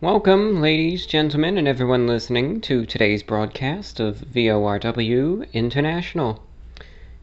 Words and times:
Welcome, 0.00 0.60
ladies, 0.60 1.06
gentlemen, 1.06 1.56
and 1.56 1.68
everyone 1.68 2.08
listening 2.08 2.60
to 2.62 2.84
today's 2.84 3.22
broadcast 3.22 4.00
of 4.00 4.16
VORW 4.16 5.50
International. 5.52 6.42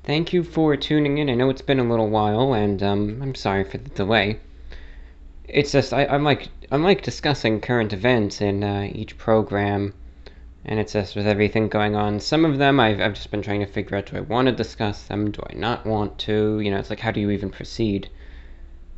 Thank 0.06 0.32
you 0.32 0.42
for 0.42 0.78
tuning 0.78 1.18
in. 1.18 1.30
I 1.30 1.34
know 1.36 1.50
it's 1.50 1.62
been 1.62 1.82
a 1.82 1.84
little 1.84 2.10
while, 2.10 2.54
and 2.54 2.82
um, 2.82 3.22
I'm 3.22 3.36
sorry 3.36 3.66
for 3.66 3.78
the 3.78 3.90
delay. 3.90 4.40
It's 5.50 5.74
just 5.74 5.92
I, 5.94 6.06
am 6.06 6.24
like 6.24 6.48
I'm 6.72 6.82
like 6.82 7.04
discussing 7.04 7.60
current 7.60 7.92
events 7.92 8.40
in 8.40 8.64
uh, 8.64 8.90
each 8.94 9.18
program, 9.18 9.94
and 10.64 10.80
it's 10.80 10.94
just 10.94 11.18
with 11.18 11.28
everything 11.28 11.68
going 11.68 11.96
on. 11.96 12.22
Some 12.22 12.46
of 12.46 12.58
them 12.58 12.80
I've 12.80 13.02
I've 13.02 13.16
just 13.16 13.32
been 13.32 13.42
trying 13.42 13.60
to 13.60 13.68
figure 13.68 13.98
out: 13.98 14.06
do 14.08 14.18
I 14.18 14.22
want 14.22 14.48
to 14.48 14.54
discuss 14.54 15.04
them? 15.04 15.30
Do 15.30 15.44
I 15.48 15.54
not 15.54 15.86
want 15.86 16.18
to? 16.20 16.62
You 16.62 16.72
know, 16.72 16.78
it's 16.78 16.90
like 16.90 17.02
how 17.02 17.12
do 17.12 17.20
you 17.20 17.32
even 17.32 17.50
proceed? 17.50 18.10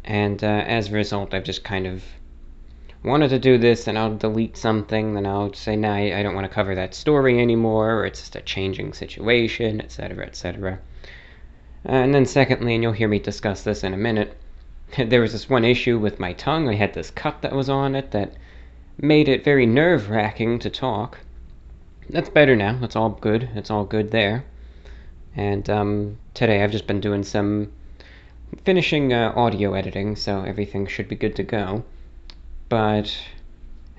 And 0.05 0.43
uh, 0.43 0.63
as 0.67 0.89
a 0.89 0.93
result, 0.93 1.33
I've 1.33 1.43
just 1.43 1.63
kind 1.63 1.87
of 1.87 2.03
wanted 3.03 3.29
to 3.29 3.39
do 3.39 3.57
this, 3.57 3.87
and 3.87 3.97
I'll 3.97 4.15
delete 4.15 4.55
something, 4.55 5.13
then 5.13 5.25
I'll 5.25 5.53
say, 5.53 5.75
nah, 5.75 5.93
I 5.93 6.23
don't 6.23 6.35
want 6.35 6.45
to 6.45 6.53
cover 6.53 6.73
that 6.75 6.93
story 6.93 7.41
anymore, 7.41 7.99
or 7.99 8.05
it's 8.05 8.21
just 8.21 8.37
a 8.37 8.41
changing 8.41 8.93
situation, 8.93 9.81
etc., 9.81 10.25
etc. 10.25 10.79
And 11.83 12.15
then, 12.15 12.25
secondly, 12.25 12.75
and 12.75 12.83
you'll 12.83 12.93
hear 12.93 13.09
me 13.09 13.19
discuss 13.19 13.63
this 13.63 13.83
in 13.83 13.93
a 13.93 13.97
minute, 13.97 14.37
there 14.97 15.19
was 15.19 15.33
this 15.33 15.49
one 15.49 15.65
issue 15.65 15.99
with 15.99 16.19
my 16.19 16.31
tongue. 16.33 16.69
I 16.69 16.75
had 16.75 16.93
this 16.93 17.11
cut 17.11 17.41
that 17.41 17.53
was 17.53 17.69
on 17.69 17.93
it 17.95 18.11
that 18.11 18.35
made 18.97 19.27
it 19.27 19.43
very 19.43 19.65
nerve 19.65 20.09
wracking 20.09 20.59
to 20.59 20.69
talk. 20.69 21.19
That's 22.09 22.29
better 22.29 22.55
now. 22.55 22.79
It's 22.81 22.95
all 22.95 23.09
good. 23.09 23.49
It's 23.55 23.69
all 23.69 23.83
good 23.83 24.11
there. 24.11 24.45
And 25.35 25.69
um, 25.69 26.17
today 26.33 26.63
I've 26.63 26.71
just 26.71 26.87
been 26.87 27.01
doing 27.01 27.23
some 27.23 27.71
finishing 28.63 29.11
uh, 29.11 29.33
audio 29.35 29.73
editing, 29.73 30.15
so 30.15 30.43
everything 30.43 30.85
should 30.87 31.09
be 31.09 31.15
good 31.15 31.35
to 31.35 31.43
go 31.43 31.83
but 32.73 33.15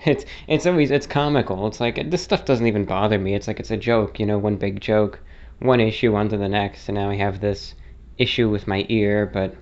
it's 0.05 0.25
it's 0.49 0.67
always 0.67 0.91
it's 0.91 1.07
comical. 1.07 1.69
It's 1.69 1.79
like 1.79 2.11
this 2.11 2.25
stuff 2.25 2.45
doesn't 2.45 2.67
even 2.67 2.85
bother 2.85 3.21
me. 3.21 3.37
It's 3.37 3.47
like 3.47 3.61
it's 3.61 3.71
a 3.71 3.77
joke, 3.77 4.19
you 4.19 4.27
know, 4.27 4.37
one 4.37 4.57
big 4.57 4.81
joke, 4.81 5.21
one 5.61 5.79
issue 5.79 6.17
onto 6.17 6.37
the 6.37 6.49
next, 6.49 6.89
and 6.89 6.99
now 6.99 7.09
I 7.09 7.15
have 7.15 7.41
this 7.41 7.77
issue 8.19 8.51
with 8.51 8.67
my 8.67 8.85
ear, 8.89 9.27
but 9.27 9.55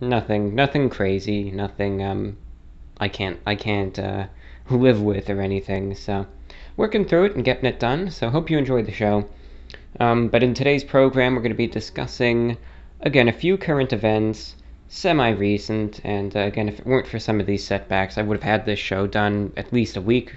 nothing 0.00 0.54
nothing 0.54 0.90
crazy, 0.90 1.50
nothing 1.50 2.04
um 2.04 2.36
I 3.00 3.08
can't 3.08 3.40
I 3.44 3.56
can't 3.56 3.98
uh, 3.98 4.28
live 4.70 5.02
with 5.02 5.28
or 5.28 5.40
anything. 5.40 5.96
So 5.96 6.26
working 6.76 7.04
through 7.04 7.24
it 7.24 7.34
and 7.34 7.44
getting 7.44 7.64
it 7.64 7.80
done. 7.80 8.12
So 8.12 8.30
hope 8.30 8.48
you 8.48 8.58
enjoyed 8.58 8.86
the 8.86 8.92
show. 8.92 9.28
Um, 9.98 10.28
but 10.28 10.44
in 10.44 10.54
today's 10.54 10.84
program, 10.84 11.34
we're 11.34 11.42
going 11.42 11.58
to 11.58 11.66
be 11.66 11.66
discussing 11.66 12.58
again 13.00 13.28
a 13.28 13.32
few 13.32 13.58
current 13.58 13.92
events 13.92 14.54
semi-recent, 14.94 16.02
and 16.04 16.36
uh, 16.36 16.40
again, 16.40 16.68
if 16.68 16.78
it 16.78 16.86
weren't 16.86 17.06
for 17.06 17.18
some 17.18 17.40
of 17.40 17.46
these 17.46 17.64
setbacks, 17.64 18.18
I 18.18 18.22
would 18.22 18.36
have 18.36 18.44
had 18.44 18.66
this 18.66 18.78
show 18.78 19.06
done 19.06 19.50
at 19.56 19.72
least 19.72 19.96
a 19.96 20.02
week, 20.02 20.34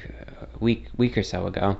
week, 0.61 0.85
week 0.95 1.17
or 1.17 1.23
so 1.23 1.45
ago. 1.45 1.75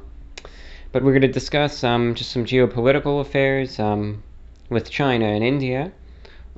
But 0.91 1.01
we're 1.01 1.13
going 1.13 1.21
to 1.21 1.29
discuss 1.29 1.85
um, 1.85 2.15
just 2.15 2.31
some 2.31 2.43
geopolitical 2.43 3.21
affairs 3.21 3.79
um, 3.79 4.23
with 4.69 4.89
China 4.89 5.25
and 5.25 5.41
India. 5.41 5.93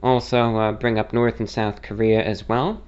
Also, 0.01 0.57
uh, 0.57 0.71
bring 0.71 0.97
up 0.97 1.13
North 1.13 1.39
and 1.39 1.47
South 1.47 1.83
Korea 1.83 2.23
as 2.23 2.49
well. 2.49 2.81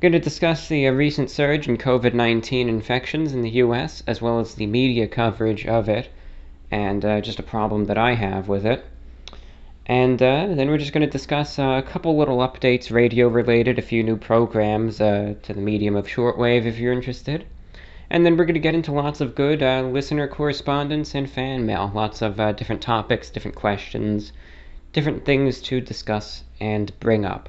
Going 0.00 0.12
to 0.12 0.18
discuss 0.18 0.66
the 0.66 0.88
uh, 0.88 0.92
recent 0.92 1.28
surge 1.28 1.68
in 1.68 1.76
COVID 1.76 2.14
19 2.14 2.66
infections 2.70 3.34
in 3.34 3.42
the 3.42 3.60
US, 3.64 4.02
as 4.06 4.22
well 4.22 4.40
as 4.40 4.54
the 4.54 4.66
media 4.66 5.06
coverage 5.06 5.66
of 5.66 5.90
it, 5.90 6.08
and 6.70 7.04
uh, 7.04 7.20
just 7.20 7.38
a 7.38 7.42
problem 7.42 7.84
that 7.84 7.98
I 7.98 8.14
have 8.14 8.48
with 8.48 8.64
it. 8.64 8.86
And 9.90 10.22
uh, 10.22 10.46
then 10.50 10.68
we're 10.68 10.78
just 10.78 10.92
going 10.92 11.04
to 11.04 11.10
discuss 11.10 11.58
uh, 11.58 11.64
a 11.64 11.82
couple 11.82 12.16
little 12.16 12.38
updates, 12.38 12.92
radio 12.92 13.26
related, 13.26 13.76
a 13.76 13.82
few 13.82 14.04
new 14.04 14.16
programs 14.16 15.00
uh, 15.00 15.34
to 15.42 15.52
the 15.52 15.60
medium 15.60 15.96
of 15.96 16.06
shortwave 16.06 16.64
if 16.64 16.78
you're 16.78 16.92
interested. 16.92 17.44
And 18.08 18.24
then 18.24 18.36
we're 18.36 18.44
going 18.44 18.54
to 18.54 18.60
get 18.60 18.76
into 18.76 18.92
lots 18.92 19.20
of 19.20 19.34
good 19.34 19.64
uh, 19.64 19.82
listener 19.82 20.28
correspondence 20.28 21.16
and 21.16 21.28
fan 21.28 21.66
mail. 21.66 21.90
Lots 21.92 22.22
of 22.22 22.38
uh, 22.38 22.52
different 22.52 22.80
topics, 22.80 23.30
different 23.30 23.56
questions, 23.56 24.32
different 24.92 25.24
things 25.24 25.60
to 25.62 25.80
discuss 25.80 26.44
and 26.60 26.96
bring 27.00 27.24
up. 27.24 27.48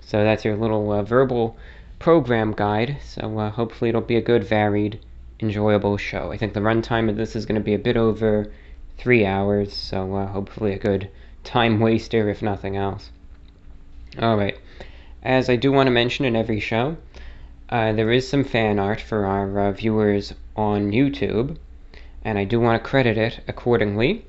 So 0.00 0.22
that's 0.22 0.44
your 0.44 0.56
little 0.56 0.92
uh, 0.92 1.02
verbal 1.02 1.56
program 1.98 2.52
guide. 2.52 2.98
So 3.04 3.50
hopefully 3.50 3.88
it'll 3.88 4.00
be 4.02 4.14
a 4.14 4.22
good, 4.22 4.44
varied, 4.44 5.00
enjoyable 5.40 5.96
show. 5.96 6.30
I 6.30 6.36
think 6.36 6.54
the 6.54 6.60
runtime 6.60 7.10
of 7.10 7.16
this 7.16 7.34
is 7.34 7.46
going 7.46 7.60
to 7.60 7.64
be 7.64 7.74
a 7.74 7.80
bit 7.80 7.96
over 7.96 8.52
three 8.96 9.26
hours, 9.26 9.74
so 9.74 10.24
hopefully 10.32 10.72
a 10.72 10.78
good 10.78 11.10
time 11.48 11.80
waster, 11.80 12.28
if 12.28 12.42
nothing 12.42 12.76
else. 12.76 13.10
Alright, 14.18 14.58
as 15.22 15.48
I 15.48 15.56
do 15.56 15.72
want 15.72 15.86
to 15.86 15.90
mention 15.90 16.26
in 16.26 16.36
every 16.36 16.60
show, 16.60 16.98
uh, 17.70 17.92
there 17.92 18.12
is 18.12 18.28
some 18.28 18.44
fan 18.44 18.78
art 18.78 19.00
for 19.00 19.24
our 19.24 19.58
uh, 19.58 19.72
viewers 19.72 20.34
on 20.56 20.92
YouTube, 20.92 21.56
and 22.22 22.38
I 22.38 22.44
do 22.44 22.60
want 22.60 22.82
to 22.82 22.86
credit 22.86 23.16
it 23.16 23.40
accordingly. 23.48 24.26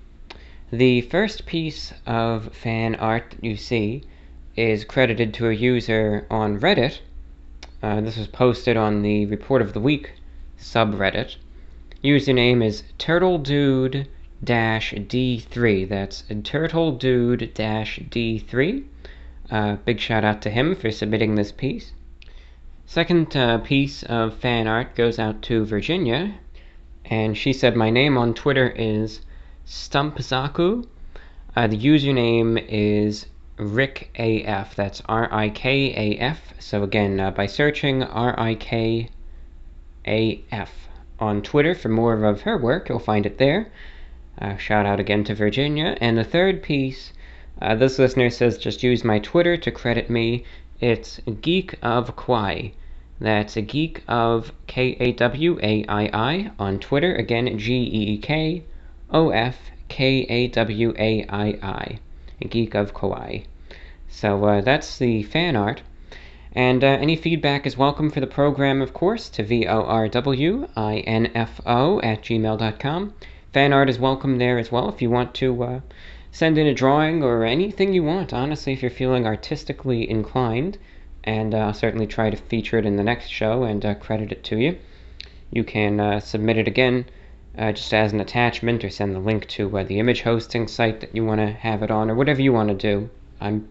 The 0.72 1.02
first 1.02 1.46
piece 1.46 1.94
of 2.06 2.56
fan 2.56 2.96
art 2.96 3.32
that 3.32 3.44
you 3.44 3.58
see 3.58 4.04
is 4.56 4.86
credited 4.86 5.34
to 5.34 5.50
a 5.50 5.54
user 5.54 6.26
on 6.32 6.58
Reddit. 6.58 7.00
Uh, 7.84 8.00
this 8.00 8.16
was 8.16 8.28
posted 8.28 8.78
on 8.78 9.02
the 9.02 9.26
Report 9.26 9.62
of 9.62 9.74
the 9.74 9.82
Week 9.82 10.12
subreddit. 10.58 11.36
Username 12.02 12.64
is 12.64 12.84
TurtleDude 12.98 14.08
dash 14.44 14.94
D3. 14.94 15.88
That's 15.90 16.24
Turtle 16.44 16.92
Dude 16.94 17.54
dash 17.54 18.00
D3. 18.00 18.84
Uh, 19.52 19.76
big 19.86 20.00
shout 20.00 20.24
out 20.24 20.42
to 20.44 20.50
him 20.50 20.76
for 20.76 20.92
submitting 20.92 21.36
this 21.36 21.52
piece. 21.52 21.92
Second 22.86 23.36
uh, 23.36 23.60
piece 23.60 24.04
of 24.04 24.36
fan 24.36 24.68
art 24.68 24.96
goes 24.96 25.20
out 25.20 25.42
to 25.44 25.66
Virginia, 25.66 26.36
and 27.06 27.38
she 27.38 27.54
said, 27.54 27.76
My 27.76 27.90
name 27.90 28.18
on 28.18 28.34
Twitter 28.34 28.70
is 28.70 29.22
StumpZaku. 29.68 30.88
Uh, 31.56 31.68
the 31.68 31.78
username 31.78 32.64
is 32.68 33.26
Rick 33.58 34.10
AF. 34.18 34.76
That's 34.76 35.02
R 35.08 35.28
I 35.32 35.50
K 35.50 35.94
A 35.96 36.20
F. 36.20 36.54
So 36.60 36.84
again, 36.84 37.20
uh, 37.20 37.32
by 37.32 37.46
searching 37.46 38.04
R 38.04 38.40
I 38.40 38.56
K 38.56 39.10
A 40.08 40.44
F 40.52 40.88
on 41.20 41.42
Twitter 41.42 41.76
for 41.76 41.90
more 41.90 42.26
of 42.26 42.42
her 42.42 42.58
work, 42.58 42.90
you'll 42.90 43.00
find 43.00 43.26
it 43.26 43.38
there. 43.38 43.72
Uh, 44.40 44.56
shout 44.56 44.86
out 44.86 45.00
again 45.00 45.24
to 45.26 45.36
Virginia. 45.36 45.98
And 46.00 46.18
the 46.18 46.24
third 46.24 46.64
piece, 46.64 47.12
uh, 47.62 47.76
this 47.76 48.00
listener 48.00 48.30
says, 48.30 48.58
just 48.58 48.84
use 48.84 49.04
my 49.04 49.20
Twitter 49.20 49.58
to 49.58 49.72
credit 49.72 50.10
me. 50.10 50.46
It's 50.80 51.20
Geek 51.42 51.76
of 51.82 52.16
Kawaii. 52.16 52.72
That's 53.20 53.58
a 53.58 53.62
Geek 53.62 54.02
of 54.08 54.54
K 54.66 54.96
A 55.02 55.12
W 55.12 55.60
A 55.62 55.84
I 55.90 56.10
I 56.14 56.52
on 56.58 56.80
Twitter. 56.80 57.14
Again, 57.16 57.58
G 57.58 57.74
E 57.74 58.14
E 58.14 58.18
K 58.18 58.64
O 59.12 59.32
F 59.32 59.58
K 59.90 60.22
A 60.30 60.48
W 60.48 60.94
A 60.98 61.26
I 61.28 61.48
I. 61.62 62.00
Geek 62.48 62.76
of 62.76 62.94
Kawaii. 62.94 63.44
So 64.08 64.46
uh, 64.46 64.62
that's 64.62 64.98
the 64.98 65.24
fan 65.24 65.58
art. 65.58 65.82
And 66.54 66.82
uh, 66.82 66.88
any 66.88 67.18
feedback 67.18 67.68
is 67.68 67.78
welcome 67.78 68.10
for 68.10 68.22
the 68.22 68.28
program, 68.28 68.82
of 68.82 68.94
course, 68.94 69.30
to 69.32 69.44
VORWINFO 69.44 70.70
at 72.04 72.22
gmail.com. 72.24 73.14
Fan 73.52 73.74
art 73.74 73.90
is 73.90 73.98
welcome 73.98 74.38
there 74.38 74.60
as 74.60 74.72
well 74.72 74.90
if 74.90 75.02
you 75.02 75.10
want 75.10 75.34
to 75.34 75.64
uh, 75.64 75.80
send 76.32 76.60
in 76.60 76.68
a 76.68 76.74
drawing 76.74 77.24
or 77.24 77.44
anything 77.44 77.94
you 77.94 78.04
want, 78.04 78.32
honestly, 78.32 78.74
if 78.74 78.84
you're 78.84 78.92
feeling 78.92 79.26
artistically 79.26 80.08
inclined. 80.08 80.78
And 81.24 81.56
uh, 81.56 81.58
I'll 81.58 81.74
certainly 81.74 82.06
try 82.06 82.30
to 82.30 82.38
feature 82.38 82.78
it 82.78 82.86
in 82.86 82.96
the 82.96 83.04
next 83.04 83.30
show 83.30 83.64
and 83.64 83.84
uh, 83.84 83.96
credit 83.96 84.32
it 84.32 84.44
to 84.46 84.58
you. 84.58 84.78
You 85.50 85.64
can 85.64 86.00
uh, 86.00 86.20
submit 86.20 86.60
it 86.60 86.68
again 86.68 87.06
just 87.58 87.92
as 87.92 88.14
an 88.14 88.20
attachment 88.20 88.84
or 88.84 88.90
send 88.92 89.16
the 89.16 89.20
link 89.20 89.48
to 89.48 89.84
the 89.84 89.98
image 89.98 90.22
hosting 90.22 90.68
site 90.68 91.00
that 91.00 91.16
you 91.16 91.26
want 91.26 91.42
to 91.42 91.52
have 91.52 91.82
it 91.82 91.90
on 91.90 92.12
or 92.12 92.16
whatever 92.16 92.44
you 92.44 92.54
want 92.54 92.70
to 92.70 92.76
do. 92.76 93.10
I'm 93.42 93.68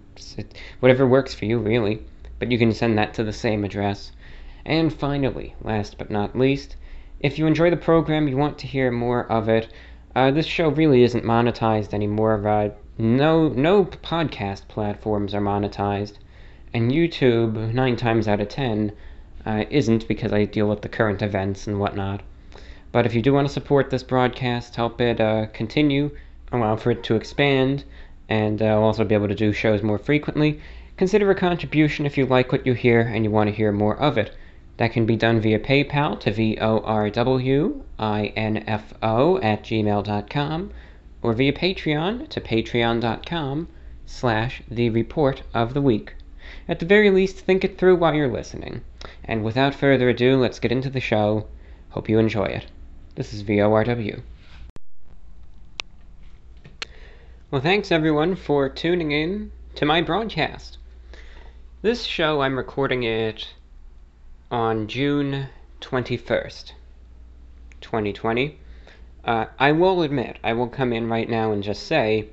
whatever 0.81 1.06
works 1.06 1.35
for 1.35 1.44
you, 1.44 1.58
really. 1.61 2.03
But 2.41 2.50
you 2.50 2.58
can 2.58 2.73
send 2.73 2.99
that 2.99 3.14
to 3.14 3.23
the 3.23 3.32
same 3.32 3.64
address. 3.64 4.11
And 4.67 4.93
finally, 4.93 5.55
last 5.62 5.99
but 5.99 6.11
not 6.11 6.37
least, 6.37 6.75
if 7.20 7.38
you 7.38 7.47
enjoy 7.47 7.70
the 7.70 7.76
program, 7.76 8.29
you 8.29 8.37
want 8.37 8.59
to 8.59 8.67
hear 8.67 8.91
more 8.91 9.31
of 9.31 9.49
it, 9.49 9.73
uh, 10.15 10.31
this 10.31 10.47
show 10.47 10.69
really 10.69 11.03
isn't 11.03 11.25
monetized 11.25 11.93
anymore. 11.93 12.47
Uh, 12.47 12.70
no, 12.97 13.49
no 13.49 13.85
podcast 13.85 14.69
platforms 14.69 15.35
are 15.35 15.41
monetized, 15.41 16.19
and 16.73 16.93
YouTube, 16.93 17.73
nine 17.73 17.97
times 17.97 18.29
out 18.29 18.41
of 18.41 18.49
ten, 18.49 18.93
uh, 19.47 19.65
isn't 19.70 20.09
because 20.09 20.32
I 20.32 20.44
deal 20.44 20.69
with 20.69 20.82
the 20.82 20.88
current 20.88 21.23
events 21.23 21.67
and 21.67 21.79
whatnot. 21.81 22.23
But 22.91 23.06
if 23.06 23.15
you 23.15 23.23
do 23.23 23.32
want 23.32 23.47
to 23.47 23.53
support 23.53 23.91
this 23.91 24.03
broadcast, 24.03 24.76
help 24.76 25.00
it 25.00 25.20
uh, 25.20 25.47
continue, 25.53 26.11
allow 26.53 26.76
for 26.76 26.91
it 26.91 27.03
to 27.05 27.17
expand, 27.17 27.85
and 28.29 28.62
uh, 28.62 28.81
also 28.81 29.05
be 29.05 29.15
able 29.15 29.29
to 29.29 29.35
do 29.35 29.53
shows 29.53 29.82
more 29.82 29.99
frequently, 29.99 30.61
consider 30.97 31.31
a 31.31 31.35
contribution 31.35 32.06
if 32.06 32.17
you 32.17 32.26
like 32.26 32.53
what 32.53 32.67
you 32.67 32.75
hear 32.75 33.00
and 33.00 33.25
you 33.25 33.31
want 33.31 33.49
to 33.49 33.55
hear 33.55 33.73
more 33.73 33.97
of 33.97 34.19
it. 34.19 34.35
That 34.79 34.93
can 34.93 35.07
be 35.07 35.17
done 35.17 35.41
via 35.41 35.59
PayPal 35.59 36.19
to 36.21 36.31
V-O-R-W-I-N-F-O 36.31 36.59
at 39.39 39.63
gmail.com 39.65 40.71
or 41.21 41.33
via 41.33 41.53
Patreon 41.53 42.29
to 42.29 42.41
patreon.com 42.41 43.69
slash 44.07 44.63
the 44.71 44.91
report 44.91 45.43
of 45.53 45.75
the 45.75 45.83
week. 45.83 46.15
At 46.69 46.79
the 46.79 46.87
very 46.87 47.11
least, 47.11 47.41
think 47.41 47.65
it 47.65 47.77
through 47.77 47.97
while 47.97 48.15
you're 48.15 48.33
listening. 48.33 48.83
And 49.25 49.43
without 49.43 49.75
further 49.75 50.11
ado, 50.11 50.37
let's 50.37 50.61
get 50.61 50.71
into 50.71 50.91
the 50.91 51.01
show. 51.01 51.49
Hope 51.91 52.09
you 52.09 52.21
enjoy 52.21 52.47
it. 52.47 52.67
This 53.17 53.35
is 53.35 53.43
VORW. 53.43 54.23
Well, 57.51 57.61
thanks 57.61 57.91
everyone 57.91 58.37
for 58.37 58.69
tuning 58.69 59.11
in 59.11 59.51
to 59.75 59.85
my 59.85 60.03
broadcast. 60.03 60.79
This 61.83 62.05
show, 62.05 62.43
I'm 62.43 62.57
recording 62.57 63.03
it 63.03 63.49
on 64.50 64.87
June 64.89 65.49
21st, 65.81 66.73
2020. 67.81 68.59
Uh, 69.25 69.47
I 69.59 69.73
will 69.73 70.03
admit, 70.03 70.39
I 70.43 70.55
will 70.55 70.69
come 70.69 70.93
in 70.93 71.09
right 71.09 71.29
now 71.29 71.53
and 71.53 71.62
just 71.62 71.87
say, 71.87 72.29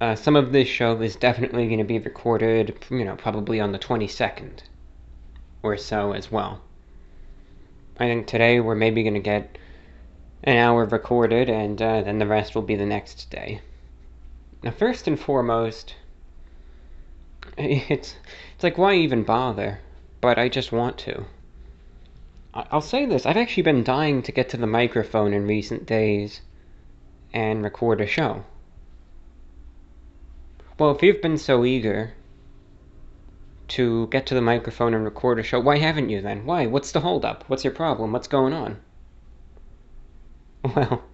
uh, 0.00 0.14
some 0.14 0.36
of 0.36 0.52
this 0.52 0.68
show 0.68 1.00
is 1.00 1.16
definitely 1.16 1.66
going 1.66 1.78
to 1.78 1.84
be 1.84 1.98
recorded, 1.98 2.78
you 2.90 3.04
know, 3.04 3.16
probably 3.16 3.58
on 3.58 3.72
the 3.72 3.78
22nd 3.78 4.60
or 5.62 5.76
so 5.76 6.12
as 6.12 6.30
well. 6.30 6.60
I 7.98 8.06
think 8.06 8.28
today 8.28 8.60
we're 8.60 8.76
maybe 8.76 9.02
going 9.02 9.14
to 9.14 9.20
get 9.20 9.58
an 10.44 10.56
hour 10.56 10.84
recorded, 10.84 11.50
and 11.50 11.82
uh, 11.82 12.02
then 12.02 12.18
the 12.18 12.26
rest 12.28 12.54
will 12.54 12.62
be 12.62 12.76
the 12.76 12.86
next 12.86 13.28
day. 13.28 13.60
Now, 14.62 14.70
first 14.70 15.08
and 15.08 15.18
foremost, 15.18 15.96
it's 17.58 18.14
it's 18.54 18.62
like 18.62 18.78
why 18.78 18.94
even 18.94 19.24
bother? 19.24 19.80
But 20.20 20.38
I 20.38 20.48
just 20.48 20.72
want 20.72 20.98
to. 20.98 21.24
I'll 22.54 22.80
say 22.80 23.06
this: 23.06 23.24
I've 23.24 23.36
actually 23.36 23.62
been 23.62 23.84
dying 23.84 24.22
to 24.22 24.32
get 24.32 24.48
to 24.50 24.56
the 24.56 24.66
microphone 24.66 25.32
in 25.32 25.46
recent 25.46 25.86
days 25.86 26.40
and 27.32 27.62
record 27.62 28.00
a 28.00 28.06
show. 28.06 28.44
Well, 30.78 30.90
if 30.92 31.02
you've 31.02 31.20
been 31.20 31.38
so 31.38 31.64
eager 31.64 32.14
to 33.68 34.06
get 34.08 34.26
to 34.26 34.34
the 34.34 34.40
microphone 34.40 34.94
and 34.94 35.04
record 35.04 35.38
a 35.38 35.42
show, 35.42 35.60
why 35.60 35.78
haven't 35.78 36.08
you 36.08 36.20
then? 36.20 36.46
Why? 36.46 36.66
What's 36.66 36.92
the 36.92 37.00
holdup? 37.00 37.44
What's 37.48 37.64
your 37.64 37.72
problem? 37.72 38.12
What's 38.12 38.28
going 38.28 38.52
on? 38.52 38.78
Well, 40.74 41.04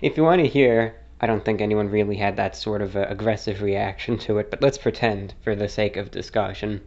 if 0.00 0.16
you 0.16 0.22
want 0.22 0.42
to 0.42 0.48
hear, 0.48 0.96
I 1.20 1.26
don't 1.26 1.44
think 1.44 1.60
anyone 1.60 1.88
really 1.88 2.16
had 2.16 2.36
that 2.36 2.56
sort 2.56 2.82
of 2.82 2.96
uh, 2.96 3.06
aggressive 3.08 3.60
reaction 3.60 4.16
to 4.18 4.38
it, 4.38 4.50
but 4.50 4.62
let's 4.62 4.78
pretend, 4.78 5.34
for 5.42 5.54
the 5.56 5.68
sake 5.68 5.96
of 5.96 6.10
discussion, 6.10 6.82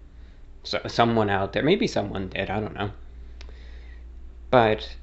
so 0.64 0.80
someone 0.88 1.30
out 1.30 1.54
there, 1.54 1.64
maybe 1.64 1.88
someone 1.88 2.30
did, 2.30 2.50
I 2.50 2.60
don't 2.60 2.76
know. 2.76 2.92
But 4.52 4.96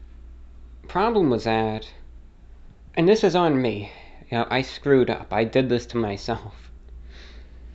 problem 0.88 1.30
was 1.30 1.44
that, 1.44 1.88
and 2.94 3.08
this 3.08 3.24
is 3.24 3.34
on 3.34 3.60
me. 3.60 3.92
You 4.30 4.38
know, 4.38 4.46
I 4.50 4.62
screwed 4.62 5.10
up. 5.10 5.32
I 5.32 5.44
did 5.44 5.68
this 5.68 5.86
to 5.86 5.96
myself. 5.96 6.70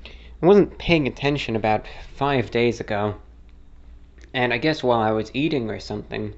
I 0.06 0.46
wasn't 0.46 0.78
paying 0.78 1.08
attention 1.08 1.56
about 1.56 1.86
five 2.14 2.52
days 2.52 2.80
ago, 2.80 3.16
and 4.34 4.54
I 4.54 4.58
guess 4.58 4.84
while 4.84 5.00
I 5.00 5.12
was 5.12 5.32
eating 5.34 5.70
or 5.70 5.80
something, 5.80 6.34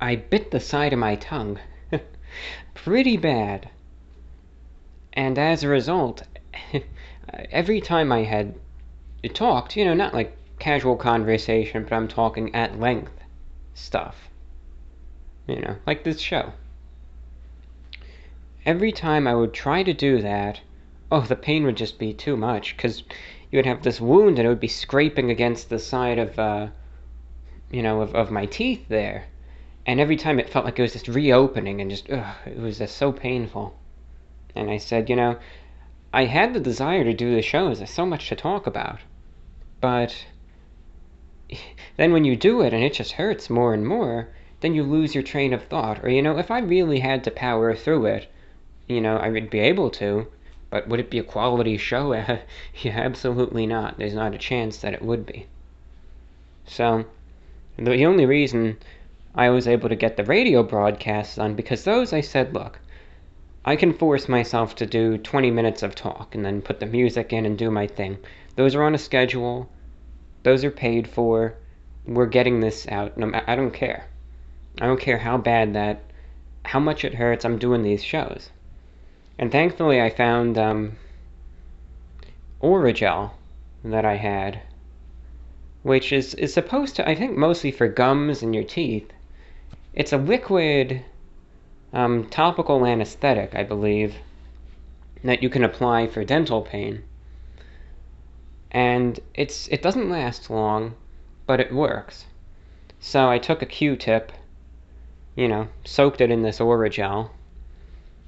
I 0.00 0.16
bit 0.16 0.50
the 0.50 0.60
side 0.60 0.92
of 0.92 0.98
my 0.98 1.16
tongue. 1.16 1.58
Pretty 2.74 3.16
bad. 3.16 3.70
And 5.12 5.38
as 5.38 5.62
a 5.62 5.68
result, 5.68 6.22
every 7.50 7.80
time 7.80 8.12
I 8.12 8.24
had 8.24 8.54
talked, 9.28 9.76
you 9.76 9.84
know, 9.84 9.94
not 9.94 10.14
like 10.14 10.36
casual 10.58 10.96
conversation, 10.96 11.84
but 11.84 11.92
I'm 11.92 12.08
talking 12.08 12.54
at 12.54 12.78
length 12.78 13.12
stuff. 13.74 14.28
You 15.46 15.60
know, 15.60 15.76
like 15.86 16.04
this 16.04 16.20
show. 16.20 16.52
Every 18.64 18.92
time 18.92 19.26
I 19.26 19.34
would 19.34 19.52
try 19.52 19.82
to 19.82 19.92
do 19.92 20.22
that, 20.22 20.60
oh, 21.12 21.20
the 21.20 21.36
pain 21.36 21.64
would 21.64 21.76
just 21.76 21.98
be 21.98 22.14
too 22.14 22.36
much 22.36 22.76
because 22.76 23.02
you 23.50 23.58
would 23.58 23.66
have 23.66 23.82
this 23.82 24.00
wound 24.00 24.38
and 24.38 24.46
it 24.46 24.48
would 24.48 24.60
be 24.60 24.68
scraping 24.68 25.30
against 25.30 25.68
the 25.68 25.78
side 25.78 26.18
of, 26.18 26.38
uh, 26.38 26.68
you 27.70 27.82
know, 27.82 28.00
of, 28.00 28.14
of 28.14 28.30
my 28.30 28.46
teeth 28.46 28.88
there. 28.88 29.26
And 29.86 30.00
every 30.00 30.16
time 30.16 30.40
it 30.40 30.48
felt 30.48 30.64
like 30.64 30.78
it 30.78 30.82
was 30.82 30.94
just 30.94 31.08
reopening 31.08 31.80
and 31.80 31.90
just, 31.90 32.10
ugh, 32.10 32.36
it 32.46 32.58
was 32.58 32.78
just 32.78 32.96
so 32.96 33.12
painful. 33.12 33.78
And 34.54 34.70
I 34.70 34.78
said, 34.78 35.10
you 35.10 35.16
know, 35.16 35.36
I 36.12 36.24
had 36.24 36.54
the 36.54 36.60
desire 36.60 37.04
to 37.04 37.12
do 37.12 37.34
the 37.34 37.42
shows. 37.42 37.78
There's 37.78 37.90
so 37.90 38.06
much 38.06 38.28
to 38.28 38.36
talk 38.36 38.66
about. 38.66 39.00
But 39.80 40.26
then 41.96 42.12
when 42.12 42.24
you 42.24 42.36
do 42.36 42.62
it 42.62 42.72
and 42.72 42.82
it 42.82 42.94
just 42.94 43.12
hurts 43.12 43.50
more 43.50 43.74
and 43.74 43.86
more, 43.86 44.28
then 44.60 44.74
you 44.74 44.82
lose 44.82 45.14
your 45.14 45.22
train 45.22 45.52
of 45.52 45.64
thought. 45.64 46.02
Or, 46.02 46.08
you 46.08 46.22
know, 46.22 46.38
if 46.38 46.50
I 46.50 46.60
really 46.60 47.00
had 47.00 47.22
to 47.24 47.30
power 47.30 47.74
through 47.74 48.06
it, 48.06 48.32
you 48.88 49.00
know, 49.00 49.16
I 49.16 49.28
would 49.28 49.50
be 49.50 49.60
able 49.60 49.90
to. 49.90 50.26
But 50.70 50.88
would 50.88 51.00
it 51.00 51.10
be 51.10 51.18
a 51.18 51.22
quality 51.22 51.76
show? 51.76 52.12
yeah, 52.14 52.40
absolutely 52.84 53.66
not. 53.66 53.98
There's 53.98 54.14
not 54.14 54.34
a 54.34 54.38
chance 54.38 54.78
that 54.78 54.94
it 54.94 55.02
would 55.02 55.26
be. 55.26 55.46
So, 56.66 57.04
the 57.76 58.04
only 58.04 58.26
reason 58.26 58.78
I 59.34 59.50
was 59.50 59.68
able 59.68 59.88
to 59.88 59.96
get 59.96 60.16
the 60.16 60.24
radio 60.24 60.62
broadcasts 60.62 61.38
on, 61.38 61.54
because 61.54 61.84
those 61.84 62.12
I 62.12 62.20
said, 62.20 62.54
look, 62.54 62.78
I 63.64 63.76
can 63.76 63.92
force 63.92 64.28
myself 64.28 64.74
to 64.76 64.86
do 64.86 65.18
20 65.18 65.50
minutes 65.50 65.82
of 65.82 65.94
talk 65.94 66.34
and 66.34 66.44
then 66.44 66.62
put 66.62 66.80
the 66.80 66.86
music 66.86 67.32
in 67.32 67.44
and 67.46 67.58
do 67.58 67.70
my 67.70 67.86
thing. 67.86 68.18
Those 68.56 68.74
are 68.74 68.82
on 68.82 68.94
a 68.94 68.98
schedule. 68.98 69.68
Those 70.42 70.64
are 70.64 70.70
paid 70.70 71.08
for. 71.08 71.54
We're 72.06 72.26
getting 72.26 72.60
this 72.60 72.86
out. 72.88 73.16
No, 73.16 73.30
I 73.46 73.56
don't 73.56 73.72
care. 73.72 74.06
I 74.80 74.86
don't 74.86 75.00
care 75.00 75.18
how 75.18 75.38
bad 75.38 75.74
that, 75.74 76.02
how 76.64 76.80
much 76.80 77.04
it 77.04 77.14
hurts. 77.14 77.44
I'm 77.44 77.58
doing 77.58 77.82
these 77.82 78.04
shows. 78.04 78.50
And 79.38 79.50
thankfully, 79.50 80.00
I 80.00 80.10
found 80.10 80.58
um, 80.58 80.96
that 83.84 84.04
I 84.04 84.16
had, 84.16 84.60
which 85.82 86.12
is, 86.12 86.34
is 86.34 86.54
supposed 86.54 86.96
to, 86.96 87.08
I 87.08 87.14
think, 87.14 87.36
mostly 87.36 87.70
for 87.70 87.88
gums 87.88 88.42
and 88.42 88.54
your 88.54 88.64
teeth. 88.64 89.12
It's 89.94 90.12
a 90.12 90.18
liquid 90.18 91.04
um, 91.92 92.26
topical 92.26 92.84
anesthetic, 92.86 93.54
I 93.54 93.62
believe, 93.62 94.14
that 95.22 95.42
you 95.42 95.48
can 95.48 95.64
apply 95.64 96.06
for 96.06 96.24
dental 96.24 96.62
pain. 96.62 97.04
And 98.74 99.20
it's 99.34 99.68
it 99.68 99.82
doesn't 99.82 100.10
last 100.10 100.50
long, 100.50 100.96
but 101.46 101.60
it 101.60 101.72
works. 101.72 102.26
So 102.98 103.30
I 103.30 103.38
took 103.38 103.62
a 103.62 103.66
Q-tip, 103.66 104.32
you 105.36 105.46
know, 105.46 105.68
soaked 105.84 106.20
it 106.20 106.32
in 106.32 106.42
this 106.42 106.58
Orajel, 106.58 107.30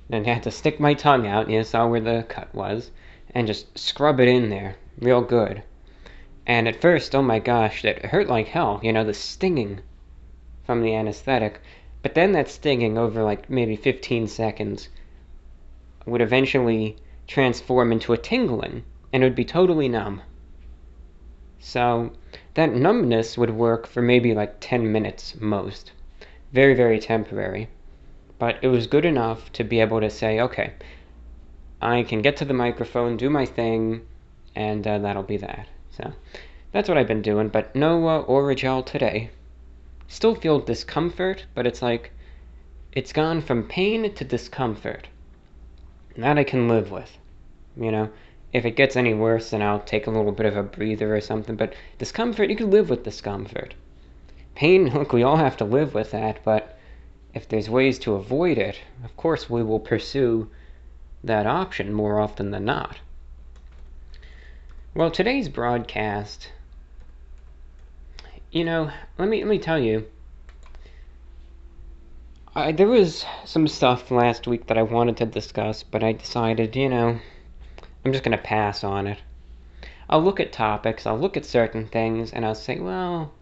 then 0.09 0.25
had 0.25 0.45
to 0.45 0.53
stick 0.53 0.79
my 0.79 0.95
tongue 0.95 1.27
out, 1.27 1.51
you 1.51 1.65
saw 1.65 1.89
where 1.89 2.01
the 2.01 2.25
cut 2.29 2.55
was, 2.55 2.93
and 3.35 3.49
just 3.49 3.77
scrub 3.77 4.21
it 4.21 4.29
in 4.29 4.49
there 4.49 4.77
real 5.01 5.21
good. 5.21 5.65
And 6.47 6.69
at 6.69 6.81
first, 6.81 7.13
oh 7.17 7.23
my 7.23 7.41
gosh, 7.41 7.85
it 7.85 8.07
hurt 8.07 8.29
like 8.29 8.47
hell, 8.47 8.79
you 8.85 8.93
know, 8.93 9.03
the 9.03 9.15
stinging 9.15 9.81
from 10.65 10.81
the 10.81 10.95
anesthetic. 10.95 11.61
But 12.03 12.15
then 12.15 12.31
that 12.33 12.49
stinging 12.49 12.97
over 12.97 13.25
like 13.25 13.51
maybe 13.51 13.75
15 13.75 14.29
seconds 14.29 14.91
would 16.05 16.21
eventually 16.21 16.97
transform 17.27 17.91
into 17.91 18.13
a 18.13 18.17
tingling, 18.17 18.85
and 19.13 19.25
it 19.25 19.27
would 19.27 19.35
be 19.35 19.45
totally 19.45 19.89
numb. 19.89 20.23
So 21.67 22.13
that 22.55 22.73
numbness 22.73 23.37
would 23.37 23.51
work 23.51 23.87
for 23.87 24.01
maybe 24.01 24.35
like 24.35 24.57
10 24.61 24.93
minutes 24.93 25.35
most. 25.41 25.93
Very, 26.53 26.75
very 26.75 27.01
temporary 27.01 27.69
but 28.39 28.59
it 28.63 28.69
was 28.69 28.87
good 28.87 29.05
enough 29.05 29.51
to 29.53 29.65
be 29.65 29.81
able 29.81 30.01
to 30.01 30.11
say, 30.11 30.41
okay, 30.41 30.73
I 31.81 32.03
can 32.03 32.23
get 32.23 32.37
to 32.39 32.45
the 32.45 32.55
microphone, 32.55 33.17
do 33.17 33.31
my 33.31 33.47
thing, 33.47 34.03
and 34.55 34.87
uh, 34.87 34.99
that'll 34.99 35.23
be 35.23 35.39
that. 35.39 35.69
So 35.91 36.13
that's 36.73 36.89
what 36.89 36.99
I've 36.99 37.07
been 37.07 37.23
doing, 37.23 37.49
but 37.49 37.75
no 37.75 38.07
uh, 38.07 38.25
Orajel 38.25 38.85
today. 38.85 39.31
Still 40.09 40.35
feel 40.35 40.61
discomfort, 40.61 41.47
but 41.55 41.67
it's 41.67 41.83
like 41.83 42.13
it's 42.93 43.13
gone 43.13 43.41
from 43.41 43.65
pain 43.65 44.13
to 44.15 44.25
discomfort. 44.25 45.09
That 46.17 46.39
I 46.39 46.45
can 46.45 46.69
live 46.69 46.91
with. 46.91 47.19
You 47.77 47.91
know, 47.91 48.11
if 48.53 48.65
it 48.65 48.77
gets 48.77 48.97
any 48.97 49.13
worse, 49.13 49.51
then 49.51 49.63
I'll 49.63 49.81
take 49.81 50.07
a 50.07 50.11
little 50.11 50.33
bit 50.33 50.47
of 50.47 50.57
a 50.57 50.63
breather 50.63 51.15
or 51.15 51.21
something, 51.21 51.57
but 51.57 51.75
discomfort, 51.99 52.51
you 52.51 52.57
can 52.57 52.71
live 52.71 52.89
with 52.89 53.05
discomfort. 53.05 53.75
Pain, 54.55 54.89
look, 54.95 55.13
we 55.13 55.23
all 55.23 55.37
have 55.37 55.57
to 55.59 55.65
live 55.65 55.95
with 55.95 56.13
that, 56.13 56.39
but 56.45 56.79
if 57.35 57.49
there's 57.49 57.69
ways 57.69 57.99
to 57.99 58.15
avoid 58.15 58.57
it, 58.57 58.81
of 59.05 59.17
course 59.17 59.51
we 59.51 59.63
will 59.63 59.81
pursue 59.81 60.49
that 61.23 61.47
option 61.47 61.93
more 61.93 62.21
often 62.21 62.51
than 62.51 62.65
not. 62.65 62.99
Well, 64.95 65.11
today's 65.11 65.49
broadcast, 65.51 66.51
you 68.51 68.65
know, 68.65 68.91
let 69.19 69.29
me 69.29 69.45
let 69.45 69.51
me 69.51 69.59
tell 69.59 69.79
you, 69.79 70.07
I, 72.55 72.73
there 72.73 72.87
was 72.87 73.27
some 73.45 73.69
stuff 73.69 74.11
last 74.11 74.47
week 74.47 74.69
that 74.69 74.79
I 74.79 74.83
wanted 74.83 75.19
to 75.19 75.27
discuss, 75.27 75.83
but 75.83 76.03
I 76.03 76.13
decided, 76.13 76.75
you 76.75 76.89
know, 76.89 77.19
I'm 78.07 78.13
just 78.13 78.23
going 78.23 78.39
to 78.39 78.45
pass 78.45 78.85
on 78.85 79.09
it. 79.09 79.19
I'll 80.09 80.23
look 80.23 80.39
at 80.39 80.53
topics, 80.53 81.07
I'll 81.07 81.19
look 81.19 81.37
at 81.37 81.45
certain 81.45 81.89
things, 81.89 82.33
and 82.33 82.47
I'll 82.47 82.55
say, 82.55 82.79
well, 82.79 83.35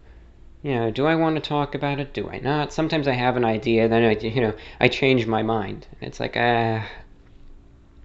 you 0.63 0.73
know, 0.73 0.89
do 0.89 1.05
I 1.05 1.13
want 1.13 1.35
to 1.35 1.39
talk 1.39 1.75
about 1.75 1.99
it? 1.99 2.15
Do 2.15 2.27
I 2.27 2.39
not? 2.39 2.73
Sometimes 2.73 3.07
I 3.07 3.11
have 3.11 3.37
an 3.37 3.45
idea, 3.45 3.87
then 3.87 4.03
I, 4.03 4.13
you 4.13 4.41
know, 4.41 4.55
I 4.79 4.87
change 4.87 5.27
my 5.27 5.43
mind. 5.43 5.85
It's 6.01 6.19
like, 6.19 6.33
ah, 6.35 6.39
uh, 6.39 6.83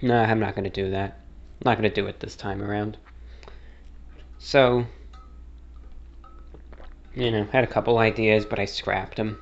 no, 0.03 0.21
I'm 0.21 0.39
not 0.39 0.55
going 0.55 0.71
to 0.71 0.85
do 0.85 0.91
that. 0.91 1.13
I'm 1.63 1.71
not 1.71 1.79
going 1.79 1.89
to 1.89 1.95
do 1.99 2.07
it 2.09 2.21
this 2.21 2.37
time 2.37 2.63
around. 2.63 2.99
So, 4.39 4.85
you 7.15 7.31
know, 7.31 7.45
had 7.45 7.65
a 7.65 7.69
couple 7.69 7.97
ideas, 7.97 8.45
but 8.45 8.59
I 8.59 8.67
scrapped 8.67 9.17
them. 9.17 9.41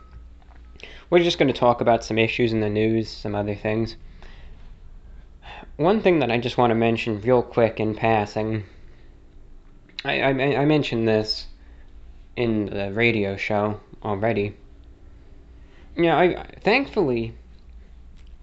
We're 1.11 1.25
just 1.25 1.39
going 1.39 1.53
to 1.53 1.59
talk 1.59 1.81
about 1.81 2.05
some 2.05 2.17
issues 2.17 2.53
in 2.53 2.61
the 2.61 2.71
news, 2.71 3.11
some 3.11 3.35
other 3.35 3.57
things. 3.57 3.97
One 5.79 6.03
thing 6.03 6.19
that 6.19 6.31
I 6.31 6.39
just 6.39 6.59
want 6.59 6.73
to 6.73 6.75
mention 6.75 7.23
real 7.23 7.43
quick 7.43 7.81
in 7.81 7.95
passing 7.95 8.65
I, 10.05 10.21
I, 10.21 10.31
I 10.31 10.65
mentioned 10.65 11.09
this 11.09 11.47
in 12.37 12.67
the 12.67 12.93
radio 12.93 13.37
show 13.37 13.81
already. 14.05 14.55
Yeah, 15.97 16.17
I 16.17 16.47
thankfully, 16.61 17.35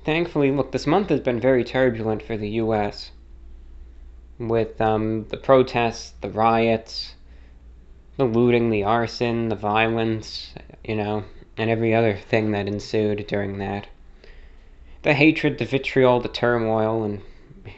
thankfully, 0.04 0.52
look, 0.52 0.74
this 0.74 0.86
month 0.86 1.10
has 1.10 1.22
been 1.22 1.40
very 1.40 1.64
turbulent 1.64 2.22
for 2.22 2.36
the 2.36 2.50
U.S. 2.62 3.12
with 4.38 4.82
um, 4.82 5.26
the 5.30 5.38
protests, 5.38 6.14
the 6.20 6.30
riots, 6.30 7.16
the 8.18 8.26
looting, 8.26 8.70
the 8.70 8.84
arson, 8.84 9.48
the 9.48 9.56
violence, 9.56 10.54
you 10.84 10.96
know, 10.96 11.24
and 11.56 11.70
every 11.70 11.96
other 11.96 12.18
thing 12.18 12.52
that 12.52 12.68
ensued 12.68 13.26
during 13.28 13.60
that. 13.60 13.88
The 15.06 15.14
hatred, 15.14 15.60
the 15.60 15.66
vitriol, 15.66 16.20
the 16.20 16.30
turmoil, 16.30 17.04
and 17.04 17.22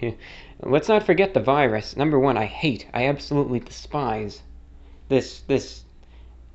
let's 0.61 0.87
not 0.87 1.03
forget 1.03 1.33
the 1.33 1.41
virus. 1.41 1.97
Number 1.97 2.17
one, 2.17 2.37
I 2.37 2.45
hate, 2.45 2.87
I 2.93 3.07
absolutely 3.07 3.59
despise 3.59 4.43
this 5.09 5.41
this 5.41 5.83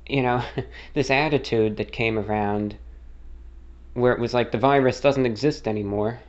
you 0.07 0.23
know 0.23 0.43
this 0.95 1.11
attitude 1.11 1.77
that 1.77 1.91
came 1.91 2.17
around 2.17 2.75
where 3.93 4.13
it 4.13 4.19
was 4.19 4.33
like 4.33 4.51
the 4.51 4.57
virus 4.57 4.99
doesn't 4.99 5.27
exist 5.27 5.67
anymore. 5.67 6.21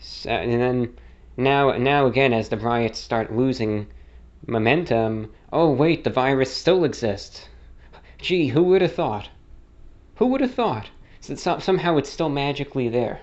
So, 0.00 0.30
and 0.30 0.60
then 0.60 0.96
now 1.36 1.70
now 1.78 2.06
again 2.06 2.32
as 2.32 2.48
the 2.48 2.56
riots 2.56 2.98
start 2.98 3.36
losing 3.36 3.86
momentum, 4.48 5.32
oh 5.52 5.70
wait, 5.70 6.02
the 6.02 6.10
virus 6.10 6.52
still 6.52 6.82
exists. 6.82 7.48
Gee, 8.18 8.48
who 8.48 8.64
would 8.64 8.82
have 8.82 8.96
thought? 8.96 9.28
Who 10.16 10.26
would 10.26 10.40
have 10.40 10.54
thought? 10.54 10.90
So 11.20 11.36
somehow 11.36 11.98
it's 11.98 12.10
still 12.10 12.30
magically 12.30 12.88
there. 12.88 13.20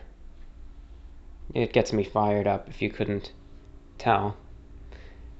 It 1.53 1.73
gets 1.73 1.93
me 1.93 2.03
fired 2.03 2.47
up 2.47 2.67
if 2.67 2.81
you 2.81 2.89
couldn't 2.89 3.31
tell. 3.97 4.35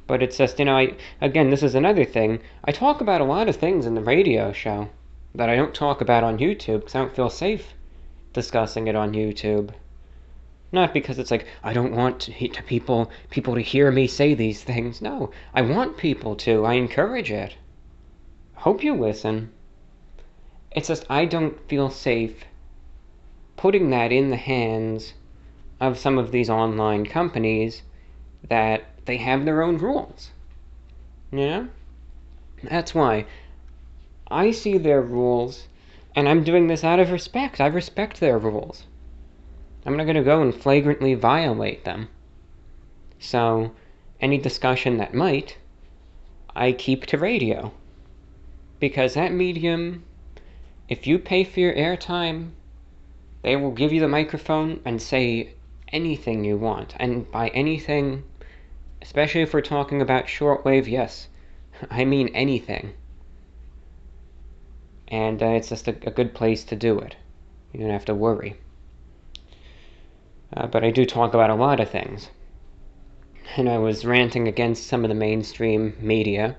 But 0.08 0.24
it's 0.24 0.38
just, 0.38 0.58
you 0.58 0.66
know, 0.66 0.78
I, 0.78 0.96
again, 1.20 1.50
this 1.50 1.64
is 1.64 1.76
another 1.76 2.06
thing. 2.06 2.40
I 2.64 2.72
talk 2.72 3.02
about 3.02 3.20
a 3.20 3.26
lot 3.26 3.50
of 3.50 3.58
things 3.58 3.86
in 3.86 3.94
the 3.94 4.02
radio 4.02 4.54
show 4.54 4.90
that 5.36 5.50
I 5.50 5.56
don't 5.56 5.74
talk 5.74 6.00
about 6.00 6.24
on 6.24 6.38
YouTube 6.38 6.80
because 6.80 6.96
I 6.96 7.00
don't 7.00 7.16
feel 7.16 7.30
safe 7.30 7.74
discussing 8.32 8.88
it 8.88 8.96
on 8.96 9.14
YouTube. 9.14 9.72
Not 10.72 10.94
because 10.94 11.20
it's 11.20 11.32
like 11.32 11.46
I 11.64 11.74
don't 11.74 11.96
want 11.96 12.20
to, 12.22 12.48
to 12.48 12.64
people 12.64 13.12
people 13.30 13.56
to 13.56 13.62
hear 13.62 13.92
me 13.92 14.08
say 14.08 14.34
these 14.34 14.64
things. 14.64 15.02
No, 15.02 15.32
I 15.54 15.62
want 15.62 15.98
people 15.98 16.36
to. 16.38 16.66
I 16.66 16.74
encourage 16.74 17.32
it. 17.32 17.56
Hope 18.56 18.84
you 18.84 18.94
listen. 18.94 19.52
It's 20.72 20.88
just 20.88 21.06
I 21.10 21.26
don't 21.26 21.60
feel 21.68 21.90
safe 21.90 22.46
putting 23.56 23.90
that 23.90 24.12
in 24.12 24.30
the 24.30 24.38
hands 24.38 25.14
of 25.80 25.98
some 25.98 26.18
of 26.18 26.32
these 26.32 26.50
online 26.50 27.06
companies 27.06 27.84
that 28.50 28.84
they 29.06 29.18
have 29.18 29.46
their 29.46 29.62
own 29.62 29.78
rules. 29.78 30.32
You 31.32 31.40
know? 31.40 31.68
That's 32.64 32.96
why 32.96 33.26
I 34.30 34.52
see 34.52 34.78
their 34.78 35.02
rules, 35.02 35.68
and 36.16 36.28
I'm 36.28 36.44
doing 36.44 36.68
this 36.68 36.84
out 36.84 37.00
of 37.00 37.12
respect. 37.12 37.62
I 37.62 37.68
respect 37.68 38.20
their 38.20 38.38
rules. 38.38 38.86
I'm 39.86 39.96
not 39.96 40.04
going 40.04 40.18
to 40.18 40.24
go 40.24 40.42
and 40.42 40.54
flagrantly 40.54 41.14
violate 41.14 41.86
them. 41.86 42.10
So, 43.20 43.72
any 44.20 44.38
discussion 44.38 44.98
that 44.98 45.14
might, 45.14 45.58
I 46.56 46.72
keep 46.72 47.06
to 47.06 47.18
radio. 47.18 47.72
Because 48.80 49.14
that 49.14 49.32
medium, 49.32 50.04
if 50.90 51.08
you 51.08 51.20
pay 51.20 51.44
for 51.44 51.60
your 51.60 51.74
airtime, 51.74 52.52
they 53.44 53.56
will 53.56 53.72
give 53.72 53.94
you 53.94 54.02
the 54.02 54.08
microphone 54.08 54.82
and 54.84 55.02
say 55.02 55.54
anything 55.90 56.44
you 56.44 56.58
want. 56.58 56.96
And 57.00 57.30
by 57.32 57.50
anything, 57.50 58.24
especially 59.02 59.42
if 59.42 59.54
we're 59.54 59.62
talking 59.62 60.02
about 60.02 60.26
shortwave, 60.26 60.88
yes, 60.88 61.28
I 61.90 62.06
mean 62.06 62.30
anything. 62.30 62.94
And 65.08 65.42
uh, 65.42 65.48
it's 65.48 65.70
just 65.70 65.88
a, 65.88 65.92
a, 66.06 66.12
good 66.12 66.34
place 66.34 66.66
to 66.66 66.76
do 66.76 67.00
it. 67.00 67.16
You 67.72 67.80
don't 67.80 67.92
have 67.92 68.06
to 68.06 68.16
worry. 68.16 68.58
Uh, 70.56 70.68
but 70.68 70.84
I 70.84 70.92
do 70.92 71.06
talk 71.06 71.34
about 71.34 71.50
a 71.50 71.56
lot 71.56 71.80
of 71.80 71.90
things. 71.90 72.30
And 73.56 73.70
I 73.70 73.78
was 73.78 74.06
ranting 74.06 74.48
against 74.48 74.88
some 74.88 75.06
of 75.06 75.10
the 75.10 75.16
mainstream 75.16 75.96
media. 76.02 76.58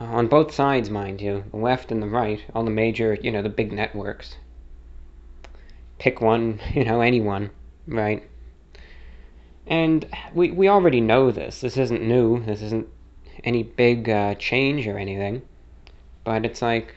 Uh, 0.00 0.04
on 0.04 0.28
both 0.28 0.54
sides, 0.54 0.88
mind 0.88 1.20
you, 1.20 1.42
the 1.50 1.56
left 1.56 1.90
and 1.90 2.00
the 2.00 2.06
right, 2.06 2.40
all 2.54 2.62
the 2.62 2.70
major, 2.70 3.18
you 3.20 3.32
know, 3.32 3.42
the 3.42 3.48
big 3.48 3.72
networks. 3.72 4.36
Pick 5.98 6.20
one, 6.20 6.60
you 6.72 6.84
know, 6.84 7.00
anyone, 7.00 7.50
right? 7.90 8.22
And 9.66 10.06
we, 10.34 10.50
we 10.50 10.68
already 10.68 11.00
know 11.00 11.30
this. 11.30 11.60
This 11.60 11.76
isn't 11.76 12.02
new. 12.02 12.42
This 12.44 12.62
isn't 12.62 12.88
any 13.44 13.62
big 13.62 14.08
uh, 14.08 14.34
change 14.36 14.86
or 14.86 14.98
anything. 14.98 15.42
But 16.24 16.44
it's 16.44 16.62
like 16.62 16.96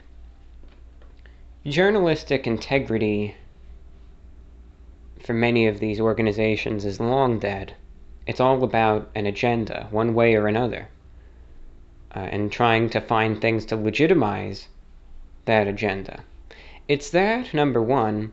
journalistic 1.66 2.46
integrity 2.46 3.36
for 5.20 5.32
many 5.32 5.66
of 5.66 5.80
these 5.80 6.00
organizations 6.00 6.84
is 6.84 7.00
long 7.00 7.38
dead. 7.38 7.74
It's 8.26 8.40
all 8.40 8.62
about 8.62 9.10
an 9.14 9.26
agenda, 9.26 9.88
one 9.90 10.14
way 10.14 10.34
or 10.34 10.46
another, 10.46 10.88
uh, 12.14 12.20
and 12.20 12.52
trying 12.52 12.90
to 12.90 13.00
find 13.00 13.40
things 13.40 13.64
to 13.66 13.76
legitimize 13.76 14.68
that 15.46 15.66
agenda. 15.66 16.24
It's 16.88 17.10
that, 17.10 17.54
number 17.54 17.82
one, 17.82 18.32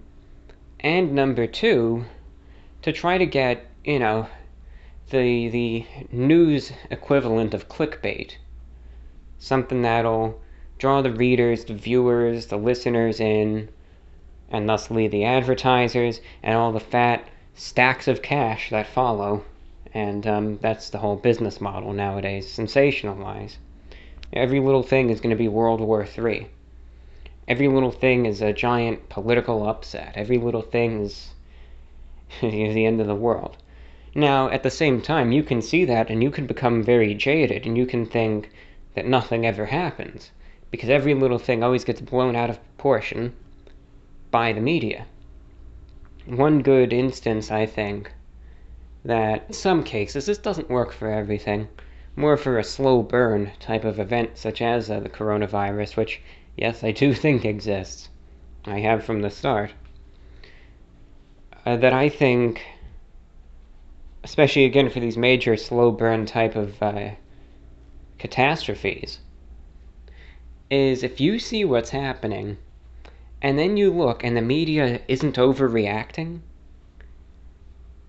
and 0.81 1.13
number 1.13 1.47
two, 1.47 2.05
to 2.81 2.91
try 2.91 3.17
to 3.17 3.25
get 3.25 3.67
you 3.83 3.97
know, 3.97 4.27
the 5.09 5.49
the 5.49 5.85
news 6.11 6.71
equivalent 6.91 7.53
of 7.53 7.67
clickbait. 7.67 8.35
Something 9.39 9.81
that'll 9.81 10.39
draw 10.77 11.01
the 11.01 11.11
readers, 11.11 11.65
the 11.65 11.73
viewers, 11.73 12.45
the 12.47 12.57
listeners 12.57 13.19
in, 13.19 13.69
and 14.49 14.69
thusly 14.69 15.07
the 15.07 15.23
advertisers 15.23 16.21
and 16.43 16.55
all 16.55 16.71
the 16.71 16.79
fat 16.79 17.27
stacks 17.55 18.07
of 18.07 18.21
cash 18.21 18.69
that 18.69 18.87
follow. 18.87 19.43
And 19.93 20.25
um, 20.27 20.57
that's 20.59 20.89
the 20.89 20.99
whole 20.99 21.15
business 21.15 21.59
model 21.59 21.91
nowadays, 21.93 22.47
sensationalize. 22.47 23.57
Every 24.31 24.59
little 24.59 24.83
thing 24.83 25.09
is 25.09 25.19
going 25.19 25.31
to 25.31 25.35
be 25.35 25.47
World 25.47 25.81
War 25.81 26.05
III. 26.05 26.47
Every 27.47 27.67
little 27.67 27.91
thing 27.91 28.25
is 28.25 28.41
a 28.41 28.53
giant 28.53 29.09
political 29.09 29.67
upset. 29.67 30.13
Every 30.15 30.37
little 30.37 30.61
thing 30.61 31.01
is 31.01 31.31
the 32.41 32.85
end 32.85 33.01
of 33.01 33.07
the 33.07 33.15
world. 33.15 33.57
Now, 34.15 34.49
at 34.49 34.63
the 34.63 34.69
same 34.69 35.01
time, 35.01 35.31
you 35.31 35.41
can 35.41 35.61
see 35.61 35.85
that 35.85 36.09
and 36.09 36.21
you 36.21 36.31
can 36.31 36.45
become 36.45 36.83
very 36.83 37.13
jaded 37.13 37.65
and 37.65 37.77
you 37.77 37.85
can 37.85 38.05
think 38.05 38.49
that 38.93 39.05
nothing 39.05 39.45
ever 39.45 39.67
happens 39.67 40.31
because 40.69 40.89
every 40.89 41.13
little 41.13 41.37
thing 41.37 41.63
always 41.63 41.83
gets 41.83 42.01
blown 42.01 42.35
out 42.35 42.49
of 42.49 42.63
proportion 42.63 43.33
by 44.31 44.53
the 44.53 44.61
media. 44.61 45.05
One 46.25 46.61
good 46.61 46.93
instance, 46.93 47.51
I 47.51 47.65
think, 47.65 48.11
that 49.03 49.45
in 49.47 49.53
some 49.53 49.83
cases, 49.83 50.25
this 50.25 50.37
doesn't 50.37 50.69
work 50.69 50.93
for 50.93 51.09
everything, 51.11 51.67
more 52.15 52.37
for 52.37 52.57
a 52.57 52.63
slow 52.63 53.01
burn 53.01 53.51
type 53.59 53.83
of 53.83 53.99
event 53.99 54.37
such 54.37 54.61
as 54.61 54.89
uh, 54.89 54.99
the 54.99 55.09
coronavirus, 55.09 55.97
which, 55.97 56.21
yes, 56.55 56.83
I 56.83 56.91
do 56.91 57.13
think 57.23 57.43
exists. 57.43 58.09
I 58.65 58.79
have 58.79 59.03
from 59.03 59.21
the 59.21 59.29
start. 59.29 59.71
Uh, 61.65 61.77
that 61.77 61.93
I 61.93 62.09
think 62.09 62.63
especially 64.23 64.65
again 64.65 64.89
for 64.89 64.99
these 64.99 65.17
major 65.17 65.57
slow 65.57 65.91
burn 65.91 66.25
type 66.25 66.55
of 66.55 66.81
uh, 66.81 67.11
catastrophes, 68.19 69.19
is 70.69 71.03
if 71.03 71.19
you 71.19 71.39
see 71.39 71.65
what's 71.65 71.89
happening 71.89 72.57
and 73.41 73.57
then 73.57 73.77
you 73.77 73.91
look 73.91 74.23
and 74.23 74.37
the 74.37 74.41
media 74.41 75.01
isn't 75.07 75.35
overreacting 75.37 76.41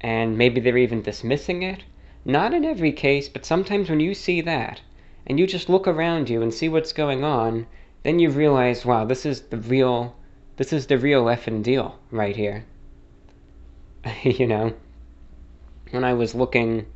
and 0.00 0.37
maybe 0.37 0.61
they're 0.61 0.76
even 0.76 1.02
dismissing 1.02 1.62
it. 1.62 1.85
Not 2.25 2.54
in 2.54 2.64
every 2.64 2.92
case, 2.92 3.28
but 3.28 3.47
sometimes 3.47 3.88
when 3.88 4.00
you 4.00 4.14
see 4.14 4.40
that 4.42 4.80
and 5.26 5.38
you 5.38 5.47
just 5.47 5.68
look 5.68 5.88
around 5.88 6.28
you 6.28 6.42
and 6.42 6.52
see 6.52 6.68
what's 6.68 6.92
going 6.92 7.25
on, 7.25 7.66
then 8.02 8.18
you 8.18 8.30
realize, 8.30 8.85
wow, 8.85 9.04
this 9.04 9.25
is 9.25 9.42
the 9.42 9.56
real, 9.56 10.14
this 10.56 10.73
is 10.73 10.87
the 10.87 10.99
real 10.99 11.25
effing 11.25 11.62
deal 11.62 11.99
right 12.11 12.37
here. 12.37 12.64
you 14.23 14.47
know? 14.47 14.75
when 15.92 16.04
I 16.04 16.14
was 16.14 16.35
looking, 16.35 16.87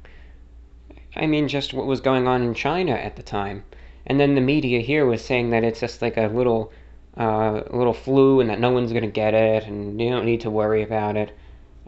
I 1.15 1.27
mean, 1.27 1.49
just 1.49 1.75
what 1.75 1.87
was 1.87 2.01
going 2.01 2.27
on 2.27 2.43
in 2.43 2.55
China 2.55 2.93
at 2.93 3.17
the 3.17 3.23
time. 3.23 3.65
And 4.07 4.19
then 4.19 4.35
the 4.35 4.41
media 4.41 4.81
here 4.81 5.05
was 5.05 5.25
saying 5.25 5.51
that 5.51 5.65
it's 5.65 5.81
just 5.81 6.01
like 6.01 6.17
a 6.17 6.29
little, 6.29 6.73
uh, 7.17 7.63
little 7.71 7.93
flu 7.93 8.41
and 8.41 8.49
that 8.51 8.59
no 8.59 8.71
one's 8.71 8.93
to 8.93 9.07
get 9.07 9.35
it 9.35 9.65
and 9.65 10.01
you 10.01 10.11
don't 10.11 10.25
need 10.25 10.41
to 10.43 10.51
worry 10.51 10.83
about 10.83 11.17
it. 11.17 11.37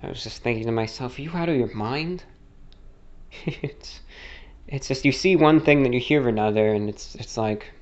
I 0.03 0.09
was 0.09 0.23
just 0.23 0.43
thinking 0.43 0.67
to 0.67 0.73
myself, 0.73 1.19
are 1.19 1.23
you 1.23 1.31
out 1.33 1.49
of 1.49 1.57
your 1.57 1.75
mind? 1.75 2.25
it's, 3.47 4.01
it's 4.67 4.89
just 4.89 5.05
you 5.05 5.13
see 5.13 5.35
one 5.35 5.61
thing, 5.61 5.83
then 5.83 5.93
you 5.93 6.01
hear 6.01 6.29
another, 6.29 6.73
and 6.73 6.89
it's 6.89 7.15
it's 7.15 7.37
like, 7.37 7.73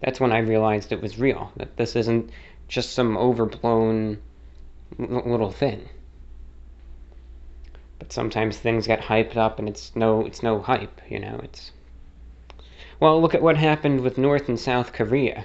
That's 0.00 0.20
when 0.20 0.32
I 0.32 0.38
realized 0.38 0.92
it 0.92 1.02
was 1.02 1.18
real, 1.18 1.52
that 1.56 1.76
this 1.76 1.96
isn't 1.96 2.30
just 2.68 2.92
some 2.92 3.16
overblown 3.16 4.18
little 4.98 5.50
thing. 5.50 5.88
But 8.02 8.12
sometimes 8.12 8.58
things 8.58 8.88
get 8.88 9.00
hyped 9.00 9.36
up 9.36 9.60
and 9.60 9.68
it's 9.68 9.94
no 9.94 10.26
it's 10.26 10.42
no 10.42 10.60
hype, 10.60 11.00
you 11.08 11.20
know, 11.20 11.38
it's 11.44 11.70
Well, 12.98 13.22
look 13.22 13.32
at 13.32 13.42
what 13.42 13.56
happened 13.56 14.00
with 14.00 14.18
North 14.18 14.48
and 14.48 14.58
South 14.58 14.92
Korea. 14.92 15.44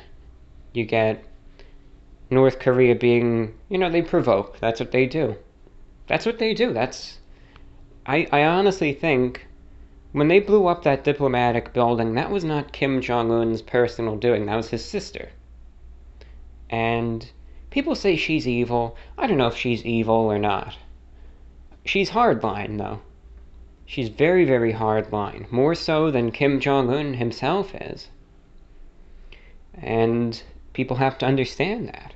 You 0.74 0.84
get 0.84 1.24
North 2.32 2.58
Korea 2.58 2.96
being, 2.96 3.54
you 3.70 3.78
know, 3.78 3.92
they 3.92 4.02
provoke. 4.02 4.60
That's 4.60 4.80
what 4.80 4.90
they 4.90 5.06
do. 5.06 5.36
That's 6.08 6.26
what 6.26 6.40
they 6.40 6.56
do. 6.56 6.74
That's 6.74 7.20
I 8.08 8.28
I 8.32 8.44
honestly 8.46 8.92
think 8.92 9.46
when 10.12 10.28
they 10.28 10.40
blew 10.40 10.66
up 10.66 10.82
that 10.82 11.04
diplomatic 11.04 11.74
building, 11.74 12.16
that 12.16 12.32
was 12.32 12.44
not 12.44 12.74
Kim 12.74 13.02
Jong 13.02 13.30
Un's 13.30 13.62
personal 13.62 14.18
doing. 14.18 14.48
That 14.48 14.56
was 14.56 14.72
his 14.72 14.84
sister. 14.84 15.30
And 16.72 17.30
people 17.70 17.94
say 17.94 18.16
she's 18.16 18.48
evil. 18.48 18.98
I 19.16 19.28
don't 19.28 19.38
know 19.38 19.46
if 19.46 19.56
she's 19.58 19.86
evil 19.86 20.16
or 20.16 20.40
not. 20.40 20.76
She's 21.88 22.10
hardline, 22.10 22.77
though. 22.77 23.00
She's 23.86 24.10
very, 24.10 24.44
very 24.44 24.74
hardline. 24.74 25.50
More 25.50 25.74
so 25.74 26.12
than 26.12 26.32
Kim 26.32 26.60
Jong 26.60 26.94
un 26.94 27.13
himself 27.13 27.74
is. 27.74 28.10
And 29.74 30.44
people 30.74 30.98
have 30.98 31.17
to 31.20 31.25
understand 31.25 31.88
that. 31.88 32.13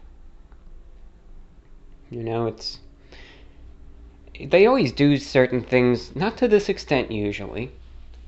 You 2.10 2.22
know, 2.24 2.48
it's. 2.48 2.80
They 4.38 4.66
always 4.66 4.92
do 4.92 5.16
certain 5.16 5.62
things, 5.62 6.14
not 6.18 6.36
to 6.38 6.50
this 6.50 6.68
extent 6.68 7.10
usually, 7.10 7.72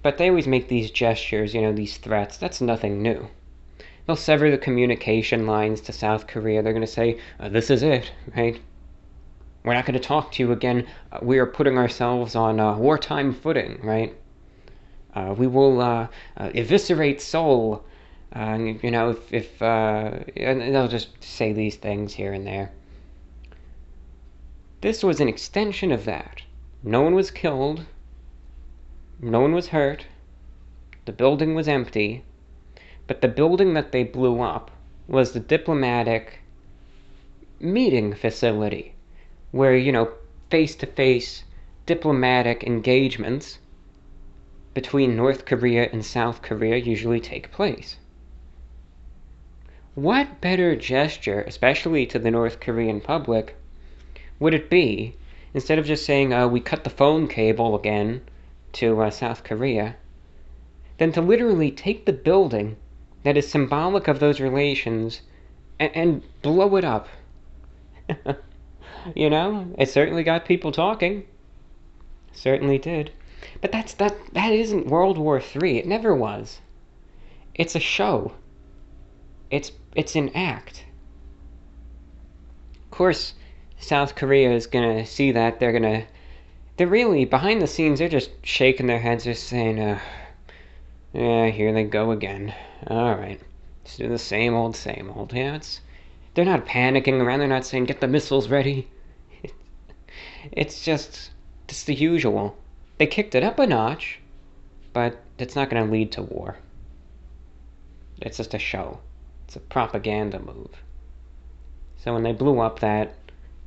but 0.02 0.18
they 0.18 0.30
always 0.30 0.48
make 0.48 0.70
these 0.70 0.92
gestures, 0.92 1.54
you 1.54 1.62
know, 1.62 1.74
these 1.74 1.98
threats. 1.98 2.38
That's 2.38 2.62
nothing 2.62 3.02
new. 3.02 3.28
They'll 4.06 4.16
sever 4.16 4.50
the 4.50 4.58
communication 4.58 5.46
lines 5.46 5.82
to 5.82 5.92
South 5.92 6.28
Korea. 6.28 6.62
They're 6.62 6.72
going 6.72 6.86
to 6.86 6.88
say, 6.88 7.20
uh, 7.40 7.50
this 7.50 7.70
is 7.70 7.84
it, 7.84 8.12
right? 8.38 8.62
We're 9.64 9.76
not 9.76 9.86
going 9.86 9.94
to 9.94 10.00
talk 10.00 10.34
to 10.34 10.44
you 10.44 10.52
again. 10.52 10.88
Uh, 11.10 11.20
we 11.22 11.40
are 11.40 11.46
putting 11.46 11.78
ourselves 11.78 12.36
on 12.36 12.60
uh, 12.60 12.76
wartime 12.76 13.34
footing, 13.34 13.80
right? 13.82 14.14
Uh, 15.16 15.34
we 15.38 15.48
will 15.48 15.80
uh, 15.80 16.08
uh, 16.36 16.50
eviscerate 16.54 17.22
Seoul. 17.22 17.86
you 18.36 18.92
know, 18.92 19.12
if, 19.12 19.32
if 19.32 19.62
and 19.62 20.62
they'll 20.76 20.90
just 20.90 21.24
say 21.24 21.54
these 21.54 21.78
things 21.78 22.14
here 22.14 22.34
and 22.34 22.46
there. 22.46 22.72
This 24.82 25.02
was 25.02 25.22
an 25.22 25.30
extension 25.30 25.94
of 25.94 26.04
that. 26.06 26.42
No 26.84 27.02
one 27.02 27.16
was 27.16 27.32
killed. 27.32 27.86
No 29.22 29.40
one 29.40 29.54
was 29.54 29.70
hurt. 29.70 30.06
The 31.06 31.14
building 31.14 31.56
was 31.56 31.70
empty. 31.70 32.26
But 33.08 33.22
the 33.22 33.30
building 33.30 33.76
that 33.76 33.94
they 33.94 34.04
blew 34.04 34.42
up 34.42 34.72
was 35.08 35.32
the 35.32 35.40
diplomatic 35.40 36.40
meeting 37.62 38.14
facility 38.14 38.93
where, 39.54 39.78
you 39.78 39.92
know, 39.92 40.12
face 40.50 40.76
to 40.76 40.88
face 40.88 41.44
diplomatic 41.86 42.64
engagements 42.64 43.60
between 44.74 45.16
North 45.16 45.46
Korea 45.46 45.88
and 45.94 46.04
South 46.04 46.42
Korea 46.42 46.76
usually 46.76 47.20
take 47.20 47.52
place. 47.52 47.98
What 49.94 50.42
better 50.42 50.76
gesture, 50.76 51.42
especially 51.42 52.08
to 52.08 52.18
the 52.18 52.32
North 52.32 52.60
Korean 52.60 53.00
public, 53.00 53.56
would 54.40 54.56
it 54.56 54.72
be 54.72 55.16
instead 55.54 55.78
of 55.78 55.86
just 55.86 56.04
saying, 56.04 56.34
uh, 56.34 56.48
we 56.48 56.60
cut 56.60 56.84
the 56.84 56.90
phone 56.90 57.28
cable 57.28 57.76
again 57.76 58.22
to 58.72 59.02
uh, 59.02 59.12
South 59.12 59.44
Korea, 59.44 59.96
than 60.98 61.12
to 61.12 61.22
literally 61.22 61.70
take 61.70 62.08
the 62.08 62.14
building 62.14 62.76
that 63.22 63.38
is 63.38 63.48
symbolic 63.48 64.08
of 64.08 64.20
those 64.20 64.42
relations 64.42 65.22
and, 65.80 65.96
and 65.96 66.42
blow 66.42 66.76
it 66.76 66.84
up? 66.84 67.08
you 69.16 69.30
know, 69.30 69.74
it 69.78 69.90
certainly 69.90 70.24
got 70.24 70.46
people 70.46 70.72
talking. 70.72 71.26
Certainly 72.32 72.80
did. 72.80 73.12
But 73.62 73.72
that's 73.72 73.94
that 73.96 74.16
that 74.34 74.52
isn't 74.52 74.88
World 74.88 75.18
War 75.18 75.40
III. 75.40 75.80
It 75.80 75.88
never 75.88 76.16
was. 76.16 76.62
It's 77.56 77.76
a 77.76 77.80
show. 77.80 78.34
It's 79.52 79.72
it's 79.96 80.16
an 80.16 80.30
act. 80.30 80.86
Of 82.76 82.92
course, 82.92 83.34
South 83.80 84.16
Korea 84.16 84.52
is 84.52 84.68
gonna 84.68 85.06
see 85.06 85.32
that. 85.32 85.60
They're 85.60 85.72
gonna 85.72 86.06
they're 86.78 86.88
really 86.88 87.26
behind 87.26 87.62
the 87.62 87.68
scenes 87.68 88.00
they're 88.00 88.10
just 88.10 88.32
shaking 88.44 88.88
their 88.88 89.00
heads 89.00 89.26
just 89.26 89.44
saying, 89.44 89.80
uh 89.80 90.00
yeah, 91.14 91.50
here 91.50 91.72
they 91.72 91.84
go 91.84 92.12
again. 92.12 92.54
Alright. 92.90 93.40
Just 93.84 94.00
do 94.00 94.10
the 94.10 94.18
same 94.18 94.56
old, 94.56 94.76
same 94.76 95.12
old. 95.16 95.32
Yeah, 95.34 95.56
it's 95.56 95.82
they're 96.34 96.46
not 96.46 96.66
panicking 96.66 97.22
around. 97.22 97.40
They're 97.40 97.48
not 97.48 97.66
saying, 97.66 97.86
get 97.86 98.02
the 98.02 98.08
missiles 98.08 98.50
ready. 98.50 98.88
It's 100.52 100.84
just, 100.84 101.32
it's 101.70 101.84
the 101.84 101.96
usual. 101.96 102.58
They 102.98 103.08
kicked 103.08 103.36
it 103.36 103.44
up 103.44 103.60
a 103.60 103.68
notch, 103.68 104.20
but 104.92 105.22
it's 105.38 105.56
not 105.56 105.70
going 105.70 105.86
to 105.86 105.92
lead 105.92 106.12
to 106.14 106.22
war. 106.22 106.58
It's 108.22 108.38
just 108.38 108.54
a 108.54 108.60
show. 108.60 109.00
It's 109.46 109.56
a 109.56 109.62
propaganda 109.62 110.40
move. 110.40 110.84
So 111.98 112.14
when 112.14 112.24
they 112.24 112.34
blew 112.34 112.60
up 112.60 112.80
that 112.80 113.16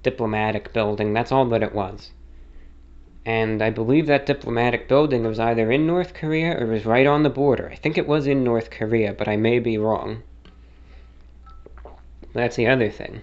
diplomatic 0.02 0.72
building, 0.72 1.12
that's 1.12 1.32
all 1.32 1.46
that 1.46 1.62
it 1.62 1.74
was. 1.74 2.10
And 3.24 3.60
I 3.62 3.70
believe 3.70 4.06
that 4.06 4.26
diplomatic 4.26 4.86
building 4.86 5.24
was 5.24 5.40
either 5.40 5.72
in 5.72 5.86
North 5.86 6.14
Korea 6.14 6.56
or 6.60 6.66
was 6.66 6.86
right 6.86 7.06
on 7.06 7.22
the 7.22 7.30
border. 7.30 7.68
I 7.72 7.74
think 7.74 7.98
it 7.98 8.06
was 8.06 8.26
in 8.26 8.44
North 8.44 8.70
Korea, 8.70 9.12
but 9.12 9.26
I 9.26 9.36
may 9.36 9.58
be 9.58 9.78
wrong. 9.78 10.22
That's 12.36 12.56
the 12.56 12.66
other 12.66 12.90
thing. 12.90 13.22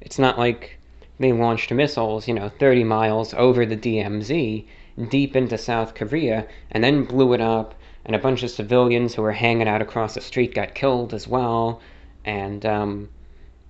It's 0.00 0.20
not 0.20 0.38
like 0.38 0.78
they 1.18 1.32
launched 1.32 1.72
missiles, 1.72 2.28
you 2.28 2.34
know, 2.34 2.48
30 2.48 2.84
miles 2.84 3.34
over 3.34 3.66
the 3.66 3.76
DMZ, 3.76 4.64
deep 5.08 5.34
into 5.34 5.58
South 5.58 5.92
Korea, 5.94 6.46
and 6.70 6.84
then 6.84 7.02
blew 7.02 7.32
it 7.32 7.40
up, 7.40 7.74
and 8.04 8.14
a 8.14 8.20
bunch 8.20 8.44
of 8.44 8.50
civilians 8.50 9.16
who 9.16 9.22
were 9.22 9.32
hanging 9.32 9.66
out 9.66 9.82
across 9.82 10.14
the 10.14 10.20
street 10.20 10.54
got 10.54 10.76
killed 10.76 11.12
as 11.12 11.26
well, 11.26 11.80
and, 12.24 12.64
um, 12.64 13.08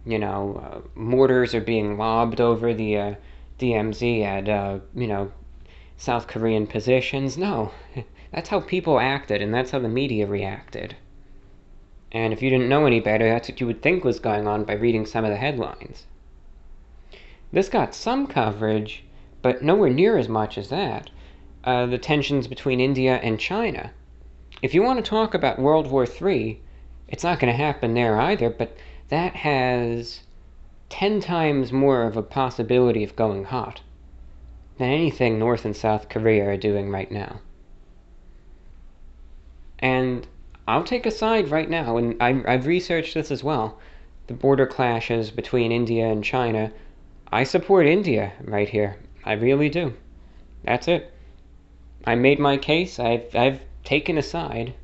you 0.04 0.18
know, 0.18 0.60
uh, 0.62 0.80
mortars 0.94 1.54
are 1.54 1.62
being 1.62 1.96
lobbed 1.96 2.38
over 2.38 2.74
the 2.74 2.98
uh, 2.98 3.14
DMZ 3.58 4.22
at, 4.22 4.46
uh, 4.46 4.78
you 4.94 5.06
know, 5.06 5.32
South 5.96 6.26
Korean 6.26 6.66
positions. 6.66 7.38
No, 7.38 7.70
that's 8.30 8.50
how 8.50 8.60
people 8.60 9.00
acted, 9.00 9.40
and 9.40 9.54
that's 9.54 9.70
how 9.70 9.78
the 9.78 9.88
media 9.88 10.26
reacted. 10.26 10.96
And 12.16 12.32
if 12.32 12.40
you 12.40 12.48
didn't 12.48 12.70
know 12.70 12.86
any 12.86 12.98
better, 12.98 13.28
that's 13.28 13.46
what 13.46 13.60
you 13.60 13.66
would 13.66 13.82
think 13.82 14.02
was 14.02 14.20
going 14.20 14.48
on 14.48 14.64
by 14.64 14.72
reading 14.72 15.04
some 15.04 15.26
of 15.26 15.30
the 15.30 15.36
headlines. 15.36 16.06
This 17.52 17.68
got 17.68 17.94
some 17.94 18.26
coverage, 18.26 19.04
but 19.42 19.62
nowhere 19.62 19.90
near 19.90 20.16
as 20.16 20.26
much 20.26 20.56
as 20.56 20.70
that. 20.70 21.10
Uh, 21.62 21.84
the 21.84 21.98
tensions 21.98 22.48
between 22.48 22.80
India 22.80 23.16
and 23.22 23.38
China. 23.38 23.90
If 24.62 24.72
you 24.72 24.82
want 24.82 25.04
to 25.04 25.06
talk 25.06 25.34
about 25.34 25.58
World 25.58 25.90
War 25.90 26.06
III, 26.06 26.58
it's 27.06 27.22
not 27.22 27.38
going 27.38 27.52
to 27.52 27.64
happen 27.64 27.92
there 27.92 28.18
either, 28.18 28.48
but 28.48 28.74
that 29.10 29.34
has 29.34 30.22
10 30.88 31.20
times 31.20 31.70
more 31.70 32.04
of 32.04 32.16
a 32.16 32.22
possibility 32.22 33.04
of 33.04 33.14
going 33.14 33.44
hot 33.44 33.82
than 34.78 34.88
anything 34.88 35.38
North 35.38 35.66
and 35.66 35.76
South 35.76 36.08
Korea 36.08 36.48
are 36.48 36.56
doing 36.56 36.88
right 36.90 37.12
now. 37.12 37.40
And 39.78 40.26
I'll 40.68 40.84
take 40.84 41.06
a 41.06 41.10
side 41.10 41.50
right 41.50 41.70
now, 41.70 41.96
and 41.96 42.20
I, 42.20 42.42
I've 42.46 42.66
researched 42.66 43.14
this 43.14 43.30
as 43.30 43.44
well. 43.44 43.78
The 44.26 44.34
border 44.34 44.66
clashes 44.66 45.30
between 45.30 45.70
India 45.70 46.06
and 46.06 46.24
China. 46.24 46.72
I 47.30 47.44
support 47.44 47.86
India 47.86 48.32
right 48.42 48.68
here. 48.68 48.96
I 49.24 49.34
really 49.34 49.68
do. 49.68 49.94
That's 50.64 50.88
it. 50.88 51.12
I 52.04 52.16
made 52.16 52.40
my 52.40 52.56
case. 52.56 52.98
I've, 52.98 53.34
I've 53.34 53.60
taken 53.84 54.18
a 54.18 54.22
side. 54.22 54.74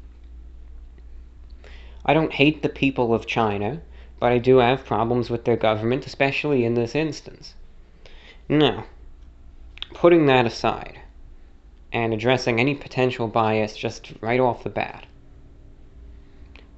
I 2.05 2.15
don't 2.15 2.33
hate 2.33 2.63
the 2.63 2.69
people 2.69 3.15
of 3.15 3.27
China, 3.27 3.81
but 4.21 4.33
I 4.33 4.39
do 4.39 4.59
have 4.59 4.85
problems 4.85 5.31
with 5.31 5.45
their 5.45 5.57
government, 5.57 6.07
especially 6.07 6.65
in 6.65 6.75
this 6.75 6.95
instance. 6.95 7.55
Now, 8.49 8.85
putting 9.95 10.27
that 10.27 10.47
aside 10.47 11.01
and 11.93 12.15
addressing 12.15 12.61
any 12.61 12.75
potential 12.75 13.27
bias 13.29 13.77
just 13.77 14.13
right 14.21 14.41
off 14.41 14.65
the 14.65 14.71
bat, 14.71 15.07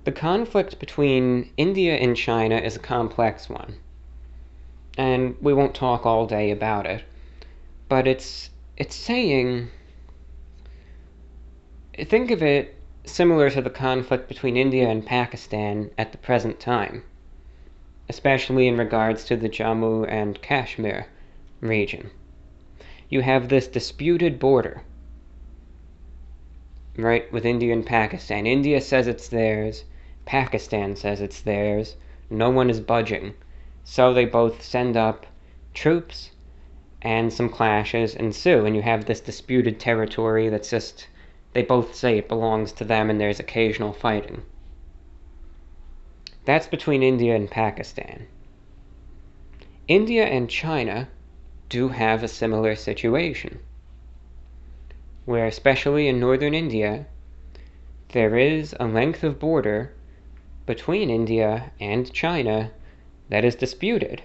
the 0.05 0.13
conflict 0.13 0.79
between 0.79 1.51
India 1.57 1.97
and 1.97 2.17
China 2.17 2.57
is 2.57 2.77
a 2.77 2.81
complex 2.81 3.49
one. 3.49 3.77
And 4.99 5.35
we 5.41 5.55
won't 5.55 5.75
talk 5.75 6.05
all 6.05 6.27
day 6.27 6.51
about 6.51 6.87
it. 6.87 7.03
But 7.89 8.07
it's 8.07 8.51
it's 8.77 8.95
saying 8.95 9.71
think 11.97 12.31
of 12.31 12.43
it 12.43 12.75
similar 13.05 13.51
to 13.51 13.63
the 13.63 13.71
conflict 13.71 14.29
between 14.29 14.57
India 14.57 14.89
and 14.89 15.07
Pakistan 15.07 15.91
at 15.97 16.13
the 16.13 16.19
present 16.19 16.59
time, 16.59 17.03
especially 18.09 18.67
in 18.67 18.77
regards 18.77 19.25
to 19.25 19.37
the 19.37 19.49
Jammu 19.49 20.07
and 20.09 20.41
Kashmir 20.43 21.07
region. 21.61 22.11
You 23.09 23.21
have 23.21 23.49
this 23.49 23.69
disputed 23.69 24.39
border, 24.39 24.83
right, 26.97 27.31
with 27.33 27.47
India 27.47 27.73
and 27.73 27.87
Pakistan. 27.87 28.47
India 28.47 28.81
says 28.81 29.07
it's 29.07 29.29
theirs, 29.29 29.85
Pakistan 30.27 30.97
says 30.97 31.21
it's 31.21 31.41
theirs. 31.41 31.97
No 32.31 32.51
one 32.51 32.71
is 32.71 32.81
budging. 32.81 33.35
So 33.85 34.15
they 34.15 34.25
both 34.25 34.63
send 34.63 34.97
up 34.97 35.27
troops 35.75 36.31
and 37.03 37.31
some 37.31 37.51
clashes 37.51 38.15
ensue, 38.15 38.65
and 38.65 38.75
you 38.75 38.81
have 38.81 39.05
this 39.05 39.21
disputed 39.21 39.79
territory 39.79 40.49
that's 40.49 40.71
just, 40.71 41.07
they 41.53 41.63
both 41.63 41.95
say 41.95 42.17
it 42.17 42.29
belongs 42.29 42.73
to 42.73 42.85
them, 42.85 43.11
and 43.11 43.21
there's 43.21 43.39
occasional 43.39 43.93
fighting. 43.93 44.43
That's 46.47 46.67
between 46.67 47.03
India 47.03 47.37
and 47.37 47.51
Pakistan. 47.51 48.27
India 49.87 50.25
and 50.25 50.49
China 50.49 51.09
do 51.69 51.89
have 51.89 52.23
a 52.23 52.29
similar 52.29 52.75
situation, 52.75 53.59
where, 55.27 55.47
especially 55.47 56.09
in 56.09 56.19
northern 56.19 56.55
India, 56.55 57.05
there 58.13 58.39
is 58.39 58.75
a 58.81 58.87
length 58.87 59.23
of 59.23 59.39
border 59.39 59.93
between 60.67 61.11
India 61.11 61.73
and 61.79 62.13
China 62.13 62.71
that 63.29 63.45
is 63.45 63.55
disputed. 63.55 64.23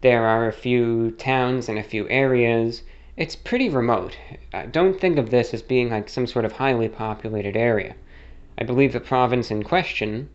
There 0.00 0.26
are 0.26 0.46
a 0.46 0.52
few 0.52 1.10
towns 1.12 1.68
and 1.68 1.78
a 1.78 1.82
few 1.82 2.08
areas. 2.08 2.82
It's 3.16 3.34
pretty 3.34 3.68
remote. 3.68 4.16
Uh, 4.52 4.66
don't 4.66 5.00
think 5.00 5.18
of 5.18 5.30
this 5.30 5.52
as 5.54 5.62
being 5.62 5.90
like 5.90 6.08
some 6.08 6.26
sort 6.26 6.44
of 6.44 6.52
highly 6.52 6.88
populated 6.88 7.56
area. 7.56 7.94
I 8.58 8.64
believe 8.64 8.92
the 8.92 9.00
province 9.00 9.50
in 9.50 9.62
question, 9.62 10.28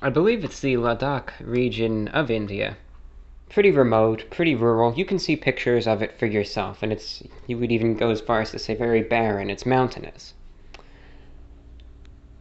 I 0.00 0.10
believe 0.10 0.44
it's 0.44 0.60
the 0.60 0.76
Ladakh 0.76 1.32
region 1.40 2.08
of 2.08 2.30
India. 2.30 2.76
Pretty 3.48 3.70
remote, 3.70 4.24
pretty 4.30 4.54
rural. 4.54 4.94
You 4.94 5.04
can 5.04 5.18
see 5.18 5.34
pictures 5.34 5.86
of 5.86 6.02
it 6.02 6.18
for 6.18 6.26
yourself, 6.26 6.82
and 6.82 6.92
it's 6.92 7.22
you 7.46 7.56
would 7.58 7.72
even 7.72 7.96
go 7.96 8.10
as 8.10 8.20
far 8.20 8.40
as 8.40 8.50
to 8.50 8.58
say 8.58 8.74
very 8.74 9.02
barren. 9.02 9.50
It's 9.50 9.64
mountainous. 9.64 10.34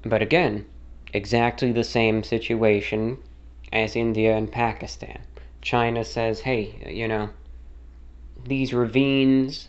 But 0.04 0.22
again, 0.22 0.66
exactly 1.18 1.72
the 1.72 1.84
same 1.84 2.24
situation 2.24 3.18
as 3.74 3.96
India 3.96 4.38
and 4.38 4.52
Pakistan. 4.52 5.20
China 5.62 6.06
says, 6.06 6.40
hey, 6.42 6.64
you 6.88 7.08
know, 7.08 7.30
these 8.46 8.74
ravines, 8.74 9.68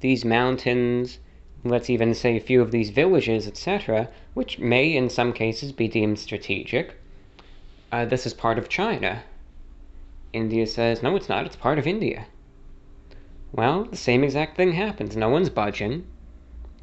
these 0.00 0.24
mountains, 0.24 1.18
let's 1.64 1.90
even 1.90 2.14
say 2.14 2.36
a 2.36 2.40
few 2.40 2.62
of 2.62 2.70
these 2.70 2.90
villages, 2.90 3.46
etc., 3.46 4.08
which 4.34 4.58
may 4.58 4.94
in 4.94 5.10
some 5.10 5.32
cases 5.32 5.72
be 5.72 5.88
deemed 5.88 6.18
strategic, 6.18 6.94
uh, 7.92 8.04
this 8.04 8.24
is 8.24 8.32
part 8.32 8.58
of 8.58 8.68
China. 8.68 9.22
India 10.32 10.66
says, 10.66 11.02
no, 11.02 11.16
it's 11.16 11.28
not, 11.28 11.44
it's 11.44 11.56
part 11.56 11.78
of 11.78 11.86
India. 11.86 12.26
Well, 13.52 13.84
the 13.84 13.96
same 13.96 14.24
exact 14.24 14.56
thing 14.56 14.72
happens. 14.72 15.16
No 15.16 15.28
one's 15.28 15.50
budging. 15.50 16.06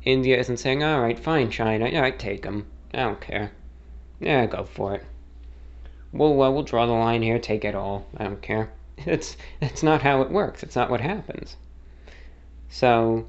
India 0.03 0.37
isn't 0.37 0.57
saying, 0.57 0.83
all 0.83 1.01
right, 1.01 1.19
fine, 1.19 1.49
China, 1.49 1.89
yeah, 1.89 2.03
I 2.03 2.11
take 2.11 2.43
them. 2.43 2.67
I 2.93 2.97
don't 2.97 3.21
care. 3.21 3.51
Yeah, 4.21 4.45
go 4.45 4.63
for 4.63 4.95
it. 4.95 5.03
We'll, 6.13 6.41
uh, 6.41 6.51
we'll 6.51 6.63
draw 6.63 6.85
the 6.85 6.93
line 6.93 7.23
here, 7.23 7.39
take 7.39 7.65
it 7.65 7.75
all. 7.75 8.05
I 8.15 8.25
don't 8.25 8.41
care. 8.41 8.71
It's, 9.03 9.35
it's 9.59 9.81
not 9.81 10.03
how 10.03 10.21
it 10.21 10.29
works. 10.29 10.61
It's 10.61 10.75
not 10.75 10.91
what 10.91 11.01
happens. 11.01 11.57
So, 12.69 13.25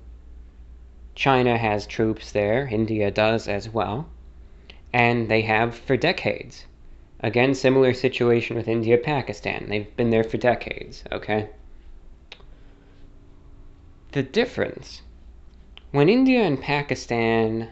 China 1.14 1.56
has 1.56 1.86
troops 1.86 2.30
there, 2.32 2.68
India 2.70 3.10
does 3.10 3.48
as 3.48 3.70
well, 3.70 4.06
and 4.92 5.28
they 5.28 5.40
have 5.42 5.74
for 5.74 5.96
decades. 5.96 6.66
Again, 7.20 7.54
similar 7.54 7.94
situation 7.94 8.54
with 8.54 8.68
India 8.68 8.98
Pakistan. 8.98 9.66
They've 9.68 9.96
been 9.96 10.10
there 10.10 10.24
for 10.24 10.36
decades, 10.36 11.04
okay? 11.10 11.48
The 14.10 14.22
difference 14.22 15.00
when 15.90 16.08
India 16.08 16.42
and 16.42 16.60
Pakistan 16.60 17.70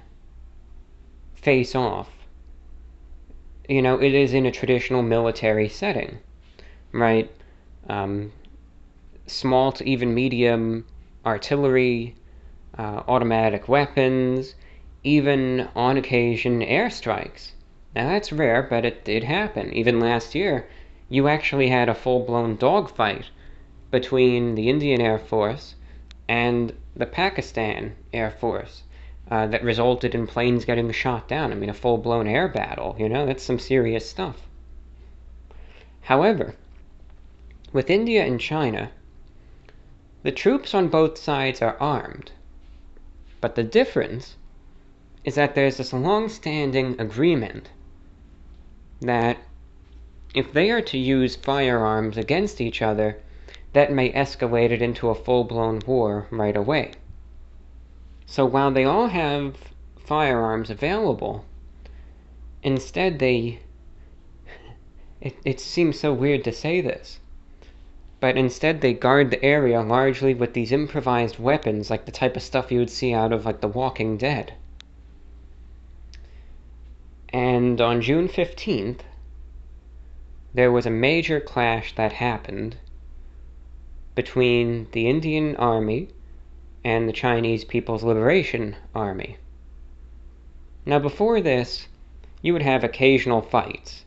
face 1.35 1.75
off, 1.75 2.20
you 3.71 3.81
know, 3.81 4.03
it 4.03 4.13
is 4.15 4.35
in 4.35 4.47
a 4.47 4.51
traditional 4.51 5.01
military 5.01 5.69
setting, 5.69 6.19
right? 6.91 7.31
Um, 7.89 8.33
small 9.29 9.71
to 9.73 9.89
even 9.89 10.13
medium 10.13 10.85
artillery, 11.25 12.17
uh, 12.77 13.05
automatic 13.07 13.69
weapons, 13.69 14.57
even 15.05 15.69
on 15.77 15.97
occasion 15.97 16.63
airstrikes. 16.63 17.53
Now 17.95 18.09
that's 18.09 18.33
rare, 18.33 18.61
but 18.69 18.85
it 18.85 19.05
did 19.05 19.23
happen. 19.23 19.73
Even 19.73 20.01
last 20.01 20.35
year, 20.35 20.69
you 21.09 21.29
actually 21.29 21.69
had 21.69 21.89
a 21.89 21.95
full 21.95 22.25
blown 22.25 22.57
dogfight 22.57 23.31
between 23.93 24.57
the 24.57 24.69
Indian 24.69 25.01
Air 25.01 25.19
Force 25.19 25.77
and 26.29 26.73
the 26.97 27.07
Pakistan 27.07 27.95
Air 28.13 28.33
Force 28.33 28.83
uh, 29.31 29.47
that 29.47 29.63
resulted 29.63 30.15
in 30.15 30.27
planes 30.27 30.65
getting 30.65 30.91
shot 30.91 31.29
down. 31.29 31.53
I 31.53 31.55
mean, 31.55 31.71
a 31.71 31.75
full 31.75 31.99
blown 31.99 32.27
air 32.27 32.49
battle, 32.49 32.97
you 32.99 33.09
know, 33.09 33.27
that's 33.27 33.45
some 33.45 33.59
serious 33.59 34.09
stuff. 34.09 34.49
However, 36.03 36.55
with 37.73 37.91
India 37.91 38.25
and 38.25 38.41
China, 38.41 38.91
the 40.23 40.33
troops 40.33 40.75
on 40.75 40.89
both 40.89 41.17
sides 41.17 41.63
are 41.63 41.77
armed. 41.79 42.33
But 43.41 43.55
the 43.55 43.63
difference 43.63 44.37
is 45.25 45.37
that 45.37 45.55
there's 45.55 45.77
this 45.77 45.93
long 45.93 46.29
standing 46.29 47.01
agreement 47.01 47.71
that 49.01 49.39
if 50.35 50.53
they 50.53 50.71
are 50.71 50.83
to 50.83 50.99
use 50.99 51.37
firearms 51.37 52.17
against 52.17 52.61
each 52.61 52.83
other, 52.83 53.19
that 53.73 53.93
may 53.93 54.13
escalate 54.13 54.71
it 54.71 54.83
into 54.83 55.09
a 55.09 55.15
full 55.15 55.45
blown 55.45 55.81
war 55.87 56.27
right 56.31 56.57
away. 56.57 56.93
So 58.31 58.47
while 58.47 58.71
they 58.71 58.85
all 58.85 59.09
have 59.09 59.57
firearms 59.97 60.71
available, 60.71 61.45
instead 62.63 63.19
they. 63.19 63.59
It, 65.21 65.37
it 65.45 65.59
seems 65.59 65.99
so 65.99 66.15
weird 66.15 66.45
to 66.45 66.53
say 66.53 66.81
this, 66.81 67.19
but 68.21 68.37
instead 68.37 68.83
they 68.83 68.93
guard 68.93 69.33
the 69.33 69.45
area 69.45 69.83
largely 69.83 70.33
with 70.33 70.55
these 70.55 70.71
improvised 70.71 71.41
weapons, 71.41 71.91
like 71.91 72.05
the 72.05 72.13
type 72.13 72.37
of 72.37 72.43
stuff 72.43 72.71
you 72.71 72.79
would 72.79 72.89
see 72.89 73.13
out 73.13 73.33
of 73.33 73.45
like 73.45 73.61
The 73.61 73.67
Walking 73.67 74.17
Dead. 74.17 74.55
And 77.31 77.81
on 77.81 78.01
June 78.01 78.29
15th, 78.29 79.01
there 80.55 80.71
was 80.71 80.87
a 80.87 80.91
major 80.91 81.41
clash 81.41 81.97
that 81.97 82.13
happened 82.13 82.77
between 84.15 84.87
the 84.93 85.09
Indian 85.09 85.57
Army 85.57 86.11
and 86.85 87.09
the 87.09 87.13
Chinese 87.13 87.65
People's 87.65 88.03
Liberation 88.03 88.77
Army. 88.95 89.37
Now, 90.87 90.99
before 90.99 91.41
this, 91.41 91.89
you 92.43 92.53
would 92.53 92.63
have 92.63 92.83
occasional 92.85 93.43
fights. 93.43 94.05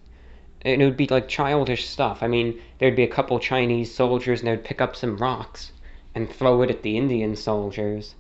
And 0.62 0.82
it 0.82 0.86
would 0.86 0.98
be 0.98 1.08
like 1.08 1.28
childish 1.28 1.88
stuff. 1.88 2.24
I 2.24 2.28
mean, 2.28 2.60
there'd 2.80 2.96
be 2.96 3.04
a 3.04 3.08
couple 3.08 3.38
Chinese 3.40 3.94
soldiers 3.94 4.40
and 4.40 4.48
they'd 4.48 4.64
pick 4.64 4.82
up 4.82 4.96
some 4.96 5.18
rocks 5.18 5.72
and 6.16 6.30
throw 6.30 6.62
it 6.62 6.70
at 6.70 6.84
the 6.84 6.98
Indian 6.98 7.36
soldiers. 7.36 8.16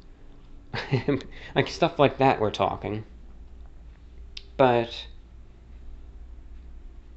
like 1.55 1.67
stuff 1.67 1.99
like 1.99 2.17
that, 2.17 2.39
we're 2.39 2.51
talking. 2.51 3.05
But 4.57 5.07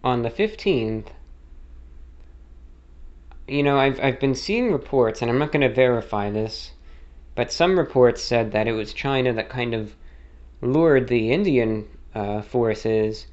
on 0.05 0.23
the 0.23 0.31
15th, 0.31 1.09
you 3.49 3.63
know, 3.63 3.79
I've, 3.79 4.01
I've 4.01 4.21
been 4.21 4.35
seeing 4.35 4.73
reports, 4.73 5.23
and 5.23 5.31
I'm 5.31 5.39
not 5.39 5.53
going 5.53 5.67
to 5.67 5.75
verify 5.75 6.31
this, 6.31 6.73
but 7.37 7.53
some 7.53 7.79
reports 7.79 8.23
said 8.23 8.51
that 8.53 8.67
it 8.67 8.73
was 8.73 8.95
China 8.95 9.33
that 9.35 9.51
kind 9.51 9.75
of 9.75 9.95
lured 10.63 11.07
the 11.07 11.31
Indian 11.31 11.87
uh, 12.15 12.41
forces 12.41 13.27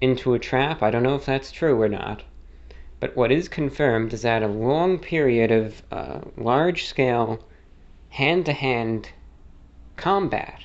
into 0.00 0.32
a 0.32 0.38
trap. 0.38 0.82
I 0.82 0.90
don't 0.90 1.02
know 1.02 1.14
if 1.14 1.26
that's 1.26 1.52
true 1.52 1.80
or 1.80 1.88
not. 1.88 2.24
But 2.98 3.14
what 3.14 3.30
is 3.30 3.48
confirmed 3.48 4.14
is 4.14 4.22
that 4.22 4.42
a 4.42 4.48
long 4.48 4.98
period 4.98 5.50
of 5.50 5.82
uh, 5.92 6.20
large 6.36 6.86
scale 6.86 7.44
hand 8.08 8.46
to 8.46 8.52
hand 8.52 9.10
combat 9.96 10.64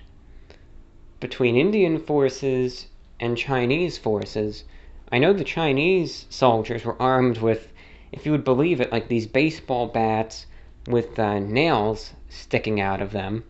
between 1.19 1.58
Indian 1.58 2.00
forces 2.00 2.88
and 3.19 3.38
Chinese 3.38 3.97
forces. 3.97 4.63
I 5.12 5.19
know 5.19 5.34
the 5.34 5.43
Chinese 5.43 6.26
soldiers 6.30 6.86
were 6.86 7.02
armed 7.02 7.39
with, 7.39 7.73
if 8.13 8.26
you 8.26 8.32
would 8.32 8.45
believe 8.45 8.80
it, 8.80 8.91
like 8.93 9.10
these 9.10 9.28
baseball 9.28 9.88
bats 9.88 10.45
with 10.88 11.19
uh, 11.19 11.39
nails 11.39 12.13
sticking 12.30 12.80
out 12.80 13.02
of 13.02 13.12
them. 13.12 13.43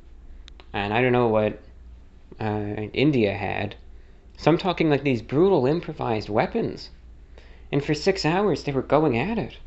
And 0.74 0.94
I 0.94 1.02
don't 1.02 1.12
know 1.12 1.28
what 1.28 1.60
uh, 2.40 2.88
India 2.94 3.34
had. 3.34 3.76
So 4.38 4.52
I'm 4.52 4.58
talking 4.58 4.90
like 4.90 5.04
these 5.04 5.22
brutal 5.22 5.66
improvised 5.66 6.30
weapons. 6.30 6.90
And 7.72 7.84
for 7.84 7.94
six 7.94 8.26
hours 8.26 8.64
they 8.64 8.72
were 8.72 8.82
going 8.82 9.18
at 9.18 9.38
it. 9.38 9.58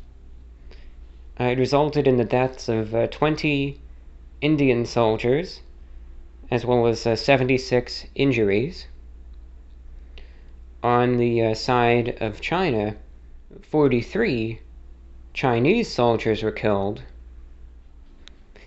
Uh, 1.39 1.45
it 1.45 1.57
resulted 1.57 2.07
in 2.07 2.17
the 2.17 2.23
deaths 2.23 2.69
of 2.69 2.93
uh, 2.93 3.07
20 3.07 3.79
Indian 4.41 4.85
soldiers 4.85 5.61
as 6.51 6.65
well 6.65 6.85
as 6.85 7.07
uh, 7.07 7.15
76 7.15 8.05
injuries. 8.13 8.87
On 10.83 11.17
the 11.17 11.41
uh, 11.41 11.53
side 11.53 12.17
of 12.19 12.41
China, 12.41 12.97
43 13.61 14.59
Chinese 15.33 15.87
soldiers 15.89 16.43
were 16.43 16.51
killed. 16.51 17.03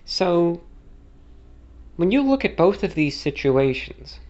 So, 0.05 0.61
when 1.97 2.11
you 2.11 2.23
look 2.23 2.45
at 2.45 2.57
both 2.57 2.83
of 2.85 2.95
these 2.95 3.19
situations, 3.21 4.21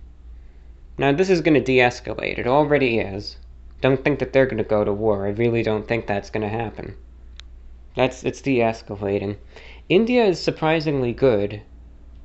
Now, 0.98 1.12
this 1.12 1.30
is 1.30 1.40
going 1.40 1.54
to 1.54 1.60
de 1.60 1.78
escalate. 1.78 2.38
It 2.38 2.46
already 2.46 2.98
is. 2.98 3.36
Don't 3.80 4.04
think 4.04 4.18
that 4.20 4.32
they're 4.32 4.46
going 4.46 4.58
to 4.58 4.64
go 4.64 4.84
to 4.84 4.92
war. 4.92 5.26
I 5.26 5.30
really 5.30 5.62
don't 5.62 5.86
think 5.88 6.06
that's 6.06 6.30
going 6.30 6.42
to 6.42 6.48
happen. 6.48 6.96
That's 7.94 8.24
it's 8.24 8.42
de-escalating. 8.42 9.36
India 9.88 10.24
is 10.24 10.40
surprisingly 10.40 11.12
good 11.12 11.62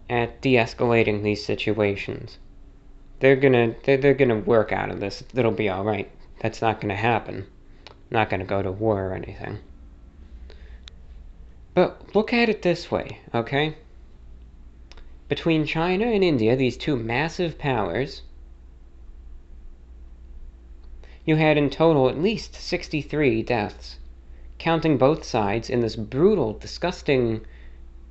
at 0.09 0.41
de-escalating 0.41 1.21
these 1.21 1.45
situations. 1.45 2.39
They're 3.19 3.35
gonna 3.35 3.75
they're, 3.83 3.97
they're 3.97 4.13
gonna 4.15 4.39
work 4.39 4.71
out 4.71 4.89
of 4.89 4.99
this. 4.99 5.23
It'll 5.35 5.51
be 5.51 5.69
all 5.69 5.83
right. 5.83 6.09
That's 6.39 6.61
not 6.61 6.81
gonna 6.81 6.95
happen. 6.95 7.45
Not 8.09 8.29
gonna 8.31 8.45
go 8.45 8.63
to 8.63 8.71
war 8.71 9.09
or 9.09 9.13
anything. 9.13 9.59
But 11.73 12.15
look 12.15 12.33
at 12.33 12.49
it 12.49 12.61
this 12.61 12.89
way, 12.89 13.19
okay? 13.33 13.75
Between 15.27 15.65
China 15.65 16.05
and 16.05 16.23
India, 16.23 16.55
these 16.55 16.77
two 16.77 16.95
massive 16.95 17.57
powers, 17.57 18.23
you 21.25 21.35
had 21.35 21.57
in 21.57 21.69
total 21.69 22.09
at 22.09 22.17
least 22.17 22.55
63 22.55 23.43
deaths 23.43 23.99
counting 24.59 24.97
both 24.97 25.23
sides 25.23 25.69
in 25.69 25.79
this 25.79 25.95
brutal, 25.95 26.53
disgusting, 26.53 27.41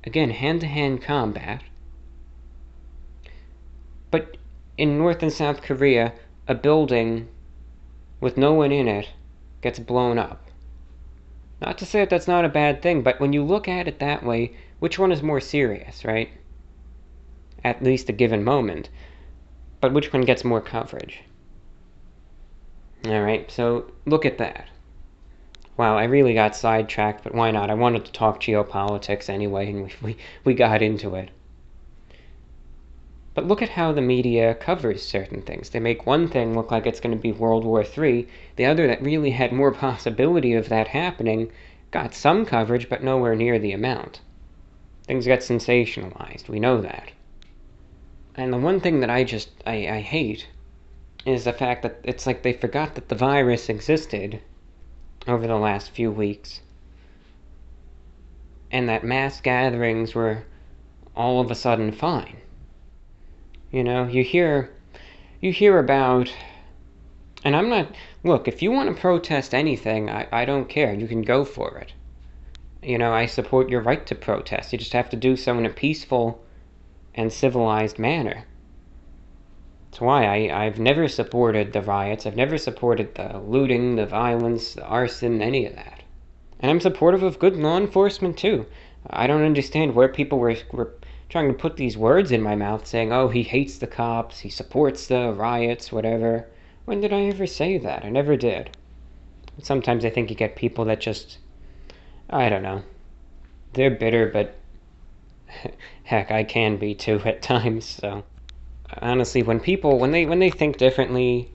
again, 0.03 0.31
hand 0.31 0.61
to 0.61 0.67
hand 0.67 1.01
combat. 1.01 1.61
But 4.11 4.35
in 4.77 4.97
North 4.97 5.21
and 5.21 5.31
South 5.31 5.61
Korea, 5.61 6.13
a 6.47 6.55
building 6.55 7.27
with 8.19 8.35
no 8.35 8.53
one 8.53 8.71
in 8.71 8.87
it 8.87 9.09
gets 9.61 9.79
blown 9.79 10.17
up. 10.17 10.48
Not 11.61 11.77
to 11.79 11.85
say 11.85 11.99
that 11.99 12.09
that's 12.09 12.27
not 12.27 12.45
a 12.45 12.49
bad 12.49 12.81
thing, 12.81 13.01
but 13.01 13.19
when 13.19 13.33
you 13.33 13.43
look 13.43 13.67
at 13.67 13.87
it 13.87 13.99
that 13.99 14.23
way, 14.23 14.53
which 14.79 14.97
one 14.97 15.11
is 15.11 15.21
more 15.21 15.41
serious, 15.41 16.05
right? 16.05 16.29
At 17.63 17.83
least 17.83 18.09
a 18.09 18.13
given 18.13 18.43
moment. 18.43 18.89
But 19.81 19.93
which 19.93 20.13
one 20.13 20.21
gets 20.23 20.45
more 20.45 20.61
coverage? 20.61 21.21
Alright, 23.05 23.51
so 23.51 23.91
look 24.05 24.25
at 24.25 24.37
that. 24.37 24.67
Wow, 25.77 25.97
I 25.97 26.03
really 26.03 26.33
got 26.33 26.55
sidetracked, 26.55 27.23
but 27.23 27.33
why 27.33 27.51
not? 27.51 27.69
I 27.69 27.73
wanted 27.73 28.03
to 28.05 28.11
talk 28.11 28.41
geopolitics 28.41 29.29
anyway, 29.29 29.69
and 29.69 29.85
we, 29.85 29.93
we, 30.01 30.17
we 30.43 30.53
got 30.53 30.81
into 30.81 31.15
it. 31.15 31.29
But 33.33 33.47
look 33.47 33.61
at 33.61 33.69
how 33.69 33.91
the 33.91 34.01
media 34.01 34.55
covers 34.55 35.05
certain 35.05 35.41
things. 35.41 35.69
They 35.69 35.79
make 35.79 36.05
one 36.05 36.27
thing 36.27 36.55
look 36.55 36.71
like 36.71 36.87
it's 36.87 36.99
going 36.99 37.15
to 37.15 37.21
be 37.21 37.31
World 37.31 37.63
War 37.63 37.83
III, 37.83 38.27
the 38.55 38.65
other 38.65 38.87
that 38.87 39.01
really 39.01 39.31
had 39.31 39.51
more 39.51 39.71
possibility 39.71 40.53
of 40.53 40.69
that 40.69 40.87
happening 40.87 41.51
got 41.91 42.13
some 42.13 42.45
coverage, 42.45 42.89
but 42.89 43.03
nowhere 43.03 43.35
near 43.35 43.59
the 43.59 43.71
amount. 43.71 44.21
Things 45.03 45.25
get 45.25 45.39
sensationalized, 45.39 46.49
we 46.49 46.59
know 46.59 46.81
that. 46.81 47.11
And 48.35 48.53
the 48.53 48.57
one 48.57 48.79
thing 48.79 48.99
that 48.99 49.09
I 49.09 49.23
just, 49.23 49.49
I, 49.65 49.87
I 49.87 50.01
hate 50.01 50.47
is 51.25 51.43
the 51.43 51.53
fact 51.53 51.83
that 51.83 51.99
it's 52.03 52.25
like 52.25 52.41
they 52.41 52.53
forgot 52.53 52.95
that 52.95 53.09
the 53.09 53.15
virus 53.15 53.69
existed 53.69 54.39
over 55.27 55.45
the 55.45 55.57
last 55.57 55.91
few 55.91 56.11
weeks, 56.11 56.61
and 58.71 58.87
that 58.87 59.03
mass 59.03 59.41
gatherings 59.41 60.15
were 60.15 60.43
all 61.15 61.41
of 61.41 61.51
a 61.51 61.55
sudden 61.55 61.91
fine. 61.91 62.37
You 63.71 63.83
know, 63.83 64.07
you 64.07 64.23
hear 64.23 64.71
you 65.41 65.51
hear 65.51 65.77
about 65.77 66.33
and 67.43 67.55
I'm 67.55 67.69
not 67.69 67.95
look, 68.23 68.47
if 68.47 68.61
you 68.61 68.71
want 68.71 68.93
to 68.93 69.01
protest 69.01 69.53
anything, 69.53 70.09
I, 70.09 70.27
I 70.31 70.45
don't 70.45 70.67
care. 70.67 70.93
You 70.93 71.07
can 71.07 71.21
go 71.21 71.45
for 71.45 71.77
it. 71.77 71.93
You 72.81 72.97
know, 72.97 73.13
I 73.13 73.25
support 73.25 73.69
your 73.69 73.81
right 73.81 74.05
to 74.07 74.15
protest. 74.15 74.71
You 74.71 74.79
just 74.79 74.93
have 74.93 75.09
to 75.09 75.17
do 75.17 75.35
so 75.35 75.57
in 75.57 75.65
a 75.65 75.69
peaceful 75.69 76.43
and 77.13 77.31
civilized 77.31 77.99
manner. 77.99 78.45
That's 79.89 80.01
why 80.01 80.25
I, 80.25 80.65
I've 80.65 80.79
never 80.79 81.07
supported 81.07 81.73
the 81.73 81.81
riots. 81.81 82.25
I've 82.25 82.35
never 82.35 82.57
supported 82.57 83.15
the 83.15 83.39
looting, 83.39 83.95
the 83.95 84.05
violence, 84.05 84.73
the 84.73 84.85
arson, 84.85 85.41
any 85.41 85.65
of 85.65 85.75
that. 85.75 86.03
And 86.59 86.69
I'm 86.69 86.79
supportive 86.79 87.23
of 87.23 87.39
good 87.39 87.55
law 87.55 87.77
enforcement 87.77 88.37
too. 88.37 88.65
I 89.09 89.27
don't 89.27 89.43
understand 89.43 89.95
where 89.95 90.09
people 90.09 90.39
were, 90.39 90.55
were 90.71 90.93
trying 91.29 91.47
to 91.47 91.53
put 91.53 91.77
these 91.77 91.95
words 91.95 92.31
in 92.31 92.41
my 92.41 92.55
mouth 92.55 92.85
saying, 92.85 93.13
oh, 93.13 93.29
he 93.29 93.43
hates 93.43 93.77
the 93.77 93.87
cops, 93.87 94.39
he 94.39 94.49
supports 94.49 95.07
the 95.07 95.31
riots, 95.31 95.91
whatever. 95.91 96.47
When 96.85 97.01
did 97.01 97.13
I 97.13 97.21
ever 97.25 97.45
say 97.45 97.77
that? 97.77 98.03
I 98.03 98.09
never 98.09 98.35
did. 98.35 98.75
Sometimes 99.61 100.03
I 100.03 100.09
think 100.09 100.29
you 100.29 100.35
get 100.35 100.55
people 100.55 100.85
that 100.85 101.01
just, 101.01 101.37
I 102.29 102.49
don't 102.49 102.63
know. 102.63 102.81
They're 103.73 103.91
bitter, 103.91 104.27
but 104.27 104.55
heck, 106.03 106.31
I 106.31 106.43
can 106.43 106.77
be 106.77 106.95
too 106.95 107.21
at 107.25 107.41
times, 107.41 107.85
so 107.85 108.23
honestly, 109.01 109.43
when 109.43 109.59
people 109.59 109.99
when 109.99 110.11
they 110.11 110.25
when 110.25 110.39
they 110.39 110.49
think 110.49 110.77
differently, 110.77 111.51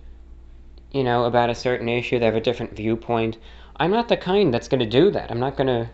you 0.93 1.03
know, 1.03 1.25
about 1.25 1.51
a 1.51 1.55
certain 1.55 1.89
issue, 1.89 2.19
they 2.19 2.27
have 2.27 2.37
a 2.37 2.41
different 2.41 2.77
viewpoint. 2.77 3.39
I'm 3.77 3.91
not 3.91 4.09
the 4.09 4.17
kind 4.17 4.55
that's 4.55 4.69
going 4.69 4.81
to 4.81 4.87
do 4.87 5.11
that. 5.11 5.31
I'm 5.31 5.41
not 5.41 5.57
going 5.57 5.67
to 5.67 5.91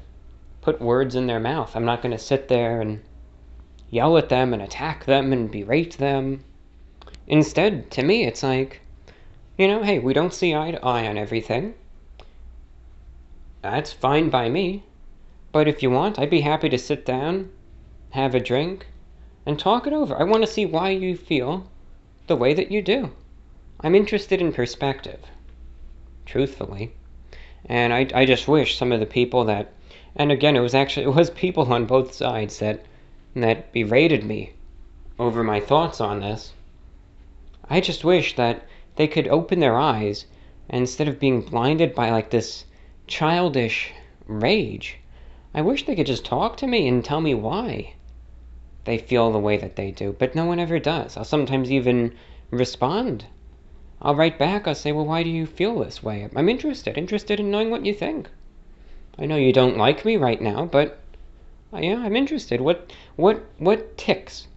put 0.61 0.83
words 0.83 1.15
in 1.15 1.27
their 1.27 1.41
mouth. 1.41 1.75
I'm 1.75 1.87
not 1.87 2.03
going 2.03 2.13
to 2.13 2.19
sit 2.19 2.49
there 2.49 2.83
and 2.83 3.01
yell 3.91 4.17
at 4.17 4.29
them 4.29 4.55
and 4.55 4.63
attack 4.63 5.05
them 5.05 5.33
and 5.33 5.51
berate 5.51 5.99
them. 5.99 6.45
Instead, 7.27 7.91
to 7.91 8.03
me, 8.03 8.25
it's 8.25 8.43
like, 8.43 8.81
you 9.59 9.69
know, 9.69 9.83
hey, 9.83 9.99
we 9.99 10.13
don't 10.13 10.33
see 10.33 10.55
eye 10.55 10.71
to 10.71 10.85
eye 10.85 11.07
on 11.07 11.19
everything. 11.19 11.75
That's 13.63 13.93
fine 13.93 14.31
by 14.31 14.49
me. 14.49 14.85
But 15.53 15.69
if 15.69 15.83
you 15.83 15.91
want, 15.91 16.19
I'd 16.19 16.31
be 16.31 16.41
happy 16.41 16.69
to 16.69 16.79
sit 16.79 17.05
down, 17.05 17.51
have 18.11 18.35
a 18.35 18.41
drink, 18.41 18.87
and 19.45 19.59
talk 19.59 19.87
it 19.87 19.93
over. 19.93 20.17
I 20.17 20.23
want 20.23 20.43
to 20.45 20.51
see 20.51 20.65
why 20.65 20.91
you 20.91 21.17
feel 21.17 21.69
the 22.27 22.37
way 22.37 22.55
that 22.55 22.71
you 22.71 22.83
do. 22.83 23.11
I'm 23.81 23.95
interested 23.95 24.41
in 24.41 24.53
perspective, 24.53 25.21
truthfully. 26.25 26.93
And 27.67 27.93
I, 27.93 28.07
I 28.15 28.27
just 28.27 28.47
wish 28.47 28.79
some 28.79 28.93
of 28.93 29.01
the 29.01 29.07
people 29.07 29.45
that, 29.47 29.73
and 30.17 30.31
again, 30.31 30.57
it 30.57 30.61
was 30.61 30.75
actually, 30.75 31.07
it 31.07 31.15
was 31.15 31.31
people 31.31 31.73
on 31.73 31.87
both 31.87 32.13
sides 32.15 32.59
that, 32.61 32.85
that 33.35 33.73
berated 33.73 34.25
me 34.25 34.53
over 35.19 35.43
my 35.45 35.61
thoughts 35.61 36.01
on 36.01 36.21
this. 36.21 36.53
I 37.69 37.81
just 37.81 38.05
wish 38.05 38.37
that 38.37 38.67
they 38.97 39.07
could 39.07 39.29
open 39.29 39.61
their 39.61 39.79
eyes 39.79 40.27
instead 40.69 41.09
of 41.09 41.21
being 41.21 41.43
blinded 41.43 41.95
by 41.95 42.11
like 42.11 42.31
this 42.31 42.65
childish 43.07 43.93
rage, 44.27 44.99
I 45.53 45.63
wish 45.63 45.85
they 45.85 45.97
could 45.97 46.07
just 46.07 46.25
talk 46.25 46.57
to 46.59 46.67
me 46.69 46.87
and 46.87 47.05
tell 47.05 47.21
me 47.21 47.35
why 47.35 47.95
they 48.85 48.99
feel 48.99 49.33
the 49.33 49.39
way 49.41 49.57
that 49.57 49.75
they 49.75 49.91
do, 49.91 50.15
but 50.17 50.37
no 50.37 50.45
one 50.45 50.61
ever 50.61 50.79
does. 50.79 51.17
I'll 51.17 51.25
sometimes 51.25 51.73
even 51.73 52.15
respond. 52.51 53.25
I'll 54.01 54.15
write 54.15 54.39
back, 54.39 54.69
I'll 54.69 54.77
say, 54.77 54.93
well, 54.93 55.05
why 55.05 55.25
do 55.25 55.29
you 55.29 55.45
feel 55.45 55.81
this 55.81 56.05
way? 56.05 56.29
I'm 56.37 56.49
interested, 56.49 56.97
interested 56.97 57.41
in 57.41 57.51
knowing 57.51 57.71
what 57.71 57.85
you 57.85 57.93
think. 57.93 58.29
I 59.19 59.27
know 59.27 59.37
you 59.37 59.53
don't 59.53 59.77
like 59.77 60.05
me 60.05 60.17
right 60.17 60.41
now, 60.41 60.67
but 60.67 61.01
Oh, 61.73 61.79
yeah, 61.79 61.99
I'm 61.99 62.17
interested. 62.17 62.61
What, 62.61 62.93
what, 63.17 63.45
what 63.59 63.97
ticks 63.97 64.49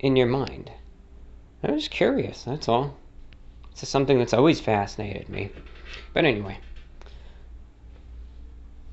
in 0.00 0.16
your 0.16 0.26
mind? 0.26 0.70
I'm 1.62 1.76
just 1.76 1.90
curious, 1.90 2.44
that's 2.44 2.68
all. 2.68 2.96
It's 3.72 3.88
something 3.88 4.18
that's 4.18 4.34
always 4.34 4.60
fascinated 4.60 5.28
me. 5.28 5.50
But 6.12 6.24
anyway, 6.24 6.58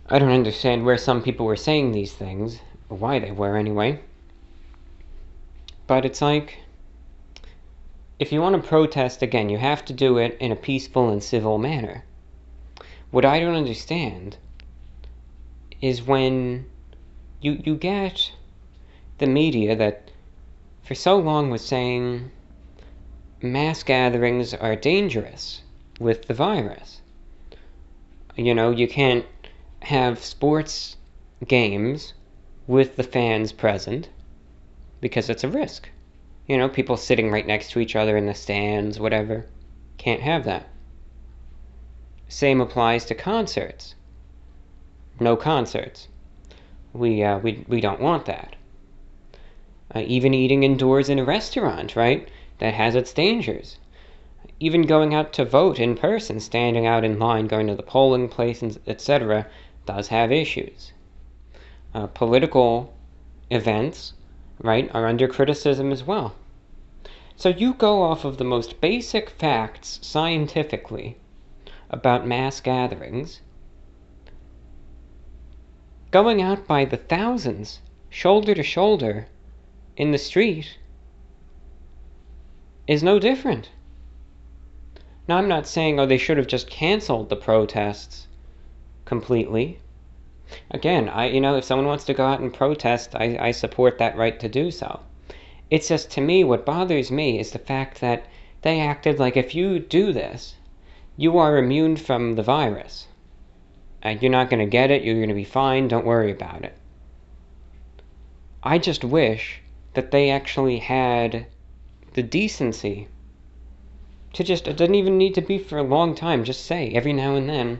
I 0.08 0.20
don't 0.20 0.32
understand 0.32 0.86
where 0.86 0.98
some 0.98 1.22
people 1.22 1.46
were 1.46 1.56
saying 1.56 1.92
these 1.92 2.14
things, 2.14 2.60
or 2.90 2.98
why 2.98 3.20
they 3.20 3.32
were 3.32 3.58
anyway. 3.58 4.00
But 5.88 6.06
it's 6.06 6.22
like, 6.22 6.60
if 8.20 8.32
you 8.32 8.42
want 8.42 8.62
to 8.62 8.68
protest 8.68 9.22
again, 9.22 9.50
you 9.50 9.58
have 9.58 9.84
to 9.86 9.94
do 9.94 10.18
it 10.18 10.38
in 10.40 10.52
a 10.52 10.56
peaceful 10.56 11.10
and 11.10 11.24
civil 11.24 11.58
manner. 11.58 12.06
What 13.12 13.26
I 13.26 13.40
don't 13.40 13.56
understand 13.56 14.38
is 15.82 16.02
when 16.02 16.66
you 17.46 17.62
you 17.64 17.76
get 17.76 18.32
the 19.20 19.28
media 19.28 19.76
that 19.76 20.10
for 20.84 20.96
so 20.96 21.18
long 21.20 21.52
was 21.52 21.64
saying 21.64 22.32
mass 23.40 23.84
gatherings 23.84 24.54
are 24.56 24.76
dangerous 24.76 25.62
with 26.00 26.26
the 26.26 26.34
virus. 26.34 27.02
You 28.36 28.56
know, 28.56 28.72
you 28.72 28.88
can't 28.88 29.26
have 29.84 30.24
sports 30.24 30.98
games 31.48 32.14
with 32.66 32.96
the 32.96 33.04
fans 33.04 33.52
present 33.52 34.10
because 35.00 35.30
it's 35.30 35.44
a 35.44 35.50
risk. 35.50 35.88
You 36.48 36.58
know, 36.58 36.68
people 36.68 36.98
sitting 36.98 37.30
right 37.30 37.46
next 37.46 37.72
to 37.72 37.80
each 37.80 37.96
other 37.96 38.18
in 38.18 38.26
the 38.26 38.34
stands, 38.34 39.00
whatever. 39.00 39.46
Can't 39.98 40.22
have 40.22 40.46
that. 40.46 40.68
Same 42.28 42.60
applies 42.60 43.06
to 43.06 43.16
concerts. 43.16 43.94
No 45.20 45.36
concerts. 45.36 46.08
We, 46.96 47.24
uh, 47.24 47.40
we, 47.40 47.66
we 47.68 47.82
don't 47.82 48.00
want 48.00 48.26
that. 48.26 48.56
Uh, 49.94 50.04
even 50.08 50.34
eating 50.34 50.64
indoors 50.64 51.10
in 51.10 51.20
a 51.20 51.26
restaurant, 51.26 51.96
right? 51.96 52.28
That 52.60 52.74
has 52.74 52.96
its 52.96 53.14
dangers. 53.14 53.78
Even 54.60 54.84
going 54.84 55.14
out 55.14 55.34
to 55.34 55.46
vote 55.46 55.80
in 55.80 55.96
person, 55.96 56.40
standing 56.40 56.86
out 56.86 57.04
in 57.04 57.20
line, 57.20 57.48
going 57.48 57.68
to 57.68 57.76
the 57.76 57.84
polling 57.84 58.30
places, 58.30 58.80
etc., 58.88 59.48
does 59.86 60.08
have 60.08 60.32
issues. 60.32 60.94
Uh, 61.94 62.08
political 62.08 62.94
events 63.52 64.14
right, 64.62 64.90
are 64.94 65.06
under 65.06 65.28
criticism 65.28 65.92
as 65.92 66.04
well. 66.04 66.34
So 67.36 67.50
you 67.50 67.74
go 67.74 68.02
off 68.02 68.24
of 68.24 68.38
the 68.38 68.46
most 68.46 68.80
basic 68.80 69.30
facts 69.30 70.00
scientifically 70.02 71.18
about 71.90 72.26
mass 72.26 72.62
gatherings, 72.62 73.42
going 76.16 76.42
out 76.42 76.66
by 76.66 76.86
the 76.86 76.96
thousands, 76.96 77.82
shoulder 78.10 78.56
to 78.56 78.64
shoulder, 78.64 79.28
in 79.98 80.12
the 80.12 80.18
street, 80.18 80.78
is 82.88 83.04
no 83.04 83.20
different. 83.20 83.70
Now, 85.28 85.40
I'm 85.40 85.50
not 85.50 85.68
saying, 85.68 86.00
oh, 86.00 86.06
they 86.06 86.18
should 86.18 86.38
have 86.38 86.48
just 86.48 86.70
canceled 86.70 87.28
the 87.28 87.36
protests 87.36 88.28
completely. 89.04 89.80
Again, 90.72 91.10
I, 91.10 91.26
you 91.28 91.42
know, 91.42 91.58
if 91.58 91.66
someone 91.66 91.88
wants 91.88 92.06
to 92.06 92.14
go 92.14 92.26
out 92.26 92.40
and 92.40 92.54
protest, 92.54 93.14
I, 93.14 93.38
I 93.38 93.52
support 93.52 93.98
that 93.98 94.16
right 94.16 94.40
to 94.40 94.48
do 94.48 94.72
so. 94.72 95.02
It's 95.70 95.90
just 95.90 96.12
to 96.12 96.22
me, 96.22 96.46
what 96.46 96.66
bothers 96.66 97.12
me 97.12 97.40
is 97.42 97.52
the 97.52 97.60
fact 97.60 98.00
that 98.00 98.26
they 98.62 98.80
acted 98.80 99.20
like 99.20 99.36
if 99.36 99.54
you 99.54 99.80
do 99.80 100.14
this, 100.14 100.56
you 101.18 101.38
are 101.38 101.58
immune 101.58 101.98
from 101.98 102.36
the 102.36 102.44
virus. 102.44 103.08
Uh, 104.06 104.16
you're 104.22 104.30
not 104.30 104.52
going 104.52 104.60
to 104.60 104.70
get 104.70 104.92
it, 104.92 105.04
you're 105.04 105.16
going 105.16 105.30
to 105.30 105.34
be 105.34 105.44
fine, 105.44 105.88
don't 105.88 106.06
worry 106.06 106.32
about 106.32 106.64
it. 106.64 106.78
I 108.62 108.78
just 108.78 109.04
wish 109.04 109.62
that 109.96 110.12
they 110.12 110.30
actually 110.30 110.78
had 110.78 111.48
the 112.14 112.22
decency 112.22 113.08
to 114.34 114.44
just, 114.44 114.68
it 114.68 114.78
doesn't 114.78 114.96
even 114.96 115.18
need 115.18 115.34
to 115.36 115.42
be 115.42 115.58
for 115.58 115.80
a 115.80 115.84
long 115.84 116.14
time, 116.14 116.44
just 116.44 116.66
say 116.66 116.92
every 116.92 117.14
now 117.14 117.36
and 117.36 117.50
then, 117.50 117.80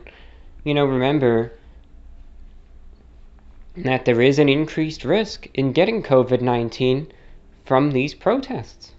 you 0.64 0.74
know, 0.74 0.84
remember 0.84 1.52
that 3.76 4.04
there 4.04 4.20
is 4.20 4.38
an 4.38 4.48
increased 4.48 5.04
risk 5.04 5.46
in 5.54 5.72
getting 5.72 6.02
COVID 6.02 6.40
19 6.40 7.12
from 7.64 7.92
these 7.92 8.14
protests. 8.14 8.92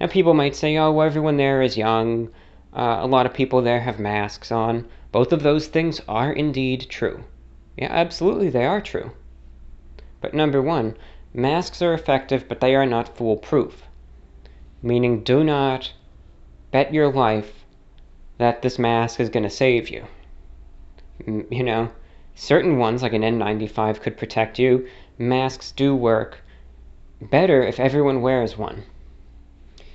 Now, 0.00 0.08
people 0.08 0.34
might 0.34 0.56
say, 0.56 0.76
oh, 0.76 0.90
well, 0.92 1.06
everyone 1.06 1.36
there 1.36 1.62
is 1.62 1.76
young. 1.76 2.30
Uh, 2.72 2.98
a 3.00 3.06
lot 3.06 3.26
of 3.26 3.34
people 3.34 3.62
there 3.62 3.80
have 3.80 3.98
masks 3.98 4.50
on. 4.50 4.86
Both 5.12 5.32
of 5.32 5.42
those 5.42 5.68
things 5.68 6.00
are 6.08 6.32
indeed 6.32 6.86
true. 6.88 7.24
Yeah, 7.76 7.88
absolutely, 7.90 8.50
they 8.50 8.64
are 8.64 8.80
true. 8.80 9.12
But 10.20 10.34
number 10.34 10.62
one, 10.62 10.96
masks 11.32 11.82
are 11.82 11.94
effective, 11.94 12.48
but 12.48 12.60
they 12.60 12.74
are 12.74 12.86
not 12.86 13.16
foolproof. 13.16 13.86
Meaning, 14.82 15.22
do 15.22 15.44
not 15.44 15.92
bet 16.70 16.92
your 16.92 17.12
life 17.12 17.64
that 18.38 18.62
this 18.62 18.78
mask 18.78 19.20
is 19.20 19.30
going 19.30 19.42
to 19.44 19.50
save 19.50 19.88
you. 19.88 20.04
You 21.26 21.62
know, 21.62 21.90
certain 22.34 22.78
ones, 22.78 23.02
like 23.02 23.12
an 23.12 23.22
N95, 23.22 24.00
could 24.00 24.16
protect 24.16 24.58
you. 24.58 24.86
Masks 25.18 25.72
do 25.72 25.94
work 25.94 26.42
better 27.20 27.62
if 27.62 27.80
everyone 27.80 28.20
wears 28.20 28.58
one. 28.58 28.82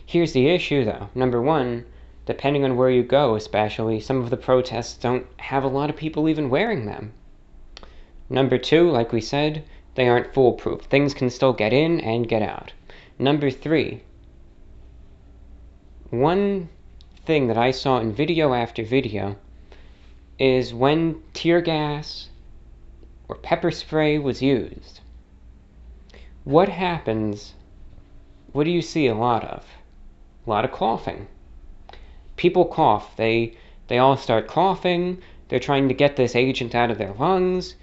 Here's 0.06 0.34
the 0.34 0.48
issue, 0.48 0.84
though. 0.84 1.10
Number 1.14 1.42
one, 1.42 1.86
depending 2.32 2.64
on 2.64 2.78
where 2.78 2.90
you 2.90 3.04
go, 3.04 3.36
especially, 3.36 4.00
some 4.00 4.22
of 4.22 4.30
the 4.30 4.38
protests 4.38 4.94
don't 4.96 5.28
have 5.36 5.66
a 5.66 5.68
lot 5.68 5.90
of 5.90 5.98
people 5.98 6.30
even 6.30 6.50
wearing 6.50 6.86
them. 6.86 7.12
Number 8.30 8.58
two, 8.58 8.90
like 8.90 9.12
we 9.12 9.20
said, 9.20 9.66
they 9.96 10.08
aren't 10.08 10.34
foolproof. 10.34 10.84
Things 10.84 11.14
can 11.14 11.30
still 11.30 11.52
get 11.52 11.74
in 11.74 12.00
and 12.00 12.30
get 12.30 12.42
out. 12.42 12.72
Number 13.20 13.52
three, 13.52 14.04
one 16.10 16.70
thing 17.26 17.48
that 17.48 17.58
I 17.58 17.72
saw 17.72 18.00
in 18.00 18.14
video 18.14 18.54
after 18.54 18.82
video 18.82 19.36
is 20.40 20.74
when 20.74 21.22
tear 21.34 21.60
gas 21.60 22.30
or 23.28 23.36
pepper 23.36 23.72
spray 23.72 24.18
was 24.18 24.42
used. 24.42 25.02
What 26.46 26.70
happens? 26.70 27.56
What 28.54 28.64
do 28.64 28.72
you 28.72 28.82
see 28.82 29.08
a 29.08 29.16
lot 29.16 29.44
of? 29.44 29.66
A 30.48 30.50
lot 30.50 30.64
of 30.64 30.72
coughing. 30.72 31.28
People 32.42 32.66
cough. 32.66 33.16
They 33.18 33.56
they 33.86 34.00
all 34.00 34.18
start 34.18 34.48
coughing. 34.48 35.20
They're 35.48 35.60
trying 35.60 35.88
to 35.90 35.94
get 35.94 36.16
this 36.16 36.36
agent 36.36 36.74
out 36.74 36.90
of 36.90 36.98
their 36.98 37.14
lungs. 37.14 37.76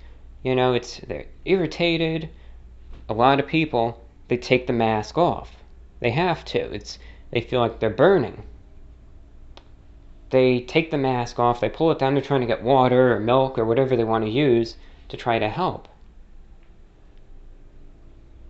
You 0.42 0.57
know, 0.57 0.75
it's 0.75 0.99
they're 1.07 1.27
irritated. 1.44 2.29
A 3.09 3.14
lot 3.14 3.38
of 3.38 3.47
people 3.47 4.05
they 4.27 4.37
take 4.37 4.66
the 4.66 4.73
mask 4.73 5.16
off. 5.16 5.59
They 6.01 6.11
have 6.11 6.44
to. 6.47 6.59
It's 6.59 6.99
they 7.31 7.40
feel 7.40 7.61
like 7.61 7.79
they're 7.79 7.88
burning. 7.88 8.42
They 10.31 10.62
take 10.62 10.90
the 10.90 10.99
mask 10.99 11.38
off, 11.38 11.61
they 11.61 11.68
pull 11.68 11.92
it 11.92 12.01
down, 12.01 12.14
they're 12.14 12.31
trying 12.31 12.40
to 12.40 12.47
get 12.49 12.64
water 12.64 13.14
or 13.14 13.21
milk 13.21 13.61
or 13.61 13.64
whatever 13.64 13.94
they 13.94 14.03
want 14.03 14.25
to 14.25 14.31
use 14.31 14.75
to 15.11 15.16
try 15.16 15.38
to 15.38 15.49
help. 15.49 15.87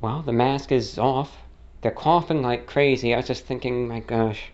Well, 0.01 0.23
the 0.23 0.33
mask 0.33 0.73
is 0.73 0.99
off. 0.99 1.42
They're 1.83 1.90
coughing 1.90 2.40
like 2.40 2.66
crazy. 2.66 3.12
I 3.12 3.18
was 3.18 3.27
just 3.27 3.44
thinking, 3.44 3.87
my 3.87 4.01
gosh, 4.01 4.53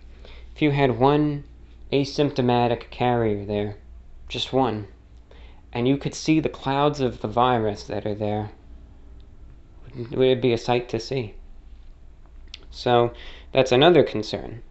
if 0.54 0.62
you 0.62 0.70
had 0.70 0.98
one 0.98 1.44
asymptomatic 1.92 2.90
carrier 2.90 3.44
there, 3.44 3.76
just 4.28 4.52
one, 4.52 4.86
and 5.72 5.88
you 5.88 5.96
could 5.96 6.14
see 6.14 6.40
the 6.40 6.48
clouds 6.48 7.00
of 7.00 7.20
the 7.20 7.28
virus 7.28 7.84
that 7.84 8.06
are 8.06 8.14
there, 8.14 8.50
it 9.96 10.16
would 10.16 10.40
be 10.40 10.52
a 10.52 10.58
sight 10.58 10.88
to 10.88 11.00
see. 11.00 11.34
So 12.70 13.12
that's 13.52 13.72
another 13.72 14.02
concern. 14.02 14.62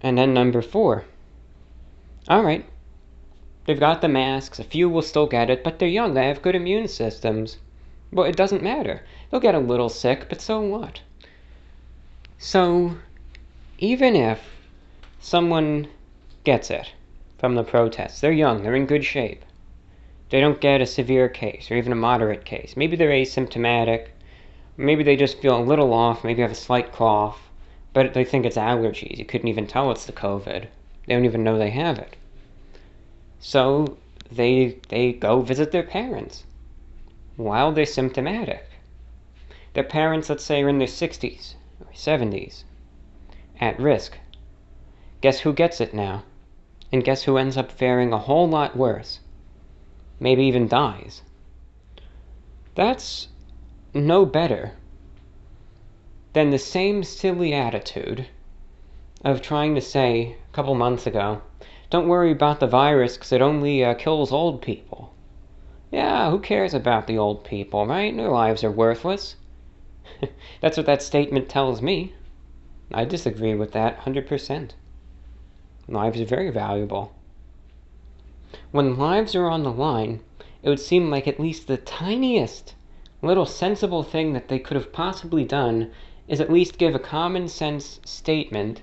And 0.00 0.16
then 0.16 0.34
number 0.34 0.62
four. 0.62 1.04
All 2.28 2.42
right. 2.42 2.64
They've 3.64 3.78
got 3.78 4.00
the 4.00 4.08
masks. 4.08 4.60
A 4.60 4.64
few 4.64 4.88
will 4.88 5.02
still 5.02 5.26
get 5.26 5.50
it, 5.50 5.64
but 5.64 5.78
they're 5.78 5.88
young. 5.88 6.14
They 6.14 6.28
have 6.28 6.42
good 6.42 6.54
immune 6.54 6.86
systems. 6.86 7.58
Well, 8.12 8.26
it 8.26 8.36
doesn't 8.36 8.62
matter. 8.62 9.02
They'll 9.30 9.40
get 9.40 9.56
a 9.56 9.60
little 9.60 9.88
sick, 9.88 10.28
but 10.28 10.40
so 10.40 10.60
what? 10.60 11.00
So, 12.38 12.96
even 13.78 14.16
if 14.16 14.40
someone 15.20 15.86
gets 16.44 16.70
it 16.70 16.92
from 17.38 17.54
the 17.54 17.62
protests, 17.62 18.20
they're 18.20 18.32
young, 18.32 18.62
they're 18.62 18.74
in 18.74 18.86
good 18.86 19.04
shape. 19.04 19.44
They 20.30 20.40
don't 20.40 20.60
get 20.60 20.80
a 20.80 20.86
severe 20.86 21.28
case 21.28 21.70
or 21.70 21.74
even 21.74 21.92
a 21.92 21.96
moderate 21.96 22.44
case. 22.44 22.74
Maybe 22.76 22.96
they're 22.96 23.10
asymptomatic. 23.10 24.08
Maybe 24.76 25.04
they 25.04 25.16
just 25.16 25.40
feel 25.40 25.58
a 25.58 25.62
little 25.62 25.92
off, 25.92 26.24
maybe 26.24 26.42
have 26.42 26.50
a 26.50 26.54
slight 26.54 26.92
cough, 26.92 27.50
but 27.92 28.14
they 28.14 28.24
think 28.24 28.44
it's 28.44 28.56
allergies. 28.56 29.18
You 29.18 29.24
couldn't 29.24 29.48
even 29.48 29.66
tell 29.66 29.90
it's 29.90 30.06
the 30.06 30.12
COVID. 30.12 30.66
They 31.06 31.14
don't 31.14 31.24
even 31.24 31.44
know 31.44 31.58
they 31.58 31.70
have 31.70 31.98
it. 31.98 32.16
So 33.40 33.96
they 34.32 34.78
they 34.88 35.12
go 35.12 35.40
visit 35.40 35.70
their 35.70 35.82
parents 35.82 36.44
while 37.36 37.72
they're 37.72 37.86
symptomatic. 37.86 38.64
Their 39.74 39.84
parents, 39.84 40.30
let's 40.30 40.44
say, 40.44 40.62
are 40.62 40.68
in 40.68 40.78
their 40.78 40.88
60s 40.88 41.54
or 41.80 41.92
70s, 41.92 42.64
at 43.60 43.78
risk. 43.80 44.18
Guess 45.20 45.40
who 45.40 45.52
gets 45.52 45.80
it 45.80 45.94
now? 45.94 46.22
And 46.92 47.04
guess 47.04 47.24
who 47.24 47.36
ends 47.36 47.56
up 47.56 47.72
faring 47.72 48.12
a 48.12 48.18
whole 48.18 48.48
lot 48.48 48.76
worse? 48.76 49.20
Maybe 50.20 50.44
even 50.44 50.68
dies. 50.68 51.22
That's 52.74 53.28
no 53.94 54.26
better 54.26 54.72
than 56.32 56.50
the 56.50 56.58
same 56.58 57.02
silly 57.02 57.54
attitude 57.54 58.26
of 59.24 59.40
trying 59.40 59.74
to 59.74 59.80
say 59.80 60.36
a 60.50 60.54
couple 60.54 60.74
months 60.74 61.06
ago, 61.06 61.40
don't 61.88 62.08
worry 62.08 62.30
about 62.30 62.60
the 62.60 62.66
virus 62.66 63.16
because 63.16 63.32
it 63.32 63.40
only 63.40 63.82
uh, 63.82 63.94
kills 63.94 64.32
old 64.32 64.60
people. 64.60 65.14
Yeah, 65.90 66.30
who 66.30 66.38
cares 66.38 66.74
about 66.74 67.06
the 67.06 67.16
old 67.16 67.42
people, 67.44 67.86
right? 67.86 68.14
Their 68.14 68.28
lives 68.28 68.62
are 68.62 68.70
worthless. 68.70 69.36
That's 70.60 70.76
what 70.76 70.86
that 70.86 71.02
statement 71.02 71.48
tells 71.48 71.80
me. 71.80 72.12
I 72.92 73.04
disagree 73.04 73.54
with 73.54 73.72
that 73.72 74.00
100%. 74.02 74.70
Lives 75.88 76.20
are 76.20 76.24
very 76.24 76.50
valuable. 76.50 77.12
When 78.70 78.96
lives 78.96 79.34
are 79.34 79.50
on 79.50 79.64
the 79.64 79.72
line, 79.72 80.20
it 80.62 80.68
would 80.68 80.78
seem 80.78 81.10
like 81.10 81.26
at 81.26 81.40
least 81.40 81.66
the 81.66 81.78
tiniest 81.78 82.74
little 83.22 83.44
sensible 83.44 84.04
thing 84.04 84.32
that 84.34 84.46
they 84.48 84.60
could 84.60 84.76
have 84.76 84.92
possibly 84.92 85.44
done 85.44 85.90
is 86.28 86.40
at 86.40 86.52
least 86.52 86.78
give 86.78 86.94
a 86.94 87.00
common 87.00 87.48
sense 87.48 87.98
statement. 88.04 88.82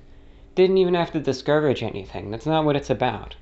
Didn't 0.55 0.77
even 0.77 0.95
have 0.95 1.11
to 1.13 1.19
discourage 1.21 1.81
anything. 1.81 2.29
That's 2.29 2.45
not 2.45 2.65
what 2.65 2.75
it's 2.75 2.89
about. 2.89 3.35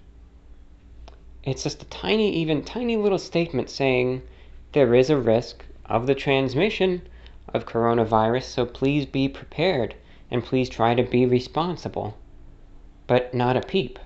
It's 1.44 1.64
just 1.64 1.82
a 1.82 1.86
tiny, 1.86 2.32
even 2.36 2.64
tiny 2.64 2.98
little 2.98 3.18
statement 3.18 3.70
saying 3.70 4.22
there 4.74 4.94
is 4.94 5.10
a 5.10 5.18
risk 5.18 5.66
of 5.86 6.06
the 6.06 6.14
transmission 6.16 7.02
of 7.52 7.66
coronavirus, 7.66 8.44
so 8.44 8.66
please 8.66 9.08
be 9.08 9.28
prepared 9.28 9.96
and 10.32 10.44
please 10.44 10.70
try 10.70 10.96
to 10.96 11.04
be 11.04 11.26
responsible. 11.26 12.18
But 13.06 13.34
not 13.34 13.58
a 13.58 13.62
peep. 13.62 14.00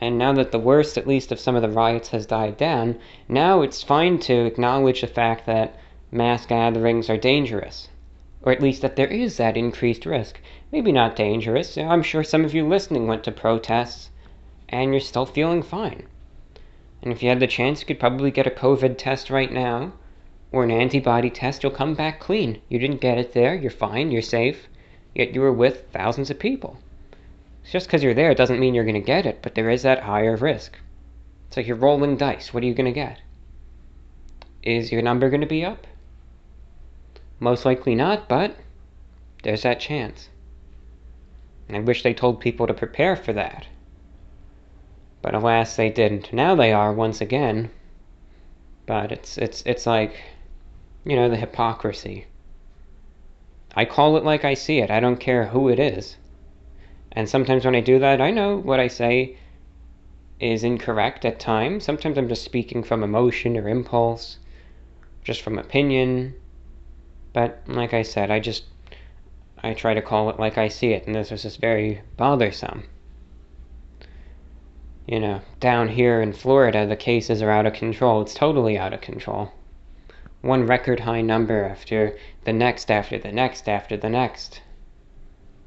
And 0.00 0.18
now 0.18 0.32
that 0.32 0.50
the 0.50 0.58
worst, 0.58 0.98
at 0.98 1.06
least, 1.06 1.30
of 1.30 1.38
some 1.38 1.54
of 1.54 1.62
the 1.62 1.68
riots 1.68 2.08
has 2.08 2.26
died 2.26 2.56
down, 2.56 2.98
now 3.28 3.62
it's 3.62 3.82
fine 3.82 4.18
to 4.20 4.46
acknowledge 4.46 5.02
the 5.02 5.06
fact 5.06 5.46
that 5.46 5.78
mass 6.10 6.46
gatherings 6.46 7.08
are 7.08 7.16
dangerous. 7.16 7.88
Or 8.42 8.50
at 8.50 8.62
least 8.62 8.82
that 8.82 8.96
there 8.96 9.06
is 9.06 9.36
that 9.36 9.56
increased 9.56 10.04
risk. 10.04 10.40
Maybe 10.72 10.90
not 10.90 11.14
dangerous. 11.14 11.78
I'm 11.78 12.02
sure 12.02 12.24
some 12.24 12.44
of 12.44 12.54
you 12.54 12.66
listening 12.66 13.06
went 13.06 13.22
to 13.24 13.30
protests 13.32 14.10
and 14.68 14.90
you're 14.90 15.00
still 15.00 15.26
feeling 15.26 15.62
fine. 15.62 16.06
And 17.02 17.12
if 17.12 17.22
you 17.22 17.28
had 17.28 17.40
the 17.40 17.46
chance, 17.46 17.80
you 17.80 17.86
could 17.86 18.00
probably 18.00 18.30
get 18.30 18.46
a 18.46 18.50
COVID 18.50 18.96
test 18.96 19.28
right 19.28 19.52
now 19.52 19.92
or 20.50 20.64
an 20.64 20.70
antibody 20.70 21.30
test. 21.30 21.62
You'll 21.62 21.72
come 21.72 21.94
back 21.94 22.18
clean. 22.18 22.60
You 22.68 22.78
didn't 22.78 23.00
get 23.00 23.18
it 23.18 23.34
there. 23.34 23.54
You're 23.54 23.70
fine. 23.70 24.10
You're 24.10 24.22
safe. 24.22 24.68
Yet 25.14 25.34
you 25.34 25.40
were 25.40 25.52
with 25.52 25.90
thousands 25.92 26.30
of 26.30 26.38
people. 26.38 26.78
Just 27.70 27.86
because 27.86 28.02
you're 28.02 28.14
there 28.14 28.34
doesn't 28.34 28.60
mean 28.60 28.74
you're 28.74 28.84
going 28.84 28.94
to 28.94 29.00
get 29.00 29.26
it, 29.26 29.40
but 29.42 29.54
there 29.54 29.70
is 29.70 29.82
that 29.82 30.02
higher 30.02 30.36
risk. 30.36 30.78
It's 31.48 31.56
like 31.56 31.66
you're 31.66 31.76
rolling 31.76 32.16
dice. 32.16 32.52
What 32.52 32.62
are 32.62 32.66
you 32.66 32.74
going 32.74 32.86
to 32.86 32.92
get? 32.92 33.20
Is 34.62 34.90
your 34.90 35.02
number 35.02 35.28
going 35.28 35.40
to 35.40 35.46
be 35.46 35.64
up? 35.64 35.86
Most 37.40 37.64
likely 37.64 37.94
not, 37.94 38.28
but 38.28 38.56
there's 39.42 39.62
that 39.62 39.80
chance. 39.80 40.28
And 41.68 41.76
I 41.76 41.80
wish 41.80 42.02
they 42.02 42.14
told 42.14 42.40
people 42.40 42.66
to 42.66 42.74
prepare 42.74 43.16
for 43.16 43.32
that. 43.32 43.66
But 45.22 45.34
alas, 45.34 45.76
they 45.76 45.90
didn't. 45.90 46.32
Now 46.32 46.54
they 46.54 46.72
are 46.72 46.92
once 46.92 47.20
again. 47.20 47.70
But 48.86 49.12
it's 49.12 49.38
it's 49.38 49.62
it's 49.64 49.86
like, 49.86 50.20
you 51.04 51.16
know, 51.16 51.28
the 51.28 51.36
hypocrisy. 51.36 52.26
I 53.74 53.84
call 53.86 54.16
it 54.16 54.24
like 54.24 54.44
I 54.44 54.54
see 54.54 54.80
it. 54.80 54.90
I 54.90 55.00
don't 55.00 55.20
care 55.20 55.46
who 55.46 55.68
it 55.68 55.78
is. 55.78 56.16
And 57.12 57.28
sometimes 57.28 57.64
when 57.64 57.74
I 57.74 57.80
do 57.80 57.98
that, 57.98 58.20
I 58.20 58.30
know 58.30 58.56
what 58.56 58.80
I 58.80 58.88
say 58.88 59.36
is 60.40 60.64
incorrect 60.64 61.24
at 61.24 61.38
times. 61.38 61.84
Sometimes 61.84 62.18
I'm 62.18 62.28
just 62.28 62.44
speaking 62.44 62.82
from 62.82 63.02
emotion 63.02 63.56
or 63.56 63.68
impulse, 63.68 64.38
just 65.24 65.40
from 65.40 65.58
opinion. 65.58 66.34
But 67.32 67.62
like 67.66 67.94
I 67.94 68.02
said, 68.02 68.30
I 68.30 68.40
just 68.40 68.64
I 69.62 69.74
try 69.74 69.94
to 69.94 70.02
call 70.02 70.28
it 70.28 70.40
like 70.40 70.58
I 70.58 70.68
see 70.68 70.92
it, 70.92 71.06
and 71.06 71.14
this 71.14 71.32
is 71.32 71.42
just 71.42 71.60
very 71.60 72.02
bothersome. 72.16 72.84
You 75.06 75.20
know, 75.20 75.40
down 75.60 75.88
here 75.88 76.20
in 76.20 76.32
Florida, 76.32 76.86
the 76.86 76.96
cases 76.96 77.42
are 77.42 77.50
out 77.50 77.66
of 77.66 77.72
control. 77.72 78.22
It's 78.22 78.34
totally 78.34 78.76
out 78.76 78.92
of 78.92 79.00
control 79.00 79.52
one 80.42 80.66
record 80.66 80.98
high 81.00 81.20
number 81.20 81.64
after 81.64 82.18
the 82.44 82.52
next, 82.52 82.90
after 82.90 83.16
the 83.16 83.30
next, 83.30 83.68
after 83.68 83.96
the 83.96 84.08
next. 84.08 84.60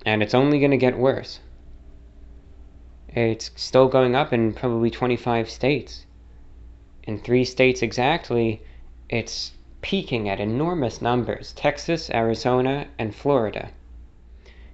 And 0.05 0.21
it's 0.21 0.33
only 0.33 0.59
going 0.59 0.71
to 0.71 0.77
get 0.77 0.97
worse. 0.97 1.39
It's 3.07 3.51
still 3.55 3.87
going 3.87 4.15
up 4.15 4.33
in 4.33 4.53
probably 4.53 4.91
25 4.91 5.49
states. 5.49 6.05
In 7.03 7.17
three 7.17 7.45
states 7.45 7.81
exactly, 7.81 8.61
it's 9.09 9.53
peaking 9.79 10.27
at 10.27 10.41
enormous 10.41 11.01
numbers 11.01 11.53
Texas, 11.53 12.09
Arizona, 12.09 12.87
and 12.99 13.15
Florida. 13.15 13.71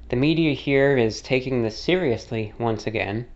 The 0.09 0.15
media 0.15 0.53
here 0.53 0.97
is 0.97 1.21
taking 1.21 1.61
this 1.61 1.77
seriously 1.77 2.53
once 2.57 2.87
again. 2.87 3.27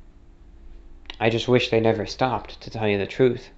I 1.19 1.29
just 1.29 1.47
wish 1.47 1.69
they 1.69 1.79
never 1.79 2.07
stopped, 2.07 2.59
to 2.61 2.71
tell 2.71 2.87
you 2.87 2.97
the 2.97 3.05
truth 3.05 3.51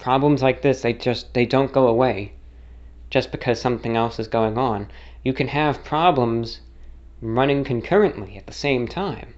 problems 0.00 0.42
like 0.42 0.62
this 0.62 0.80
they 0.82 0.92
just 0.92 1.34
they 1.34 1.44
don't 1.44 1.72
go 1.72 1.86
away 1.86 2.32
just 3.10 3.30
because 3.30 3.60
something 3.60 3.96
else 3.96 4.18
is 4.18 4.28
going 4.28 4.56
on. 4.56 4.88
You 5.22 5.32
can 5.32 5.48
have 5.48 5.84
problems 5.84 6.60
running 7.20 7.64
concurrently 7.64 8.36
at 8.36 8.46
the 8.46 8.52
same 8.52 8.88
time. 8.88 9.34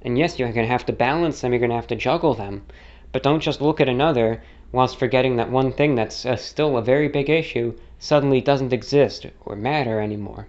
And 0.00 0.16
yes 0.16 0.38
you're 0.38 0.52
going 0.52 0.66
to 0.66 0.72
have 0.72 0.86
to 0.86 0.92
balance 0.92 1.40
them 1.40 1.52
you're 1.52 1.58
going 1.58 1.70
to 1.70 1.76
have 1.76 1.88
to 1.88 1.96
juggle 1.96 2.34
them. 2.34 2.64
But 3.10 3.22
don't 3.22 3.40
just 3.40 3.60
look 3.60 3.80
at 3.80 3.88
another 3.88 4.42
whilst 4.70 4.98
forgetting 4.98 5.36
that 5.36 5.50
one 5.50 5.72
thing 5.72 5.96
that's 5.96 6.24
uh, 6.24 6.36
still 6.36 6.76
a 6.76 6.82
very 6.82 7.08
big 7.08 7.28
issue 7.28 7.74
suddenly 7.98 8.40
doesn't 8.40 8.72
exist 8.72 9.26
or 9.44 9.56
matter 9.56 10.00
anymore. 10.00 10.46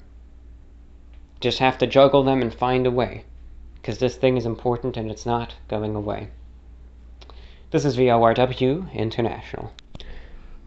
Just 1.40 1.60
have 1.60 1.78
to 1.80 1.88
juggle 1.88 2.24
them 2.24 2.42
and 2.42 2.54
find 2.54 2.86
a 2.86 2.92
way 2.92 3.26
because 3.76 3.98
this 3.98 4.16
thing 4.16 4.38
is 4.38 4.46
important 4.46 4.96
and 4.96 5.10
it's 5.10 5.26
not 5.26 5.56
going 5.68 5.96
away 5.96 6.30
this 7.74 7.86
is 7.86 7.98
VORW 7.98 8.94
International. 8.94 9.74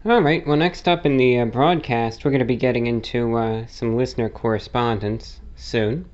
Alright, 0.05 0.45
well, 0.45 0.57
next 0.57 0.89
up 0.89 1.05
in 1.05 1.15
the 1.15 1.39
uh, 1.39 1.45
broadcast, 1.45 2.25
we're 2.25 2.31
going 2.31 2.39
to 2.39 2.45
be 2.45 2.57
getting 2.57 2.85
into 2.85 3.37
uh, 3.37 3.65
some 3.67 3.95
listener 3.95 4.27
correspondence 4.27 5.39
soon. 5.55 6.09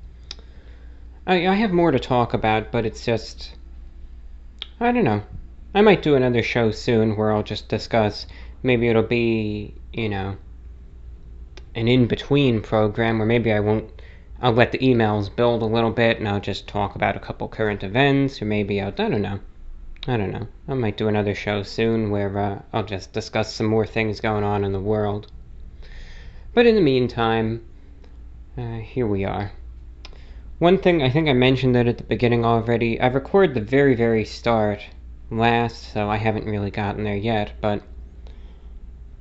I, 1.26 1.48
I 1.48 1.54
have 1.54 1.72
more 1.72 1.90
to 1.90 1.98
talk 1.98 2.32
about, 2.32 2.70
but 2.70 2.86
it's 2.86 3.04
just. 3.04 3.56
I 4.78 4.92
don't 4.92 5.02
know. 5.02 5.24
I 5.74 5.80
might 5.80 6.04
do 6.04 6.14
another 6.14 6.44
show 6.44 6.70
soon 6.70 7.16
where 7.16 7.32
I'll 7.32 7.42
just 7.42 7.68
discuss. 7.68 8.28
Maybe 8.62 8.86
it'll 8.86 9.02
be, 9.02 9.74
you 9.92 10.08
know, 10.08 10.36
an 11.74 11.88
in 11.88 12.06
between 12.06 12.60
program 12.60 13.18
where 13.18 13.26
maybe 13.26 13.52
I 13.52 13.58
won't. 13.58 13.90
I'll 14.40 14.52
let 14.52 14.70
the 14.70 14.78
emails 14.78 15.34
build 15.34 15.62
a 15.62 15.66
little 15.66 15.90
bit 15.90 16.20
and 16.20 16.28
I'll 16.28 16.38
just 16.38 16.68
talk 16.68 16.94
about 16.94 17.16
a 17.16 17.20
couple 17.20 17.48
current 17.48 17.82
events, 17.82 18.40
or 18.40 18.44
maybe 18.44 18.80
I'll. 18.80 18.90
I 18.90 19.08
don't 19.08 19.20
know. 19.20 19.40
I 20.06 20.18
don't 20.18 20.32
know. 20.32 20.46
I 20.68 20.74
might 20.74 20.98
do 20.98 21.08
another 21.08 21.34
show 21.34 21.62
soon 21.62 22.10
where 22.10 22.38
uh, 22.38 22.62
I'll 22.72 22.84
just 22.84 23.14
discuss 23.14 23.54
some 23.54 23.66
more 23.66 23.86
things 23.86 24.20
going 24.20 24.44
on 24.44 24.62
in 24.62 24.72
the 24.72 24.80
world. 24.80 25.30
But 26.52 26.66
in 26.66 26.74
the 26.74 26.82
meantime, 26.82 27.64
uh, 28.58 28.78
here 28.78 29.06
we 29.06 29.24
are. 29.24 29.52
One 30.58 30.78
thing, 30.78 31.02
I 31.02 31.08
think 31.08 31.28
I 31.28 31.32
mentioned 31.32 31.74
it 31.74 31.86
at 31.86 31.98
the 31.98 32.04
beginning 32.04 32.44
already. 32.44 33.00
I 33.00 33.06
recorded 33.06 33.54
the 33.54 33.60
very, 33.60 33.94
very 33.94 34.24
start 34.24 34.80
last, 35.30 35.92
so 35.92 36.10
I 36.10 36.18
haven't 36.18 36.44
really 36.44 36.70
gotten 36.70 37.04
there 37.04 37.16
yet, 37.16 37.52
but 37.60 37.82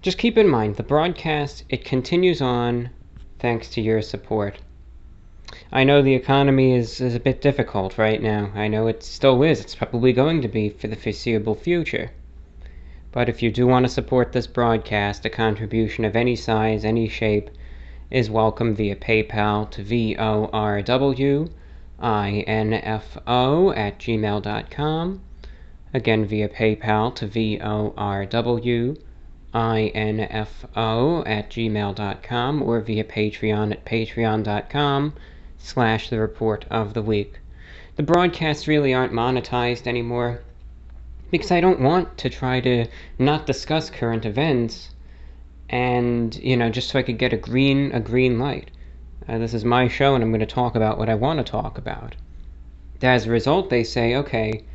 just 0.02 0.18
keep 0.18 0.38
in 0.38 0.50
mind 0.50 0.76
the 0.76 0.84
broadcast, 0.84 1.64
it 1.70 1.86
continues 1.86 2.42
on 2.42 2.90
thanks 3.40 3.70
to 3.70 3.82
your 3.82 4.02
support. 4.02 4.60
I 5.72 5.84
know 5.84 6.02
the 6.02 6.16
economy 6.16 6.74
is, 6.76 7.00
is 7.00 7.14
a 7.14 7.20
bit 7.20 7.42
difficult 7.42 7.98
right 7.98 8.22
now. 8.22 8.52
I 8.56 8.68
know 8.68 8.88
it 8.88 9.04
still 9.04 9.44
is. 9.44 9.62
It's 9.62 9.76
probably 9.76 10.14
going 10.14 10.42
to 10.42 10.48
be 10.48 10.70
for 10.70 10.88
the 10.88 10.96
foreseeable 10.96 11.54
future. 11.56 12.12
But 13.12 13.30
if 13.30 13.44
you 13.44 13.52
do 13.52 13.68
want 13.68 13.86
to 13.86 13.92
support 13.92 14.32
this 14.32 14.48
broadcast, 14.48 15.26
a 15.26 15.30
contribution 15.30 16.06
of 16.06 16.16
any 16.16 16.36
size, 16.36 16.84
any 16.84 17.08
shape, 17.08 17.52
is 18.10 18.32
welcome 18.32 18.74
via 18.74 18.96
PayPal 18.96 19.70
to 19.72 19.84
VORWINFO 19.84 21.50
at 23.78 24.00
gmail.com. 24.00 25.22
Again, 25.94 26.26
via 26.26 26.50
PayPal 26.50 27.16
to 27.16 27.28
VORWINFO 27.28 28.98
at 31.28 31.50
gmail.com 31.50 32.64
or 32.64 32.80
via 32.80 33.04
Patreon 33.04 33.72
at 33.72 33.86
patreon.com 33.86 35.14
slash 35.66 36.10
the 36.10 36.20
report 36.20 36.66
of 36.70 36.94
the 36.94 37.02
week. 37.02 37.40
The 37.96 38.04
broadcasts 38.04 38.68
really 38.68 38.94
aren't 38.94 39.14
monetized 39.14 39.88
anymore 39.88 40.42
because 41.32 41.52
I 41.52 41.62
don't 41.62 41.80
want 41.80 42.18
to 42.18 42.30
try 42.30 42.60
to 42.60 42.86
not 43.18 43.46
discuss 43.46 43.90
current 43.90 44.26
events 44.26 44.90
and, 45.70 46.36
you 46.36 46.58
know, 46.58 46.70
just 46.70 46.90
so 46.90 47.00
I 47.00 47.04
could 47.04 47.18
get 47.18 47.32
a 47.32 47.38
green 47.38 47.94
a 47.94 48.02
green 48.02 48.40
light. 48.40 48.72
Uh, 49.26 49.38
this 49.38 49.54
is 49.54 49.64
my 49.64 49.88
show 49.88 50.16
and 50.16 50.22
I'm 50.24 50.32
going 50.32 50.42
to 50.42 50.46
talk 50.46 50.76
about 50.76 50.98
what 50.98 51.08
I 51.08 51.16
want 51.16 51.38
to 51.40 51.50
talk 51.50 51.78
about. 51.78 52.16
As 53.02 53.26
a 53.26 53.32
result, 53.32 53.70
they 53.70 53.86
say, 53.86 54.16
okay, 54.16 54.66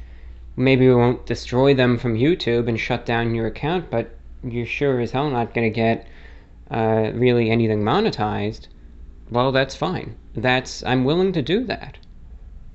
maybe 0.57 0.89
we 0.89 0.95
won't 0.95 1.27
destroy 1.27 1.75
them 1.75 1.99
from 1.99 2.15
YouTube 2.15 2.67
and 2.67 2.81
shut 2.81 3.05
down 3.05 3.35
your 3.35 3.47
account, 3.47 3.91
but 3.91 4.17
you're 4.43 4.65
sure 4.65 5.01
as 5.01 5.11
hell 5.11 5.29
not 5.29 5.53
going 5.53 5.71
to 5.71 5.75
get 5.75 6.07
uh, 6.71 7.11
really 7.13 7.51
anything 7.51 7.83
monetized 7.83 8.69
well, 9.31 9.53
that's 9.53 9.77
fine. 9.77 10.17
That's 10.43 10.83
I'm 10.85 11.05
willing 11.05 11.33
to 11.33 11.43
do 11.43 11.65
that. 11.65 11.99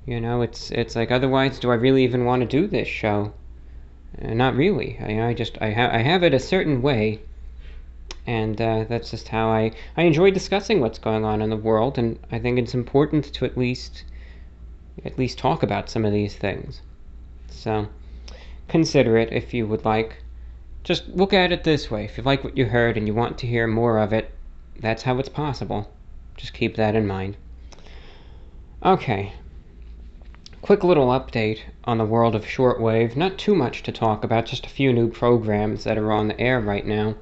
You 0.06 0.20
know, 0.20 0.42
it's 0.42 0.70
it's 0.70 0.96
like 0.96 1.10
otherwise, 1.10 1.58
do 1.58 1.70
I 1.70 1.76
really 1.76 2.04
even 2.04 2.26
want 2.26 2.40
to 2.42 2.46
do 2.46 2.66
this 2.66 2.88
show? 2.88 3.32
Uh, 4.22 4.34
not 4.34 4.54
really. 4.54 4.98
I, 5.00 5.28
I 5.28 5.34
just 5.34 5.56
I 5.62 5.70
have 5.70 5.92
I 5.92 5.98
have 5.98 6.22
it 6.22 6.34
a 6.34 6.38
certain 6.38 6.82
way, 6.82 7.20
and 8.26 8.60
uh, 8.60 8.84
that's 8.84 9.10
just 9.10 9.28
how 9.28 9.48
I 9.48 9.72
I 9.96 10.02
enjoy 10.02 10.30
discussing 10.30 10.80
what's 10.80 10.98
going 10.98 11.24
on 11.24 11.40
in 11.40 11.48
the 11.48 11.56
world, 11.56 11.96
and 11.96 12.18
I 12.30 12.38
think 12.38 12.58
it's 12.58 12.74
important 12.74 13.32
to 13.32 13.46
at 13.46 13.56
least 13.56 14.04
at 15.04 15.18
least 15.18 15.38
talk 15.38 15.62
about 15.62 15.88
some 15.88 16.04
of 16.04 16.12
these 16.12 16.36
things. 16.36 16.82
So 17.48 17.88
consider 18.68 19.16
it 19.16 19.32
if 19.32 19.54
you 19.54 19.66
would 19.66 19.84
like. 19.84 20.22
Just 20.82 21.08
look 21.08 21.32
at 21.32 21.50
it 21.50 21.64
this 21.64 21.90
way: 21.90 22.04
if 22.04 22.18
you 22.18 22.24
like 22.24 22.44
what 22.44 22.58
you 22.58 22.66
heard 22.66 22.98
and 22.98 23.06
you 23.06 23.14
want 23.14 23.38
to 23.38 23.46
hear 23.46 23.66
more 23.66 23.98
of 23.98 24.12
it, 24.12 24.32
that's 24.78 25.04
how 25.04 25.18
it's 25.18 25.30
possible. 25.30 25.90
Just 26.36 26.52
keep 26.52 26.76
that 26.76 26.94
in 26.94 27.06
mind. 27.06 27.38
Okay. 28.84 29.32
Quick 30.60 30.84
little 30.84 31.06
update 31.06 31.60
on 31.84 31.96
the 31.96 32.04
world 32.04 32.34
of 32.34 32.44
shortwave. 32.44 33.16
Not 33.16 33.38
too 33.38 33.54
much 33.54 33.82
to 33.84 33.92
talk 33.92 34.22
about, 34.22 34.44
just 34.44 34.66
a 34.66 34.68
few 34.68 34.92
new 34.92 35.08
programs 35.08 35.84
that 35.84 35.96
are 35.96 36.12
on 36.12 36.28
the 36.28 36.38
air 36.38 36.60
right 36.60 36.84
now. 36.84 37.14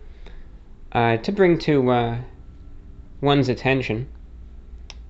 Uh, 0.91 1.19
to 1.19 1.31
bring 1.31 1.59
to 1.61 1.89
uh, 1.93 2.19
one's 3.21 3.49
attention, 3.49 4.09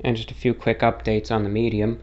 and 0.05 0.15
just 0.15 0.31
a 0.31 0.35
few 0.35 0.53
quick 0.53 0.81
updates 0.81 1.31
on 1.31 1.43
the 1.43 1.49
medium. 1.49 2.03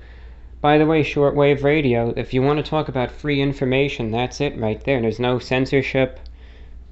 By 0.62 0.80
the 0.80 0.88
way, 0.88 1.04
shortwave 1.04 1.62
radio, 1.62 2.12
if 2.18 2.34
you 2.34 2.42
want 2.42 2.58
to 2.58 2.68
talk 2.68 2.88
about 2.88 3.12
free 3.12 3.40
information, 3.42 4.10
that's 4.10 4.42
it 4.42 4.58
right 4.58 4.84
there. 4.84 5.00
There's 5.00 5.20
no 5.20 5.38
censorship, 5.38 6.20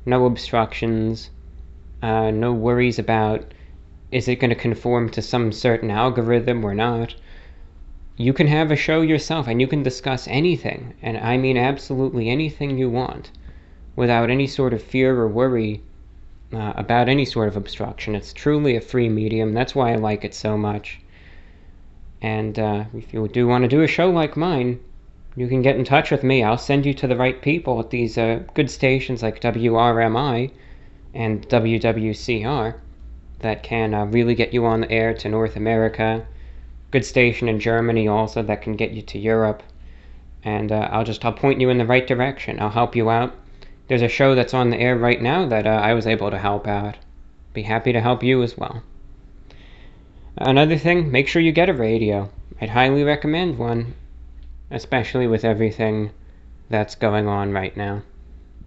no 0.06 0.28
obstructions, 0.28 1.32
uh, 2.04 2.30
no 2.30 2.54
worries 2.54 3.00
about 3.00 3.52
is 4.12 4.28
it 4.28 4.36
going 4.36 4.52
to 4.52 4.56
conform 4.56 5.10
to 5.10 5.24
some 5.24 5.52
certain 5.52 5.90
algorithm 5.90 6.64
or 6.64 6.76
not? 6.76 7.16
You 8.20 8.34
can 8.34 8.48
have 8.48 8.72
a 8.72 8.76
show 8.76 9.02
yourself 9.02 9.48
and 9.48 9.62
you 9.62 9.68
can 9.68 9.84
discuss 9.84 10.28
anything, 10.28 10.96
and 11.04 11.20
I 11.20 11.38
mean 11.38 11.56
absolutely 11.56 12.30
anything 12.30 12.76
you 12.76 12.90
want, 12.90 13.30
without 13.96 14.32
any 14.32 14.48
sort 14.48 14.74
of 14.74 14.82
fear 14.82 15.16
or 15.20 15.28
worry 15.28 15.84
uh, 16.52 16.74
about 16.76 17.10
any 17.10 17.26
sort 17.26 17.48
of 17.48 17.56
obstruction. 17.56 18.16
It's 18.16 18.34
truly 18.34 18.76
a 18.76 18.82
free 18.82 19.08
medium. 19.08 19.54
That's 19.54 19.76
why 19.76 19.94
I 19.94 19.98
like 19.98 20.26
it 20.26 20.34
so 20.34 20.58
much. 20.58 21.00
And 22.20 22.58
uh, 22.58 22.86
if 22.96 23.14
you 23.14 23.28
do 23.28 23.48
want 23.48 23.66
to 23.66 23.68
do 23.68 23.84
a 23.84 23.88
show 23.88 24.10
like 24.10 24.36
mine, 24.36 24.80
you 25.36 25.48
can 25.48 25.62
get 25.62 25.76
in 25.76 25.86
touch 25.86 26.10
with 26.10 26.24
me. 26.24 26.42
I'll 26.42 26.58
send 26.58 26.88
you 26.88 26.96
to 26.96 27.08
the 27.08 27.16
right 27.16 27.40
people 27.40 27.80
at 27.80 27.92
these 27.92 28.18
uh, 28.18 28.42
good 28.56 28.72
stations 28.72 29.22
like 29.22 29.42
WRMI 29.42 30.50
and 31.14 31.48
WWCR 31.48 32.80
that 33.42 33.62
can 33.62 33.94
uh, 33.94 34.06
really 34.06 34.34
get 34.34 34.54
you 34.54 34.66
on 34.66 34.82
the 34.82 34.92
air 34.92 35.14
to 35.14 35.30
North 35.30 35.56
America. 35.56 36.26
Good 36.92 37.06
station 37.06 37.48
in 37.50 37.60
Germany 37.60 38.08
also 38.08 38.42
that 38.44 38.62
can 38.62 38.76
get 38.76 38.92
you 38.92 39.02
to 39.02 39.20
Europe. 39.20 39.64
And 40.44 40.72
uh, 40.72 40.90
I'll 40.92 41.04
just 41.04 41.24
I'll 41.26 41.34
point 41.34 41.62
you 41.62 41.70
in 41.70 41.78
the 41.78 41.86
right 41.86 42.08
direction. 42.08 42.60
I'll 42.60 42.70
help 42.70 42.96
you 42.96 43.10
out. 43.10 43.36
There's 43.88 44.02
a 44.02 44.08
show 44.08 44.36
that's 44.36 44.54
on 44.54 44.70
the 44.70 44.80
air 44.80 44.98
right 44.98 45.22
now 45.22 45.46
that 45.48 45.66
uh, 45.66 45.70
I 45.70 45.94
was 45.94 46.08
able 46.08 46.32
to 46.32 46.38
help 46.38 46.68
out. 46.68 46.98
Be 47.54 47.64
happy 47.64 47.94
to 47.94 48.02
help 48.02 48.24
you 48.24 48.44
as 48.44 48.58
well. 48.58 48.84
Another 50.38 50.78
thing, 50.78 51.12
make 51.12 51.28
sure 51.28 51.42
you 51.42 51.52
get 51.52 51.70
a 51.70 51.74
radio. 51.74 52.30
I'd 52.62 52.70
highly 52.70 53.04
recommend 53.04 53.58
one 53.58 53.96
especially 54.70 55.28
with 55.28 55.46
everything 55.46 56.12
that's 56.70 56.96
going 56.96 57.28
on 57.28 57.54
right 57.54 57.76
now. 57.78 58.02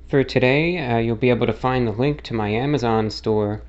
For 0.08 0.24
today, 0.24 0.78
uh, 0.78 0.96
you'll 0.96 1.16
be 1.16 1.30
able 1.30 1.46
to 1.46 1.52
find 1.52 1.86
the 1.86 1.92
link 1.92 2.22
to 2.22 2.34
my 2.34 2.48
Amazon 2.48 3.10
store, 3.10 3.62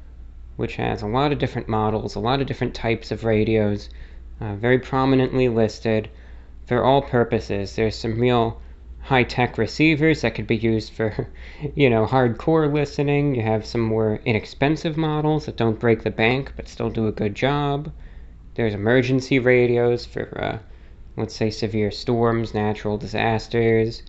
which 0.55 0.77
has 0.77 1.01
a 1.01 1.07
lot 1.07 1.31
of 1.31 1.39
different 1.39 1.67
models, 1.67 2.15
a 2.15 2.19
lot 2.19 2.39
of 2.39 2.47
different 2.47 2.73
types 2.73 3.11
of 3.11 3.25
radios, 3.25 3.89
uh, 4.41 4.55
very 4.55 4.79
prominently 4.79 5.47
listed 5.47 6.09
for 6.65 6.83
all 6.83 7.01
purposes. 7.01 7.75
There's 7.75 7.95
some 7.95 8.19
real 8.19 8.59
high 8.99 9.23
tech 9.23 9.57
receivers 9.57 10.21
that 10.21 10.35
could 10.35 10.47
be 10.47 10.57
used 10.57 10.93
for, 10.93 11.29
you 11.75 11.89
know, 11.89 12.05
hardcore 12.05 12.71
listening. 12.71 13.35
You 13.35 13.43
have 13.43 13.65
some 13.65 13.81
more 13.81 14.19
inexpensive 14.25 14.97
models 14.97 15.45
that 15.45 15.57
don't 15.57 15.79
break 15.79 16.03
the 16.03 16.11
bank 16.11 16.53
but 16.55 16.67
still 16.67 16.89
do 16.89 17.07
a 17.07 17.11
good 17.11 17.35
job. 17.35 17.91
There's 18.55 18.73
emergency 18.73 19.39
radios 19.39 20.05
for 20.05 20.43
uh, 20.43 20.59
let's 21.17 21.35
say 21.35 21.49
severe 21.49 21.91
storms, 21.91 22.53
natural 22.53 22.97
disasters, 22.97 24.03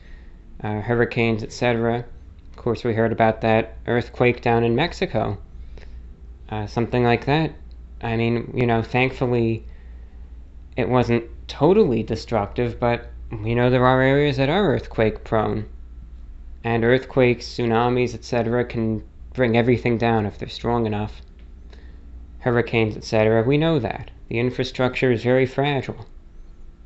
uh, 0.63 0.81
hurricanes, 0.81 1.43
etc. 1.43 2.05
Of 2.51 2.57
course, 2.57 2.85
we 2.85 2.95
heard 2.95 3.13
about 3.13 3.41
that 3.43 3.77
earthquake 3.87 4.41
down 4.41 4.65
in 4.65 4.75
Mexico. 4.75 5.39
Uh, 6.49 6.67
something 6.67 7.03
like 7.03 7.27
that. 7.27 7.53
I 8.03 8.17
mean, 8.17 8.53
you 8.55 8.67
know, 8.67 8.83
thankfully 8.83 9.67
it 10.77 10.89
wasn't 10.89 11.25
totally 11.49 12.03
destructive, 12.03 12.81
but 12.81 13.11
we 13.43 13.55
know 13.55 13.69
there 13.69 13.87
are 13.87 14.01
areas 14.01 14.37
that 14.39 14.49
are 14.49 14.75
earthquake 14.75 15.23
prone. 15.25 15.67
And 16.65 16.85
earthquakes, 16.85 17.47
tsunamis, 17.47 18.15
etc., 18.15 18.65
can 18.65 19.03
bring 19.35 19.57
everything 19.57 19.99
down 19.99 20.27
if 20.27 20.39
they're 20.39 20.49
strong 20.49 20.87
enough. 20.87 21.23
Hurricanes, 22.39 22.97
etc., 22.97 23.43
we 23.43 23.59
know 23.59 23.79
that. 23.79 24.11
The 24.29 24.39
infrastructure 24.39 25.13
is 25.13 25.23
very 25.23 25.47
fragile. 25.47 26.07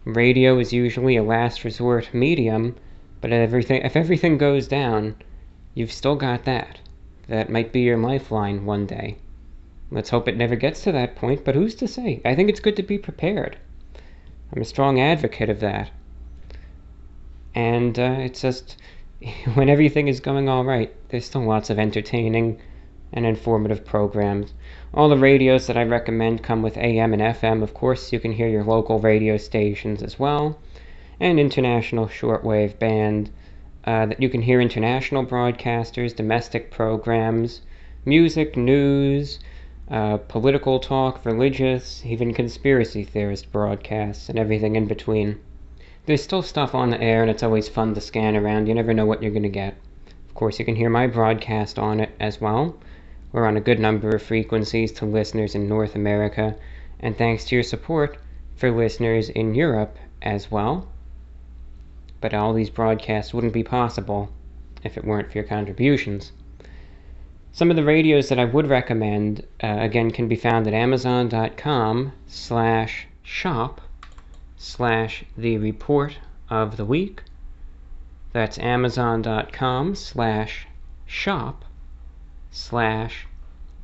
Radio 0.04 0.58
is 0.58 0.72
usually 0.72 1.16
a 1.16 1.22
last 1.22 1.64
resort 1.64 2.12
medium, 2.12 2.74
but 3.20 3.32
everything, 3.32 3.82
if 3.82 3.96
everything 3.96 4.38
goes 4.38 4.68
down, 4.68 5.16
you've 5.74 5.92
still 5.92 6.16
got 6.16 6.44
that. 6.44 6.80
That 7.28 7.50
might 7.50 7.72
be 7.72 7.80
your 7.80 7.98
lifeline 7.98 8.64
one 8.64 8.86
day. 8.86 9.16
Let's 9.90 10.10
hope 10.10 10.26
it 10.26 10.36
never 10.36 10.56
gets 10.56 10.82
to 10.84 10.92
that 10.92 11.16
point, 11.16 11.44
but 11.44 11.54
who's 11.54 11.74
to 11.76 11.88
say? 11.88 12.20
I 12.24 12.34
think 12.34 12.48
it's 12.48 12.60
good 12.60 12.76
to 12.76 12.82
be 12.82 12.98
prepared. 12.98 13.56
I'm 14.52 14.62
a 14.62 14.64
strong 14.64 15.00
advocate 15.00 15.50
of 15.50 15.60
that. 15.60 15.90
And 17.54 17.98
uh, 17.98 18.16
it's 18.18 18.42
just, 18.42 18.76
when 19.54 19.68
everything 19.68 20.08
is 20.08 20.20
going 20.20 20.48
all 20.48 20.64
right, 20.64 20.94
there's 21.08 21.24
still 21.24 21.44
lots 21.44 21.70
of 21.70 21.78
entertaining 21.78 22.60
and 23.12 23.24
informative 23.24 23.84
programs. 23.84 24.52
All 24.92 25.08
the 25.08 25.16
radios 25.16 25.66
that 25.66 25.76
I 25.76 25.84
recommend 25.84 26.42
come 26.42 26.62
with 26.62 26.76
AM 26.76 27.12
and 27.12 27.22
FM. 27.22 27.62
Of 27.62 27.74
course, 27.74 28.12
you 28.12 28.20
can 28.20 28.32
hear 28.32 28.48
your 28.48 28.64
local 28.64 28.98
radio 28.98 29.36
stations 29.36 30.02
as 30.02 30.18
well, 30.18 30.58
and 31.20 31.40
international 31.40 32.06
shortwave 32.06 32.78
band. 32.78 33.30
Uh, 33.84 34.06
that 34.06 34.20
you 34.20 34.28
can 34.28 34.42
hear 34.42 34.60
international 34.60 35.24
broadcasters, 35.24 36.14
domestic 36.14 36.72
programs, 36.72 37.62
music, 38.04 38.56
news, 38.56 39.38
uh, 39.90 40.16
political 40.16 40.80
talk, 40.80 41.24
religious, 41.24 42.04
even 42.04 42.34
conspiracy 42.34 43.04
theorist 43.04 43.52
broadcasts, 43.52 44.28
and 44.28 44.38
everything 44.38 44.74
in 44.74 44.86
between. 44.86 45.38
There's 46.06 46.22
still 46.22 46.42
stuff 46.42 46.74
on 46.74 46.90
the 46.90 47.00
air, 47.00 47.22
and 47.22 47.30
it's 47.30 47.42
always 47.42 47.68
fun 47.68 47.94
to 47.94 48.00
scan 48.00 48.36
around. 48.36 48.66
You 48.66 48.74
never 48.74 48.92
know 48.92 49.06
what 49.06 49.22
you're 49.22 49.32
going 49.32 49.42
to 49.44 49.48
get. 49.48 49.76
Of 50.28 50.34
course, 50.34 50.58
you 50.58 50.64
can 50.64 50.76
hear 50.76 50.90
my 50.90 51.06
broadcast 51.06 51.78
on 51.78 52.00
it 52.00 52.10
as 52.18 52.40
well. 52.40 52.76
We're 53.32 53.46
on 53.46 53.56
a 53.56 53.60
good 53.60 53.78
number 53.78 54.10
of 54.10 54.22
frequencies 54.22 54.92
to 54.92 55.04
listeners 55.04 55.54
in 55.54 55.68
North 55.68 55.94
America, 55.94 56.56
and 57.00 57.16
thanks 57.16 57.44
to 57.46 57.56
your 57.56 57.62
support 57.62 58.18
for 58.54 58.70
listeners 58.70 59.28
in 59.28 59.54
Europe 59.54 59.98
as 60.22 60.50
well. 60.50 60.88
But 62.20 62.34
all 62.34 62.54
these 62.54 62.70
broadcasts 62.70 63.34
wouldn't 63.34 63.52
be 63.52 63.62
possible 63.62 64.30
if 64.82 64.96
it 64.96 65.04
weren't 65.04 65.30
for 65.30 65.38
your 65.38 65.46
contributions. 65.46 66.32
Some 67.56 67.70
of 67.70 67.76
the 67.76 67.84
radios 67.84 68.28
that 68.28 68.38
I 68.38 68.44
would 68.44 68.66
recommend, 68.66 69.42
uh, 69.62 69.78
again, 69.80 70.10
can 70.10 70.28
be 70.28 70.36
found 70.36 70.66
at 70.66 70.74
amazon.com 70.74 72.12
slash 72.26 73.06
shop 73.22 73.80
slash 74.58 75.24
the 75.38 75.56
report 75.56 76.18
of 76.50 76.76
the 76.76 76.84
week. 76.84 77.22
That's 78.34 78.58
amazon.com 78.58 79.94
slash 79.94 80.66
shop 81.06 81.64
slash 82.50 83.26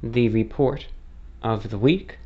the 0.03 0.29
report 0.29 0.89
of 1.43 1.71
the 1.71 1.79
week. 1.79 2.19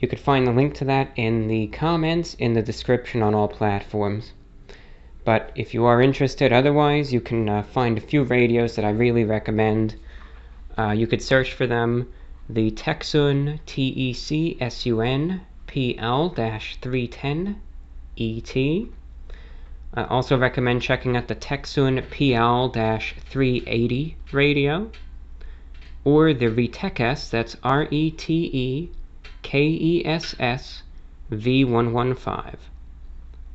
You 0.00 0.08
could 0.08 0.18
find 0.18 0.48
the 0.48 0.52
link 0.52 0.74
to 0.78 0.84
that 0.86 1.12
in 1.14 1.46
the 1.46 1.68
comments 1.68 2.34
in 2.34 2.54
the 2.54 2.62
description 2.62 3.22
on 3.22 3.36
all 3.36 3.46
platforms. 3.46 4.32
But 5.24 5.52
if 5.54 5.74
you 5.74 5.84
are 5.84 6.02
interested 6.02 6.52
otherwise, 6.52 7.12
you 7.12 7.20
can 7.20 7.48
uh, 7.48 7.62
find 7.62 7.96
a 7.96 8.00
few 8.00 8.24
radios 8.24 8.74
that 8.74 8.84
I 8.84 8.90
really 8.90 9.22
recommend. 9.22 9.94
Uh, 10.78 10.92
you 10.92 11.08
could 11.08 11.20
search 11.20 11.52
for 11.54 11.66
them 11.66 12.08
the 12.48 12.70
Tecsun 12.70 13.58
T 13.66 13.88
E 13.88 14.12
C 14.12 14.56
S 14.60 14.86
U 14.86 15.00
N 15.00 15.40
P 15.66 15.98
L 15.98 16.30
310 16.30 17.60
ET. 18.16 18.56
I 19.94 20.04
also 20.04 20.38
recommend 20.38 20.82
checking 20.82 21.16
out 21.16 21.26
the 21.26 21.34
Tecsun 21.34 22.08
PL 22.10 22.70
380 22.70 24.16
radio 24.32 24.90
or 26.04 26.32
the 26.32 26.46
Retekess, 26.46 27.28
that's 27.28 27.56
R 27.64 27.88
E 27.90 28.12
T 28.12 28.50
E 28.52 28.90
K 29.42 29.66
E 29.66 30.06
S 30.06 30.36
S 30.38 30.82
V115. 31.32 32.54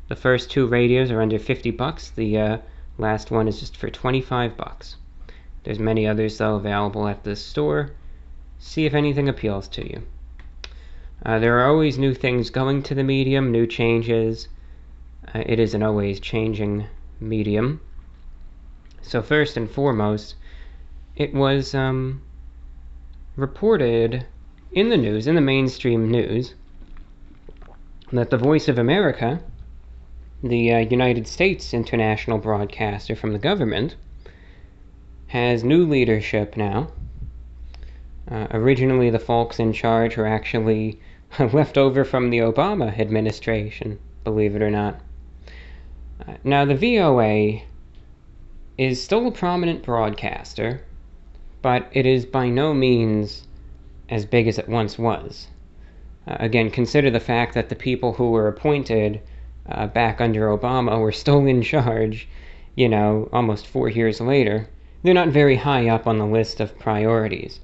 The 0.10 0.16
first 0.16 0.52
two 0.52 0.68
radios 0.68 1.10
are 1.10 1.22
under 1.22 1.40
50 1.40 1.72
bucks. 1.72 2.10
The 2.10 2.38
uh, 2.38 2.58
last 2.98 3.32
one 3.32 3.48
is 3.48 3.62
just 3.62 3.78
for 3.78 3.90
25 3.90 4.58
bucks. 4.58 4.98
There's 5.64 5.80
many 5.80 6.06
others 6.06 6.38
though 6.38 6.56
available 6.56 7.08
at 7.08 7.24
this 7.24 7.44
store. 7.44 7.92
See 8.60 8.86
if 8.86 8.94
anything 8.94 9.30
appeals 9.30 9.68
to 9.70 9.88
you. 9.88 10.04
Uh, 11.26 11.40
there 11.40 11.60
are 11.60 11.70
always 11.70 11.98
new 11.98 12.14
things 12.14 12.50
going 12.50 12.84
to 12.84 12.96
the 12.96 13.04
medium, 13.04 13.52
new 13.52 13.66
changes. 13.66 14.50
Uh, 15.34 15.44
it 15.46 15.60
is 15.60 15.74
an 15.74 15.82
always 15.82 16.20
changing 16.20 16.86
medium. 17.20 17.80
So 19.02 19.22
first 19.22 19.56
and 19.56 19.70
foremost, 19.70 20.36
it 21.16 21.34
was 21.34 21.74
um, 21.74 22.22
reported 23.36 24.26
in 24.72 24.90
the 24.90 24.98
news, 24.98 25.28
in 25.28 25.36
the 25.36 25.42
mainstream 25.42 26.10
news, 26.10 26.56
that 28.12 28.30
the 28.30 28.38
Voice 28.38 28.68
of 28.68 28.78
America, 28.78 29.40
the 30.44 30.74
uh, 30.74 30.80
United 30.80 31.28
States 31.28 31.74
international 31.74 32.38
broadcaster 32.38 33.16
from 33.16 33.34
the 33.34 33.40
government, 33.40 33.96
has 35.34 35.64
new 35.64 35.84
leadership 35.84 36.56
now. 36.56 36.88
Uh, 38.30 38.46
originally, 38.52 39.10
the 39.10 39.18
folks 39.18 39.60
in 39.60 39.74
charge 39.74 40.16
were 40.16 40.28
actually 40.28 41.00
left 41.40 41.76
over 41.76 42.06
from 42.06 42.30
the 42.30 42.38
Obama 42.38 43.00
administration, 43.00 43.98
believe 44.24 44.56
it 44.56 44.62
or 44.62 44.70
not. 44.70 45.02
Uh, 46.28 46.34
now, 46.44 46.64
the 46.66 46.76
VOA 46.76 47.64
is 48.78 49.04
still 49.04 49.26
a 49.26 49.32
prominent 49.32 49.82
broadcaster, 49.82 50.82
but 51.64 51.90
it 51.94 52.06
is 52.06 52.28
by 52.28 52.48
no 52.48 52.72
means 52.72 53.48
as 54.10 54.28
big 54.28 54.48
as 54.48 54.60
it 54.60 54.70
once 54.70 55.00
was. 55.00 55.48
Uh, 56.28 56.38
again, 56.40 56.70
consider 56.70 57.10
the 57.10 57.20
fact 57.20 57.56
that 57.56 57.70
the 57.70 57.76
people 57.76 58.14
who 58.14 58.30
were 58.30 58.48
appointed 58.48 59.20
uh, 59.68 59.88
back 59.88 60.22
under 60.22 60.56
Obama 60.56 61.00
were 61.00 61.12
still 61.12 61.44
in 61.48 61.62
charge, 61.74 62.28
you 62.76 62.88
know, 62.88 63.28
almost 63.34 63.66
four 63.66 63.90
years 63.90 64.22
later. 64.22 64.70
They're 65.04 65.14
not 65.14 65.30
very 65.30 65.58
high 65.58 65.90
up 65.90 66.08
on 66.08 66.18
the 66.18 66.26
list 66.26 66.62
of 66.62 66.80
priorities. 66.80 67.60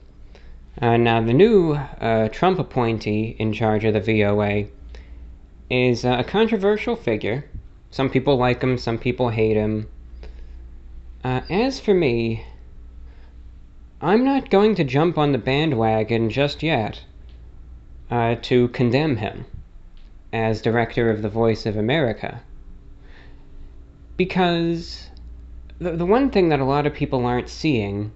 Uh, 0.81 0.97
now, 0.97 1.21
the 1.21 1.33
new 1.33 1.73
uh, 1.73 2.27
Trump 2.29 2.59
appointee 2.59 3.35
in 3.39 3.53
charge 3.53 3.85
of 3.85 3.93
the 3.93 4.01
VOA 4.01 4.65
is 5.69 6.03
uh, 6.03 6.17
a 6.19 6.23
controversial 6.23 6.97
figure. 6.97 7.45
Some 7.91 8.09
people 8.09 8.35
like 8.35 8.61
him, 8.61 8.77
some 8.77 8.97
people 8.97 9.29
hate 9.29 9.55
him. 9.55 9.87
Uh, 11.23 11.41
as 11.49 11.79
for 11.79 11.93
me, 11.93 12.45
I'm 14.01 14.23
not 14.23 14.49
going 14.49 14.75
to 14.75 14.83
jump 14.83 15.17
on 15.17 15.31
the 15.31 15.37
bandwagon 15.37 16.29
just 16.29 16.61
yet 16.61 17.01
uh, 18.11 18.35
to 18.43 18.67
condemn 18.69 19.17
him 19.17 19.45
as 20.31 20.61
director 20.61 21.09
of 21.09 21.21
The 21.21 21.29
Voice 21.29 21.65
of 21.65 21.75
America. 21.75 22.41
Because 24.15 25.09
the, 25.80 25.91
the 25.91 26.05
one 26.05 26.30
thing 26.30 26.49
that 26.49 26.59
a 26.59 26.65
lot 26.65 26.86
of 26.86 26.93
people 26.93 27.25
aren't 27.25 27.47
seeing 27.47 28.11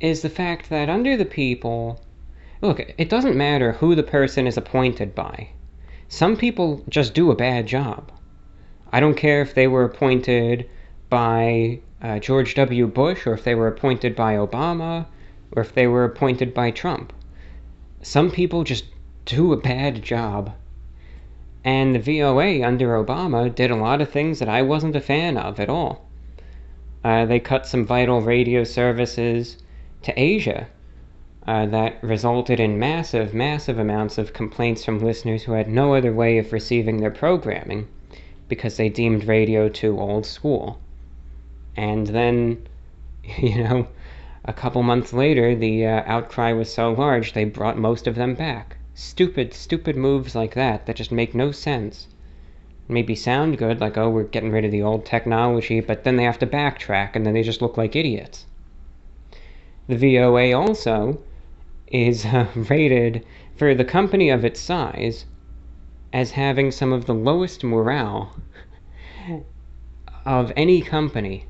is 0.00 0.20
the 0.20 0.28
fact 0.28 0.68
that 0.68 0.90
under 0.90 1.16
the 1.16 1.24
people, 1.24 2.00
look, 2.60 2.78
it 2.98 3.08
doesn't 3.08 3.34
matter 3.34 3.72
who 3.72 3.94
the 3.94 4.02
person 4.02 4.46
is 4.46 4.58
appointed 4.58 5.14
by. 5.14 5.48
Some 6.08 6.36
people 6.36 6.84
just 6.88 7.14
do 7.14 7.30
a 7.30 7.36
bad 7.36 7.66
job. 7.66 8.12
I 8.92 9.00
don't 9.00 9.16
care 9.16 9.40
if 9.40 9.54
they 9.54 9.66
were 9.66 9.84
appointed 9.84 10.68
by 11.08 11.80
uh, 12.02 12.18
George 12.18 12.54
W. 12.54 12.86
Bush 12.86 13.26
or 13.26 13.32
if 13.32 13.44
they 13.44 13.54
were 13.54 13.68
appointed 13.68 14.14
by 14.14 14.34
Obama 14.34 15.06
or 15.52 15.62
if 15.62 15.74
they 15.74 15.86
were 15.86 16.04
appointed 16.04 16.52
by 16.52 16.70
Trump. 16.70 17.12
Some 18.02 18.30
people 18.30 18.62
just 18.62 18.84
do 19.24 19.52
a 19.52 19.56
bad 19.56 20.02
job. 20.02 20.52
And 21.64 21.94
the 21.94 21.98
VOA 21.98 22.62
under 22.62 23.02
Obama 23.02 23.54
did 23.54 23.70
a 23.70 23.76
lot 23.76 24.00
of 24.00 24.10
things 24.10 24.38
that 24.38 24.48
I 24.48 24.62
wasn't 24.62 24.96
a 24.96 25.00
fan 25.00 25.36
of 25.36 25.58
at 25.58 25.68
all. 25.68 26.07
Uh, 27.04 27.24
they 27.24 27.38
cut 27.38 27.66
some 27.66 27.86
vital 27.86 28.20
radio 28.20 28.64
services 28.64 29.58
to 30.02 30.12
Asia 30.20 30.68
uh, 31.46 31.64
that 31.66 32.02
resulted 32.02 32.60
in 32.60 32.78
massive, 32.78 33.32
massive 33.32 33.78
amounts 33.78 34.18
of 34.18 34.32
complaints 34.32 34.84
from 34.84 34.98
listeners 34.98 35.44
who 35.44 35.52
had 35.52 35.68
no 35.68 35.94
other 35.94 36.12
way 36.12 36.36
of 36.38 36.52
receiving 36.52 36.98
their 36.98 37.10
programming 37.10 37.88
because 38.48 38.76
they 38.76 38.88
deemed 38.88 39.24
radio 39.24 39.68
too 39.68 39.98
old 39.98 40.26
school. 40.26 40.78
And 41.76 42.08
then, 42.08 42.66
you 43.38 43.62
know, 43.62 43.88
a 44.44 44.52
couple 44.52 44.82
months 44.82 45.12
later, 45.12 45.54
the 45.54 45.86
uh, 45.86 46.02
outcry 46.06 46.52
was 46.52 46.72
so 46.72 46.92
large 46.92 47.32
they 47.32 47.44
brought 47.44 47.78
most 47.78 48.06
of 48.06 48.14
them 48.14 48.34
back. 48.34 48.76
Stupid, 48.94 49.54
stupid 49.54 49.96
moves 49.96 50.34
like 50.34 50.54
that 50.54 50.86
that 50.86 50.96
just 50.96 51.12
make 51.12 51.34
no 51.34 51.52
sense. 51.52 52.08
Maybe 52.88 53.14
sound 53.14 53.58
good, 53.58 53.80
like, 53.80 53.98
oh, 53.98 54.08
we're 54.08 54.24
getting 54.24 54.50
rid 54.50 54.64
of 54.64 54.70
the 54.70 54.82
old 54.82 55.04
technology, 55.04 55.80
but 55.80 56.04
then 56.04 56.16
they 56.16 56.24
have 56.24 56.38
to 56.38 56.46
backtrack 56.46 57.10
and 57.14 57.26
then 57.26 57.34
they 57.34 57.42
just 57.42 57.60
look 57.60 57.76
like 57.76 57.94
idiots. 57.94 58.46
The 59.88 59.96
VOA 59.96 60.52
also 60.52 61.20
is 61.88 62.24
uh, 62.26 62.46
rated 62.54 63.24
for 63.56 63.74
the 63.74 63.84
company 63.84 64.30
of 64.30 64.44
its 64.44 64.60
size 64.60 65.26
as 66.12 66.32
having 66.32 66.70
some 66.70 66.92
of 66.92 67.04
the 67.06 67.14
lowest 67.14 67.62
morale 67.62 68.34
of 70.24 70.52
any 70.56 70.80
company. 70.80 71.44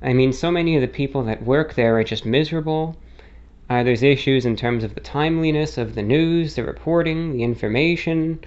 I 0.00 0.12
mean, 0.12 0.32
so 0.32 0.50
many 0.50 0.76
of 0.76 0.80
the 0.80 0.88
people 0.88 1.24
that 1.24 1.42
work 1.42 1.74
there 1.74 1.98
are 1.98 2.04
just 2.04 2.24
miserable. 2.24 2.96
Uh, 3.68 3.82
there's 3.82 4.02
issues 4.02 4.46
in 4.46 4.56
terms 4.56 4.84
of 4.84 4.94
the 4.94 5.00
timeliness 5.00 5.76
of 5.76 5.94
the 5.94 6.02
news, 6.02 6.54
the 6.54 6.64
reporting, 6.64 7.32
the 7.32 7.42
information, 7.42 8.40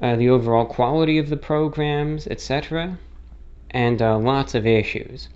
uh, 0.00 0.16
the 0.16 0.28
overall 0.28 0.66
quality 0.66 1.18
of 1.18 1.28
the 1.28 1.36
programs, 1.36 2.26
etc. 2.26 2.98
And 3.70 4.00
uh, 4.02 4.18
lots 4.18 4.54
of 4.54 4.66
issues. 4.66 5.28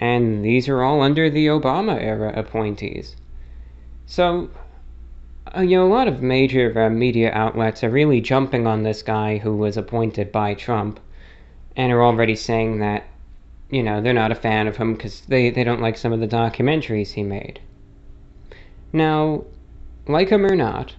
And 0.00 0.44
these 0.44 0.68
are 0.68 0.82
all 0.82 1.00
under 1.02 1.28
the 1.28 1.46
Obama 1.46 2.00
era 2.00 2.32
appointees. 2.36 3.16
So, 4.06 4.50
uh, 5.56 5.62
you 5.62 5.76
know, 5.76 5.86
a 5.86 5.92
lot 5.92 6.08
of 6.08 6.22
major 6.22 6.78
uh, 6.78 6.90
media 6.90 7.32
outlets 7.32 7.82
are 7.82 7.90
really 7.90 8.20
jumping 8.20 8.66
on 8.66 8.82
this 8.82 9.02
guy 9.02 9.38
who 9.38 9.56
was 9.56 9.76
appointed 9.76 10.30
by 10.30 10.54
Trump 10.54 11.00
and 11.76 11.92
are 11.92 12.02
already 12.02 12.36
saying 12.36 12.78
that, 12.78 13.04
you 13.70 13.82
know, 13.82 14.00
they're 14.00 14.12
not 14.12 14.32
a 14.32 14.36
fan 14.36 14.66
of 14.66 14.76
him 14.76 14.94
because 14.94 15.20
they, 15.22 15.50
they 15.50 15.64
don't 15.64 15.82
like 15.82 15.96
some 15.96 16.12
of 16.12 16.20
the 16.20 16.28
documentaries 16.28 17.12
he 17.12 17.22
made. 17.22 17.60
Now, 18.92 19.44
like 20.06 20.28
him 20.30 20.46
or 20.46 20.56
not, 20.56 20.94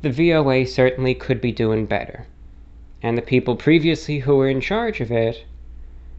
the 0.00 0.10
VOA 0.10 0.64
certainly 0.64 1.12
could 1.14 1.40
be 1.40 1.50
doing 1.50 1.84
better. 1.84 2.26
And 3.02 3.18
the 3.18 3.22
people 3.22 3.56
previously 3.56 4.20
who 4.20 4.36
were 4.36 4.48
in 4.48 4.60
charge 4.60 5.00
of 5.00 5.10
it, 5.10 5.44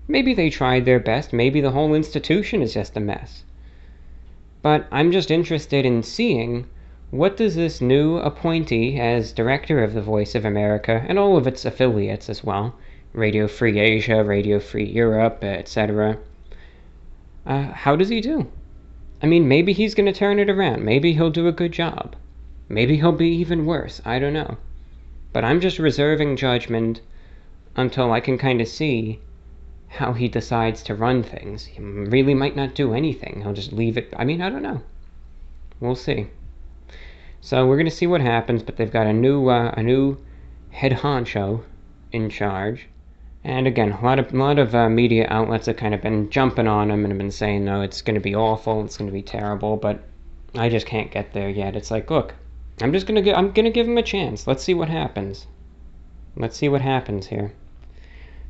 maybe 0.08 0.34
they 0.34 0.50
tried 0.50 0.84
their 0.84 1.00
best, 1.00 1.32
maybe 1.32 1.62
the 1.62 1.72
whole 1.72 1.94
institution 1.94 2.62
is 2.62 2.74
just 2.74 2.98
a 2.98 3.00
mess. 3.00 3.44
But 4.62 4.86
I'm 4.92 5.14
just 5.14 5.32
interested 5.32 5.86
in 5.86 6.04
seeing 6.04 6.66
what 7.12 7.38
does 7.38 7.56
this 7.56 7.80
new 7.80 8.18
appointee 8.18 9.00
as 9.00 9.32
director 9.32 9.82
of 9.82 9.94
the 9.94 10.02
Voice 10.02 10.36
of 10.36 10.44
America 10.44 11.06
and 11.08 11.18
all 11.18 11.38
of 11.38 11.48
its 11.48 11.64
affiliates 11.64 12.30
as 12.30 12.44
well, 12.44 12.76
Radio 13.14 13.48
Free 13.48 13.80
Asia, 13.80 14.24
Radio 14.24 14.60
Free 14.60 14.86
Europe, 14.86 15.44
etc. 15.44 16.18
Uh, 17.46 17.72
how 17.72 17.96
does 17.96 18.10
he 18.10 18.20
do? 18.20 18.48
I 19.24 19.26
mean, 19.26 19.48
maybe 19.48 19.74
he's 19.74 19.96
going 19.96 20.06
to 20.06 20.20
turn 20.20 20.38
it 20.38 20.50
around. 20.50 20.84
Maybe 20.84 21.14
he'll 21.14 21.30
do 21.30 21.48
a 21.48 21.54
good 21.54 21.72
job. 21.72 22.16
Maybe 22.70 22.98
he'll 22.98 23.12
be 23.12 23.30
even 23.30 23.66
worse. 23.66 24.00
I 24.06 24.20
don't 24.20 24.34
know. 24.34 24.58
But 25.34 25.44
I'm 25.44 25.60
just 25.60 25.80
reserving 25.80 26.38
judgment 26.38 27.02
until 27.76 28.12
I 28.12 28.20
can 28.20 28.38
kind 28.38 28.62
of 28.62 28.68
see 28.68 29.20
how 29.88 30.14
he 30.14 30.28
decides 30.28 30.84
to 30.84 30.94
run 30.96 31.24
things. 31.24 31.66
He 31.66 31.82
really 31.82 32.36
might 32.36 32.56
not 32.56 32.76
do 32.76 32.94
anything. 32.94 33.42
He'll 33.42 33.54
just 33.54 33.74
leave 33.74 33.98
it. 33.98 34.14
I 34.16 34.24
mean, 34.24 34.42
I 34.42 34.50
don't 34.50 34.62
know. 34.62 34.82
We'll 35.80 35.96
see. 35.96 36.28
So 37.42 37.66
we're 37.66 37.78
going 37.78 37.86
to 37.86 37.92
see 37.92 38.06
what 38.06 38.22
happens, 38.22 38.62
but 38.62 38.78
they've 38.78 38.92
got 38.92 39.08
a 39.08 39.14
new 39.14 39.50
uh, 39.50 39.74
a 39.76 39.82
new 39.82 40.18
head 40.72 40.92
honcho 40.92 41.64
in 42.12 42.30
charge. 42.30 42.88
And 43.44 43.66
again, 43.66 43.94
a 43.94 44.04
lot 44.04 44.20
of 44.20 44.34
a 44.34 44.38
lot 44.38 44.60
of 44.60 44.76
uh, 44.76 44.90
media 44.90 45.26
outlets 45.30 45.66
have 45.66 45.78
kind 45.78 45.96
of 45.96 46.02
been 46.02 46.30
jumping 46.30 46.68
on 46.68 46.92
him 46.92 47.04
and 47.06 47.12
have 47.14 47.18
been 47.18 47.32
saying, 47.32 47.66
"No, 47.66 47.82
it's 47.82 48.02
going 48.02 48.16
to 48.16 48.22
be 48.22 48.36
awful. 48.36 48.84
It's 48.84 48.98
going 48.98 49.10
to 49.10 49.14
be 49.14 49.24
terrible." 49.24 49.78
But 49.78 50.04
I 50.54 50.70
just 50.70 50.86
can't 50.86 51.12
get 51.12 51.34
there 51.34 51.50
yet. 51.50 51.76
It's 51.76 51.90
like, 51.90 52.12
look, 52.12 52.36
I'm 52.82 52.94
just 52.94 53.08
gonna 53.08 53.34
I'm 53.34 53.52
gonna 53.52 53.72
give 53.72 53.88
him 53.88 53.98
a 53.98 54.04
chance. 54.04 54.48
Let's 54.48 54.64
see 54.64 54.74
what 54.74 54.90
happens. 54.90 55.48
Let's 56.36 56.58
see 56.58 56.70
what 56.70 56.82
happens 56.82 57.28
here. 57.28 57.54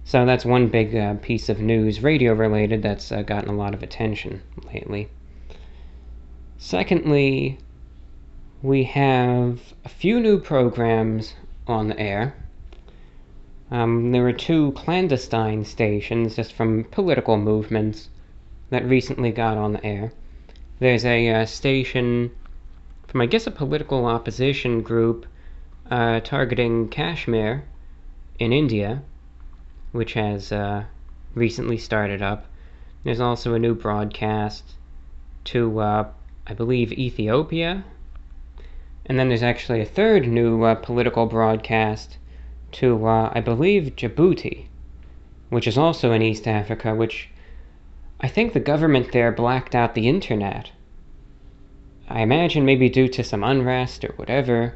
So 0.03 0.25
that's 0.25 0.45
one 0.45 0.67
big 0.67 0.95
uh, 0.95 1.15
piece 1.15 1.49
of 1.49 1.59
news, 1.59 2.01
radio 2.01 2.33
related, 2.33 2.81
that's 2.81 3.11
uh, 3.11 3.21
gotten 3.21 3.49
a 3.49 3.55
lot 3.55 3.73
of 3.73 3.83
attention 3.83 4.41
lately. 4.73 5.07
Secondly, 6.57 7.59
we 8.61 8.83
have 8.83 9.73
a 9.85 9.89
few 9.89 10.19
new 10.19 10.39
programs 10.39 11.35
on 11.67 11.87
the 11.87 11.99
air. 11.99 12.33
Um, 13.71 14.11
there 14.11 14.23
were 14.23 14.33
two 14.33 14.71
clandestine 14.71 15.63
stations 15.63 16.35
just 16.35 16.53
from 16.53 16.85
political 16.85 17.37
movements 17.37 18.09
that 18.71 18.85
recently 18.85 19.31
got 19.31 19.57
on 19.57 19.73
the 19.73 19.85
air. 19.85 20.11
There's 20.79 21.05
a 21.05 21.29
uh, 21.29 21.45
station 21.45 22.31
from, 23.09 23.21
I 23.21 23.25
guess, 23.25 23.47
a 23.47 23.51
political 23.51 24.05
opposition 24.05 24.83
group 24.83 25.25
uh, 25.89 26.19
targeting 26.19 26.89
Kashmir 26.89 27.63
in 28.37 28.53
India, 28.53 29.01
which 29.91 30.13
has 30.13 30.51
uh, 30.51 30.83
recently 31.33 31.79
started 31.79 32.21
up. 32.21 32.45
There's 33.03 33.19
also 33.19 33.55
a 33.55 33.59
new 33.59 33.73
broadcast 33.73 34.75
to, 35.45 35.79
uh, 35.79 36.07
I 36.45 36.53
believe, 36.53 36.91
Ethiopia. 36.91 37.83
And 39.07 39.17
then 39.17 39.29
there's 39.29 39.41
actually 39.41 39.81
a 39.81 39.85
third 39.85 40.27
new 40.27 40.61
uh, 40.63 40.75
political 40.75 41.25
broadcast 41.25 42.19
to, 42.73 43.07
uh, 43.07 43.31
I 43.33 43.41
believe, 43.41 43.95
Djibouti, 43.95 44.65
which 45.49 45.65
is 45.67 45.79
also 45.79 46.11
in 46.11 46.21
East 46.21 46.47
Africa, 46.47 46.93
which 46.93 47.29
I 48.21 48.27
think 48.27 48.53
the 48.53 48.59
government 48.59 49.11
there 49.13 49.31
blacked 49.31 49.73
out 49.73 49.95
the 49.95 50.07
internet. 50.07 50.69
I 52.09 52.21
imagine 52.21 52.65
maybe 52.65 52.89
due 52.89 53.07
to 53.07 53.23
some 53.23 53.43
unrest 53.43 54.03
or 54.03 54.13
whatever. 54.15 54.73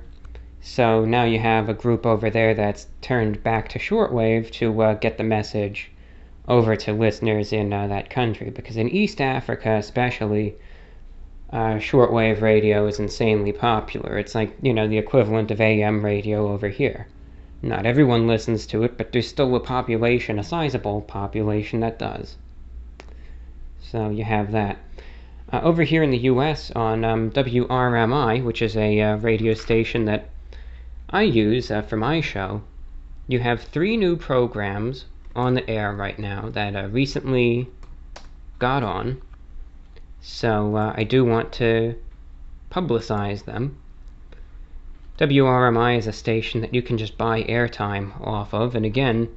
So 0.62 1.04
now 1.04 1.24
you 1.24 1.40
have 1.40 1.68
a 1.68 1.74
group 1.74 2.06
over 2.06 2.30
there 2.30 2.54
that's 2.54 2.88
turned 3.02 3.42
back 3.42 3.68
to 3.70 3.80
shortwave 3.80 4.52
to 4.52 4.82
uh, 4.82 4.94
get 4.94 5.18
the 5.18 5.24
message 5.24 5.92
over 6.48 6.76
to 6.76 6.94
listeners 6.94 7.52
in 7.52 7.74
uh, 7.74 7.88
that 7.88 8.10
country. 8.10 8.52
Because 8.52 8.78
in 8.78 8.88
East 8.88 9.20
Africa, 9.20 9.72
especially, 9.72 10.56
uh, 11.52 11.76
shortwave 11.76 12.42
radio 12.42 12.86
is 12.86 13.00
insanely 13.00 13.52
popular. 13.52 14.18
It's 14.18 14.36
like, 14.36 14.56
you 14.62 14.74
know, 14.74 14.88
the 14.88 14.98
equivalent 14.98 15.50
of 15.52 15.60
AM 15.60 16.06
radio 16.06 16.52
over 16.52 16.70
here. 16.70 17.08
Not 17.62 17.86
everyone 17.86 18.28
listens 18.28 18.66
to 18.68 18.84
it, 18.84 18.98
but 18.98 19.12
there's 19.12 19.28
still 19.28 19.56
a 19.56 19.60
population, 19.60 20.38
a 20.38 20.44
sizable 20.44 21.02
population 21.02 21.80
that 21.80 21.98
does. 21.98 22.38
So 23.80 24.10
you 24.10 24.24
have 24.24 24.52
that. 24.52 24.78
Uh, 25.54 25.62
over 25.62 25.84
here 25.84 26.02
in 26.02 26.10
the 26.10 26.26
US 26.32 26.72
on 26.72 27.06
um, 27.06 27.30
WRMI, 27.30 28.44
which 28.44 28.60
is 28.60 28.76
a 28.76 29.00
uh, 29.00 29.18
radio 29.18 29.54
station 29.54 30.06
that 30.06 30.28
I 31.12 31.22
use 31.22 31.70
uh, 31.70 31.84
for 31.84 31.96
my 31.96 32.22
show, 32.22 32.64
you 33.28 33.38
have 33.38 33.62
three 33.62 33.96
new 33.96 34.16
programs 34.16 35.06
on 35.36 35.54
the 35.54 35.70
air 35.70 35.94
right 35.94 36.18
now 36.18 36.50
that 36.50 36.76
uh, 36.76 36.88
recently 36.88 37.70
got 38.58 38.82
on. 38.82 39.22
So 40.22 40.76
uh, 40.76 40.94
I 40.98 41.04
do 41.04 41.24
want 41.24 41.54
to 41.54 42.00
publicize 42.72 43.46
them. 43.46 43.78
WRMI 45.20 46.00
is 46.00 46.08
a 46.08 46.14
station 46.14 46.62
that 46.62 46.74
you 46.74 46.82
can 46.82 46.98
just 46.98 47.16
buy 47.16 47.44
airtime 47.44 48.20
off 48.26 48.56
of, 48.56 48.74
and 48.74 48.88
again, 48.88 49.30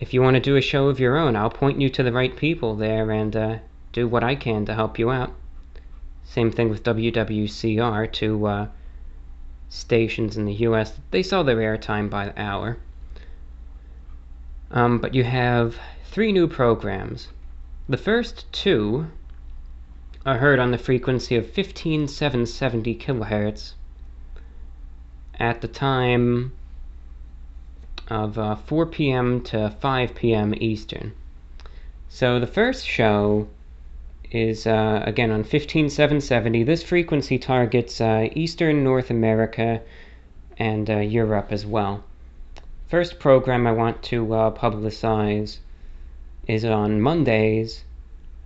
if 0.00 0.14
you 0.14 0.22
want 0.22 0.36
to 0.36 0.40
do 0.40 0.56
a 0.56 0.62
show 0.62 0.88
of 0.88 0.98
your 0.98 1.18
own, 1.18 1.36
I'll 1.36 1.50
point 1.50 1.82
you 1.82 1.90
to 1.90 2.02
the 2.02 2.12
right 2.12 2.34
people 2.34 2.76
there 2.76 3.10
and 3.10 3.36
uh, 3.36 3.58
do 3.92 4.08
what 4.08 4.24
I 4.24 4.36
can 4.36 4.64
to 4.64 4.72
help 4.72 4.98
you 4.98 5.10
out. 5.10 5.34
Same 6.30 6.52
thing 6.52 6.70
with 6.70 6.84
WWCR, 6.84 8.12
two 8.12 8.46
uh, 8.46 8.68
stations 9.68 10.36
in 10.36 10.44
the 10.44 10.54
US. 10.66 10.92
They 11.10 11.24
sell 11.24 11.42
their 11.42 11.56
airtime 11.56 12.08
by 12.08 12.26
the 12.26 12.40
hour. 12.40 12.76
Um, 14.70 15.00
but 15.00 15.12
you 15.12 15.24
have 15.24 15.76
three 16.04 16.30
new 16.30 16.46
programs. 16.46 17.26
The 17.88 17.96
first 17.96 18.44
two 18.52 19.08
are 20.24 20.38
heard 20.38 20.60
on 20.60 20.70
the 20.70 20.78
frequency 20.78 21.34
of 21.34 21.50
15770 21.50 22.94
kilohertz 22.94 23.72
at 25.34 25.62
the 25.62 25.66
time 25.66 26.52
of 28.06 28.38
uh, 28.38 28.54
4 28.54 28.86
p.m. 28.86 29.42
to 29.42 29.70
5 29.80 30.14
p.m. 30.14 30.54
Eastern. 30.58 31.10
So 32.08 32.38
the 32.38 32.46
first 32.46 32.86
show 32.86 33.48
is 34.32 34.66
uh, 34.66 35.02
again 35.04 35.30
on 35.30 35.42
15770. 35.42 36.62
This 36.62 36.82
frequency 36.82 37.38
targets 37.38 38.00
uh, 38.00 38.28
Eastern 38.32 38.84
North 38.84 39.10
America 39.10 39.80
and 40.56 40.88
uh, 40.88 40.98
Europe 40.98 41.48
as 41.50 41.66
well. 41.66 42.04
First 42.88 43.18
program 43.18 43.66
I 43.66 43.72
want 43.72 44.02
to 44.04 44.34
uh, 44.34 44.50
publicize 44.50 45.58
is 46.46 46.64
on 46.64 47.00
Mondays, 47.00 47.84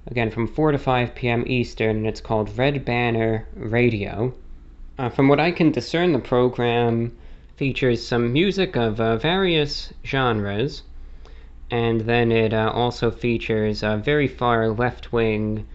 again 0.07 0.31
from 0.31 0.47
4 0.47 0.73
to 0.73 0.79
5 0.79 1.15
p.m. 1.15 1.45
Eastern, 1.47 1.97
and 1.97 2.07
it's 2.07 2.21
called 2.21 2.57
Red 2.57 2.85
Banner 2.85 3.47
Radio. 3.55 4.33
Uh, 4.99 5.09
from 5.09 5.29
what 5.29 5.41
I 5.41 5.51
can 5.51 5.71
discern, 5.71 6.13
the 6.13 6.19
program 6.19 7.17
features 7.57 8.07
some 8.07 8.33
music 8.33 8.77
of 8.77 9.01
uh, 9.01 9.17
various 9.17 9.93
genres, 10.05 10.83
and 11.71 12.03
then 12.03 12.31
it 12.33 12.53
uh, 12.55 12.71
also 12.75 13.11
features 13.11 13.83
a 13.83 13.97
very 13.97 14.29
far 14.29 14.69
left 14.69 15.13
wing 15.13 15.67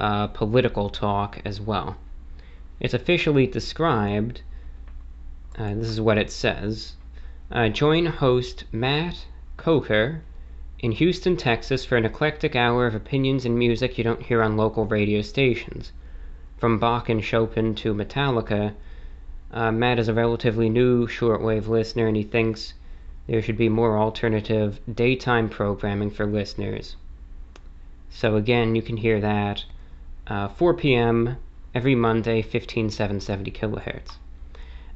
uh, 0.00 0.26
political 0.28 0.88
talk 0.88 1.40
as 1.44 1.60
well. 1.60 1.96
It's 2.80 2.94
officially 2.94 3.46
described, 3.46 4.40
uh, 5.58 5.74
this 5.74 5.88
is 5.88 6.00
what 6.00 6.16
it 6.16 6.30
says 6.30 6.94
uh, 7.52 7.68
Join 7.68 8.06
host 8.06 8.64
Matt 8.72 9.26
Coker 9.58 10.22
in 10.78 10.92
Houston, 10.92 11.36
Texas 11.36 11.84
for 11.84 11.98
an 11.98 12.06
eclectic 12.06 12.56
hour 12.56 12.86
of 12.86 12.94
opinions 12.94 13.44
and 13.44 13.58
music 13.58 13.98
you 13.98 14.04
don't 14.04 14.22
hear 14.22 14.42
on 14.42 14.56
local 14.56 14.86
radio 14.86 15.20
stations. 15.20 15.92
From 16.56 16.78
Bach 16.78 17.10
and 17.10 17.22
Chopin 17.22 17.74
to 17.74 17.92
Metallica, 17.92 18.72
uh, 19.52 19.70
Matt 19.70 19.98
is 19.98 20.08
a 20.08 20.14
relatively 20.14 20.70
new 20.70 21.06
shortwave 21.06 21.68
listener 21.68 22.06
and 22.06 22.16
he 22.16 22.22
thinks 22.22 22.72
there 23.26 23.42
should 23.42 23.58
be 23.58 23.68
more 23.68 23.98
alternative 23.98 24.80
daytime 24.92 25.50
programming 25.50 26.10
for 26.10 26.24
listeners. 26.24 26.96
So, 28.08 28.36
again, 28.36 28.74
you 28.74 28.82
can 28.82 28.96
hear 28.96 29.20
that 29.20 29.64
uh, 30.30 30.48
4 30.48 30.74
p.m. 30.74 31.36
every 31.74 31.94
Monday, 31.94 32.40
15770 32.40 33.50
kilohertz. 33.50 34.12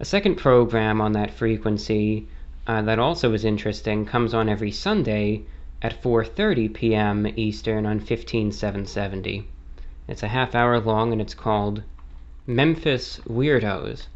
A 0.00 0.04
second 0.04 0.36
program 0.36 1.00
on 1.00 1.12
that 1.12 1.30
frequency 1.30 2.26
uh, 2.66 2.80
that 2.82 2.98
also 2.98 3.32
is 3.34 3.44
interesting 3.44 4.06
comes 4.06 4.32
on 4.32 4.48
every 4.48 4.70
Sunday 4.70 5.42
at 5.82 6.00
4:30 6.02 6.72
p.m. 6.72 7.26
Eastern 7.36 7.84
on 7.84 8.00
15770. 8.00 9.46
It's 10.08 10.22
a 10.22 10.28
half 10.28 10.54
hour 10.54 10.80
long 10.80 11.12
and 11.12 11.20
it's 11.20 11.34
called 11.34 11.82
Memphis 12.46 13.20
Weirdos. 13.28 14.06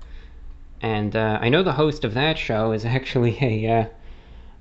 And 0.80 1.14
uh, 1.14 1.38
I 1.42 1.48
know 1.48 1.62
the 1.62 1.72
host 1.72 2.04
of 2.04 2.14
that 2.14 2.38
show 2.38 2.72
is 2.72 2.84
actually 2.96 3.36
a 3.42 3.80
uh, 3.80 3.84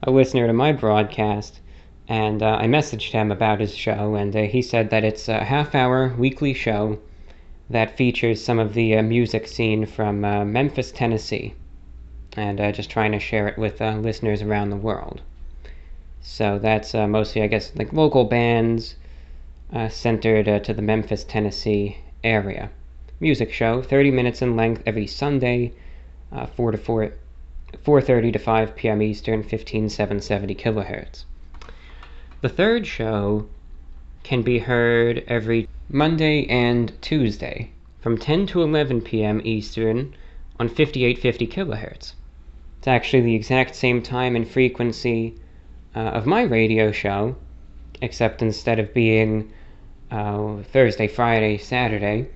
a 0.03 0.11
listener 0.11 0.47
to 0.47 0.53
my 0.53 0.71
broadcast, 0.71 1.59
and 2.07 2.41
uh, 2.41 2.57
I 2.59 2.65
messaged 2.65 3.11
him 3.11 3.31
about 3.31 3.59
his 3.59 3.75
show, 3.75 4.15
and 4.15 4.35
uh, 4.35 4.43
he 4.43 4.61
said 4.61 4.89
that 4.89 5.03
it's 5.03 5.27
a 5.27 5.43
half-hour 5.43 6.15
weekly 6.17 6.53
show 6.53 6.99
that 7.69 7.97
features 7.97 8.43
some 8.43 8.59
of 8.59 8.73
the 8.73 8.97
uh, 8.97 9.01
music 9.03 9.47
scene 9.47 9.85
from 9.85 10.23
uh, 10.23 10.45
Memphis, 10.45 10.91
Tennessee, 10.91 11.53
and 12.33 12.57
just 12.73 12.89
trying 12.89 13.11
to 13.11 13.19
share 13.19 13.47
it 13.47 13.57
with 13.57 13.81
listeners 13.81 14.41
around 14.41 14.69
the 14.69 14.75
world. 14.75 15.21
So 16.21 16.59
that's 16.59 16.93
mostly, 16.93 17.41
I 17.41 17.47
guess, 17.47 17.71
like 17.75 17.91
local 17.93 18.25
bands 18.25 18.95
centered 19.89 20.63
to 20.63 20.73
the 20.73 20.81
Memphis, 20.81 21.23
Tennessee 21.23 21.97
area. 22.23 22.69
Music 23.19 23.51
show, 23.51 23.81
30 23.81 24.11
minutes 24.11 24.41
in 24.41 24.55
length 24.55 24.83
every 24.85 25.07
Sunday 25.07 25.73
uh, 26.31 26.45
4 26.45 26.71
to 26.71 26.77
4 26.77 27.11
4.30 27.83 28.33
to 28.33 28.39
5 28.39 28.75
p.m. 28.75 29.01
Eastern, 29.01 29.43
15770 29.43 30.55
kilohertz. 30.55 31.25
The 32.39 32.49
third 32.49 32.85
show 32.85 33.47
can 34.21 34.43
be 34.43 34.59
heard 34.59 35.23
every 35.27 35.67
Monday 35.89 36.45
and 36.45 36.93
Tuesday 37.01 37.71
from 37.99 38.15
10 38.15 38.45
to 38.47 38.61
11 38.61 39.01
p.m. 39.01 39.41
Eastern 39.43 40.13
on 40.59 40.69
5850 40.69 41.47
kilohertz. 41.47 42.13
It's 42.77 42.87
actually 42.87 43.21
the 43.21 43.33
exact 43.33 43.73
same 43.73 44.03
time 44.03 44.35
and 44.35 44.47
frequency 44.47 45.33
uh, 45.95 45.99
of 45.99 46.27
my 46.27 46.43
radio 46.43 46.91
show, 46.91 47.35
except 48.03 48.43
instead 48.43 48.77
of 48.77 48.93
being 48.93 49.51
uh, 50.11 50.57
Thursday, 50.61 51.07
Friday, 51.07 51.57
Saturday, 51.57 52.27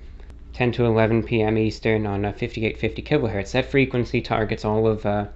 10 0.52 0.72
to 0.72 0.84
11 0.84 1.22
p.m. 1.22 1.56
Eastern 1.56 2.06
on 2.06 2.24
uh, 2.24 2.32
5850 2.32 3.02
kilohertz. 3.02 3.52
That 3.52 3.66
frequency 3.66 4.20
targets 4.20 4.64
all 4.64 4.88
of 4.88 5.06
uh, 5.06 5.26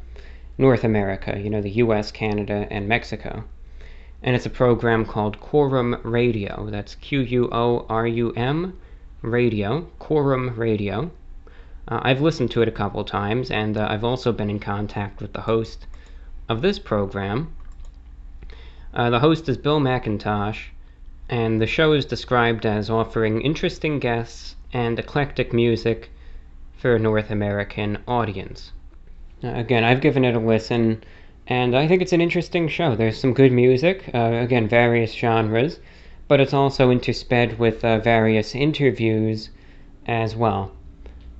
North 0.58 0.82
America, 0.82 1.38
you 1.40 1.50
know, 1.50 1.62
the 1.62 1.78
US, 1.84 2.10
Canada, 2.10 2.66
and 2.68 2.88
Mexico. 2.88 3.44
And 4.26 4.34
it's 4.34 4.44
a 4.44 4.50
program 4.50 5.06
called 5.06 5.40
Quorum 5.40 6.00
Radio. 6.02 6.68
That's 6.68 6.96
Q 6.96 7.20
U 7.20 7.48
O 7.52 7.86
R 7.88 8.06
U 8.06 8.32
M 8.32 8.76
Radio, 9.22 9.82
Quorum 10.00 10.56
Radio. 10.56 11.12
Uh, 11.86 12.00
I've 12.02 12.20
listened 12.20 12.50
to 12.50 12.62
it 12.62 12.68
a 12.68 12.72
couple 12.72 13.04
times, 13.04 13.52
and 13.52 13.76
uh, 13.76 13.86
I've 13.88 14.02
also 14.02 14.32
been 14.32 14.50
in 14.50 14.58
contact 14.58 15.22
with 15.22 15.32
the 15.32 15.42
host 15.42 15.86
of 16.48 16.60
this 16.60 16.80
program. 16.80 17.54
Uh, 18.92 19.10
the 19.10 19.20
host 19.20 19.48
is 19.48 19.56
Bill 19.56 19.78
McIntosh, 19.78 20.70
and 21.28 21.60
the 21.60 21.66
show 21.68 21.92
is 21.92 22.04
described 22.04 22.66
as 22.66 22.90
offering 22.90 23.40
interesting 23.42 24.00
guests 24.00 24.56
and 24.72 24.98
eclectic 24.98 25.52
music 25.52 26.10
for 26.76 26.96
a 26.96 26.98
North 26.98 27.30
American 27.30 27.98
audience. 28.08 28.72
Again, 29.44 29.84
I've 29.84 30.00
given 30.00 30.24
it 30.24 30.34
a 30.34 30.40
listen, 30.40 31.04
and 31.46 31.76
I 31.76 31.86
think 31.86 32.02
it's 32.02 32.12
an 32.12 32.20
interesting 32.20 32.68
show. 32.68 32.94
There's 32.94 33.20
some 33.20 33.32
good 33.32 33.52
music, 33.52 34.10
uh, 34.14 34.32
again, 34.32 34.68
various 34.68 35.12
genres, 35.12 35.80
but 36.28 36.40
it's 36.40 36.54
also 36.54 36.90
intersped 36.90 37.58
with 37.58 37.84
uh, 37.84 37.98
various 37.98 38.54
interviews 38.54 39.50
as 40.06 40.36
well. 40.36 40.72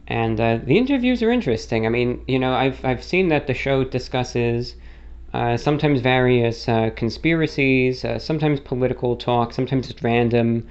And 0.06 0.40
uh, 0.40 0.58
the 0.64 0.78
interviews 0.78 1.22
are 1.22 1.30
interesting. 1.30 1.86
I 1.86 1.88
mean, 1.88 2.22
you 2.28 2.38
know, 2.38 2.54
I've, 2.54 2.84
I've 2.84 3.02
seen 3.02 3.28
that 3.28 3.46
the 3.46 3.54
show 3.54 3.84
discusses 3.84 4.76
uh, 5.34 5.56
sometimes 5.56 6.00
various 6.00 6.68
uh, 6.68 6.90
conspiracies, 6.94 8.04
sometimes 8.18 8.60
political 8.60 9.16
talk, 9.16 9.52
sometimes 9.52 9.88
just 9.88 10.02
random 10.02 10.66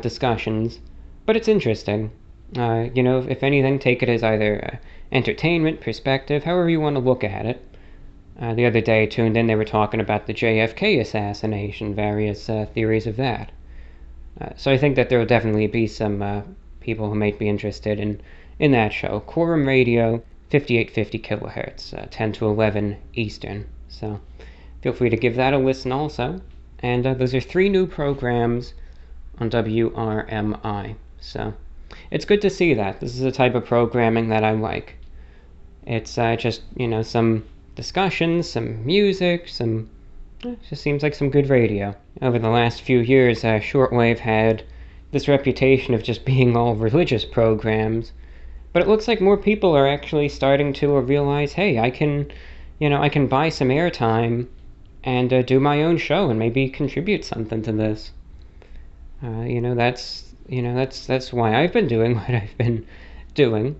discussions 0.00 0.80
but 1.26 1.36
it's 1.36 1.48
interesting. 1.48 2.12
Uh, 2.56 2.86
you 2.94 3.02
know, 3.02 3.18
if 3.28 3.42
anything, 3.42 3.78
take 3.80 4.02
it 4.02 4.08
as 4.08 4.22
either 4.22 4.64
uh, 4.64 4.76
entertainment, 5.10 5.80
perspective, 5.80 6.44
however 6.44 6.70
you 6.70 6.80
want 6.80 6.94
to 6.94 7.00
look 7.00 7.24
at 7.24 7.44
it. 7.44 7.65
Uh, 8.38 8.52
the 8.52 8.66
other 8.66 8.82
day, 8.82 9.02
I 9.02 9.06
tuned 9.06 9.36
in, 9.36 9.46
they 9.46 9.54
were 9.54 9.64
talking 9.64 10.00
about 10.00 10.26
the 10.26 10.34
JFK 10.34 11.00
assassination, 11.00 11.94
various 11.94 12.50
uh, 12.50 12.66
theories 12.74 13.06
of 13.06 13.16
that. 13.16 13.50
Uh, 14.40 14.50
so 14.56 14.70
I 14.70 14.76
think 14.76 14.96
that 14.96 15.08
there 15.08 15.18
will 15.18 15.26
definitely 15.26 15.66
be 15.66 15.86
some 15.86 16.20
uh, 16.20 16.42
people 16.80 17.08
who 17.08 17.14
might 17.14 17.38
be 17.38 17.48
interested 17.48 17.98
in, 17.98 18.20
in 18.58 18.72
that 18.72 18.92
show. 18.92 19.20
Quorum 19.20 19.66
Radio, 19.66 20.22
5850 20.50 21.18
kilohertz, 21.18 22.10
10 22.10 22.32
to 22.32 22.46
11 22.46 22.96
Eastern. 23.14 23.64
So 23.88 24.20
feel 24.82 24.92
free 24.92 25.10
to 25.10 25.16
give 25.16 25.36
that 25.36 25.54
a 25.54 25.58
listen 25.58 25.90
also. 25.90 26.40
And 26.80 27.04
those 27.04 27.34
are 27.34 27.40
three 27.40 27.70
new 27.70 27.86
programs 27.86 28.74
on 29.38 29.50
WRMI. 29.50 30.94
So 31.20 31.54
it's 32.10 32.24
good 32.26 32.42
to 32.42 32.50
see 32.50 32.74
that. 32.74 33.00
This 33.00 33.14
is 33.14 33.20
the 33.20 33.32
type 33.32 33.54
of 33.54 33.64
programming 33.64 34.28
that 34.28 34.44
I 34.44 34.52
like. 34.52 34.96
It's 35.86 36.18
uh, 36.18 36.36
just, 36.36 36.62
you 36.76 36.86
know, 36.86 37.02
some 37.02 37.44
discussions, 37.76 38.48
some 38.50 38.84
music, 38.84 39.46
some. 39.46 39.88
Eh, 40.44 40.56
just 40.68 40.82
seems 40.82 41.02
like 41.02 41.14
some 41.14 41.30
good 41.30 41.48
radio. 41.48 41.94
Over 42.20 42.38
the 42.38 42.48
last 42.48 42.82
few 42.82 42.98
years, 42.98 43.44
uh, 43.44 43.60
Shortwave 43.60 44.18
had 44.18 44.64
this 45.12 45.28
reputation 45.28 45.94
of 45.94 46.02
just 46.02 46.24
being 46.32 46.56
all 46.56 46.74
religious 46.74 47.24
programs. 47.24 48.12
But 48.72 48.82
it 48.82 48.88
looks 48.88 49.06
like 49.06 49.20
more 49.20 49.36
people 49.36 49.76
are 49.76 49.86
actually 49.86 50.28
starting 50.28 50.72
to 50.74 50.98
realize 51.00 51.52
hey, 51.52 51.78
I 51.78 51.90
can, 51.90 52.32
you 52.80 52.90
know, 52.90 53.00
I 53.00 53.08
can 53.08 53.26
buy 53.28 53.50
some 53.50 53.68
airtime 53.68 54.48
and 55.04 55.32
uh, 55.32 55.42
do 55.42 55.60
my 55.60 55.82
own 55.82 55.98
show 55.98 56.28
and 56.30 56.38
maybe 56.38 56.68
contribute 56.68 57.24
something 57.24 57.62
to 57.62 57.72
this. 57.72 58.10
Uh, 59.22 59.42
you 59.42 59.60
know, 59.60 59.74
that's 59.74 60.34
you 60.48 60.62
know 60.62 60.74
that's 60.74 61.06
that's 61.06 61.32
why 61.32 61.54
I've 61.54 61.72
been 61.72 61.88
doing 61.88 62.14
what 62.16 62.30
I've 62.30 62.56
been 62.58 62.86
doing. 63.34 63.76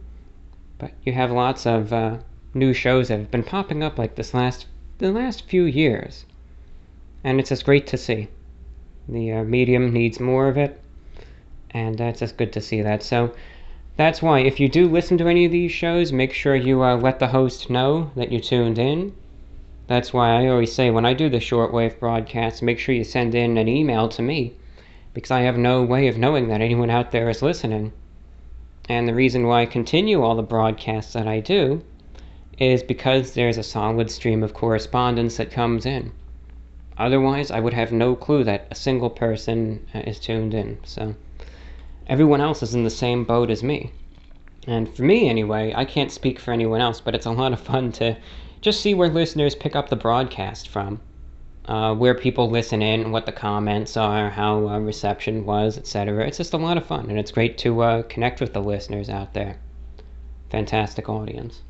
But 0.79 0.93
you 1.05 1.13
have 1.13 1.31
lots 1.31 1.67
of 1.67 1.93
uh, 1.93 2.19
new 2.57 2.73
shows 2.73 3.09
that 3.09 3.19
have 3.19 3.31
been 3.31 3.45
popping 3.45 3.83
up 3.83 3.99
like 3.99 4.15
this 4.15 4.33
last 4.33 4.67
the 4.99 5.13
last 5.13 5.47
few 5.47 5.65
years, 5.65 6.25
and 7.23 7.39
it's 7.39 7.51
just 7.51 7.67
great 7.67 7.87
to 7.87 7.99
see. 7.99 8.29
The 9.09 9.33
uh, 9.33 9.45
medium 9.45 9.93
needs 9.93 10.19
more 10.19 10.49
of 10.49 10.57
it, 10.57 10.81
and 11.71 11.99
that's 11.99 12.21
just 12.21 12.39
good 12.39 12.53
to 12.55 12.61
see 12.63 12.81
that. 12.81 13.03
So 13.03 13.35
that's 13.97 14.23
why 14.23 14.41
if 14.41 14.59
you 14.59 14.69
do 14.69 14.89
listen 14.89 15.19
to 15.19 15.29
any 15.29 15.45
of 15.45 15.53
these 15.53 15.71
shows, 15.71 16.13
make 16.13 16.33
sure 16.33 16.57
you 16.57 16.83
uh, 16.83 16.97
let 16.97 17.19
the 17.19 17.29
host 17.29 17.69
know 17.69 18.11
that 18.17 18.33
you 18.33 18.41
tuned 18.41 18.79
in. 18.79 19.15
That's 19.87 20.13
why 20.13 20.31
I 20.31 20.49
always 20.49 20.73
say 20.73 20.91
when 20.91 21.07
I 21.07 21.13
do 21.13 21.29
the 21.29 21.39
shortwave 21.39 21.99
broadcast, 22.01 22.63
make 22.63 22.79
sure 22.79 22.95
you 22.95 23.05
send 23.05 23.35
in 23.35 23.59
an 23.59 23.69
email 23.69 24.09
to 24.09 24.23
me 24.23 24.55
because 25.15 25.31
I 25.31 25.43
have 25.43 25.57
no 25.57 25.83
way 25.83 26.09
of 26.09 26.19
knowing 26.19 26.49
that 26.49 26.61
anyone 26.61 26.91
out 26.91 27.13
there 27.13 27.31
is 27.31 27.43
listening. 27.43 27.93
And 28.89 29.07
the 29.07 29.15
reason 29.15 29.47
why 29.47 29.63
I 29.63 29.67
continue 29.67 30.23
all 30.23 30.35
the 30.35 30.43
broadcasts 30.43 31.13
that 31.13 31.27
I 31.27 31.41
do 31.41 31.83
is 32.59 32.83
because 32.83 33.33
there's 33.33 33.59
a 33.59 33.63
solid 33.63 34.11
stream 34.11 34.43
of 34.43 34.55
correspondence 34.55 35.37
that 35.37 35.51
comes 35.51 35.85
in. 35.85 36.13
Otherwise, 36.99 37.51
I 37.51 37.61
would 37.61 37.75
have 37.75 37.93
no 37.93 38.17
clue 38.17 38.45
that 38.45 38.67
a 38.71 38.75
single 38.75 39.11
person 39.11 39.87
uh, 39.95 39.99
is 40.01 40.19
tuned 40.19 40.55
in. 40.55 40.79
So 40.85 41.15
everyone 42.07 42.41
else 42.41 42.63
is 42.63 42.75
in 42.75 42.85
the 42.85 42.91
same 42.91 43.25
boat 43.25 43.51
as 43.51 43.63
me. 43.63 43.93
And 44.67 44.89
for 44.97 45.03
me, 45.03 45.29
anyway, 45.29 45.75
I 45.77 45.85
can't 45.85 46.11
speak 46.11 46.39
for 46.39 46.53
anyone 46.53 46.81
else, 46.81 47.01
but 47.01 47.15
it's 47.15 47.27
a 47.27 47.31
lot 47.31 47.53
of 47.53 47.61
fun 47.61 47.93
to 47.93 48.17
just 48.63 48.81
see 48.81 48.95
where 48.95 49.11
listeners 49.11 49.55
pick 49.55 49.77
up 49.77 49.91
the 49.91 49.97
broadcast 49.97 50.69
from. 50.69 51.01
Uh, 51.67 51.93
where 51.95 52.15
people 52.15 52.49
listen 52.49 52.81
in, 52.81 53.11
what 53.11 53.27
the 53.27 53.33
comments 53.33 53.97
are, 53.97 54.31
how 54.31 54.69
uh, 54.69 54.79
reception 54.79 55.45
was, 55.45 55.77
etc. 55.77 56.25
It's 56.25 56.37
just 56.37 56.53
a 56.53 56.57
lot 56.57 56.77
of 56.77 56.87
fun, 56.87 57.11
and 57.11 57.19
it's 57.19 57.33
great 57.33 57.59
to 57.59 57.83
uh, 57.83 58.03
connect 58.03 58.41
with 58.41 58.53
the 58.53 58.63
listeners 58.63 59.11
out 59.11 59.35
there. 59.35 59.59
Fantastic 60.49 61.09
audience. 61.09 61.63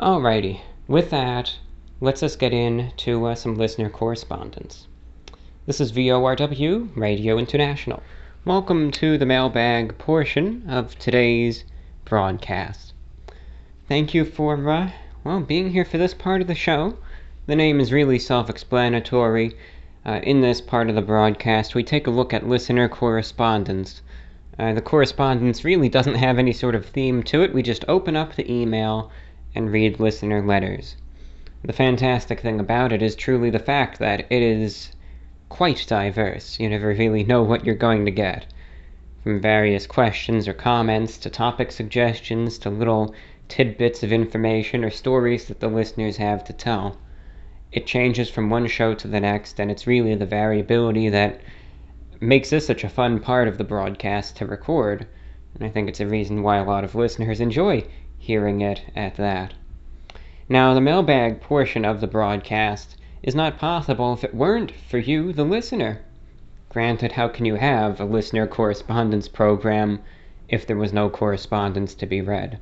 Alrighty, 0.00 0.60
with 0.88 1.10
that, 1.10 1.58
let's 2.00 2.22
just 2.22 2.38
get 2.38 2.54
into 2.54 3.26
uh, 3.26 3.34
some 3.34 3.56
listener 3.56 3.90
correspondence. 3.90 4.86
This 5.66 5.78
is 5.78 5.92
VORW 5.92 6.88
Radio 6.96 7.36
International. 7.36 8.02
Welcome 8.46 8.92
to 8.92 9.18
the 9.18 9.26
mailbag 9.26 9.98
portion 9.98 10.64
of 10.66 10.98
today's 10.98 11.64
broadcast. 12.06 12.94
Thank 13.88 14.14
you 14.14 14.24
for, 14.24 14.70
uh, 14.70 14.90
well, 15.22 15.40
being 15.40 15.72
here 15.72 15.84
for 15.84 15.98
this 15.98 16.14
part 16.14 16.40
of 16.40 16.46
the 16.46 16.54
show. 16.54 16.96
The 17.46 17.56
name 17.56 17.78
is 17.78 17.92
really 17.92 18.18
self 18.18 18.48
explanatory. 18.48 19.54
Uh, 20.06 20.20
in 20.22 20.40
this 20.40 20.62
part 20.62 20.88
of 20.88 20.94
the 20.94 21.02
broadcast, 21.02 21.74
we 21.74 21.84
take 21.84 22.06
a 22.06 22.10
look 22.10 22.32
at 22.32 22.48
listener 22.48 22.88
correspondence. 22.88 24.00
Uh, 24.58 24.72
the 24.72 24.80
correspondence 24.80 25.62
really 25.62 25.90
doesn't 25.90 26.14
have 26.14 26.38
any 26.38 26.54
sort 26.54 26.74
of 26.74 26.86
theme 26.86 27.22
to 27.24 27.42
it, 27.42 27.52
we 27.52 27.62
just 27.62 27.84
open 27.86 28.16
up 28.16 28.34
the 28.34 28.50
email 28.50 29.10
and 29.54 29.72
read 29.72 29.98
listener 29.98 30.40
letters. 30.40 30.96
The 31.62 31.72
fantastic 31.72 32.40
thing 32.40 32.58
about 32.58 32.92
it 32.92 33.02
is 33.02 33.14
truly 33.14 33.50
the 33.50 33.58
fact 33.58 33.98
that 33.98 34.20
it 34.30 34.42
is 34.42 34.92
quite 35.50 35.84
diverse. 35.86 36.58
You 36.58 36.70
never 36.70 36.88
really 36.88 37.24
know 37.24 37.42
what 37.42 37.66
you're 37.66 37.74
going 37.74 38.04
to 38.06 38.10
get. 38.10 38.46
From 39.22 39.40
various 39.40 39.86
questions 39.86 40.48
or 40.48 40.54
comments 40.54 41.18
to 41.18 41.28
topic 41.28 41.70
suggestions 41.70 42.56
to 42.58 42.70
little 42.70 43.14
tidbits 43.48 44.02
of 44.02 44.12
information 44.12 44.84
or 44.84 44.90
stories 44.90 45.46
that 45.48 45.60
the 45.60 45.68
listeners 45.68 46.16
have 46.16 46.44
to 46.44 46.52
tell. 46.52 46.96
It 47.72 47.86
changes 47.86 48.30
from 48.30 48.48
one 48.48 48.66
show 48.68 48.94
to 48.94 49.08
the 49.08 49.20
next, 49.20 49.60
and 49.60 49.70
it's 49.70 49.86
really 49.86 50.14
the 50.14 50.24
variability 50.24 51.08
that 51.10 51.40
makes 52.20 52.50
this 52.50 52.66
such 52.66 52.84
a 52.84 52.88
fun 52.88 53.18
part 53.18 53.48
of 53.48 53.58
the 53.58 53.64
broadcast 53.64 54.36
to 54.36 54.46
record. 54.46 55.06
And 55.54 55.64
I 55.64 55.68
think 55.68 55.88
it's 55.88 56.00
a 56.00 56.06
reason 56.06 56.42
why 56.42 56.56
a 56.56 56.64
lot 56.64 56.84
of 56.84 56.94
listeners 56.94 57.40
enjoy 57.40 57.84
hearing 58.20 58.60
it 58.60 58.82
at 58.94 59.16
that. 59.16 59.54
Now, 60.48 60.74
the 60.74 60.80
mailbag 60.80 61.40
portion 61.40 61.84
of 61.84 62.00
the 62.00 62.06
broadcast 62.06 62.96
is 63.22 63.34
not 63.34 63.58
possible 63.58 64.12
if 64.12 64.22
it 64.22 64.34
weren't 64.34 64.70
for 64.70 64.98
you, 64.98 65.32
the 65.32 65.44
listener. 65.44 66.00
Granted, 66.68 67.12
how 67.12 67.28
can 67.28 67.46
you 67.46 67.56
have 67.56 67.98
a 67.98 68.04
listener 68.04 68.46
correspondence 68.46 69.26
program 69.26 70.00
if 70.48 70.66
there 70.66 70.76
was 70.76 70.92
no 70.92 71.10
correspondence 71.10 71.94
to 71.94 72.06
be 72.06 72.20
read? 72.20 72.58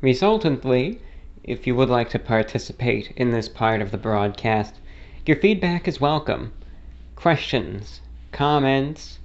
Resultantly, 0.00 1.00
if 1.44 1.66
you 1.66 1.74
would 1.74 1.88
like 1.88 2.10
to 2.10 2.18
participate 2.18 3.12
in 3.16 3.30
this 3.30 3.48
part 3.48 3.80
of 3.80 3.92
the 3.92 3.96
broadcast, 3.96 4.74
your 5.24 5.36
feedback 5.36 5.86
is 5.86 6.00
welcome. 6.00 6.52
Questions, 7.16 8.00
comments, 8.32 9.20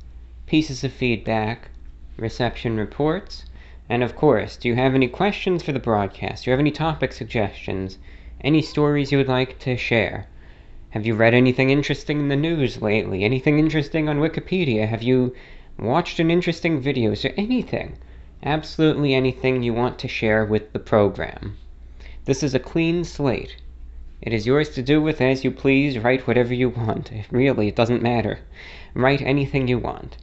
pieces 0.45 0.83
of 0.83 0.93
feedback, 0.93 1.69
reception 2.17 2.77
reports, 2.77 3.45
and 3.89 4.03
of 4.03 4.15
course, 4.15 4.57
do 4.57 4.67
you 4.67 4.75
have 4.75 4.95
any 4.95 5.07
questions 5.07 5.61
for 5.61 5.71
the 5.71 5.79
broadcast? 5.79 6.43
Do 6.43 6.49
you 6.49 6.53
have 6.53 6.59
any 6.59 6.71
topic 6.71 7.13
suggestions? 7.13 7.97
Any 8.41 8.61
stories 8.61 9.11
you 9.11 9.17
would 9.17 9.27
like 9.27 9.59
to 9.59 9.77
share? 9.77 10.27
Have 10.89 11.05
you 11.05 11.13
read 11.13 11.33
anything 11.33 11.69
interesting 11.69 12.19
in 12.19 12.29
the 12.29 12.35
news 12.35 12.81
lately? 12.81 13.23
Anything 13.23 13.59
interesting 13.59 14.07
on 14.07 14.19
Wikipedia? 14.19 14.87
Have 14.87 15.03
you 15.03 15.35
watched 15.77 16.19
an 16.19 16.31
interesting 16.31 16.79
video? 16.79 17.13
There 17.13 17.33
anything, 17.37 17.97
absolutely 18.43 19.13
anything 19.13 19.61
you 19.61 19.73
want 19.73 19.99
to 19.99 20.07
share 20.07 20.45
with 20.45 20.71
the 20.73 20.79
program? 20.79 21.57
This 22.23 22.41
is 22.41 22.55
a 22.55 22.59
clean 22.59 23.03
slate. 23.03 23.57
It 24.21 24.33
is 24.33 24.47
yours 24.47 24.69
to 24.69 24.81
do 24.81 25.01
with 25.01 25.21
as 25.21 25.43
you 25.43 25.51
please. 25.51 25.99
Write 25.99 26.25
whatever 26.25 26.53
you 26.53 26.69
want. 26.69 27.11
Really, 27.29 27.67
it 27.67 27.75
doesn't 27.75 28.01
matter. 28.01 28.39
Write 28.93 29.21
anything 29.21 29.67
you 29.67 29.77
want. 29.77 30.17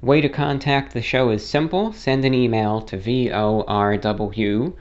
Way 0.00 0.20
to 0.20 0.28
contact 0.28 0.94
the 0.94 1.02
show 1.02 1.30
is 1.30 1.44
simple. 1.44 1.92
Send 1.92 2.24
an 2.24 2.32
email 2.32 2.80
to 2.82 2.96
vorwinfo 2.96 4.74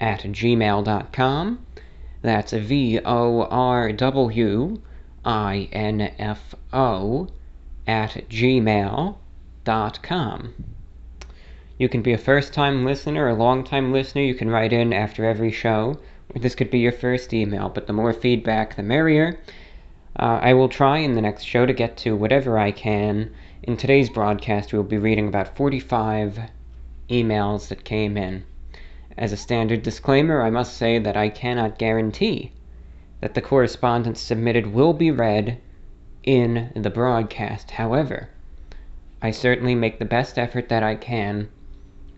at 0.00 0.20
gmail.com. 0.20 1.66
That's 2.22 2.52
V 2.52 3.00
O 3.04 3.42
R 3.42 3.92
W 3.92 4.82
I 5.24 5.68
N 5.70 6.00
F 6.00 6.54
O 6.72 7.28
at 7.86 8.28
gmail.com. 8.28 9.14
You 11.78 11.88
can 11.88 12.02
be 12.02 12.12
a 12.12 12.18
first 12.18 12.52
time 12.52 12.84
listener 12.84 13.28
a 13.28 13.34
long 13.34 13.62
time 13.62 13.92
listener. 13.92 14.22
You 14.22 14.34
can 14.34 14.50
write 14.50 14.72
in 14.72 14.92
after 14.92 15.24
every 15.24 15.52
show. 15.52 16.00
This 16.34 16.56
could 16.56 16.70
be 16.70 16.80
your 16.80 16.90
first 16.90 17.32
email, 17.32 17.68
but 17.68 17.86
the 17.86 17.92
more 17.92 18.12
feedback, 18.12 18.74
the 18.74 18.82
merrier. 18.82 19.38
Uh, 20.16 20.38
I 20.42 20.54
will 20.54 20.68
try 20.68 20.98
in 20.98 21.14
the 21.14 21.22
next 21.22 21.44
show 21.44 21.66
to 21.66 21.72
get 21.72 21.96
to 21.98 22.14
whatever 22.14 22.58
I 22.58 22.70
can. 22.70 23.30
In 23.64 23.76
today's 23.76 24.10
broadcast, 24.10 24.72
we 24.72 24.78
will 24.78 24.84
be 24.84 24.98
reading 24.98 25.26
about 25.26 25.56
45 25.56 26.38
emails 27.10 27.68
that 27.68 27.84
came 27.84 28.16
in. 28.16 28.44
As 29.18 29.32
a 29.32 29.36
standard 29.36 29.82
disclaimer, 29.82 30.42
I 30.42 30.50
must 30.50 30.76
say 30.76 30.98
that 30.98 31.16
I 31.16 31.28
cannot 31.28 31.78
guarantee 31.78 32.52
that 33.20 33.34
the 33.34 33.40
correspondence 33.40 34.20
submitted 34.20 34.68
will 34.68 34.92
be 34.92 35.10
read 35.10 35.58
in 36.22 36.70
the 36.76 36.90
broadcast. 36.90 37.72
However, 37.72 38.28
I 39.20 39.30
certainly 39.30 39.74
make 39.74 39.98
the 39.98 40.04
best 40.04 40.38
effort 40.38 40.68
that 40.68 40.82
I 40.82 40.94
can 40.94 41.48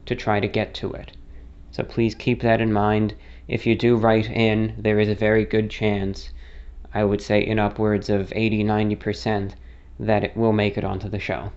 to 0.06 0.14
try 0.14 0.40
to 0.40 0.48
get 0.48 0.74
to 0.74 0.92
it. 0.92 1.12
So 1.70 1.82
please 1.82 2.14
keep 2.14 2.42
that 2.42 2.60
in 2.60 2.72
mind. 2.72 3.14
If 3.48 3.66
you 3.66 3.74
do 3.74 3.96
write 3.96 4.28
in, 4.30 4.74
there 4.78 4.98
is 4.98 5.08
a 5.08 5.14
very 5.14 5.44
good 5.44 5.70
chance, 5.70 6.30
I 6.96 7.04
would 7.04 7.20
say 7.20 7.46
in 7.46 7.58
upwards 7.58 8.08
of 8.08 8.32
80 8.34 8.64
90%, 8.64 9.52
that 10.00 10.24
it 10.24 10.34
will 10.34 10.54
make 10.54 10.78
it 10.78 10.84
onto 10.84 11.10
the 11.10 11.18
show. 11.18 11.52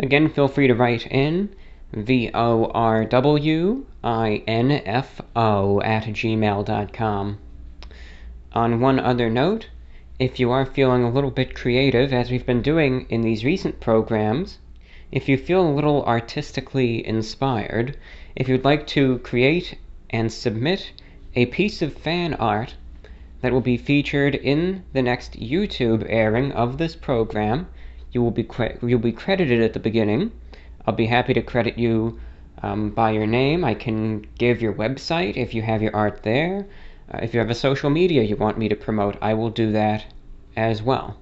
Again, 0.00 0.28
feel 0.28 0.48
free 0.48 0.66
to 0.66 0.74
write 0.74 1.06
in 1.06 1.50
V 1.92 2.32
O 2.34 2.64
R 2.74 3.04
W 3.04 3.86
I 4.02 4.42
N 4.48 4.72
F 4.72 5.20
O 5.36 5.80
at 5.82 6.06
gmail.com. 6.06 7.38
On 8.52 8.80
one 8.80 8.98
other 8.98 9.30
note, 9.30 9.68
if 10.18 10.40
you 10.40 10.50
are 10.50 10.66
feeling 10.66 11.04
a 11.04 11.10
little 11.10 11.30
bit 11.30 11.54
creative, 11.54 12.12
as 12.12 12.28
we've 12.28 12.44
been 12.44 12.60
doing 12.60 13.06
in 13.08 13.20
these 13.20 13.44
recent 13.44 13.78
programs, 13.78 14.58
if 15.12 15.28
you 15.28 15.36
feel 15.36 15.64
a 15.64 15.70
little 15.70 16.04
artistically 16.04 17.06
inspired, 17.06 17.96
if 18.34 18.48
you'd 18.48 18.64
like 18.64 18.88
to 18.88 19.18
create 19.18 19.78
and 20.10 20.32
submit 20.32 20.90
a 21.36 21.46
piece 21.46 21.80
of 21.80 21.92
fan 21.92 22.34
art 22.34 22.74
that 23.40 23.52
will 23.52 23.60
be 23.60 23.76
featured 23.76 24.34
in 24.34 24.84
the 24.92 25.02
next 25.02 25.38
YouTube 25.38 26.04
airing 26.08 26.52
of 26.52 26.78
this 26.78 26.96
program, 26.96 27.68
you 28.12 28.22
will 28.22 28.30
be 28.30 28.44
cre- 28.44 28.78
you'll 28.82 28.98
be 28.98 29.12
credited 29.12 29.60
at 29.60 29.72
the 29.72 29.80
beginning 29.80 30.32
I'll 30.88 30.94
be 30.94 31.04
happy 31.04 31.34
to 31.34 31.42
credit 31.42 31.76
you 31.76 32.18
um, 32.62 32.88
by 32.88 33.10
your 33.10 33.26
name. 33.26 33.62
I 33.62 33.74
can 33.74 34.26
give 34.38 34.62
your 34.62 34.72
website 34.72 35.36
if 35.36 35.52
you 35.52 35.60
have 35.60 35.82
your 35.82 35.94
art 35.94 36.22
there. 36.22 36.66
Uh, 37.12 37.18
if 37.20 37.34
you 37.34 37.40
have 37.40 37.50
a 37.50 37.54
social 37.54 37.90
media 37.90 38.22
you 38.22 38.36
want 38.36 38.56
me 38.56 38.70
to 38.70 38.74
promote, 38.74 39.18
I 39.20 39.34
will 39.34 39.50
do 39.50 39.70
that 39.72 40.06
as 40.56 40.82
well. 40.82 41.18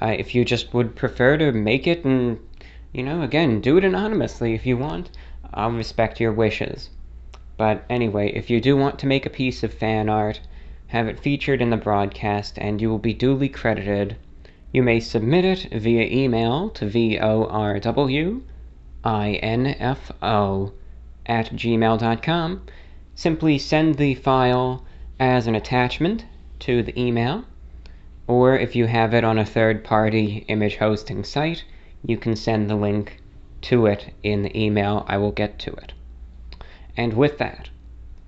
Uh, 0.00 0.16
if 0.18 0.34
you 0.34 0.44
just 0.44 0.74
would 0.74 0.96
prefer 0.96 1.36
to 1.36 1.52
make 1.52 1.86
it 1.86 2.04
and, 2.04 2.40
you 2.92 3.04
know, 3.04 3.22
again, 3.22 3.60
do 3.60 3.76
it 3.76 3.84
anonymously 3.84 4.52
if 4.52 4.66
you 4.66 4.76
want, 4.76 5.16
I'll 5.54 5.70
respect 5.70 6.18
your 6.18 6.32
wishes. 6.32 6.90
But 7.56 7.84
anyway, 7.88 8.32
if 8.32 8.50
you 8.50 8.60
do 8.60 8.76
want 8.76 8.98
to 8.98 9.06
make 9.06 9.26
a 9.26 9.30
piece 9.30 9.62
of 9.62 9.72
fan 9.72 10.08
art, 10.08 10.40
have 10.92 11.08
it 11.08 11.18
featured 11.18 11.62
in 11.62 11.70
the 11.70 11.76
broadcast, 11.76 12.58
and 12.58 12.80
you 12.80 12.88
will 12.90 12.98
be 12.98 13.14
duly 13.14 13.48
credited, 13.48 14.14
you 14.72 14.82
may 14.82 15.00
submit 15.00 15.44
it 15.44 15.68
via 15.72 16.04
email 16.04 16.68
to 16.70 16.84
VORW 16.84 18.42
info 19.04 20.72
at 21.26 21.46
gmail.com. 21.50 22.62
Simply 23.14 23.58
send 23.58 23.94
the 23.96 24.14
file 24.14 24.84
as 25.18 25.46
an 25.46 25.54
attachment 25.54 26.24
to 26.60 26.82
the 26.82 27.00
email. 27.00 27.44
or 28.26 28.56
if 28.56 28.74
you 28.76 28.86
have 28.86 29.12
it 29.14 29.24
on 29.24 29.38
a 29.38 29.44
third-party 29.44 30.44
image 30.48 30.76
hosting 30.76 31.24
site, 31.24 31.64
you 32.04 32.16
can 32.16 32.36
send 32.36 32.68
the 32.68 32.74
link 32.74 33.20
to 33.60 33.86
it 33.86 34.12
in 34.22 34.42
the 34.42 34.58
email. 34.58 35.04
I 35.08 35.18
will 35.18 35.32
get 35.32 35.58
to 35.60 35.72
it. 35.72 35.92
And 36.96 37.14
with 37.14 37.38
that, 37.38 37.70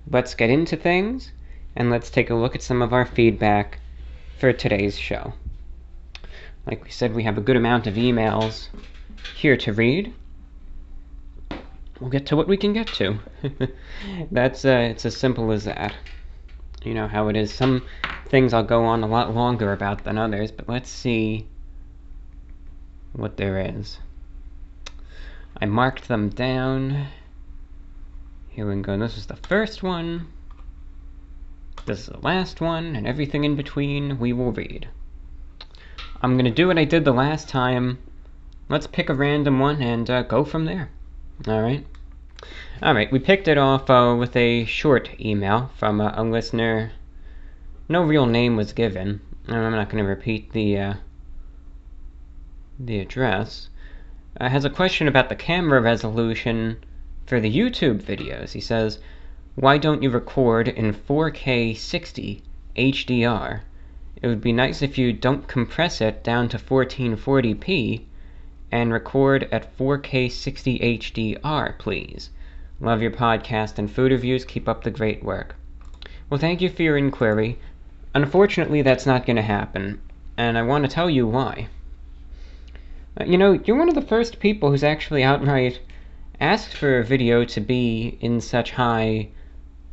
let's 0.09 0.35
get 0.35 0.49
into 0.49 0.75
things, 0.75 1.31
and 1.75 1.89
let's 1.89 2.09
take 2.09 2.29
a 2.29 2.35
look 2.35 2.55
at 2.55 2.61
some 2.61 2.81
of 2.81 2.93
our 2.93 3.05
feedback 3.05 3.79
for 4.39 4.53
today's 4.53 4.97
show. 4.97 5.33
Like 6.65 6.83
we 6.83 6.89
said, 6.89 7.13
we 7.13 7.23
have 7.23 7.37
a 7.37 7.41
good 7.41 7.55
amount 7.55 7.87
of 7.87 7.95
emails 7.95 8.69
here 9.35 9.57
to 9.57 9.73
read. 9.73 10.13
We'll 11.99 12.09
get 12.09 12.25
to 12.27 12.35
what 12.35 12.47
we 12.47 12.57
can 12.57 12.73
get 12.73 12.87
to. 12.87 13.19
That's 14.31 14.65
uh, 14.65 14.89
it's 14.91 15.05
as 15.05 15.15
simple 15.15 15.51
as 15.51 15.65
that. 15.65 15.93
You 16.83 16.93
know 16.93 17.07
how 17.07 17.29
it 17.29 17.35
is. 17.35 17.53
Some 17.53 17.85
things 18.27 18.53
I'll 18.53 18.63
go 18.63 18.83
on 18.85 19.03
a 19.03 19.07
lot 19.07 19.33
longer 19.33 19.71
about 19.71 20.03
than 20.03 20.17
others, 20.17 20.51
but 20.51 20.67
let's 20.67 20.89
see 20.89 21.47
what 23.13 23.37
there 23.37 23.59
is. 23.59 23.99
I 25.61 25.65
marked 25.65 26.07
them 26.07 26.29
down. 26.29 27.07
Here 28.49 28.69
we 28.69 28.81
go. 28.81 28.97
This 28.97 29.17
is 29.17 29.27
the 29.27 29.35
first 29.35 29.83
one. 29.83 30.27
This 31.85 31.99
is 31.99 32.05
the 32.07 32.19
last 32.19 32.61
one, 32.61 32.95
and 32.95 33.05
everything 33.05 33.43
in 33.43 33.55
between 33.55 34.17
we 34.17 34.33
will 34.33 34.51
read. 34.51 34.87
I'm 36.19 36.33
going 36.33 36.45
to 36.45 36.51
do 36.51 36.67
what 36.67 36.79
I 36.79 36.85
did 36.85 37.05
the 37.05 37.11
last 37.11 37.47
time. 37.47 37.99
Let's 38.69 38.87
pick 38.87 39.07
a 39.07 39.13
random 39.13 39.59
one 39.59 39.79
and 39.83 40.09
uh, 40.09 40.23
go 40.23 40.43
from 40.43 40.65
there. 40.65 40.89
Alright? 41.47 41.85
Alright, 42.81 43.11
we 43.11 43.19
picked 43.19 43.47
it 43.47 43.59
off 43.59 43.87
uh, 43.87 44.15
with 44.17 44.35
a 44.35 44.65
short 44.65 45.11
email 45.19 45.69
from 45.77 46.01
uh, 46.01 46.11
a 46.15 46.23
listener. 46.23 46.91
No 47.87 48.01
real 48.01 48.25
name 48.25 48.55
was 48.55 48.73
given. 48.73 49.21
I'm 49.47 49.71
not 49.71 49.89
going 49.89 50.03
to 50.03 50.09
repeat 50.09 50.53
the, 50.53 50.79
uh, 50.79 50.93
the 52.79 52.99
address. 52.99 53.69
Uh, 54.41 54.49
has 54.49 54.65
a 54.65 54.71
question 54.71 55.07
about 55.07 55.29
the 55.29 55.35
camera 55.35 55.79
resolution 55.79 56.83
for 57.27 57.39
the 57.39 57.55
YouTube 57.55 58.01
videos. 58.01 58.53
He 58.53 58.61
says, 58.61 58.97
why 59.57 59.77
don't 59.77 60.03
you 60.03 60.09
record 60.09 60.67
in 60.67 60.93
4K 60.93 61.77
60 61.77 62.41
HDR? 62.75 63.61
It 64.21 64.27
would 64.27 64.41
be 64.41 64.51
nice 64.51 64.81
if 64.81 64.97
you 64.97 65.13
don't 65.13 65.47
compress 65.47 66.01
it 66.01 66.25
down 66.25 66.49
to 66.49 66.57
1440p 66.57 68.01
and 68.69 68.91
record 68.91 69.47
at 69.53 69.77
4K 69.77 70.29
60 70.29 70.79
HDR, 70.79 71.77
please. 71.77 72.31
Love 72.81 73.01
your 73.01 73.11
podcast 73.11 73.77
and 73.77 73.89
food 73.89 74.11
reviews. 74.11 74.43
Keep 74.43 74.67
up 74.67 74.83
the 74.83 74.91
great 74.91 75.23
work. 75.23 75.55
Well, 76.29 76.39
thank 76.39 76.59
you 76.59 76.67
for 76.67 76.83
your 76.83 76.97
inquiry. 76.97 77.57
Unfortunately, 78.13 78.81
that's 78.81 79.05
not 79.05 79.25
going 79.25 79.37
to 79.37 79.41
happen, 79.41 80.01
and 80.35 80.57
I 80.57 80.63
want 80.63 80.83
to 80.83 80.91
tell 80.91 81.09
you 81.09 81.27
why. 81.27 81.69
Uh, 83.17 83.23
you 83.23 83.37
know, 83.37 83.53
you're 83.63 83.77
one 83.77 83.87
of 83.87 83.95
the 83.95 84.01
first 84.01 84.41
people 84.41 84.69
who's 84.69 84.83
actually 84.83 85.23
outright 85.23 85.79
asked 86.41 86.75
for 86.75 86.99
a 86.99 87.05
video 87.05 87.45
to 87.45 87.61
be 87.61 88.17
in 88.19 88.41
such 88.41 88.71
high 88.71 89.29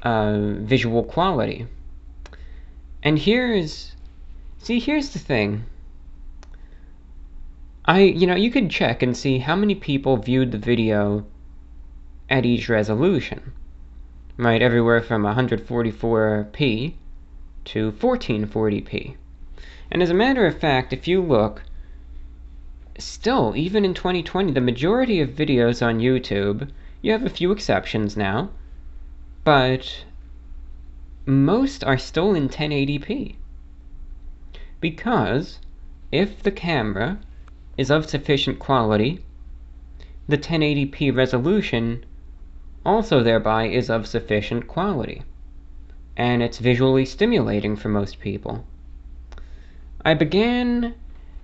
uh, 0.02 0.38
visual 0.58 1.04
quality. 1.04 1.66
And 3.02 3.18
here's, 3.18 3.94
see, 4.58 4.78
here's 4.78 5.10
the 5.10 5.18
thing. 5.18 5.64
I, 7.84 8.00
you 8.00 8.26
know, 8.26 8.36
you 8.36 8.50
could 8.50 8.70
check 8.70 9.02
and 9.02 9.16
see 9.16 9.38
how 9.38 9.56
many 9.56 9.74
people 9.74 10.16
viewed 10.16 10.52
the 10.52 10.58
video 10.58 11.24
at 12.30 12.46
each 12.46 12.68
resolution. 12.68 13.52
Right, 14.36 14.62
everywhere 14.62 15.02
from 15.02 15.24
144p 15.24 16.94
to 17.64 17.92
1440p. 17.92 19.16
And 19.90 20.02
as 20.02 20.10
a 20.10 20.14
matter 20.14 20.46
of 20.46 20.58
fact, 20.58 20.92
if 20.92 21.06
you 21.06 21.20
look, 21.20 21.62
still, 22.98 23.52
even 23.56 23.84
in 23.84 23.94
2020, 23.94 24.52
the 24.52 24.60
majority 24.60 25.20
of 25.20 25.30
videos 25.30 25.84
on 25.84 25.98
YouTube, 25.98 26.70
you 27.02 27.12
have 27.12 27.24
a 27.24 27.30
few 27.30 27.52
exceptions 27.52 28.16
now, 28.16 28.50
but 29.44 30.04
most 31.26 31.82
are 31.84 31.98
still 31.98 32.34
in 32.34 32.48
1080p. 32.48 33.36
Because 34.80 35.58
if 36.10 36.42
the 36.42 36.50
camera 36.50 37.18
is 37.76 37.90
of 37.90 38.08
sufficient 38.08 38.58
quality, 38.58 39.24
the 40.28 40.38
1080p 40.38 41.14
resolution 41.14 42.04
also 42.84 43.22
thereby 43.22 43.66
is 43.68 43.88
of 43.90 44.06
sufficient 44.06 44.66
quality, 44.66 45.22
and 46.16 46.42
it's 46.42 46.58
visually 46.58 47.04
stimulating 47.04 47.76
for 47.76 47.88
most 47.88 48.20
people. 48.20 48.64
I 50.04 50.14
began 50.14 50.94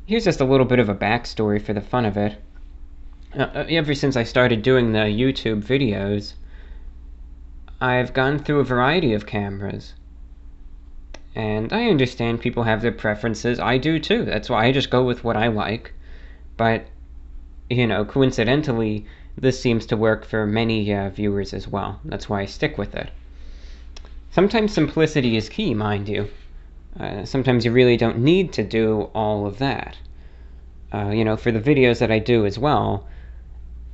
here's 0.07 0.25
just 0.25 0.41
a 0.41 0.45
little 0.45 0.67
bit 0.67 0.79
of 0.79 0.89
a 0.89 0.95
backstory 0.95 1.61
for 1.61 1.73
the 1.73 1.81
fun 1.81 2.07
of 2.07 2.17
it. 2.17 2.43
Uh, 3.37 3.43
uh, 3.43 3.67
ever 3.69 3.95
since 3.95 4.17
I 4.17 4.23
started 4.23 4.63
doing 4.63 4.93
the 4.93 5.01
YouTube 5.01 5.63
videos, 5.63 6.33
I've 7.81 8.13
gone 8.13 8.41
through 8.41 8.59
a 8.59 8.65
variety 8.65 9.15
of 9.15 9.27
cameras. 9.27 9.95
And 11.35 11.73
I 11.73 11.89
understand 11.89 12.41
people 12.41 12.65
have 12.65 12.83
their 12.83 12.91
preferences. 12.91 13.61
I 13.61 13.79
do 13.79 14.01
too. 14.01 14.25
That's 14.25 14.51
why 14.51 14.67
I 14.67 14.73
just 14.73 14.91
go 14.91 15.05
with 15.05 15.23
what 15.23 15.37
I 15.37 15.47
like. 15.47 15.93
But, 16.57 16.87
you 17.71 17.87
know, 17.87 18.05
coincidentally, 18.05 19.07
this 19.37 19.61
seems 19.61 19.87
to 19.87 19.97
work 19.97 20.25
for 20.25 20.45
many 20.45 20.93
uh, 20.93 21.11
viewers 21.11 21.55
as 21.55 21.69
well. 21.69 22.01
That's 22.05 22.29
why 22.29 22.41
I 22.41 22.47
stick 22.47 22.77
with 22.77 22.97
it. 22.97 23.11
Sometimes 24.31 24.73
simplicity 24.73 25.37
is 25.37 25.49
key, 25.49 25.75
mind 25.75 26.09
you. 26.09 26.29
Uh, 26.99 27.25
sometimes 27.25 27.65
you 27.65 27.71
really 27.71 27.97
don't 27.97 28.19
need 28.19 28.53
to 28.55 28.65
do 28.65 29.03
all 29.15 29.47
of 29.47 29.59
that. 29.59 29.97
Uh, 30.93 31.11
you 31.11 31.25
know, 31.25 31.37
for 31.37 31.53
the 31.53 31.61
videos 31.61 32.01
that 32.01 32.11
I 32.11 32.19
do 32.19 32.45
as 32.45 32.59
well, 32.59 33.07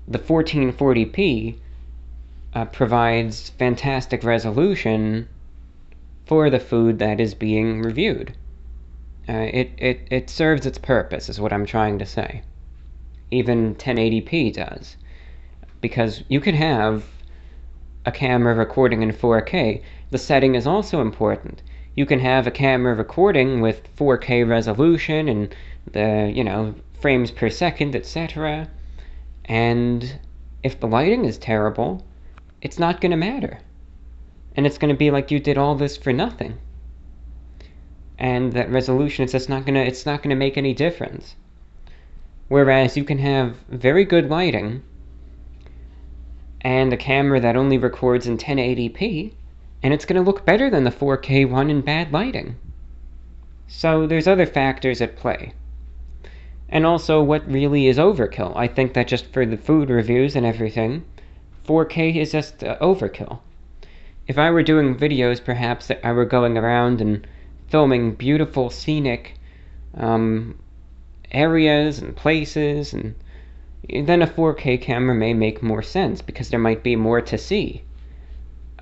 the 0.08 0.18
1440p 0.18 1.56
uh, 2.54 2.64
provides 2.66 3.50
fantastic 3.50 4.22
resolution 4.24 5.28
for 6.26 6.50
the 6.50 6.60
food 6.60 6.98
that 6.98 7.20
is 7.20 7.34
being 7.34 7.82
reviewed. 7.82 8.34
Uh, 9.28 9.48
it, 9.52 9.70
it, 9.78 10.06
it 10.10 10.30
serves 10.30 10.66
its 10.66 10.78
purpose, 10.78 11.28
is 11.28 11.40
what 11.40 11.52
I'm 11.52 11.66
trying 11.66 11.98
to 11.98 12.06
say. 12.06 12.42
Even 13.30 13.74
1080p 13.74 14.52
does. 14.52 14.96
Because 15.80 16.22
you 16.28 16.40
can 16.40 16.54
have 16.54 17.04
a 18.06 18.12
camera 18.12 18.54
recording 18.54 19.02
in 19.02 19.12
4K. 19.12 19.82
The 20.10 20.18
setting 20.18 20.54
is 20.54 20.66
also 20.66 21.00
important 21.00 21.62
you 21.96 22.06
can 22.06 22.18
have 22.18 22.46
a 22.46 22.50
camera 22.50 22.94
recording 22.94 23.60
with 23.60 23.94
4K 23.96 24.48
resolution 24.48 25.28
and 25.28 25.54
the, 25.92 26.32
you 26.34 26.42
know, 26.42 26.74
frames 27.00 27.30
per 27.30 27.48
second, 27.48 27.94
etc. 27.94 28.68
And 29.44 30.18
if 30.62 30.80
the 30.80 30.88
lighting 30.88 31.24
is 31.24 31.38
terrible, 31.38 32.04
it's 32.64 32.78
not 32.78 33.00
going 33.00 33.10
to 33.10 33.16
matter. 33.16 33.60
And 34.56 34.66
it's 34.66 34.78
going 34.78 34.92
to 34.92 34.98
be 34.98 35.10
like 35.10 35.30
you 35.30 35.38
did 35.38 35.58
all 35.58 35.74
this 35.74 35.96
for 35.98 36.12
nothing. 36.12 36.58
And 38.18 38.52
that 38.54 38.70
resolution 38.70 39.24
is 39.24 39.32
just 39.32 39.48
not 39.48 39.66
going 39.66 39.74
to 39.74 39.80
it's 39.80 40.06
not 40.06 40.22
going 40.22 40.30
to 40.30 40.36
make 40.36 40.56
any 40.56 40.72
difference. 40.72 41.36
Whereas 42.48 42.96
you 42.96 43.04
can 43.04 43.18
have 43.18 43.56
very 43.68 44.04
good 44.04 44.30
lighting 44.30 44.82
and 46.62 46.92
a 46.92 46.96
camera 46.96 47.40
that 47.40 47.56
only 47.56 47.76
records 47.76 48.26
in 48.26 48.38
1080p 48.38 49.34
and 49.82 49.92
it's 49.92 50.06
going 50.06 50.16
to 50.16 50.26
look 50.26 50.46
better 50.46 50.70
than 50.70 50.84
the 50.84 50.90
4K 50.90 51.48
one 51.48 51.68
in 51.68 51.82
bad 51.82 52.12
lighting. 52.12 52.56
So 53.66 54.06
there's 54.06 54.26
other 54.26 54.46
factors 54.46 55.02
at 55.02 55.16
play. 55.16 55.52
And 56.70 56.86
also, 56.86 57.22
what 57.22 57.50
really 57.50 57.88
is 57.88 57.98
overkill? 57.98 58.56
I 58.56 58.68
think 58.68 58.94
that 58.94 59.08
just 59.08 59.26
for 59.26 59.44
the 59.44 59.58
food 59.58 59.90
reviews 59.90 60.34
and 60.34 60.46
everything, 60.46 61.04
4K 61.66 62.16
is 62.16 62.32
just 62.32 62.62
uh, 62.62 62.76
overkill. 62.78 63.40
If 64.26 64.38
I 64.38 64.50
were 64.50 64.62
doing 64.62 64.96
videos, 64.96 65.42
perhaps 65.42 65.88
that 65.88 66.04
I 66.06 66.12
were 66.12 66.24
going 66.24 66.56
around 66.56 67.00
and 67.00 67.26
filming 67.68 68.14
beautiful 68.14 68.70
scenic 68.70 69.34
um, 69.96 70.58
areas 71.30 71.98
and 71.98 72.16
places, 72.16 72.92
and 72.92 73.14
then 73.90 74.22
a 74.22 74.26
4K 74.26 74.80
camera 74.80 75.14
may 75.14 75.34
make 75.34 75.62
more 75.62 75.82
sense 75.82 76.22
because 76.22 76.50
there 76.50 76.60
might 76.60 76.82
be 76.82 76.96
more 76.96 77.20
to 77.20 77.36
see 77.36 77.84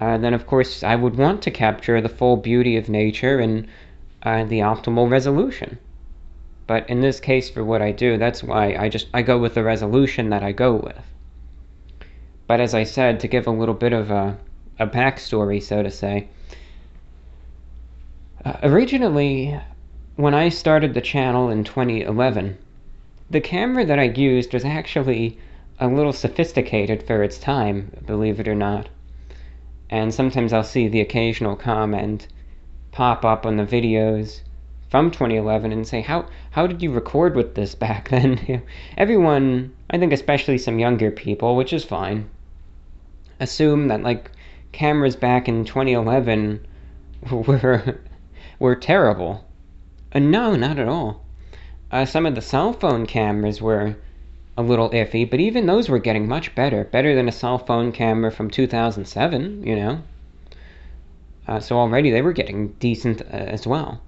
uh, 0.03 0.19
then 0.19 0.35
of 0.35 0.49
course 0.49 0.83
I 0.83 0.97
would 0.97 1.15
want 1.17 1.43
to 1.43 1.51
capture 1.53 2.01
the 2.01 2.09
full 2.09 2.37
beauty 2.37 2.77
of 2.77 2.89
nature 2.89 3.39
and 3.39 3.69
uh, 4.25 4.45
the 4.45 4.59
optimal 4.59 5.09
resolution. 5.09 5.79
But 6.67 6.91
in 6.91 7.01
this 7.01 7.21
case, 7.21 7.49
for 7.49 7.63
what 7.63 7.83
I 7.83 7.93
do, 7.93 8.19
that's 8.19 8.43
why 8.43 8.75
I 8.75 8.89
just 8.89 9.07
I 9.15 9.23
go 9.23 9.39
with 9.39 9.55
the 9.55 9.63
resolution 9.63 10.31
that 10.31 10.43
I 10.43 10.51
go 10.51 10.75
with. 10.75 11.12
But 12.47 12.61
as 12.61 12.75
I 12.75 12.85
said, 12.85 13.21
to 13.21 13.29
give 13.29 13.47
a 13.47 13.51
little 13.51 13.75
bit 13.75 13.93
of 13.93 14.11
a, 14.11 14.39
a 14.79 14.87
backstory, 14.87 15.63
so 15.63 15.83
to 15.83 15.91
say, 15.91 16.29
uh, 18.45 18.57
originally, 18.63 19.59
when 20.17 20.35
I 20.35 20.49
started 20.49 20.95
the 20.95 21.01
channel 21.01 21.49
in 21.49 21.65
2011, 21.65 22.59
the 23.31 23.41
camera 23.41 23.85
that 23.87 23.99
I 23.99 24.05
used 24.05 24.53
was 24.53 24.65
actually 24.65 25.39
a 25.79 25.89
little 25.89 26.13
sophisticated 26.13 27.03
for 27.03 27.23
its 27.23 27.39
time, 27.39 27.91
believe 28.07 28.41
it 28.41 28.49
or 28.49 28.55
not 28.55 28.89
and 29.93 30.13
sometimes 30.13 30.55
I'll 30.55 30.65
see 30.65 30.89
the 30.89 31.03
occasional 31.03 31.55
comment 31.55 32.27
pop 32.93 33.27
up 33.27 33.45
on 33.45 33.59
the 33.59 33.67
videos 33.67 34.41
from 34.89 35.11
2011 35.11 35.71
and 35.71 35.87
say, 35.87 36.01
how, 36.01 36.25
how 36.51 36.67
did 36.67 36.81
you 36.83 36.91
record 36.91 37.37
with 37.37 37.55
this 37.55 37.75
back 37.75 38.09
then? 38.09 38.63
Everyone, 38.97 39.71
I 39.93 39.99
think 39.99 40.13
especially 40.13 40.57
some 40.57 40.79
younger 40.79 41.11
people, 41.11 41.55
which 41.55 41.73
is 41.73 41.85
fine, 41.85 42.31
assume 43.39 43.89
that 43.89 44.03
like 44.03 44.31
cameras 44.73 45.17
back 45.17 45.49
in 45.49 45.67
2011 45.67 46.67
were, 47.31 48.01
were 48.59 48.75
terrible. 48.75 49.45
Uh, 50.15 50.19
no, 50.19 50.57
not 50.57 50.79
at 50.79 50.89
all. 50.89 51.23
Uh, 51.91 52.07
some 52.07 52.25
of 52.25 52.35
the 52.35 52.41
cell 52.41 52.73
phone 52.73 53.05
cameras 53.05 53.61
were 53.61 53.97
a 54.57 54.63
little 54.63 54.89
iffy, 54.91 55.29
but 55.29 55.41
even 55.41 55.67
those 55.67 55.91
were 55.91 55.99
getting 55.99 56.27
much 56.27 56.55
better. 56.55 56.85
Better 56.85 57.15
than 57.15 57.29
a 57.29 57.33
cell 57.33 57.59
phone 57.59 57.93
camera 57.93 58.31
from 58.31 58.51
2007, 58.51 59.67
you 59.67 59.77
know? 59.77 60.03
Uh, 61.47 61.61
so 61.61 61.77
already 61.77 62.11
they 62.11 62.23
were 62.23 62.33
getting 62.33 62.69
decent 62.75 63.21
uh, 63.21 63.27
as 63.35 63.67
well. 63.67 64.01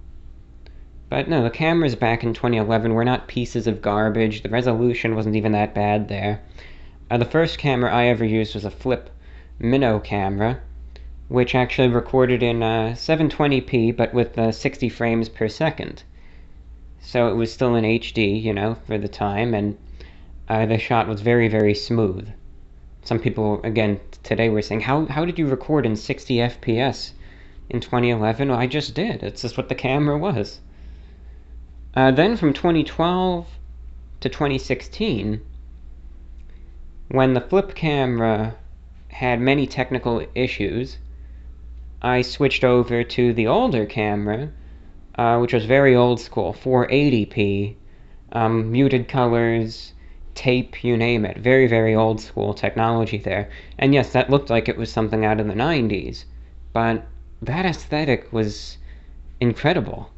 But 1.15 1.29
no, 1.29 1.43
the 1.43 1.49
cameras 1.49 1.95
back 1.95 2.25
in 2.25 2.33
2011 2.33 2.93
were 2.93 3.05
not 3.05 3.29
pieces 3.29 3.67
of 3.67 3.81
garbage. 3.81 4.43
The 4.43 4.49
resolution 4.49 5.15
wasn't 5.15 5.37
even 5.37 5.53
that 5.53 5.73
bad 5.73 6.09
there. 6.09 6.41
Uh, 7.09 7.15
the 7.15 7.23
first 7.23 7.57
camera 7.57 7.89
I 7.89 8.07
ever 8.07 8.25
used 8.25 8.53
was 8.53 8.65
a 8.65 8.69
Flip 8.69 9.09
Mino 9.57 9.99
camera, 9.99 10.59
which 11.29 11.55
actually 11.55 11.87
recorded 11.87 12.43
in 12.43 12.59
720p 12.59 13.91
uh, 13.91 13.95
but 13.95 14.13
with 14.13 14.37
uh, 14.37 14.51
60 14.51 14.89
frames 14.89 15.29
per 15.29 15.47
second. 15.47 16.03
So 16.99 17.29
it 17.29 17.35
was 17.35 17.49
still 17.49 17.75
in 17.75 17.85
HD, 17.85 18.43
you 18.43 18.51
know, 18.51 18.75
for 18.85 18.97
the 18.97 19.07
time, 19.07 19.53
and 19.53 19.77
uh, 20.49 20.65
the 20.65 20.77
shot 20.77 21.07
was 21.07 21.21
very, 21.21 21.47
very 21.47 21.75
smooth. 21.75 22.27
Some 23.05 23.19
people, 23.19 23.61
again, 23.63 24.01
today 24.23 24.49
were 24.49 24.61
saying, 24.61 24.81
how, 24.81 25.05
how 25.05 25.23
did 25.23 25.39
you 25.39 25.47
record 25.47 25.85
in 25.85 25.95
60 25.95 26.35
FPS 26.39 27.11
in 27.69 27.79
2011? 27.79 28.49
Well, 28.49 28.59
I 28.59 28.67
just 28.67 28.93
did. 28.93 29.23
It's 29.23 29.43
just 29.43 29.55
what 29.55 29.69
the 29.69 29.75
camera 29.75 30.17
was. 30.17 30.59
Uh, 31.95 32.11
then 32.11 32.35
from 32.35 32.51
2012 32.51 33.47
to 34.19 34.29
2016, 34.29 35.41
when 37.07 37.33
the 37.33 37.41
flip 37.41 37.73
camera 37.73 38.55
had 39.07 39.39
many 39.39 39.65
technical 39.65 40.25
issues, 40.35 40.97
I 42.01 42.21
switched 42.21 42.65
over 42.65 43.03
to 43.03 43.33
the 43.33 43.47
older 43.47 43.85
camera, 43.85 44.51
uh, 45.17 45.37
which 45.37 45.53
was 45.53 45.65
very 45.65 45.95
old 45.95 46.19
school, 46.19 46.53
480p, 46.53 47.75
um, 48.33 48.71
muted 48.71 49.07
colors, 49.07 49.93
tape, 50.33 50.83
you 50.83 50.97
name 50.97 51.23
it. 51.23 51.37
Very, 51.37 51.65
very 51.65 51.95
old 51.95 52.19
school 52.19 52.53
technology 52.53 53.17
there. 53.17 53.49
And 53.79 53.93
yes, 53.93 54.11
that 54.11 54.29
looked 54.29 54.49
like 54.49 54.67
it 54.67 54.75
was 54.75 54.91
something 54.91 55.23
out 55.23 55.39
of 55.39 55.47
the 55.47 55.53
90s, 55.53 56.25
but 56.73 57.05
that 57.41 57.65
aesthetic 57.65 58.33
was 58.33 58.77
incredible. 59.39 60.09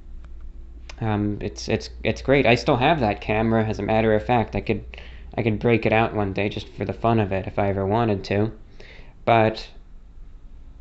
Um, 0.99 1.37
it's 1.41 1.67
it's 1.69 1.89
it's 2.03 2.21
great. 2.21 2.45
I 2.45 2.55
still 2.55 2.77
have 2.77 2.99
that 3.01 3.21
camera. 3.21 3.63
As 3.65 3.79
a 3.79 3.83
matter 3.83 4.15
of 4.15 4.25
fact, 4.25 4.55
I 4.55 4.61
could 4.61 4.83
I 5.35 5.43
could 5.43 5.59
break 5.59 5.85
it 5.85 5.93
out 5.93 6.15
one 6.15 6.33
day 6.33 6.49
just 6.49 6.67
for 6.69 6.85
the 6.85 6.93
fun 6.93 7.19
of 7.19 7.31
it 7.31 7.45
if 7.45 7.59
I 7.59 7.69
ever 7.69 7.85
wanted 7.85 8.23
to. 8.25 8.51
But 9.23 9.67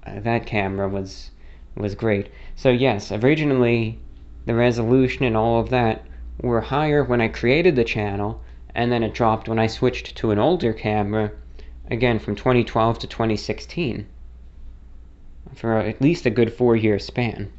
uh, 0.06 0.20
that 0.20 0.46
camera 0.46 0.88
was 0.88 1.30
was 1.76 1.94
great. 1.94 2.28
So 2.54 2.70
yes, 2.70 3.12
originally 3.12 3.98
the 4.46 4.54
resolution 4.54 5.24
and 5.24 5.36
all 5.36 5.60
of 5.60 5.70
that 5.70 6.06
were 6.40 6.60
higher 6.60 7.04
when 7.04 7.20
I 7.20 7.28
created 7.28 7.76
the 7.76 7.84
channel, 7.84 8.40
and 8.74 8.90
then 8.90 9.02
it 9.02 9.12
dropped 9.12 9.48
when 9.48 9.58
I 9.58 9.66
switched 9.66 10.16
to 10.16 10.30
an 10.30 10.38
older 10.38 10.72
camera, 10.72 11.32
again 11.90 12.18
from 12.18 12.36
2012 12.36 13.00
to 13.00 13.06
2016, 13.06 14.06
for 15.54 15.78
at 15.78 16.00
least 16.00 16.24
a 16.24 16.30
good 16.30 16.52
four 16.52 16.76
year 16.76 16.98
span. 16.98 17.50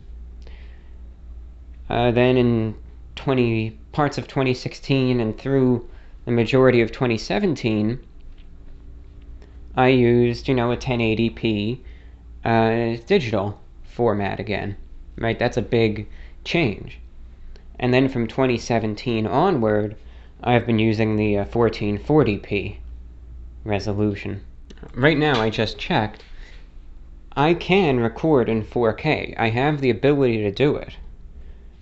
Uh, 1.89 2.11
then 2.11 2.37
in 2.37 2.75
20 3.15 3.77
parts 3.91 4.17
of 4.17 4.27
2016 4.27 5.19
and 5.19 5.37
through 5.37 5.89
the 6.25 6.31
majority 6.31 6.81
of 6.81 6.91
2017, 6.91 7.99
I 9.75 9.87
used, 9.89 10.47
you 10.47 10.53
know, 10.53 10.71
a 10.71 10.77
1080p 10.77 11.79
uh, 12.43 12.97
digital 13.05 13.59
format 13.83 14.39
again. 14.39 14.75
Right? 15.17 15.39
That's 15.39 15.57
a 15.57 15.61
big 15.61 16.07
change. 16.43 16.99
And 17.79 17.93
then 17.93 18.09
from 18.09 18.27
2017 18.27 19.27
onward, 19.27 19.95
I've 20.43 20.65
been 20.65 20.79
using 20.79 21.15
the 21.15 21.39
uh, 21.39 21.45
1440p 21.45 22.77
resolution. 23.63 24.41
Right 24.93 25.17
now, 25.17 25.41
I 25.41 25.49
just 25.49 25.77
checked. 25.77 26.23
I 27.35 27.53
can 27.53 27.99
record 27.99 28.49
in 28.49 28.63
4K. 28.63 29.35
I 29.37 29.49
have 29.49 29.81
the 29.81 29.89
ability 29.89 30.37
to 30.39 30.51
do 30.51 30.75
it. 30.75 30.95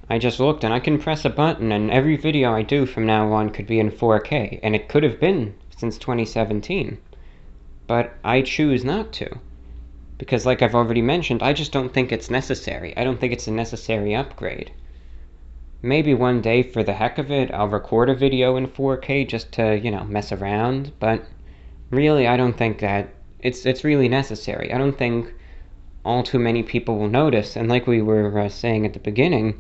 I 0.08 0.20
just 0.20 0.40
looked 0.40 0.64
and 0.64 0.72
I 0.72 0.80
can 0.80 1.00
press 1.00 1.26
a 1.26 1.32
button 1.32 1.72
and 1.72 1.90
every 1.90 2.16
video 2.16 2.54
I 2.54 2.62
do 2.62 2.86
from 2.86 3.08
now 3.08 3.34
on 3.34 3.50
could 3.50 3.66
be 3.66 3.80
in 3.80 3.90
4K, 3.90 4.60
and 4.62 4.76
it 4.76 4.88
could 4.88 5.02
have 5.02 5.20
been 5.20 5.56
since 5.76 5.98
2017. 5.98 7.00
But 7.88 8.14
I 8.24 8.44
choose 8.44 8.86
not 8.86 9.12
to. 9.14 9.40
Because 10.20 10.46
like 10.46 10.62
I've 10.62 10.76
already 10.76 11.02
mentioned, 11.02 11.42
I 11.42 11.54
just 11.54 11.72
don't 11.72 11.92
think 11.92 12.12
it's 12.12 12.30
necessary. 12.30 12.96
I 12.96 13.04
don't 13.04 13.20
think 13.20 13.34
it's 13.34 13.48
a 13.48 13.52
necessary 13.52 14.14
upgrade. 14.14 14.72
Maybe 15.82 16.14
one 16.14 16.40
day, 16.40 16.62
for 16.62 16.84
the 16.84 16.94
heck 16.94 17.18
of 17.18 17.32
it, 17.32 17.52
I'll 17.52 17.68
record 17.68 18.10
a 18.10 18.16
video 18.16 18.58
in 18.58 18.68
4K 18.68 19.28
just 19.28 19.52
to, 19.54 19.76
you 19.76 19.90
know, 19.90 20.04
mess 20.04 20.32
around, 20.32 20.92
but 21.00 21.26
really 21.90 22.28
I 22.28 22.38
don't 22.38 22.58
think 22.58 22.78
that 22.80 23.10
it's, 23.40 23.66
it's 23.66 23.84
really 23.84 24.08
necessary. 24.08 24.72
I 24.72 24.78
don't 24.78 24.98
think 24.98 25.34
all 26.06 26.22
too 26.22 26.38
many 26.38 26.62
people 26.62 27.00
will 27.00 27.10
notice, 27.10 27.56
and 27.56 27.68
like 27.68 27.88
we 27.88 28.04
were 28.04 28.40
uh, 28.40 28.50
saying 28.50 28.86
at 28.86 28.94
the 28.94 29.00
beginning, 29.00 29.60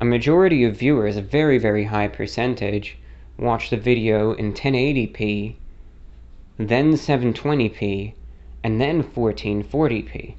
a 0.00 0.04
majority 0.04 0.64
of 0.64 0.76
viewers, 0.76 1.16
a 1.18 1.22
very, 1.22 1.58
very 1.58 1.84
high 1.84 2.08
percentage, 2.08 2.96
watch 3.36 3.68
the 3.68 3.76
video 3.76 4.32
in 4.32 4.52
1080p, 4.54 5.56
then 6.56 6.92
720p, 6.94 8.14
and 8.64 8.80
then 8.80 9.02
1440p. 9.02 10.34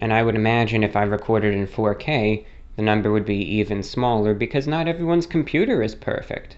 And 0.00 0.12
I 0.12 0.22
would 0.22 0.36
imagine 0.36 0.84
if 0.84 0.94
I 0.94 1.02
recorded 1.02 1.54
in 1.54 1.66
4K, 1.66 2.44
the 2.76 2.82
number 2.82 3.10
would 3.10 3.24
be 3.24 3.38
even 3.56 3.82
smaller 3.82 4.34
because 4.34 4.66
not 4.66 4.86
everyone's 4.86 5.26
computer 5.26 5.82
is 5.82 5.94
perfect. 5.94 6.56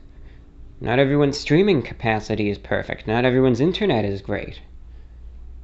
Not 0.80 0.98
everyone's 0.98 1.38
streaming 1.38 1.80
capacity 1.80 2.50
is 2.50 2.58
perfect. 2.58 3.06
Not 3.06 3.24
everyone's 3.24 3.60
internet 3.60 4.04
is 4.04 4.20
great. 4.20 4.60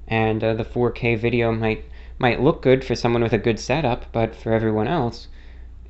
And 0.09 0.43
uh, 0.43 0.55
the 0.55 0.65
4K 0.65 1.19
video 1.19 1.53
might 1.53 1.85
might 2.19 2.41
look 2.41 2.63
good 2.63 2.85
for 2.85 2.95
someone 2.95 3.23
with 3.23 3.33
a 3.33 3.39
good 3.39 3.59
setup, 3.59 4.07
but 4.13 4.35
for 4.35 4.53
everyone 4.53 4.87
else, 4.87 5.29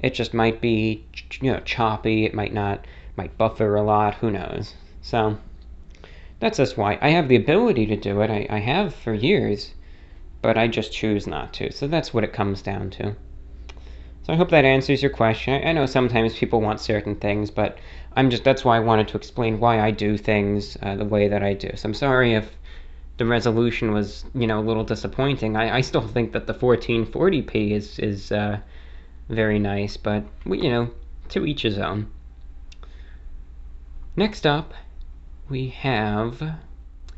it 0.03 0.15
just 0.15 0.35
might 0.35 0.61
be, 0.61 1.05
you 1.41 1.53
know, 1.53 1.61
choppy. 1.61 2.25
It 2.25 2.35
might 2.35 2.53
not, 2.53 2.87
might 3.17 3.39
buffer 3.39 3.77
a 3.77 3.83
lot. 3.83 4.15
Who 4.17 4.31
knows? 4.31 4.75
So 5.01 5.39
that's 6.41 6.59
just 6.59 6.77
why 6.77 6.99
I 7.01 7.11
have 7.11 7.29
the 7.29 7.37
ability 7.37 7.87
to 7.87 7.97
do 7.97 8.21
it. 8.21 8.31
I, 8.31 8.47
I 8.51 8.59
have 8.59 8.95
for 8.95 9.15
years, 9.15 9.75
but 10.43 10.59
I 10.59 10.67
just 10.67 10.93
choose 10.93 11.27
not 11.27 11.53
to. 11.55 11.73
So 11.73 11.87
that's 11.87 12.13
what 12.13 12.25
it 12.25 12.33
comes 12.33 12.63
down 12.63 12.91
to. 12.91 13.15
So 14.25 14.33
I 14.33 14.37
hope 14.37 14.51
that 14.51 14.65
answers 14.65 15.03
your 15.03 15.11
question. 15.11 15.55
I, 15.55 15.71
I 15.71 15.73
know 15.73 15.87
sometimes 15.87 16.37
people 16.37 16.61
want 16.61 16.81
certain 16.81 17.17
things, 17.17 17.51
but 17.51 17.79
I'm 18.17 18.31
just 18.31 18.45
that's 18.45 18.65
why 18.65 18.77
I 18.77 18.81
wanted 18.81 19.09
to 19.09 19.17
explain 19.17 19.61
why 19.61 19.81
I 19.81 19.91
do 19.91 20.17
things 20.17 20.77
uh, 20.83 20.97
the 20.97 21.05
way 21.05 21.29
that 21.29 21.43
I 21.43 21.55
do. 21.55 21.71
So 21.77 21.89
I'm 21.89 21.95
sorry 21.95 22.35
if 22.35 22.57
the 23.19 23.27
resolution 23.27 23.93
was 23.93 24.25
you 24.35 24.47
know 24.47 24.61
a 24.61 24.67
little 24.67 24.85
disappointing. 24.85 25.57
I, 25.57 25.77
I 25.77 25.81
still 25.81 26.07
think 26.07 26.33
that 26.33 26.47
the 26.47 26.55
1440p 26.55 27.71
is 27.71 27.99
is 27.99 28.33
uh, 28.33 28.59
very 29.33 29.59
nice, 29.59 29.97
but, 29.97 30.25
you 30.45 30.71
know, 30.71 30.91
to 31.31 31.47
each 31.47 31.63
his 31.63 31.79
own. 31.79 32.11
Next 34.15 34.47
up, 34.47 34.75
we 35.49 35.69
have 35.69 36.57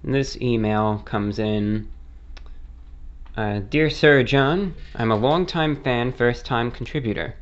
this 0.02 0.36
email 0.40 1.02
comes 1.04 1.38
in. 1.38 1.88
Uh, 3.36 3.58
Dear 3.58 3.90
Sir 3.90 4.22
John, 4.22 4.74
I'm 4.94 5.10
a 5.10 5.16
long-time 5.16 5.82
fan, 5.82 6.12
first-time 6.12 6.70
contributor. 6.70 7.34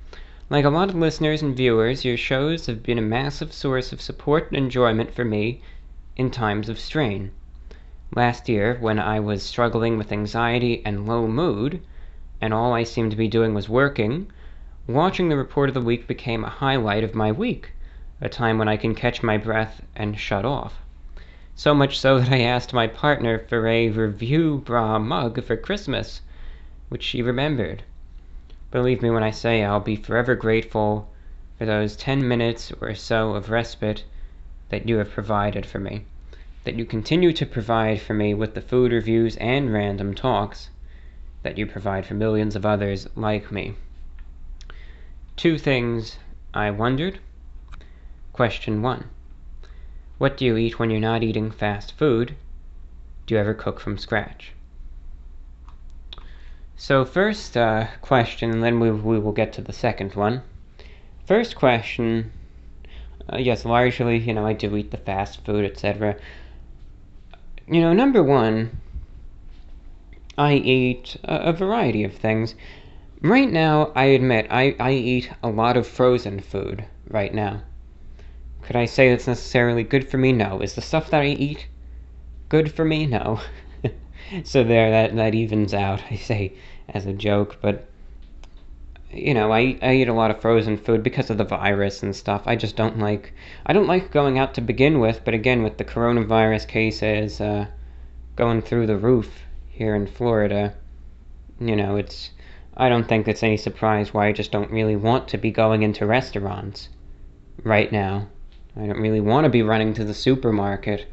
Like 0.48 0.64
a 0.64 0.70
lot 0.70 0.88
of 0.88 0.94
listeners 0.94 1.42
and 1.42 1.56
viewers, 1.56 2.04
your 2.04 2.16
shows 2.16 2.66
have 2.66 2.82
been 2.82 2.98
a 2.98 3.02
massive 3.02 3.52
source 3.52 3.92
of 3.92 4.00
support 4.00 4.48
and 4.48 4.56
enjoyment 4.56 5.14
for 5.14 5.24
me 5.24 5.60
in 6.16 6.30
times 6.30 6.68
of 6.68 6.78
strain. 6.78 7.30
Last 8.14 8.48
year, 8.48 8.76
when 8.80 8.98
I 8.98 9.20
was 9.20 9.42
struggling 9.42 9.98
with 9.98 10.12
anxiety 10.12 10.82
and 10.84 11.06
low 11.06 11.26
mood, 11.26 11.82
and 12.40 12.54
all 12.54 12.72
I 12.72 12.84
seemed 12.84 13.10
to 13.10 13.16
be 13.16 13.28
doing 13.28 13.54
was 13.54 13.68
working, 13.68 14.28
Watching 14.88 15.28
the 15.28 15.36
report 15.36 15.68
of 15.68 15.74
the 15.74 15.80
week 15.80 16.09
became 16.09 16.42
a 16.42 16.48
highlight 16.48 17.04
of 17.04 17.14
my 17.14 17.30
week, 17.30 17.70
a 18.20 18.28
time 18.28 18.59
when 18.59 18.66
I 18.66 18.76
can 18.76 18.96
catch 18.96 19.22
my 19.22 19.38
breath 19.38 19.80
and 19.94 20.18
shut 20.18 20.44
off. 20.44 20.82
So 21.54 21.72
much 21.72 21.96
so 21.96 22.18
that 22.18 22.32
I 22.32 22.40
asked 22.40 22.72
my 22.72 22.88
partner 22.88 23.38
for 23.38 23.68
a 23.68 23.90
Reviewbrah 23.90 25.00
mug 25.00 25.40
for 25.44 25.56
Christmas, 25.56 26.22
which 26.88 27.04
she 27.04 27.22
remembered. 27.22 27.84
Believe 28.72 29.02
me 29.02 29.10
when 29.10 29.22
I 29.22 29.30
say 29.30 29.62
I'll 29.62 29.78
be 29.78 29.94
forever 29.94 30.34
grateful 30.34 31.09
for 31.59 31.64
those 31.64 31.94
10 31.94 32.26
minutes 32.26 32.72
or 32.80 32.92
so 32.96 33.34
of 33.34 33.50
respite 33.50 34.02
that 34.70 34.88
you 34.88 34.96
have 34.96 35.12
provided 35.12 35.64
for 35.64 35.78
me, 35.78 36.06
that 36.64 36.74
you 36.74 36.84
continue 36.84 37.32
to 37.34 37.46
provide 37.46 38.00
for 38.00 38.14
me 38.14 38.34
with 38.34 38.54
the 38.54 38.60
food 38.60 38.90
reviews 38.90 39.36
and 39.36 39.72
random 39.72 40.12
talks, 40.12 40.70
that 41.44 41.56
you 41.56 41.66
provide 41.66 42.04
for 42.04 42.14
millions 42.14 42.56
of 42.56 42.66
others 42.66 43.09
like 43.14 43.52
me. 43.52 43.76
Two 45.36 45.59
things 45.59 46.18
I 46.54 46.70
wondered. 46.70 47.18
Question 48.32 48.82
one 48.82 49.09
What 50.18 50.36
do 50.36 50.44
you 50.44 50.56
eat 50.56 50.78
when 50.78 50.90
you're 50.90 51.00
not 51.00 51.22
eating 51.22 51.50
fast 51.50 51.96
food? 51.96 52.34
Do 53.26 53.34
you 53.34 53.40
ever 53.40 53.54
cook 53.54 53.80
from 53.80 53.98
scratch? 53.98 54.52
So, 56.76 57.04
first 57.04 57.56
uh, 57.56 57.86
question, 58.00 58.50
and 58.50 58.62
then 58.62 58.80
we, 58.80 58.90
we 58.90 59.18
will 59.18 59.32
get 59.32 59.52
to 59.54 59.60
the 59.60 59.72
second 59.72 60.14
one. 60.14 60.42
First 61.26 61.54
question 61.54 62.32
uh, 63.30 63.36
yes, 63.38 63.64
largely, 63.64 64.18
you 64.18 64.34
know, 64.34 64.46
I 64.46 64.52
do 64.52 64.76
eat 64.76 64.90
the 64.90 64.96
fast 64.96 65.44
food, 65.44 65.64
etc. 65.64 66.16
You 67.68 67.80
know, 67.80 67.92
number 67.92 68.22
one, 68.22 68.80
I 70.36 70.54
eat 70.54 71.16
a, 71.24 71.50
a 71.50 71.52
variety 71.52 72.04
of 72.04 72.14
things. 72.14 72.54
Right 73.22 73.52
now, 73.52 73.92
I 73.94 74.06
admit, 74.06 74.48
I, 74.50 74.74
I 74.80 74.94
eat 74.94 75.30
a 75.44 75.48
lot 75.48 75.76
of 75.76 75.86
frozen 75.86 76.40
food 76.40 76.84
right 77.08 77.32
now. 77.32 77.62
Could 78.62 78.74
I 78.74 78.86
say 78.86 79.10
it's 79.10 79.28
necessarily 79.28 79.84
good 79.84 80.08
for 80.08 80.18
me? 80.18 80.32
No. 80.32 80.60
Is 80.60 80.74
the 80.74 80.82
stuff 80.82 81.10
that 81.10 81.22
I 81.22 81.26
eat 81.26 81.68
good 82.48 82.72
for 82.72 82.84
me? 82.84 83.06
No. 83.06 83.40
so 84.42 84.64
there, 84.64 84.90
that, 84.90 85.14
that 85.14 85.36
evens 85.36 85.72
out, 85.72 86.02
I 86.10 86.16
say 86.16 86.54
as 86.88 87.06
a 87.06 87.12
joke, 87.12 87.58
but 87.62 87.86
you 89.12 89.34
know, 89.34 89.52
I, 89.52 89.78
I 89.82 89.94
eat 89.94 90.08
a 90.08 90.12
lot 90.12 90.32
of 90.32 90.40
frozen 90.40 90.76
food 90.76 91.04
because 91.04 91.30
of 91.30 91.38
the 91.38 91.44
virus 91.44 92.02
and 92.02 92.16
stuff. 92.16 92.42
I 92.46 92.56
just 92.56 92.74
don't 92.74 92.98
like 92.98 93.32
I 93.64 93.72
don't 93.72 93.86
like 93.86 94.10
going 94.10 94.38
out 94.38 94.54
to 94.54 94.60
begin 94.60 94.98
with, 94.98 95.24
but 95.24 95.34
again 95.34 95.62
with 95.62 95.76
the 95.76 95.84
coronavirus 95.84 96.66
cases 96.66 97.40
uh, 97.40 97.66
going 98.34 98.62
through 98.62 98.88
the 98.88 98.96
roof 98.96 99.44
here 99.68 99.94
in 99.94 100.08
Florida, 100.08 100.74
you 101.60 101.76
know, 101.76 101.96
it's 101.96 102.30
I 102.76 102.88
don't 102.88 103.06
think 103.06 103.28
it's 103.28 103.42
any 103.42 103.56
surprise 103.56 104.14
why 104.14 104.28
I 104.28 104.32
just 104.32 104.50
don't 104.50 104.70
really 104.70 104.96
want 104.96 105.28
to 105.28 105.38
be 105.38 105.50
going 105.50 105.82
into 105.82 106.06
restaurants 106.06 106.88
right 107.62 107.92
now. 107.92 108.28
I 108.76 108.86
don't 108.86 109.00
really 109.00 109.20
want 109.20 109.44
to 109.44 109.50
be 109.50 109.62
running 109.62 109.92
to 109.94 110.04
the 110.04 110.14
supermarket 110.14 111.06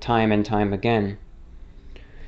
time 0.00 0.32
and 0.32 0.44
time 0.44 0.72
again. 0.72 1.18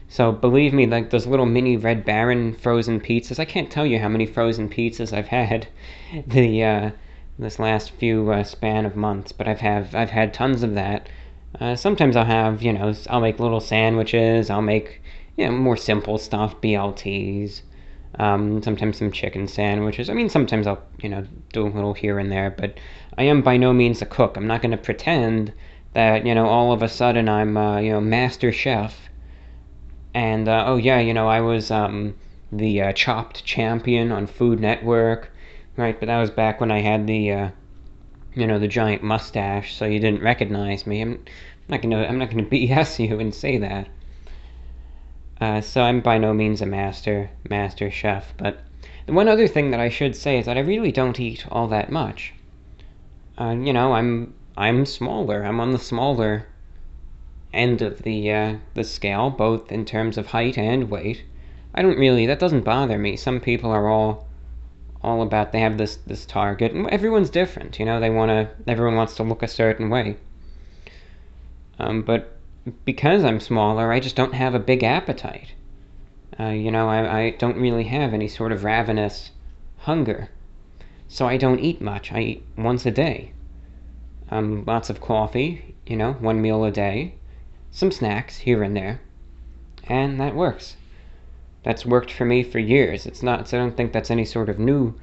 So 0.08 0.30
believe 0.30 0.74
me, 0.74 0.86
like 0.86 1.08
those 1.08 1.26
little 1.26 1.46
mini 1.46 1.78
Red 1.78 2.04
Baron 2.04 2.52
frozen 2.52 3.00
pizzas, 3.00 3.38
I 3.38 3.46
can't 3.46 3.70
tell 3.70 3.86
you 3.86 3.98
how 3.98 4.10
many 4.10 4.26
frozen 4.26 4.68
pizzas 4.68 5.10
I've 5.10 5.28
had 5.38 5.68
the 6.26 6.62
uh, 6.62 6.90
this 7.38 7.58
last 7.58 7.92
few 7.92 8.30
uh, 8.30 8.44
span 8.44 8.84
of 8.84 8.94
months. 8.94 9.32
But 9.32 9.48
I've 9.48 9.60
have 9.60 9.94
I've 9.94 10.10
had 10.10 10.34
tons 10.34 10.62
of 10.62 10.74
that. 10.74 11.08
Uh, 11.58 11.74
sometimes 11.74 12.14
I'll 12.14 12.26
have 12.26 12.60
you 12.60 12.74
know 12.74 12.92
I'll 13.08 13.22
make 13.22 13.40
little 13.40 13.60
sandwiches. 13.60 14.50
I'll 14.50 14.60
make 14.60 15.00
you 15.38 15.46
know 15.46 15.52
more 15.52 15.78
simple 15.78 16.18
stuff, 16.18 16.60
BLTs. 16.60 17.62
Um, 18.18 18.62
sometimes 18.62 18.98
some 18.98 19.10
chicken 19.10 19.48
sandwiches. 19.48 20.10
I 20.10 20.14
mean, 20.14 20.28
sometimes 20.28 20.66
I'll 20.66 20.82
you 21.02 21.08
know 21.08 21.26
do 21.52 21.66
a 21.66 21.68
little 21.68 21.94
here 21.94 22.18
and 22.18 22.30
there, 22.30 22.50
but 22.50 22.78
I 23.16 23.24
am 23.24 23.42
by 23.42 23.56
no 23.56 23.72
means 23.72 24.02
a 24.02 24.06
cook. 24.06 24.36
I'm 24.36 24.46
not 24.46 24.60
going 24.60 24.72
to 24.72 24.76
pretend 24.76 25.52
that 25.94 26.26
you 26.26 26.34
know 26.34 26.46
all 26.46 26.72
of 26.72 26.82
a 26.82 26.88
sudden 26.88 27.28
I'm 27.28 27.56
uh, 27.56 27.78
you 27.78 27.92
know 27.92 28.00
master 28.00 28.52
chef 28.52 29.08
and 30.14 30.48
uh, 30.48 30.64
oh 30.66 30.76
yeah, 30.76 30.98
you 31.00 31.14
know 31.14 31.28
I 31.28 31.40
was 31.40 31.70
um, 31.70 32.14
the 32.50 32.82
uh, 32.82 32.92
Chopped 32.92 33.44
champion 33.44 34.12
on 34.12 34.26
Food 34.26 34.60
Network, 34.60 35.32
right? 35.76 35.98
But 35.98 36.06
that 36.06 36.20
was 36.20 36.30
back 36.30 36.60
when 36.60 36.70
I 36.70 36.80
had 36.80 37.06
the 37.06 37.32
uh, 37.32 37.50
you 38.34 38.46
know 38.46 38.58
the 38.58 38.68
giant 38.68 39.02
mustache, 39.02 39.74
so 39.74 39.86
you 39.86 39.98
didn't 39.98 40.22
recognize 40.22 40.86
me. 40.86 41.00
I'm 41.00 41.24
not 41.68 41.82
gonna 41.82 42.04
I'm 42.04 42.18
not 42.18 42.30
gonna 42.30 42.42
BS 42.50 43.06
you 43.06 43.18
and 43.20 43.34
say 43.34 43.58
that. 43.58 43.88
Uh, 45.42 45.60
so 45.60 45.82
I'm 45.82 46.00
by 46.00 46.18
no 46.18 46.32
means 46.32 46.62
a 46.62 46.66
master 46.66 47.28
master 47.50 47.90
chef, 47.90 48.32
but 48.36 48.60
the 49.06 49.12
one 49.12 49.26
other 49.26 49.48
thing 49.48 49.72
that 49.72 49.80
I 49.80 49.88
should 49.88 50.14
say 50.14 50.38
is 50.38 50.46
that 50.46 50.56
I 50.56 50.60
really 50.60 50.92
don't 50.92 51.18
eat 51.18 51.44
all 51.50 51.66
that 51.66 51.90
much. 51.90 52.32
Uh, 53.36 53.50
you 53.50 53.72
know, 53.72 53.92
I'm 53.92 54.34
I'm 54.56 54.86
smaller. 54.86 55.42
I'm 55.42 55.58
on 55.58 55.72
the 55.72 55.80
smaller 55.80 56.46
end 57.52 57.82
of 57.82 58.02
the 58.02 58.30
uh, 58.30 58.56
the 58.74 58.84
scale, 58.84 59.30
both 59.30 59.72
in 59.72 59.84
terms 59.84 60.16
of 60.16 60.28
height 60.28 60.56
and 60.56 60.88
weight. 60.88 61.24
I 61.74 61.82
don't 61.82 61.98
really 61.98 62.24
that 62.26 62.38
doesn't 62.38 62.62
bother 62.62 62.96
me. 62.96 63.16
Some 63.16 63.40
people 63.40 63.72
are 63.72 63.88
all 63.88 64.28
all 65.02 65.22
about 65.22 65.50
they 65.50 65.58
have 65.58 65.76
this 65.76 65.96
this 66.06 66.24
target, 66.24 66.70
and 66.70 66.88
everyone's 66.90 67.30
different. 67.30 67.80
You 67.80 67.84
know, 67.84 67.98
they 67.98 68.10
want 68.10 68.28
to 68.28 68.48
everyone 68.70 68.94
wants 68.94 69.16
to 69.16 69.24
look 69.24 69.42
a 69.42 69.48
certain 69.48 69.90
way. 69.90 70.18
Um, 71.80 72.02
but 72.02 72.38
because 72.84 73.24
I'm 73.24 73.40
smaller, 73.40 73.92
I 73.92 74.00
just 74.00 74.16
don't 74.16 74.34
have 74.34 74.54
a 74.54 74.60
big 74.60 74.82
appetite. 74.82 75.54
Uh, 76.38 76.48
you 76.48 76.70
know, 76.70 76.88
I, 76.88 77.20
I 77.20 77.30
don't 77.30 77.60
really 77.60 77.84
have 77.84 78.14
any 78.14 78.28
sort 78.28 78.52
of 78.52 78.64
ravenous 78.64 79.30
hunger. 79.78 80.30
So 81.08 81.26
I 81.26 81.36
don't 81.36 81.60
eat 81.60 81.80
much. 81.80 82.12
I 82.12 82.20
eat 82.20 82.46
once 82.56 82.86
a 82.86 82.90
day. 82.90 83.32
Um, 84.30 84.64
lots 84.66 84.88
of 84.88 85.00
coffee, 85.00 85.74
you 85.86 85.96
know, 85.96 86.14
one 86.14 86.40
meal 86.40 86.64
a 86.64 86.70
day 86.70 87.14
some 87.74 87.90
snacks 87.90 88.36
here 88.36 88.62
and 88.62 88.76
there, 88.76 89.00
and 89.84 90.20
that 90.20 90.34
works. 90.34 90.76
That's 91.62 91.86
worked 91.86 92.12
for 92.12 92.26
me 92.26 92.42
for 92.42 92.58
years. 92.58 93.06
It's 93.06 93.22
not. 93.22 93.48
So 93.48 93.56
I 93.56 93.60
don't 93.60 93.76
think 93.76 93.92
that's 93.92 94.10
any 94.10 94.26
sort 94.26 94.50
of 94.50 94.58
new, 94.58 94.94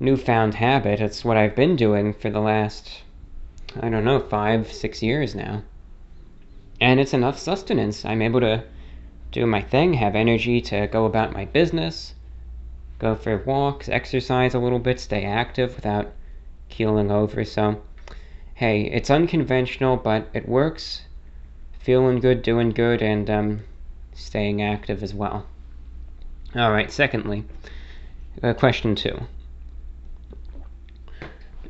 newfound 0.00 0.54
habit. 0.54 1.00
It's 1.00 1.24
what 1.24 1.36
I've 1.36 1.54
been 1.54 1.76
doing 1.76 2.14
for 2.14 2.30
the 2.30 2.40
last, 2.40 3.02
I 3.78 3.90
don't 3.90 4.04
know, 4.04 4.20
five, 4.20 4.72
six 4.72 5.02
years 5.02 5.34
now. 5.34 5.62
And 6.80 7.00
it's 7.00 7.14
enough 7.14 7.38
sustenance. 7.38 8.04
I'm 8.04 8.22
able 8.22 8.40
to 8.40 8.64
do 9.32 9.46
my 9.46 9.62
thing, 9.62 9.94
have 9.94 10.14
energy 10.14 10.60
to 10.60 10.86
go 10.86 11.06
about 11.06 11.32
my 11.32 11.44
business, 11.44 12.14
go 12.98 13.14
for 13.14 13.38
walks, 13.38 13.88
exercise 13.88 14.54
a 14.54 14.58
little 14.58 14.78
bit, 14.78 15.00
stay 15.00 15.24
active 15.24 15.74
without 15.74 16.12
keeling 16.68 17.10
over. 17.10 17.44
So, 17.44 17.82
hey, 18.54 18.82
it's 18.82 19.10
unconventional, 19.10 19.96
but 19.96 20.28
it 20.32 20.48
works 20.48 21.02
feeling 21.80 22.20
good, 22.20 22.42
doing 22.42 22.70
good, 22.70 23.02
and 23.02 23.28
um, 23.28 23.60
staying 24.14 24.62
active 24.62 25.02
as 25.02 25.12
well. 25.12 25.46
All 26.56 26.72
right, 26.72 26.90
secondly, 26.90 27.44
uh, 28.42 28.54
question 28.54 28.94
two. 28.94 29.18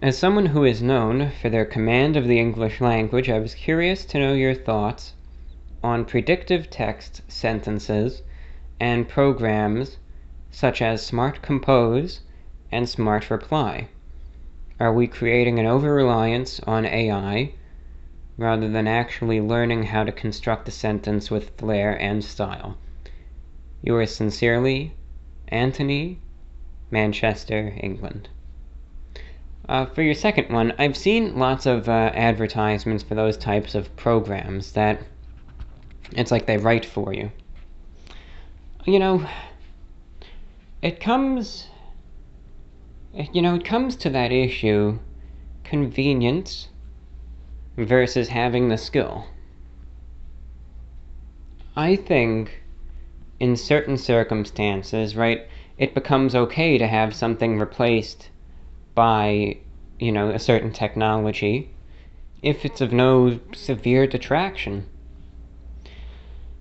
As 0.04 0.18
someone 0.18 0.44
who 0.44 0.64
is 0.64 0.82
known 0.82 1.30
for 1.30 1.48
their 1.48 1.64
command 1.64 2.14
of 2.14 2.28
the 2.28 2.38
English 2.38 2.78
language, 2.78 3.30
I 3.30 3.38
was 3.38 3.54
curious 3.54 4.04
to 4.04 4.18
know 4.18 4.34
your 4.34 4.52
thoughts 4.54 5.14
on 5.82 6.04
predictive 6.04 6.68
text 6.68 7.22
sentences 7.26 8.20
and 8.78 9.08
programs 9.08 9.96
such 10.50 10.82
as 10.82 11.06
Smart 11.06 11.40
Compose 11.40 12.20
and 12.70 12.86
Smart 12.86 13.30
Reply. 13.30 13.88
Are 14.78 14.92
we 14.92 15.06
creating 15.06 15.58
an 15.58 15.64
over 15.64 15.94
reliance 15.94 16.60
on 16.66 16.84
AI 16.84 17.54
rather 18.36 18.68
than 18.68 18.86
actually 18.86 19.40
learning 19.40 19.84
how 19.84 20.04
to 20.04 20.12
construct 20.12 20.68
a 20.68 20.70
sentence 20.70 21.30
with 21.30 21.56
flair 21.56 21.98
and 21.98 22.22
style. 22.22 22.76
Yours 23.82 24.14
sincerely, 24.14 24.92
Anthony, 25.48 26.20
Manchester, 26.90 27.72
England. 27.78 28.28
Uh, 29.68 29.86
for 29.86 30.02
your 30.02 30.14
second 30.14 30.52
one, 30.52 30.74
I've 30.78 30.96
seen 30.96 31.38
lots 31.38 31.64
of 31.64 31.88
uh, 31.88 32.10
advertisements 32.14 33.02
for 33.02 33.14
those 33.14 33.38
types 33.38 33.74
of 33.74 33.94
programs 33.96 34.72
that 34.72 35.00
it's 36.12 36.30
like 36.30 36.46
they 36.46 36.58
write 36.58 36.84
for 36.84 37.14
you. 37.14 37.32
You 38.84 38.98
know, 38.98 39.26
it 40.82 41.00
comes, 41.00 41.66
you 43.14 43.40
know, 43.40 43.54
it 43.54 43.64
comes 43.64 43.96
to 43.96 44.10
that 44.10 44.32
issue 44.32 44.98
convenience 45.64 46.68
versus 47.78 48.28
having 48.28 48.68
the 48.68 48.76
skill. 48.76 49.26
I 51.74 51.96
think 51.96 52.62
in 53.40 53.56
certain 53.56 53.96
circumstances, 53.96 55.16
right, 55.16 55.48
it 55.78 55.94
becomes 55.94 56.34
okay 56.34 56.76
to 56.76 56.86
have 56.86 57.14
something 57.14 57.58
replaced 57.58 58.28
by, 58.94 59.58
you 59.98 60.12
know, 60.12 60.30
a 60.30 60.38
certain 60.38 60.72
technology 60.72 61.70
if 62.44 62.66
it's 62.66 62.82
of 62.82 62.92
no 62.92 63.40
severe 63.54 64.06
detraction. 64.06 64.84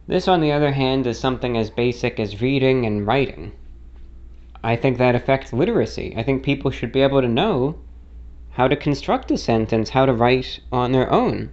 This, 0.08 0.30
on 0.30 0.40
the 0.40 0.52
other 0.54 0.72
hand, 0.72 1.06
is 1.06 1.20
something 1.20 1.58
as 1.58 1.70
basic 1.70 2.22
as 2.22 2.42
reading 2.42 2.86
and 2.86 3.06
writing. 3.06 3.52
I 4.64 4.78
think 4.78 4.98
that 4.98 5.14
affects 5.14 5.52
literacy. 5.52 6.14
I 6.16 6.24
think 6.24 6.42
people 6.42 6.72
should 6.72 6.94
be 6.94 7.02
able 7.02 7.22
to 7.22 7.28
know 7.28 7.76
how 8.52 8.70
to 8.70 8.78
construct 8.78 9.30
a 9.32 9.38
sentence, 9.38 9.90
how 9.90 10.06
to 10.06 10.14
write 10.14 10.62
on 10.72 10.94
their 10.94 11.12
own. 11.12 11.50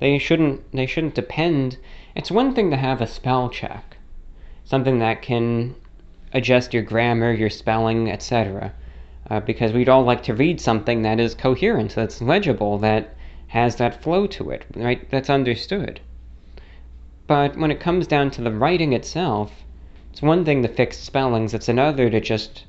They 0.00 0.18
shouldn't 0.18 0.72
they 0.72 0.86
shouldn't 0.86 1.14
depend. 1.14 1.78
It's 2.16 2.30
one 2.30 2.52
thing 2.52 2.70
to 2.70 2.76
have 2.76 3.00
a 3.00 3.06
spell 3.06 3.48
check, 3.48 3.96
something 4.64 4.98
that 4.98 5.22
can 5.22 5.76
adjust 6.32 6.74
your 6.74 6.82
grammar, 6.82 7.32
your 7.32 7.50
spelling, 7.50 8.10
etc. 8.10 8.72
Uh, 9.28 9.40
because 9.40 9.72
we'd 9.72 9.88
all 9.88 10.04
like 10.04 10.22
to 10.22 10.34
read 10.34 10.60
something 10.60 11.02
that 11.02 11.18
is 11.18 11.34
coherent, 11.34 11.94
that's 11.94 12.22
legible, 12.22 12.78
that 12.78 13.14
has 13.48 13.76
that 13.76 14.02
flow 14.02 14.26
to 14.26 14.50
it, 14.50 14.64
right? 14.76 15.10
That's 15.10 15.30
understood. 15.30 16.00
But 17.26 17.56
when 17.56 17.70
it 17.70 17.80
comes 17.80 18.06
down 18.06 18.30
to 18.32 18.42
the 18.42 18.52
writing 18.52 18.92
itself, 18.92 19.64
it's 20.12 20.22
one 20.22 20.44
thing 20.44 20.62
to 20.62 20.68
fix 20.68 20.96
spellings, 20.98 21.54
it's 21.54 21.68
another 21.68 22.08
to 22.08 22.20
just 22.20 22.64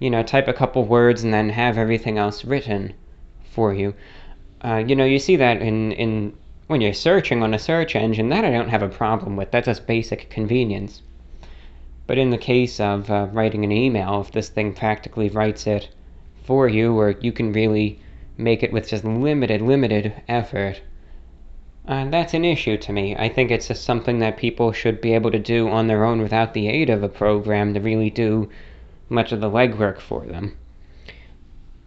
you 0.00 0.08
know, 0.08 0.22
type 0.22 0.48
a 0.48 0.52
couple 0.52 0.82
words 0.84 1.22
and 1.22 1.32
then 1.32 1.50
have 1.50 1.76
everything 1.76 2.16
else 2.16 2.44
written 2.44 2.94
for 3.44 3.74
you. 3.74 3.94
Uh, 4.64 4.82
you 4.84 4.96
know, 4.96 5.04
you 5.04 5.18
see 5.18 5.36
that 5.36 5.60
in, 5.60 5.92
in 5.92 6.32
when 6.66 6.80
you're 6.80 6.94
searching 6.94 7.42
on 7.42 7.52
a 7.52 7.58
search 7.58 7.94
engine, 7.94 8.30
that 8.30 8.44
I 8.44 8.50
don't 8.50 8.70
have 8.70 8.82
a 8.82 8.88
problem 8.88 9.36
with. 9.36 9.50
That's 9.50 9.66
just 9.66 9.86
basic 9.86 10.30
convenience. 10.30 11.02
But 12.06 12.16
in 12.16 12.30
the 12.30 12.38
case 12.38 12.80
of 12.80 13.10
uh, 13.10 13.28
writing 13.30 13.62
an 13.62 13.72
email, 13.72 14.22
if 14.22 14.32
this 14.32 14.48
thing 14.48 14.72
practically 14.72 15.28
writes 15.28 15.66
it 15.66 15.88
for 16.44 16.68
you, 16.68 16.94
where 16.94 17.10
you 17.20 17.32
can 17.32 17.52
really 17.52 18.00
make 18.36 18.62
it 18.62 18.72
with 18.72 18.88
just 18.88 19.04
limited, 19.04 19.60
limited 19.60 20.14
effort, 20.28 20.80
uh, 21.86 22.08
that's 22.10 22.34
an 22.34 22.44
issue 22.44 22.76
to 22.76 22.92
me. 22.92 23.16
I 23.16 23.28
think 23.28 23.50
it's 23.50 23.68
just 23.68 23.84
something 23.84 24.18
that 24.20 24.36
people 24.36 24.70
should 24.72 25.00
be 25.00 25.14
able 25.14 25.30
to 25.30 25.38
do 25.38 25.68
on 25.68 25.86
their 25.86 26.04
own 26.04 26.22
without 26.22 26.54
the 26.54 26.68
aid 26.68 26.90
of 26.90 27.02
a 27.02 27.08
program 27.08 27.74
to 27.74 27.80
really 27.80 28.10
do 28.10 28.48
much 29.08 29.32
of 29.32 29.40
the 29.40 29.50
legwork 29.50 29.98
for 29.98 30.24
them. 30.24 30.56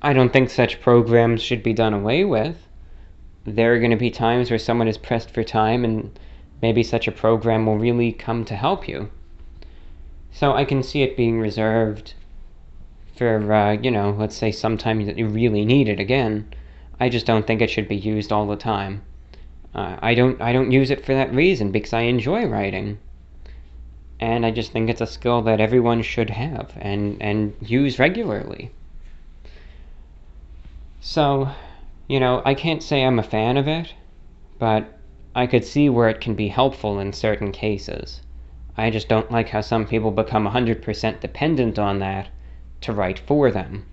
I 0.02 0.12
don't 0.12 0.34
think 0.34 0.50
such 0.50 0.82
programs 0.82 1.42
should 1.42 1.64
be 1.64 1.74
done 1.74 1.94
away 1.94 2.26
with. 2.26 2.68
There 3.46 3.74
are 3.74 3.80
going 3.80 3.92
to 3.92 3.98
be 3.98 4.12
times 4.12 4.50
where 4.50 4.60
someone 4.60 4.88
is 4.88 4.98
pressed 4.98 5.32
for 5.32 5.44
time, 5.44 5.86
and 5.86 6.20
maybe 6.62 6.84
such 6.84 7.08
a 7.08 7.12
program 7.12 7.66
will 7.66 7.78
really 7.78 8.12
come 8.12 8.44
to 8.46 8.56
help 8.56 8.88
you. 8.88 9.10
So 10.32 10.54
I 10.54 10.66
can 10.66 10.84
see 10.84 11.04
it 11.04 11.16
being 11.16 11.40
reserved 11.40 12.14
for, 13.15 13.53
uh, 13.53 13.73
you 13.73 13.91
know, 13.91 14.15
let's 14.18 14.35
say 14.35 14.52
sometime 14.52 15.06
that 15.06 15.18
you 15.18 15.27
really 15.27 15.65
need 15.65 15.88
it 15.88 15.99
again. 15.99 16.52
I 16.99 17.10
just 17.10 17.26
don't 17.26 17.45
think 17.45 17.61
it 17.61 17.69
should 17.69 17.88
be 17.88 17.95
used 17.95 18.31
all 18.31 18.48
the 18.48 18.56
time. 18.56 19.03
Uh, 19.76 19.98
I 20.02 20.14
don't 20.14 20.41
I 20.41 20.53
don't 20.53 20.72
use 20.72 20.91
it 20.91 21.03
for 21.06 21.14
that 21.14 21.34
reason 21.34 21.72
because 21.72 21.94
I 21.94 22.02
enjoy 22.02 22.45
writing. 22.45 22.99
And 24.19 24.45
I 24.45 24.52
just 24.52 24.72
think 24.72 24.90
it's 24.90 25.02
a 25.02 25.07
skill 25.07 25.41
that 25.44 25.60
everyone 25.60 26.02
should 26.02 26.30
have 26.30 26.72
and, 26.80 27.22
and 27.22 27.53
use 27.60 27.99
regularly. 27.99 28.72
So, 31.02 31.49
you 32.07 32.19
know, 32.19 32.41
I 32.45 32.53
can't 32.53 32.81
say 32.81 33.03
I'm 33.03 33.19
a 33.19 33.23
fan 33.23 33.57
of 33.57 33.68
it, 33.68 33.94
but 34.60 34.98
I 35.35 35.48
could 35.48 35.65
see 35.65 35.90
where 35.90 36.10
it 36.10 36.22
can 36.22 36.35
be 36.35 36.48
helpful 36.48 36.99
in 36.99 37.11
certain 37.11 37.52
cases. 37.52 38.22
I 38.77 38.90
just 38.90 39.10
don't 39.10 39.31
like 39.31 39.49
how 39.49 39.61
some 39.61 39.85
people 39.85 40.11
become 40.11 40.48
100% 40.48 41.19
dependent 41.19 41.77
on 41.77 41.99
that 41.99 42.30
to 42.84 42.93
write 42.93 43.19
for 43.19 43.51
them. 43.51 43.85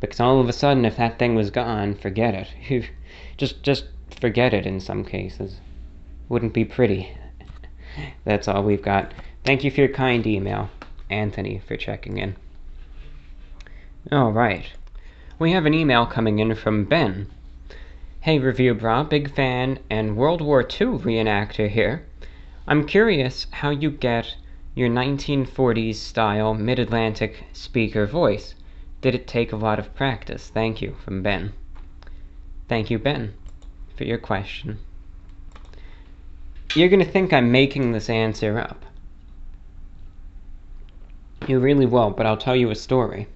Because 0.00 0.20
all 0.20 0.40
of 0.40 0.48
a 0.48 0.52
sudden, 0.52 0.84
if 0.84 0.96
that 0.96 1.18
thing 1.18 1.34
was 1.34 1.50
gone, 1.50 1.94
forget 1.94 2.34
it. 2.34 2.90
just, 3.36 3.62
just 3.62 3.84
forget 4.20 4.54
it 4.54 4.66
in 4.66 4.80
some 4.80 5.04
cases. 5.04 5.60
Wouldn't 6.28 6.54
be 6.54 6.64
pretty. 6.64 7.16
That's 8.24 8.46
all 8.46 8.62
we've 8.62 8.82
got. 8.82 9.12
Thank 9.44 9.64
you 9.64 9.70
for 9.70 9.80
your 9.80 9.88
kind 9.88 10.26
email, 10.26 10.70
Anthony, 11.10 11.60
for 11.66 11.76
checking 11.76 12.18
in. 12.18 12.36
All 14.12 14.32
right. 14.32 14.70
We 15.38 15.52
have 15.52 15.66
an 15.66 15.74
email 15.74 16.06
coming 16.06 16.38
in 16.38 16.54
from 16.54 16.84
Ben. 16.84 17.28
Hey, 18.20 18.38
Reviewbrah, 18.38 19.08
big 19.08 19.34
fan 19.34 19.78
and 19.88 20.16
World 20.16 20.40
War 20.40 20.60
II 20.60 20.98
reenactor 20.98 21.68
here. 21.68 22.04
I'm 22.66 22.86
curious 22.86 23.46
how 23.50 23.70
you 23.70 23.90
get 23.90 24.34
your 24.74 24.88
1940s 24.88 25.96
style 25.96 26.54
mid 26.54 26.78
Atlantic 26.78 27.44
speaker 27.52 28.06
voice. 28.06 28.54
Did 29.00 29.14
it 29.14 29.26
take 29.26 29.52
a 29.52 29.56
lot 29.56 29.78
of 29.78 29.94
practice? 29.94 30.50
Thank 30.52 30.82
you, 30.82 30.96
from 31.04 31.22
Ben. 31.22 31.52
Thank 32.68 32.90
you, 32.90 32.98
Ben, 32.98 33.34
for 33.96 34.04
your 34.04 34.18
question. 34.18 34.78
You're 36.74 36.88
going 36.88 37.04
to 37.04 37.10
think 37.10 37.32
I'm 37.32 37.50
making 37.50 37.92
this 37.92 38.10
answer 38.10 38.58
up. 38.58 38.84
You 41.46 41.58
really 41.60 41.86
will, 41.86 42.10
but 42.10 42.26
I'll 42.26 42.36
tell 42.36 42.56
you 42.56 42.70
a 42.70 42.74
story. 42.74 43.26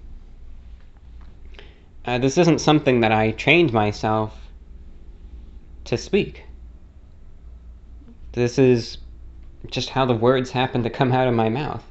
Uh, 2.05 2.17
this 2.17 2.37
isn't 2.37 2.59
something 2.59 2.99
that 2.99 3.11
I 3.11 3.31
trained 3.31 3.73
myself 3.73 4.37
to 5.85 5.97
speak. 5.97 6.43
This 8.33 8.59
is 8.59 8.97
just 9.67 9.89
how 9.89 10.05
the 10.05 10.13
words 10.13 10.51
happen 10.51 10.83
to 10.83 10.89
come 10.89 11.11
out 11.11 11.27
of 11.27 11.33
my 11.33 11.49
mouth. 11.49 11.83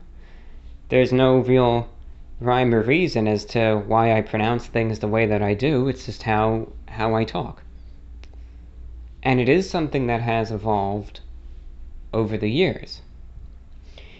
There's 0.89 1.13
no 1.13 1.39
real 1.39 1.89
rhyme 2.41 2.75
or 2.75 2.83
reason 2.83 3.29
as 3.29 3.45
to 3.47 3.77
why 3.87 4.17
I 4.17 4.21
pronounce 4.21 4.67
things 4.67 4.99
the 4.99 5.09
way 5.09 5.27
that 5.27 5.43
I 5.43 5.55
do. 5.55 5.89
It's 5.89 6.07
just 6.07 6.23
how 6.23 6.69
how 6.89 7.15
I 7.15 7.25
talk. 7.25 7.63
And 9.23 9.41
it 9.41 9.49
is 9.49 9.71
something 9.71 10.09
that 10.09 10.21
has 10.21 10.51
evolved 10.51 11.21
over 12.13 12.37
the 12.37 12.51
years. 12.51 13.01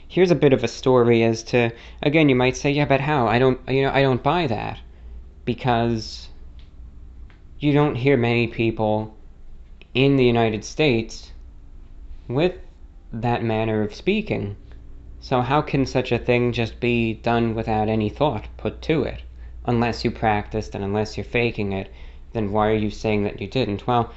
Here's 0.07 0.31
a 0.31 0.37
bit 0.37 0.53
of 0.53 0.63
a 0.63 0.69
story 0.69 1.23
as 1.23 1.43
to 1.45 1.71
again 2.03 2.29
you 2.29 2.37
might 2.37 2.57
say, 2.57 2.71
yeah, 2.71 2.85
but 2.85 3.01
how? 3.01 3.27
I 3.27 3.39
don't 3.39 3.61
you 3.69 3.83
know, 3.83 3.91
I 3.93 4.03
don't 4.03 4.23
buy 4.23 4.47
that 4.47 4.79
because 5.45 6.29
you 7.59 7.73
don't 7.73 7.97
hear 7.97 8.17
many 8.17 8.47
people 8.47 9.15
in 9.95 10.17
the 10.17 10.25
United 10.25 10.65
States 10.65 11.33
with 12.29 12.55
that 13.13 13.45
manner 13.45 13.83
of 13.83 13.95
speaking. 13.95 14.57
So, 15.21 15.43
how 15.43 15.63
can 15.63 15.87
such 15.87 16.11
a 16.11 16.19
thing 16.19 16.53
just 16.53 16.81
be 16.81 17.15
done 17.15 17.55
without 17.55 17.89
any 17.89 18.09
thought 18.09 18.49
put 18.57 18.83
to 18.83 19.03
it? 19.05 19.23
Unless 19.65 20.05
you 20.05 20.11
practiced 20.11 20.75
and 20.75 20.83
unless 20.83 21.17
you're 21.17 21.25
faking 21.25 21.73
it, 21.73 21.93
then 22.33 22.51
why 22.51 22.69
are 22.69 22.75
you 22.75 22.91
saying 22.91 23.25
that 23.25 23.41
you 23.41 23.47
didn't? 23.47 23.87
Well, 23.87 24.13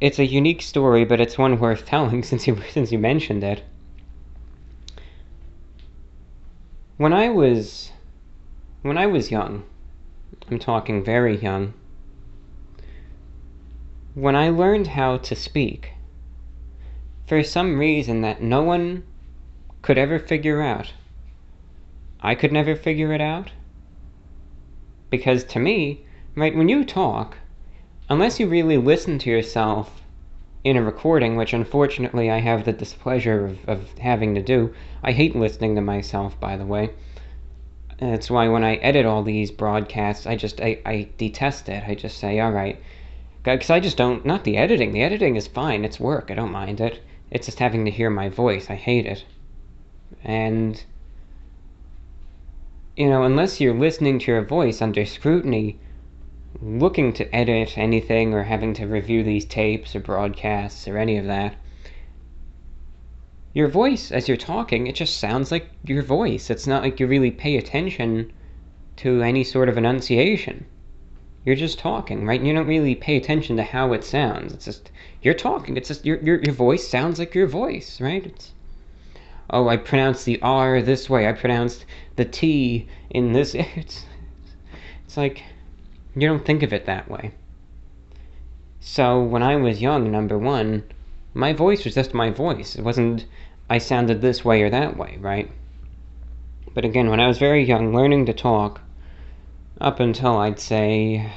it's 0.00 0.18
a 0.18 0.26
unique 0.26 0.60
story, 0.60 1.04
but 1.04 1.20
it's 1.20 1.38
one 1.38 1.58
worth 1.58 1.86
telling 1.86 2.22
since 2.30 2.46
you 2.46 2.60
since 2.70 2.90
you 2.90 2.98
mentioned 2.98 3.44
it. 3.44 3.62
When 6.96 7.12
I 7.12 7.28
was 7.28 7.92
when 8.82 8.98
I 8.98 9.06
was 9.06 9.30
young, 9.30 9.64
I'm 10.50 10.58
talking 10.58 11.02
very 11.02 11.38
young, 11.38 11.74
when 14.14 14.36
I 14.36 14.50
learned 14.50 14.88
how 14.88 15.16
to 15.16 15.34
speak, 15.34 15.93
for 17.26 17.42
some 17.42 17.78
reason 17.78 18.20
that 18.22 18.42
no 18.42 18.62
one 18.62 19.04
could 19.82 19.98
ever 19.98 20.18
figure 20.18 20.62
out, 20.62 20.92
I 22.20 22.34
could 22.34 22.52
never 22.52 22.74
figure 22.74 23.12
it 23.12 23.20
out. 23.20 23.50
Because 25.10 25.44
to 25.44 25.58
me, 25.58 26.06
right, 26.34 26.54
when 26.54 26.68
you 26.68 26.84
talk, 26.84 27.36
unless 28.08 28.40
you 28.40 28.48
really 28.48 28.76
listen 28.76 29.18
to 29.20 29.30
yourself 29.30 30.02
in 30.64 30.76
a 30.76 30.82
recording, 30.82 31.36
which 31.36 31.52
unfortunately 31.52 32.30
I 32.30 32.40
have 32.40 32.64
the 32.64 32.72
displeasure 32.72 33.46
of, 33.46 33.68
of 33.68 33.98
having 33.98 34.34
to 34.34 34.42
do, 34.42 34.74
I 35.02 35.12
hate 35.12 35.36
listening 35.36 35.74
to 35.74 35.80
myself, 35.80 36.38
by 36.40 36.56
the 36.56 36.66
way 36.66 36.90
that's 37.98 38.30
why 38.30 38.48
when 38.48 38.64
I 38.64 38.76
edit 38.76 39.06
all 39.06 39.22
these 39.22 39.50
broadcasts, 39.50 40.26
I 40.26 40.36
just 40.36 40.60
I, 40.60 40.80
I 40.84 41.08
detest 41.16 41.68
it. 41.68 41.84
I 41.86 41.94
just 41.94 42.18
say, 42.18 42.40
all 42.40 42.50
right, 42.50 42.80
because 43.42 43.70
I 43.70 43.80
just 43.80 43.96
don't. 43.96 44.24
Not 44.24 44.44
the 44.44 44.56
editing. 44.56 44.92
The 44.92 45.02
editing 45.02 45.36
is 45.36 45.46
fine. 45.46 45.84
It's 45.84 46.00
work. 46.00 46.30
I 46.30 46.34
don't 46.34 46.52
mind 46.52 46.80
it. 46.80 47.00
It's 47.30 47.46
just 47.46 47.58
having 47.58 47.84
to 47.84 47.90
hear 47.90 48.10
my 48.10 48.28
voice. 48.28 48.70
I 48.70 48.74
hate 48.74 49.06
it. 49.06 49.24
And 50.22 50.84
you 52.96 53.08
know, 53.08 53.24
unless 53.24 53.60
you're 53.60 53.74
listening 53.74 54.20
to 54.20 54.30
your 54.30 54.42
voice 54.42 54.80
under 54.80 55.04
scrutiny, 55.04 55.78
looking 56.62 57.12
to 57.14 57.34
edit 57.34 57.76
anything 57.76 58.32
or 58.32 58.44
having 58.44 58.72
to 58.74 58.86
review 58.86 59.24
these 59.24 59.44
tapes 59.44 59.96
or 59.96 60.00
broadcasts 60.00 60.86
or 60.86 60.96
any 60.96 61.16
of 61.18 61.26
that, 61.26 61.56
your 63.52 63.68
voice 63.68 64.12
as 64.12 64.28
you're 64.28 64.36
talking, 64.36 64.86
it 64.86 64.94
just 64.94 65.18
sounds 65.18 65.50
like 65.50 65.70
your 65.84 66.02
voice. 66.02 66.50
It's 66.50 66.66
not 66.66 66.82
like 66.82 67.00
you 67.00 67.06
really 67.06 67.30
pay 67.30 67.56
attention 67.56 68.32
to 68.96 69.22
any 69.22 69.42
sort 69.42 69.68
of 69.68 69.76
enunciation. 69.76 70.66
You're 71.44 71.56
just 71.56 71.78
talking, 71.78 72.26
right? 72.26 72.40
You 72.40 72.54
don't 72.54 72.66
really 72.66 72.94
pay 72.94 73.16
attention 73.16 73.56
to 73.56 73.62
how 73.62 73.92
it 73.92 74.02
sounds. 74.02 74.54
It's 74.54 74.64
just 74.64 74.90
you're 75.22 75.34
talking. 75.34 75.76
It's 75.76 75.88
just 75.88 76.06
your 76.06 76.18
your 76.20 76.42
your 76.42 76.54
voice 76.54 76.88
sounds 76.88 77.18
like 77.18 77.34
your 77.34 77.46
voice, 77.46 78.00
right? 78.00 78.24
It's 78.24 78.52
oh, 79.50 79.68
I 79.68 79.76
pronounced 79.76 80.24
the 80.24 80.40
R 80.40 80.80
this 80.80 81.10
way. 81.10 81.28
I 81.28 81.32
pronounced 81.32 81.84
the 82.16 82.24
T 82.24 82.88
in 83.10 83.32
this. 83.32 83.54
It's 83.76 84.06
it's 85.04 85.16
like 85.16 85.42
you 86.16 86.26
don't 86.26 86.46
think 86.46 86.62
of 86.62 86.72
it 86.72 86.86
that 86.86 87.10
way. 87.10 87.32
So 88.80 89.22
when 89.22 89.42
I 89.42 89.56
was 89.56 89.82
young, 89.82 90.10
number 90.10 90.38
one, 90.38 90.84
my 91.34 91.52
voice 91.52 91.84
was 91.84 91.94
just 91.94 92.14
my 92.14 92.30
voice. 92.30 92.74
It 92.74 92.82
wasn't 92.82 93.26
I 93.68 93.78
sounded 93.78 94.20
this 94.20 94.44
way 94.44 94.62
or 94.62 94.70
that 94.70 94.96
way, 94.96 95.18
right? 95.20 95.50
But 96.72 96.84
again, 96.84 97.10
when 97.10 97.20
I 97.20 97.28
was 97.28 97.38
very 97.38 97.64
young, 97.64 97.94
learning 97.94 98.26
to 98.26 98.32
talk, 98.32 98.80
up 99.80 100.00
until 100.00 100.36
I'd 100.36 100.60
say 100.60 101.32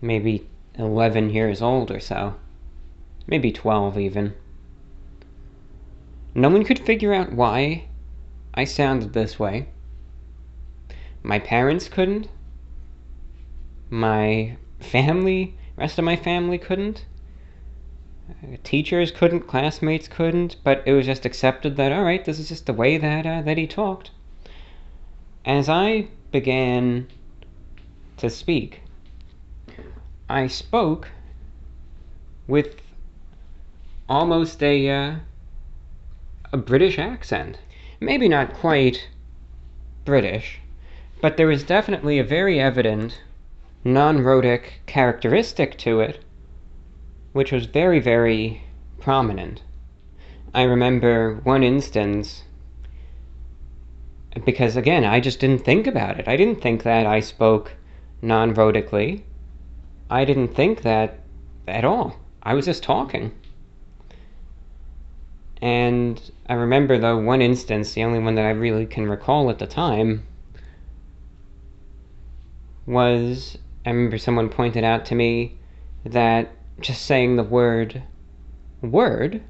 maybe 0.00 0.46
11 0.76 1.30
years 1.30 1.62
old 1.62 1.90
or 1.90 2.00
so, 2.00 2.34
maybe 3.26 3.52
12 3.52 3.98
even, 3.98 4.34
no 6.34 6.48
one 6.48 6.64
could 6.64 6.78
figure 6.78 7.14
out 7.14 7.32
why 7.32 7.86
I 8.54 8.64
sounded 8.64 9.12
this 9.12 9.38
way. 9.38 9.68
My 11.22 11.38
parents 11.38 11.88
couldn't. 11.88 12.28
My 13.88 14.56
family, 14.80 15.56
rest 15.76 15.98
of 15.98 16.04
my 16.04 16.16
family 16.16 16.58
couldn't 16.58 17.04
teachers 18.62 19.10
couldn't, 19.10 19.46
classmates 19.46 20.08
couldn't, 20.08 20.56
but 20.64 20.82
it 20.86 20.92
was 20.92 21.04
just 21.04 21.26
accepted 21.26 21.76
that 21.76 21.92
all 21.92 22.02
right, 22.02 22.24
this 22.24 22.38
is 22.38 22.48
just 22.48 22.64
the 22.66 22.72
way 22.72 22.96
that 22.96 23.26
uh, 23.26 23.42
that 23.42 23.58
he 23.58 23.66
talked. 23.66 24.10
as 25.44 25.68
I 25.68 26.08
began 26.34 27.06
to 28.16 28.28
speak, 28.28 28.80
I 30.28 30.48
spoke 30.48 31.08
with 32.48 32.74
almost 34.08 34.60
a 34.60 34.90
uh, 34.90 35.14
a 36.52 36.56
British 36.56 36.98
accent. 36.98 37.60
Maybe 38.00 38.28
not 38.28 38.52
quite 38.52 39.08
British, 40.04 40.58
but 41.20 41.36
there 41.36 41.46
was 41.46 41.62
definitely 41.62 42.18
a 42.18 42.24
very 42.24 42.58
evident 42.58 43.22
non-rhotic 43.84 44.80
characteristic 44.86 45.78
to 45.78 46.00
it, 46.00 46.24
which 47.32 47.52
was 47.52 47.66
very, 47.66 48.00
very 48.00 48.64
prominent. 48.98 49.62
I 50.52 50.62
remember 50.62 51.40
one 51.44 51.62
instance 51.62 52.42
because 54.44 54.76
again, 54.76 55.04
I 55.04 55.20
just 55.20 55.38
didn't 55.38 55.64
think 55.64 55.86
about 55.86 56.18
it. 56.18 56.26
I 56.26 56.36
didn't 56.36 56.60
think 56.60 56.82
that 56.82 57.06
I 57.06 57.20
spoke 57.20 57.72
non 58.20 58.54
rhotically. 58.54 59.22
I 60.10 60.24
didn't 60.24 60.54
think 60.54 60.82
that 60.82 61.20
at 61.68 61.84
all. 61.84 62.16
I 62.42 62.54
was 62.54 62.64
just 62.64 62.82
talking. 62.82 63.32
And 65.62 66.20
I 66.48 66.54
remember, 66.54 66.98
though, 66.98 67.16
one 67.16 67.40
instance, 67.40 67.92
the 67.92 68.04
only 68.04 68.18
one 68.18 68.34
that 68.34 68.44
I 68.44 68.50
really 68.50 68.86
can 68.86 69.08
recall 69.08 69.48
at 69.48 69.58
the 69.58 69.66
time, 69.66 70.26
was 72.86 73.56
I 73.86 73.90
remember 73.90 74.18
someone 74.18 74.50
pointed 74.50 74.84
out 74.84 75.06
to 75.06 75.14
me 75.14 75.56
that 76.04 76.50
just 76.80 77.06
saying 77.06 77.36
the 77.36 77.42
word 77.42 78.02
word, 78.82 79.42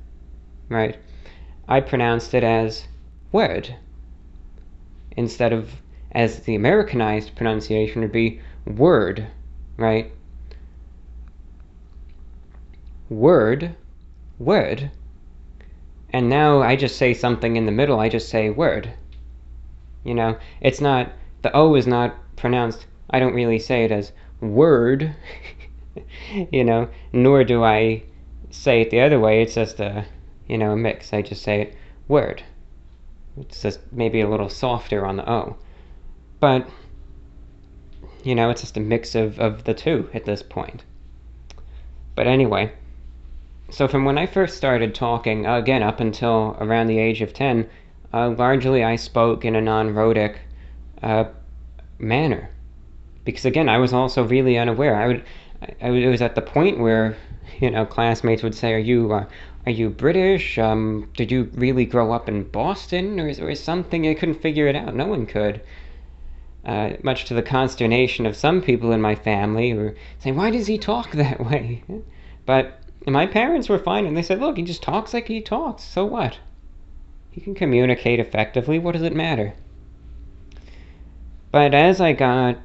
right, 0.68 0.96
I 1.66 1.80
pronounced 1.80 2.34
it 2.34 2.44
as 2.44 2.86
word 3.32 3.74
instead 5.16 5.52
of 5.52 5.70
as 6.12 6.40
the 6.40 6.54
Americanized 6.54 7.34
pronunciation 7.34 8.00
would 8.00 8.12
be 8.12 8.40
word, 8.66 9.26
right? 9.76 10.12
Word, 13.08 13.74
word. 14.38 14.90
And 16.10 16.28
now 16.28 16.62
I 16.62 16.76
just 16.76 16.96
say 16.96 17.12
something 17.14 17.56
in 17.56 17.66
the 17.66 17.72
middle, 17.72 17.98
I 17.98 18.08
just 18.08 18.28
say 18.28 18.48
word. 18.50 18.92
You 20.04 20.14
know, 20.14 20.38
it's 20.60 20.80
not, 20.80 21.12
the 21.42 21.54
O 21.54 21.74
is 21.74 21.86
not 21.86 22.14
pronounced, 22.36 22.86
I 23.10 23.18
don't 23.18 23.34
really 23.34 23.58
say 23.58 23.84
it 23.84 23.90
as 23.90 24.12
word, 24.40 25.14
you 26.52 26.62
know, 26.62 26.88
nor 27.12 27.42
do 27.42 27.64
I 27.64 28.04
say 28.50 28.82
it 28.82 28.90
the 28.90 29.00
other 29.00 29.18
way, 29.18 29.42
it's 29.42 29.54
just 29.54 29.80
a, 29.80 30.04
you 30.46 30.58
know, 30.58 30.72
a 30.72 30.76
mix. 30.76 31.12
I 31.12 31.22
just 31.22 31.42
say 31.42 31.62
it 31.62 31.76
word. 32.06 32.42
It's 33.40 33.62
just 33.62 33.80
maybe 33.92 34.20
a 34.20 34.28
little 34.28 34.48
softer 34.48 35.04
on 35.04 35.16
the 35.16 35.28
O. 35.28 35.56
But, 36.40 36.68
you 38.22 38.34
know, 38.34 38.50
it's 38.50 38.60
just 38.60 38.76
a 38.76 38.80
mix 38.80 39.14
of, 39.14 39.38
of 39.40 39.64
the 39.64 39.74
two 39.74 40.08
at 40.14 40.24
this 40.24 40.42
point. 40.42 40.84
But 42.14 42.26
anyway, 42.26 42.72
so 43.70 43.88
from 43.88 44.04
when 44.04 44.18
I 44.18 44.26
first 44.26 44.56
started 44.56 44.94
talking, 44.94 45.46
again, 45.46 45.82
up 45.82 45.98
until 45.98 46.56
around 46.60 46.86
the 46.86 46.98
age 46.98 47.22
of 47.22 47.32
10, 47.32 47.68
uh, 48.12 48.30
largely 48.30 48.84
I 48.84 48.96
spoke 48.96 49.44
in 49.44 49.56
a 49.56 49.60
non 49.60 49.94
rhotic 49.94 50.38
uh, 51.02 51.24
manner. 51.98 52.50
Because 53.24 53.44
again, 53.44 53.68
I 53.68 53.78
was 53.78 53.92
also 53.92 54.22
really 54.22 54.58
unaware. 54.58 54.96
I 54.96 55.06
would, 55.08 55.24
I, 55.82 55.88
I 55.88 56.08
was 56.08 56.22
at 56.22 56.34
the 56.34 56.42
point 56.42 56.78
where, 56.78 57.16
you 57.58 57.70
know, 57.70 57.84
classmates 57.84 58.42
would 58.42 58.54
say, 58.54 58.74
"Are 58.74 58.78
you, 58.78 59.12
uh, 59.12 59.26
are 59.66 59.72
you 59.72 59.88
British? 59.88 60.58
Um, 60.58 61.08
did 61.16 61.30
you 61.30 61.50
really 61.54 61.86
grow 61.86 62.12
up 62.12 62.28
in 62.28 62.44
Boston, 62.44 63.18
or 63.18 63.28
is, 63.28 63.40
or 63.40 63.54
something?" 63.54 64.06
I 64.06 64.14
couldn't 64.14 64.42
figure 64.42 64.66
it 64.66 64.76
out. 64.76 64.94
No 64.94 65.06
one 65.06 65.26
could. 65.26 65.60
Uh, 66.64 66.94
much 67.02 67.24
to 67.26 67.34
the 67.34 67.42
consternation 67.42 68.26
of 68.26 68.36
some 68.36 68.62
people 68.62 68.92
in 68.92 69.00
my 69.00 69.14
family 69.14 69.70
who 69.70 69.76
were 69.76 69.94
saying, 70.18 70.36
"Why 70.36 70.50
does 70.50 70.66
he 70.66 70.78
talk 70.78 71.12
that 71.14 71.40
way?" 71.40 71.82
But 72.46 72.80
my 73.06 73.26
parents 73.26 73.68
were 73.68 73.78
fine, 73.78 74.06
and 74.06 74.16
they 74.16 74.22
said, 74.22 74.40
"Look, 74.40 74.56
he 74.56 74.62
just 74.62 74.82
talks 74.82 75.14
like 75.14 75.28
he 75.28 75.40
talks. 75.40 75.82
So 75.82 76.04
what? 76.04 76.38
He 77.30 77.40
can 77.40 77.54
communicate 77.54 78.20
effectively. 78.20 78.78
What 78.78 78.92
does 78.92 79.02
it 79.02 79.14
matter?" 79.14 79.54
But 81.50 81.72
as 81.72 82.00
I 82.00 82.12
got 82.12 82.58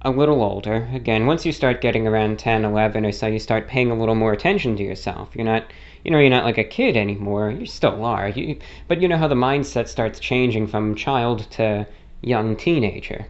a 0.00 0.10
little 0.10 0.42
older, 0.42 0.88
again, 0.92 1.26
once 1.26 1.46
you 1.46 1.52
start 1.52 1.80
getting 1.80 2.08
around 2.08 2.38
10, 2.38 2.64
11 2.64 3.06
or 3.06 3.12
so, 3.12 3.26
you 3.28 3.38
start 3.38 3.68
paying 3.68 3.90
a 3.90 3.94
little 3.94 4.14
more 4.16 4.32
attention 4.32 4.76
to 4.76 4.82
yourself. 4.82 5.28
You're 5.34 5.44
not 5.44 5.64
you 6.04 6.10
know, 6.10 6.18
you're 6.18 6.30
not 6.30 6.44
like 6.44 6.58
a 6.58 6.64
kid 6.64 6.96
anymore. 6.96 7.50
You 7.50 7.66
still 7.66 8.04
are. 8.04 8.28
You, 8.28 8.58
but 8.88 9.00
you 9.00 9.08
know 9.08 9.16
how 9.16 9.28
the 9.28 9.34
mindset 9.34 9.88
starts 9.88 10.18
changing 10.18 10.66
from 10.66 10.94
child 10.94 11.50
to 11.52 11.86
young 12.22 12.56
teenager. 12.56 13.26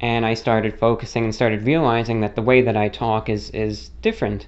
And 0.00 0.24
I 0.24 0.34
started 0.34 0.78
focusing 0.78 1.24
and 1.24 1.34
started 1.34 1.66
realizing 1.66 2.20
that 2.20 2.34
the 2.34 2.42
way 2.42 2.62
that 2.62 2.76
I 2.76 2.88
talk 2.88 3.28
is, 3.28 3.50
is 3.50 3.88
different 4.00 4.46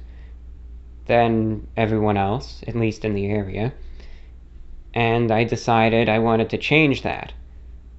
than 1.07 1.67
everyone 1.77 2.17
else, 2.17 2.63
at 2.67 2.77
least 2.77 3.05
in 3.05 3.15
the 3.15 3.27
area. 3.27 3.73
And 4.95 5.31
I 5.31 5.45
decided 5.45 6.09
I 6.09 6.21
wanted 6.21 6.51
to 6.51 6.59
change 6.59 7.03
that. 7.03 7.33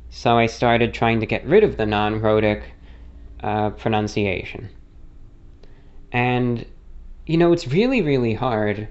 So 0.10 0.38
I 0.38 0.46
started 0.46 0.94
trying 0.94 1.20
to 1.20 1.26
get 1.26 1.46
rid 1.46 1.64
of 1.64 1.76
the 1.76 1.86
non 1.86 2.22
rhotic 2.22 2.64
uh, 3.42 3.72
pronunciation. 3.72 4.70
And, 6.12 6.66
you 7.26 7.36
know, 7.36 7.52
it's 7.52 7.68
really, 7.68 8.02
really 8.02 8.34
hard 8.34 8.88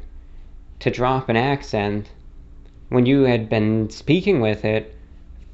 to 0.84 0.90
drop 0.90 1.30
an 1.30 1.36
accent 1.36 2.10
when 2.90 3.06
you 3.06 3.22
had 3.22 3.48
been 3.48 3.88
speaking 3.88 4.42
with 4.42 4.66
it 4.66 4.94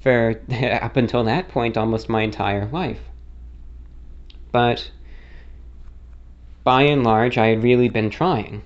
for 0.00 0.40
up 0.82 0.96
until 0.96 1.22
that 1.22 1.48
point 1.48 1.76
almost 1.76 2.08
my 2.08 2.22
entire 2.22 2.66
life. 2.66 2.98
But 4.50 4.90
by 6.64 6.82
and 6.82 7.04
large, 7.04 7.38
I 7.38 7.46
had 7.46 7.62
really 7.62 7.88
been 7.88 8.10
trying. 8.10 8.62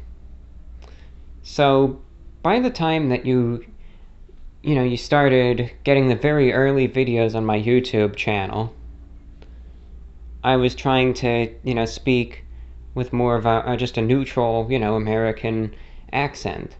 So 1.43 2.01
by 2.43 2.61
the 2.61 2.71
time 2.71 3.11
that 3.11 3.27
you 3.27 3.67
you 4.63 4.75
know, 4.75 4.85
you 4.85 4.97
started 4.97 5.71
getting 5.85 6.09
the 6.09 6.17
very 6.17 6.55
early 6.55 6.89
videos 6.89 7.35
on 7.35 7.45
my 7.45 7.61
YouTube 7.61 8.17
channel, 8.17 8.75
I 10.43 10.57
was 10.57 10.75
trying 10.75 11.13
to, 11.15 11.55
you 11.63 11.75
know, 11.75 11.85
speak 11.85 12.43
with 12.95 13.13
more 13.13 13.37
of 13.37 13.45
a, 13.45 13.77
just 13.77 13.99
a 13.99 14.01
neutral, 14.01 14.67
you 14.71 14.79
know, 14.79 14.95
American 14.95 15.75
accent. 16.15 16.77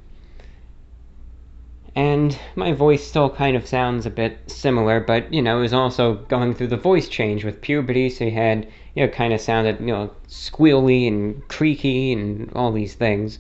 And 1.97 2.37
my 2.57 2.73
voice 2.73 3.07
still 3.07 3.31
kind 3.31 3.57
of 3.57 3.67
sounds 3.67 4.07
a 4.07 4.11
bit 4.11 4.39
similar, 4.51 5.01
but 5.01 5.33
you 5.33 5.43
know, 5.43 5.59
it 5.59 5.63
was 5.63 5.75
also 5.75 6.15
going 6.15 6.55
through 6.55 6.69
the 6.69 6.77
voice 6.77 7.09
change 7.09 7.45
with 7.45 7.61
puberty, 7.61 8.11
so 8.11 8.25
you 8.25 8.33
had, 8.33 8.67
you 8.95 9.07
know, 9.07 9.13
kind 9.13 9.33
of 9.33 9.41
sounded, 9.41 9.79
you 9.79 9.87
know, 9.87 10.11
squealy 10.29 11.07
and 11.07 11.47
creaky 11.49 12.13
and 12.13 12.51
all 12.55 12.73
these 12.73 12.95
things. 12.95 13.39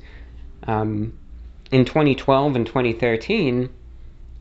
Um, 0.66 1.18
in 1.72 1.84
2012 1.84 2.54
and 2.54 2.66
2013, 2.66 3.68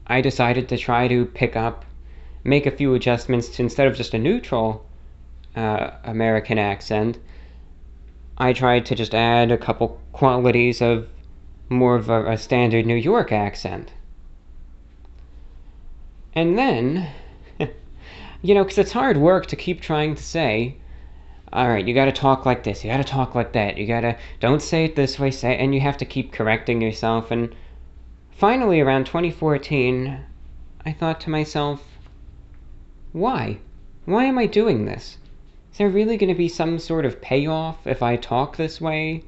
I 0.06 0.22
decided 0.22 0.70
to 0.70 0.78
try 0.78 1.08
to 1.08 1.26
pick 1.26 1.56
up, 1.56 1.86
make 2.44 2.68
a 2.68 2.72
few 2.72 2.94
adjustments 2.94 3.50
to 3.50 3.64
instead 3.64 3.88
of 3.88 3.96
just 3.96 4.14
a 4.14 4.20
neutral 4.20 4.86
uh, 5.56 5.92
American 6.04 6.60
accent, 6.60 7.18
I 8.38 8.54
tried 8.54 8.86
to 8.88 8.96
just 8.96 9.16
add 9.16 9.52
a 9.52 9.58
couple 9.58 10.00
qualities 10.12 10.82
of 10.82 11.08
more 11.70 11.96
of 11.96 12.10
a, 12.10 12.32
a 12.32 12.38
standard 12.38 12.86
New 12.86 12.96
York 12.96 13.32
accent. 13.32 13.92
And 16.34 16.58
then, 16.58 17.08
you 18.42 18.56
know, 18.56 18.64
because 18.64 18.78
it's 18.78 18.92
hard 18.92 19.18
work 19.18 19.46
to 19.48 19.56
keep 19.56 19.82
trying 19.82 20.16
to 20.16 20.24
say, 20.24 20.78
all 21.52 21.70
right, 21.70 21.88
you 21.88 21.94
got 21.94 22.06
to 22.06 22.12
talk 22.12 22.46
like 22.46 22.64
this, 22.64 22.84
you 22.84 22.90
got 22.90 22.98
to 22.98 23.04
talk 23.04 23.36
like 23.36 23.54
that, 23.54 23.78
you 23.78 23.86
got 23.86 24.02
to, 24.02 24.18
don't 24.40 24.62
say 24.62 24.86
it 24.86 24.96
this 24.96 25.20
way, 25.20 25.30
say, 25.30 25.56
and 25.56 25.76
you 25.76 25.82
have 25.82 25.98
to 25.98 26.06
keep 26.06 26.32
correcting 26.32 26.82
yourself. 26.82 27.30
And 27.30 27.54
finally, 28.32 28.82
around 28.82 29.06
2014, 29.06 30.20
I 30.86 30.92
thought 30.92 31.22
to 31.22 31.30
myself, 31.30 31.84
why? 33.12 33.60
Why 34.06 34.26
am 34.26 34.40
I 34.40 34.48
doing 34.48 34.86
this? 34.86 35.18
Is 35.72 35.78
there 35.78 35.90
really 35.90 36.18
going 36.18 36.30
to 36.30 36.36
be 36.36 36.50
some 36.50 36.80
sort 36.80 37.06
of 37.06 37.22
payoff 37.22 37.86
if 37.86 38.02
I 38.02 38.16
talk 38.16 38.58
this 38.58 38.82
way 38.82 39.24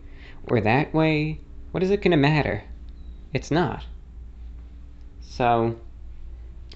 or 0.48 0.60
that 0.62 0.94
way? 0.94 1.40
What 1.76 1.84
is 1.84 1.92
it 1.92 2.02
going 2.02 2.12
to 2.12 2.18
matter? 2.18 2.64
It's 3.34 3.52
not. 3.52 3.84
So 5.20 5.76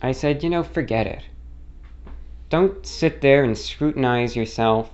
I 0.01 0.11
said, 0.11 0.43
you 0.43 0.49
know, 0.49 0.61
forget 0.61 1.07
it. 1.07 1.23
Don't 2.49 2.85
sit 2.85 3.21
there 3.21 3.45
and 3.45 3.57
scrutinize 3.57 4.35
yourself 4.35 4.91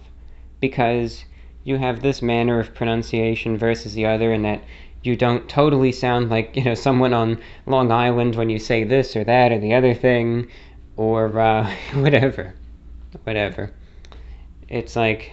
because 0.60 1.26
you 1.64 1.78
have 1.78 2.04
this 2.04 2.22
manner 2.22 2.60
of 2.60 2.76
pronunciation 2.76 3.58
versus 3.58 3.96
the 3.96 4.06
other 4.06 4.32
and 4.32 4.46
that 4.46 4.64
you 5.02 5.16
don't 5.16 5.50
totally 5.50 5.92
sound 5.92 6.30
like, 6.30 6.56
you 6.56 6.66
know, 6.66 6.76
someone 6.76 7.16
on 7.16 7.42
Long 7.66 7.92
Island 7.92 8.36
when 8.36 8.52
you 8.52 8.60
say 8.60 8.84
this 8.84 9.16
or 9.16 9.24
that 9.24 9.52
or 9.52 9.58
the 9.58 9.74
other 9.74 9.96
thing 9.96 10.52
or 10.98 11.40
uh, 11.40 11.76
whatever. 11.96 12.54
Whatever. 13.24 13.72
It's 14.70 14.96
like, 14.96 15.32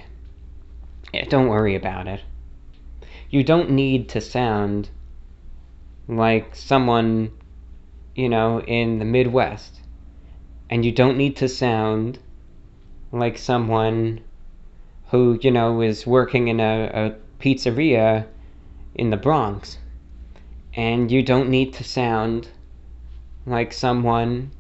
yeah, 1.13 1.27
don't 1.27 1.49
worry 1.49 1.75
about 1.75 2.09
it 2.09 2.23
you 3.33 3.43
don't 3.43 3.71
need 3.71 4.11
to 4.11 4.21
sound 4.21 4.91
like 6.07 6.55
someone, 6.55 7.33
you 8.15 8.29
know, 8.29 8.61
in 8.61 8.99
the 8.99 9.07
Midwest. 9.07 9.81
and 10.69 10.85
you 10.85 10.93
don't 10.93 11.17
need 11.17 11.37
to 11.37 11.49
sound 11.49 12.19
like 13.11 13.39
someone 13.39 14.21
who, 15.11 15.39
you 15.43 15.51
know, 15.51 15.81
is 15.81 16.07
working 16.07 16.49
in 16.49 16.61
a, 16.61 16.91
a 16.95 17.15
pizzeria 17.43 18.27
in 18.95 19.09
the 19.09 19.17
Bronx. 19.17 19.79
And 20.75 21.11
you 21.11 21.23
don't 21.23 21.49
need 21.49 21.73
to 21.75 21.85
sound 21.85 22.49
like 23.47 23.73
someone 23.73 24.51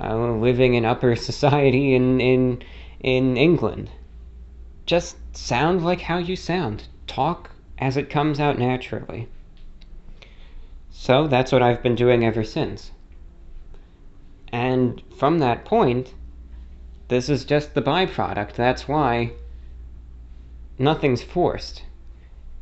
uh, 0.00 0.32
living 0.32 0.74
in 0.74 0.84
upper 0.84 1.14
society 1.30 1.94
in, 1.94 2.20
in, 2.20 2.62
in 3.00 3.36
England. 3.36 3.88
Just 4.84 5.16
sound 5.36 5.84
like 5.84 6.00
how 6.00 6.18
you 6.18 6.34
sound. 6.34 6.88
Talk 7.06 7.53
as 7.78 7.96
it 7.96 8.10
comes 8.10 8.40
out 8.40 8.58
naturally. 8.58 9.28
So 10.90 11.26
that's 11.26 11.52
what 11.52 11.62
I've 11.62 11.82
been 11.82 11.94
doing 11.94 12.24
ever 12.24 12.44
since. 12.44 12.92
And 14.52 15.02
from 15.16 15.40
that 15.40 15.64
point, 15.64 16.14
this 17.08 17.28
is 17.28 17.44
just 17.44 17.74
the 17.74 17.82
byproduct. 17.82 18.54
That's 18.54 18.88
why 18.88 19.32
nothing's 20.78 21.22
forced. 21.22 21.82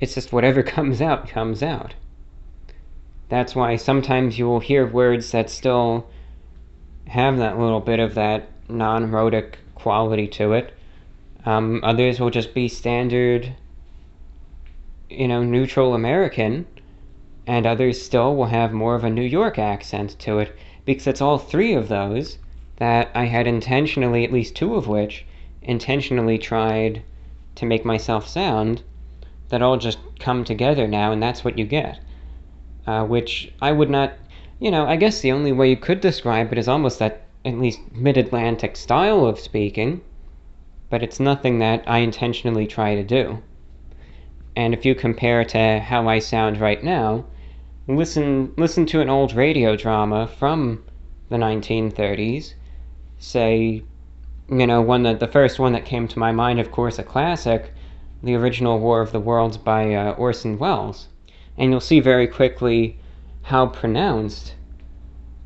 It's 0.00 0.14
just 0.14 0.32
whatever 0.32 0.62
comes 0.74 1.00
out, 1.00 1.28
comes 1.28 1.62
out. 1.62 1.94
That's 3.28 3.54
why 3.54 3.76
sometimes 3.76 4.38
you 4.38 4.46
will 4.46 4.60
hear 4.60 4.86
words 4.86 5.30
that 5.32 5.48
still 5.48 6.06
have 7.06 7.38
that 7.38 7.58
little 7.58 7.80
bit 7.80 8.00
of 8.00 8.14
that 8.14 8.48
non 8.68 9.10
rhotic 9.10 9.58
quality 9.74 10.26
to 10.28 10.52
it. 10.52 10.74
Um, 11.44 11.80
others 11.82 12.20
will 12.20 12.30
just 12.30 12.54
be 12.54 12.68
standard, 12.68 13.54
you 15.12 15.28
know, 15.28 15.42
neutral 15.42 15.94
American, 15.94 16.66
and 17.46 17.66
others 17.66 18.00
still 18.02 18.34
will 18.36 18.46
have 18.46 18.72
more 18.72 18.94
of 18.94 19.04
a 19.04 19.10
New 19.10 19.22
York 19.22 19.58
accent 19.58 20.18
to 20.20 20.38
it, 20.38 20.56
because 20.84 21.06
it's 21.06 21.20
all 21.20 21.38
three 21.38 21.74
of 21.74 21.88
those 21.88 22.38
that 22.76 23.10
I 23.14 23.24
had 23.24 23.46
intentionally, 23.46 24.24
at 24.24 24.32
least 24.32 24.56
two 24.56 24.74
of 24.74 24.88
which, 24.88 25.24
intentionally 25.62 26.38
tried 26.38 27.02
to 27.56 27.66
make 27.66 27.84
myself 27.84 28.26
sound, 28.26 28.82
that 29.48 29.62
all 29.62 29.76
just 29.76 29.98
come 30.18 30.44
together 30.44 30.86
now, 30.86 31.12
and 31.12 31.22
that's 31.22 31.44
what 31.44 31.58
you 31.58 31.64
get. 31.64 32.00
Uh, 32.86 33.04
which 33.04 33.52
I 33.60 33.72
would 33.72 33.90
not, 33.90 34.14
you 34.58 34.70
know, 34.70 34.86
I 34.86 34.96
guess 34.96 35.20
the 35.20 35.32
only 35.32 35.52
way 35.52 35.70
you 35.70 35.76
could 35.76 36.00
describe 36.00 36.52
it 36.52 36.58
is 36.58 36.68
almost 36.68 36.98
that 36.98 37.22
at 37.44 37.58
least 37.58 37.80
mid 37.92 38.16
Atlantic 38.16 38.76
style 38.76 39.26
of 39.26 39.38
speaking 39.38 40.00
but 40.92 41.02
it's 41.02 41.18
nothing 41.18 41.58
that 41.58 41.82
I 41.86 42.00
intentionally 42.00 42.66
try 42.66 42.94
to 42.94 43.02
do. 43.02 43.42
And 44.54 44.74
if 44.74 44.84
you 44.84 44.94
compare 44.94 45.44
to 45.44 45.80
how 45.80 46.08
I 46.08 46.18
sound 46.18 46.60
right 46.60 46.82
now, 46.82 47.24
listen 47.88 48.52
listen 48.56 48.86
to 48.86 49.00
an 49.00 49.08
old 49.08 49.32
radio 49.34 49.76
drama 49.76 50.26
from 50.26 50.84
the 51.28 51.36
1930s, 51.36 52.54
say, 53.18 53.82
you 54.48 54.66
know, 54.66 54.80
one 54.80 55.02
that 55.04 55.20
the 55.20 55.26
first 55.26 55.58
one 55.58 55.72
that 55.72 55.84
came 55.84 56.06
to 56.08 56.18
my 56.18 56.32
mind, 56.32 56.60
of 56.60 56.70
course, 56.70 56.98
a 56.98 57.02
classic, 57.02 57.72
the 58.22 58.34
original 58.34 58.78
War 58.78 59.00
of 59.00 59.12
the 59.12 59.20
Worlds 59.20 59.56
by 59.56 59.94
uh, 59.94 60.12
Orson 60.12 60.58
Welles, 60.58 61.08
and 61.56 61.70
you'll 61.70 61.80
see 61.80 62.00
very 62.00 62.26
quickly 62.26 62.98
how 63.42 63.66
pronounced 63.66 64.54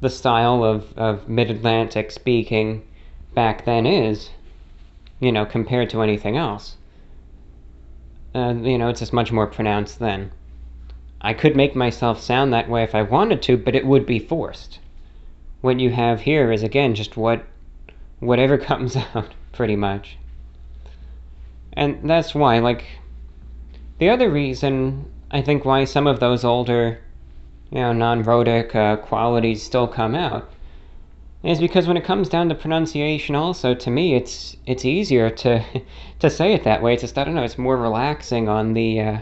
the 0.00 0.10
style 0.10 0.62
of, 0.64 0.92
of 0.98 1.28
mid-Atlantic 1.28 2.10
speaking 2.10 2.82
back 3.34 3.64
then 3.64 3.86
is 3.86 4.30
you 5.20 5.32
know, 5.32 5.46
compared 5.46 5.90
to 5.90 6.02
anything 6.02 6.36
else. 6.36 6.76
Uh, 8.36 8.52
you 8.52 8.76
know, 8.76 8.90
it's 8.90 9.00
just 9.00 9.14
much 9.14 9.32
more 9.32 9.46
pronounced 9.46 9.98
then. 9.98 10.30
I 11.22 11.32
could 11.32 11.56
make 11.56 11.74
myself 11.74 12.20
sound 12.20 12.52
that 12.52 12.68
way 12.68 12.82
if 12.82 12.94
I 12.94 13.00
wanted 13.00 13.40
to, 13.42 13.56
but 13.56 13.74
it 13.74 13.86
would 13.86 14.04
be 14.04 14.18
forced. 14.18 14.78
What 15.62 15.80
you 15.80 15.88
have 15.88 16.20
here 16.20 16.52
is 16.52 16.62
again 16.62 16.94
just 16.94 17.16
what 17.16 17.46
whatever 18.18 18.58
comes 18.70 18.94
out, 18.94 19.32
pretty 19.52 19.74
much. 19.74 20.18
And 21.72 22.10
that's 22.10 22.34
why, 22.34 22.58
like, 22.58 22.84
the 23.98 24.10
other 24.10 24.28
reason 24.28 25.10
I 25.30 25.40
think 25.40 25.64
why 25.64 25.84
some 25.84 26.06
of 26.06 26.20
those 26.20 26.44
older, 26.44 26.98
you 27.70 27.80
know, 27.80 27.94
non-rhotic 27.94 28.74
uh, 28.74 28.96
qualities 28.96 29.62
still 29.62 29.88
come 29.88 30.14
out 30.14 30.52
is 31.46 31.60
because 31.60 31.86
when 31.86 31.96
it 31.96 32.04
comes 32.04 32.28
down 32.28 32.48
to 32.48 32.54
pronunciation 32.54 33.34
also 33.34 33.74
to 33.74 33.90
me 33.90 34.14
it's 34.14 34.56
it's 34.66 34.84
easier 34.84 35.30
to 35.30 35.64
to 36.18 36.30
say 36.30 36.52
it 36.52 36.64
that 36.64 36.82
way. 36.82 36.94
It's 36.94 37.02
just 37.02 37.18
i 37.18 37.24
don't 37.24 37.34
know 37.34 37.44
it's 37.44 37.58
more 37.58 37.76
relaxing 37.76 38.48
on 38.48 38.74
the 38.74 39.00
uh, 39.00 39.18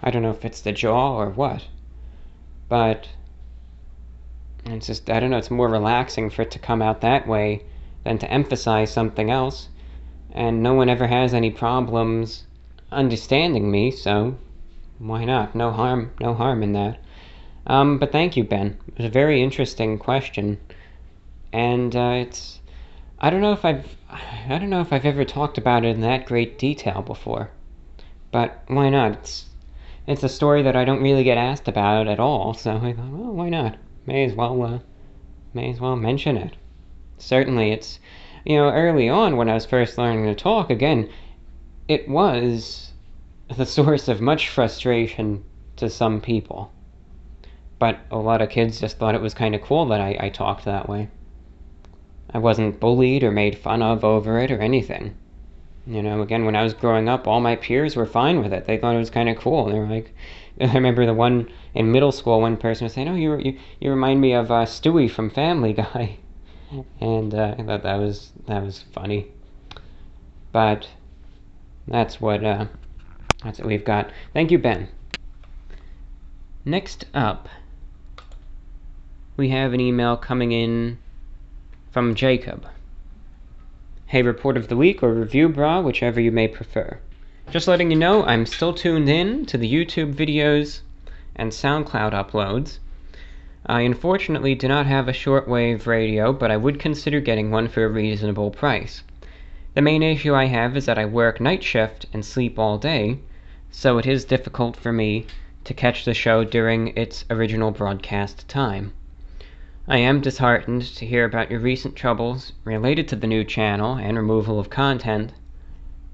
i 0.00 0.10
don't 0.10 0.22
know 0.22 0.30
if 0.30 0.44
it's 0.44 0.60
the 0.60 0.72
jaw 0.72 1.16
or 1.16 1.30
what 1.30 1.66
but 2.68 3.08
it's 4.66 4.86
just 4.86 5.08
i 5.10 5.18
don't 5.18 5.30
know 5.30 5.38
it's 5.38 5.50
more 5.50 5.68
relaxing 5.68 6.30
for 6.30 6.42
it 6.42 6.50
to 6.50 6.58
come 6.58 6.82
out 6.82 7.00
that 7.00 7.26
way 7.26 7.62
than 8.04 8.18
to 8.18 8.30
emphasize 8.30 8.90
something 8.90 9.30
else. 9.30 9.68
And 10.32 10.62
no 10.62 10.74
one 10.74 10.88
ever 10.88 11.06
has 11.06 11.34
any 11.34 11.50
problems 11.50 12.44
understanding 12.92 13.70
me 13.70 13.90
so 13.90 14.36
why 14.98 15.24
not? 15.24 15.54
No 15.54 15.70
harm 15.70 16.12
no 16.20 16.34
harm 16.34 16.62
in 16.62 16.72
that. 16.72 16.98
Um, 17.66 17.98
but 17.98 18.12
thank 18.12 18.36
you 18.36 18.44
ben. 18.44 18.78
It 18.88 18.98
was 18.98 19.06
a 19.06 19.10
very 19.10 19.42
interesting 19.42 19.98
question 19.98 20.58
and 21.52 21.94
uh, 21.94 22.14
it's 22.16 22.60
I 23.18 23.30
don't 23.30 23.40
know 23.40 23.52
if 23.52 23.64
I've 23.64 23.96
I 24.08 24.58
don't 24.58 24.70
know 24.70 24.80
if 24.80 24.92
I've 24.92 25.04
ever 25.04 25.24
talked 25.24 25.58
about 25.58 25.84
it 25.84 25.88
in 25.88 26.00
that 26.00 26.26
great 26.26 26.58
detail 26.58 27.02
before, 27.02 27.50
but 28.32 28.62
why 28.66 28.88
not? 28.88 29.12
It's 29.12 29.46
it's 30.06 30.22
a 30.22 30.28
story 30.28 30.62
that 30.62 30.74
I 30.74 30.84
don't 30.84 31.02
really 31.02 31.22
get 31.24 31.38
asked 31.38 31.68
about 31.68 32.08
at 32.08 32.18
all, 32.18 32.54
so 32.54 32.76
I 32.76 32.92
thought, 32.92 33.10
well, 33.10 33.32
why 33.32 33.48
not? 33.48 33.76
May 34.06 34.24
as 34.24 34.34
well 34.34 34.62
uh, 34.62 34.78
may 35.52 35.70
as 35.70 35.80
well 35.80 35.96
mention 35.96 36.36
it. 36.36 36.56
Certainly, 37.18 37.72
it's 37.72 38.00
you 38.44 38.56
know 38.56 38.70
early 38.70 39.08
on 39.08 39.36
when 39.36 39.48
I 39.48 39.54
was 39.54 39.66
first 39.66 39.98
learning 39.98 40.24
to 40.24 40.34
talk 40.34 40.70
again, 40.70 41.10
it 41.88 42.08
was 42.08 42.92
the 43.56 43.66
source 43.76 44.08
of 44.08 44.20
much 44.20 44.48
frustration 44.48 45.44
to 45.76 45.90
some 45.90 46.20
people. 46.20 46.72
But 47.78 47.98
a 48.10 48.18
lot 48.18 48.42
of 48.42 48.50
kids 48.50 48.80
just 48.80 48.98
thought 48.98 49.14
it 49.14 49.20
was 49.20 49.34
kind 49.34 49.54
of 49.54 49.62
cool 49.62 49.86
that 49.86 50.00
I, 50.00 50.16
I 50.20 50.28
talked 50.28 50.64
that 50.66 50.88
way. 50.88 51.08
I 52.32 52.38
wasn't 52.38 52.78
bullied 52.78 53.24
or 53.24 53.30
made 53.30 53.58
fun 53.58 53.82
of 53.82 54.04
over 54.04 54.38
it 54.38 54.50
or 54.50 54.60
anything. 54.60 55.14
You 55.86 56.02
know, 56.02 56.22
again, 56.22 56.44
when 56.44 56.54
I 56.54 56.62
was 56.62 56.74
growing 56.74 57.08
up, 57.08 57.26
all 57.26 57.40
my 57.40 57.56
peers 57.56 57.96
were 57.96 58.06
fine 58.06 58.40
with 58.42 58.52
it. 58.52 58.66
They 58.66 58.76
thought 58.76 58.94
it 58.94 58.98
was 58.98 59.10
kind 59.10 59.28
of 59.28 59.38
cool. 59.38 59.66
They 59.66 59.78
were 59.78 59.86
like, 59.88 60.14
I 60.60 60.72
remember 60.72 61.06
the 61.06 61.14
one 61.14 61.50
in 61.74 61.90
middle 61.90 62.12
school, 62.12 62.40
one 62.40 62.56
person 62.56 62.84
was 62.84 62.92
saying, 62.92 63.08
"Oh, 63.08 63.14
you 63.14 63.36
you, 63.38 63.58
you 63.80 63.90
remind 63.90 64.20
me 64.20 64.32
of 64.32 64.50
uh, 64.50 64.66
Stewie 64.66 65.10
from 65.10 65.30
Family 65.30 65.72
Guy," 65.84 66.18
and 67.00 67.34
uh, 67.34 67.54
I 67.58 67.62
thought 67.62 67.82
that 67.82 67.96
was 67.96 68.32
that 68.46 68.62
was 68.62 68.84
funny. 68.92 69.28
But 70.52 70.88
that's 71.88 72.20
what 72.20 72.44
uh, 72.44 72.66
that's 73.42 73.58
what 73.58 73.68
we've 73.68 73.84
got. 73.84 74.10
Thank 74.34 74.50
you, 74.50 74.58
Ben. 74.58 74.88
Next 76.64 77.06
up, 77.14 77.48
we 79.36 79.48
have 79.48 79.72
an 79.72 79.80
email 79.80 80.16
coming 80.16 80.52
in 80.52 80.98
from 81.90 82.14
Jacob. 82.14 82.66
Hey, 84.06 84.22
report 84.22 84.56
of 84.56 84.68
the 84.68 84.76
week 84.76 85.02
or 85.02 85.12
Reviewbrah, 85.12 85.82
whichever 85.82 86.20
you 86.20 86.30
may 86.30 86.46
prefer. 86.46 86.98
Just 87.50 87.66
letting 87.66 87.90
you 87.90 87.96
know, 87.96 88.24
I'm 88.24 88.46
still 88.46 88.72
tuned 88.72 89.08
in 89.08 89.44
to 89.46 89.58
the 89.58 89.72
YouTube 89.72 90.14
videos 90.14 90.82
and 91.34 91.50
SoundCloud 91.50 92.12
uploads. 92.12 92.78
I 93.66 93.80
unfortunately 93.80 94.54
do 94.54 94.68
not 94.68 94.86
have 94.86 95.08
a 95.08 95.12
shortwave 95.12 95.86
radio, 95.86 96.32
but 96.32 96.50
I 96.52 96.56
would 96.56 96.78
consider 96.78 97.18
getting 97.18 97.50
one 97.50 97.66
for 97.66 97.84
a 97.84 97.88
reasonable 97.88 98.50
price. 98.50 99.02
The 99.74 99.82
main 99.82 100.02
issue 100.02 100.34
I 100.34 100.46
have 100.46 100.76
is 100.76 100.86
that 100.86 100.98
I 100.98 101.06
work 101.06 101.40
night 101.40 101.64
shift 101.64 102.06
and 102.12 102.24
sleep 102.24 102.56
all 102.56 102.78
day, 102.78 103.18
so 103.72 103.98
it 103.98 104.06
is 104.06 104.24
difficult 104.24 104.76
for 104.76 104.92
me 104.92 105.26
to 105.64 105.74
catch 105.74 106.04
the 106.04 106.14
show 106.14 106.44
during 106.44 106.96
its 106.96 107.24
original 107.30 107.72
broadcast 107.72 108.46
time. 108.48 108.92
I 109.90 109.98
am 109.98 110.20
disheartened 110.20 110.82
to 110.82 111.04
hear 111.04 111.24
about 111.24 111.50
your 111.50 111.58
recent 111.58 111.96
troubles 111.96 112.52
related 112.62 113.08
to 113.08 113.16
the 113.16 113.26
new 113.26 113.42
channel 113.42 113.94
and 113.96 114.16
removal 114.16 114.60
of 114.60 114.70
content. 114.70 115.32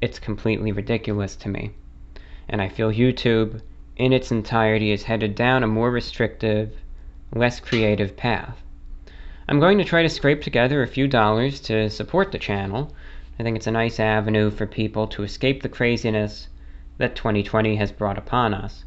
It's 0.01 0.19
completely 0.19 0.73
ridiculous 0.73 1.37
to 1.37 1.51
me. 1.51 1.73
And 2.49 2.63
I 2.63 2.71
feel 2.71 2.91
YouTube, 2.91 3.61
in 3.99 4.15
its 4.15 4.33
entirety, 4.33 4.93
is 4.93 5.03
headed 5.03 5.35
down 5.35 5.63
a 5.63 5.67
more 5.67 5.91
restrictive, 5.91 6.73
less 7.35 7.61
creative 7.61 8.17
path. 8.17 8.63
I'm 9.47 9.61
going 9.61 9.77
to 9.77 9.85
try 9.85 10.01
to 10.01 10.09
scrape 10.09 10.41
together 10.41 10.83
a 10.83 10.89
few 10.89 11.07
dollars 11.07 11.61
to 11.69 11.91
support 11.91 12.33
the 12.33 12.39
channel. 12.39 12.95
I 13.39 13.43
think 13.43 13.59
it's 13.59 13.67
a 13.67 13.71
nice 13.73 14.01
avenue 14.01 14.51
for 14.51 14.67
people 14.67 15.07
to 15.09 15.23
escape 15.23 15.63
the 15.63 15.69
craziness 15.69 16.49
that 16.97 17.15
2020 17.15 17.77
has 17.77 17.93
brought 17.93 18.17
upon 18.17 18.55
us. 18.55 18.87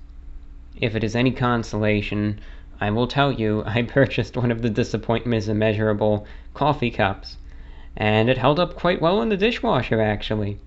If 0.81 0.95
it 0.95 1.03
is 1.03 1.15
any 1.15 1.31
consolation, 1.31 2.39
I 2.81 2.91
will 2.91 3.07
tell 3.07 3.31
you, 3.31 3.63
I 3.67 3.81
purchased 3.81 4.37
one 4.37 4.51
of 4.51 4.61
the 4.61 4.69
disappointments 4.69 5.49
immeasurable 5.49 6.25
coffee 6.53 6.91
cups, 6.91 7.35
and 7.97 8.29
it 8.29 8.37
held 8.37 8.57
up 8.57 8.75
quite 8.75 9.01
well 9.01 9.21
in 9.21 9.27
the 9.27 9.35
dishwasher 9.35 9.99
actually. 9.99 10.59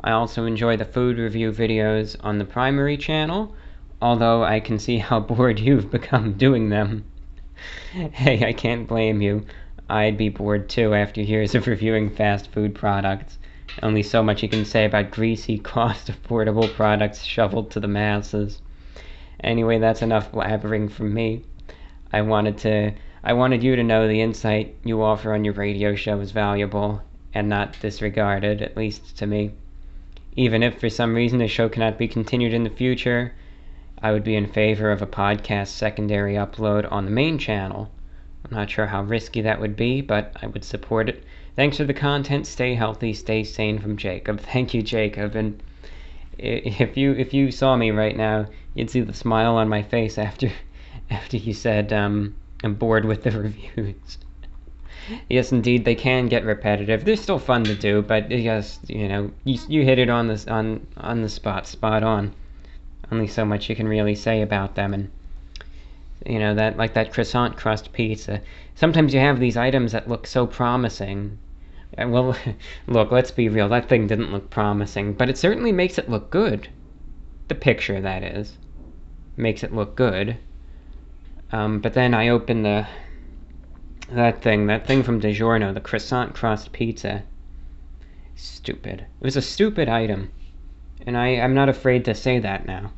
I 0.00 0.12
also 0.12 0.46
enjoy 0.46 0.78
the 0.78 0.86
food 0.86 1.18
review 1.18 1.52
videos 1.52 2.16
on 2.24 2.38
the 2.38 2.46
primary 2.46 2.96
channel, 2.96 3.54
although 4.00 4.42
I 4.42 4.60
can 4.60 4.78
see 4.78 4.96
how 4.96 5.20
bored 5.34 5.60
you've 5.60 5.90
become 5.90 6.32
doing 6.32 6.70
them. 6.70 7.04
hey, 7.92 8.46
I 8.46 8.54
can't 8.54 8.88
blame 8.88 9.20
you. 9.20 9.44
I'd 9.90 10.16
be 10.16 10.30
bored 10.30 10.70
too 10.70 10.94
after 10.94 11.20
years 11.20 11.54
of 11.54 11.66
reviewing 11.66 12.08
fast 12.08 12.50
food 12.50 12.74
products. 12.74 13.38
Only 13.82 14.02
so 14.02 14.22
much 14.22 14.42
you 14.42 14.48
can 14.48 14.64
say 14.64 14.86
about 14.86 15.10
greasy, 15.10 15.58
cost 15.58 16.10
affordable 16.10 16.72
products 16.72 17.24
shoveled 17.24 17.70
to 17.72 17.80
the 17.80 17.88
masses. 17.88 18.61
Anyway, 19.42 19.78
that's 19.78 20.02
enough 20.02 20.30
blabbering 20.32 20.90
from 20.90 21.12
me. 21.12 21.42
I 22.12 22.22
wanted 22.22 22.58
to 22.58 22.92
I 23.24 23.32
wanted 23.34 23.62
you 23.62 23.76
to 23.76 23.82
know 23.84 24.08
the 24.08 24.20
insight 24.20 24.74
you 24.84 25.02
offer 25.02 25.32
on 25.32 25.44
your 25.44 25.54
radio 25.54 25.94
show 25.94 26.18
is 26.20 26.32
valuable 26.32 27.02
and 27.32 27.48
not 27.48 27.78
disregarded, 27.80 28.60
at 28.60 28.76
least 28.76 29.16
to 29.18 29.26
me. 29.26 29.52
Even 30.34 30.62
if 30.62 30.80
for 30.80 30.90
some 30.90 31.14
reason 31.14 31.38
the 31.38 31.46
show 31.46 31.68
cannot 31.68 31.98
be 31.98 32.08
continued 32.08 32.52
in 32.52 32.64
the 32.64 32.70
future, 32.70 33.32
I 34.02 34.10
would 34.10 34.24
be 34.24 34.34
in 34.34 34.46
favor 34.46 34.90
of 34.90 35.02
a 35.02 35.06
podcast 35.06 35.68
secondary 35.68 36.34
upload 36.34 36.90
on 36.90 37.04
the 37.04 37.10
main 37.10 37.38
channel. 37.38 37.90
I'm 38.44 38.56
not 38.56 38.70
sure 38.70 38.86
how 38.86 39.02
risky 39.02 39.40
that 39.42 39.60
would 39.60 39.76
be, 39.76 40.00
but 40.00 40.36
I 40.42 40.46
would 40.46 40.64
support 40.64 41.08
it. 41.08 41.22
Thanks 41.54 41.76
for 41.76 41.84
the 41.84 41.94
content. 41.94 42.46
Stay 42.46 42.74
healthy, 42.74 43.12
stay 43.12 43.44
sane 43.44 43.78
from 43.78 43.96
Jacob. 43.96 44.40
Thank 44.52 44.74
you, 44.74 44.82
Jacob. 44.82 45.36
And 45.36 45.62
if 46.38 46.96
you 46.96 47.12
if 47.12 47.32
you 47.32 47.52
saw 47.52 47.76
me 47.76 47.92
right 47.92 48.16
now, 48.16 48.46
you'd 48.74 48.90
see 48.90 49.00
the 49.00 49.12
smile 49.12 49.56
on 49.56 49.68
my 49.68 49.82
face 49.82 50.18
after 50.18 50.50
after 51.10 51.36
you 51.36 51.52
said 51.52 51.92
um, 51.92 52.34
I'm 52.64 52.74
bored 52.74 53.04
with 53.04 53.22
the 53.22 53.30
reviews 53.38 54.18
yes, 55.28 55.52
indeed, 55.52 55.84
they 55.84 55.94
can 55.94 56.28
get 56.28 56.44
repetitive. 56.44 57.04
They're 57.04 57.16
still 57.16 57.38
fun 57.38 57.64
to 57.64 57.74
do, 57.74 58.02
but 58.02 58.30
yes, 58.30 58.78
you 58.86 59.08
know, 59.08 59.30
you, 59.44 59.58
you 59.68 59.82
hit 59.82 59.98
it 59.98 60.08
on 60.08 60.28
the 60.28 60.44
on 60.48 60.86
on 60.96 61.22
the 61.22 61.28
spot, 61.28 61.66
spot 61.66 62.02
on. 62.02 62.32
Only 63.10 63.26
so 63.26 63.44
much 63.44 63.68
you 63.68 63.76
can 63.76 63.88
really 63.88 64.14
say 64.14 64.42
about 64.42 64.74
them, 64.74 64.94
and 64.94 65.10
you 66.24 66.38
know 66.38 66.54
that 66.54 66.76
like 66.76 66.94
that 66.94 67.12
croissant 67.12 67.56
crust 67.56 67.92
pizza. 67.92 68.40
Sometimes 68.74 69.12
you 69.12 69.20
have 69.20 69.40
these 69.40 69.56
items 69.56 69.92
that 69.92 70.08
look 70.08 70.26
so 70.26 70.46
promising. 70.46 71.38
Well, 71.98 72.36
look, 72.86 73.10
let's 73.10 73.30
be 73.30 73.48
real. 73.48 73.68
That 73.68 73.88
thing 73.88 74.06
didn't 74.06 74.32
look 74.32 74.50
promising, 74.50 75.14
but 75.14 75.28
it 75.28 75.36
certainly 75.36 75.72
makes 75.72 75.98
it 75.98 76.08
look 76.08 76.30
good. 76.30 76.68
The 77.48 77.54
picture, 77.54 78.00
that 78.00 78.22
is, 78.22 78.56
makes 79.42 79.62
it 79.62 79.74
look 79.74 79.96
good. 79.96 80.36
Um, 81.50 81.80
but 81.80 81.92
then 81.94 82.14
I 82.14 82.28
open 82.28 82.62
the 82.62 82.86
that 84.10 84.42
thing, 84.42 84.66
that 84.66 84.86
thing 84.86 85.02
from 85.02 85.20
DiGiorno, 85.20 85.74
the 85.74 85.80
croissant 85.80 86.34
crust 86.34 86.72
pizza. 86.72 87.22
Stupid. 88.34 89.00
It 89.00 89.24
was 89.24 89.36
a 89.36 89.42
stupid 89.42 89.88
item. 89.88 90.30
And 91.06 91.16
I, 91.16 91.40
I'm 91.40 91.54
not 91.54 91.68
afraid 91.68 92.04
to 92.06 92.14
say 92.14 92.38
that 92.38 92.66
now. 92.66 92.92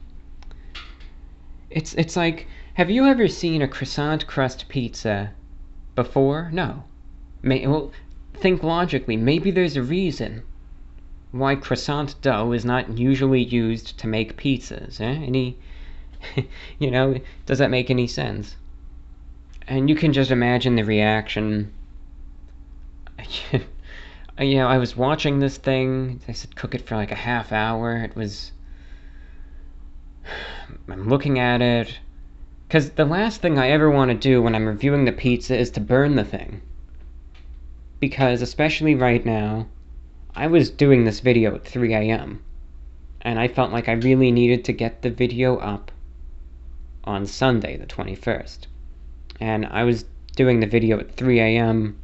It's 1.71 1.95
it's 1.95 2.17
like 2.17 2.47
have 2.75 2.91
you 2.91 3.07
ever 3.07 3.29
seen 3.29 3.63
a 3.63 3.69
croissant 3.69 4.27
crust 4.27 4.69
pizza 4.69 5.31
before? 5.95 6.51
No. 6.53 6.85
May, 7.41 7.67
well, 7.67 7.93
think 8.35 8.65
logically. 8.65 9.17
Maybe 9.17 9.53
there's 9.53 9.77
a 9.77 9.83
reason 9.83 10.43
why 11.31 11.55
croissant 11.55 12.21
dough 12.21 12.51
is 12.51 12.65
not 12.65 12.99
usually 12.99 13.45
used 13.45 13.97
to 13.99 14.09
make 14.09 14.37
pizzas. 14.37 15.01
Eh? 15.01 15.05
Any, 15.05 15.57
you 16.79 16.91
know, 16.91 17.19
does 17.47 17.59
that 17.59 17.71
make 17.71 17.91
any 17.91 18.07
sense? 18.07 18.57
and 19.67 19.89
you 19.89 19.97
can 19.97 20.13
just 20.13 20.31
imagine 20.31 20.77
the 20.77 20.85
reaction. 20.85 21.73
you 23.53 24.57
know, 24.57 24.69
I 24.69 24.79
was 24.79 24.97
watching 24.97 25.39
this 25.39 25.57
thing. 25.57 26.21
They 26.27 26.33
said 26.33 26.57
cook 26.57 26.75
it 26.75 26.87
for 26.87 26.97
like 26.97 27.13
a 27.13 27.17
half 27.17 27.53
hour. 27.53 27.97
It 27.97 28.15
was. 28.15 28.53
I'm 30.89 31.09
looking 31.09 31.39
at 31.39 31.63
it. 31.63 31.99
Because 32.69 32.91
the 32.91 33.05
last 33.05 33.41
thing 33.41 33.59
I 33.59 33.71
ever 33.71 33.91
want 33.91 34.11
to 34.11 34.17
do 34.17 34.43
when 34.43 34.55
I'm 34.55 34.67
reviewing 34.67 35.05
the 35.05 35.13
pizza 35.13 35.57
is 35.57 35.71
to 35.73 35.81
burn 35.81 36.17
the 36.17 36.25
thing. 36.25 36.61
Because, 38.01 38.43
especially 38.43 38.95
right 38.95 39.25
now, 39.25 39.69
I 40.35 40.49
was 40.49 40.71
doing 40.71 41.05
this 41.05 41.21
video 41.21 41.55
at 41.55 41.65
3 41.65 41.95
a.m. 41.95 42.43
And 43.21 43.39
I 43.39 43.49
felt 43.49 43.71
like 43.71 43.89
I 43.89 43.93
really 43.93 44.33
needed 44.33 44.65
to 44.65 44.73
get 44.73 45.03
the 45.03 45.11
video 45.11 45.57
up 45.57 45.93
on 47.05 47.27
Sunday, 47.27 47.77
the 47.77 47.87
21st 47.87 48.67
and 49.41 49.67
I 49.67 49.85
was 49.85 50.05
doing 50.37 50.61
the 50.61 50.67
video 50.67 50.99
at 50.99 51.17
3 51.17 51.41
a.m. 51.41 51.99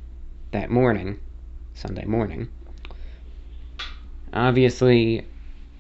that 0.53 0.71
morning, 0.71 1.19
Sunday 1.75 2.05
morning. 2.05 2.49
Obviously, 4.33 5.27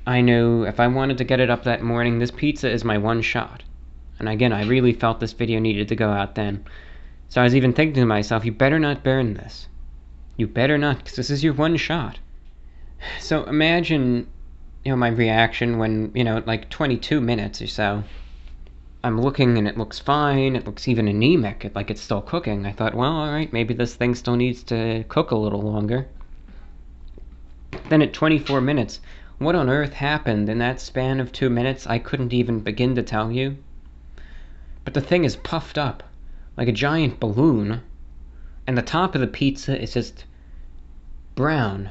I 0.06 0.20
knew 0.20 0.64
if 0.64 0.80
I 0.80 0.86
wanted 0.88 1.18
to 1.18 1.24
get 1.24 1.40
it 1.40 1.50
up 1.50 1.64
that 1.64 1.82
morning, 1.82 2.18
this 2.18 2.30
pizza 2.30 2.70
is 2.70 2.84
my 2.84 2.98
one 2.98 3.22
shot. 3.22 3.62
And 4.18 4.28
again, 4.28 4.52
I 4.52 4.64
really 4.64 4.92
felt 4.92 5.20
this 5.20 5.32
video 5.32 5.60
needed 5.60 5.88
to 5.88 5.96
go 5.96 6.10
out 6.10 6.34
then. 6.34 6.64
So 7.28 7.40
I 7.40 7.44
was 7.44 7.54
even 7.54 7.72
thinking 7.72 8.00
to 8.02 8.06
myself, 8.06 8.44
you 8.44 8.52
better 8.52 8.78
not 8.78 9.04
burn 9.04 9.34
this. 9.34 9.68
You 10.36 10.46
better 10.46 10.78
not, 10.78 10.98
because 10.98 11.16
this 11.16 11.30
is 11.30 11.44
your 11.44 11.54
one 11.54 11.76
shot. 11.76 12.18
So 13.18 13.44
imagine, 13.44 14.26
you 14.84 14.92
know, 14.92 14.96
my 14.96 15.08
reaction 15.08 15.78
when, 15.78 16.12
you 16.14 16.22
know, 16.22 16.42
like 16.44 16.68
22 16.68 17.20
minutes 17.20 17.62
or 17.62 17.66
so, 17.66 18.04
I'm 19.02 19.20
looking 19.20 19.56
and 19.56 19.66
it 19.66 19.78
looks 19.78 19.98
fine. 19.98 20.56
It 20.56 20.66
looks 20.66 20.86
even 20.86 21.08
anemic, 21.08 21.64
it, 21.64 21.74
like 21.74 21.90
it's 21.90 22.00
still 22.00 22.20
cooking. 22.20 22.66
I 22.66 22.72
thought, 22.72 22.94
well, 22.94 23.12
all 23.12 23.32
right, 23.32 23.52
maybe 23.52 23.72
this 23.72 23.94
thing 23.94 24.14
still 24.14 24.36
needs 24.36 24.62
to 24.64 25.04
cook 25.08 25.30
a 25.30 25.36
little 25.36 25.62
longer. 25.62 26.06
Then 27.88 28.02
at 28.02 28.12
24 28.12 28.60
minutes, 28.60 29.00
what 29.38 29.54
on 29.54 29.70
earth 29.70 29.94
happened 29.94 30.48
in 30.48 30.58
that 30.58 30.80
span 30.80 31.18
of 31.18 31.32
two 31.32 31.48
minutes? 31.48 31.86
I 31.86 31.98
couldn't 31.98 32.34
even 32.34 32.60
begin 32.60 32.94
to 32.96 33.02
tell 33.02 33.32
you. 33.32 33.56
But 34.84 34.94
the 34.94 35.00
thing 35.00 35.24
is 35.24 35.36
puffed 35.36 35.78
up 35.78 36.02
like 36.56 36.68
a 36.68 36.72
giant 36.72 37.18
balloon, 37.18 37.80
and 38.66 38.76
the 38.76 38.82
top 38.82 39.14
of 39.14 39.22
the 39.22 39.26
pizza 39.26 39.80
is 39.80 39.94
just 39.94 40.24
brown 41.34 41.90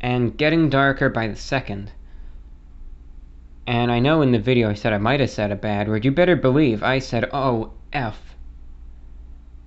and 0.00 0.36
getting 0.36 0.68
darker 0.68 1.08
by 1.08 1.28
the 1.28 1.36
second. 1.36 1.92
And 3.68 3.92
I 3.92 3.98
know 3.98 4.22
in 4.22 4.32
the 4.32 4.38
video 4.38 4.70
I 4.70 4.72
said 4.72 4.94
I 4.94 4.98
might 4.98 5.20
have 5.20 5.28
said 5.28 5.52
a 5.52 5.54
bad 5.54 5.88
word. 5.88 6.02
You 6.02 6.10
better 6.10 6.36
believe 6.36 6.82
I 6.82 7.00
said, 7.00 7.28
oh, 7.34 7.72
F. 7.92 8.34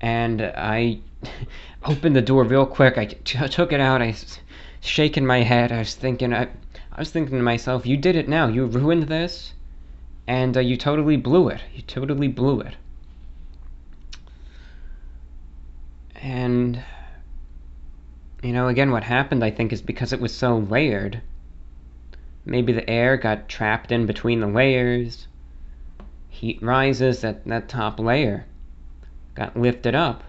And 0.02 0.41
I 0.41 1.02
opened 1.86 2.15
the 2.15 2.22
door 2.23 2.44
real 2.44 2.65
quick. 2.65 2.98
I 2.98 3.06
took 3.06 3.72
it 3.72 3.80
out. 3.80 4.02
I 4.02 4.15
shaking 4.80 5.28
my 5.28 5.44
head. 5.44 5.72
I 5.72 5.78
was 5.78 5.94
thinking, 5.94 6.34
I, 6.34 6.48
I 6.91 6.98
was 6.98 7.11
thinking 7.11 7.38
to 7.38 7.44
myself, 7.44 7.86
you 7.86 7.95
did 7.95 8.15
it 8.15 8.28
now. 8.28 8.48
You 8.48 8.65
ruined 8.65 9.03
this. 9.03 9.53
And 10.26 10.57
uh, 10.57 10.61
you 10.61 10.78
totally 10.78 11.18
blew 11.18 11.49
it. 11.49 11.61
You 11.72 11.84
totally 11.84 12.28
blew 12.28 12.60
it. 12.61 12.73
And, 16.15 16.84
you 18.41 18.52
know, 18.52 18.68
again, 18.68 18.90
what 18.90 19.03
happened, 19.03 19.44
I 19.44 19.52
think, 19.52 19.72
is 19.72 19.84
because 19.84 20.11
it 20.11 20.19
was 20.19 20.34
so 20.34 20.57
layered 20.57 21.22
Maybe 22.45 22.73
the 22.73 22.89
air 22.89 23.18
got 23.18 23.47
trapped 23.47 23.91
in 23.91 24.05
between 24.05 24.39
the 24.39 24.47
layers. 24.47 25.27
Heat 26.30 26.61
rises 26.61 27.23
at 27.23 27.45
that 27.45 27.69
top 27.69 27.99
layer, 27.99 28.45
got 29.35 29.55
lifted 29.55 29.93
up. 29.93 30.23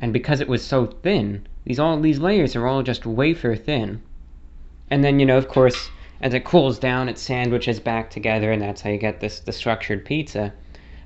And 0.00 0.12
because 0.12 0.40
it 0.40 0.48
was 0.48 0.62
so 0.62 0.86
thin, 0.86 1.46
these 1.64 1.78
all 1.78 1.98
these 2.00 2.18
layers 2.18 2.54
are 2.54 2.66
all 2.66 2.82
just 2.82 3.06
wafer 3.06 3.56
thin. 3.56 4.02
And 4.90 5.02
then, 5.02 5.20
you 5.20 5.24
know, 5.24 5.38
of 5.38 5.48
course, 5.48 5.90
as 6.20 6.34
it 6.34 6.44
cools 6.44 6.78
down, 6.78 7.08
it 7.08 7.18
sandwiches 7.18 7.80
back 7.80 8.10
together, 8.10 8.52
and 8.52 8.60
that's 8.60 8.82
how 8.82 8.90
you 8.90 8.98
get 8.98 9.20
this 9.20 9.40
the 9.40 9.52
structured 9.52 10.04
pizza. 10.04 10.52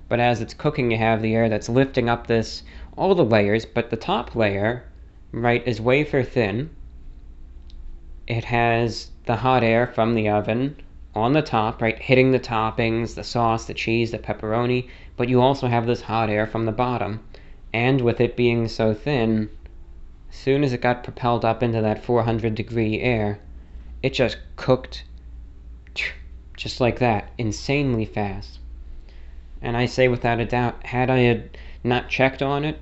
But 0.09 0.19
as 0.19 0.40
it's 0.40 0.55
cooking, 0.55 0.90
you 0.90 0.98
have 0.98 1.23
the 1.23 1.35
air 1.35 1.48
that's 1.48 1.69
lifting 1.69 2.09
up 2.09 2.27
this 2.27 2.65
all 2.97 3.15
the 3.15 3.24
layers, 3.24 3.65
but 3.65 3.90
the 3.90 3.97
top 3.97 4.35
layer, 4.35 4.85
right, 5.31 5.66
is 5.66 5.81
wafer 5.81 6.23
thin. 6.23 6.70
It 8.27 8.44
has 8.44 9.11
the 9.27 9.36
hot 9.36 9.62
air 9.62 9.86
from 9.86 10.15
the 10.15 10.28
oven 10.28 10.77
on 11.15 11.32
the 11.32 11.43
top, 11.43 11.82
right, 11.82 11.98
hitting 11.98 12.31
the 12.31 12.39
toppings, 12.39 13.15
the 13.15 13.24
sauce, 13.24 13.66
the 13.66 13.74
cheese, 13.74 14.11
the 14.11 14.19
pepperoni, 14.19 14.89
but 15.16 15.28
you 15.28 15.40
also 15.40 15.66
have 15.66 15.86
this 15.86 16.03
hot 16.03 16.31
air 16.31 16.47
from 16.47 16.65
the 16.66 16.73
bottom. 16.73 17.20
And 17.73 18.01
with 18.01 18.20
it 18.20 18.36
being 18.36 18.69
so 18.69 18.94
thin, 18.94 19.48
as 20.31 20.36
soon 20.36 20.62
as 20.62 20.73
it 20.73 20.81
got 20.81 21.03
propelled 21.03 21.44
up 21.44 21.62
into 21.62 21.81
that 21.81 22.05
400 22.05 22.55
degree 22.55 23.01
air, 23.01 23.40
it 24.03 24.12
just 24.12 24.39
cooked 24.57 25.05
just 26.57 26.81
like 26.81 26.98
that, 26.98 27.31
insanely 27.39 28.05
fast. 28.05 28.59
And 29.62 29.77
I 29.77 29.86
say 29.86 30.07
without 30.07 30.39
a 30.39 30.44
doubt, 30.44 30.85
had 30.86 31.11
I 31.11 31.20
had 31.20 31.57
not 31.82 32.09
checked 32.09 32.43
on 32.43 32.65
it 32.65 32.78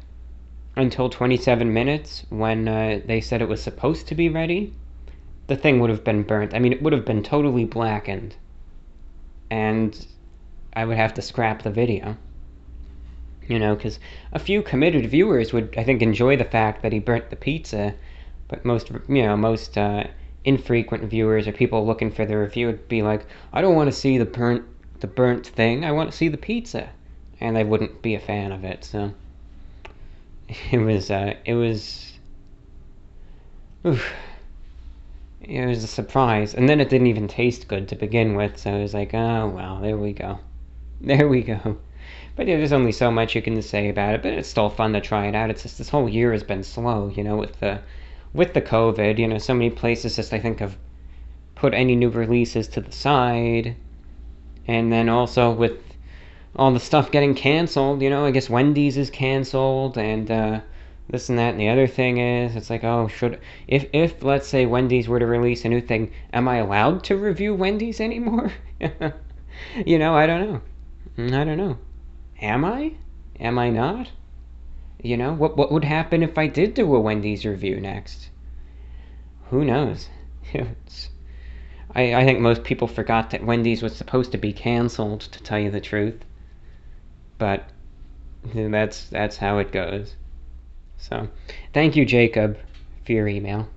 until 0.76 1.08
27 1.08 1.72
minutes 1.72 2.26
when 2.28 2.68
uh, 2.68 3.00
they 3.06 3.20
said 3.20 3.40
it 3.40 3.48
was 3.48 3.62
supposed 3.62 4.08
to 4.08 4.14
be 4.14 4.28
ready, 4.28 4.74
the 5.46 5.56
thing 5.56 5.80
would 5.80 5.90
have 5.90 6.04
been 6.04 6.22
burnt. 6.22 6.54
I 6.54 6.58
mean, 6.58 6.72
it 6.72 6.82
would 6.82 6.92
have 6.92 7.04
been 7.04 7.22
totally 7.22 7.64
blackened. 7.64 8.36
And 9.50 10.06
I 10.74 10.84
would 10.84 10.96
have 10.96 11.14
to 11.14 11.22
scrap 11.22 11.62
the 11.62 11.70
video. 11.70 12.16
You 13.46 13.58
know, 13.58 13.74
because 13.74 13.98
a 14.32 14.38
few 14.38 14.62
committed 14.62 15.10
viewers 15.10 15.52
would, 15.52 15.74
I 15.76 15.84
think, 15.84 16.00
enjoy 16.00 16.36
the 16.36 16.44
fact 16.44 16.82
that 16.82 16.92
he 16.92 16.98
burnt 16.98 17.28
the 17.28 17.36
pizza, 17.36 17.94
but 18.48 18.64
most, 18.64 18.90
you 19.06 19.22
know, 19.22 19.36
most 19.36 19.76
uh, 19.76 20.04
infrequent 20.44 21.04
viewers 21.04 21.46
or 21.46 21.52
people 21.52 21.86
looking 21.86 22.10
for 22.10 22.24
the 22.24 22.38
review 22.38 22.68
would 22.68 22.88
be 22.88 23.02
like, 23.02 23.26
I 23.52 23.60
don't 23.60 23.74
want 23.74 23.88
to 23.88 23.96
see 23.96 24.16
the 24.16 24.24
burnt, 24.24 24.64
the 25.00 25.06
burnt 25.06 25.46
thing. 25.46 25.84
I 25.84 25.92
want 25.92 26.10
to 26.10 26.16
see 26.16 26.28
the 26.28 26.38
pizza, 26.38 26.88
and 27.38 27.54
they 27.54 27.64
wouldn't 27.64 28.00
be 28.00 28.14
a 28.14 28.20
fan 28.20 28.50
of 28.50 28.64
it. 28.64 28.82
So, 28.82 29.12
it 30.70 30.78
was 30.78 31.10
uh, 31.10 31.34
it 31.44 31.54
was 31.54 32.14
oof, 33.86 34.10
it 35.48 35.66
was 35.66 35.84
a 35.84 35.86
surprise. 35.88 36.54
And 36.54 36.68
then 36.68 36.80
it 36.80 36.88
didn't 36.88 37.06
even 37.08 37.28
taste 37.28 37.68
good 37.68 37.88
to 37.88 37.96
begin 37.96 38.34
with 38.34 38.58
so 38.58 38.74
it 38.74 38.82
was 38.82 38.94
like 38.94 39.14
oh 39.14 39.48
well 39.48 39.80
there 39.80 39.96
we 39.96 40.12
go. 40.12 40.38
There 41.00 41.28
we 41.28 41.42
go. 41.42 41.78
But 42.36 42.46
yeah 42.46 42.56
there's 42.56 42.72
only 42.72 42.92
so 42.92 43.10
much 43.10 43.34
you 43.34 43.42
can 43.42 43.60
say 43.62 43.88
about 43.88 44.14
it 44.14 44.22
but 44.22 44.32
it's 44.32 44.48
still 44.48 44.70
fun 44.70 44.92
to 44.94 45.00
try 45.00 45.26
it 45.26 45.34
out. 45.34 45.50
It's 45.50 45.62
just 45.62 45.78
this 45.78 45.88
whole 45.90 46.08
year 46.08 46.32
has 46.32 46.42
been 46.42 46.62
slow 46.62 47.08
you 47.08 47.24
know 47.24 47.36
with 47.36 47.60
the 47.60 47.80
with 48.32 48.54
the 48.54 48.62
covid 48.62 49.18
you 49.18 49.28
know 49.28 49.38
so 49.38 49.54
many 49.54 49.70
places 49.70 50.16
just 50.16 50.32
i 50.32 50.40
think 50.40 50.58
have 50.58 50.76
put 51.54 51.72
any 51.72 51.96
new 51.96 52.10
releases 52.10 52.68
to 52.68 52.80
the 52.80 52.92
side. 52.92 53.76
And 54.66 54.92
then 54.92 55.08
also 55.08 55.50
with 55.50 55.80
all 56.56 56.72
the 56.72 56.80
stuff 56.80 57.10
getting 57.10 57.34
canceled. 57.34 58.02
You 58.02 58.10
know, 58.10 58.24
I 58.24 58.30
guess 58.30 58.50
Wendy's 58.50 58.96
is 58.96 59.10
canceled, 59.10 59.98
and 59.98 60.30
uh, 60.30 60.60
this 61.08 61.28
and 61.28 61.38
that. 61.38 61.50
And 61.50 61.60
the 61.60 61.68
other 61.68 61.86
thing 61.86 62.18
is, 62.18 62.56
it's 62.56 62.70
like, 62.70 62.84
oh, 62.84 63.08
should 63.08 63.40
if 63.68 63.86
if 63.92 64.22
let's 64.22 64.48
say 64.48 64.66
Wendy's 64.66 65.08
were 65.08 65.18
to 65.18 65.26
release 65.26 65.64
a 65.64 65.68
new 65.68 65.80
thing, 65.80 66.12
am 66.32 66.48
I 66.48 66.56
allowed 66.56 67.04
to 67.04 67.16
review 67.16 67.54
Wendy's 67.54 68.00
anymore? 68.00 68.52
you 69.86 69.98
know, 69.98 70.14
I 70.14 70.26
don't 70.26 70.50
know. 70.50 70.60
Mm, 71.18 71.34
I 71.34 71.44
don't 71.44 71.58
know. 71.58 71.78
Am 72.40 72.64
I? 72.64 72.94
Am 73.40 73.58
I 73.58 73.70
not? 73.70 74.10
You 75.02 75.16
know, 75.16 75.32
what 75.32 75.56
what 75.56 75.72
would 75.72 75.84
happen 75.84 76.22
if 76.22 76.38
I 76.38 76.46
did 76.46 76.74
do 76.74 76.94
a 76.94 77.00
Wendy's 77.00 77.44
review 77.44 77.80
next? 77.80 78.30
Who 79.50 79.64
knows? 79.64 80.08
it's, 80.52 81.10
I, 81.94 82.14
I 82.14 82.24
think 82.24 82.40
most 82.40 82.64
people 82.64 82.88
forgot 82.88 83.30
that 83.30 83.44
Wendy's 83.44 83.82
was 83.82 83.94
supposed 83.94 84.32
to 84.32 84.38
be 84.38 84.52
canceled, 84.52 85.20
to 85.20 85.42
tell 85.42 85.58
you 85.58 85.70
the 85.70 85.80
truth 85.80 86.24
but 87.38 87.68
that's 88.54 89.08
that's 89.08 89.36
how 89.36 89.58
it 89.58 89.72
goes. 89.72 90.16
So, 90.98 91.28
thank 91.72 91.96
you, 91.96 92.04
Jacob, 92.04 92.58
for 93.04 93.12
your 93.12 93.28
email. 93.28 93.68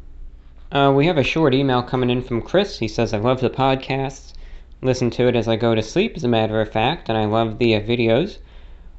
Uh, 0.72 0.94
we 0.95 1.06
have 1.07 1.18
a 1.18 1.23
short 1.23 1.53
email 1.53 1.81
coming 1.81 2.10
in 2.10 2.22
from 2.22 2.41
Chris. 2.41 2.80
He 2.80 2.88
says, 2.88 3.14
"I 3.14 3.18
love 3.18 3.41
the 3.41 3.49
podcast. 3.49 4.34
Listen 4.81 5.10
to 5.11 5.27
it 5.27 5.35
as 5.35 5.48
I 5.48 5.56
go 5.56 5.76
to 5.76 5.81
sleep, 5.81 6.14
as 6.15 6.23
a 6.23 6.27
matter 6.27 6.61
of 6.61 6.72
fact, 6.72 7.10
and 7.10 7.18
I 7.18 7.26
love 7.26 7.57
the 7.57 7.76
uh, 7.76 7.81
videos. 7.81 8.38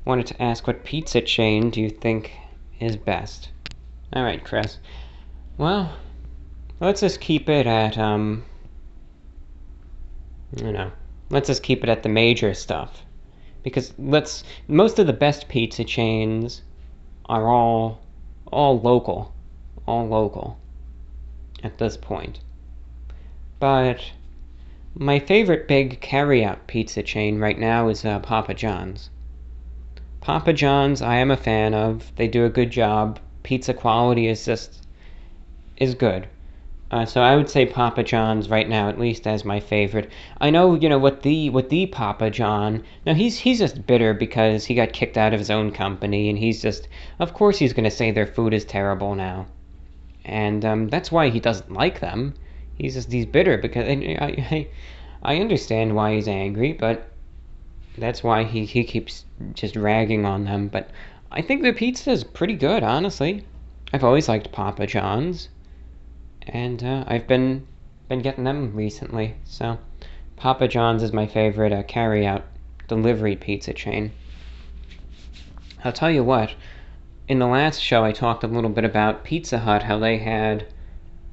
Wanted 0.05 0.27
to 0.27 0.43
ask 0.43 0.67
what 0.67 0.85
pizza 0.85 1.21
chain 1.21 1.71
do 1.71 1.81
you 1.81 1.91
think 1.91 2.33
is 2.81 2.97
best?" 2.97 3.51
All 4.13 4.25
right, 4.25 4.43
Chris. 4.43 4.79
Well, 5.59 5.93
let's 6.81 7.01
just 7.01 7.21
keep 7.21 7.49
it 7.49 7.67
at 7.67 7.99
um. 7.99 8.45
You 10.57 10.73
know, 10.73 10.91
let's 11.31 11.49
just 11.49 11.63
keep 11.63 11.83
it 11.83 11.91
at 11.91 12.03
the 12.03 12.09
major 12.09 12.55
stuff 12.55 13.05
because 13.63 13.93
let's 13.99 14.45
most 14.67 14.99
of 14.99 15.07
the 15.07 15.13
best 15.13 15.49
pizza 15.49 15.85
chains 15.85 16.63
are 17.27 17.49
all 17.49 18.01
all 18.53 18.81
local, 18.81 19.33
all 19.87 20.07
local 20.07 20.59
at 21.63 21.79
this 21.79 21.97
point. 21.97 22.41
But 23.59 24.13
my 24.95 25.19
favorite 25.19 25.69
big 25.69 26.01
carryout 26.01 26.67
pizza 26.67 27.03
chain 27.03 27.39
right 27.39 27.59
now 27.59 27.89
is 27.89 28.05
uh, 28.05 28.19
Papa 28.21 28.55
John's. 28.55 29.11
Papa 30.21 30.53
John's, 30.53 31.01
I 31.01 31.17
am 31.17 31.31
a 31.31 31.37
fan 31.37 31.75
of. 31.75 32.13
They 32.17 32.29
do 32.29 32.45
a 32.45 32.51
good 32.51 32.71
job. 32.71 33.19
Pizza 33.43 33.73
quality 33.75 34.27
is 34.27 34.45
just 34.45 34.87
is 35.77 35.95
good. 35.95 36.29
Uh, 36.91 37.05
so 37.05 37.21
I 37.21 37.37
would 37.37 37.51
say 37.51 37.67
Papa 37.67 38.03
John's 38.03 38.49
right 38.49 38.67
now, 38.67 38.89
at 38.89 38.99
least 38.99 39.27
as 39.27 39.45
my 39.45 39.61
favorite. 39.61 40.11
I 40.41 40.49
know, 40.49 40.75
you 40.75 40.89
know, 40.89 40.99
what 40.99 41.21
the 41.21 41.51
what 41.51 41.69
the 41.69 41.85
Papa 41.85 42.31
John. 42.31 42.83
Now 43.05 43.13
he's 43.13 43.37
he's 43.39 43.59
just 43.59 43.87
bitter 43.87 44.15
because 44.15 44.65
he 44.65 44.75
got 44.75 44.95
kicked 44.95 45.19
out 45.19 45.35
of 45.35 45.39
his 45.39 45.51
own 45.51 45.71
company, 45.71 46.31
and 46.31 46.39
he's 46.39 46.63
just, 46.63 46.89
of 47.19 47.35
course, 47.35 47.59
he's 47.59 47.75
gonna 47.75 47.91
say 47.91 48.11
their 48.11 48.27
food 48.27 48.55
is 48.55 48.65
terrible 48.65 49.15
now, 49.15 49.47
and 50.25 50.65
um, 50.65 50.89
that's 50.89 51.13
why 51.13 51.29
he 51.29 51.41
doesn't 51.41 51.71
like 51.71 52.01
them. 52.01 52.33
He's 52.75 52.95
just 52.95 53.13
he's 53.13 53.27
bitter 53.27 53.59
because 53.59 53.87
I, 53.87 53.93
I 54.51 54.69
I 55.23 55.37
understand 55.41 55.95
why 55.95 56.15
he's 56.15 56.29
angry, 56.29 56.73
but 56.73 57.11
that's 57.99 58.23
why 58.23 58.45
he 58.45 58.65
he 58.65 58.83
keeps 58.83 59.27
just 59.53 59.77
ragging 59.77 60.25
on 60.25 60.45
them. 60.45 60.69
But 60.69 60.89
I 61.31 61.43
think 61.43 61.61
their 61.61 61.75
pizza 61.75 62.13
is 62.13 62.25
pretty 62.25 62.55
good, 62.55 62.83
honestly. 62.83 63.45
I've 63.93 64.05
always 64.05 64.27
liked 64.29 64.53
Papa 64.53 64.87
John's 64.87 65.51
and 66.49 66.83
uh, 66.83 67.05
I've 67.07 67.27
been 67.27 67.67
been 68.09 68.21
getting 68.21 68.45
them 68.45 68.75
recently. 68.75 69.35
So, 69.45 69.79
Papa 70.37 70.67
John's 70.67 71.03
is 71.03 71.13
my 71.13 71.27
favorite 71.27 71.73
uh, 71.73 71.83
carry-out 71.83 72.45
delivery 72.89 73.37
pizza 73.37 73.75
chain. 73.75 74.13
I'll 75.85 75.93
tell 75.93 76.11
you 76.11 76.25
what. 76.25 76.55
In 77.29 77.39
the 77.39 77.47
last 77.47 77.83
show, 77.83 78.05
I 78.05 78.13
talked 78.13 78.45
a 78.45 78.49
little 78.49 78.71
bit 78.71 78.85
about 78.85 79.25
Pizza 79.25 79.59
Hut, 79.59 79.83
how 79.83 79.99
they 79.99 80.17
had 80.17 80.67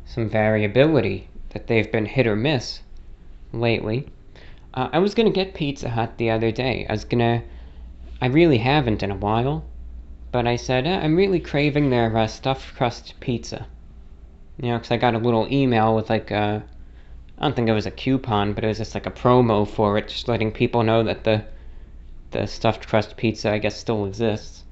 some 0.06 0.30
variability, 0.30 1.30
that 1.52 1.68
they've 1.68 1.90
been 1.90 2.06
hit 2.06 2.28
or 2.28 2.36
miss 2.36 2.82
lately. 3.54 4.08
Uh, 4.74 4.90
I 4.92 5.00
was 5.00 5.16
gonna 5.16 5.30
get 5.30 5.54
Pizza 5.54 5.90
Hut 5.90 6.18
the 6.18 6.30
other 6.30 6.52
day. 6.52 6.86
I 6.90 6.92
was 6.92 7.06
gonna. 7.06 7.42
I 8.22 8.28
really 8.28 8.58
haven't 8.58 9.04
in 9.04 9.12
a 9.12 9.16
while, 9.16 9.64
but 10.34 10.46
I 10.46 10.58
said 10.58 10.86
eh, 10.86 11.00
I'm 11.00 11.16
really 11.16 11.40
craving 11.40 11.90
their 11.90 12.16
uh, 12.18 12.28
stuffed 12.28 12.76
crust 12.76 13.14
pizza. 13.22 13.68
You 14.57 14.69
know, 14.69 14.77
because 14.77 14.91
I 14.91 14.98
got 14.98 15.15
a 15.15 15.19
little 15.19 15.48
email 15.52 15.95
with 15.95 16.10
like 16.10 16.32
a, 16.32 16.64
I 17.38 17.41
don't 17.41 17.56
think 17.56 17.68
it 17.68 17.73
was 17.73 17.86
a 17.86 17.91
coupon, 17.91 18.53
but 18.53 18.64
it 18.64 18.68
was 18.68 18.77
just 18.77 18.95
like 18.95 19.06
a 19.06 19.11
promo 19.11 19.68
for 19.68 19.98
it, 19.98 20.07
just 20.07 20.27
letting 20.27 20.52
people 20.52 20.84
know 20.84 21.03
that 21.03 21.23
the, 21.23 21.45
the 22.32 22.45
stuffed 22.48 22.88
crust 22.88 23.18
pizza, 23.18 23.52
I 23.52 23.57
guess, 23.57 23.77
still 23.77 24.06
exists. 24.06 24.64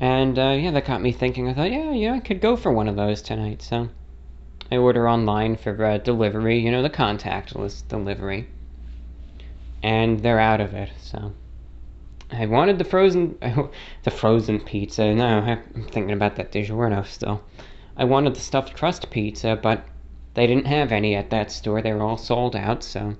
And 0.00 0.38
uh, 0.38 0.56
yeah, 0.58 0.70
that 0.70 0.86
got 0.86 1.02
me 1.02 1.12
thinking. 1.12 1.48
I 1.48 1.54
thought, 1.54 1.70
yeah, 1.70 1.92
yeah, 1.92 2.14
I 2.14 2.20
could 2.20 2.40
go 2.40 2.56
for 2.56 2.72
one 2.72 2.88
of 2.88 2.96
those 2.96 3.20
tonight. 3.20 3.60
So 3.60 3.90
I 4.72 4.78
order 4.78 5.08
online 5.08 5.56
for 5.56 5.84
uh, 5.84 5.98
delivery. 5.98 6.58
You 6.58 6.70
know, 6.70 6.82
the 6.82 6.90
contactless 6.90 7.86
delivery, 7.86 8.48
and 9.82 10.20
they're 10.20 10.40
out 10.40 10.60
of 10.60 10.72
it. 10.72 10.90
So 10.98 11.32
I 12.32 12.46
wanted 12.46 12.78
the 12.78 12.84
frozen, 12.84 13.36
the 14.04 14.10
frozen 14.10 14.60
pizza. 14.60 15.14
No, 15.14 15.26
I'm 15.26 15.84
thinking 15.90 16.12
about 16.12 16.36
that 16.36 16.50
DiGiorno 16.50 17.04
still. 17.06 17.42
I 18.00 18.04
wanted 18.04 18.34
the 18.34 18.40
stuffed 18.40 18.72
crust 18.72 19.10
pizza, 19.10 19.58
but 19.62 19.84
they 20.32 20.46
didn't 20.46 20.66
have 20.66 20.90
any 20.90 21.14
at 21.14 21.28
that 21.28 21.52
store. 21.52 21.82
They 21.82 21.92
were 21.92 22.02
all 22.02 22.16
sold 22.16 22.56
out, 22.56 22.82
so 22.82 23.14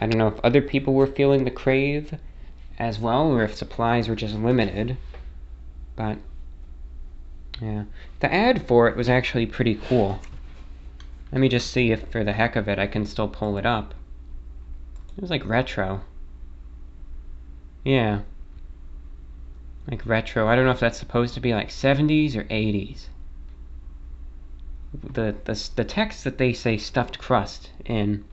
I 0.00 0.06
don't 0.06 0.18
know 0.18 0.28
if 0.28 0.38
other 0.44 0.62
people 0.62 0.94
were 0.94 1.08
feeling 1.08 1.42
the 1.42 1.50
crave 1.50 2.14
as 2.78 3.00
well 3.00 3.32
or 3.32 3.42
if 3.42 3.56
supplies 3.56 4.08
were 4.08 4.14
just 4.14 4.36
limited. 4.36 4.98
But 5.96 6.18
yeah, 7.60 7.86
the 8.20 8.32
ad 8.32 8.68
for 8.68 8.86
it 8.86 8.96
was 8.96 9.08
actually 9.08 9.46
pretty 9.46 9.74
cool. 9.74 10.20
Let 11.32 11.40
me 11.40 11.48
just 11.48 11.72
see 11.72 11.90
if 11.90 12.06
for 12.06 12.22
the 12.22 12.34
heck 12.34 12.54
of 12.54 12.68
it 12.68 12.78
I 12.78 12.86
can 12.86 13.06
still 13.06 13.26
pull 13.26 13.58
it 13.58 13.66
up. 13.66 13.94
It 15.16 15.22
was 15.22 15.30
like 15.30 15.44
retro. 15.44 16.02
Yeah. 17.82 18.20
Like 19.90 20.06
retro. 20.06 20.46
I 20.46 20.54
don't 20.54 20.66
know 20.66 20.70
if 20.70 20.78
that's 20.78 20.98
supposed 20.98 21.34
to 21.34 21.40
be 21.40 21.52
like 21.52 21.70
70s 21.70 22.36
or 22.36 22.44
80s 22.44 23.08
the, 25.02 25.34
the 25.44 25.70
the 25.74 25.84
text 25.84 26.22
that 26.22 26.38
they 26.38 26.52
say 26.52 26.76
stuffed 26.76 27.18
crust 27.18 27.70
in 27.84 28.24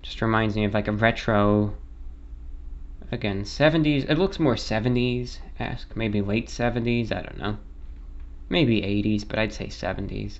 just 0.00 0.22
reminds 0.22 0.54
me 0.54 0.64
of 0.64 0.72
like 0.72 0.86
a 0.86 0.92
retro 0.92 1.74
again 3.10 3.42
70s 3.42 4.08
it 4.08 4.16
looks 4.16 4.38
more 4.38 4.54
70s 4.54 5.38
esque 5.58 5.96
maybe 5.96 6.20
late 6.20 6.46
70s 6.46 7.10
i 7.10 7.22
don't 7.22 7.38
know. 7.38 7.56
Maybe 8.48 8.80
80s 8.80 9.26
but 9.26 9.38
i'd 9.40 9.52
say 9.52 9.66
70s 9.66 10.38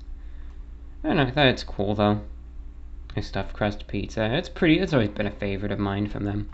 i 1.03 1.09
don't 1.09 1.17
know 1.17 1.25
i 1.25 1.31
thought 1.31 1.47
it's 1.47 1.65
cool 1.65 1.95
though. 1.95 2.21
A 3.17 3.23
stuffed 3.23 3.55
crust 3.55 3.89
pizza. 3.89 4.33
It's 4.37 4.49
pretty 4.49 4.79
it's 4.79 4.93
always 4.93 5.09
been 5.09 5.27
a 5.27 5.31
favorite 5.33 5.73
of 5.73 5.79
mine 5.81 6.09
from 6.09 6.25
them. 6.25 6.51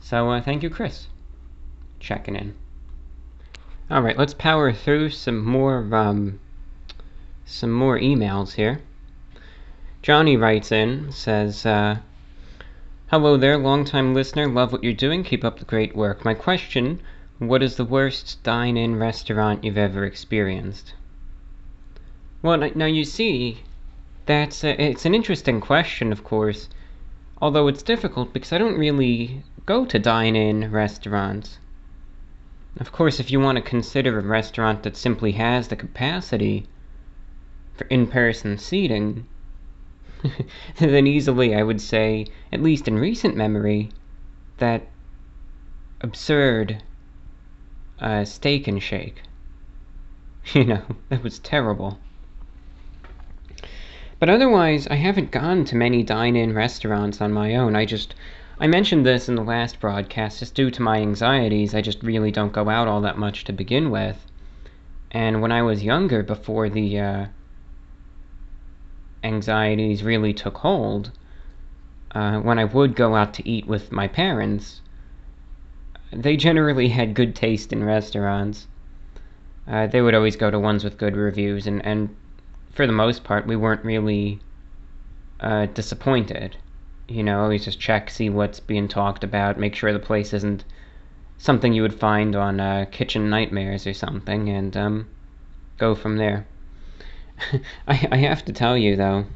So 0.00 0.30
uh, 0.30 0.40
thank 0.40 0.64
you 0.64 0.70
chris. 0.70 1.06
Checking 2.00 2.34
in. 2.34 2.54
All 3.88 4.02
right 4.02 4.18
let's 4.18 4.34
power 4.34 4.72
through 4.72 5.10
some 5.10 5.44
more 5.44 5.94
um, 5.94 6.40
some 7.48 7.70
more 7.70 7.96
emails 7.96 8.54
here. 8.54 8.80
Johnny 10.02 10.36
writes 10.36 10.72
in, 10.72 11.12
says, 11.12 11.64
uh, 11.64 11.98
Hello 13.08 13.36
there, 13.36 13.56
long-time 13.56 14.14
listener. 14.14 14.48
Love 14.48 14.72
what 14.72 14.82
you're 14.82 14.92
doing. 14.92 15.22
Keep 15.22 15.44
up 15.44 15.60
the 15.60 15.64
great 15.64 15.94
work. 15.94 16.24
My 16.24 16.34
question 16.34 17.00
What 17.38 17.62
is 17.62 17.76
the 17.76 17.84
worst 17.84 18.42
dine 18.42 18.76
in 18.76 18.98
restaurant 18.98 19.62
you've 19.62 19.78
ever 19.78 20.04
experienced? 20.04 20.94
Well, 22.42 22.58
now 22.74 22.86
you 22.86 23.04
see, 23.04 23.62
that's 24.26 24.64
a, 24.64 24.82
it's 24.82 25.06
an 25.06 25.14
interesting 25.14 25.60
question, 25.60 26.10
of 26.10 26.24
course, 26.24 26.68
although 27.40 27.68
it's 27.68 27.84
difficult 27.84 28.32
because 28.32 28.52
I 28.52 28.58
don't 28.58 28.78
really 28.78 29.44
go 29.66 29.84
to 29.84 29.98
dine 30.00 30.34
in 30.34 30.72
restaurants. 30.72 31.60
Of 32.80 32.90
course, 32.90 33.20
if 33.20 33.30
you 33.30 33.38
want 33.38 33.54
to 33.54 33.62
consider 33.62 34.18
a 34.18 34.22
restaurant 34.22 34.82
that 34.82 34.96
simply 34.96 35.32
has 35.32 35.68
the 35.68 35.76
capacity 35.76 36.66
for 37.76 37.86
in-person 37.88 38.58
seating, 38.58 39.26
then 40.78 41.06
easily 41.06 41.54
I 41.54 41.62
would 41.62 41.80
say, 41.80 42.26
at 42.52 42.62
least 42.62 42.88
in 42.88 42.98
recent 42.98 43.36
memory, 43.36 43.90
that 44.58 44.86
absurd 46.00 46.82
uh, 48.00 48.24
steak 48.24 48.66
and 48.68 48.82
shake. 48.82 49.22
You 50.54 50.64
know, 50.64 50.82
that 51.08 51.24
was 51.24 51.40
terrible. 51.40 51.98
But 54.20 54.30
otherwise, 54.30 54.86
I 54.86 54.94
haven't 54.94 55.32
gone 55.32 55.64
to 55.64 55.76
many 55.76 56.04
dine-in 56.04 56.54
restaurants 56.54 57.20
on 57.20 57.32
my 57.32 57.56
own. 57.56 57.74
I 57.74 57.84
just 57.84 58.14
I 58.58 58.66
mentioned 58.66 59.04
this 59.04 59.28
in 59.28 59.34
the 59.34 59.44
last 59.44 59.80
broadcast, 59.80 60.38
just 60.38 60.54
due 60.54 60.70
to 60.70 60.80
my 60.80 60.96
anxieties, 60.98 61.74
I 61.74 61.82
just 61.82 62.02
really 62.02 62.30
don't 62.30 62.54
go 62.54 62.70
out 62.70 62.88
all 62.88 63.02
that 63.02 63.18
much 63.18 63.44
to 63.44 63.52
begin 63.52 63.90
with. 63.90 64.24
And 65.10 65.42
when 65.42 65.52
I 65.52 65.60
was 65.60 65.84
younger, 65.84 66.22
before 66.22 66.70
the 66.70 66.98
uh, 66.98 67.26
anxieties 69.22 70.02
really 70.02 70.32
took 70.32 70.58
hold, 70.58 71.10
uh, 72.12 72.38
when 72.38 72.58
I 72.58 72.64
would 72.64 72.96
go 72.96 73.14
out 73.14 73.34
to 73.34 73.48
eat 73.48 73.66
with 73.66 73.92
my 73.92 74.08
parents, 74.08 74.80
they 76.12 76.36
generally 76.36 76.88
had 76.88 77.14
good 77.14 77.34
taste 77.34 77.72
in 77.72 77.84
restaurants. 77.84 78.66
Uh, 79.66 79.86
they 79.86 80.00
would 80.00 80.14
always 80.14 80.36
go 80.36 80.50
to 80.50 80.58
ones 80.58 80.84
with 80.84 80.98
good 80.98 81.16
reviews, 81.16 81.66
and, 81.66 81.84
and 81.84 82.14
for 82.72 82.86
the 82.86 82.92
most 82.92 83.24
part, 83.24 83.46
we 83.46 83.56
weren't 83.56 83.84
really 83.84 84.40
uh, 85.40 85.66
disappointed. 85.66 86.56
You 87.08 87.22
know, 87.22 87.42
always 87.42 87.64
just 87.64 87.80
check, 87.80 88.10
see 88.10 88.30
what's 88.30 88.60
being 88.60 88.88
talked 88.88 89.24
about, 89.24 89.58
make 89.58 89.74
sure 89.74 89.92
the 89.92 89.98
place 89.98 90.32
isn't 90.32 90.64
something 91.38 91.72
you 91.72 91.82
would 91.82 91.98
find 92.00 92.34
on 92.34 92.60
uh, 92.60 92.86
Kitchen 92.90 93.28
Nightmares 93.28 93.86
or 93.86 93.94
something, 93.94 94.48
and 94.48 94.76
um, 94.76 95.08
go 95.78 95.94
from 95.94 96.16
there. 96.16 96.46
I, 97.88 98.08
I 98.10 98.16
have 98.16 98.44
to 98.46 98.52
tell 98.52 98.76
you, 98.76 98.96
though, 98.96 99.26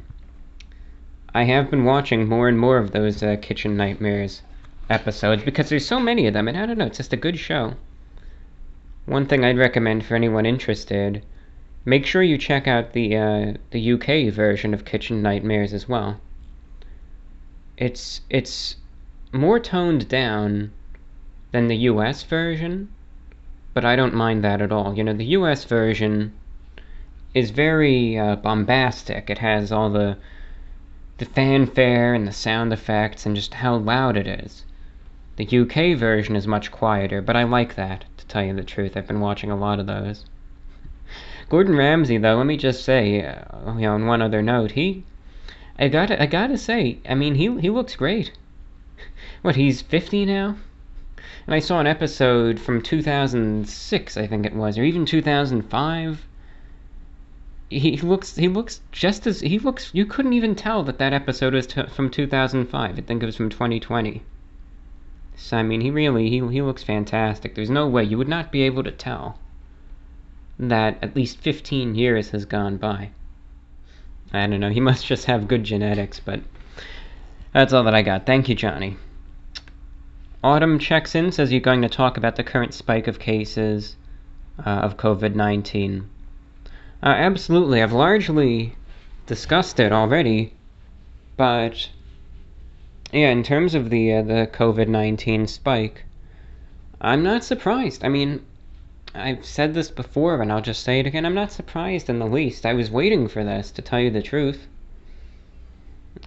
I 1.33 1.43
have 1.43 1.69
been 1.71 1.85
watching 1.85 2.27
more 2.27 2.47
and 2.47 2.59
more 2.59 2.77
of 2.77 2.91
those 2.91 3.23
uh, 3.23 3.37
Kitchen 3.41 3.77
Nightmares 3.77 4.41
episodes 4.89 5.43
because 5.43 5.69
there's 5.69 5.85
so 5.85 5.99
many 5.99 6.27
of 6.27 6.33
them, 6.33 6.47
and 6.47 6.57
I 6.57 6.65
don't 6.65 6.77
know, 6.77 6.87
it's 6.87 6.97
just 6.97 7.13
a 7.13 7.17
good 7.17 7.39
show. 7.39 7.75
One 9.05 9.25
thing 9.25 9.45
I'd 9.45 9.57
recommend 9.57 10.05
for 10.05 10.15
anyone 10.15 10.45
interested, 10.45 11.23
make 11.85 12.05
sure 12.05 12.21
you 12.21 12.37
check 12.37 12.67
out 12.67 12.93
the 12.93 13.15
uh, 13.15 13.53
the 13.71 13.93
UK 13.93 14.33
version 14.33 14.73
of 14.73 14.85
Kitchen 14.85 15.21
Nightmares 15.21 15.73
as 15.73 15.87
well. 15.87 16.19
It's 17.77 18.21
it's 18.29 18.75
more 19.31 19.59
toned 19.59 20.07
down 20.07 20.71
than 21.51 21.67
the 21.67 21.77
US 21.77 22.23
version, 22.23 22.89
but 23.73 23.85
I 23.85 23.95
don't 23.95 24.13
mind 24.13 24.43
that 24.43 24.61
at 24.61 24.71
all. 24.71 24.95
You 24.95 25.03
know, 25.03 25.13
the 25.13 25.33
US 25.37 25.63
version 25.63 26.33
is 27.33 27.51
very 27.51 28.17
uh, 28.17 28.35
bombastic. 28.35 29.29
It 29.29 29.37
has 29.37 29.71
all 29.71 29.89
the 29.89 30.17
the 31.17 31.25
fanfare 31.25 32.13
and 32.13 32.27
the 32.27 32.31
sound 32.31 32.73
effects 32.73 33.25
and 33.25 33.35
just 33.35 33.53
how 33.53 33.75
loud 33.75 34.17
it 34.17 34.25
is. 34.25 34.65
The 35.35 35.45
UK 35.45 35.95
version 35.97 36.35
is 36.35 36.47
much 36.47 36.71
quieter, 36.71 37.21
but 37.21 37.35
I 37.35 37.43
like 37.43 37.75
that, 37.75 38.05
to 38.17 38.25
tell 38.25 38.43
you 38.43 38.55
the 38.55 38.63
truth. 38.63 38.97
I've 38.97 39.07
been 39.07 39.19
watching 39.19 39.51
a 39.51 39.55
lot 39.55 39.79
of 39.79 39.85
those. 39.85 40.25
Gordon 41.49 41.75
Ramsay, 41.75 42.17
though, 42.17 42.37
let 42.37 42.47
me 42.47 42.57
just 42.57 42.83
say, 42.83 43.23
uh, 43.23 43.73
you 43.75 43.81
know, 43.81 43.93
on 43.93 44.07
one 44.07 44.21
other 44.21 44.41
note, 44.41 44.71
he, 44.71 45.03
I 45.77 45.89
gotta, 45.89 46.21
I 46.21 46.25
gotta 46.25 46.57
say, 46.57 46.97
I 47.07 47.13
mean, 47.13 47.35
he 47.35 47.61
he 47.61 47.69
looks 47.69 47.95
great. 47.95 48.31
What, 49.43 49.55
he's 49.55 49.81
50 49.81 50.25
now? 50.25 50.57
And 51.45 51.55
I 51.55 51.59
saw 51.59 51.79
an 51.79 51.87
episode 51.87 52.59
from 52.59 52.81
2006, 52.81 54.17
I 54.17 54.27
think 54.27 54.45
it 54.45 54.55
was, 54.55 54.77
or 54.77 54.83
even 54.83 55.05
2005 55.05 56.27
he 57.79 57.95
looks 57.97 58.35
he 58.35 58.49
looks 58.49 58.81
just 58.91 59.25
as 59.25 59.39
he 59.39 59.57
looks 59.57 59.91
you 59.93 60.05
couldn't 60.05 60.33
even 60.33 60.55
tell 60.55 60.83
that 60.83 60.97
that 60.97 61.13
episode 61.13 61.53
was 61.53 61.65
t- 61.65 61.81
from 61.83 62.09
2005 62.09 62.97
i 62.97 63.01
think 63.01 63.23
it 63.23 63.25
was 63.25 63.37
from 63.37 63.49
2020 63.49 64.21
so 65.37 65.57
i 65.57 65.63
mean 65.63 65.79
he 65.79 65.89
really 65.89 66.29
he, 66.29 66.45
he 66.49 66.61
looks 66.61 66.83
fantastic. 66.83 67.55
There's 67.55 67.69
no 67.69 67.87
way 67.87 68.03
you 68.03 68.17
would 68.17 68.27
not 68.27 68.51
be 68.51 68.63
able 68.63 68.83
to 68.83 68.91
tell 68.91 69.39
that 70.59 70.97
at 71.01 71.15
least 71.15 71.39
15 71.39 71.95
years 71.95 72.29
has 72.31 72.45
gone 72.45 72.77
by. 72.77 73.09
I 74.33 74.45
don't 74.47 74.59
know 74.59 74.69
he 74.69 74.79
must 74.89 75.05
just 75.05 75.25
have 75.25 75.47
good 75.47 75.63
genetics 75.63 76.19
but 76.19 76.41
that's 77.53 77.71
all 77.71 77.85
that 77.85 77.95
i 77.95 78.01
got. 78.01 78.25
Thank 78.25 78.49
you 78.49 78.55
johnny. 78.55 78.97
Autumn 80.43 80.77
checks 80.77 81.15
in 81.15 81.31
says 81.31 81.53
you're 81.53 81.61
going 81.61 81.83
to 81.83 81.89
talk 81.89 82.17
about 82.17 82.35
the 82.35 82.43
current 82.43 82.73
spike 82.73 83.07
of 83.07 83.17
cases 83.17 83.95
uh, 84.59 84.69
of 84.69 84.97
covid-19 84.97 86.07
uh, 87.03 87.07
absolutely, 87.07 87.81
I've 87.81 87.93
largely 87.93 88.75
discussed 89.25 89.79
it 89.79 89.91
already, 89.91 90.53
but 91.37 91.89
yeah, 93.11 93.29
in 93.29 93.43
terms 93.43 93.75
of 93.75 93.89
the 93.89 94.13
uh, 94.13 94.21
the 94.21 94.49
COVID 94.51 94.87
nineteen 94.87 95.47
spike, 95.47 96.03
I'm 96.99 97.23
not 97.23 97.43
surprised. 97.43 98.05
I 98.05 98.09
mean, 98.09 98.45
I've 99.13 99.43
said 99.45 99.73
this 99.73 99.91
before, 99.91 100.41
and 100.41 100.51
I'll 100.51 100.61
just 100.61 100.83
say 100.83 100.99
it 100.99 101.07
again. 101.07 101.25
I'm 101.25 101.35
not 101.35 101.51
surprised 101.51 102.09
in 102.09 102.19
the 102.19 102.25
least. 102.25 102.65
I 102.65 102.73
was 102.73 102.89
waiting 102.89 103.27
for 103.27 103.43
this, 103.43 103.71
to 103.71 103.81
tell 103.81 103.99
you 103.99 104.09
the 104.09 104.21
truth. 104.21 104.67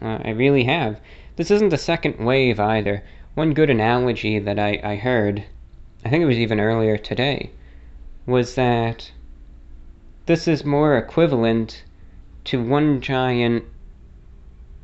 Uh, 0.03 0.19
I 0.25 0.31
really 0.31 0.65
have. 0.65 1.01
This 1.37 1.51
isn't 1.51 1.71
the 1.71 1.79
second 1.79 2.25
wave 2.25 2.61
either. 2.61 3.03
One 3.35 3.55
good 3.55 3.71
analogy 3.71 4.39
that 4.39 4.59
I, 4.59 4.81
I 4.85 4.97
heard, 4.97 5.45
I 6.05 6.11
think 6.11 6.23
it 6.23 6.27
was 6.27 6.39
even 6.39 6.61
earlier 6.61 6.99
today, 6.99 7.51
was 8.27 8.55
that 8.55 9.11
this 10.27 10.49
is 10.49 10.65
more 10.65 10.97
equivalent 10.97 11.85
to 12.45 12.63
one 12.63 13.01
giant 13.01 13.65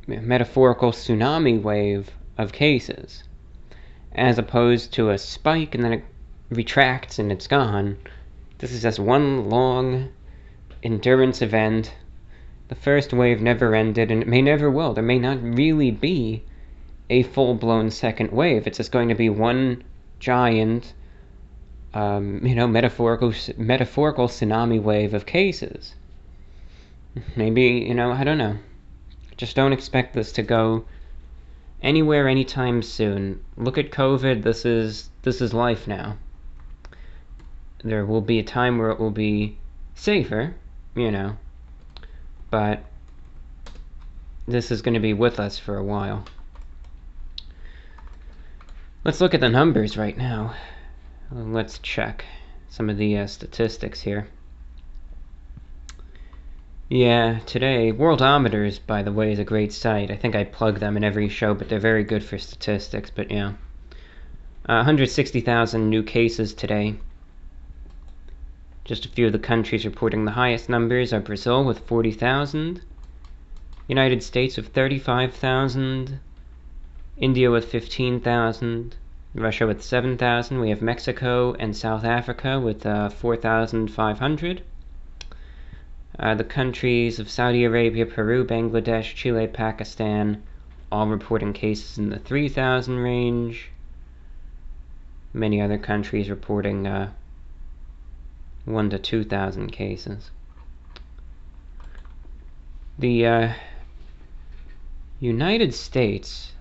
metaphorical 0.07 0.93
tsunami 0.93 1.61
wave 1.61 2.11
of 2.37 2.53
cases, 2.53 3.25
as 4.13 4.39
opposed 4.39 4.93
to 4.93 5.11
a 5.11 5.19
spike 5.19 5.75
and 5.75 5.85
then 5.85 5.93
it 5.93 6.05
retracts 6.51 7.19
and 7.19 7.33
it's 7.33 7.47
gone. 7.47 7.97
This 8.59 8.73
is 8.73 8.83
just 8.83 8.99
one 8.99 9.49
long 9.49 10.11
endurance 10.83 11.41
event. 11.41 11.95
The 12.69 12.75
first 12.75 13.13
wave 13.13 13.41
never 13.41 13.75
ended, 13.75 14.11
and 14.11 14.23
it 14.23 14.29
may 14.29 14.43
never 14.43 14.71
will. 14.71 14.93
There 14.93 15.03
may 15.03 15.19
not 15.19 15.43
really 15.43 15.91
be 15.91 16.45
a 17.09 17.23
full 17.23 17.55
blown 17.55 17.91
second 17.91 18.31
wave. 18.31 18.67
It's 18.67 18.77
just 18.77 18.93
going 18.93 19.09
to 19.09 19.15
be 19.15 19.29
one 19.29 19.83
giant 20.19 20.93
um, 21.95 22.45
you 22.47 22.55
know, 22.55 22.67
metaphorical 22.67 23.33
metaphorical 23.57 24.29
tsunami 24.29 24.81
wave 24.81 25.15
of 25.15 25.27
cases. 25.27 25.95
Maybe 27.37 27.63
you 27.63 27.95
know, 27.95 28.13
I 28.13 28.25
don't 28.25 28.39
know. 28.39 28.57
Just 29.37 29.57
don't 29.57 29.73
expect 29.73 30.15
this 30.15 30.33
to 30.33 30.43
go 30.43 30.85
anywhere 31.83 32.29
anytime 32.29 32.83
soon. 32.83 33.43
Look 33.57 33.79
at 33.79 33.91
COVID. 33.91 34.43
This 34.43 34.65
is 34.65 35.11
this 35.23 35.41
is 35.41 35.53
life 35.53 35.89
now. 35.89 36.17
There 37.83 38.05
will 38.05 38.21
be 38.21 38.39
a 38.39 38.45
time 38.45 38.79
where 38.79 38.91
it 38.91 39.01
will 39.01 39.11
be 39.11 39.57
safer, 39.95 40.55
you 40.95 41.11
know, 41.11 41.37
but 42.51 42.85
this 44.47 44.71
is 44.71 44.83
going 44.83 44.95
to 44.95 45.01
be 45.01 45.15
with 45.15 45.41
us 45.41 45.59
for 45.59 45.77
a 45.77 45.85
while. 45.85 46.25
Let's 49.03 49.21
look 49.21 49.33
at 49.33 49.41
the 49.41 49.49
numbers 49.49 49.97
right 49.97 50.17
now. 50.17 50.55
Let's 51.33 51.79
check 51.79 52.25
some 52.69 52.91
of 52.91 52.97
the 52.97 53.17
uh, 53.17 53.27
statistics 53.29 54.01
here. 54.01 54.27
Yeah, 56.89 57.39
today, 57.47 57.93
Worldometers, 57.93 58.81
by 58.85 59.05
the 59.05 59.13
way, 59.13 59.31
is 59.31 59.39
a 59.39 59.45
great 59.45 59.73
site. 59.73 60.11
I 60.11 60.17
think 60.17 60.35
I 60.35 60.43
plug 60.43 60.81
them 60.81 60.97
in 60.97 61.05
every 61.05 61.29
show, 61.29 61.55
but 61.55 61.69
they're 61.69 61.79
very 61.79 62.03
good 62.03 62.25
for 62.25 62.37
statistics, 62.37 63.11
but 63.11 63.31
yeah. 63.31 63.53
Uh, 64.69 64.83
160,000 64.83 65.89
new 65.89 66.03
cases 66.03 66.53
today. 66.53 66.97
Just 68.85 69.07
a 69.07 69.09
few 69.09 69.27
of 69.27 69.33
the 69.33 69.39
countries 69.39 69.85
reporting 69.85 70.25
the 70.25 70.33
highest 70.33 70.69
numbers 70.69 71.13
are 71.13 71.21
Brazil 71.21 71.63
with 71.63 71.79
40,000, 71.87 72.83
United 73.87 74.25
States 74.25 74.57
with 74.57 74.75
35,000, 74.75 76.19
India 77.19 77.53
with 77.53 77.67
15,000, 77.67 78.97
Russia 79.35 79.67
with 79.67 79.83
7,000. 79.83 80.59
We 80.59 80.71
have 80.71 80.83
Mexico 80.83 81.55
and 81.59 81.77
South 81.77 82.05
Africa 82.05 82.59
with 82.59 82.85
uh, 82.85 83.09
4,500. 83.11 84.63
Uh, 86.19 86.35
the 86.35 86.45
countries 86.45 87.19
of 87.19 87.31
Saudi 87.31 87.65
Arabia, 87.65 88.07
Peru, 88.07 88.45
Bangladesh, 88.45 89.15
Chile, 89.15 89.47
Pakistan, 89.47 90.43
all 90.91 91.07
reporting 91.07 91.53
cases 91.53 91.97
in 91.97 92.11
the 92.11 92.19
3,000 92.19 92.99
range. 92.99 93.71
Many 95.33 95.61
other 95.61 95.79
countries 95.79 96.29
reporting 96.29 96.87
uh, 96.87 97.13
1 98.65 98.91
to 98.91 98.99
2,000 98.99 99.71
cases. 99.71 100.31
The 102.99 103.27
uh, 103.27 103.53
United 105.21 105.73
States 105.73 106.53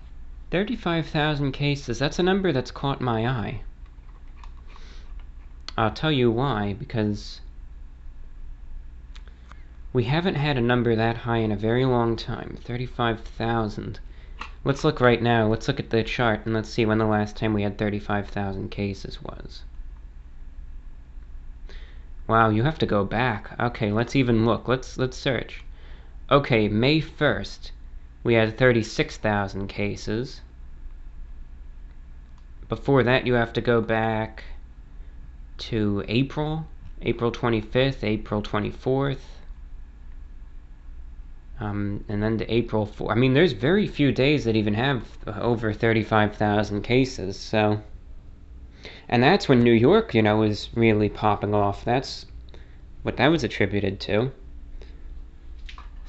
35,000 0.50 1.52
cases, 1.52 1.98
that's 1.98 2.18
a 2.18 2.22
number 2.22 2.52
that's 2.52 2.70
caught 2.70 3.00
my 3.00 3.26
eye. 3.26 3.60
I'll 5.78 5.92
tell 5.92 6.10
you 6.12 6.30
why, 6.30 6.74
because 6.74 7.40
we 9.92 10.04
haven't 10.04 10.34
had 10.34 10.56
a 10.56 10.60
number 10.60 10.94
that 10.94 11.18
high 11.18 11.38
in 11.38 11.52
a 11.52 11.56
very 11.56 11.84
long 11.84 12.16
time 12.16 12.58
35,000. 12.62 14.00
Let's 14.62 14.84
look 14.84 15.00
right 15.00 15.22
now. 15.22 15.46
Let's 15.46 15.68
look 15.68 15.80
at 15.80 15.90
the 15.90 16.02
chart 16.04 16.42
and 16.44 16.54
let's 16.54 16.68
see 16.68 16.84
when 16.84 16.98
the 16.98 17.06
last 17.06 17.36
time 17.36 17.54
we 17.54 17.62
had 17.62 17.78
35,000 17.78 18.70
cases 18.70 19.22
was. 19.22 19.62
Wow, 22.26 22.50
you 22.50 22.62
have 22.62 22.78
to 22.78 22.86
go 22.86 23.04
back. 23.04 23.58
Okay, 23.58 23.90
let's 23.90 24.14
even 24.14 24.46
look. 24.46 24.68
Let's 24.68 24.98
let's 24.98 25.16
search. 25.16 25.64
Okay, 26.30 26.68
May 26.68 27.00
1st, 27.00 27.70
we 28.22 28.34
had 28.34 28.58
36,000 28.58 29.68
cases. 29.68 30.40
Before 32.68 33.02
that, 33.02 33.26
you 33.26 33.34
have 33.34 33.52
to 33.54 33.60
go 33.60 33.80
back 33.80 34.44
to 35.58 36.04
April, 36.08 36.66
April 37.02 37.32
25th, 37.32 38.04
April 38.04 38.42
24th, 38.42 39.18
um, 41.58 42.04
and 42.08 42.22
then 42.22 42.38
to 42.38 42.52
April 42.52 42.86
4th. 42.86 43.10
I 43.10 43.14
mean, 43.14 43.34
there's 43.34 43.52
very 43.52 43.86
few 43.86 44.12
days 44.12 44.44
that 44.44 44.56
even 44.56 44.74
have 44.74 45.04
over 45.26 45.72
35,000 45.72 46.82
cases, 46.82 47.38
so. 47.38 47.82
And 49.08 49.22
that's 49.22 49.48
when 49.48 49.60
New 49.60 49.72
York, 49.72 50.14
you 50.14 50.22
know, 50.22 50.42
is 50.42 50.68
really 50.74 51.08
popping 51.08 51.54
off. 51.54 51.84
That's 51.84 52.26
what 53.02 53.16
that 53.16 53.28
was 53.28 53.44
attributed 53.44 54.00
to. 54.00 54.32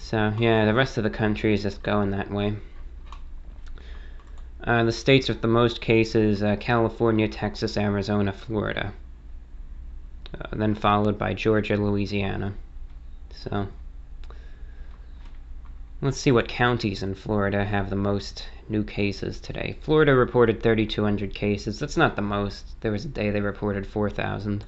So, 0.04 0.34
yeah, 0.38 0.66
the 0.66 0.74
rest 0.74 0.98
of 0.98 1.04
the 1.04 1.10
country 1.10 1.54
is 1.54 1.64
just 1.64 1.84
going 1.84 2.12
that 2.12 2.30
way. 2.30 2.56
Uh, 4.64 4.84
the 4.84 4.92
states 4.92 5.30
with 5.30 5.42
the 5.42 5.48
most 5.48 5.80
cases 5.80 6.44
uh, 6.44 6.58
California, 6.60 7.28
Texas, 7.28 7.78
Arizona, 7.78 8.34
Florida. 8.34 8.94
Uh, 10.34 10.56
then 10.56 10.76
followed 10.76 11.18
by 11.18 11.34
Georgia, 11.34 11.78
Louisiana. 11.78 12.54
So, 13.32 13.68
let's 16.02 16.18
see 16.18 16.32
what 16.32 16.48
counties 16.48 17.04
in 17.04 17.16
Florida 17.16 17.64
have 17.64 17.90
the 17.90 17.96
most 17.96 18.50
new 18.68 18.84
cases 18.84 19.40
today. 19.40 19.78
Florida 19.82 20.14
reported 20.14 20.62
3,200 20.62 21.34
cases. 21.34 21.80
That's 21.80 21.98
not 21.98 22.16
the 22.16 22.22
most. 22.22 22.66
There 22.82 22.92
was 22.92 23.06
a 23.06 23.10
day 23.10 23.30
they 23.30 23.42
reported 23.42 23.88
4,000. 23.88 24.66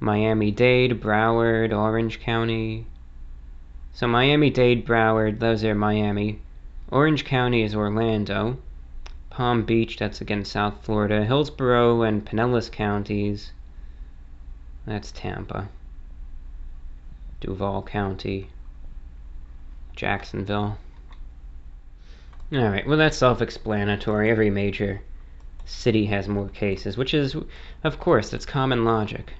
Miami 0.00 0.52
Dade, 0.52 1.00
Broward, 1.00 1.72
Orange 1.72 2.20
County. 2.20 2.86
So 3.92 4.06
Miami 4.06 4.48
Dade, 4.48 4.86
Broward, 4.86 5.40
those 5.40 5.64
are 5.64 5.74
Miami. 5.74 6.38
Orange 6.88 7.24
County 7.24 7.62
is 7.64 7.74
Orlando. 7.74 8.58
Palm 9.28 9.64
Beach, 9.64 9.96
that's 9.96 10.20
again 10.20 10.44
South 10.44 10.84
Florida. 10.84 11.24
Hillsborough 11.24 12.02
and 12.02 12.24
Pinellas 12.24 12.70
counties. 12.70 13.50
That's 14.86 15.10
Tampa. 15.10 15.68
Duval 17.40 17.82
County. 17.82 18.50
Jacksonville. 19.96 20.78
Alright, 22.52 22.86
well 22.86 22.98
that's 22.98 23.16
self-explanatory. 23.16 24.30
Every 24.30 24.48
major 24.48 25.02
city 25.64 26.06
has 26.06 26.28
more 26.28 26.48
cases, 26.48 26.96
which 26.96 27.14
is, 27.14 27.36
of 27.82 27.98
course, 27.98 28.30
that's 28.30 28.46
common 28.46 28.84
logic 28.84 29.32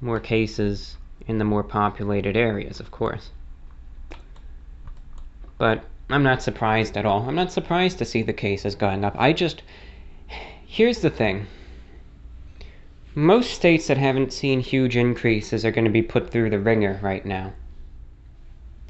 more 0.00 0.20
cases 0.20 0.96
in 1.26 1.38
the 1.38 1.44
more 1.44 1.62
populated 1.62 2.36
areas, 2.36 2.80
of 2.80 2.90
course. 2.90 3.30
But 5.58 5.84
I'm 6.08 6.22
not 6.22 6.42
surprised 6.42 6.96
at 6.96 7.06
all. 7.06 7.28
I'm 7.28 7.34
not 7.34 7.52
surprised 7.52 7.98
to 7.98 8.04
see 8.04 8.22
the 8.22 8.32
cases 8.32 8.74
going 8.74 9.04
up. 9.04 9.14
I 9.18 9.32
just. 9.32 9.62
Here's 10.66 11.00
the 11.00 11.10
thing 11.10 11.46
most 13.14 13.50
states 13.50 13.88
that 13.88 13.98
haven't 13.98 14.32
seen 14.32 14.60
huge 14.60 14.96
increases 14.96 15.64
are 15.64 15.72
going 15.72 15.84
to 15.84 15.90
be 15.90 16.02
put 16.02 16.30
through 16.30 16.48
the 16.48 16.58
ringer 16.58 16.98
right 17.02 17.26
now. 17.26 17.52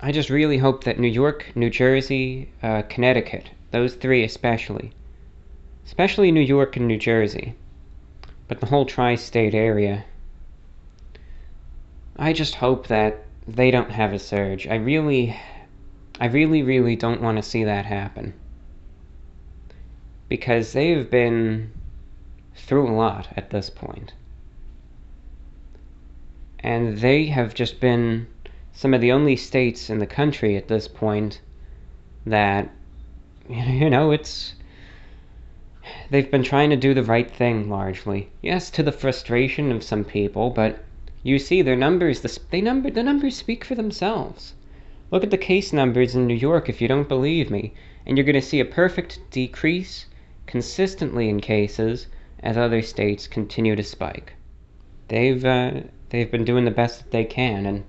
I 0.01 0.13
just 0.13 0.31
really 0.31 0.59
hope 0.59 0.85
that 0.85 0.99
New 0.99 1.09
York, 1.09 1.53
New 1.55 1.71
Jersey, 1.71 2.51
uh, 2.63 2.83
Connecticut, 2.83 3.51
those 3.71 3.95
three 3.95 4.23
especially, 4.23 4.93
especially 5.87 6.31
New 6.33 6.41
York 6.41 6.77
and 6.77 6.87
New 6.87 6.99
Jersey, 6.99 7.55
but 8.47 8.61
the 8.61 8.67
whole 8.67 8.85
tri 8.85 9.15
state 9.15 9.55
area, 9.55 10.05
I 12.23 12.35
just 12.35 12.57
hope 12.57 12.89
that 12.89 13.25
they 13.49 13.71
don't 13.71 13.91
have 13.91 14.13
a 14.13 14.19
surge. 14.19 14.67
I 14.67 14.75
really, 14.75 15.35
I 16.21 16.27
really, 16.27 16.63
really 16.63 16.95
don't 16.95 17.23
want 17.23 17.39
to 17.39 17.43
see 17.43 17.65
that 17.65 17.87
happen. 17.87 18.35
Because 20.29 20.75
they've 20.75 21.11
been 21.11 21.73
through 22.55 22.91
a 22.91 22.93
lot 22.93 23.29
at 23.39 23.49
this 23.49 23.71
point. 23.71 24.13
And 26.59 26.99
they 26.99 27.25
have 27.29 27.55
just 27.55 27.81
been 27.81 28.27
some 28.75 28.93
of 28.93 29.01
the 29.01 29.13
only 29.13 29.35
states 29.35 29.89
in 29.89 29.99
the 29.99 30.07
country 30.07 30.59
at 30.59 30.69
this 30.69 30.89
point 30.89 31.41
that, 32.27 32.69
you 33.49 33.89
know, 33.89 34.11
it's. 34.11 34.53
They've 36.11 36.31
been 36.31 36.43
trying 36.43 36.69
to 36.69 36.77
do 36.77 36.93
the 36.93 37.03
right 37.03 37.31
thing 37.31 37.71
largely. 37.71 38.29
Yes, 38.43 38.71
to 38.73 38.83
the 38.83 38.93
frustration 38.93 39.73
of 39.73 39.83
some 39.83 40.05
people, 40.05 40.51
but 40.51 40.85
you 41.23 41.39
see, 41.39 41.63
their 41.63 41.77
numbers, 41.77 42.21
the, 42.21 42.39
they 42.51 42.61
number, 42.61 42.91
the 42.91 43.03
numbers 43.03 43.37
speak 43.37 43.65
for 43.65 43.75
themselves. 43.75 44.55
Look 45.11 45.25
at 45.25 45.31
the 45.31 45.39
case 45.39 45.73
numbers 45.73 46.15
in 46.15 46.27
New 46.27 46.35
York 46.35 46.69
if 46.69 46.81
you 46.81 46.89
don't 46.89 47.09
believe 47.09 47.51
me, 47.51 47.75
and 48.07 48.17
you're 48.17 48.25
going 48.25 48.35
to 48.35 48.43
see 48.43 48.61
a 48.61 48.65
perfect 48.65 49.21
decrease 49.31 50.07
consistently 50.47 51.29
in 51.29 51.41
cases 51.41 52.07
as 52.43 52.57
other 52.57 52.81
states 52.81 53.27
continue 53.27 53.77
to 53.77 53.83
spike. 53.83 54.35
They've 55.09 55.45
uh, 55.45 55.83
they've 56.11 56.31
been 56.31 56.45
doing 56.45 56.65
the 56.65 56.71
best 56.71 57.01
that 57.01 57.11
they 57.11 57.25
can, 57.25 57.67
and 57.67 57.85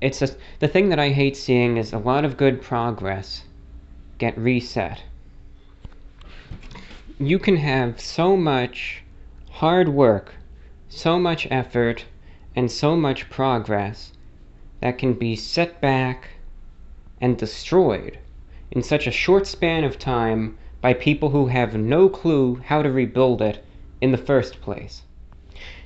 it's 0.00 0.18
just 0.18 0.36
the 0.58 0.68
thing 0.68 0.88
that 0.88 0.98
I 0.98 1.10
hate 1.10 1.36
seeing 1.36 1.76
is 1.76 1.92
a 1.92 1.98
lot 1.98 2.24
of 2.24 2.36
good 2.36 2.60
progress 2.60 3.44
get 4.18 4.36
reset. 4.38 5.02
You 7.18 7.38
can 7.38 7.56
have 7.56 8.00
so 8.00 8.36
much 8.36 9.02
hard 9.50 9.88
work, 9.88 10.34
so 10.88 11.18
much 11.18 11.46
effort, 11.50 12.04
and 12.56 12.70
so 12.70 12.96
much 12.96 13.28
progress 13.30 14.12
that 14.80 14.98
can 14.98 15.14
be 15.14 15.34
set 15.34 15.80
back 15.80 16.30
and 17.20 17.38
destroyed 17.38 18.18
in 18.70 18.82
such 18.82 19.06
a 19.06 19.10
short 19.10 19.46
span 19.46 19.84
of 19.84 19.98
time 19.98 20.56
by 20.80 20.92
people 20.92 21.30
who 21.30 21.46
have 21.46 21.74
no 21.74 22.08
clue 22.08 22.56
how 22.66 22.82
to 22.82 22.90
rebuild 22.90 23.40
it 23.40 23.64
in 24.00 24.12
the 24.12 24.18
first 24.18 24.60
place. 24.60 25.02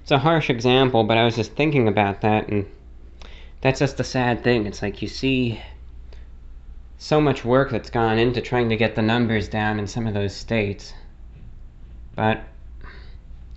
It's 0.03 0.11
a 0.11 0.19
harsh 0.19 0.51
example, 0.51 1.05
but 1.05 1.19
I 1.19 1.25
was 1.25 1.37
just 1.37 1.53
thinking 1.53 1.87
about 1.87 2.23
that, 2.23 2.49
and 2.49 2.67
that's 3.61 3.81
just 3.81 3.97
the 3.97 4.05
sad 4.05 4.43
thing. 4.43 4.67
It's 4.67 4.83
like 4.83 5.03
you 5.03 5.09
see 5.09 5.61
so 6.97 7.21
much 7.21 7.45
work 7.45 7.71
that's 7.71 7.91
gone 7.91 8.19
into 8.19 8.41
trying 8.41 8.69
to 8.71 8.77
get 8.77 8.97
the 8.97 9.03
numbers 9.03 9.49
down 9.49 9.79
in 9.79 9.87
some 9.87 10.07
of 10.07 10.15
those 10.15 10.35
states. 10.35 10.95
But 12.17 12.43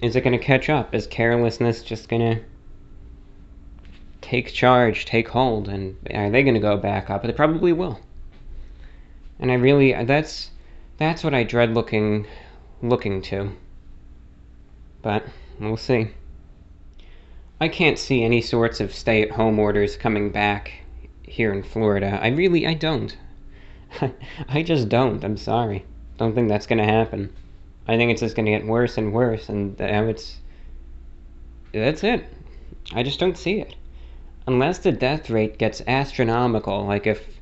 is 0.03 0.15
it 0.15 0.21
going 0.21 0.38
to 0.38 0.45
catch 0.45 0.69
up? 0.69 0.93
Is 0.93 1.07
carelessness 1.07 1.83
just 1.83 2.09
going 2.09 2.21
to 2.21 2.43
take 4.22 4.53
charge, 4.53 5.06
take 5.06 5.27
hold, 5.27 5.68
and 5.68 5.98
are 6.14 6.30
they 6.30 6.43
going 6.43 6.53
to 6.53 6.60
go 6.60 6.77
back 6.77 7.10
up? 7.10 7.23
They 7.23 7.34
probably 7.34 7.73
will. 7.73 7.99
And 9.39 9.52
I 9.52 9.56
really 9.56 9.91
that's 10.06 10.52
that's 10.98 11.23
what 11.23 11.34
I 11.34 11.43
dread 11.43 11.73
looking 11.73 12.27
looking 12.81 13.22
to. 13.23 13.52
But 15.02 15.26
we'll 15.60 15.77
see. 15.77 16.10
I 17.60 17.68
can't 17.68 17.98
see 17.98 18.23
any 18.23 18.41
sorts 18.41 18.80
of 18.80 18.93
stay-at-home 18.93 19.60
orders 19.60 19.98
coming 19.98 20.31
back 20.31 20.72
here 21.23 21.52
in 21.52 21.64
Florida. 21.64 22.19
I 22.22 22.30
really 22.30 22.68
I 22.68 22.76
don't. 22.76 23.18
I 24.48 24.64
just 24.64 24.89
don't. 24.89 25.23
I'm 25.23 25.38
sorry. 25.38 25.85
Don't 26.18 26.35
think 26.35 26.49
that's 26.49 26.68
going 26.68 26.80
to 26.80 26.85
happen. 26.85 27.34
I 27.88 27.98
think 27.98 28.11
it's 28.11 28.22
just 28.22 28.35
going 28.35 28.45
to 28.45 28.52
get 28.52 28.65
worse 28.65 28.98
and 28.98 29.11
worse 29.11 29.49
and 29.49 29.80
it's 29.80 30.38
that's 31.73 32.03
it. 32.03 32.26
I 32.93 33.02
just 33.02 33.19
don't 33.19 33.38
see 33.38 33.60
it 33.60 33.76
unless 34.51 34.79
the 34.79 34.91
death 34.91 35.29
rate 35.29 35.57
gets 35.57 35.81
astronomical, 35.87 36.85
like 36.85 37.07
if 37.07 37.39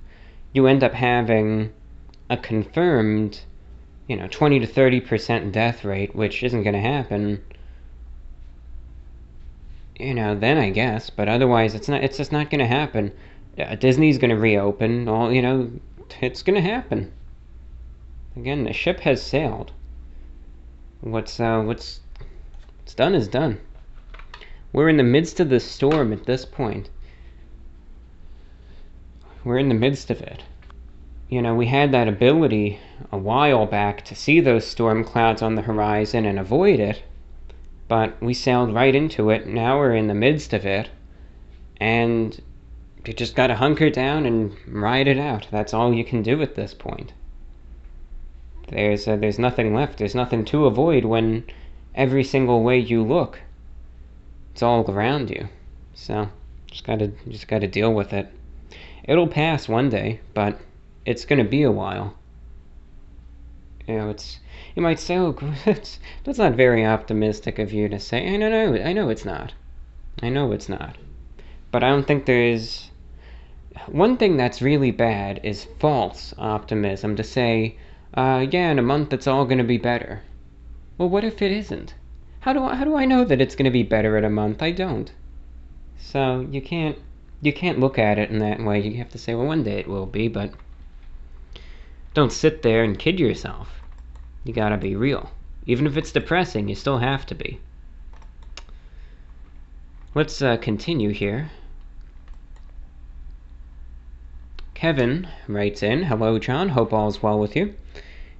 you 0.53 0.67
end 0.67 0.83
up 0.83 0.93
having 0.93 1.73
a 2.29 2.37
confirmed, 2.37 3.41
you 4.07 4.15
know, 4.15 4.27
20 4.27 4.59
to 4.59 4.67
30% 4.67 5.51
death 5.51 5.83
rate, 5.83 6.15
which 6.15 6.43
isn't 6.43 6.61
going 6.61 6.75
to 6.75 6.79
happen, 6.79 7.43
you 9.97 10.13
know, 10.13 10.35
then 10.35 10.57
I 10.57 10.69
guess, 10.69 11.09
but 11.09 11.27
otherwise 11.27 11.73
it's 11.73 11.89
not 11.89 12.03
it's 12.03 12.17
just 12.17 12.31
not 12.31 12.51
going 12.51 12.59
to 12.59 12.67
happen. 12.67 13.11
Uh, 13.57 13.73
Disney's 13.73 14.19
going 14.19 14.29
to 14.29 14.37
reopen, 14.37 15.07
all, 15.07 15.33
you 15.33 15.41
know, 15.41 15.71
it's 16.21 16.43
going 16.43 16.61
to 16.61 16.69
happen. 16.69 17.11
Again, 18.35 18.63
the 18.65 18.73
ship 18.73 18.99
has 18.99 19.21
sailed. 19.21 19.71
What's 21.01 21.39
uh 21.39 21.61
what's 21.61 22.01
what's 22.77 22.93
done 22.93 23.15
is 23.15 23.27
done. 23.27 23.59
We're 24.71 24.89
in 24.89 24.97
the 24.97 25.03
midst 25.03 25.39
of 25.39 25.49
the 25.49 25.59
storm 25.59 26.13
at 26.13 26.25
this 26.25 26.45
point. 26.45 26.89
We're 29.43 29.57
in 29.57 29.69
the 29.69 29.75
midst 29.75 30.09
of 30.09 30.21
it. 30.21 30.43
You 31.29 31.41
know, 31.41 31.55
we 31.55 31.67
had 31.67 31.91
that 31.91 32.07
ability 32.07 32.79
a 33.11 33.17
while 33.17 33.65
back 33.65 34.03
to 34.05 34.15
see 34.15 34.39
those 34.39 34.65
storm 34.65 35.03
clouds 35.03 35.41
on 35.41 35.55
the 35.55 35.61
horizon 35.61 36.25
and 36.25 36.39
avoid 36.39 36.79
it, 36.79 37.03
but 37.87 38.21
we 38.21 38.33
sailed 38.33 38.73
right 38.73 38.93
into 38.93 39.29
it. 39.29 39.47
Now 39.47 39.77
we're 39.77 39.95
in 39.95 40.07
the 40.07 40.13
midst 40.13 40.53
of 40.53 40.65
it, 40.65 40.89
and 41.77 42.41
you 43.05 43.13
just 43.13 43.35
gotta 43.35 43.55
hunker 43.55 43.89
down 43.89 44.25
and 44.25 44.55
ride 44.67 45.07
it 45.07 45.17
out. 45.17 45.47
That's 45.51 45.73
all 45.73 45.93
you 45.93 46.03
can 46.03 46.21
do 46.21 46.41
at 46.41 46.55
this 46.55 46.73
point. 46.73 47.13
There's 48.67 49.07
uh, 49.07 49.15
there's 49.15 49.39
nothing 49.39 49.73
left. 49.73 49.97
There's 49.97 50.15
nothing 50.15 50.45
to 50.45 50.65
avoid 50.65 51.05
when 51.05 51.45
every 51.95 52.23
single 52.23 52.61
way 52.61 52.77
you 52.77 53.03
look, 53.03 53.39
it's 54.51 54.61
all 54.61 54.89
around 54.89 55.29
you. 55.29 55.47
So 55.93 56.29
just 56.69 56.83
gotta 56.83 57.07
just 57.29 57.47
gotta 57.47 57.67
deal 57.67 57.93
with 57.93 58.13
it. 58.13 58.31
It'll 59.09 59.27
pass 59.27 59.67
one 59.67 59.89
day, 59.89 60.19
but 60.35 60.61
it's 61.03 61.25
gonna 61.25 61.43
be 61.43 61.63
a 61.63 61.71
while. 61.71 62.13
You 63.87 63.97
know, 63.97 64.09
it's 64.11 64.39
you 64.75 64.83
might 64.83 64.99
say, 64.99 65.17
oh, 65.17 65.31
that's, 65.65 65.97
that's 66.23 66.37
not 66.37 66.53
very 66.53 66.85
optimistic 66.85 67.57
of 67.57 67.73
you 67.73 67.89
to 67.89 67.99
say. 67.99 68.31
I 68.31 68.37
know, 68.37 68.75
I 68.75 68.93
know 68.93 69.09
it's 69.09 69.25
not. 69.25 69.53
I 70.21 70.29
know 70.29 70.51
it's 70.51 70.69
not. 70.69 70.95
But 71.71 71.83
I 71.83 71.89
don't 71.89 72.05
think 72.05 72.27
there's. 72.27 72.91
One 73.87 74.15
thing 74.15 74.37
that's 74.37 74.61
really 74.61 74.91
bad 74.91 75.39
is 75.41 75.65
false 75.79 76.35
optimism 76.37 77.15
to 77.15 77.23
say, 77.23 77.77
uh, 78.13 78.45
yeah, 78.51 78.69
in 78.69 78.77
a 78.77 78.83
month 78.83 79.11
it's 79.11 79.25
all 79.25 79.45
going 79.45 79.57
to 79.57 79.63
be 79.63 79.79
better. 79.79 80.21
Well, 80.99 81.09
what 81.09 81.23
if 81.23 81.41
it 81.41 81.51
isn't? 81.51 81.95
How 82.41 82.53
do 82.53 82.63
I, 82.63 82.75
how 82.75 82.83
do 82.83 82.95
I 82.95 83.05
know 83.05 83.25
that 83.25 83.41
it's 83.41 83.55
going 83.55 83.65
to 83.65 83.71
be 83.71 83.81
better 83.81 84.17
in 84.17 84.23
a 84.23 84.29
month? 84.29 84.61
I 84.61 84.69
don't. 84.69 85.11
So 85.97 86.47
you 86.51 86.61
can't 86.61 86.99
you 87.41 87.53
can't 87.53 87.79
look 87.79 87.97
at 87.97 88.17
it 88.17 88.29
in 88.29 88.39
that 88.39 88.59
way. 88.59 88.81
You 88.81 88.97
have 88.97 89.09
to 89.11 89.17
say, 89.17 89.33
well, 89.33 89.47
one 89.47 89.63
day 89.63 89.79
it 89.79 89.87
will 89.87 90.05
be, 90.05 90.27
but 90.27 90.51
don't 92.13 92.31
sit 92.31 92.61
there 92.61 92.83
and 92.83 92.99
kid 92.99 93.19
yourself. 93.19 93.81
You 94.43 94.53
gotta 94.53 94.77
be 94.77 94.95
real. 94.95 95.31
Even 95.65 95.87
if 95.87 95.95
it's 95.95 96.11
depressing, 96.11 96.67
you 96.67 96.75
still 96.75 96.97
have 96.97 97.25
to 97.27 97.35
be. 97.35 97.59
Let's 100.15 100.41
uh, 100.41 100.57
continue 100.57 101.11
here. 101.11 101.51
Kevin 104.73 105.27
writes 105.47 105.83
in 105.83 106.03
Hello, 106.03 106.39
John. 106.39 106.69
Hope 106.69 106.93
all's 106.93 107.21
well 107.21 107.39
with 107.39 107.55
you. 107.55 107.65
Do 107.65 107.73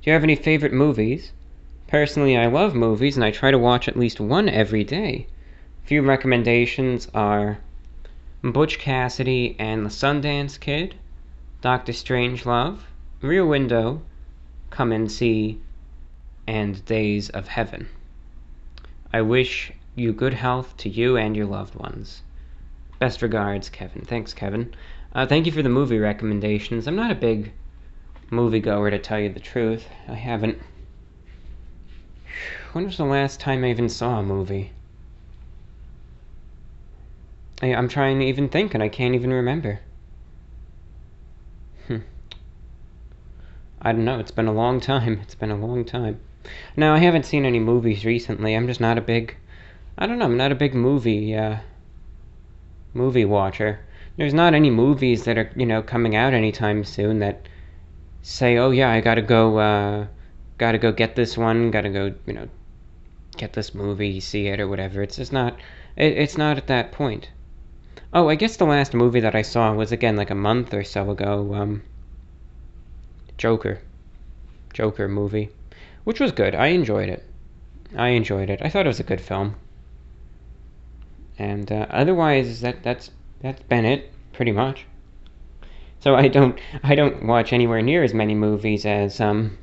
you 0.03 0.13
have 0.13 0.23
any 0.23 0.35
favorite 0.35 0.73
movies? 0.73 1.31
Personally, 1.87 2.37
I 2.37 2.47
love 2.47 2.73
movies 2.75 3.15
and 3.15 3.23
I 3.23 3.31
try 3.31 3.51
to 3.51 3.57
watch 3.57 3.87
at 3.87 3.97
least 3.97 4.19
one 4.19 4.49
every 4.49 4.83
day. 4.83 5.27
A 5.83 5.87
few 5.87 6.01
recommendations 6.01 7.07
are 7.13 7.59
Butch 8.41 8.79
Cassidy 8.79 9.57
and 9.59 9.85
the 9.85 9.89
Sundance 9.89 10.57
Kid, 10.57 10.95
Doctor 11.61 11.91
Strangelove, 11.91 12.79
Rear 13.21 13.45
Window, 13.45 14.01
Come 14.69 14.93
and 14.93 15.11
See, 15.11 15.59
and 16.47 16.83
Days 16.85 17.29
of 17.29 17.49
Heaven. 17.49 17.89
I 19.11 19.21
wish 19.23 19.73
you 19.93 20.13
good 20.13 20.35
health 20.35 20.77
to 20.77 20.89
you 20.89 21.17
and 21.17 21.35
your 21.35 21.47
loved 21.47 21.75
ones. 21.75 22.21
Best 22.97 23.21
regards, 23.21 23.67
Kevin. 23.67 24.03
Thanks, 24.05 24.33
Kevin. 24.33 24.73
Uh, 25.13 25.25
thank 25.25 25.45
you 25.45 25.51
for 25.51 25.61
the 25.61 25.67
movie 25.67 25.99
recommendations. 25.99 26.87
I'm 26.87 26.95
not 26.95 27.11
a 27.11 27.15
big 27.15 27.51
moviegoer, 28.31 28.89
to 28.91 28.99
tell 28.99 29.19
you 29.19 29.27
the 29.27 29.41
truth. 29.41 29.85
I 30.07 30.13
haven't. 30.13 30.57
When 32.71 32.85
was 32.85 32.95
the 32.95 33.03
last 33.03 33.41
time 33.41 33.65
I 33.65 33.69
even 33.69 33.89
saw 33.89 34.19
a 34.19 34.23
movie? 34.23 34.71
I, 37.61 37.67
am 37.67 37.89
trying 37.89 38.19
to 38.19 38.25
even 38.25 38.47
think, 38.47 38.73
and 38.73 38.81
I 38.81 38.87
can't 38.87 39.15
even 39.15 39.33
remember. 39.33 39.81
Hmm. 41.87 41.97
I 43.81 43.91
don't 43.91 44.05
know. 44.05 44.19
It's 44.19 44.31
been 44.31 44.47
a 44.47 44.53
long 44.53 44.79
time. 44.79 45.19
It's 45.21 45.35
been 45.35 45.51
a 45.51 45.57
long 45.57 45.83
time. 45.83 46.21
Now, 46.77 46.93
I 46.93 46.99
haven't 46.99 47.25
seen 47.25 47.45
any 47.45 47.59
movies 47.59 48.05
recently. 48.05 48.55
I'm 48.55 48.67
just 48.67 48.79
not 48.79 48.97
a 48.97 49.01
big, 49.01 49.35
I 49.97 50.07
don't 50.07 50.19
know, 50.19 50.25
I'm 50.25 50.37
not 50.37 50.53
a 50.53 50.55
big 50.55 50.73
movie, 50.73 51.35
uh, 51.35 51.57
movie 52.93 53.25
watcher. 53.25 53.81
There's 54.15 54.33
not 54.33 54.53
any 54.53 54.69
movies 54.69 55.25
that 55.25 55.37
are, 55.37 55.51
you 55.55 55.65
know, 55.65 55.81
coming 55.81 56.15
out 56.15 56.33
anytime 56.33 56.85
soon 56.85 57.19
that 57.19 57.47
say, 58.21 58.57
oh 58.57 58.71
yeah, 58.71 58.89
I 58.89 59.01
gotta 59.01 59.21
go, 59.21 59.57
uh, 59.57 60.07
gotta 60.57 60.77
go 60.77 60.93
get 60.93 61.15
this 61.15 61.37
one, 61.37 61.71
gotta 61.71 61.89
go, 61.89 62.13
you 62.25 62.33
know, 62.33 62.47
get 63.37 63.53
this 63.53 63.75
movie, 63.75 64.19
see 64.21 64.47
it 64.47 64.59
or 64.61 64.67
whatever. 64.67 65.03
It's 65.03 65.17
just 65.17 65.33
not, 65.33 65.57
it, 65.97 66.17
it's 66.17 66.37
not 66.37 66.57
at 66.57 66.67
that 66.67 66.93
point. 66.93 67.29
Oh, 68.13 68.29
I 68.29 68.35
guess 68.35 68.57
the 68.57 68.65
last 68.65 68.93
movie 68.93 69.19
that 69.19 69.35
I 69.35 69.41
saw 69.43 69.73
was 69.73 69.91
again 69.91 70.15
like 70.15 70.31
a 70.31 70.35
month 70.35 70.73
or 70.73 70.83
so 70.83 71.11
ago, 71.11 71.53
um, 71.53 71.83
Joker. 73.37 73.79
Joker 74.73 75.07
movie 75.07 75.49
which 76.09 76.19
was 76.19 76.31
good. 76.31 76.55
I 76.55 76.67
enjoyed 76.67 77.07
it. 77.07 77.23
I 77.95 78.09
enjoyed 78.09 78.49
it. 78.49 78.61
I 78.63 78.69
thought 78.69 78.87
it 78.87 78.89
was 78.89 78.99
a 78.99 79.03
good 79.03 79.21
film. 79.21 79.55
And 81.37 81.71
uh, 81.71 81.85
otherwise, 81.91 82.61
that 82.61 82.81
that's 82.81 83.11
that's 83.41 83.61
been 83.61 83.85
it 83.85 84.11
pretty 84.33 84.51
much. 84.51 84.87
So 85.99 86.15
I 86.15 86.27
don't 86.27 86.59
I 86.81 86.95
don't 86.95 87.27
watch 87.27 87.53
anywhere 87.53 87.83
near 87.83 88.03
as 88.03 88.13
many 88.13 88.33
movies 88.33 88.87
as 88.87 89.21
um 89.21 89.57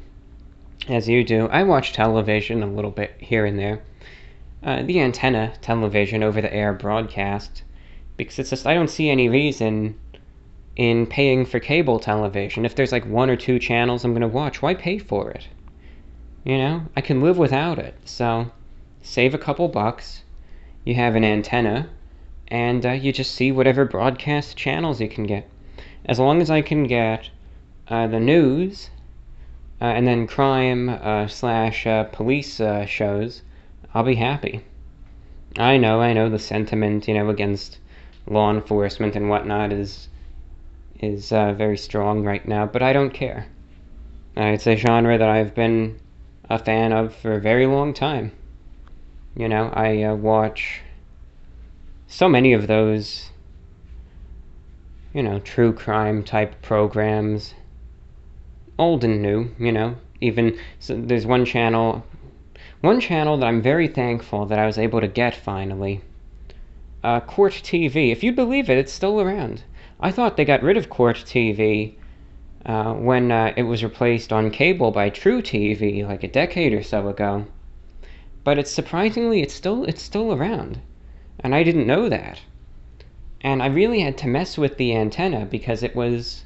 as 0.88 1.08
you 1.08 1.24
do. 1.24 1.48
I 1.48 1.64
watch 1.64 1.92
television 1.92 2.62
a 2.62 2.66
little 2.66 2.92
bit 2.92 3.16
here 3.18 3.44
and 3.44 3.58
there. 3.58 3.82
Uh, 4.62 4.82
the 4.82 5.00
antenna 5.00 5.52
television 5.60 6.22
over 6.22 6.40
the 6.40 6.54
air 6.54 6.72
broadcast 6.72 7.64
because 8.16 8.38
it's 8.38 8.50
just 8.50 8.66
I 8.66 8.74
don't 8.74 8.90
see 8.90 9.10
any 9.10 9.28
reason 9.28 9.98
in 10.76 11.06
paying 11.06 11.46
for 11.46 11.58
cable 11.58 11.98
television. 11.98 12.64
If 12.64 12.74
there's 12.74 12.92
like 12.92 13.06
one 13.06 13.30
or 13.30 13.36
two 13.36 13.58
channels 13.58 14.04
I'm 14.04 14.12
going 14.12 14.20
to 14.20 14.28
watch, 14.28 14.62
why 14.62 14.74
pay 14.74 14.98
for 14.98 15.30
it? 15.30 15.48
You 16.44 16.58
know, 16.58 16.82
I 16.94 17.00
can 17.00 17.22
live 17.22 17.38
without 17.38 17.78
it. 17.78 17.94
So 18.04 18.50
save 19.02 19.34
a 19.34 19.38
couple 19.38 19.68
bucks. 19.68 20.22
You 20.84 20.94
have 20.94 21.16
an 21.16 21.24
antenna, 21.24 21.88
and 22.48 22.86
uh, 22.86 22.92
you 22.92 23.12
just 23.12 23.34
see 23.34 23.50
whatever 23.50 23.84
broadcast 23.84 24.56
channels 24.56 25.00
you 25.00 25.08
can 25.08 25.24
get. 25.24 25.48
As 26.04 26.20
long 26.20 26.40
as 26.40 26.50
I 26.50 26.62
can 26.62 26.84
get 26.84 27.30
uh, 27.88 28.06
the 28.06 28.20
news, 28.20 28.90
uh, 29.80 29.86
and 29.86 30.06
then 30.06 30.26
crime 30.26 30.88
uh, 30.88 31.26
slash 31.26 31.86
uh, 31.86 32.04
police 32.04 32.60
uh, 32.60 32.86
shows, 32.86 33.42
I'll 33.92 34.04
be 34.04 34.14
happy. 34.14 34.60
I 35.58 35.76
know, 35.78 36.00
I 36.00 36.12
know 36.12 36.28
the 36.28 36.38
sentiment, 36.38 37.08
you 37.08 37.14
know, 37.14 37.28
against 37.28 37.78
law 38.26 38.50
enforcement 38.50 39.16
and 39.16 39.28
whatnot 39.28 39.72
is 39.72 40.08
is 41.00 41.30
very 41.30 41.76
strong 41.76 42.24
right 42.24 42.46
now, 42.48 42.66
but 42.66 42.82
I 42.82 42.92
don't 42.92 43.12
care. 43.12 43.46
it's 44.36 44.66
a 44.66 44.76
genre 44.76 45.18
that 45.18 45.28
I've 45.28 45.54
been 45.54 45.98
a 46.48 46.58
fan 46.58 46.92
of 46.92 47.14
for 47.14 47.34
a 47.34 47.40
very 47.40 47.66
long 47.66 47.92
time. 47.92 48.32
You 49.36 49.48
know, 49.48 49.70
I 49.74 50.02
uh, 50.02 50.14
watch 50.14 50.80
so 52.06 52.28
many 52.28 52.52
of 52.52 52.66
those, 52.66 53.30
you 55.12 55.22
know, 55.22 55.40
true 55.40 55.72
crime 55.72 56.22
type 56.22 56.62
programs, 56.62 57.54
old 58.78 59.04
and 59.04 59.20
new, 59.20 59.50
you 59.58 59.72
know. 59.72 59.96
Even 60.20 60.58
so 60.78 60.96
there's 60.96 61.26
one 61.26 61.44
channel, 61.44 62.06
one 62.80 63.00
channel 63.00 63.36
that 63.36 63.46
I'm 63.46 63.60
very 63.60 63.88
thankful 63.88 64.46
that 64.46 64.58
I 64.58 64.64
was 64.64 64.78
able 64.78 65.00
to 65.00 65.08
get 65.08 65.34
finally. 65.34 66.00
Uh, 67.06 67.20
Court 67.20 67.52
TV. 67.52 68.10
If 68.10 68.24
you'd 68.24 68.34
believe 68.34 68.68
it, 68.68 68.78
it's 68.78 68.92
still 68.92 69.20
around. 69.20 69.62
I 70.00 70.10
thought 70.10 70.36
they 70.36 70.44
got 70.44 70.64
rid 70.64 70.76
of 70.76 70.90
Court 70.90 71.14
TV 71.24 71.94
uh, 72.64 72.94
when 72.94 73.30
uh, 73.30 73.52
it 73.56 73.62
was 73.62 73.84
replaced 73.84 74.32
on 74.32 74.50
cable 74.50 74.90
by 74.90 75.10
truTV 75.10 76.04
like 76.04 76.24
a 76.24 76.28
decade 76.28 76.72
or 76.72 76.82
so 76.82 77.06
ago. 77.06 77.46
But 78.42 78.58
it's 78.58 78.72
surprisingly 78.72 79.40
it's 79.40 79.54
still 79.54 79.84
it's 79.84 80.02
still 80.02 80.32
around, 80.32 80.80
and 81.38 81.54
I 81.54 81.62
didn't 81.62 81.86
know 81.86 82.08
that. 82.08 82.40
And 83.40 83.62
I 83.62 83.66
really 83.66 84.00
had 84.00 84.18
to 84.18 84.26
mess 84.26 84.58
with 84.58 84.76
the 84.76 84.92
antenna 84.96 85.46
because 85.46 85.84
it 85.84 85.94
was 85.94 86.44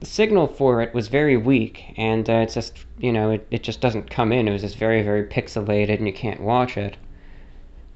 the 0.00 0.06
signal 0.06 0.48
for 0.48 0.82
it 0.82 0.92
was 0.92 1.06
very 1.06 1.36
weak, 1.36 1.94
and 1.96 2.28
uh, 2.28 2.42
it's 2.42 2.54
just 2.54 2.76
you 2.98 3.12
know 3.12 3.30
it, 3.30 3.46
it 3.52 3.62
just 3.62 3.80
doesn't 3.80 4.10
come 4.10 4.32
in. 4.32 4.48
It 4.48 4.52
was 4.52 4.62
just 4.62 4.78
very 4.78 5.02
very 5.02 5.22
pixelated, 5.22 5.98
and 5.98 6.08
you 6.08 6.12
can't 6.12 6.40
watch 6.40 6.76
it. 6.76 6.96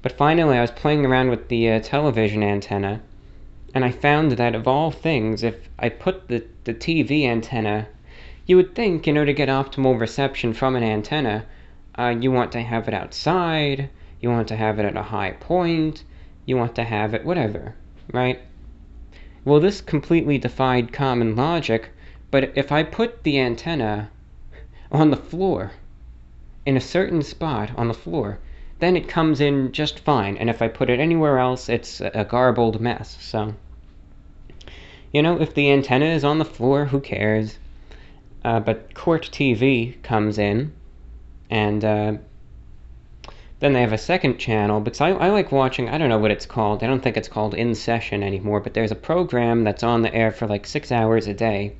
But 0.07 0.15
finally, 0.15 0.57
I 0.57 0.61
was 0.61 0.71
playing 0.71 1.05
around 1.05 1.31
with 1.31 1.49
the 1.49 1.69
uh, 1.69 1.79
television 1.81 2.41
antenna 2.41 3.01
and 3.73 3.83
I 3.83 3.91
found 3.91 4.31
that 4.31 4.55
of 4.55 4.65
all 4.65 4.89
things, 4.89 5.43
if 5.43 5.67
I 5.77 5.89
put 5.89 6.29
the, 6.29 6.45
the 6.63 6.73
TV 6.73 7.25
antenna, 7.25 7.89
you 8.45 8.55
would 8.55 8.73
think, 8.73 9.05
you 9.05 9.11
know, 9.11 9.25
to 9.25 9.33
get 9.33 9.49
optimal 9.49 9.99
reception 9.99 10.53
from 10.53 10.77
an 10.77 10.83
antenna, 10.83 11.43
uh, 11.99 12.15
you 12.17 12.31
want 12.31 12.53
to 12.53 12.61
have 12.61 12.87
it 12.87 12.93
outside, 12.93 13.89
you 14.21 14.29
want 14.29 14.47
to 14.47 14.55
have 14.55 14.79
it 14.79 14.85
at 14.85 14.95
a 14.95 15.01
high 15.01 15.31
point, 15.31 16.05
you 16.45 16.55
want 16.55 16.73
to 16.75 16.85
have 16.85 17.13
it 17.13 17.25
whatever, 17.25 17.75
right? 18.13 18.39
Well, 19.43 19.59
this 19.59 19.81
completely 19.81 20.37
defied 20.37 20.93
common 20.93 21.35
logic, 21.35 21.89
but 22.31 22.53
if 22.55 22.71
I 22.71 22.83
put 22.83 23.23
the 23.23 23.41
antenna 23.41 24.09
on 24.89 25.09
the 25.09 25.17
floor, 25.17 25.73
in 26.65 26.77
a 26.77 26.79
certain 26.95 27.21
spot 27.21 27.71
on 27.75 27.89
the 27.89 27.93
floor, 27.93 28.39
then 28.79 28.95
it 28.95 29.07
comes 29.07 29.41
in 29.41 29.71
just 29.71 29.99
fine. 29.99 30.37
And 30.37 30.49
if 30.49 30.61
I 30.61 30.67
put 30.67 30.89
it 30.89 30.99
anywhere 30.99 31.39
else, 31.39 31.67
it's 31.67 31.99
a 31.99 32.23
garbled 32.23 32.79
mess. 32.79 33.17
So, 33.19 33.55
you 35.11 35.23
know, 35.23 35.41
if 35.41 35.55
the 35.55 35.71
antenna 35.71 36.05
is 36.05 36.23
on 36.23 36.37
the 36.37 36.45
floor, 36.45 36.85
who 36.85 36.99
cares? 36.99 37.57
Uh, 38.45 38.59
but 38.59 38.93
Court 38.93 39.29
TV 39.31 40.01
comes 40.03 40.37
in, 40.37 40.73
and 41.49 41.83
uh, 41.83 42.13
then 43.59 43.73
they 43.73 43.81
have 43.81 43.93
a 43.93 43.97
second 43.97 44.37
channel 44.37 44.79
because 44.79 45.01
I, 45.01 45.09
I 45.09 45.29
like 45.29 45.51
watching, 45.51 45.89
I 45.89 45.97
don't 45.97 46.09
know 46.09 46.19
what 46.19 46.29
it's 46.29 46.45
called. 46.45 46.83
I 46.83 46.87
don't 46.87 47.01
think 47.01 47.17
it's 47.17 47.27
called 47.27 47.55
In 47.55 47.73
Session 47.73 48.21
anymore, 48.21 48.59
but 48.59 48.75
there's 48.75 48.91
a 48.91 48.95
program 48.95 49.63
that's 49.63 49.81
on 49.81 50.03
the 50.03 50.13
air 50.13 50.31
for 50.31 50.45
like 50.45 50.67
six 50.67 50.91
hours 50.91 51.25
a 51.25 51.33
day 51.33 51.75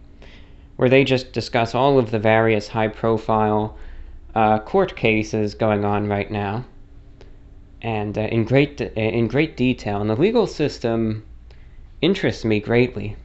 where 0.78 0.90
they 0.90 1.04
just 1.04 1.32
discuss 1.32 1.76
all 1.76 2.00
of 2.00 2.10
the 2.10 2.20
various 2.20 2.68
high 2.68 2.88
profile 2.88 3.78
uh, 4.34 4.58
court 4.60 4.96
cases 4.96 5.54
going 5.54 5.86
on 5.86 6.08
right 6.08 6.32
now 6.32 6.66
and 7.82 8.18
uh, 8.18 8.22
in 8.22 8.44
great 8.44 8.82
in 8.82 9.28
great 9.28 9.56
detail. 9.58 10.02
And 10.02 10.10
the 10.10 10.16
legal 10.16 10.48
system 10.48 11.26
interests 12.02 12.46
me 12.46 12.60
greatly. 12.60 13.16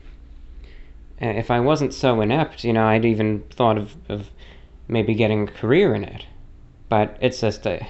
Uh, 1.21 1.27
if 1.27 1.51
I 1.51 1.61
wasn't 1.61 1.95
so 1.95 2.21
inept, 2.21 2.65
you 2.65 2.73
know, 2.73 2.85
I'd 2.85 3.05
even 3.05 3.45
thought 3.51 3.79
of, 3.79 3.95
of 4.09 4.31
maybe 4.89 5.15
getting 5.15 5.49
a 5.49 5.53
career 5.53 5.95
in 5.95 6.05
it. 6.05 6.27
But 6.89 7.17
it's 7.21 7.41
just 7.41 7.67
a, 7.67 7.87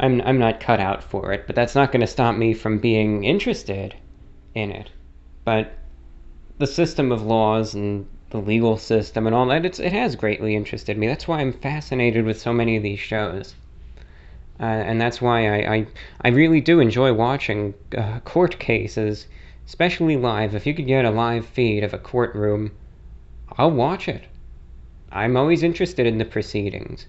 I'm 0.00 0.20
I'm 0.22 0.38
not 0.38 0.60
cut 0.60 0.80
out 0.80 1.02
for 1.02 1.32
it. 1.32 1.46
But 1.46 1.56
that's 1.56 1.74
not 1.74 1.92
going 1.92 2.00
to 2.00 2.06
stop 2.06 2.36
me 2.36 2.54
from 2.54 2.78
being 2.78 3.24
interested 3.24 3.94
in 4.54 4.70
it. 4.70 4.90
But 5.44 5.72
the 6.58 6.66
system 6.66 7.10
of 7.10 7.22
laws 7.22 7.74
and 7.74 8.06
the 8.30 8.38
legal 8.38 8.76
system 8.76 9.26
and 9.26 9.34
all 9.34 9.46
that, 9.46 9.66
it's, 9.66 9.78
it 9.78 9.92
has 9.92 10.16
greatly 10.16 10.54
interested 10.56 10.96
me. 10.96 11.06
That's 11.06 11.28
why 11.28 11.40
I'm 11.40 11.52
fascinated 11.52 12.24
with 12.24 12.40
so 12.40 12.52
many 12.52 12.76
of 12.76 12.82
these 12.82 13.00
shows. 13.00 13.54
Uh, 14.62 14.66
and 14.66 15.00
that's 15.00 15.20
why 15.20 15.48
I, 15.48 15.74
I, 15.74 15.86
I 16.20 16.28
really 16.28 16.60
do 16.60 16.78
enjoy 16.78 17.12
watching 17.12 17.74
uh, 17.98 18.20
court 18.20 18.60
cases, 18.60 19.26
especially 19.66 20.16
live. 20.16 20.54
If 20.54 20.66
you 20.66 20.72
could 20.72 20.86
get 20.86 21.04
a 21.04 21.10
live 21.10 21.44
feed 21.44 21.82
of 21.82 21.92
a 21.92 21.98
courtroom, 21.98 22.70
I'll 23.58 23.72
watch 23.72 24.06
it. 24.06 24.22
I'm 25.10 25.36
always 25.36 25.64
interested 25.64 26.06
in 26.06 26.18
the 26.18 26.24
proceedings. 26.24 27.06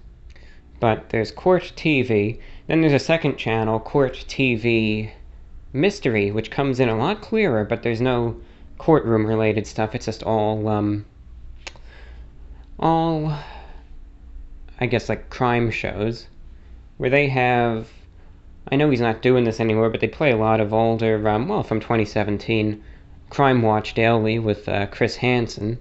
But 0.79 1.11
there's 1.11 1.31
Court 1.31 1.71
TV, 1.75 2.39
then 2.65 2.81
there's 2.81 2.91
a 2.91 2.99
second 2.99 3.37
channel, 3.37 3.79
Court 3.79 4.25
TV 4.27 5.11
Mystery, 5.71 6.31
which 6.31 6.49
comes 6.49 6.79
in 6.79 6.89
a 6.89 6.97
lot 6.97 7.21
clearer, 7.21 7.63
but 7.63 7.83
there's 7.83 8.01
no 8.01 8.35
courtroom 8.79 9.27
related 9.27 9.67
stuff. 9.67 9.93
It's 9.93 10.07
just 10.07 10.23
all 10.23 10.67
um, 10.67 11.05
all, 12.79 13.37
I 14.79 14.87
guess, 14.87 15.07
like 15.07 15.29
crime 15.29 15.71
shows, 15.71 16.27
where 17.03 17.09
they 17.09 17.27
have. 17.27 17.89
I 18.71 18.77
know 18.77 18.89
he's 18.89 19.01
not 19.01 19.21
doing 19.21 19.43
this 19.43 19.59
anymore, 19.59 19.89
but 19.89 19.99
they 19.99 20.07
play 20.07 20.31
a 20.31 20.37
lot 20.37 20.61
of 20.61 20.73
older, 20.73 21.27
um, 21.27 21.49
well, 21.49 21.61
from 21.61 21.81
2017, 21.81 22.81
Crime 23.29 23.61
Watch 23.61 23.93
Daily 23.93 24.39
with 24.39 24.69
uh, 24.69 24.85
Chris 24.85 25.17
Hansen. 25.17 25.79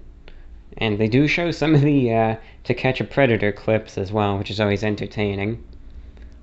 And 0.77 0.97
they 0.97 1.07
do 1.07 1.25
show 1.25 1.49
some 1.51 1.75
of 1.75 1.79
the 1.79 2.13
uh, 2.13 2.35
To 2.65 2.73
Catch 2.73 2.99
a 2.99 3.05
Predator 3.05 3.53
clips 3.53 3.97
as 3.97 4.11
well, 4.11 4.37
which 4.37 4.51
is 4.51 4.59
always 4.59 4.83
entertaining. 4.83 5.63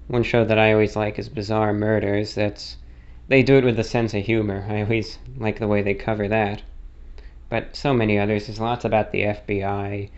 One 0.09 0.23
show 0.23 0.47
that 0.47 0.59
I 0.59 0.73
always 0.73 0.97
like 0.97 1.19
is 1.19 1.29
Bizarre 1.29 1.75
Murders. 1.75 2.35
That's 2.35 2.79
they 3.29 3.43
do 3.43 3.59
it 3.59 3.65
with 3.65 3.79
a 3.79 3.85
sense 3.85 4.15
of 4.15 4.25
humor. 4.25 4.65
I 4.67 4.81
always 4.81 5.19
like 5.37 5.59
the 5.59 5.69
way 5.69 5.83
they 5.83 5.93
cover 5.93 6.27
that. 6.27 6.63
But 7.51 7.77
so 7.77 7.93
many 7.93 8.19
others. 8.19 8.47
There's 8.47 8.59
lots 8.59 8.87
about 8.87 9.13
the 9.13 9.25
FBI, 9.25 10.09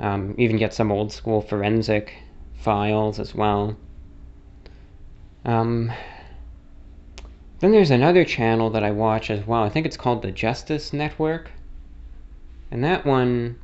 um, 0.00 0.34
even 0.38 0.56
get 0.56 0.72
some 0.72 0.90
old 0.90 1.12
school 1.12 1.42
forensic 1.42 2.14
files 2.54 3.20
as 3.20 3.34
well. 3.34 3.76
Um, 5.44 5.92
then 7.60 7.72
there's 7.72 7.90
another 7.90 8.24
channel 8.24 8.70
that 8.70 8.84
I 8.84 8.90
watch 8.90 9.30
as 9.30 9.46
well. 9.46 9.62
I 9.62 9.68
think 9.68 9.86
it's 9.86 9.96
called 9.96 10.22
the 10.22 10.30
Justice 10.30 10.92
Network. 10.92 11.50
And 12.70 12.84
that 12.84 13.04
one, 13.04 13.58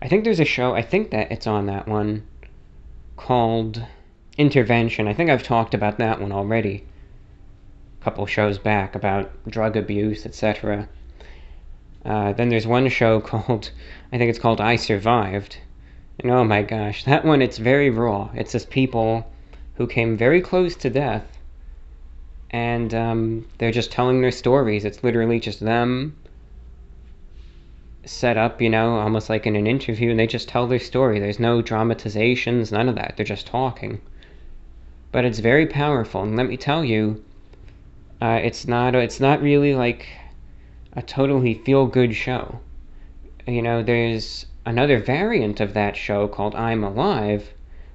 I 0.00 0.08
think 0.08 0.24
there's 0.24 0.40
a 0.40 0.44
show, 0.44 0.74
I 0.74 0.82
think 0.82 1.10
that 1.10 1.30
it's 1.30 1.46
on 1.46 1.66
that 1.66 1.86
one 1.86 2.26
called 3.16 3.84
Intervention. 4.38 5.08
I 5.08 5.14
think 5.14 5.30
I've 5.30 5.42
talked 5.42 5.74
about 5.74 5.98
that 5.98 6.20
one 6.20 6.32
already 6.32 6.84
a 8.00 8.04
couple 8.04 8.26
shows 8.26 8.58
back 8.58 8.94
about 8.94 9.30
drug 9.48 9.76
abuse, 9.76 10.24
etc. 10.24 10.88
Uh, 12.04 12.32
then 12.32 12.48
there's 12.48 12.66
one 12.66 12.88
show 12.88 13.20
called, 13.20 13.70
I 14.12 14.18
think 14.18 14.30
it's 14.30 14.38
called 14.38 14.60
I 14.60 14.76
Survived. 14.76 15.58
And 16.18 16.30
oh 16.30 16.44
my 16.44 16.62
gosh, 16.62 17.04
that 17.04 17.24
one, 17.24 17.42
it's 17.42 17.58
very 17.58 17.90
raw. 17.90 18.30
It's 18.34 18.52
just 18.52 18.70
people 18.70 19.30
who 19.74 19.86
came 19.86 20.16
very 20.16 20.40
close 20.40 20.76
to 20.76 20.90
death 20.90 21.34
and 22.54 22.94
um, 22.94 23.44
they're 23.58 23.72
just 23.72 23.90
telling 23.90 24.20
their 24.20 24.30
stories. 24.30 24.84
It's 24.84 25.02
literally 25.02 25.40
just 25.40 25.58
them 25.58 26.16
set 28.04 28.36
up, 28.36 28.62
you 28.62 28.70
know, 28.70 28.96
almost 29.00 29.28
like 29.28 29.44
in 29.44 29.56
an 29.56 29.66
interview, 29.66 30.10
and 30.10 30.20
they 30.20 30.28
just 30.28 30.48
tell 30.48 30.68
their 30.68 30.78
story. 30.78 31.18
There's 31.18 31.40
no 31.40 31.62
dramatizations, 31.62 32.70
none 32.70 32.88
of 32.88 32.94
that. 32.94 33.14
They're 33.16 33.26
just 33.26 33.48
talking. 33.48 34.00
But 35.10 35.24
it's 35.24 35.40
very 35.40 35.66
powerful, 35.66 36.22
and 36.22 36.36
let 36.36 36.48
me 36.48 36.56
tell 36.56 36.84
you, 36.84 37.24
uh, 38.22 38.40
it's 38.40 38.68
not. 38.68 38.94
It's 38.94 39.18
not 39.18 39.42
really 39.42 39.74
like 39.74 40.06
a 40.92 41.02
totally 41.02 41.54
feel 41.54 41.86
good 41.86 42.14
show. 42.14 42.60
You 43.48 43.62
know, 43.62 43.82
there's 43.82 44.46
another 44.64 45.00
variant 45.00 45.58
of 45.60 45.74
that 45.74 45.96
show 45.96 46.28
called 46.28 46.54
I'm 46.54 46.84
Alive, 46.84 47.52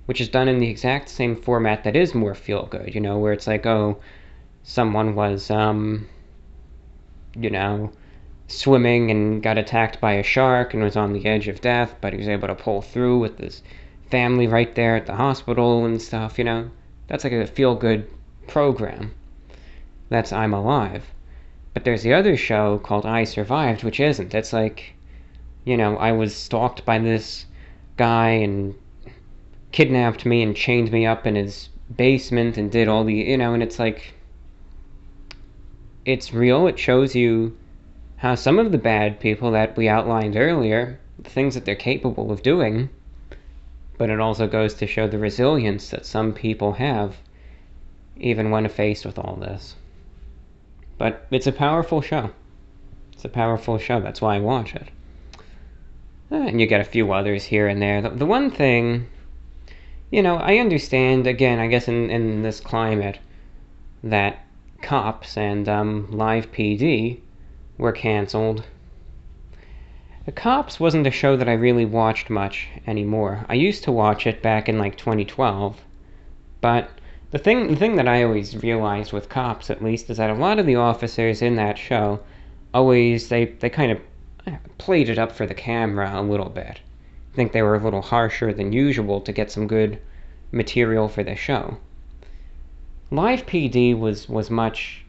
which 0.09 0.19
is 0.19 0.27
done 0.27 0.47
in 0.47 0.57
the 0.57 0.67
exact 0.67 1.07
same 1.07 1.35
format 1.35 1.83
that 1.83 1.95
is 1.95 2.15
more 2.15 2.33
feel 2.33 2.65
good, 2.65 2.95
you 2.95 2.99
know, 2.99 3.19
where 3.19 3.31
it's 3.31 3.45
like, 3.45 3.67
oh, 3.67 3.95
someone 4.63 5.13
was, 5.13 5.51
um, 5.51 6.07
you 7.35 7.51
know, 7.51 7.91
swimming 8.47 9.11
and 9.11 9.43
got 9.43 9.59
attacked 9.59 10.01
by 10.01 10.13
a 10.13 10.23
shark 10.23 10.73
and 10.73 10.81
was 10.81 10.97
on 10.97 11.13
the 11.13 11.27
edge 11.27 11.47
of 11.47 11.61
death, 11.61 11.93
but 12.01 12.11
he 12.11 12.17
was 12.17 12.27
able 12.27 12.47
to 12.47 12.55
pull 12.55 12.81
through 12.81 13.19
with 13.19 13.37
his 13.37 13.61
family 14.09 14.47
right 14.47 14.73
there 14.73 14.95
at 14.95 15.05
the 15.05 15.13
hospital 15.13 15.85
and 15.85 16.01
stuff, 16.01 16.39
you 16.39 16.43
know. 16.43 16.71
That's 17.05 17.23
like 17.23 17.33
a 17.33 17.45
feel 17.45 17.75
good 17.75 18.09
program. 18.47 19.13
That's 20.09 20.33
I'm 20.33 20.55
Alive. 20.55 21.05
But 21.75 21.83
there's 21.85 22.01
the 22.01 22.15
other 22.15 22.35
show 22.35 22.79
called 22.79 23.05
I 23.05 23.25
Survived, 23.25 23.83
which 23.83 23.99
isn't. 23.99 24.33
It's 24.33 24.53
like 24.53 24.95
you 25.65 25.77
know, 25.77 25.97
I 25.97 26.13
was 26.13 26.35
stalked 26.35 26.83
by 26.83 26.97
this 26.97 27.45
guy 27.95 28.29
and 28.29 28.73
kidnapped 29.71 30.25
me 30.25 30.41
and 30.41 30.55
chained 30.55 30.91
me 30.91 31.05
up 31.05 31.27
in 31.27 31.35
his 31.35 31.69
basement 31.95 32.57
and 32.57 32.71
did 32.71 32.87
all 32.87 33.03
the, 33.03 33.13
you 33.13 33.37
know, 33.37 33.53
and 33.53 33.63
it's 33.63 33.79
like, 33.79 34.13
it's 36.05 36.33
real. 36.33 36.67
It 36.67 36.79
shows 36.79 37.15
you 37.15 37.57
how 38.17 38.35
some 38.35 38.59
of 38.59 38.71
the 38.71 38.77
bad 38.77 39.19
people 39.19 39.51
that 39.51 39.77
we 39.77 39.87
outlined 39.87 40.35
earlier, 40.35 40.99
the 41.17 41.29
things 41.29 41.53
that 41.53 41.65
they're 41.65 41.75
capable 41.75 42.31
of 42.31 42.43
doing, 42.43 42.89
but 43.97 44.09
it 44.09 44.19
also 44.19 44.47
goes 44.47 44.73
to 44.75 44.87
show 44.87 45.07
the 45.07 45.19
resilience 45.19 45.89
that 45.89 46.05
some 46.05 46.33
people 46.33 46.73
have, 46.73 47.17
even 48.17 48.49
when 48.49 48.67
faced 48.67 49.05
with 49.05 49.19
all 49.19 49.35
this. 49.35 49.75
But 50.97 51.27
it's 51.31 51.47
a 51.47 51.51
powerful 51.51 52.01
show. 52.01 52.31
It's 53.13 53.25
a 53.25 53.29
powerful 53.29 53.77
show. 53.77 53.99
That's 53.99 54.21
why 54.21 54.35
I 54.35 54.39
watch 54.39 54.75
it. 54.75 54.87
Eh, 56.31 56.47
and 56.47 56.61
you 56.61 56.67
get 56.67 56.81
a 56.81 56.85
few 56.85 57.11
others 57.11 57.45
here 57.45 57.67
and 57.67 57.81
there. 57.81 58.01
The, 58.01 58.09
the 58.09 58.25
one 58.25 58.51
thing, 58.51 59.07
you 60.11 60.21
know, 60.21 60.37
I 60.37 60.57
understand, 60.57 61.27
again, 61.27 61.59
I 61.59 61.67
guess 61.67 61.87
in, 61.87 62.09
in 62.09 62.41
this 62.41 62.59
climate, 62.59 63.19
that 64.03 64.39
cops 64.81 65.37
and 65.37 65.67
um, 65.67 66.09
live 66.11 66.51
PD 66.51 67.19
were 67.77 67.91
canceled. 67.91 68.63
The 70.25 70.31
Cops 70.33 70.79
wasn't 70.79 71.07
a 71.07 71.11
show 71.11 71.35
that 71.37 71.49
I 71.49 71.53
really 71.53 71.85
watched 71.85 72.29
much 72.29 72.67
anymore. 72.85 73.45
I 73.49 73.55
used 73.55 73.83
to 73.85 73.91
watch 73.91 74.27
it 74.27 74.43
back 74.43 74.69
in 74.69 74.77
like 74.77 74.95
2012, 74.95 75.81
but 76.61 76.91
the 77.31 77.39
thing 77.39 77.67
the 77.69 77.75
thing 77.75 77.95
that 77.95 78.07
I 78.07 78.23
always 78.23 78.55
realized 78.61 79.11
with 79.11 79.29
Cops 79.29 79.69
at 79.69 79.83
least 79.83 80.09
is 80.09 80.17
that 80.17 80.29
a 80.29 80.35
lot 80.35 80.59
of 80.59 80.65
the 80.65 80.75
officers 80.75 81.41
in 81.41 81.55
that 81.55 81.77
show 81.77 82.19
always 82.73 83.29
they 83.29 83.45
they 83.45 83.69
kind 83.69 83.91
of 83.91 83.99
played 84.77 85.09
it 85.09 85.17
up 85.17 85.31
for 85.31 85.47
the 85.47 85.55
camera 85.55 86.11
a 86.13 86.21
little 86.21 86.49
bit. 86.49 86.79
I 87.33 87.35
think 87.35 87.51
they 87.51 87.61
were 87.61 87.75
a 87.75 87.83
little 87.83 88.01
harsher 88.01 88.53
than 88.53 88.73
usual 88.73 89.21
to 89.21 89.31
get 89.31 89.51
some 89.51 89.67
good 89.67 89.99
material 90.51 91.07
for 91.07 91.23
the 91.23 91.35
show. 91.35 91.77
Live 93.11 93.45
PD 93.45 93.97
was 93.97 94.27
was 94.27 94.49
much 94.49 95.03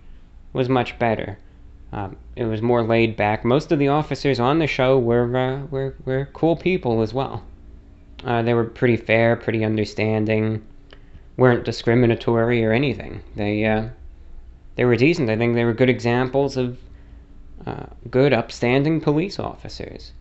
was 0.52 0.68
much 0.68 0.98
better. 0.98 1.38
Um, 1.92 2.16
it 2.36 2.44
was 2.44 2.62
more 2.62 2.82
laid 2.82 3.16
back. 3.16 3.44
Most 3.44 3.72
of 3.72 3.78
the 3.78 3.88
officers 3.88 4.38
on 4.38 4.58
the 4.58 4.66
show 4.66 4.98
were 4.98 5.36
uh, 5.36 5.66
were 5.66 5.94
were 6.04 6.28
cool 6.32 6.56
people 6.56 7.02
as 7.02 7.12
well. 7.12 7.42
Uh, 8.24 8.42
they 8.42 8.54
were 8.54 8.64
pretty 8.64 8.96
fair, 8.96 9.34
pretty 9.34 9.64
understanding, 9.64 10.62
weren't 11.36 11.64
discriminatory 11.64 12.64
or 12.64 12.72
anything. 12.72 13.22
They 13.34 13.64
uh, 13.64 13.88
they 14.76 14.84
were 14.84 14.96
decent. 14.96 15.30
I 15.30 15.36
think 15.36 15.54
they 15.54 15.64
were 15.64 15.74
good 15.74 15.90
examples 15.90 16.56
of 16.56 16.78
uh, 17.66 17.86
good, 18.10 18.32
upstanding 18.32 19.00
police 19.00 19.38
officers. 19.38 20.12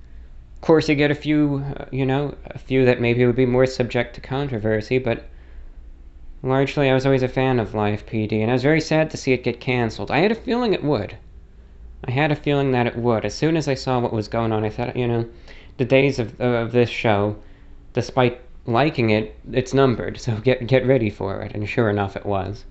Of 0.60 0.65
course, 0.68 0.90
you 0.90 0.95
get 0.95 1.10
a 1.10 1.15
few, 1.15 1.64
uh, 1.77 1.86
you 1.90 2.06
know, 2.06 2.36
a 2.48 2.60
few 2.60 2.84
that 2.84 2.99
maybe 2.99 3.26
would 3.26 3.38
be 3.38 3.45
more 3.45 3.65
subject 3.65 4.15
to 4.15 4.22
controversy, 4.22 4.98
but 4.98 5.23
largely 6.44 6.90
I 6.90 6.94
was 6.94 7.06
always 7.06 7.23
a 7.23 7.30
fan 7.30 7.61
of 7.61 7.73
Live 7.73 8.06
PD, 8.06 8.41
and 8.41 8.52
I 8.52 8.56
was 8.56 8.61
very 8.61 8.81
sad 8.81 9.10
to 9.11 9.18
see 9.18 9.31
it 9.31 9.45
get 9.45 9.61
canceled. 9.61 10.11
I 10.11 10.18
had 10.18 10.34
a 10.34 10.36
feeling 10.36 10.73
it 10.73 10.84
would. 10.84 11.15
I 12.03 12.11
had 12.11 12.34
a 12.34 12.36
feeling 12.36 12.73
that 12.73 12.88
it 12.88 12.98
would. 12.98 13.23
As 13.23 13.34
soon 13.34 13.56
as 13.56 13.69
I 13.69 13.73
saw 13.73 14.02
what 14.02 14.11
was 14.11 14.27
going 14.27 14.52
on, 14.52 14.65
I 14.65 14.69
thought, 14.69 14.98
you 14.98 15.07
know, 15.07 15.26
the 15.77 15.86
days 15.86 16.19
of, 16.19 16.40
of 16.41 16.73
this 16.73 16.90
show, 16.90 17.38
despite 17.94 18.41
liking 18.65 19.11
it, 19.11 19.38
it's 19.53 19.73
numbered, 19.73 20.19
so 20.19 20.36
get, 20.44 20.68
get 20.68 20.86
ready 20.86 21.10
for 21.10 21.41
it, 21.41 21.56
and 21.56 21.69
sure 21.69 21.90
enough, 21.90 22.18
it 22.18 22.26
was. 22.26 22.65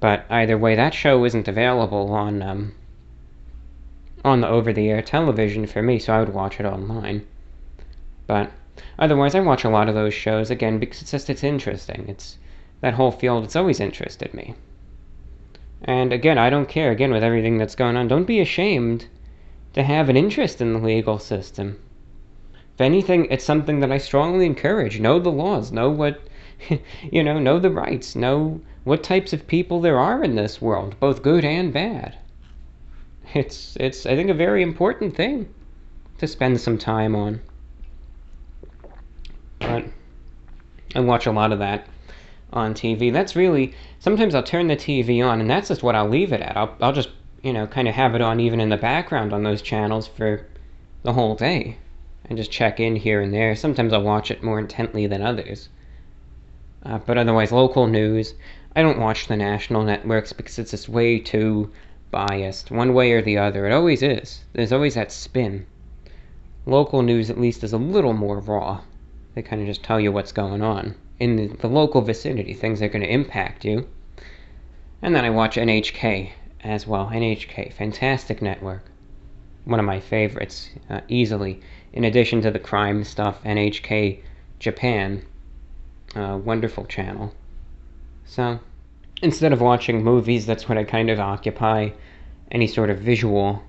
But 0.00 0.24
either 0.30 0.56
way, 0.56 0.74
that 0.74 0.94
show 0.94 1.22
isn't 1.26 1.48
available 1.48 2.12
on 2.12 2.42
um, 2.42 2.74
on 4.26 4.40
the 4.40 4.48
over-the-air 4.48 5.02
television 5.02 5.68
for 5.68 5.80
me, 5.82 6.00
so 6.00 6.12
I 6.12 6.18
would 6.18 6.34
watch 6.34 6.58
it 6.58 6.66
online. 6.66 7.24
But 8.26 8.50
otherwise, 8.98 9.36
I 9.36 9.40
watch 9.40 9.62
a 9.62 9.68
lot 9.68 9.88
of 9.88 9.94
those 9.94 10.14
shows 10.14 10.50
again 10.50 10.80
because 10.80 11.00
it's 11.00 11.12
just 11.12 11.30
it's 11.30 11.44
interesting. 11.44 12.06
It's 12.08 12.36
that 12.80 12.94
whole 12.94 13.12
field, 13.12 13.44
it's 13.44 13.54
always 13.54 13.78
interested 13.78 14.34
me. 14.34 14.54
And 15.84 16.12
again, 16.12 16.38
I 16.38 16.50
don't 16.50 16.68
care, 16.68 16.90
again, 16.90 17.12
with 17.12 17.22
everything 17.22 17.56
that's 17.56 17.76
going 17.76 17.96
on. 17.96 18.08
Don't 18.08 18.26
be 18.26 18.40
ashamed 18.40 19.06
to 19.74 19.84
have 19.84 20.08
an 20.08 20.16
interest 20.16 20.60
in 20.60 20.72
the 20.72 20.80
legal 20.80 21.20
system. 21.20 21.78
If 22.74 22.80
anything, 22.80 23.28
it's 23.30 23.44
something 23.44 23.78
that 23.78 23.92
I 23.92 23.98
strongly 23.98 24.44
encourage. 24.44 24.98
Know 24.98 25.20
the 25.20 25.30
laws, 25.30 25.70
know 25.70 25.88
what, 25.88 26.20
you 27.12 27.22
know, 27.22 27.38
know 27.38 27.60
the 27.60 27.70
rights, 27.70 28.16
know 28.16 28.60
what 28.82 29.04
types 29.04 29.32
of 29.32 29.46
people 29.46 29.80
there 29.80 30.00
are 30.00 30.24
in 30.24 30.34
this 30.34 30.60
world, 30.60 30.98
both 30.98 31.22
good 31.22 31.44
and 31.44 31.72
bad. 31.72 32.18
It's, 33.36 33.76
it's, 33.78 34.06
I 34.06 34.16
think, 34.16 34.30
a 34.30 34.34
very 34.34 34.62
important 34.62 35.14
thing 35.14 35.52
to 36.18 36.26
spend 36.26 36.58
some 36.58 36.78
time 36.78 37.14
on. 37.14 37.40
But 39.58 39.84
I 40.94 41.00
watch 41.00 41.26
a 41.26 41.32
lot 41.32 41.52
of 41.52 41.58
that 41.58 41.86
on 42.52 42.72
TV. 42.72 43.12
That's 43.12 43.36
really 43.36 43.74
sometimes 43.98 44.34
I'll 44.34 44.42
turn 44.42 44.68
the 44.68 44.76
TV 44.76 45.22
on, 45.22 45.40
and 45.40 45.50
that's 45.50 45.68
just 45.68 45.82
what 45.82 45.94
I'll 45.94 46.08
leave 46.08 46.32
it 46.32 46.40
at. 46.40 46.56
I'll 46.56 46.74
I'll 46.80 46.92
just 46.92 47.10
you 47.42 47.52
know 47.52 47.66
kind 47.66 47.88
of 47.88 47.94
have 47.94 48.14
it 48.14 48.22
on 48.22 48.40
even 48.40 48.60
in 48.60 48.70
the 48.70 48.76
background 48.78 49.34
on 49.34 49.42
those 49.42 49.60
channels 49.60 50.06
for 50.06 50.46
the 51.02 51.12
whole 51.12 51.34
day, 51.34 51.76
and 52.24 52.38
just 52.38 52.50
check 52.50 52.80
in 52.80 52.96
here 52.96 53.20
and 53.20 53.34
there. 53.34 53.54
Sometimes 53.54 53.92
I'll 53.92 54.02
watch 54.02 54.30
it 54.30 54.42
more 54.42 54.58
intently 54.58 55.06
than 55.06 55.20
others. 55.20 55.68
Uh, 56.84 56.98
but 56.98 57.18
otherwise, 57.18 57.52
local 57.52 57.86
news. 57.86 58.34
I 58.74 58.82
don't 58.82 59.00
watch 59.00 59.26
the 59.26 59.36
national 59.36 59.82
networks 59.82 60.32
because 60.32 60.58
it's 60.58 60.70
just 60.70 60.88
way 60.88 61.18
too 61.18 61.70
biased, 62.16 62.70
one 62.70 62.94
way 62.94 63.12
or 63.12 63.20
the 63.20 63.36
other. 63.36 63.66
It 63.66 63.74
always 63.74 64.02
is. 64.02 64.40
There's 64.54 64.72
always 64.72 64.94
that 64.94 65.12
spin. 65.12 65.66
Local 66.64 67.02
news, 67.02 67.28
at 67.28 67.38
least, 67.38 67.62
is 67.62 67.74
a 67.74 67.78
little 67.78 68.14
more 68.14 68.40
raw. 68.40 68.80
They 69.34 69.42
kind 69.42 69.60
of 69.60 69.68
just 69.68 69.82
tell 69.82 70.00
you 70.00 70.10
what's 70.10 70.32
going 70.32 70.62
on 70.62 70.94
in 71.20 71.36
the, 71.36 71.48
the 71.48 71.68
local 71.68 72.00
vicinity, 72.00 72.54
things 72.54 72.80
that 72.80 72.86
are 72.86 72.88
going 72.88 73.02
to 73.04 73.12
impact 73.12 73.66
you. 73.66 73.86
And 75.02 75.14
then 75.14 75.26
I 75.26 75.30
watch 75.30 75.56
NHK 75.56 76.30
as 76.64 76.86
well. 76.86 77.10
NHK, 77.12 77.74
fantastic 77.74 78.40
network. 78.40 78.84
One 79.66 79.78
of 79.78 79.84
my 79.84 80.00
favorites, 80.00 80.70
uh, 80.88 81.02
easily. 81.08 81.60
In 81.92 82.04
addition 82.04 82.40
to 82.40 82.50
the 82.50 82.58
crime 82.58 83.04
stuff, 83.04 83.44
NHK 83.44 84.22
Japan, 84.58 85.22
uh, 86.14 86.38
wonderful 86.42 86.86
channel. 86.86 87.34
So, 88.24 88.58
instead 89.20 89.52
of 89.52 89.60
watching 89.60 90.02
movies, 90.02 90.46
that's 90.46 90.66
what 90.66 90.78
I 90.78 90.84
kind 90.84 91.10
of 91.10 91.20
occupy 91.20 91.90
any 92.50 92.66
sort 92.66 92.90
of 92.90 92.98
visual 92.98 93.62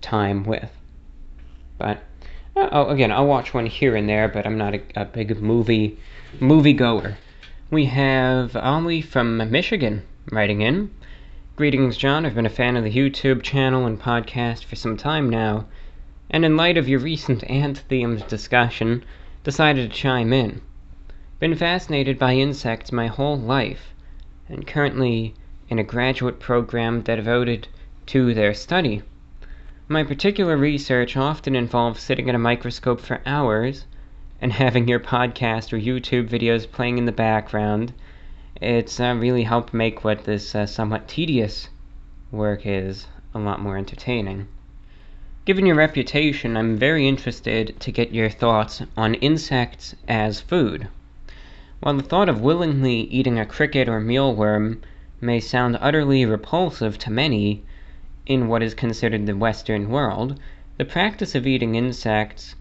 time 0.00 0.44
with. 0.44 0.70
But 1.78 2.02
uh, 2.54 2.68
oh, 2.72 2.88
again, 2.88 3.10
I'll 3.10 3.26
watch 3.26 3.54
one 3.54 3.66
here 3.66 3.96
and 3.96 4.08
there, 4.08 4.28
but 4.28 4.46
I'm 4.46 4.58
not 4.58 4.74
a, 4.74 4.82
a 4.94 5.04
big 5.04 5.40
movie 5.40 5.98
movie 6.40 6.74
goer. 6.74 7.16
We 7.70 7.86
have 7.86 8.54
Ali 8.56 9.00
from 9.00 9.38
Michigan 9.50 10.02
writing 10.30 10.60
in. 10.60 10.90
Greetings, 11.56 11.96
John. 11.96 12.26
I've 12.26 12.34
been 12.34 12.46
a 12.46 12.50
fan 12.50 12.76
of 12.76 12.84
the 12.84 12.92
YouTube 12.92 13.42
channel 13.42 13.86
and 13.86 14.00
podcast 14.00 14.64
for 14.64 14.76
some 14.76 14.96
time 14.96 15.30
now, 15.30 15.66
and 16.30 16.44
in 16.44 16.56
light 16.56 16.76
of 16.76 16.88
your 16.88 17.00
recent 17.00 17.42
ant 17.44 17.82
themed 17.88 18.28
discussion, 18.28 19.04
decided 19.44 19.90
to 19.90 19.96
chime 19.96 20.32
in. 20.32 20.60
Been 21.38 21.54
fascinated 21.54 22.18
by 22.18 22.34
insects 22.34 22.92
my 22.92 23.06
whole 23.06 23.38
life, 23.38 23.94
and 24.48 24.66
currently 24.66 25.34
in 25.72 25.78
a 25.78 25.82
graduate 25.82 26.38
program 26.38 27.00
devoted 27.00 27.66
to 28.04 28.34
their 28.34 28.52
study. 28.52 29.00
My 29.88 30.04
particular 30.04 30.54
research 30.54 31.16
often 31.16 31.56
involves 31.56 32.02
sitting 32.02 32.28
at 32.28 32.34
a 32.34 32.38
microscope 32.38 33.00
for 33.00 33.22
hours 33.24 33.86
and 34.42 34.52
having 34.52 34.86
your 34.86 35.00
podcast 35.00 35.72
or 35.72 35.78
YouTube 35.78 36.28
videos 36.28 36.70
playing 36.70 36.98
in 36.98 37.06
the 37.06 37.10
background. 37.10 37.94
It's 38.60 39.00
uh, 39.00 39.16
really 39.18 39.44
helped 39.44 39.72
make 39.72 40.04
what 40.04 40.24
this 40.24 40.54
uh, 40.54 40.66
somewhat 40.66 41.08
tedious 41.08 41.70
work 42.30 42.66
is 42.66 43.06
a 43.32 43.38
lot 43.38 43.58
more 43.58 43.78
entertaining. 43.78 44.48
Given 45.46 45.64
your 45.64 45.76
reputation, 45.76 46.54
I'm 46.54 46.76
very 46.76 47.08
interested 47.08 47.80
to 47.80 47.90
get 47.90 48.12
your 48.12 48.28
thoughts 48.28 48.82
on 48.94 49.14
insects 49.14 49.96
as 50.06 50.38
food. 50.38 50.88
While 51.80 51.96
the 51.96 52.02
thought 52.02 52.28
of 52.28 52.42
willingly 52.42 53.04
eating 53.04 53.38
a 53.38 53.46
cricket 53.46 53.88
or 53.88 54.02
mealworm 54.02 54.82
may 55.22 55.38
sound 55.38 55.78
utterly 55.80 56.26
repulsive 56.26 56.98
to 56.98 57.08
many, 57.08 57.62
in 58.26 58.48
what 58.48 58.60
is 58.60 58.74
considered 58.74 59.24
the 59.24 59.36
Western 59.36 59.88
world, 59.88 60.36
the 60.78 60.84
practice 60.84 61.36
of 61.36 61.46
eating 61.46 61.76
insects 61.76 62.56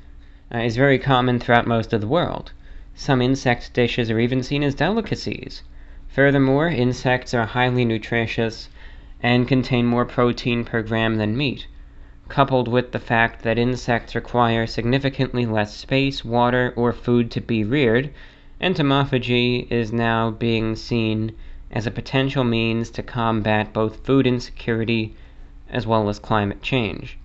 uh, 0.54 0.60
is 0.60 0.78
very 0.78 1.00
common 1.00 1.40
throughout 1.40 1.66
most 1.66 1.92
of 1.92 2.02
the 2.02 2.08
world. 2.08 2.52
Some 2.94 3.20
insect 3.20 3.74
dishes 3.74 4.12
are 4.12 4.20
even 4.20 4.44
seen 4.44 4.62
as 4.62 4.76
delicacies. 4.76 5.64
Furthermore, 6.10 6.68
insects 6.68 7.34
are 7.34 7.48
highly 7.48 7.84
nutritious 7.84 8.70
and 9.24 9.48
contain 9.48 9.88
more 9.88 10.06
protein 10.06 10.64
per 10.64 10.84
gram 10.84 11.16
than 11.16 11.36
meat, 11.36 11.66
coupled 12.28 12.68
with 12.68 12.92
the 12.92 13.00
fact 13.00 13.42
that 13.42 13.58
insects 13.58 14.14
require 14.14 14.68
significantly 14.68 15.48
less 15.48 15.76
space, 15.76 16.24
water, 16.24 16.74
or 16.76 16.94
food 16.94 17.32
to 17.32 17.42
be 17.42 17.64
reared, 17.64 18.12
entomophagy 18.62 19.66
is 19.72 19.92
now 19.92 20.30
being 20.30 20.76
seen 20.76 21.32
as 21.72 21.88
a 21.88 21.92
potential 21.92 22.44
means 22.44 22.90
to 22.90 23.02
combat 23.02 23.72
both 23.72 24.06
food 24.06 24.28
insecurity 24.28 25.16
as 25.70 25.88
well 25.88 26.10
as 26.10 26.20
climate 26.20 26.62
change. 26.62 27.18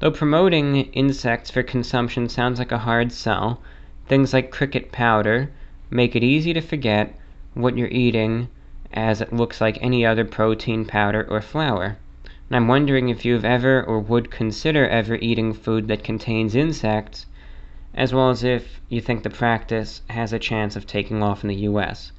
Though 0.00 0.10
promoting 0.10 0.76
insects 0.92 1.50
for 1.50 1.62
consumption 1.62 2.28
sounds 2.28 2.58
like 2.58 2.70
a 2.70 2.78
hard 2.78 3.10
sell, 3.12 3.60
things 4.06 4.32
like 4.32 4.50
cricket 4.50 4.92
powder 4.92 5.50
make 5.90 6.14
it 6.14 6.22
easy 6.22 6.52
to 6.52 6.60
forget 6.60 7.18
what 7.54 7.76
you're 7.76 7.88
eating 7.88 8.48
as 8.92 9.20
it 9.20 9.32
looks 9.32 9.60
like 9.60 9.78
any 9.80 10.04
other 10.04 10.24
protein 10.24 10.84
powder 10.84 11.26
or 11.28 11.40
flour. 11.40 11.96
And 12.48 12.56
I'm 12.56 12.68
wondering 12.68 13.08
if 13.08 13.24
you've 13.24 13.44
ever 13.44 13.82
or 13.82 13.98
would 14.00 14.30
consider 14.30 14.86
ever 14.86 15.16
eating 15.16 15.52
food 15.52 15.88
that 15.88 16.04
contains 16.04 16.54
insects, 16.54 17.26
as 17.94 18.14
well 18.14 18.30
as 18.30 18.44
if 18.44 18.80
you 18.88 19.00
think 19.00 19.22
the 19.22 19.30
practice 19.30 20.02
has 20.10 20.32
a 20.32 20.38
chance 20.38 20.76
of 20.76 20.86
taking 20.86 21.22
off 21.22 21.42
in 21.42 21.48
the 21.48 21.66
US. 21.70 22.12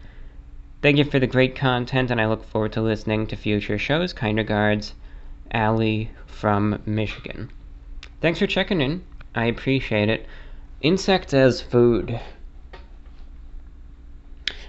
Thank 0.81 0.97
you 0.97 1.03
for 1.03 1.19
the 1.19 1.27
great 1.27 1.57
content, 1.57 2.09
and 2.09 2.21
I 2.21 2.27
look 2.27 2.45
forward 2.45 2.71
to 2.73 2.81
listening 2.81 3.27
to 3.27 3.35
future 3.35 3.77
shows. 3.77 4.13
Kind 4.13 4.37
regards, 4.37 4.93
Allie 5.51 6.11
from 6.25 6.81
Michigan. 6.85 7.51
Thanks 8.21 8.39
for 8.39 8.47
checking 8.47 8.79
in. 8.79 9.03
I 9.35 9.45
appreciate 9.45 10.07
it. 10.07 10.25
Insects 10.81 11.33
as 11.33 11.61
food. 11.61 12.21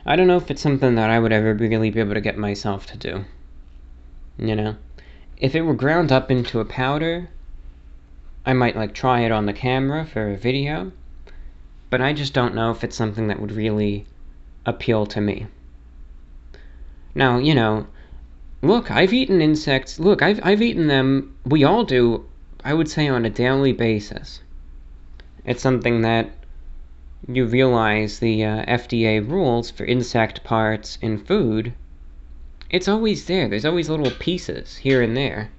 I 0.05 0.17
don't 0.17 0.27
know 0.27 0.37
if 0.37 0.51
it's 0.51 0.61
something 0.61 0.97
that 0.97 1.11
I 1.11 1.21
would 1.21 1.31
ever 1.31 1.55
really 1.55 1.91
be 1.91 2.01
able 2.01 2.15
to 2.15 2.21
get 2.21 2.37
myself 2.37 2.87
to 2.87 2.97
do. 2.97 3.25
You 4.37 4.57
know? 4.57 4.77
If 5.37 5.55
it 5.55 5.63
were 5.63 5.75
ground 5.75 6.11
up 6.11 6.29
into 6.29 6.59
a 6.59 6.65
powder, 6.65 7.29
I 8.45 8.53
might 8.53 8.75
like 8.75 8.95
try 8.95 9.21
it 9.21 9.31
on 9.31 9.47
the 9.47 9.53
camera 9.53 10.05
for 10.05 10.29
a 10.29 10.37
video, 10.37 10.91
but 11.89 12.01
I 12.01 12.13
just 12.15 12.35
don't 12.35 12.57
know 12.57 12.73
if 12.73 12.83
it's 12.83 12.97
something 12.97 13.29
that 13.29 13.39
would 13.39 13.53
really 13.53 14.07
appeal 14.67 15.07
to 15.07 15.21
me. 15.21 15.47
Now, 17.15 17.39
you 17.39 17.55
know, 17.55 17.87
Look, 18.63 18.91
I've 18.91 19.15
eaten 19.15 19.41
insects. 19.41 19.99
Look, 19.99 20.21
I've, 20.21 20.39
I've 20.43 20.61
eaten 20.61 20.87
them. 20.87 21.35
We 21.47 21.65
all 21.65 21.83
do, 21.83 22.27
I 22.63 22.75
would 22.75 22.91
say, 22.91 23.09
on 23.09 23.25
a 23.25 23.31
daily 23.31 23.73
basis. 23.73 24.43
It's 25.47 25.63
something 25.63 26.03
that 26.03 26.31
you 27.27 27.47
realize 27.47 28.19
the 28.19 28.45
uh, 28.45 28.65
FDA 28.67 29.27
rules 29.27 29.71
for 29.71 29.87
insect 29.87 30.45
parts 30.45 30.99
in 31.01 31.17
food. 31.17 31.73
It's 32.69 32.87
always 32.87 33.25
there. 33.25 33.49
There's 33.49 33.65
always 33.65 33.89
little 33.89 34.11
pieces 34.11 34.77
here 34.77 35.01
and 35.01 35.17
there. 35.17 35.51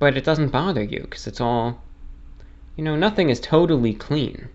But 0.00 0.16
it 0.16 0.24
doesn't 0.24 0.48
bother 0.50 0.82
you 0.82 1.02
because 1.02 1.28
it's 1.28 1.40
all. 1.40 1.80
You 2.74 2.82
know, 2.82 2.96
nothing 2.96 3.30
is 3.30 3.38
totally 3.38 3.94
clean. 3.94 4.48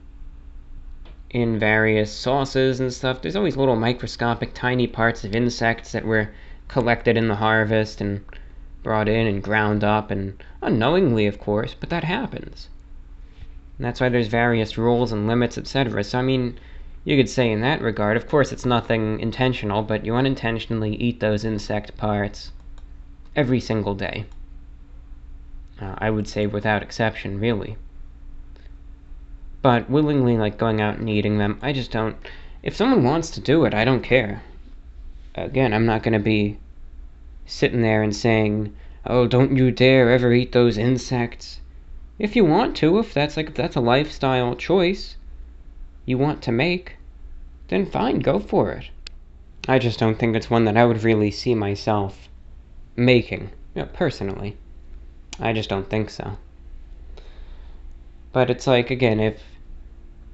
In 1.33 1.57
various 1.57 2.11
sauces 2.11 2.81
and 2.81 2.91
stuff, 2.91 3.21
there's 3.21 3.37
always 3.37 3.55
little 3.55 3.77
microscopic 3.77 4.53
tiny 4.53 4.85
parts 4.85 5.23
of 5.23 5.33
insects 5.33 5.93
that 5.93 6.03
were 6.03 6.29
collected 6.67 7.15
in 7.15 7.29
the 7.29 7.35
harvest 7.35 8.01
and 8.01 8.23
brought 8.83 9.07
in 9.07 9.27
and 9.27 9.43
ground 9.43 9.83
up 9.83 10.11
and 10.11 10.43
unknowingly 10.61 11.27
of 11.27 11.39
course 11.39 11.75
but 11.79 11.89
that 11.89 12.03
happens. 12.03 12.69
And 13.77 13.85
that's 13.85 14.01
why 14.01 14.09
there's 14.09 14.27
various 14.27 14.77
rules 14.77 15.11
and 15.11 15.27
limits 15.27 15.57
etc 15.57 16.03
so 16.03 16.19
i 16.19 16.21
mean 16.21 16.57
you 17.03 17.15
could 17.17 17.29
say 17.29 17.51
in 17.51 17.61
that 17.61 17.81
regard 17.81 18.17
of 18.17 18.27
course 18.27 18.51
it's 18.51 18.65
nothing 18.65 19.19
intentional 19.19 19.83
but 19.83 20.05
you 20.05 20.15
unintentionally 20.15 20.95
eat 20.95 21.19
those 21.19 21.45
insect 21.45 21.95
parts 21.97 22.51
every 23.35 23.59
single 23.59 23.95
day. 23.95 24.25
Uh, 25.81 25.95
i 25.97 26.09
would 26.09 26.27
say 26.27 26.47
without 26.47 26.83
exception 26.83 27.39
really 27.39 27.75
but 29.61 29.89
willingly 29.89 30.37
like 30.37 30.57
going 30.57 30.81
out 30.81 30.97
and 30.97 31.09
eating 31.09 31.37
them 31.37 31.57
i 31.61 31.71
just 31.71 31.91
don't 31.91 32.15
if 32.63 32.75
someone 32.75 33.03
wants 33.03 33.29
to 33.29 33.39
do 33.39 33.65
it 33.65 33.73
i 33.73 33.85
don't 33.85 34.03
care 34.03 34.41
again, 35.35 35.73
I'm 35.73 35.85
not 35.85 36.03
going 36.03 36.13
to 36.13 36.19
be 36.19 36.57
sitting 37.45 37.81
there 37.81 38.03
and 38.03 38.13
saying, 38.13 38.75
"Oh, 39.05 39.27
don't 39.27 39.55
you 39.55 39.71
dare 39.71 40.11
ever 40.11 40.33
eat 40.33 40.51
those 40.51 40.77
insects." 40.77 41.61
If 42.19 42.35
you 42.35 42.43
want 42.43 42.75
to, 42.77 42.99
if 42.99 43.13
that's 43.13 43.37
like 43.37 43.47
if 43.47 43.53
that's 43.53 43.77
a 43.77 43.81
lifestyle 43.81 44.55
choice 44.55 45.15
you 46.05 46.17
want 46.17 46.41
to 46.43 46.51
make, 46.51 46.97
then 47.69 47.85
fine, 47.85 48.19
go 48.19 48.39
for 48.39 48.71
it. 48.71 48.89
I 49.67 49.79
just 49.79 49.99
don't 49.99 50.19
think 50.19 50.35
it's 50.35 50.49
one 50.49 50.65
that 50.65 50.75
I 50.75 50.85
would 50.85 51.03
really 51.03 51.31
see 51.31 51.55
myself 51.55 52.27
making, 52.95 53.51
you 53.73 53.83
know, 53.83 53.89
personally. 53.93 54.57
I 55.39 55.53
just 55.53 55.69
don't 55.69 55.89
think 55.89 56.09
so. 56.09 56.37
But 58.33 58.49
it's 58.49 58.67
like 58.67 58.91
again, 58.91 59.19
if 59.19 59.41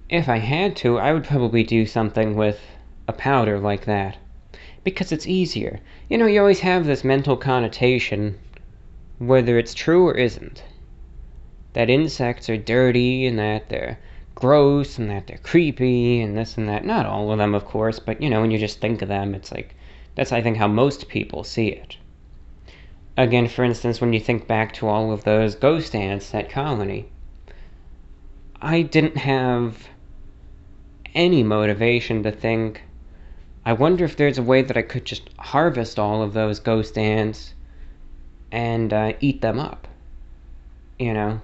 if 0.09 0.29
I 0.29 0.37
had 0.37 0.75
to, 0.77 0.99
I 0.99 1.11
would 1.13 1.25
probably 1.25 1.63
do 1.63 1.85
something 1.85 2.35
with 2.35 2.59
a 3.07 3.13
powder 3.13 3.59
like 3.59 3.85
that. 3.85 4.17
Because 4.83 5.11
it's 5.11 5.27
easier. 5.27 5.79
You 6.09 6.17
know, 6.17 6.27
you 6.27 6.39
always 6.39 6.61
have 6.61 6.85
this 6.85 7.03
mental 7.03 7.35
connotation, 7.35 8.39
whether 9.17 9.57
it's 9.57 9.73
true 9.73 10.07
or 10.07 10.13
isn't, 10.13 10.63
that 11.73 11.89
insects 11.89 12.49
are 12.49 12.57
dirty 12.57 13.25
and 13.25 13.37
that 13.37 13.67
they're 13.69 13.99
gross 14.33 14.97
and 14.97 15.09
that 15.09 15.27
they're 15.27 15.39
creepy 15.39 16.21
and 16.21 16.37
this 16.37 16.57
and 16.57 16.69
that. 16.69 16.85
Not 16.85 17.05
all 17.05 17.31
of 17.31 17.37
them, 17.37 17.53
of 17.53 17.65
course, 17.65 17.99
but 17.99 18.21
you 18.21 18.29
know, 18.29 18.39
when 18.39 18.51
you 18.51 18.57
just 18.57 18.79
think 18.79 19.01
of 19.01 19.09
them, 19.09 19.35
it's 19.35 19.51
like 19.51 19.75
that's, 20.15 20.31
I 20.31 20.41
think, 20.41 20.57
how 20.57 20.67
most 20.67 21.09
people 21.09 21.43
see 21.43 21.67
it. 21.67 21.97
Again, 23.17 23.47
for 23.47 23.63
instance, 23.63 23.99
when 23.99 24.13
you 24.13 24.19
think 24.19 24.47
back 24.47 24.73
to 24.73 24.87
all 24.87 25.11
of 25.11 25.23
those 25.23 25.55
ghost 25.55 25.93
ants 25.95 26.33
at 26.33 26.49
Colony, 26.49 27.07
I 28.61 28.83
didn't 28.83 29.17
have 29.17 29.87
any 31.13 31.43
motivation 31.43 32.23
to 32.23 32.31
think, 32.31 32.83
I 33.65 33.73
wonder 33.73 34.05
if 34.05 34.15
there's 34.15 34.37
a 34.37 34.43
way 34.43 34.61
that 34.61 34.77
I 34.77 34.81
could 34.81 35.05
just 35.05 35.29
harvest 35.37 35.99
all 35.99 36.21
of 36.21 36.33
those 36.33 36.59
ghost 36.59 36.97
ants 36.97 37.53
and 38.51 38.93
uh, 38.93 39.13
eat 39.19 39.41
them 39.41 39.59
up. 39.59 39.87
You 40.97 41.13
know? 41.13 41.41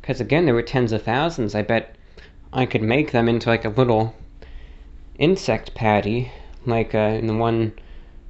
Because 0.00 0.20
again, 0.20 0.44
there 0.44 0.54
were 0.54 0.62
tens 0.62 0.92
of 0.92 1.02
thousands. 1.02 1.54
I 1.54 1.62
bet 1.62 1.96
I 2.52 2.66
could 2.66 2.82
make 2.82 3.12
them 3.12 3.28
into 3.28 3.48
like 3.48 3.64
a 3.64 3.70
little 3.70 4.14
insect 5.18 5.74
patty, 5.74 6.32
like 6.66 6.94
uh, 6.94 6.98
in 6.98 7.26
the 7.26 7.36
one, 7.36 7.72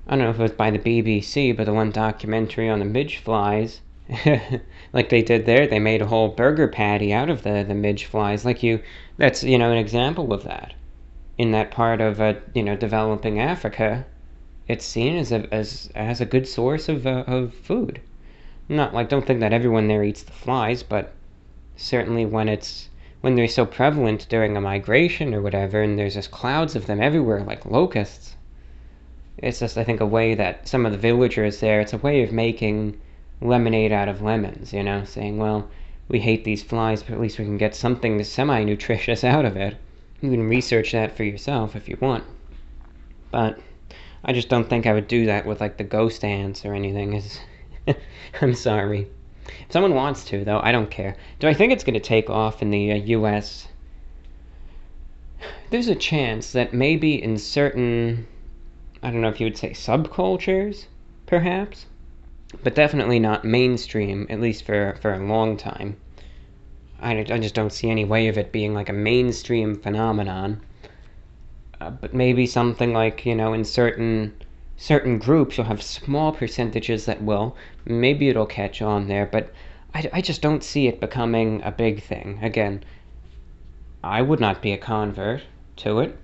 I 0.07 0.16
don't 0.16 0.24
know 0.24 0.31
if 0.31 0.39
it 0.39 0.43
was 0.43 0.53
by 0.53 0.70
the 0.70 0.78
BBC, 0.78 1.57
but 1.57 1.65
the 1.65 1.73
one 1.73 1.90
documentary 1.90 2.69
on 2.69 2.78
the 2.78 2.85
midge 2.85 3.16
flies. 3.16 3.81
like 4.93 5.09
they 5.09 5.23
did 5.23 5.47
there, 5.47 5.66
they 5.66 5.78
made 5.78 6.02
a 6.02 6.06
whole 6.06 6.28
burger 6.28 6.69
patty 6.69 7.12
out 7.12 7.31
of 7.31 7.43
the, 7.43 7.64
the 7.66 7.74
midge 7.74 8.05
flies. 8.05 8.44
Like 8.44 8.62
you, 8.62 8.81
that's, 9.16 9.43
you 9.43 9.59
know, 9.59 9.70
an 9.70 9.78
example 9.78 10.32
of 10.32 10.44
that. 10.44 10.74
In 11.39 11.52
that 11.52 11.70
part 11.70 12.01
of, 12.01 12.20
uh, 12.20 12.35
you 12.55 12.62
know, 12.62 12.77
developing 12.77 13.40
Africa, 13.40 14.05
it's 14.69 14.85
seen 14.85 15.16
as 15.16 15.32
a, 15.32 15.52
as, 15.52 15.90
as 15.94 16.20
a 16.20 16.27
good 16.27 16.47
source 16.47 16.89
of, 16.89 17.06
uh, 17.06 17.24
of 17.27 17.55
food. 17.55 18.01
Not 18.69 18.94
like, 18.94 19.09
don't 19.09 19.27
think 19.27 19.40
that 19.40 19.52
everyone 19.52 19.89
there 19.89 20.05
eats 20.05 20.23
the 20.23 20.32
flies, 20.32 20.82
but 20.82 21.12
certainly 21.77 22.27
when 22.27 22.48
it's 22.48 22.89
when 23.23 23.36
they're 23.36 23.48
so 23.48 23.64
prevalent 23.64 24.27
during 24.28 24.56
a 24.56 24.60
migration 24.60 25.32
or 25.32 25.40
whatever, 25.40 25.81
and 25.81 25.97
there's 25.97 26.14
just 26.14 26.32
clouds 26.32 26.74
of 26.74 26.86
them 26.86 27.01
everywhere, 27.01 27.40
like 27.44 27.64
locusts. 27.64 28.36
It's 29.39 29.60
just, 29.60 29.78
I 29.78 29.85
think, 29.85 30.01
a 30.01 30.06
way 30.06 30.35
that 30.35 30.66
some 30.69 30.85
of 30.85 30.93
the 30.93 30.98
villagers 30.98 31.60
there, 31.60 31.81
it's 31.81 31.93
a 31.93 31.98
way 31.98 32.23
of 32.23 32.32
making 32.32 33.01
lemonade 33.44 33.93
out 33.93 34.09
of 34.09 34.23
lemons, 34.23 34.73
you 34.73 34.82
know, 34.82 35.05
saying, 35.05 35.39
well, 35.39 35.69
we 36.09 36.20
hate 36.20 36.44
these 36.44 36.62
flies, 36.62 37.02
but 37.02 37.14
at 37.14 37.20
least 37.20 37.39
we 37.39 37.44
can 37.44 37.59
get 37.59 37.74
something 37.74 38.23
semi 38.24 38.64
nutritious 38.64 39.24
out 39.35 39.44
of 39.44 39.56
it. 39.56 39.77
You 40.20 40.31
can 40.31 40.48
research 40.48 40.93
that 40.93 41.16
for 41.16 41.24
yourself 41.24 41.74
if 41.74 41.89
you 41.89 41.97
want. 42.01 42.24
But 43.31 43.59
I 44.24 44.32
just 44.32 44.48
don't 44.48 44.69
think 44.69 44.86
I 44.86 44.93
would 44.93 45.09
do 45.09 45.27
that 45.27 45.47
with, 45.47 45.60
like, 45.60 45.78
the 45.78 45.85
ghost 45.85 46.24
ants 46.24 46.64
or 46.64 46.74
anything. 46.74 47.20
I'm 48.40 48.55
sorry. 48.55 49.09
If 49.47 49.73
someone 49.73 49.94
wants 49.94 50.24
to, 50.27 50.44
though, 50.44 50.60
I 50.62 50.70
don't 50.70 50.90
care. 50.90 51.16
Do 51.40 51.48
I 51.48 51.55
think 51.55 51.73
it's 51.73 51.82
going 51.82 51.94
to 51.94 52.01
take 52.01 52.31
off 52.31 52.62
in 52.62 52.70
the 52.70 52.93
uh, 52.93 52.97
US? 52.97 53.69
There's 55.70 55.89
a 55.89 55.97
chance 55.97 56.52
that 56.52 56.73
maybe 56.73 57.20
in 57.20 57.39
certain, 57.39 58.28
I 59.02 59.10
don't 59.10 59.20
know 59.20 59.31
if 59.31 59.40
you 59.40 59.47
would 59.47 59.56
say 59.56 59.70
subcultures, 59.70 60.86
perhaps, 61.27 61.86
but 62.62 62.74
definitely 62.74 63.18
not 63.18 63.44
mainstream, 63.44 64.26
at 64.30 64.40
least 64.40 64.64
for, 64.64 64.96
for 65.00 65.12
a 65.12 65.26
long 65.26 65.56
time. 65.56 65.96
I, 67.00 67.18
I 67.18 67.38
just 67.38 67.54
don't 67.54 67.72
see 67.72 67.90
any 67.90 68.04
way 68.04 68.28
of 68.28 68.38
it 68.38 68.52
being 68.52 68.74
like 68.74 68.88
a 68.88 68.92
mainstream 68.92 69.76
phenomenon. 69.76 70.60
Uh, 71.80 71.90
but 71.90 72.14
maybe 72.14 72.46
something 72.46 72.92
like, 72.92 73.26
you 73.26 73.34
know, 73.34 73.52
in 73.52 73.64
certain 73.64 74.34
certain 74.82 75.16
groups 75.16 75.56
you'll 75.56 75.66
have 75.66 75.80
small 75.80 76.32
percentages 76.32 77.06
that 77.06 77.22
will 77.22 77.56
maybe 77.84 78.28
it'll 78.28 78.46
catch 78.46 78.82
on 78.82 79.06
there 79.06 79.26
but 79.26 79.52
I, 79.94 80.10
I 80.14 80.20
just 80.20 80.42
don't 80.42 80.64
see 80.64 80.88
it 80.88 80.98
becoming 80.98 81.62
a 81.62 81.70
big 81.70 82.02
thing 82.02 82.40
again 82.42 82.82
i 84.02 84.20
would 84.20 84.40
not 84.40 84.60
be 84.60 84.72
a 84.72 84.76
convert 84.76 85.42
to 85.76 86.00
it 86.00 86.18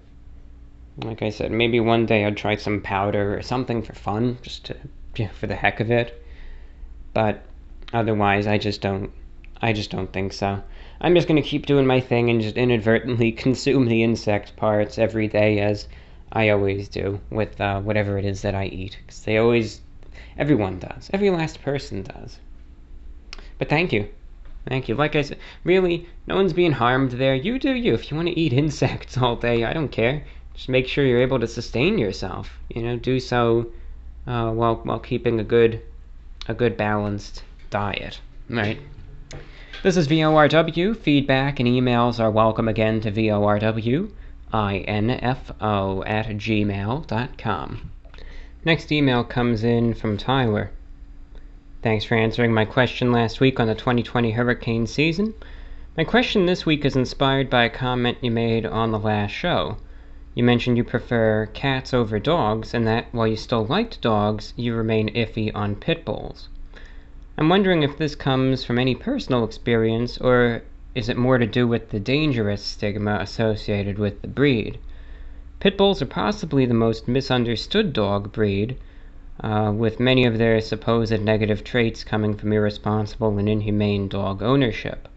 like 1.05 1.23
i 1.23 1.31
said 1.31 1.53
maybe 1.53 1.79
one 1.79 2.05
day 2.05 2.25
i'd 2.25 2.37
try 2.37 2.57
some 2.57 2.81
powder 2.81 3.39
or 3.39 3.43
something 3.43 3.81
for 3.81 3.93
fun 3.93 4.39
just 4.43 4.65
to 4.65 4.77
for 5.35 5.47
the 5.47 5.57
heck 5.57 5.81
of 5.81 5.91
it 5.91 6.23
but 7.13 7.43
otherwise 7.93 8.47
i 8.47 8.59
just 8.59 8.81
don't 8.81 9.11
i 9.63 9.73
just 9.73 9.91
don't 9.91 10.13
think 10.13 10.33
so 10.33 10.63
i'm 11.01 11.15
just 11.15 11.29
to 11.29 11.49
keep 11.49 11.67
doing 11.67 11.87
my 11.87 12.01
thing 12.01 12.31
and 12.31 12.41
just 12.41 12.57
inadvertently 12.57 13.33
consume 13.45 13.87
the 13.87 14.03
insect 14.03 14.55
parts 14.57 14.99
every 14.99 15.29
day 15.29 15.59
as 15.61 15.89
I 16.31 16.51
always 16.51 16.89
do 16.89 17.21
with 17.31 17.59
uh, 17.61 17.81
whatever 17.81 18.19
it 18.19 18.27
is 18.27 18.43
that 18.43 18.55
I 18.55 18.67
eat. 18.67 18.99
Because 19.01 19.23
they 19.23 19.39
always, 19.39 19.81
everyone 20.37 20.79
does. 20.79 21.09
Every 21.13 21.31
last 21.31 21.63
person 21.63 22.03
does. 22.03 22.39
But 23.59 23.71
thank 23.71 23.93
you. 23.93 24.09
Thank 24.67 24.89
you. 24.89 24.95
Like 24.95 25.17
I 25.17 25.23
said, 25.23 25.39
really, 25.65 26.07
no 26.27 26.37
one's 26.37 26.53
being 26.53 26.73
harmed 26.73 27.13
there. 27.13 27.35
You 27.35 27.59
do 27.59 27.73
you. 27.73 27.95
If 27.95 28.11
you 28.11 28.17
want 28.17 28.29
to 28.29 28.39
eat 28.39 28.53
insects 28.65 29.17
all 29.17 29.37
day, 29.37 29.65
I 29.65 29.73
don't 29.73 29.89
care. 29.89 30.25
Just 30.55 30.69
make 30.69 30.87
sure 30.87 31.07
you're 31.07 31.23
able 31.23 31.41
to 31.41 31.49
sustain 31.49 31.97
yourself. 31.97 32.59
You 32.69 32.83
know, 32.83 32.97
do 32.97 33.21
so 33.21 33.73
uh, 34.29 34.53
while 34.53 34.77
while 34.85 35.01
keeping 35.01 35.41
a 35.41 35.45
good 35.45 35.81
a 36.47 36.55
good 36.55 36.77
balanced 36.77 37.43
diet. 37.71 38.21
Right. 38.49 38.79
This 39.83 39.97
is 39.97 40.07
VORW. 40.09 40.97
Feedback 40.97 41.61
and 41.61 41.69
emails 41.69 42.21
are 42.21 42.31
welcome 42.31 42.69
again 42.69 43.01
to 43.01 43.11
VORW 43.11 44.11
info 44.53 46.03
at 46.05 46.27
gmail.com. 46.27 47.91
Next 48.65 48.93
email 48.93 49.25
comes 49.25 49.65
in 49.65 49.95
from 49.95 50.17
Tyler. 50.17 50.71
Thanks 51.83 52.05
for 52.05 52.17
answering 52.17 52.53
my 52.53 52.65
question 52.65 53.13
last 53.13 53.41
week 53.41 53.61
on 53.61 53.69
the 53.69 53.75
2020 53.75 54.33
hurricane 54.33 54.87
season. 54.87 55.33
My 55.97 56.05
question 56.05 56.47
this 56.47 56.67
week 56.67 56.85
is 56.85 56.97
inspired 56.97 57.49
by 57.49 57.65
a 57.65 57.71
comment 57.71 58.19
you 58.21 58.31
made 58.31 58.67
on 58.67 58.91
the 58.91 58.99
last 58.99 59.31
show. 59.31 59.77
You 60.39 60.45
mentioned 60.45 60.77
you 60.77 60.85
prefer 60.85 61.47
cats 61.47 61.93
over 61.93 62.21
dogs, 62.21 62.73
and 62.73 62.87
that 62.87 63.07
while 63.11 63.27
you 63.27 63.35
still 63.35 63.67
liked 63.67 64.01
dogs, 64.01 64.55
you 64.55 64.73
remain 64.73 65.13
iffy 65.13 65.51
on 65.53 65.75
pit 65.75 66.05
bulls. 66.05 66.49
I'm 67.37 67.49
wondering 67.49 67.83
if 67.83 67.99
this 67.99 68.15
comes 68.15 68.65
from 68.65 68.79
any 68.79 68.95
personal 68.95 69.43
experience 69.43 70.17
or 70.17 70.63
is 70.95 71.09
it 71.09 71.17
more 71.17 71.39
to 71.39 71.47
do 71.49 71.67
with 71.67 71.91
the 71.91 71.99
dangerous 71.99 72.63
stigma 72.63 73.19
associated 73.21 73.99
with 73.99 74.23
the 74.23 74.29
breed? 74.29 74.79
Pit 75.59 75.77
bulls 75.77 76.01
are 76.03 76.07
possibly 76.07 76.65
the 76.67 76.73
most 76.73 77.09
misunderstood 77.09 77.93
dog 77.93 78.31
breed, 78.31 78.77
uh, 79.41 79.73
with 79.75 79.99
many 79.99 80.25
of 80.25 80.39
their 80.39 80.61
supposed 80.61 81.21
negative 81.21 81.65
traits 81.65 82.05
coming 82.05 82.37
from 82.37 82.53
irresponsible 82.53 83.37
and 83.39 83.49
inhumane 83.49 84.07
dog 84.07 84.41
ownership. 84.41 85.09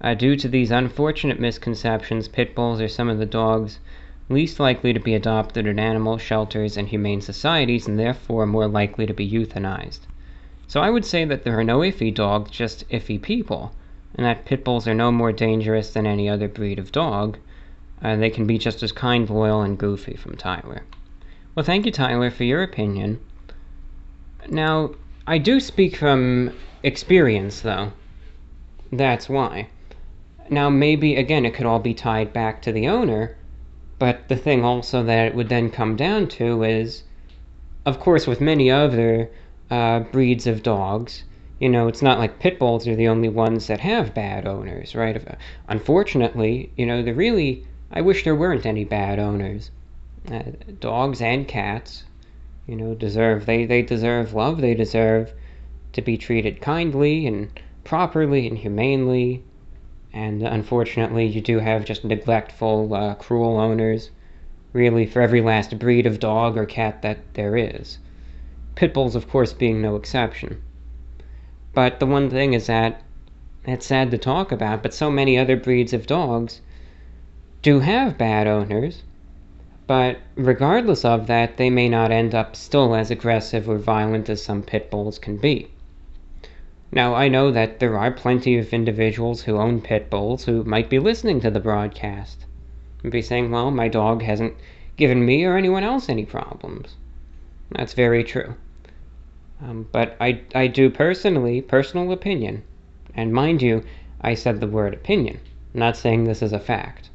Uh, 0.00 0.14
due 0.14 0.36
to 0.36 0.46
these 0.46 0.70
unfortunate 0.70 1.40
misconceptions, 1.40 2.28
pit 2.28 2.54
bulls 2.54 2.80
are 2.80 2.86
some 2.86 3.08
of 3.08 3.18
the 3.18 3.26
dogs 3.26 3.80
least 4.28 4.58
likely 4.58 4.92
to 4.92 5.00
be 5.00 5.14
adopted 5.14 5.66
in 5.66 5.78
animal 5.78 6.18
shelters 6.18 6.76
and 6.76 6.88
humane 6.88 7.20
societies 7.20 7.86
and 7.86 7.98
therefore 7.98 8.46
more 8.46 8.66
likely 8.68 9.06
to 9.06 9.14
be 9.14 9.30
euthanized. 9.30 10.00
So 10.66 10.80
I 10.80 10.90
would 10.90 11.04
say 11.04 11.24
that 11.24 11.44
there 11.44 11.58
are 11.58 11.64
no 11.64 11.80
iffy 11.80 12.12
dogs, 12.12 12.50
just 12.50 12.88
iffy 12.88 13.20
people 13.20 13.72
and 14.16 14.24
that 14.24 14.46
pit 14.46 14.64
bulls 14.64 14.88
are 14.88 14.94
no 14.94 15.12
more 15.12 15.30
dangerous 15.30 15.90
than 15.90 16.06
any 16.06 16.28
other 16.28 16.48
breed 16.48 16.78
of 16.78 16.90
dog. 16.90 17.36
Uh, 18.02 18.16
they 18.16 18.30
can 18.30 18.46
be 18.46 18.58
just 18.58 18.82
as 18.82 18.92
kind, 18.92 19.28
loyal, 19.28 19.62
and 19.62 19.78
goofy 19.78 20.16
from 20.16 20.36
Tyler. 20.36 20.82
Well, 21.54 21.64
thank 21.64 21.86
you, 21.86 21.92
Tyler, 21.92 22.30
for 22.30 22.44
your 22.44 22.62
opinion. 22.62 23.20
Now, 24.48 24.92
I 25.26 25.38
do 25.38 25.60
speak 25.60 25.96
from 25.96 26.52
experience, 26.82 27.60
though. 27.60 27.92
That's 28.90 29.28
why. 29.28 29.68
Now, 30.48 30.70
maybe, 30.70 31.16
again, 31.16 31.44
it 31.44 31.54
could 31.54 31.66
all 31.66 31.80
be 31.80 31.94
tied 31.94 32.32
back 32.32 32.62
to 32.62 32.72
the 32.72 32.88
owner, 32.88 33.35
but 33.98 34.28
the 34.28 34.36
thing 34.36 34.64
also 34.64 35.02
that 35.04 35.26
it 35.26 35.34
would 35.34 35.48
then 35.48 35.70
come 35.70 35.96
down 35.96 36.28
to 36.28 36.62
is, 36.62 37.02
of 37.84 37.98
course, 38.00 38.26
with 38.26 38.40
many 38.40 38.70
other 38.70 39.30
uh, 39.70 40.00
breeds 40.00 40.46
of 40.46 40.62
dogs, 40.62 41.24
you 41.58 41.68
know, 41.68 41.88
it's 41.88 42.02
not 42.02 42.18
like 42.18 42.38
pit 42.38 42.58
bulls 42.58 42.86
are 42.86 42.96
the 42.96 43.08
only 43.08 43.30
ones 43.30 43.66
that 43.68 43.80
have 43.80 44.14
bad 44.14 44.46
owners, 44.46 44.94
right? 44.94 45.20
Unfortunately, 45.68 46.70
you 46.76 46.84
know, 46.84 47.02
the 47.02 47.14
really, 47.14 47.64
I 47.90 48.02
wish 48.02 48.24
there 48.24 48.36
weren't 48.36 48.66
any 48.66 48.84
bad 48.84 49.18
owners. 49.18 49.70
Uh, 50.30 50.42
dogs 50.80 51.22
and 51.22 51.48
cats, 51.48 52.04
you 52.66 52.76
know, 52.76 52.94
deserve, 52.94 53.46
they, 53.46 53.64
they 53.64 53.80
deserve 53.80 54.34
love. 54.34 54.60
They 54.60 54.74
deserve 54.74 55.32
to 55.92 56.02
be 56.02 56.18
treated 56.18 56.60
kindly 56.60 57.26
and 57.26 57.48
properly 57.84 58.46
and 58.46 58.58
humanely. 58.58 59.42
And 60.16 60.42
unfortunately, 60.42 61.26
you 61.26 61.42
do 61.42 61.58
have 61.58 61.84
just 61.84 62.02
neglectful, 62.02 62.94
uh, 62.94 63.16
cruel 63.16 63.58
owners 63.58 64.10
really 64.72 65.04
for 65.04 65.20
every 65.20 65.42
last 65.42 65.78
breed 65.78 66.06
of 66.06 66.20
dog 66.20 66.56
or 66.56 66.64
cat 66.64 67.02
that 67.02 67.18
there 67.34 67.54
is. 67.54 67.98
Pit 68.76 68.94
bulls, 68.94 69.14
of 69.14 69.28
course, 69.28 69.52
being 69.52 69.82
no 69.82 69.94
exception. 69.94 70.62
But 71.74 72.00
the 72.00 72.06
one 72.06 72.30
thing 72.30 72.54
is 72.54 72.66
that 72.66 73.02
it's 73.66 73.84
sad 73.84 74.10
to 74.10 74.16
talk 74.16 74.50
about, 74.52 74.82
but 74.82 74.94
so 74.94 75.10
many 75.10 75.36
other 75.36 75.54
breeds 75.54 75.92
of 75.92 76.06
dogs 76.06 76.62
do 77.60 77.80
have 77.80 78.16
bad 78.16 78.46
owners, 78.46 79.02
but 79.86 80.16
regardless 80.34 81.04
of 81.04 81.26
that, 81.26 81.58
they 81.58 81.68
may 81.68 81.90
not 81.90 82.10
end 82.10 82.34
up 82.34 82.56
still 82.56 82.94
as 82.94 83.10
aggressive 83.10 83.68
or 83.68 83.76
violent 83.76 84.30
as 84.30 84.42
some 84.42 84.62
pit 84.62 84.90
bulls 84.90 85.18
can 85.18 85.36
be. 85.36 85.68
Now, 86.96 87.14
I 87.14 87.28
know 87.28 87.50
that 87.50 87.78
there 87.78 87.98
are 87.98 88.10
plenty 88.10 88.56
of 88.56 88.72
individuals 88.72 89.42
who 89.42 89.58
own 89.58 89.82
pit 89.82 90.08
bulls 90.08 90.46
who 90.46 90.64
might 90.64 90.88
be 90.88 90.98
listening 90.98 91.42
to 91.42 91.50
the 91.50 91.60
broadcast 91.60 92.46
and 93.02 93.12
be 93.12 93.20
saying, 93.20 93.50
well, 93.50 93.70
my 93.70 93.86
dog 93.86 94.22
hasn't 94.22 94.54
given 94.96 95.26
me 95.26 95.44
or 95.44 95.58
anyone 95.58 95.84
else 95.84 96.08
any 96.08 96.24
problems. 96.24 96.96
That's 97.70 97.92
very 97.92 98.24
true. 98.24 98.54
Um, 99.62 99.86
but 99.92 100.16
I, 100.22 100.40
I 100.54 100.68
do 100.68 100.88
personally, 100.88 101.60
personal 101.60 102.12
opinion, 102.12 102.62
and 103.14 103.30
mind 103.30 103.60
you, 103.60 103.84
I 104.22 104.32
said 104.32 104.60
the 104.60 104.66
word 104.66 104.94
opinion, 104.94 105.40
not 105.74 105.98
saying 105.98 106.24
this 106.24 106.40
is 106.40 106.54
a 106.54 106.58
fact, 106.58 107.10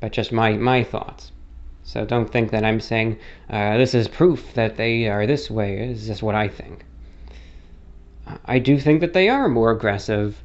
but 0.00 0.12
just 0.12 0.32
my, 0.32 0.52
my 0.58 0.84
thoughts. 0.84 1.32
So 1.82 2.04
don't 2.04 2.30
think 2.30 2.50
that 2.50 2.62
I'm 2.62 2.78
saying 2.78 3.18
uh, 3.48 3.78
this 3.78 3.94
is 3.94 4.06
proof 4.06 4.52
that 4.52 4.76
they 4.76 5.08
are 5.08 5.26
this 5.26 5.50
way. 5.50 5.78
Is 5.78 6.08
just 6.08 6.22
what 6.22 6.34
I 6.34 6.46
think. 6.46 6.84
I 8.44 8.58
do 8.58 8.78
think 8.78 9.00
that 9.00 9.12
they 9.12 9.28
are 9.28 9.46
a 9.46 9.50
more 9.50 9.70
aggressive 9.70 10.42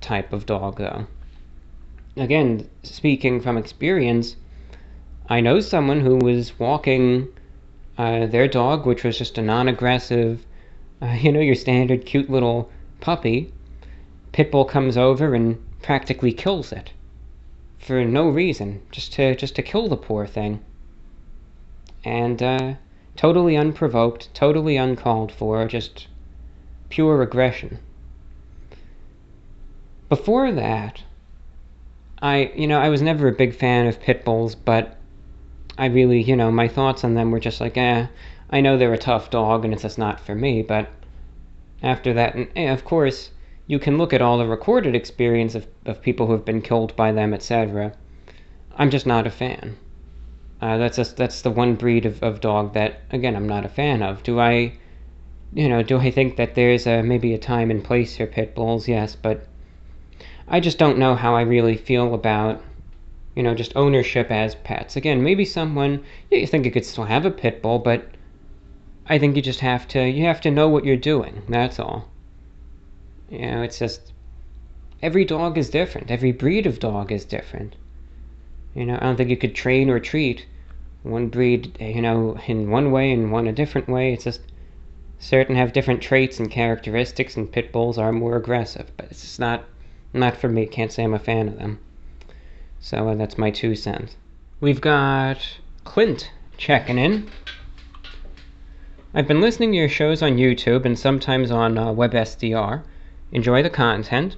type 0.00 0.32
of 0.32 0.46
dog, 0.46 0.78
though 0.78 1.06
again, 2.18 2.68
speaking 2.82 3.40
from 3.40 3.56
experience, 3.56 4.36
I 5.28 5.40
know 5.40 5.60
someone 5.60 6.00
who 6.00 6.16
was 6.16 6.58
walking 6.58 7.28
uh, 7.96 8.26
their 8.26 8.48
dog, 8.48 8.86
which 8.86 9.04
was 9.04 9.18
just 9.18 9.38
a 9.38 9.42
non 9.42 9.68
aggressive, 9.68 10.44
uh, 11.00 11.06
you 11.20 11.32
know, 11.32 11.40
your 11.40 11.54
standard 11.54 12.06
cute 12.06 12.30
little 12.30 12.70
puppy. 13.00 13.52
Pitbull 14.32 14.68
comes 14.68 14.96
over 14.96 15.34
and 15.34 15.58
practically 15.82 16.32
kills 16.32 16.72
it 16.72 16.92
for 17.78 18.04
no 18.04 18.28
reason, 18.28 18.82
just 18.90 19.12
to 19.14 19.34
just 19.34 19.56
to 19.56 19.62
kill 19.62 19.88
the 19.88 19.96
poor 19.96 20.26
thing. 20.26 20.60
And 22.04 22.42
uh, 22.42 22.74
totally 23.16 23.56
unprovoked, 23.56 24.32
totally 24.34 24.76
uncalled 24.76 25.32
for, 25.32 25.66
just 25.66 26.06
pure 26.88 27.22
aggression. 27.22 27.78
Before 30.08 30.50
that, 30.52 31.02
I, 32.20 32.50
you 32.56 32.66
know, 32.66 32.80
I 32.80 32.88
was 32.88 33.02
never 33.02 33.28
a 33.28 33.32
big 33.32 33.54
fan 33.54 33.86
of 33.86 34.00
pit 34.00 34.24
bulls, 34.24 34.54
but 34.54 34.96
I 35.76 35.86
really, 35.86 36.20
you 36.20 36.34
know, 36.34 36.50
my 36.50 36.66
thoughts 36.66 37.04
on 37.04 37.14
them 37.14 37.30
were 37.30 37.40
just 37.40 37.60
like, 37.60 37.76
eh, 37.76 38.06
I 38.50 38.60
know 38.60 38.76
they're 38.76 38.94
a 38.94 38.98
tough 38.98 39.30
dog 39.30 39.64
and 39.64 39.72
it's 39.72 39.82
just 39.82 39.98
not 39.98 40.18
for 40.18 40.34
me, 40.34 40.62
but 40.62 40.88
after 41.82 42.12
that, 42.14 42.34
and 42.34 42.48
eh, 42.56 42.72
of 42.72 42.84
course, 42.84 43.30
you 43.66 43.78
can 43.78 43.98
look 43.98 44.12
at 44.12 44.22
all 44.22 44.38
the 44.38 44.46
recorded 44.46 44.96
experience 44.96 45.54
of, 45.54 45.66
of 45.84 46.02
people 46.02 46.26
who 46.26 46.32
have 46.32 46.44
been 46.44 46.62
killed 46.62 46.96
by 46.96 47.12
them, 47.12 47.34
etc. 47.34 47.92
I'm 48.76 48.90
just 48.90 49.06
not 49.06 49.26
a 49.26 49.30
fan. 49.30 49.76
Uh, 50.60 50.78
that's 50.78 50.96
just, 50.96 51.16
that's 51.16 51.42
the 51.42 51.50
one 51.50 51.76
breed 51.76 52.06
of, 52.06 52.20
of 52.22 52.40
dog 52.40 52.72
that, 52.74 53.02
again, 53.10 53.36
I'm 53.36 53.48
not 53.48 53.64
a 53.64 53.68
fan 53.68 54.02
of. 54.02 54.22
Do 54.22 54.40
I, 54.40 54.72
you 55.52 55.68
know, 55.68 55.82
do 55.82 55.98
I 55.98 56.10
think 56.10 56.36
that 56.36 56.54
there's 56.54 56.86
a, 56.86 57.02
maybe 57.02 57.32
a 57.34 57.38
time 57.38 57.70
and 57.70 57.82
place 57.82 58.16
for 58.16 58.26
pit 58.26 58.54
bulls? 58.54 58.86
Yes, 58.88 59.16
but 59.16 59.46
I 60.46 60.60
just 60.60 60.78
don't 60.78 60.98
know 60.98 61.14
how 61.14 61.34
I 61.34 61.42
really 61.42 61.76
feel 61.76 62.14
about, 62.14 62.62
you 63.34 63.42
know, 63.42 63.54
just 63.54 63.76
ownership 63.76 64.30
as 64.30 64.54
pets. 64.54 64.96
Again, 64.96 65.22
maybe 65.22 65.44
someone 65.44 66.04
yeah, 66.30 66.38
you 66.38 66.46
think 66.46 66.64
you 66.64 66.70
could 66.70 66.84
still 66.84 67.04
have 67.04 67.24
a 67.24 67.30
pit 67.30 67.62
bull, 67.62 67.78
but 67.78 68.10
I 69.06 69.18
think 69.18 69.36
you 69.36 69.42
just 69.42 69.60
have 69.60 69.88
to 69.88 70.06
you 70.06 70.24
have 70.24 70.40
to 70.42 70.50
know 70.50 70.68
what 70.68 70.84
you're 70.84 70.96
doing. 70.96 71.42
That's 71.48 71.78
all. 71.78 72.08
You 73.30 73.40
know, 73.40 73.62
it's 73.62 73.78
just 73.78 74.12
every 75.02 75.24
dog 75.24 75.56
is 75.56 75.70
different. 75.70 76.10
Every 76.10 76.32
breed 76.32 76.66
of 76.66 76.78
dog 76.78 77.12
is 77.12 77.24
different. 77.24 77.76
You 78.74 78.86
know, 78.86 78.96
I 78.96 79.00
don't 79.00 79.16
think 79.16 79.30
you 79.30 79.36
could 79.36 79.54
train 79.54 79.88
or 79.90 79.98
treat 79.98 80.46
one 81.02 81.28
breed, 81.28 81.76
you 81.80 82.02
know, 82.02 82.38
in 82.46 82.70
one 82.70 82.90
way 82.90 83.10
and 83.12 83.32
one 83.32 83.46
a 83.46 83.52
different 83.52 83.88
way. 83.88 84.12
It's 84.12 84.24
just 84.24 84.40
certain 85.18 85.56
have 85.56 85.72
different 85.72 86.00
traits 86.00 86.38
and 86.38 86.50
characteristics, 86.50 87.36
and 87.36 87.50
pit 87.50 87.72
bulls 87.72 87.98
are 87.98 88.12
more 88.12 88.36
aggressive. 88.36 88.90
But 88.96 89.06
it's 89.10 89.22
just 89.22 89.40
not 89.40 89.64
not 90.12 90.36
for 90.36 90.48
me. 90.48 90.66
Can't 90.66 90.92
say 90.92 91.04
I'm 91.04 91.14
a 91.14 91.18
fan 91.18 91.48
of 91.48 91.58
them. 91.58 91.78
So 92.80 93.08
uh, 93.08 93.14
that's 93.14 93.36
my 93.36 93.50
two 93.50 93.74
cents. 93.74 94.16
We've 94.60 94.80
got 94.80 95.38
Clint 95.84 96.30
checking 96.56 96.98
in. 96.98 97.28
I've 99.14 99.26
been 99.26 99.40
listening 99.40 99.72
to 99.72 99.78
your 99.78 99.88
shows 99.88 100.22
on 100.22 100.36
YouTube 100.36 100.84
and 100.84 100.98
sometimes 100.98 101.50
on 101.50 101.78
uh, 101.78 101.86
WebSDR. 101.92 102.82
Enjoy 103.32 103.62
the 103.62 103.70
content. 103.70 104.36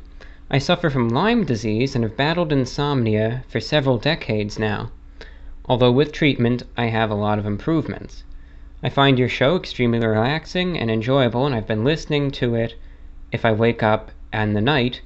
I 0.51 0.59
suffer 0.59 0.90
from 0.90 1.09
Lyme 1.09 1.44
disease 1.44 1.94
and 1.94 2.02
have 2.02 2.16
battled 2.16 2.52
insomnia 2.52 3.44
for 3.48 3.61
several 3.61 3.98
decades 3.98 4.59
now. 4.59 4.90
Although 5.66 5.93
with 5.93 6.12
treatment, 6.12 6.65
I 6.77 6.86
have 6.86 7.11
a 7.11 7.15
lot 7.15 7.39
of 7.39 7.47
improvements. 7.47 8.24
I 8.82 8.89
find 8.89 9.19
your 9.19 9.28
show 9.28 9.57
extremely 9.57 9.98
relaxing 9.98 10.78
and 10.78 10.90
enjoyable, 10.90 11.44
and 11.44 11.55
I've 11.55 11.66
been 11.66 11.85
listening 11.85 12.31
to 12.31 12.55
it 12.55 12.74
if 13.31 13.44
I 13.44 13.52
wake 13.52 13.82
up 13.82 14.11
in 14.32 14.55
the 14.55 14.61
night 14.62 15.02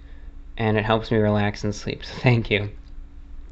and 0.56 0.76
it 0.76 0.84
helps 0.84 1.10
me 1.10 1.18
relax 1.18 1.64
and 1.64 1.74
sleep. 1.74 2.04
So 2.04 2.14
thank 2.20 2.50
you. 2.50 2.70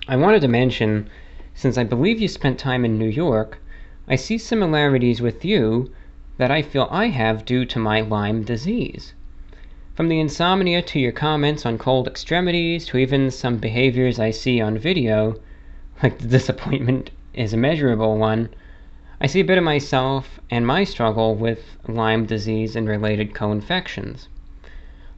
I 0.06 0.14
wanted 0.16 0.42
to 0.42 0.48
mention, 0.48 1.10
since 1.54 1.76
I 1.76 1.82
believe 1.82 2.20
you 2.20 2.28
spent 2.28 2.58
time 2.58 2.84
in 2.84 2.98
New 2.98 3.08
York, 3.08 3.58
I 4.06 4.14
see 4.14 4.38
similarities 4.38 5.20
with 5.20 5.44
you 5.44 5.90
that 6.38 6.52
I 6.52 6.62
feel 6.62 6.86
I 6.90 7.08
have 7.08 7.44
due 7.44 7.64
to 7.64 7.78
my 7.80 8.00
Lyme 8.00 8.44
disease. 8.44 9.14
From 9.94 10.08
the 10.08 10.20
insomnia 10.20 10.82
to 10.82 11.00
your 11.00 11.12
comments 11.12 11.66
on 11.66 11.78
cold 11.78 12.06
extremities 12.06 12.86
to 12.86 12.98
even 12.98 13.30
some 13.30 13.58
behaviors 13.58 14.20
I 14.20 14.30
see 14.30 14.60
on 14.60 14.78
video, 14.78 15.34
like 16.02 16.18
the 16.18 16.28
disappointment 16.28 17.10
is 17.34 17.52
a 17.52 17.56
measurable 17.56 18.18
one, 18.18 18.48
I 19.22 19.26
see 19.26 19.38
a 19.38 19.44
bit 19.44 19.56
of 19.56 19.62
myself 19.62 20.40
and 20.50 20.66
my 20.66 20.82
struggle 20.82 21.36
with 21.36 21.76
Lyme 21.86 22.26
disease 22.26 22.74
and 22.74 22.88
related 22.88 23.32
co 23.32 23.52
infections. 23.52 24.28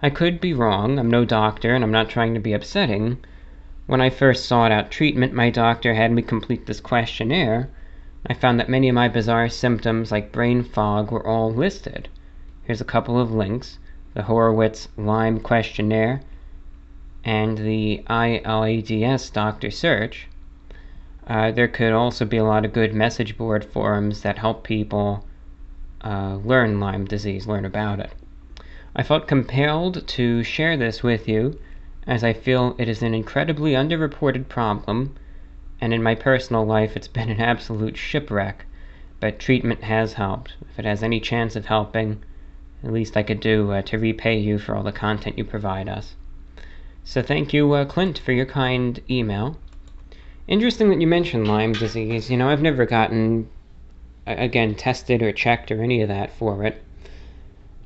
I 0.02 0.10
could 0.10 0.43
be 0.43 0.52
wrong, 0.52 0.98
I'm 0.98 1.10
no 1.10 1.24
doctor, 1.24 1.74
and 1.74 1.82
I'm 1.82 1.90
not 1.90 2.10
trying 2.10 2.35
to 2.35 2.40
be 2.40 2.52
upsetting. 2.52 3.16
When 3.86 4.02
I 4.02 4.10
first 4.10 4.44
sought 4.44 4.70
out 4.70 4.90
treatment, 4.90 5.32
my 5.32 5.48
doctor 5.48 5.94
had 5.94 6.12
me 6.12 6.20
complete 6.20 6.66
this 6.66 6.81
questionnaire. 6.81 7.70
I 8.26 8.35
found 8.35 8.60
that 8.60 8.68
many 8.68 8.90
of 8.90 8.94
my 8.94 9.09
bizarre 9.09 9.48
symptoms, 9.48 10.12
like 10.12 10.31
brain 10.32 10.64
fog, 10.64 11.10
were 11.10 11.26
all 11.26 11.51
listed. 11.51 12.10
Here's 12.64 12.82
a 12.82 12.85
couple 12.85 13.18
of 13.18 13.32
links 13.32 13.78
the 14.12 14.24
Horowitz 14.24 14.89
Lyme 14.98 15.40
questionnaire 15.40 16.20
and 17.24 17.56
the 17.56 18.02
ILADS 18.10 19.32
doctor 19.32 19.70
search. 19.70 20.28
Uh, 21.27 21.51
there 21.51 21.69
could 21.69 21.93
also 21.93 22.25
be 22.25 22.37
a 22.37 22.45
lot 22.45 22.65
of 22.65 22.73
good 22.73 22.95
message 22.95 23.37
board 23.37 23.65
forums 23.65 24.21
that 24.23 24.39
help 24.39 24.63
people 24.63 25.25
uh, 26.03 26.37
learn 26.45 26.79
Lyme 26.79 27.07
disease, 27.07 27.47
learn 27.47 27.65
about 27.65 27.99
it. 27.99 28.13
I 28.95 29.03
felt 29.03 29.27
compelled 29.27 30.07
to 30.07 30.43
share 30.43 30.77
this 30.77 31.03
with 31.03 31.27
you, 31.27 31.59
as 32.07 32.23
I 32.23 32.33
feel 32.33 32.77
it 32.79 32.89
is 32.89 33.03
an 33.03 33.15
incredibly 33.15 33.73
underreported 33.73 34.49
problem, 34.49 35.17
and 35.81 35.95
in 35.95 36.03
my 36.03 36.15
personal 36.15 36.65
life 36.65 36.95
it's 36.95 37.09
been 37.09 37.31
an 37.31 37.41
absolute 37.41 37.97
shipwreck, 37.97 38.67
but 39.19 39.39
treatment 39.39 39.83
has 39.83 40.13
helped. 40.13 40.55
If 40.71 40.79
it 40.79 40.85
has 40.85 41.03
any 41.03 41.21
chance 41.21 41.57
of 41.57 41.67
helping, 41.67 42.23
at 42.85 42.93
least 42.93 43.17
I 43.17 43.23
could 43.23 43.41
do 43.41 43.73
uh, 43.73 43.83
to 43.83 43.99
repay 43.99 44.39
you 44.39 44.59
for 44.59 44.77
all 44.77 44.83
the 44.83 44.93
content 44.93 45.39
you 45.39 45.45
provide 45.45 45.89
us. 45.89 46.15
So 47.03 47.23
thank 47.23 47.53
you, 47.53 47.73
uh, 47.73 47.87
Clint, 47.87 48.19
for 48.19 48.33
your 48.33 48.47
kind 48.47 49.01
email. 49.11 49.57
Interesting 50.47 50.91
that 50.91 51.01
you 51.01 51.07
mentioned 51.07 51.49
Lyme 51.49 51.73
disease. 51.73 52.31
You 52.31 52.37
know, 52.37 52.51
I've 52.51 52.61
never 52.61 52.85
gotten, 52.85 53.49
again, 54.27 54.75
tested 54.75 55.23
or 55.23 55.33
checked 55.33 55.73
or 55.73 55.83
any 55.83 56.03
of 56.03 56.09
that 56.09 56.37
for 56.37 56.65
it. 56.65 56.83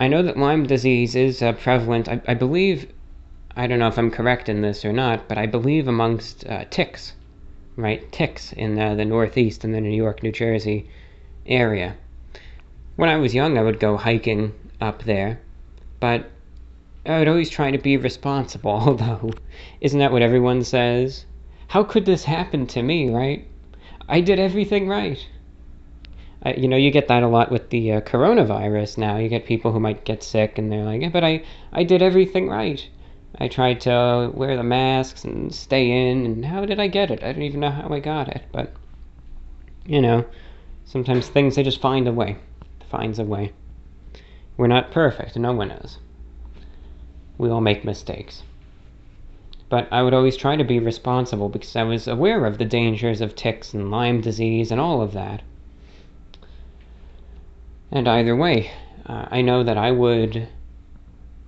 I 0.01 0.09
know 0.09 0.25
that 0.25 0.37
Lyme 0.37 0.67
disease 0.67 1.15
is 1.15 1.41
uh, 1.41 1.53
prevalent, 1.53 2.09
I, 2.09 2.21
I, 2.27 2.35
believe, 2.35 2.93
I 3.57 3.69
don't 3.69 3.79
know 3.79 3.87
if 3.87 3.97
I'm 3.97 4.11
correct 4.11 4.49
in 4.49 4.61
this 4.61 4.85
or 4.85 4.93
not, 4.93 5.29
but 5.29 5.39
I 5.39 5.47
believe 5.47 5.87
amongst 5.87 6.47
uh, 6.49 6.65
ticks, 6.69 7.15
right? 7.77 8.11
Ticks 8.11 8.53
in 8.53 8.75
the 8.75 9.05
Northeast 9.05 9.63
and 9.63 9.73
the 9.73 9.81
New 9.81 9.95
York, 9.95 10.25
New 10.25 10.33
Jersey 10.33 10.91
area. 11.47 11.97
When 12.97 13.09
I 13.09 13.19
was 13.19 13.35
young, 13.35 13.57
I 13.57 13.63
would 13.63 13.79
go 13.79 13.97
hiking 13.97 14.53
up 14.81 15.05
there, 15.05 15.39
but 16.01 16.29
I 17.07 17.21
would 17.21 17.29
always 17.29 17.51
try 17.51 17.71
to 17.71 17.79
be 17.79 17.97
responsible, 17.97 18.71
although, 18.87 19.31
isn't 19.81 20.01
that 20.01 20.11
what 20.11 20.23
everyone 20.23 20.65
says? 20.65 21.25
How 21.69 21.85
could 21.85 22.05
this 22.05 22.25
happen 22.25 22.67
to 22.69 22.83
me, 22.83 23.11
right? 23.11 23.47
I 24.09 24.21
did 24.21 24.39
everything 24.39 24.89
right 24.89 25.27
you 26.57 26.69
know, 26.69 26.77
you 26.77 26.91
get 26.91 27.09
that 27.09 27.23
a 27.23 27.29
lot 27.29 27.51
with 27.51 27.71
the 27.71 27.93
uh, 27.93 28.01
coronavirus 28.01 28.99
now. 28.99 29.17
You 29.17 29.29
get 29.29 29.45
people 29.45 29.73
who 29.73 29.81
might 29.81 30.05
get 30.05 30.23
sick 30.23 30.59
and 30.59 30.71
they're 30.71 30.85
like, 30.85 31.03
yeah, 31.03 31.09
but 31.09 31.25
I, 31.25 31.43
I 31.73 31.85
did 31.85 32.01
everything 32.01 32.49
right. 32.49 32.87
I 33.39 33.49
tried 33.49 33.81
to 33.83 34.31
wear 34.33 34.57
the 34.57 34.63
masks 34.63 35.25
and 35.25 35.55
stay 35.55 36.11
in, 36.11 36.25
and 36.25 36.45
how 36.45 36.65
did 36.65 36.81
I 36.81 36.89
get 36.89 37.11
it? 37.11 37.23
I 37.23 37.33
don't 37.33 37.43
even 37.43 37.61
know 37.61 37.71
how 37.71 37.89
I 37.89 38.01
got 38.01 38.29
it, 38.29 38.43
but 38.53 38.73
you 39.85 40.01
know, 40.01 40.25
sometimes 40.85 41.29
things 41.29 41.55
they 41.55 41.63
just 41.63 41.81
find 41.81 42.09
a 42.09 42.13
way. 42.13 42.37
Finds 42.91 43.19
a 43.19 43.25
way. 43.25 43.53
We're 44.57 44.67
not 44.67 44.91
perfect, 44.91 45.37
no 45.37 45.53
one 45.53 45.71
is. 45.71 45.99
We 47.37 47.51
all 47.51 47.61
make 47.61 47.85
mistakes. 47.85 48.43
But 49.69 49.89
I 49.91 50.03
would 50.03 50.15
always 50.15 50.37
try 50.37 50.57
to 50.57 50.65
be 50.65 50.79
responsible 50.79 51.49
because 51.49 51.77
I 51.77 51.83
was 51.83 52.09
aware 52.09 52.47
of 52.47 52.59
the 52.59 52.65
dangers 52.65 53.21
of 53.21 53.35
ticks 53.35 53.75
and 53.75 53.91
Lyme 53.91 54.21
disease 54.21 54.71
and 54.71 54.81
all 54.81 55.03
of 55.03 55.13
that. 55.13 55.43
And 57.91 58.09
either 58.09 58.37
way, 58.37 58.71
uh, 59.07 59.27
I 59.31 59.43
know 59.43 59.63
that 59.63 59.79
I 59.79 59.91
would 59.91 60.49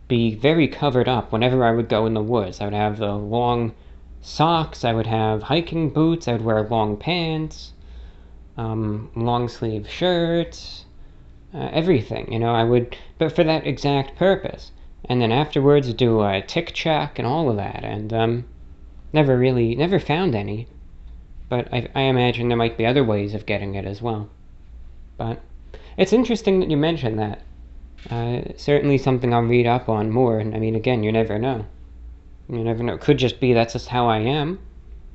be 0.09 0.34
very 0.34 0.66
covered 0.66 1.09
up 1.09 1.32
whenever 1.32 1.64
I 1.64 1.70
would 1.70 1.88
go 1.88 2.05
in 2.05 2.14
the 2.14 2.22
woods. 2.22 2.60
I 2.60 2.64
would 2.64 2.74
have 2.74 2.98
the 2.98 3.14
long 3.14 3.72
socks, 4.20 4.84
I 4.84 4.92
would 4.92 5.06
have 5.06 5.44
hiking 5.44 5.90
boots, 5.90 6.28
I 6.28 6.32
would 6.32 6.44
wear 6.44 6.62
long 6.68 6.97
pants, 6.97 7.72
um, 8.56 9.10
long 9.14 9.48
sleeve 9.48 9.88
shirts, 9.88 10.84
uh, 11.55 11.70
everything. 11.72 12.32
You 12.32 12.38
know, 12.38 12.55
I 12.55 12.64
would, 12.64 12.97
but 13.18 13.32
for 13.32 13.44
that 13.44 13.66
exact 13.66 14.16
purpose. 14.16 14.72
And 15.11 15.20
then 15.20 15.32
afterwards, 15.32 15.93
do 15.93 16.23
a 16.23 16.41
tick 16.41 16.73
check 16.73 17.19
and 17.19 17.27
all 17.27 17.51
of 17.51 17.57
that. 17.57 17.85
And 17.85 18.12
um, 18.12 18.45
never 19.12 19.37
really, 19.37 19.74
never 19.74 19.99
found 19.99 20.37
any. 20.37 20.69
But 21.49 21.66
I, 21.74 21.89
I 21.97 22.03
imagine 22.03 22.47
there 22.47 22.57
might 22.57 22.78
be 22.78 22.87
other 22.87 23.03
ways 23.03 23.35
of 23.35 23.45
getting 23.45 23.74
it 23.74 23.85
as 23.85 24.01
well. 24.01 24.31
But 25.16 25.41
it's 25.97 26.12
interesting 26.12 26.61
that 26.61 26.70
you 26.70 26.77
mentioned 26.77 27.19
that. 27.19 27.43
Uh, 28.09 28.53
certainly 28.57 28.99
something 28.99 29.35
I'll 29.35 29.43
read 29.43 29.66
up 29.66 29.89
on 29.89 30.12
more. 30.12 30.39
And 30.39 30.55
I 30.55 30.61
mean, 30.61 30.77
again, 30.77 31.03
you 31.03 31.11
never 31.11 31.41
know. 31.41 31.66
You 32.49 32.62
never 32.62 32.85
know. 32.85 32.95
It 32.95 33.01
could 33.01 33.19
just 33.19 33.41
be 33.41 33.53
that's 33.53 33.73
just 33.73 33.89
how 33.89 34.09
I 34.09 34.20
am. 34.20 34.61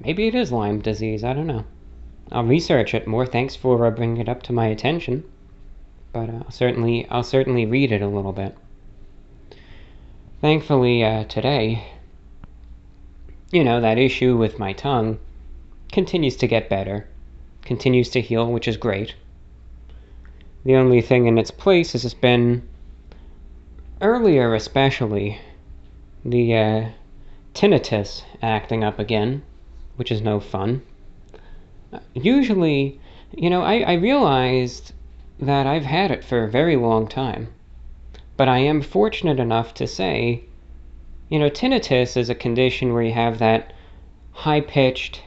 Maybe 0.04 0.28
it 0.28 0.36
is 0.36 0.52
Lyme 0.52 0.82
disease. 0.82 1.24
I 1.24 1.32
don't 1.32 1.48
know. 1.48 1.64
I'll 2.34 2.44
research 2.44 2.94
it 2.94 3.08
more. 3.08 3.26
Thanks 3.26 3.56
for 3.56 3.86
uh, 3.86 3.92
bringing 3.92 4.18
it 4.18 4.28
up 4.28 4.44
to 4.44 4.54
my 4.54 4.68
attention 4.68 5.24
but 6.16 6.30
I'll 6.30 6.50
certainly 6.50 7.06
I'll 7.10 7.24
certainly 7.24 7.66
read 7.66 7.92
it 7.92 8.02
a 8.02 8.08
little 8.08 8.32
bit. 8.32 8.56
Thankfully, 10.46 11.04
uh, 11.04 11.24
today, 11.24 11.88
you 13.52 13.64
know, 13.64 13.82
that 13.82 13.98
issue 13.98 14.38
with 14.38 14.60
my 14.60 14.74
tongue 14.74 15.18
continues 15.92 16.36
to 16.36 16.46
get 16.46 16.70
better, 16.70 17.08
continues 17.64 18.10
to 18.12 18.22
heal, 18.22 18.52
which 18.52 18.68
is 18.68 18.78
great. 18.78 19.16
The 20.64 20.76
only 20.76 21.02
thing 21.02 21.26
in 21.26 21.40
its 21.40 21.50
place 21.50 21.94
has 21.94 22.14
been 22.14 22.62
earlier, 24.02 24.54
especially 24.54 25.42
the 26.24 26.56
uh, 26.56 26.90
tinnitus 27.56 28.22
acting 28.44 28.84
up 28.84 29.00
again, 29.00 29.42
which 29.96 30.12
is 30.12 30.22
no 30.22 30.40
fun. 30.40 30.84
Usually, 32.14 33.00
you 33.36 33.50
know, 33.50 33.64
I, 33.64 33.80
I 33.80 33.94
realized 33.94 34.94
that 35.40 35.66
I've 35.66 35.86
had 35.86 36.12
it 36.12 36.24
for 36.24 36.44
a 36.44 36.52
very 36.52 36.76
long 36.76 37.08
time. 37.08 37.48
But 38.38 38.49
I 38.49 38.60
am 38.60 38.82
fortunate 38.82 39.40
enough 39.40 39.74
to 39.76 39.88
say, 39.88 40.44
you 41.30 41.40
know, 41.40 41.49
tinnitus 41.49 42.18
is 42.18 42.30
a 42.30 42.36
condition 42.36 42.94
where 42.94 43.03
you 43.03 43.14
have 43.14 43.40
that 43.40 43.74
high 44.32 44.62
pitched 44.62 45.22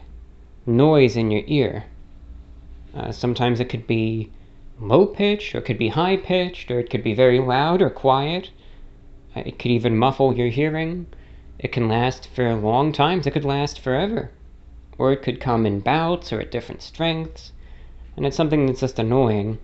noise 0.67 1.17
in 1.17 1.31
your 1.31 1.43
ear. 1.47 1.85
Uh, 2.95 3.11
sometimes 3.11 3.61
it 3.61 3.69
could 3.69 3.87
be 3.87 4.31
low 4.81 5.07
pitched, 5.07 5.55
or 5.55 5.59
it 5.59 5.65
could 5.65 5.79
be 5.79 5.89
high 5.89 6.17
pitched, 6.17 6.71
or 6.71 6.79
it 6.79 6.91
could 6.91 7.03
be 7.03 7.15
very 7.15 7.41
loud 7.41 7.81
or 7.81 7.91
quiet. 7.91 8.51
Uh, 9.35 9.43
it 9.47 9.59
could 9.59 9.71
even 9.71 9.97
muffle 9.97 10.37
your 10.37 10.49
hearing. 10.49 11.07
It 11.59 11.73
can 11.73 11.89
last 11.89 12.29
for 12.29 12.55
long 12.55 12.93
times, 12.93 13.27
it 13.27 13.33
could 13.33 13.45
last 13.45 13.81
forever. 13.81 14.31
Or 14.99 15.13
it 15.13 15.23
could 15.23 15.41
come 15.41 15.65
in 15.65 15.81
bouts 15.81 16.33
or 16.33 16.41
at 16.41 16.51
different 16.51 16.83
strengths. 16.83 17.53
And 18.17 18.27
it's 18.27 18.37
something 18.37 18.67
that's 18.67 18.81
just 18.81 18.99
annoying. 18.99 19.59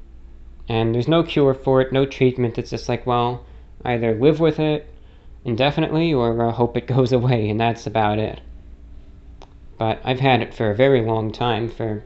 And 0.68 0.94
there's 0.94 1.08
no 1.08 1.22
cure 1.22 1.54
for 1.54 1.80
it, 1.80 1.92
no 1.92 2.06
treatment. 2.06 2.58
It's 2.58 2.70
just 2.70 2.88
like, 2.88 3.06
well, 3.06 3.44
either 3.84 4.14
live 4.14 4.40
with 4.40 4.58
it 4.58 4.88
indefinitely 5.44 6.12
or 6.12 6.48
uh, 6.48 6.52
hope 6.52 6.76
it 6.76 6.86
goes 6.94 7.12
away, 7.12 7.48
and 7.48 7.60
that's 7.60 7.86
about 7.86 8.18
it. 8.18 8.40
But 9.78 10.00
I've 10.04 10.20
had 10.20 10.40
it 10.40 10.54
for 10.54 10.70
a 10.70 10.76
very 10.76 11.02
long 11.02 11.32
time, 11.32 11.68
for 11.68 12.04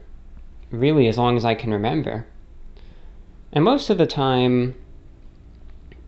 really 0.71 1.07
as 1.07 1.17
long 1.17 1.37
as 1.37 1.45
I 1.45 1.55
can 1.55 1.71
remember. 1.71 2.25
And 3.51 3.63
most 3.63 3.89
of 3.89 3.97
the 3.97 4.05
time, 4.05 4.75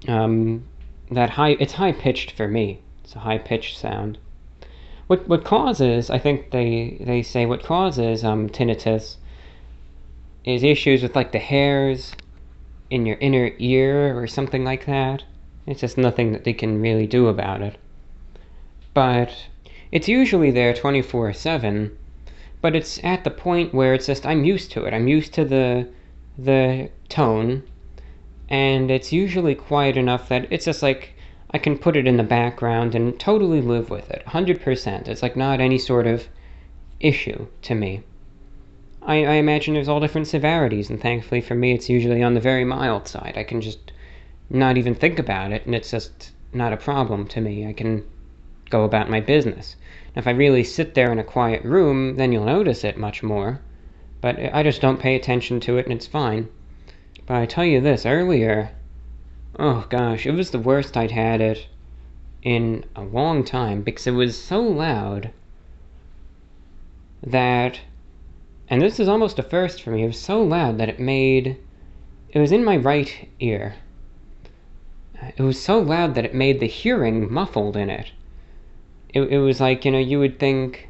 um, 0.08 0.64
that 1.10 1.30
high 1.30 1.56
it's 1.60 1.74
high 1.74 1.92
pitched 1.92 2.32
for 2.32 2.48
me. 2.48 2.82
It's 3.04 3.16
a 3.16 3.20
high 3.20 3.38
pitched 3.38 3.78
sound. 3.78 4.18
What 5.08 5.28
what 5.28 5.44
causes 5.44 6.10
I 6.10 6.20
think 6.20 6.52
they 6.52 6.98
they 7.02 7.22
say 7.22 7.46
what 7.46 7.64
causes 7.64 8.24
um, 8.24 8.50
tinnitus 8.50 9.18
is 10.44 10.64
issues 10.64 11.04
with 11.04 11.16
like 11.16 11.32
the 11.32 11.40
hairs 11.40 12.16
in 12.92 13.06
your 13.06 13.18
inner 13.20 13.52
ear 13.58 14.16
or 14.16 14.28
something 14.28 14.64
like 14.64 14.86
that. 14.86 15.24
It's 15.66 15.82
just 15.82 15.98
nothing 15.98 16.34
that 16.34 16.44
they 16.44 16.54
can 16.54 16.82
really 16.82 17.08
do 17.08 17.28
about 17.28 17.62
it. 17.62 17.78
But 18.94 19.48
it's 19.92 20.08
usually 20.08 20.52
there 20.52 20.74
24 20.74 21.34
7, 21.34 21.98
but 22.62 22.76
it's 22.76 23.04
at 23.04 23.24
the 23.24 23.32
point 23.32 23.74
where 23.74 23.94
it's 23.94 24.08
just 24.08 24.26
I'm 24.26 24.44
used 24.44 24.72
to 24.74 24.84
it. 24.84 24.94
I'm 24.94 25.08
used 25.08 25.34
to 25.34 25.46
the 25.46 25.88
the 26.38 26.90
tone 27.10 27.64
and 28.50 28.92
it's 28.92 29.14
usually 29.14 29.56
quiet 29.56 29.96
enough 29.96 30.28
that 30.30 30.52
it's 30.52 30.66
just 30.66 30.84
like 30.84 31.14
I 31.52 31.58
can 31.58 31.78
put 31.78 31.96
it 31.96 32.08
in 32.08 32.18
the 32.18 32.24
background 32.24 32.96
and 32.96 33.18
totally 33.20 33.62
live 33.62 33.90
with 33.90 34.10
it. 34.12 34.24
100%. 34.28 35.08
It's 35.08 35.22
like 35.22 35.36
not 35.36 35.60
any 35.60 35.78
sort 35.78 36.08
of 36.08 36.28
issue 37.00 37.48
to 37.64 37.76
me. 37.76 38.04
I, 39.04 39.26
I 39.26 39.34
imagine 39.34 39.74
there's 39.74 39.88
all 39.88 40.00
different 40.00 40.28
severities, 40.28 40.90
and 40.90 41.02
thankfully 41.02 41.42
for 41.42 41.56
me, 41.56 41.74
it's 41.74 41.90
usually 41.90 42.22
on 42.22 42.36
the 42.36 42.40
very 42.40 42.64
mild 42.64 43.08
side. 43.08 43.34
I 43.36 43.44
can 43.44 43.60
just 43.60 43.92
not 44.50 44.78
even 44.78 44.94
think 44.94 45.18
about 45.18 45.52
it, 45.52 45.66
and 45.66 45.74
it's 45.74 45.92
just 45.92 46.32
not 46.54 46.74
a 46.74 46.78
problem 46.78 47.28
to 47.28 47.42
me. 47.42 47.66
I 47.66 47.74
can 47.74 48.04
go 48.70 48.84
about 48.84 49.10
my 49.10 49.20
business. 49.20 49.76
Now, 50.16 50.20
if 50.20 50.28
I 50.28 50.32
really 50.32 50.64
sit 50.64 50.94
there 50.94 51.12
in 51.12 51.20
a 51.20 51.24
quiet 51.24 51.64
room, 51.64 52.18
then 52.18 52.32
you'll 52.32 52.46
notice 52.46 52.84
it 52.84 52.98
much 52.98 53.24
more. 53.24 53.60
But 54.22 54.38
I 54.54 54.62
just 54.62 54.82
don't 54.82 55.00
pay 55.00 55.16
attention 55.16 55.60
to 55.62 55.78
it, 55.78 55.86
and 55.86 55.94
it's 55.94 56.08
fine. 56.08 56.48
But 57.26 57.38
I 57.38 57.46
tell 57.46 57.66
you 57.66 57.82
this 57.82 58.06
earlier, 58.06 58.72
oh 59.58 59.86
gosh, 59.90 60.26
it 60.26 60.32
was 60.32 60.52
the 60.52 60.60
worst 60.60 60.96
I'd 60.96 61.12
had 61.12 61.42
it 61.42 61.68
in 62.44 62.86
a 62.96 63.02
long 63.02 63.44
time 63.44 63.82
because 63.82 64.08
it 64.08 64.12
was 64.12 64.40
so 64.40 64.62
loud 64.62 65.32
that 67.24 67.80
and 68.72 68.82
this 68.82 69.02
is 69.02 69.10
almost 69.10 69.38
a 69.38 69.44
first 69.44 69.84
for 69.84 69.92
me. 69.92 70.02
It 70.02 70.08
was 70.08 70.22
so 70.22 70.42
loud 70.42 70.78
that 70.78 70.88
it 70.88 70.98
made. 70.98 71.58
It 72.30 72.40
was 72.40 72.54
in 72.54 72.64
my 72.64 72.78
right 72.78 73.28
ear. 73.42 73.76
It 75.36 75.44
was 75.44 75.62
so 75.62 75.78
loud 75.80 76.16
that 76.16 76.24
it 76.24 76.34
made 76.34 76.62
the 76.62 76.68
hearing 76.68 77.32
muffled 77.32 77.76
in 77.76 77.90
it. 77.90 78.14
It, 79.10 79.24
it 79.24 79.40
was 79.40 79.60
like, 79.60 79.84
you 79.84 79.92
know, 79.92 80.00
you 80.00 80.20
would 80.20 80.40
think. 80.40 80.88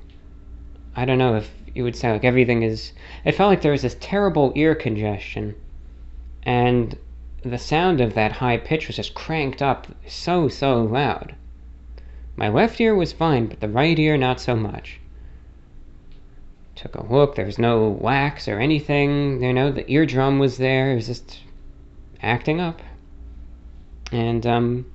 I 0.95 1.05
don't 1.05 1.17
know 1.17 1.37
if 1.37 1.51
you 1.73 1.83
would 1.83 1.95
say 1.95 2.11
like 2.11 2.23
everything 2.23 2.61
is. 2.61 2.93
It 3.25 3.33
felt 3.33 3.49
like 3.49 3.63
there 3.63 3.71
was 3.71 3.81
this 3.81 3.97
terrible 3.99 4.53
ear 4.53 4.75
congestion. 4.75 5.55
And 6.43 6.95
the 7.41 7.57
sound 7.57 7.99
of 7.99 8.13
that 8.13 8.33
high 8.33 8.57
pitch 8.57 8.85
was 8.85 8.97
just 8.97 9.15
cranked 9.15 9.63
up 9.63 9.87
so, 10.05 10.47
so 10.47 10.83
loud. 10.83 11.33
My 12.35 12.47
left 12.47 12.79
ear 12.79 12.93
was 12.93 13.11
fine, 13.11 13.47
but 13.47 13.59
the 13.59 13.69
right 13.69 13.97
ear 13.97 14.17
not 14.17 14.39
so 14.39 14.55
much. 14.55 15.00
Took 16.75 16.95
a 16.95 17.05
look. 17.05 17.35
There 17.35 17.45
was 17.45 17.59
no 17.59 17.89
wax 17.89 18.47
or 18.47 18.59
anything. 18.59 19.43
You 19.43 19.53
know, 19.53 19.71
the 19.71 19.89
eardrum 19.91 20.39
was 20.39 20.57
there. 20.57 20.91
It 20.91 20.95
was 20.95 21.07
just 21.07 21.39
acting 22.21 22.59
up. 22.59 22.81
And, 24.11 24.45
um, 24.45 24.85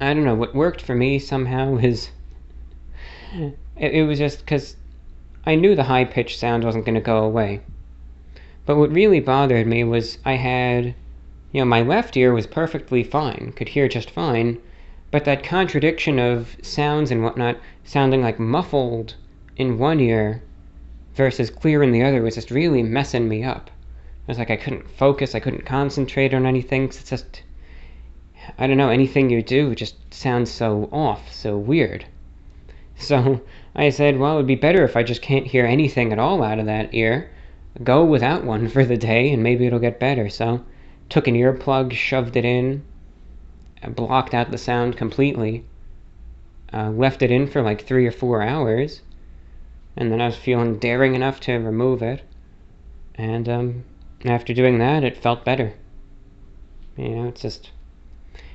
I 0.00 0.14
don't 0.14 0.24
know. 0.24 0.34
What 0.34 0.54
worked 0.54 0.80
for 0.80 0.94
me 0.94 1.18
somehow 1.18 1.76
is. 1.82 2.10
It, 3.32 3.58
it 3.76 4.06
was 4.06 4.18
just 4.18 4.40
because 4.40 4.76
I 5.44 5.54
knew 5.54 5.74
the 5.74 5.84
high 5.84 6.04
pitched 6.04 6.38
sound 6.38 6.64
wasn't 6.64 6.84
going 6.84 6.94
to 6.94 7.00
go 7.00 7.24
away. 7.24 7.60
But 8.64 8.76
what 8.76 8.92
really 8.92 9.20
bothered 9.20 9.66
me 9.66 9.84
was 9.84 10.18
I 10.24 10.34
had. 10.34 10.94
You 11.52 11.62
know, 11.62 11.64
my 11.64 11.80
left 11.80 12.16
ear 12.16 12.34
was 12.34 12.46
perfectly 12.46 13.02
fine, 13.02 13.54
could 13.56 13.70
hear 13.70 13.88
just 13.88 14.10
fine, 14.10 14.58
but 15.10 15.24
that 15.24 15.42
contradiction 15.42 16.18
of 16.18 16.56
sounds 16.60 17.10
and 17.10 17.22
whatnot 17.22 17.56
sounding 17.84 18.20
like 18.20 18.38
muffled 18.38 19.14
in 19.58 19.76
one 19.76 19.98
ear 19.98 20.40
versus 21.16 21.50
clear 21.50 21.82
in 21.82 21.90
the 21.90 22.04
other 22.04 22.22
was 22.22 22.36
just 22.36 22.52
really 22.52 22.80
messing 22.80 23.28
me 23.28 23.42
up. 23.42 23.66
It 24.22 24.28
was 24.28 24.38
like 24.38 24.52
I 24.52 24.56
couldn't 24.56 24.88
focus, 24.88 25.34
I 25.34 25.40
couldn't 25.40 25.66
concentrate 25.66 26.32
on 26.32 26.46
anything. 26.46 26.84
It's 26.84 27.02
just, 27.02 27.42
I 28.56 28.68
don't 28.68 28.76
know, 28.76 28.88
anything 28.88 29.28
you 29.28 29.42
do 29.42 29.74
just 29.74 29.96
sounds 30.14 30.48
so 30.48 30.88
off, 30.92 31.32
so 31.32 31.58
weird. 31.58 32.06
So 33.00 33.40
I 33.76 33.90
said, 33.90 34.18
well, 34.18 34.32
it 34.34 34.36
would 34.38 34.46
be 34.48 34.56
better 34.56 34.82
if 34.82 34.96
I 34.96 35.04
just 35.04 35.22
can't 35.22 35.46
hear 35.46 35.64
anything 35.64 36.12
at 36.12 36.18
all 36.18 36.42
out 36.42 36.58
of 36.58 36.66
that 36.66 36.92
ear. 36.92 37.30
Go 37.84 38.04
without 38.04 38.42
one 38.42 38.68
for 38.68 38.84
the 38.84 38.96
day, 38.96 39.32
and 39.32 39.40
maybe 39.40 39.66
it'll 39.66 39.78
get 39.78 40.00
better. 40.00 40.28
So 40.28 40.64
took 41.08 41.28
an 41.28 41.36
earplug, 41.36 41.92
shoved 41.92 42.36
it 42.36 42.44
in, 42.44 42.82
blocked 43.88 44.34
out 44.34 44.50
the 44.50 44.58
sound 44.58 44.96
completely, 44.96 45.64
uh, 46.72 46.90
left 46.90 47.22
it 47.22 47.30
in 47.30 47.46
for 47.46 47.62
like 47.62 47.82
three 47.82 48.04
or 48.04 48.10
four 48.10 48.42
hours 48.42 49.00
and 49.98 50.12
then 50.12 50.20
I 50.20 50.26
was 50.26 50.36
feeling 50.36 50.78
daring 50.78 51.16
enough 51.16 51.40
to 51.40 51.54
remove 51.54 52.02
it. 52.02 52.22
And 53.16 53.48
um, 53.48 53.84
after 54.24 54.54
doing 54.54 54.78
that, 54.78 55.02
it 55.02 55.16
felt 55.16 55.44
better. 55.44 55.74
You 56.96 57.08
know, 57.08 57.28
it's 57.28 57.42
just 57.42 57.72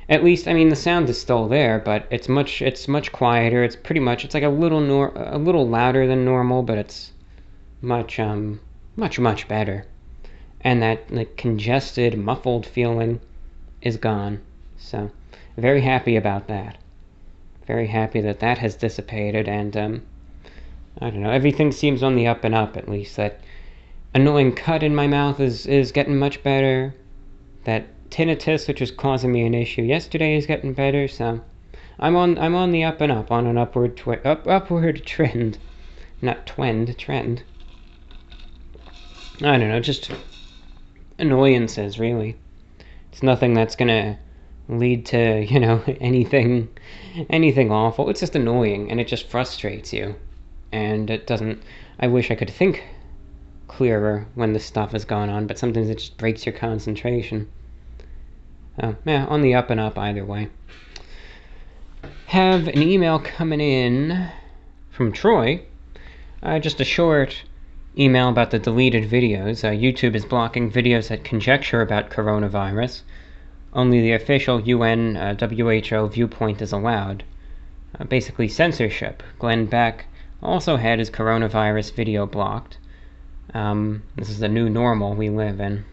at 0.08 0.24
least 0.24 0.48
I 0.48 0.54
mean 0.54 0.70
the 0.70 0.76
sound 0.78 1.10
is 1.10 1.20
still 1.20 1.50
there, 1.50 1.80
but 1.80 2.08
it's 2.10 2.30
much 2.30 2.62
it's 2.62 2.88
much 2.88 3.12
quieter. 3.12 3.62
It's 3.62 3.76
pretty 3.76 4.00
much 4.00 4.24
it's 4.24 4.34
like 4.34 4.44
a 4.44 4.50
little 4.50 4.80
nor- 4.80 5.12
a 5.16 5.38
little 5.38 5.68
louder 5.68 6.08
than 6.08 6.24
normal, 6.24 6.64
but 6.64 6.78
it's 6.78 7.12
much 7.82 8.22
um 8.22 8.62
much 8.96 9.20
much 9.20 9.46
better. 9.50 9.86
And 10.62 10.82
that 10.82 11.12
like 11.12 11.36
congested, 11.36 12.18
muffled 12.18 12.66
feeling 12.66 13.20
is 13.82 13.98
gone. 13.98 14.40
So 14.78 15.12
very 15.58 15.82
happy 15.82 16.16
about 16.16 16.48
that. 16.48 16.78
Very 17.68 17.88
happy 17.88 18.22
that 18.22 18.40
that 18.40 18.60
has 18.60 18.76
dissipated, 18.76 19.50
and 19.50 19.76
um, 19.76 20.04
I 21.04 21.10
don't 21.10 21.22
know. 21.22 21.32
Everything 21.32 21.74
seems 21.74 22.02
on 22.02 22.16
the 22.16 22.28
up 22.28 22.46
and 22.46 22.56
up. 22.56 22.78
At 22.78 22.88
least 22.88 23.18
that 23.18 23.42
annoying 24.14 24.56
cut 24.56 24.84
in 24.84 24.96
my 24.96 25.06
mouth 25.06 25.42
is 25.42 25.66
is 25.66 25.92
getting 25.92 26.18
much 26.18 26.42
better. 26.44 26.96
That 27.66 28.10
tinnitus, 28.10 28.70
which 28.70 28.80
was 28.80 28.90
causing 28.90 29.34
me 29.34 29.46
an 29.46 29.54
issue 29.54 29.82
yesterday, 29.82 30.38
is 30.38 30.46
getting 30.46 30.72
better. 30.72 31.10
So 31.10 31.42
I'm 32.00 32.16
on 32.16 32.38
I'm 32.38 32.56
on 32.56 32.72
the 32.72 32.86
up 32.86 33.02
and 33.02 33.12
up, 33.12 33.32
on 33.32 33.48
an 33.48 33.58
upward 33.58 33.98
twi- 33.98 34.22
up 34.24 34.48
upward 34.48 35.06
trend, 35.06 35.58
not 36.22 36.46
twend 36.46 36.98
trend. 36.98 37.44
I 39.42 39.58
don't 39.58 39.68
know, 39.68 39.82
just 39.82 40.10
annoyances 41.20 42.00
really. 42.00 42.38
It's 43.12 43.22
nothing 43.22 43.54
that's 43.54 43.76
gonna 43.76 44.20
lead 44.70 45.06
to 45.08 45.46
you 45.50 45.60
know 45.60 45.84
anything 46.00 46.70
anything 47.30 47.74
awful. 47.74 48.10
It's 48.10 48.22
just 48.22 48.38
annoying 48.38 48.90
and 48.90 49.02
it 49.02 49.08
just 49.10 49.28
frustrates 49.30 49.92
you, 49.92 50.16
and 50.74 51.10
it 51.10 51.28
doesn't. 51.28 51.62
I 52.00 52.08
wish 52.08 52.32
I 52.32 52.36
could 52.36 52.50
think 52.50 52.84
clearer 53.68 54.26
when 54.36 54.54
this 54.54 54.66
stuff 54.66 54.94
is 54.94 55.06
going 55.06 55.30
on, 55.30 55.48
but 55.48 55.58
sometimes 55.58 55.90
it 55.90 56.00
just 56.00 56.18
breaks 56.18 56.46
your 56.46 56.54
concentration. 56.54 57.48
Uh, 58.80 58.94
yeah, 59.06 59.26
on 59.26 59.42
the 59.42 59.54
up 59.54 59.70
and 59.70 59.80
up 59.80 59.98
either 59.98 60.26
way. 60.26 60.50
Have 62.26 62.68
an 62.68 62.82
email 62.82 63.20
coming 63.20 63.62
in 63.62 64.30
from 64.90 65.12
Troy. 65.12 65.62
Uh, 66.42 66.58
just 66.60 66.82
a 66.82 66.86
short 66.86 67.44
email 67.98 68.30
about 68.30 68.50
the 68.50 68.60
deleted 68.60 69.10
videos. 69.10 69.64
Uh, 69.64 69.72
YouTube 69.72 70.16
is 70.16 70.26
blocking 70.26 70.72
videos 70.72 71.10
that 71.10 71.24
conjecture 71.24 71.82
about 71.82 72.10
coronavirus. 72.10 73.02
Only 73.74 74.02
the 74.02 74.14
official 74.14 74.60
UN 74.62 75.16
uh, 75.16 75.36
WHO 75.36 76.08
viewpoint 76.08 76.62
is 76.62 76.72
allowed. 76.72 77.24
Uh, 78.00 78.06
basically, 78.06 78.48
censorship. 78.48 79.22
Glenn 79.38 79.68
Beck 79.68 80.06
also 80.44 80.76
had 80.76 81.00
his 81.00 81.10
coronavirus 81.10 81.94
video 81.94 82.26
blocked. 82.26 82.78
Um, 83.54 84.04
this 84.16 84.30
is 84.30 84.40
the 84.40 84.50
new 84.50 84.70
normal 84.70 85.16
we 85.16 85.30
live 85.30 85.60
in. 85.60 85.86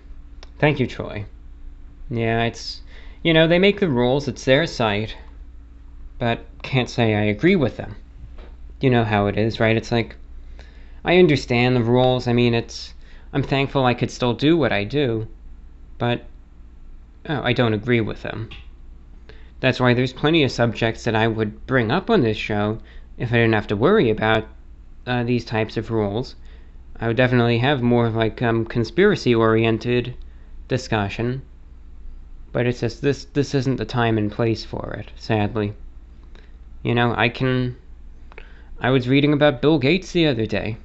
Thank 0.59 0.81
you, 0.81 0.87
Troy. 0.87 1.25
Yeah, 2.11 2.43
it's. 2.45 2.83
You 3.23 3.33
know, 3.33 3.47
they 3.47 3.59
make 3.59 3.81
the 3.81 3.89
rules, 3.89 4.27
it's 4.29 4.45
their 4.45 4.67
site. 4.67 5.17
But 6.19 6.41
can't 6.62 6.91
say 6.91 7.15
I 7.15 7.23
agree 7.23 7.57
with 7.57 7.77
them. 7.77 7.97
You 8.81 8.91
know 8.91 9.05
how 9.05 9.27
it 9.27 9.39
is, 9.39 9.61
right? 9.61 9.77
It's 9.77 9.93
like. 9.93 10.17
I 11.05 11.17
understand 11.17 11.77
the 11.77 11.83
rules. 11.83 12.27
I 12.27 12.33
mean, 12.33 12.53
it's. 12.53 12.95
I'm 13.33 13.43
thankful 13.43 13.87
I 13.87 13.95
could 13.95 14.11
still 14.11 14.35
do 14.35 14.57
what 14.57 14.73
I 14.73 14.85
do. 14.85 15.29
But. 15.99 16.25
Oh, 17.29 17.43
I 17.43 17.53
don't 17.53 17.75
agree 17.75 18.01
with 18.01 18.23
them. 18.23 18.51
That's 19.61 19.79
why 19.79 19.95
there's 19.95 20.12
plenty 20.12 20.43
of 20.43 20.51
subjects 20.51 21.05
that 21.05 21.15
I 21.15 21.29
would 21.29 21.67
bring 21.67 21.91
up 21.91 22.09
on 22.11 22.23
this 22.23 22.39
show 22.39 22.79
if 23.21 23.31
I 23.33 23.37
didn't 23.37 23.55
have 23.55 23.69
to 23.69 23.77
worry 23.77 24.11
about 24.11 24.49
uh, 25.07 25.23
these 25.23 25.45
types 25.45 25.77
of 25.77 25.93
rules. 25.93 26.35
I 26.99 27.07
would 27.07 27.17
definitely 27.17 27.59
have 27.59 27.81
more 27.81 28.11
like 28.11 28.43
um, 28.43 28.65
conspiracy 28.65 29.33
oriented 29.35 30.15
discussion 30.67 31.43
but 32.53 32.67
it's 32.67 32.81
just 32.81 33.03
this 33.03 33.25
this 33.27 33.55
isn't 33.55 33.77
the 33.77 33.85
time 33.85 34.19
and 34.19 34.31
place 34.33 34.65
for 34.65 34.93
it, 34.99 35.11
sadly. 35.17 35.73
You 36.83 36.95
know, 36.95 37.15
I 37.17 37.29
can 37.29 37.77
I 38.81 38.91
was 38.91 39.09
reading 39.09 39.33
about 39.33 39.63
Bill 39.63 39.79
Gates 39.79 40.13
the 40.13 40.27
other 40.27 40.47
day. 40.47 40.77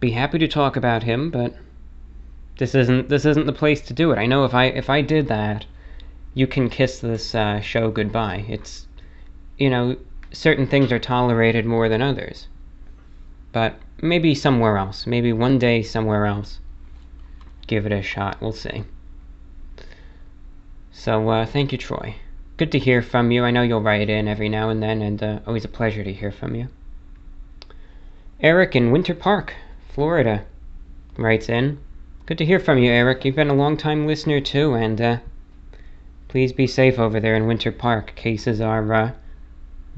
Be 0.00 0.12
happy 0.12 0.38
to 0.38 0.48
talk 0.48 0.76
about 0.76 1.02
him, 1.02 1.30
but 1.30 1.54
this 2.58 2.74
isn't 2.74 3.08
this 3.08 3.24
isn't 3.24 3.46
the 3.46 3.52
place 3.52 3.82
to 3.82 3.92
do 3.92 4.12
it. 4.12 4.18
I 4.18 4.26
know 4.26 4.44
if 4.44 4.54
I 4.54 4.66
if 4.66 4.88
I 4.88 5.02
did 5.02 5.28
that, 5.28 5.66
you 6.34 6.46
can 6.46 6.70
kiss 6.70 7.00
this 7.00 7.34
uh, 7.34 7.60
show 7.60 7.90
goodbye. 7.90 8.46
It's 8.48 8.86
you 9.58 9.68
know, 9.68 9.96
certain 10.32 10.66
things 10.66 10.92
are 10.92 10.98
tolerated 10.98 11.64
more 11.64 11.88
than 11.88 12.02
others. 12.02 12.48
But 13.52 13.76
maybe 14.02 14.34
somewhere 14.34 14.76
else. 14.76 15.06
Maybe 15.06 15.32
one 15.32 15.58
day 15.58 15.82
somewhere 15.82 16.26
else. 16.26 16.60
Give 17.66 17.86
it 17.86 17.92
a 17.92 18.02
shot. 18.02 18.40
We'll 18.40 18.52
see. 18.52 18.84
So 20.92 21.28
uh, 21.28 21.46
thank 21.46 21.72
you, 21.72 21.78
Troy. 21.78 22.16
Good 22.56 22.72
to 22.72 22.78
hear 22.78 23.02
from 23.02 23.30
you. 23.30 23.44
I 23.44 23.50
know 23.50 23.62
you'll 23.62 23.82
write 23.82 24.10
in 24.10 24.26
every 24.26 24.48
now 24.48 24.68
and 24.68 24.82
then, 24.82 25.00
and 25.00 25.22
uh, 25.22 25.38
always 25.46 25.64
a 25.64 25.68
pleasure 25.68 26.02
to 26.02 26.12
hear 26.12 26.32
from 26.32 26.54
you. 26.54 26.68
Eric 28.40 28.74
in 28.74 28.90
Winter 28.90 29.14
Park, 29.14 29.54
Florida, 29.88 30.44
writes 31.16 31.48
in. 31.48 31.78
Good 32.26 32.38
to 32.38 32.44
hear 32.44 32.58
from 32.58 32.78
you, 32.78 32.90
Eric. 32.90 33.24
You've 33.24 33.36
been 33.36 33.48
a 33.48 33.54
long 33.54 33.76
time 33.76 34.06
listener 34.06 34.40
too, 34.40 34.74
and 34.74 35.00
uh, 35.00 35.16
please 36.28 36.52
be 36.52 36.66
safe 36.66 36.98
over 36.98 37.20
there 37.20 37.34
in 37.34 37.46
Winter 37.46 37.72
Park. 37.72 38.14
Cases 38.16 38.60
are 38.60 38.92
uh, 38.92 39.12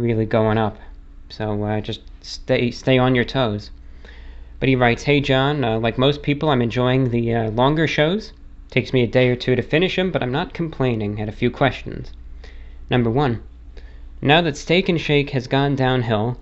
really 0.01 0.27
going 0.27 0.59
up, 0.59 0.79
so 1.29 1.63
uh, 1.63 1.81
just 1.81 2.01
stay 2.23 2.71
stay 2.71 2.99
on 2.99 3.15
your 3.15 3.25
toes. 3.25 3.71
But 4.59 4.69
he 4.69 4.77
writes, 4.77 5.05
"Hey 5.05 5.21
John, 5.21 5.63
uh, 5.63 5.79
like 5.79 5.99
most 5.99 6.23
people, 6.23 6.49
I'm 6.49 6.63
enjoying 6.63 7.11
the 7.11 7.35
uh, 7.35 7.51
longer 7.51 7.87
shows. 7.87 8.33
Takes 8.71 8.93
me 8.93 9.03
a 9.03 9.07
day 9.07 9.29
or 9.29 9.37
two 9.37 9.57
to 9.57 9.63
finish 9.63 9.97
them, 9.97 10.11
but 10.11 10.23
I'm 10.23 10.33
not 10.33 10.55
complaining. 10.55 11.17
Had 11.17 11.29
a 11.29 11.33
few 11.33 11.51
questions. 11.51 12.13
Number 12.89 13.11
one, 13.11 13.43
now 14.23 14.41
that 14.43 14.57
Steak 14.57 14.89
and 14.89 15.01
Shake 15.01 15.31
has 15.31 15.47
gone 15.47 15.77
downhill, 15.77 16.39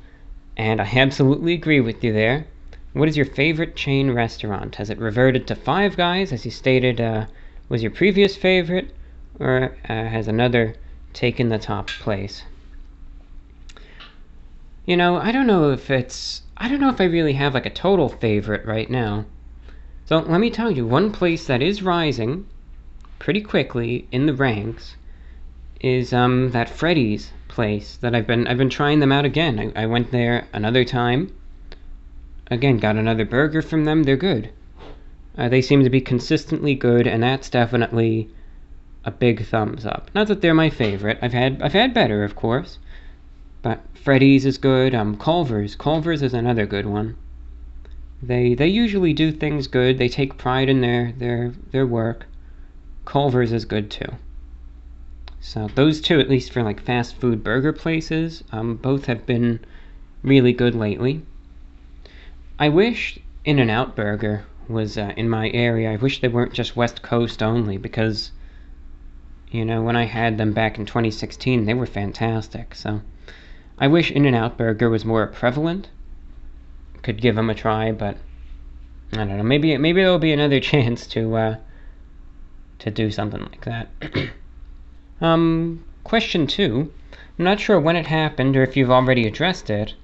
and 0.57 0.81
I 0.81 0.91
absolutely 0.97 1.55
agree 1.55 1.81
with 1.81 2.03
you 2.03 2.13
there, 2.13 2.47
what 2.93 3.09
is 3.09 3.17
your 3.17 3.27
favorite 3.27 3.77
chain 3.77 4.11
restaurant? 4.11 4.75
Has 4.77 4.91
it 4.91 4.99
reverted 4.99 5.47
to 5.47 5.55
Five 5.55 5.97
Guys, 5.97 6.33
as 6.33 6.45
you 6.45 6.51
stated 6.51 7.01
uh, 7.01 7.27
was 7.69 7.83
your 7.83 7.93
previous 7.93 8.37
favorite, 8.37 8.95
or 9.39 9.77
uh, 9.89 10.05
has 10.05 10.27
another 10.27 10.75
taken 11.13 11.51
the 11.51 11.59
top 11.59 11.89
place? 11.89 12.43
You 14.89 14.97
know, 14.97 15.19
I 15.19 15.33
don't 15.33 15.47
know 15.47 15.71
if 15.71 15.91
it's. 15.91 16.41
I 16.57 16.67
don't 16.67 16.81
know 16.81 16.89
if 16.89 16.99
I 16.99 17.05
really 17.05 17.35
have 17.35 17.53
like 17.53 17.67
a 17.67 17.71
total 17.71 18.09
favorite 18.09 18.65
right 18.65 18.89
now. 18.89 19.27
So 20.07 20.17
let 20.17 20.41
me 20.41 20.49
tell 20.49 20.71
you, 20.71 20.87
one 20.87 21.13
place 21.13 21.47
that 21.47 21.61
is 21.61 21.83
rising 21.83 22.47
pretty 23.19 23.43
quickly 23.43 24.09
in 24.11 24.25
the 24.25 24.33
ranks 24.33 24.97
is 25.83 26.15
um, 26.15 26.53
that 26.53 26.71
Freddy's 26.71 27.33
place 27.49 27.99
that 27.99 28.15
I've 28.15 28.27
been 28.27 28.47
I've 28.47 28.57
been 28.57 28.71
trying 28.71 29.01
them 29.01 29.13
out 29.13 29.27
again. 29.27 29.73
I, 29.77 29.83
I 29.83 29.85
went 29.85 30.11
there 30.11 30.47
another 30.55 30.87
time. 30.87 31.37
Again, 32.51 32.79
got 32.79 32.97
another 32.97 33.27
burger 33.27 33.61
from 33.61 33.85
them. 33.85 34.05
They're 34.05 34.17
good. 34.17 34.49
Uh, 35.37 35.51
they 35.51 35.61
seem 35.61 35.85
to 35.85 35.91
be 35.91 36.01
consistently 36.01 36.75
good, 36.75 37.07
and 37.07 37.23
that's 37.23 37.51
definitely 37.51 38.31
a 39.05 39.11
big 39.11 39.45
thumbs 39.45 39.85
up. 39.85 40.11
Not 40.15 40.29
that 40.29 40.41
they're 40.41 40.55
my 40.55 40.71
favorite. 40.71 41.19
I've 41.21 41.35
had 41.35 41.61
I've 41.61 41.75
had 41.75 41.93
better, 41.93 42.25
of 42.25 42.35
course, 42.35 42.79
Freddy's 44.03 44.47
is 44.47 44.59
good. 44.59 44.95
Um, 44.95 45.17
Culver's 45.17 45.75
Culver's 45.75 46.23
is 46.23 46.33
another 46.33 46.67
good 46.67 46.87
one. 46.87 47.17
They 48.23 48.55
they 48.55 48.69
usually 48.69 49.13
do 49.13 49.33
things 49.33 49.67
good. 49.67 49.99
They 49.99 50.09
take 50.09 50.39
pride 50.39 50.69
in 50.69 50.81
their 50.81 51.13
their 51.13 51.53
their 51.73 51.87
work. 51.87 52.27
Culver's 53.05 53.53
is 53.53 53.65
good 53.65 53.91
too. 53.91 54.17
So 55.41 55.69
those 55.75 56.01
two, 56.01 56.21
at 56.21 56.29
least 56.29 56.53
for 56.53 56.63
like 56.63 56.81
fast 56.81 57.17
food 57.17 57.43
burger 57.43 57.73
places, 57.73 58.45
um, 58.53 58.77
both 58.77 59.07
have 59.07 59.25
been 59.27 59.61
really 60.23 60.53
good 60.53 60.75
lately. 60.75 61.23
I 62.59 62.69
wish 62.69 63.19
In-N-Out 63.45 63.95
Burger 63.95 64.45
was 64.69 64.99
uh, 64.99 65.13
in 65.17 65.29
my 65.29 65.51
area. 65.51 65.93
I 65.93 65.97
wish 65.97 66.21
they 66.21 66.29
weren't 66.29 66.53
just 66.53 66.77
West 66.77 67.03
Coast 67.03 67.43
only 67.43 67.79
because, 67.79 68.33
you 69.51 69.65
know, 69.65 69.83
when 69.83 69.97
I 69.97 70.05
had 70.05 70.39
them 70.39 70.53
back 70.53 70.77
in 70.79 70.87
2016, 70.87 71.65
they 71.65 71.75
were 71.75 71.87
fantastic. 71.87 72.75
So 72.75 73.01
I 73.81 73.89
wish 73.89 74.11
In-N-Out 74.11 74.57
Burger 74.57 74.91
was 74.91 75.05
more 75.05 75.27
prevalent 75.27 75.89
could 77.03 77.21
give 77.21 77.37
them 77.37 77.49
a 77.49 77.55
try, 77.55 77.93
but 77.93 78.17
I 79.13 79.17
don't 79.19 79.37
know. 79.37 79.43
Maybe 79.43 79.77
maybe 79.79 80.03
there'll 80.03 80.19
be 80.19 80.33
another 80.33 80.61
chance 80.73 81.07
to 81.09 81.37
uh, 81.37 81.57
to 82.81 82.91
do 82.91 83.11
something 83.11 83.41
like 83.41 83.65
that. 83.65 83.89
um, 85.21 85.85
question 86.05 86.47
two. 86.47 86.93
I'm 87.39 87.45
not 87.45 87.61
sure 87.61 87.79
when 87.81 87.97
it 87.97 88.07
happened 88.07 88.57
or 88.57 88.63
if 88.63 88.77
you've 88.77 88.91
already 88.91 89.27
addressed 89.27 89.71
it, 89.71 89.95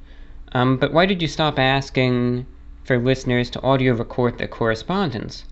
um, 0.53 0.77
but 0.77 0.93
why 0.93 1.05
did 1.05 1.21
you 1.21 1.29
stop 1.29 1.59
asking 1.59 2.47
for 2.85 2.97
listeners 2.97 3.51
to 3.51 3.63
audio 3.63 3.93
record 3.93 4.39
their 4.39 4.49
correspondence? 4.49 5.45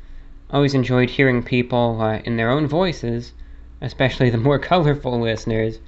Always 0.50 0.74
enjoyed 0.74 1.10
hearing 1.10 1.42
people 1.42 2.00
uh, 2.00 2.20
in 2.24 2.36
their 2.36 2.50
own 2.50 2.66
voices, 2.66 3.32
especially 3.80 4.30
the 4.30 4.38
more 4.38 4.58
colorful 4.70 5.20
listeners. 5.20 5.80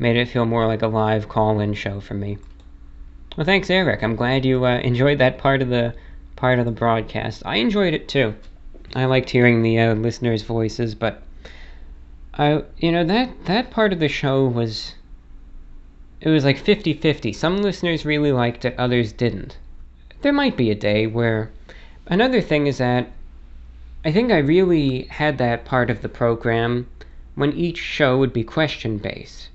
Made 0.00 0.16
it 0.16 0.28
feel 0.28 0.46
more 0.46 0.66
like 0.66 0.80
a 0.80 0.86
live 0.86 1.28
call-in 1.28 1.74
show 1.74 2.00
for 2.00 2.14
me. 2.14 2.38
Well, 3.36 3.44
thanks, 3.44 3.68
Eric. 3.68 4.02
I'm 4.02 4.16
glad 4.16 4.46
you 4.46 4.64
uh, 4.64 4.78
enjoyed 4.78 5.18
that 5.18 5.36
part 5.36 5.60
of 5.60 5.68
the 5.68 5.94
part 6.36 6.58
of 6.58 6.64
the 6.64 6.70
broadcast. 6.70 7.42
I 7.44 7.56
enjoyed 7.56 7.92
it 7.92 8.08
too. 8.08 8.34
I 8.96 9.04
liked 9.04 9.28
hearing 9.28 9.60
the 9.60 9.78
uh, 9.78 9.94
listeners' 9.94 10.40
voices, 10.40 10.94
but 10.94 11.22
I, 12.32 12.64
you 12.78 12.90
know, 12.90 13.04
that 13.04 13.44
that 13.44 13.70
part 13.70 13.92
of 13.92 13.98
the 13.98 14.08
show 14.08 14.46
was 14.46 14.94
it 16.22 16.30
was 16.30 16.46
like 16.46 16.64
50-50. 16.64 17.34
Some 17.34 17.58
listeners 17.58 18.06
really 18.06 18.32
liked 18.32 18.64
it, 18.64 18.74
others 18.78 19.12
didn't. 19.12 19.58
There 20.22 20.32
might 20.32 20.56
be 20.56 20.70
a 20.70 20.74
day 20.74 21.06
where 21.06 21.50
another 22.06 22.40
thing 22.40 22.66
is 22.66 22.78
that 22.78 23.12
I 24.02 24.12
think 24.12 24.32
I 24.32 24.38
really 24.38 25.02
had 25.10 25.36
that 25.36 25.66
part 25.66 25.90
of 25.90 26.00
the 26.00 26.08
program 26.08 26.88
when 27.34 27.52
each 27.52 27.76
show 27.76 28.16
would 28.16 28.32
be 28.32 28.44
question 28.44 28.96
based. 28.96 29.50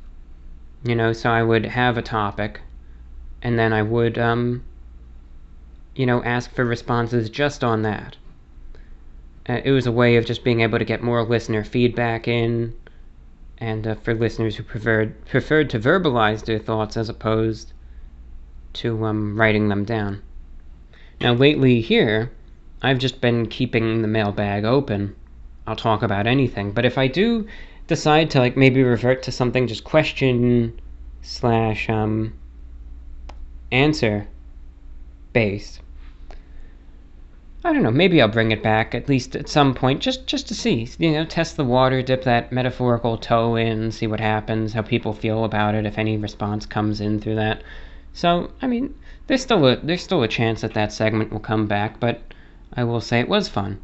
You 0.86 0.96
know, 0.96 1.12
so 1.14 1.30
I 1.30 1.44
would 1.44 1.66
have 1.66 1.98
a 1.98 2.02
topic 2.02 2.62
and 3.42 3.60
then 3.60 3.74
I 3.74 3.82
would 3.82 4.18
um 4.18 4.64
you 5.96 6.06
know, 6.06 6.22
ask 6.24 6.54
for 6.54 6.66
responses 6.66 7.30
just 7.30 7.64
on 7.64 7.82
that. 7.84 8.18
Uh, 9.48 9.62
it 9.64 9.72
was 9.72 9.88
a 9.88 9.92
way 9.92 10.18
of 10.18 10.26
just 10.26 10.44
being 10.44 10.62
able 10.62 10.78
to 10.78 10.86
get 10.86 11.02
more 11.02 11.24
listener 11.24 11.64
feedback 11.64 12.28
in, 12.28 12.74
and 13.58 13.88
uh, 13.88 13.96
for 13.96 14.14
listeners 14.14 14.58
who 14.58 14.64
preferred 14.64 15.26
preferred 15.26 15.70
to 15.70 15.80
verbalize 15.80 16.44
their 16.44 16.60
thoughts 16.60 16.98
as 16.98 17.08
opposed 17.08 17.72
to 18.74 19.06
um, 19.06 19.40
writing 19.40 19.70
them 19.70 19.86
down. 19.86 20.22
Now, 21.22 21.34
lately 21.34 21.80
here, 21.80 22.32
I've 22.82 23.00
just 23.00 23.22
been 23.22 23.48
keeping 23.48 24.02
the 24.02 24.08
mailbag 24.08 24.66
open. 24.66 25.16
I'll 25.66 25.78
talk 25.78 26.04
about 26.04 26.28
anything, 26.28 26.72
but 26.72 26.86
if 26.86 26.98
I 26.98 27.08
do 27.08 27.48
decide 27.88 28.32
to 28.32 28.40
like 28.40 28.58
maybe 28.58 28.84
revert 28.84 29.24
to 29.24 29.32
something 29.32 29.68
just 29.68 29.84
question 29.84 30.80
slash 31.22 31.90
um 31.90 32.34
answer 33.72 34.28
based, 35.34 35.82
I 37.64 37.74
don't 37.74 37.82
know. 37.82 37.92
Maybe 37.92 38.22
I'll 38.22 38.28
bring 38.28 38.52
it 38.52 38.62
back 38.62 38.94
at 38.94 39.10
least 39.10 39.36
at 39.36 39.50
some 39.50 39.74
point, 39.74 40.00
just 40.00 40.28
just 40.28 40.48
to 40.50 40.54
see. 40.54 40.88
You 41.00 41.14
know, 41.14 41.26
test 41.26 41.58
the 41.58 41.66
water, 41.66 42.02
dip 42.04 42.24
that 42.24 42.52
metaphorical 42.52 43.18
toe 43.18 43.56
in, 43.56 43.92
see 43.92 44.06
what 44.06 44.20
happens, 44.20 44.74
how 44.74 44.84
people 44.84 45.14
feel 45.14 45.44
about 45.44 45.74
it, 45.74 45.86
if 45.86 45.98
any 45.98 46.16
response 46.16 46.66
comes 46.68 47.02
in 47.02 47.20
through 47.20 47.36
that. 47.36 47.64
So, 48.14 48.52
I 48.62 48.68
mean, 48.68 48.94
there's 49.26 49.42
still 49.42 49.66
a 49.68 49.78
there's 49.78 50.04
still 50.04 50.22
a 50.22 50.28
chance 50.28 50.62
that 50.62 50.76
that 50.76 50.94
segment 50.94 51.32
will 51.32 51.40
come 51.40 51.66
back, 51.66 52.00
but 52.00 52.22
I 52.74 52.84
will 52.84 53.02
say 53.02 53.20
it 53.20 53.28
was 53.28 53.48
fun. 53.48 53.80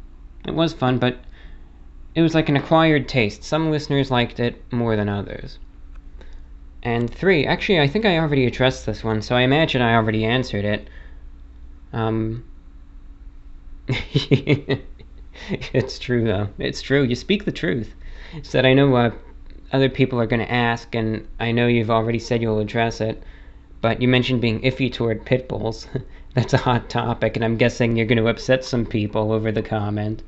It 0.46 0.54
was 0.54 0.72
fun, 0.72 0.98
but 0.98 1.18
it 2.14 2.22
was 2.22 2.34
like 2.34 2.48
an 2.48 2.56
acquired 2.56 3.08
taste. 3.08 3.42
Some 3.42 3.70
listeners 3.70 4.10
liked 4.10 4.38
it 4.38 4.62
more 4.72 4.96
than 4.96 5.08
others. 5.08 5.58
And 6.82 7.08
three, 7.08 7.46
actually, 7.46 7.80
I 7.80 7.86
think 7.86 8.04
I 8.04 8.18
already 8.18 8.46
addressed 8.46 8.86
this 8.86 9.04
one, 9.04 9.22
so 9.22 9.36
I 9.36 9.42
imagine 9.42 9.80
I 9.80 9.94
already 9.94 10.24
answered 10.24 10.64
it. 10.64 10.88
Um, 11.92 12.44
it's 13.88 14.78
true 15.98 16.24
though. 16.24 16.48
It's 16.58 16.82
true. 16.82 17.02
You 17.02 17.14
speak 17.14 17.44
the 17.44 17.52
truth. 17.52 17.94
It's 18.34 18.52
that 18.52 18.66
I 18.66 18.74
know 18.74 18.94
uh, 18.96 19.12
other 19.72 19.88
people 19.88 20.20
are 20.20 20.26
going 20.26 20.40
to 20.40 20.52
ask, 20.52 20.94
and 20.94 21.26
I 21.38 21.52
know 21.52 21.66
you've 21.66 21.90
already 21.90 22.18
said 22.18 22.42
you'll 22.42 22.58
address 22.58 23.00
it. 23.00 23.22
But 23.80 24.02
you 24.02 24.08
mentioned 24.08 24.40
being 24.40 24.60
iffy 24.62 24.92
toward 24.92 25.24
pit 25.24 25.48
bulls. 25.48 25.86
That's 26.34 26.54
a 26.54 26.58
hot 26.58 26.88
topic, 26.88 27.36
and 27.36 27.44
I'm 27.44 27.56
guessing 27.56 27.96
you're 27.96 28.06
going 28.06 28.18
to 28.18 28.28
upset 28.28 28.64
some 28.64 28.86
people 28.86 29.32
over 29.32 29.52
the 29.52 29.62
comment. 29.62 30.22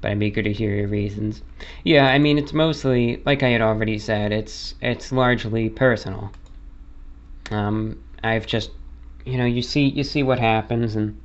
But 0.00 0.12
I'm 0.12 0.22
eager 0.22 0.42
to 0.42 0.52
hear 0.52 0.74
your 0.74 0.88
reasons. 0.88 1.42
Yeah, 1.84 2.06
I 2.06 2.18
mean 2.18 2.38
it's 2.38 2.52
mostly 2.52 3.20
like 3.26 3.42
I 3.42 3.48
had 3.48 3.60
already 3.60 3.98
said. 3.98 4.32
It's 4.32 4.74
it's 4.80 5.10
largely 5.10 5.68
personal. 5.68 6.30
Um, 7.50 8.00
I've 8.22 8.46
just, 8.46 8.70
you 9.24 9.38
know, 9.38 9.44
you 9.44 9.62
see 9.62 9.88
you 9.88 10.04
see 10.04 10.22
what 10.22 10.38
happens, 10.38 10.94
and 10.96 11.20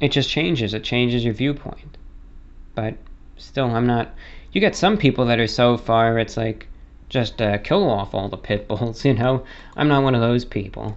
it 0.00 0.10
just 0.10 0.30
changes. 0.30 0.74
It 0.74 0.84
changes 0.84 1.24
your 1.24 1.34
viewpoint. 1.34 1.96
But 2.74 2.96
still, 3.36 3.74
I'm 3.74 3.86
not. 3.86 4.14
You 4.52 4.60
get 4.60 4.74
some 4.74 4.96
people 4.96 5.26
that 5.26 5.38
are 5.38 5.46
so 5.46 5.76
far, 5.76 6.18
it's 6.18 6.36
like 6.36 6.66
just 7.08 7.40
uh, 7.42 7.58
kill 7.58 7.88
off 7.88 8.14
all 8.14 8.28
the 8.28 8.36
pit 8.36 8.66
bulls. 8.68 9.04
You 9.04 9.14
know, 9.14 9.44
I'm 9.76 9.88
not 9.88 10.02
one 10.02 10.14
of 10.14 10.20
those 10.20 10.44
people. 10.44 10.96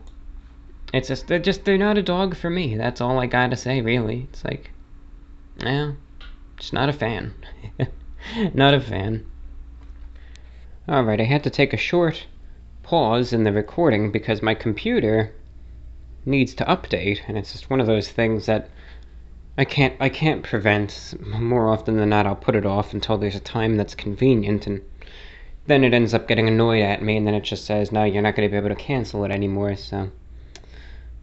It's 0.93 1.09
just 1.09 1.27
they're 1.27 1.39
just 1.39 1.65
they're 1.65 1.77
not 1.77 1.97
a 1.97 2.01
dog 2.01 2.35
for 2.35 2.49
me. 2.49 2.75
That's 2.75 3.01
all 3.01 3.19
I 3.19 3.25
gotta 3.25 3.57
say, 3.57 3.81
really. 3.81 4.27
It's 4.31 4.43
like, 4.45 4.71
yeah, 5.57 5.91
just 6.57 6.73
not 6.73 6.89
a 6.89 6.93
fan. 6.93 7.33
not 8.53 8.73
a 8.73 8.79
fan. 8.79 9.25
Alright, 10.87 11.21
I 11.21 11.25
had 11.25 11.43
to 11.43 11.49
take 11.49 11.73
a 11.73 11.77
short 11.77 12.25
pause 12.83 13.33
in 13.33 13.43
the 13.43 13.51
recording 13.51 14.11
because 14.11 14.41
my 14.41 14.53
computer 14.53 15.33
needs 16.25 16.53
to 16.55 16.65
update, 16.65 17.19
and 17.27 17.37
it's 17.37 17.51
just 17.51 17.69
one 17.69 17.81
of 17.81 17.87
those 17.87 18.09
things 18.09 18.45
that 18.45 18.69
I 19.57 19.65
can't 19.65 19.95
I 19.99 20.09
can't 20.09 20.43
prevent. 20.43 21.13
More 21.19 21.69
often 21.69 21.97
than 21.97 22.09
not, 22.09 22.27
I'll 22.27 22.35
put 22.35 22.55
it 22.55 22.65
off 22.65 22.93
until 22.93 23.17
there's 23.17 23.35
a 23.35 23.39
time 23.39 23.77
that's 23.77 23.95
convenient, 23.95 24.67
and 24.67 24.81
then 25.65 25.83
it 25.83 25.93
ends 25.93 26.13
up 26.13 26.27
getting 26.27 26.47
annoyed 26.47 26.83
at 26.83 27.01
me, 27.01 27.17
and 27.17 27.25
then 27.25 27.33
it 27.33 27.43
just 27.43 27.65
says, 27.65 27.91
"No, 27.91 28.03
you're 28.03 28.21
not 28.21 28.35
going 28.35 28.47
to 28.47 28.51
be 28.51 28.57
able 28.57 28.69
to 28.69 28.75
cancel 28.75 29.23
it 29.23 29.31
anymore." 29.31 29.75
So, 29.75 30.11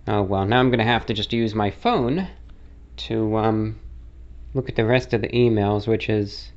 oh 0.09 0.23
well. 0.23 0.47
Now 0.47 0.61
I'm 0.61 0.71
going 0.71 0.79
to 0.79 0.85
have 0.85 1.07
to 1.07 1.15
just 1.15 1.33
use 1.33 1.55
my 1.55 1.71
phone 1.71 2.29
to 2.97 3.37
um, 3.37 3.79
look 4.55 4.69
at 4.69 4.77
the 4.77 4.85
rest 4.85 5.13
of 5.13 5.23
the 5.23 5.29
emails, 5.29 5.87
which 5.87 6.09
is 6.09 6.53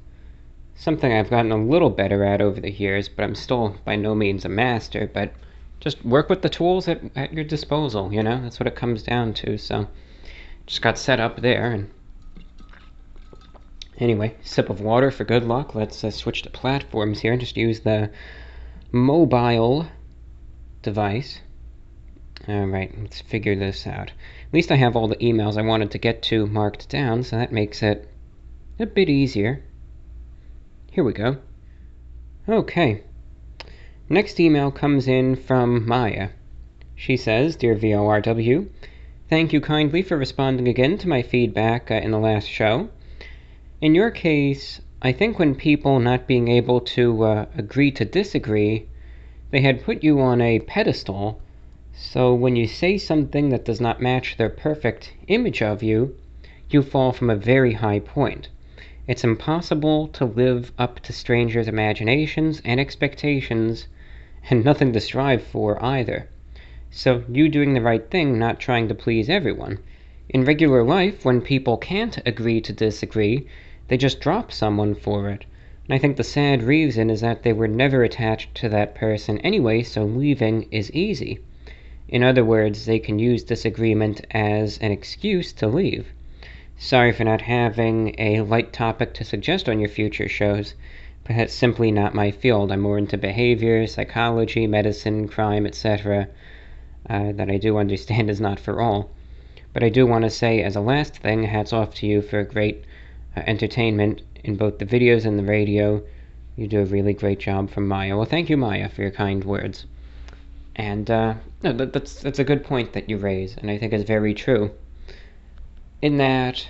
something 0.76 1.12
I've 1.12 1.30
gotten 1.30 1.52
a 1.52 1.64
little 1.64 1.90
better 1.90 2.24
at 2.24 2.42
over 2.42 2.60
the 2.60 2.72
years, 2.72 3.08
but 3.08 3.24
I'm 3.24 3.36
still 3.36 3.78
by 3.86 3.96
no 3.96 4.14
means 4.16 4.46
a 4.46 4.50
master. 4.50 5.10
But 5.14 5.34
just 5.80 6.04
work 6.06 6.30
with 6.30 6.42
the 6.42 6.50
tools 6.50 6.88
at, 6.88 7.02
at 7.16 7.34
your 7.34 7.44
disposal. 7.44 8.14
You 8.14 8.24
know, 8.24 8.42
that's 8.42 8.60
what 8.60 8.68
it 8.68 8.76
comes 8.76 9.04
down 9.04 9.34
to. 9.36 9.58
So 9.58 9.88
just 10.66 10.82
got 10.82 10.98
set 10.98 11.20
up 11.20 11.42
there 11.42 11.72
and 11.72 11.90
anyway 13.98 14.36
sip 14.42 14.70
of 14.70 14.82
water 14.82 15.10
for 15.12 15.24
good 15.24 15.46
luck 15.46 15.74
let's 15.74 16.04
uh, 16.04 16.12
switch 16.12 16.42
to 16.42 16.50
platforms 16.50 17.20
here 17.20 17.32
and 17.32 17.40
just 17.40 17.56
use 17.56 17.82
the 17.82 18.10
mobile 18.92 19.88
device 20.82 21.40
alright 22.50 22.94
let's 23.00 23.22
figure 23.22 23.56
this 23.56 23.88
out 23.88 24.12
least 24.56 24.72
I 24.72 24.76
have 24.76 24.96
all 24.96 25.10
the 25.10 25.18
emails 25.18 25.58
I 25.58 25.64
wanted 25.64 25.92
to 25.92 25.98
get 25.98 26.22
to 26.24 26.48
marked 26.48 26.88
down 26.88 27.24
so 27.24 27.36
that 27.36 27.52
makes 27.52 27.84
it 27.84 28.08
a 28.80 28.86
bit 28.86 29.10
easier. 29.10 29.62
Here 30.92 31.04
we 31.04 31.12
go. 31.12 31.40
Okay. 32.48 33.04
Next 34.08 34.40
email 34.40 34.72
comes 34.72 35.10
in 35.10 35.36
from 35.36 35.86
Maya. 35.86 36.30
She 36.96 37.18
says 37.18 37.58
dear 37.58 37.76
VORW 37.76 38.70
Thank 39.30 39.52
you 39.52 39.60
kindly 39.60 40.02
for 40.02 40.16
responding 40.16 40.70
again 40.70 40.98
to 41.00 41.10
my 41.10 41.22
feedback 41.22 41.92
uh, 41.92 41.96
in 41.96 42.12
the 42.12 42.20
last 42.20 42.48
show. 42.48 42.88
In 43.82 43.94
your 43.94 44.10
case, 44.10 44.80
I 45.02 45.12
think 45.12 45.38
when 45.38 45.56
people 45.56 46.00
not 46.00 46.28
being 46.28 46.48
able 46.48 46.80
to 46.80 47.24
uh, 47.24 47.46
agree 47.58 47.92
to 47.92 48.06
disagree, 48.06 48.88
they 49.52 49.60
had 49.60 49.84
put 49.84 50.02
you 50.02 50.22
on 50.22 50.40
a 50.40 50.60
pedestal, 50.60 51.42
so 51.98 52.34
when 52.34 52.58
you 52.58 52.68
say 52.68 52.98
something 52.98 53.48
that 53.48 53.64
does 53.64 53.80
not 53.80 54.02
match 54.02 54.36
their 54.36 54.50
perfect 54.50 55.14
image 55.30 55.62
of 55.62 55.82
you, 55.82 56.14
you 56.70 56.82
fall 56.82 57.14
from 57.14 57.30
a 57.30 57.38
very 57.38 57.72
high 57.72 58.00
point. 58.00 58.50
It's 59.08 59.24
impossible 59.24 60.10
to 60.10 60.26
live 60.26 60.74
up 60.78 61.00
to 61.02 61.14
strangers' 61.14 61.70
imaginations 61.70 62.62
and 62.66 62.82
expectations, 62.82 63.88
and 64.50 64.66
nothing 64.66 64.92
to 64.92 65.00
strive 65.00 65.42
for 65.42 65.82
either. 65.82 66.28
So 66.92 67.24
you 67.32 67.48
doing 67.48 67.74
the 67.74 67.82
right 67.82 68.10
thing, 68.10 68.38
not 68.38 68.60
trying 68.60 68.90
to 68.90 68.96
please 68.96 69.30
everyone. 69.30 69.80
In 70.28 70.44
regular 70.44 70.84
life, 70.84 71.24
when 71.24 71.40
people 71.40 71.78
can't 71.78 72.18
agree 72.26 72.60
to 72.60 72.74
disagree, 72.74 73.48
they 73.88 73.96
just 73.96 74.20
drop 74.20 74.52
someone 74.52 74.96
for 74.96 75.30
it. 75.30 75.46
And 75.88 75.96
I 75.96 75.98
think 75.98 76.18
the 76.18 76.24
sad 76.24 76.62
reason 76.62 77.10
is 77.10 77.22
that 77.22 77.44
they 77.44 77.54
were 77.54 77.70
never 77.70 78.04
attached 78.04 78.54
to 78.56 78.68
that 78.70 78.96
person 78.96 79.38
anyway, 79.40 79.82
so 79.82 80.04
leaving 80.04 80.68
is 80.72 80.92
easy. 80.92 81.40
In 82.16 82.24
other 82.24 82.46
words, 82.46 82.86
they 82.86 83.00
can 83.00 83.20
use 83.20 83.44
disagreement 83.44 84.26
as 84.32 84.78
an 84.78 84.94
excuse 84.94 85.52
to 85.52 85.68
leave. 85.68 86.08
Sorry 86.78 87.12
for 87.12 87.26
not 87.26 87.42
having 87.42 88.16
a 88.18 88.40
light 88.40 88.72
topic 88.72 89.14
to 89.16 89.26
suggest 89.26 89.68
on 89.68 89.82
your 89.82 89.90
future 89.90 90.30
shows, 90.30 90.76
but 91.26 91.36
that's 91.36 91.54
simply 91.54 91.92
not 91.92 92.16
my 92.16 92.32
field. 92.32 92.72
I'm 92.72 92.80
more 92.80 92.98
into 92.98 93.18
behavior, 93.18 93.86
psychology, 93.86 94.66
medicine, 94.66 95.28
crime, 95.28 95.66
etc 95.66 96.30
uh, 97.10 97.34
that 97.34 97.50
I 97.50 97.58
do 97.58 97.76
understand 97.78 98.30
is 98.30 98.40
not 98.40 98.62
for 98.62 98.82
all. 98.82 99.10
But 99.74 99.84
I 99.84 99.90
do 99.90 100.08
want 100.08 100.24
to 100.24 100.30
say, 100.30 100.64
as 100.64 100.78
a 100.78 100.82
last 100.82 101.18
thing, 101.18 101.44
hats 101.44 101.74
off 101.74 101.96
to 101.96 102.08
you 102.08 102.22
for 102.22 102.44
great 102.44 102.86
uh, 103.36 103.42
entertainment 103.46 104.22
in 104.42 104.56
both 104.56 104.80
the 104.80 104.86
videos 104.86 105.26
and 105.26 105.38
the 105.38 105.44
radio. 105.44 106.02
You 106.56 106.68
do 106.68 106.80
a 106.80 106.86
really 106.86 107.14
great 107.14 107.40
job 107.40 107.70
from 107.70 107.90
Maya. 107.90 108.16
Well, 108.16 108.26
thank 108.26 108.50
you, 108.50 108.56
Maya, 108.56 108.88
for 108.88 109.02
your 109.02 109.12
kind 109.12 109.44
words. 109.44 109.86
And 110.78 111.12
uh, 111.12 111.36
no, 111.66 111.74
that, 111.74 111.94
that's 111.94 112.22
that's 112.22 112.38
a 112.38 112.44
good 112.44 112.64
point 112.64 112.94
that 112.94 113.10
you 113.10 113.18
raise, 113.18 113.58
and 113.58 113.72
I 113.72 113.78
think 113.80 113.92
it's 113.92 114.04
very 114.08 114.36
true. 114.36 114.72
In 116.00 116.18
that, 116.20 116.68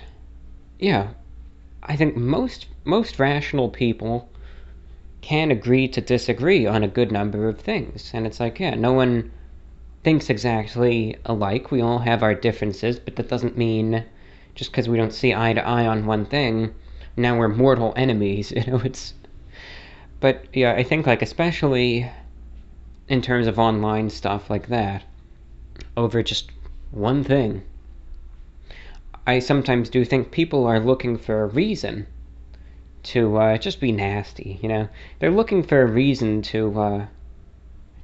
yeah, 0.78 1.08
I 1.82 1.96
think 1.96 2.16
most 2.16 2.66
most 2.84 3.18
rational 3.18 3.68
people 3.68 4.30
can 5.20 5.50
agree 5.50 5.86
to 5.88 6.00
disagree 6.00 6.66
on 6.66 6.82
a 6.82 6.88
good 6.88 7.12
number 7.12 7.46
of 7.46 7.60
things, 7.60 8.10
and 8.14 8.26
it's 8.26 8.40
like, 8.40 8.58
yeah, 8.58 8.74
no 8.74 8.94
one 8.94 9.30
thinks 10.02 10.30
exactly 10.30 11.16
alike. 11.26 11.70
We 11.70 11.82
all 11.82 11.98
have 11.98 12.22
our 12.22 12.34
differences, 12.34 12.98
but 12.98 13.16
that 13.16 13.28
doesn't 13.28 13.58
mean 13.58 14.02
just 14.54 14.70
because 14.70 14.88
we 14.88 14.96
don't 14.96 15.12
see 15.12 15.34
eye 15.34 15.52
to 15.52 15.66
eye 15.66 15.86
on 15.86 16.06
one 16.06 16.24
thing, 16.24 16.74
now 17.18 17.38
we're 17.38 17.48
mortal 17.48 17.92
enemies. 17.96 18.50
You 18.56 18.64
know, 18.64 18.80
it's. 18.82 19.12
But 20.20 20.46
yeah, 20.54 20.72
I 20.72 20.82
think 20.82 21.06
like 21.06 21.20
especially 21.20 22.10
in 23.08 23.22
terms 23.22 23.46
of 23.46 23.58
online 23.58 24.10
stuff 24.10 24.50
like 24.50 24.68
that, 24.68 25.04
over 25.96 26.22
just 26.22 26.50
one 26.90 27.22
thing. 27.22 27.62
I 29.26 29.38
sometimes 29.40 29.88
do 29.88 30.04
think 30.04 30.30
people 30.30 30.66
are 30.66 30.80
looking 30.80 31.18
for 31.18 31.42
a 31.42 31.46
reason 31.46 32.06
to 33.04 33.36
uh, 33.36 33.58
just 33.58 33.80
be 33.80 33.92
nasty. 33.92 34.58
You 34.62 34.68
know, 34.68 34.88
they're 35.18 35.30
looking 35.30 35.62
for 35.62 35.82
a 35.82 35.86
reason 35.86 36.42
to 36.42 36.80
uh, 36.80 37.06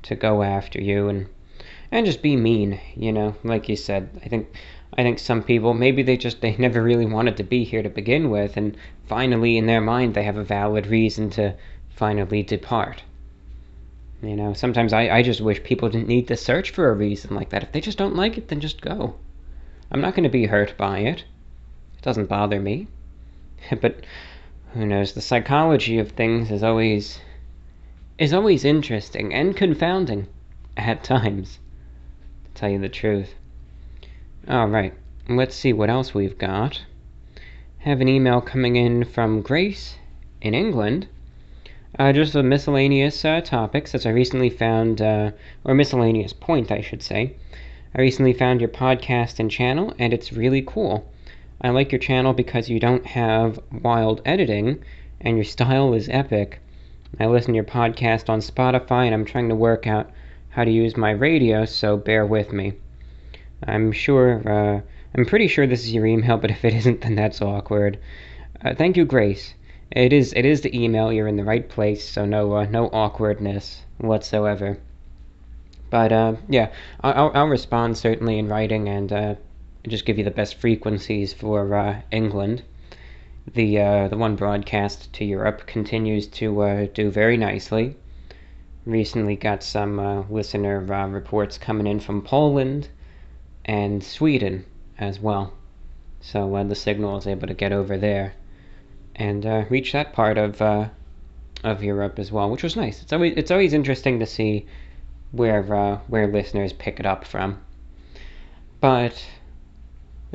to 0.02 0.14
go 0.14 0.42
after 0.42 0.80
you 0.80 1.08
and 1.08 1.26
and 1.90 2.06
just 2.06 2.22
be 2.22 2.36
mean. 2.36 2.80
You 2.96 3.12
know, 3.12 3.36
like 3.44 3.68
you 3.68 3.76
said, 3.76 4.08
I 4.24 4.28
think 4.28 4.48
I 4.96 5.02
think 5.02 5.18
some 5.18 5.42
people 5.42 5.74
maybe 5.74 6.02
they 6.02 6.16
just 6.16 6.40
they 6.40 6.56
never 6.58 6.82
really 6.82 7.06
wanted 7.06 7.36
to 7.38 7.44
be 7.44 7.64
here 7.64 7.82
to 7.82 7.88
begin 7.88 8.30
with, 8.30 8.56
and 8.56 8.76
finally 9.06 9.56
in 9.58 9.66
their 9.66 9.80
mind 9.80 10.14
they 10.14 10.22
have 10.22 10.36
a 10.36 10.44
valid 10.44 10.86
reason 10.86 11.30
to 11.30 11.54
finally 11.90 12.42
depart. 12.42 13.02
You 14.22 14.36
know, 14.36 14.52
sometimes 14.52 14.92
I, 14.92 15.08
I 15.08 15.22
just 15.22 15.40
wish 15.40 15.64
people 15.64 15.88
didn't 15.88 16.06
need 16.06 16.28
to 16.28 16.36
search 16.36 16.70
for 16.70 16.88
a 16.88 16.94
reason 16.94 17.34
like 17.34 17.48
that. 17.50 17.64
If 17.64 17.72
they 17.72 17.80
just 17.80 17.98
don't 17.98 18.14
like 18.14 18.38
it, 18.38 18.46
then 18.46 18.60
just 18.60 18.80
go. 18.80 19.16
I'm 19.90 20.00
not 20.00 20.14
going 20.14 20.22
to 20.22 20.30
be 20.30 20.46
hurt 20.46 20.76
by 20.76 21.00
it. 21.00 21.24
It 21.98 22.02
doesn't 22.02 22.28
bother 22.28 22.60
me. 22.60 22.86
but 23.80 24.04
who 24.74 24.86
knows? 24.86 25.12
The 25.12 25.20
psychology 25.20 25.98
of 25.98 26.12
things 26.12 26.50
is 26.52 26.62
always 26.62 27.20
is 28.16 28.32
always 28.32 28.64
interesting 28.64 29.34
and 29.34 29.56
confounding 29.56 30.28
at 30.76 31.02
times. 31.02 31.58
To 32.44 32.50
tell 32.54 32.70
you 32.70 32.78
the 32.78 32.88
truth. 32.88 33.34
All 34.46 34.68
right, 34.68 34.94
let's 35.28 35.56
see 35.56 35.72
what 35.72 35.90
else 35.90 36.14
we've 36.14 36.38
got. 36.38 36.80
Have 37.78 38.00
an 38.00 38.08
email 38.08 38.40
coming 38.40 38.76
in 38.76 39.04
from 39.04 39.42
Grace 39.42 39.96
in 40.40 40.54
England. 40.54 41.08
Uh, 41.98 42.12
just 42.12 42.34
a 42.34 42.42
miscellaneous 42.42 43.24
uh, 43.24 43.40
topics, 43.40 43.94
as 43.94 44.06
I 44.06 44.10
recently 44.10 44.48
found, 44.48 45.02
uh, 45.02 45.32
or 45.64 45.74
miscellaneous 45.74 46.32
point, 46.32 46.72
I 46.72 46.80
should 46.80 47.02
say. 47.02 47.34
I 47.94 48.00
recently 48.00 48.32
found 48.32 48.60
your 48.60 48.70
podcast 48.70 49.38
and 49.38 49.50
channel, 49.50 49.92
and 49.98 50.14
it's 50.14 50.32
really 50.32 50.62
cool. 50.62 51.06
I 51.60 51.68
like 51.68 51.92
your 51.92 52.00
channel 52.00 52.32
because 52.32 52.68
you 52.68 52.80
don't 52.80 53.06
have 53.06 53.60
wild 53.70 54.20
editing 54.24 54.82
and 55.20 55.36
your 55.36 55.44
style 55.44 55.94
is 55.94 56.08
epic. 56.08 56.58
I 57.20 57.26
listen 57.26 57.52
to 57.52 57.56
your 57.56 57.64
podcast 57.64 58.28
on 58.28 58.40
Spotify 58.40 59.04
and 59.04 59.14
I'm 59.14 59.24
trying 59.24 59.48
to 59.48 59.54
work 59.54 59.86
out 59.86 60.10
how 60.50 60.64
to 60.64 60.70
use 60.70 60.96
my 60.96 61.12
radio, 61.12 61.64
so 61.64 61.96
bear 61.96 62.26
with 62.26 62.52
me. 62.52 62.72
I'm 63.62 63.92
sure, 63.92 64.42
uh, 64.44 64.80
I'm 65.14 65.24
pretty 65.24 65.46
sure 65.46 65.66
this 65.66 65.84
is 65.84 65.94
your 65.94 66.06
email, 66.06 66.36
but 66.38 66.50
if 66.50 66.64
it 66.64 66.74
isn't, 66.74 67.02
then 67.02 67.14
that's 67.14 67.40
awkward. 67.40 67.98
Uh, 68.64 68.74
thank 68.74 68.96
you, 68.96 69.04
Grace. 69.04 69.54
It 69.94 70.14
is, 70.14 70.32
it 70.32 70.46
is 70.46 70.62
the 70.62 70.74
email. 70.74 71.12
You're 71.12 71.28
in 71.28 71.36
the 71.36 71.44
right 71.44 71.68
place, 71.68 72.08
so 72.08 72.24
no, 72.24 72.54
uh, 72.54 72.64
no 72.64 72.86
awkwardness 72.94 73.82
whatsoever. 73.98 74.78
But 75.90 76.10
uh, 76.10 76.36
yeah, 76.48 76.70
I'll, 77.02 77.30
I'll 77.34 77.48
respond 77.48 77.98
certainly 77.98 78.38
in 78.38 78.48
writing 78.48 78.88
and 78.88 79.12
uh, 79.12 79.34
just 79.86 80.06
give 80.06 80.16
you 80.16 80.24
the 80.24 80.30
best 80.30 80.54
frequencies 80.54 81.34
for 81.34 81.74
uh, 81.74 82.00
England. 82.10 82.62
The 83.52 83.80
uh, 83.80 84.08
the 84.08 84.16
one 84.16 84.34
broadcast 84.34 85.12
to 85.12 85.26
Europe 85.26 85.66
continues 85.66 86.26
to 86.28 86.62
uh, 86.62 86.86
do 86.94 87.10
very 87.10 87.36
nicely. 87.36 87.94
Recently 88.86 89.36
got 89.36 89.62
some 89.62 90.26
listener 90.30 90.80
reports 90.80 91.58
coming 91.58 91.86
in 91.86 92.00
from 92.00 92.22
Poland 92.22 92.88
and 93.66 94.02
Sweden 94.02 94.64
as 94.98 95.20
well. 95.20 95.52
So 96.22 96.64
the 96.66 96.74
signal 96.74 97.18
is 97.18 97.26
able 97.26 97.46
to 97.46 97.54
get 97.54 97.72
over 97.72 97.98
there 97.98 98.32
and 99.16 99.44
reach 99.70 99.92
that 99.92 100.12
part 100.12 100.38
of 100.38 100.60
of 101.64 101.82
Europe 101.82 102.18
as 102.18 102.32
well, 102.32 102.50
which 102.50 102.62
was 102.62 102.76
nice. 102.76 103.02
It's 103.02 103.12
always 103.12 103.34
it's 103.36 103.50
always 103.50 103.72
interesting 103.72 104.20
to 104.20 104.26
see 104.26 104.66
where 105.30 105.62
where 106.08 106.26
listeners 106.26 106.72
pick 106.72 107.00
it 107.00 107.06
up 107.06 107.24
from. 107.24 107.60
But 108.80 109.24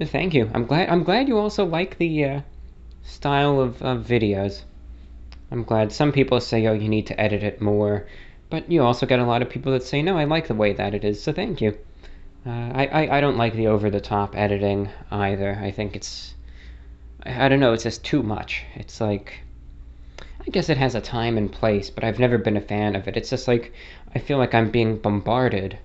Thank 0.06 0.36
you. 0.36 0.50
I'm 0.54 0.66
glad. 0.66 0.90
I'm 0.90 1.04
glad 1.04 1.28
you 1.28 1.40
also 1.40 1.66
like 1.66 1.98
the 1.98 2.24
uh, 2.24 2.42
style 3.02 3.60
of, 3.60 3.82
of 3.82 4.06
videos. 4.06 4.62
I'm 5.50 5.64
glad. 5.64 5.92
Some 5.92 6.12
people 6.12 6.40
say, 6.40 6.68
"Oh, 6.68 6.74
you 6.74 6.88
need 6.88 7.08
to 7.08 7.20
edit 7.20 7.42
it 7.42 7.62
more," 7.62 8.06
but 8.52 8.72
you 8.72 8.84
also 8.84 9.08
get 9.08 9.20
a 9.20 9.26
lot 9.26 9.42
of 9.42 9.50
people 9.50 9.72
that 9.72 9.82
say, 9.82 10.04
"No, 10.04 10.16
I 10.16 10.26
like 10.26 10.48
the 10.48 10.54
way 10.54 10.74
that 10.74 10.94
it 10.94 11.04
is." 11.04 11.24
So 11.24 11.34
thank 11.34 11.62
you. 11.62 11.76
Uh, 12.46 12.50
I, 12.52 12.86
I 12.86 13.18
I 13.18 13.22
don't 13.22 13.38
like 13.38 13.56
the 13.56 13.68
over 13.68 13.90
the 13.90 14.00
top 14.00 14.38
editing 14.38 14.90
either. 15.10 15.58
I 15.60 15.72
think 15.72 15.96
it's 15.96 16.36
I, 17.24 17.50
don't 17.50 17.60
know. 17.60 17.74
It's 17.74 17.84
just 17.84 18.06
too 18.06 18.24
much. 18.24 18.64
It's 18.76 19.02
like 19.02 19.40
I 20.48 20.50
guess 20.50 20.70
it 20.70 20.78
has 20.78 20.96
a 20.96 21.02
time 21.02 21.38
and 21.38 21.52
place, 21.52 21.90
but 21.90 22.04
I've 22.04 22.20
never 22.20 22.38
been 22.38 22.56
a 22.56 22.62
fan 22.62 22.96
of 22.96 23.08
it. 23.08 23.18
It's 23.18 23.30
just 23.30 23.48
like 23.48 23.74
I 24.16 24.20
feel 24.20 24.38
like 24.38 24.54
I'm 24.54 24.72
being 24.72 24.98
bombarded 24.98 25.78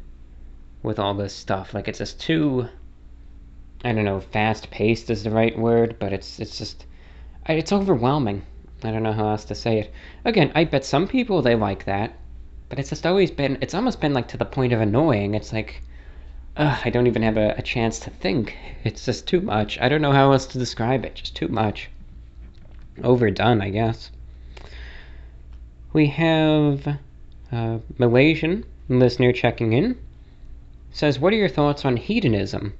with 0.82 0.98
all 0.98 1.14
this 1.14 1.34
stuff. 1.34 1.74
Like 1.74 1.88
it's 1.88 1.98
just 1.98 2.20
too 2.20 2.68
I 3.84 3.92
don't 3.92 4.04
know, 4.04 4.20
fast 4.20 4.70
paced 4.70 5.10
is 5.10 5.24
the 5.24 5.30
right 5.30 5.58
word, 5.58 5.96
but 5.98 6.12
it's 6.12 6.38
it's 6.38 6.58
just 6.58 6.86
it's 7.48 7.72
overwhelming. 7.72 8.42
I 8.84 8.90
don't 8.92 9.02
know 9.02 9.12
how 9.12 9.30
else 9.30 9.44
to 9.46 9.54
say 9.54 9.80
it. 9.80 9.92
Again, 10.24 10.52
I 10.54 10.64
bet 10.64 10.84
some 10.84 11.08
people 11.08 11.42
they 11.42 11.56
like 11.56 11.84
that, 11.86 12.14
but 12.68 12.78
it's 12.78 12.90
just 12.90 13.06
always 13.06 13.30
been 13.30 13.58
it's 13.60 13.74
almost 13.74 14.00
been 14.00 14.14
like 14.14 14.28
to 14.28 14.36
the 14.36 14.44
point 14.44 14.72
of 14.72 14.80
annoying. 14.80 15.34
It's 15.34 15.52
like 15.52 15.82
I 16.54 16.90
don't 16.90 17.06
even 17.06 17.22
have 17.22 17.38
a, 17.38 17.54
a 17.56 17.62
chance 17.62 17.98
to 18.00 18.10
think. 18.10 18.56
It's 18.84 19.06
just 19.06 19.26
too 19.26 19.40
much. 19.40 19.78
I 19.80 19.88
don't 19.88 20.02
know 20.02 20.12
how 20.12 20.32
else 20.32 20.44
to 20.46 20.58
describe 20.58 21.04
it. 21.06 21.14
Just 21.14 21.34
too 21.34 21.48
much. 21.48 21.88
Overdone, 23.02 23.62
I 23.62 23.70
guess. 23.70 24.10
We 25.94 26.08
have 26.08 26.98
a 27.50 27.80
Malaysian 27.96 28.64
listener 28.88 29.32
checking 29.32 29.72
in. 29.72 29.96
Says, 30.90 31.18
what 31.18 31.32
are 31.32 31.36
your 31.36 31.48
thoughts 31.48 31.86
on 31.86 31.96
hedonism? 31.96 32.74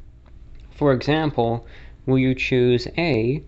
For 0.71 0.93
example, 0.93 1.67
will 2.05 2.19
you 2.19 2.35
choose 2.35 2.87
A, 2.99 3.43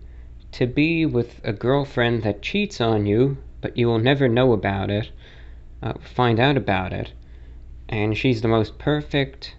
to 0.53 0.65
be 0.65 1.05
with 1.05 1.39
a 1.43 1.53
girlfriend 1.53 2.23
that 2.23 2.41
cheats 2.41 2.81
on 2.81 3.05
you, 3.05 3.37
but 3.61 3.77
you 3.77 3.87
will 3.87 3.99
never 3.99 4.27
know 4.27 4.53
about 4.53 4.89
it, 4.89 5.11
uh, 5.83 5.93
find 5.99 6.39
out 6.39 6.57
about 6.57 6.93
it, 6.93 7.11
and 7.89 8.17
she's 8.17 8.41
the 8.41 8.47
most 8.47 8.79
perfect 8.79 9.55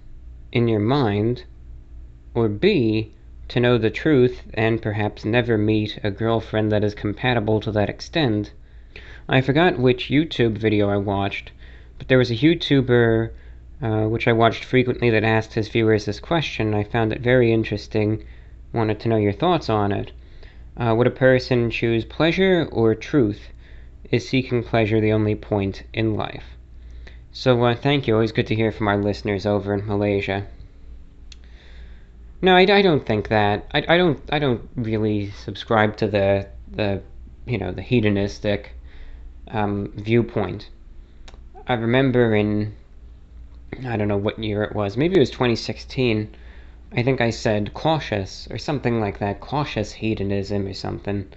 in 0.57 0.69
your 0.69 0.81
mind, 0.81 1.45
or 2.33 2.49
B, 2.49 3.13
to 3.47 3.61
know 3.61 3.77
the 3.77 3.91
truth 3.91 4.41
and 4.55 4.81
perhaps 4.81 5.23
never 5.23 5.59
meet 5.59 5.99
a 6.03 6.11
girlfriend 6.11 6.73
that 6.73 6.83
is 6.83 6.95
compatible 6.95 7.61
to 7.61 7.71
that 7.71 7.91
extent. 7.91 8.55
I 9.29 9.43
forgot 9.43 9.79
which 9.79 10.09
YouTube 10.09 10.57
video 10.57 10.89
I 10.89 10.97
watched, 10.97 11.53
but 11.99 12.09
there 12.09 12.17
was 12.17 12.31
a 12.31 12.37
YouTuber 12.37 13.33
uh, 13.83 14.05
which 14.09 14.27
I 14.27 14.33
watched 14.33 14.65
frequently 14.65 15.11
that 15.11 15.25
asked 15.25 15.53
his 15.53 15.69
viewers 15.69 16.07
this 16.07 16.21
question. 16.21 16.73
I 16.73 16.85
found 16.85 17.13
it 17.13 17.21
very 17.21 17.53
interesting. 17.53 18.25
Wanted 18.73 18.99
to 19.01 19.11
know 19.11 19.17
your 19.17 19.35
thoughts 19.35 19.69
on 19.69 19.93
it. 19.93 20.11
Uh, 20.75 20.95
would 20.97 21.07
a 21.07 21.11
person 21.27 21.71
choose 21.71 22.07
pleasure 22.07 22.67
or 22.73 22.95
truth? 22.95 23.51
Is 24.11 24.27
seeking 24.27 24.63
pleasure 24.63 25.03
the 25.03 25.13
only 25.13 25.35
point 25.35 25.83
in 25.93 26.15
life? 26.15 26.56
So, 27.39 27.63
uh, 27.65 27.75
thank 27.75 28.07
you. 28.07 28.15
Always 28.15 28.33
good 28.33 28.47
to 28.47 28.55
hear 28.55 28.73
from 28.73 28.89
our 28.89 28.97
listeners 28.97 29.45
over 29.45 29.75
in 29.75 29.87
Malaysia. 29.87 30.47
No, 32.41 32.57
I, 32.57 32.63
I 32.63 32.81
don't 32.81 33.05
think 33.05 33.29
that. 33.29 33.67
I, 33.75 33.85
I 33.87 33.99
don't. 33.99 34.19
I 34.33 34.39
don't 34.39 34.67
really 34.75 35.33
subscribe 35.33 35.99
to 35.99 36.09
the 36.09 36.49
the 36.73 37.03
you 37.45 37.59
know 37.59 37.73
the 37.73 37.83
hedonistic 37.83 38.73
um, 39.49 39.93
viewpoint. 39.97 40.71
I 41.69 41.75
remember 41.75 42.35
in 42.35 42.75
I 43.85 43.99
don't 43.99 44.09
know 44.09 44.17
what 44.17 44.39
year 44.39 44.63
it 44.63 44.75
was. 44.75 44.97
Maybe 44.97 45.17
it 45.17 45.21
was 45.21 45.31
2016. 45.31 46.35
I 46.93 47.03
think 47.03 47.21
I 47.21 47.29
said 47.29 47.75
cautious 47.75 48.49
or 48.51 48.57
something 48.57 48.99
like 48.99 49.19
that. 49.19 49.41
Cautious 49.41 49.93
hedonism 49.93 50.67
or 50.67 50.73
something. 50.73 51.29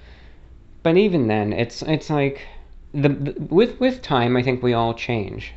But 0.82 0.96
even 0.96 1.28
then, 1.28 1.52
it's 1.52 1.82
it's 1.82 2.10
like 2.10 2.48
the, 2.94 3.10
the 3.10 3.36
with 3.54 3.82
with 3.82 4.02
time, 4.02 4.38
I 4.38 4.44
think 4.44 4.64
we 4.64 4.72
all 4.72 4.94
change. 4.94 5.52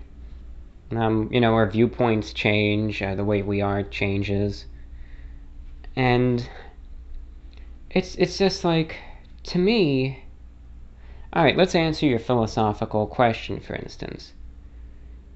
Um, 0.97 1.29
you 1.33 1.41
know, 1.41 1.55
our 1.55 1.69
viewpoints 1.69 2.33
change. 2.33 3.03
Uh, 3.03 3.15
the 3.15 3.25
way 3.25 3.43
we 3.43 3.61
are 3.61 3.83
changes. 3.83 4.67
And 5.97 6.49
it's 7.91 8.15
it's 8.17 8.39
just 8.39 8.65
like 8.65 8.97
to 9.45 9.59
me. 9.59 10.25
All 11.33 11.43
right, 11.43 11.57
let's 11.57 11.75
answer 11.75 12.07
your 12.07 12.19
philosophical 12.19 13.07
question, 13.07 13.61
for 13.61 13.75
instance 13.75 14.33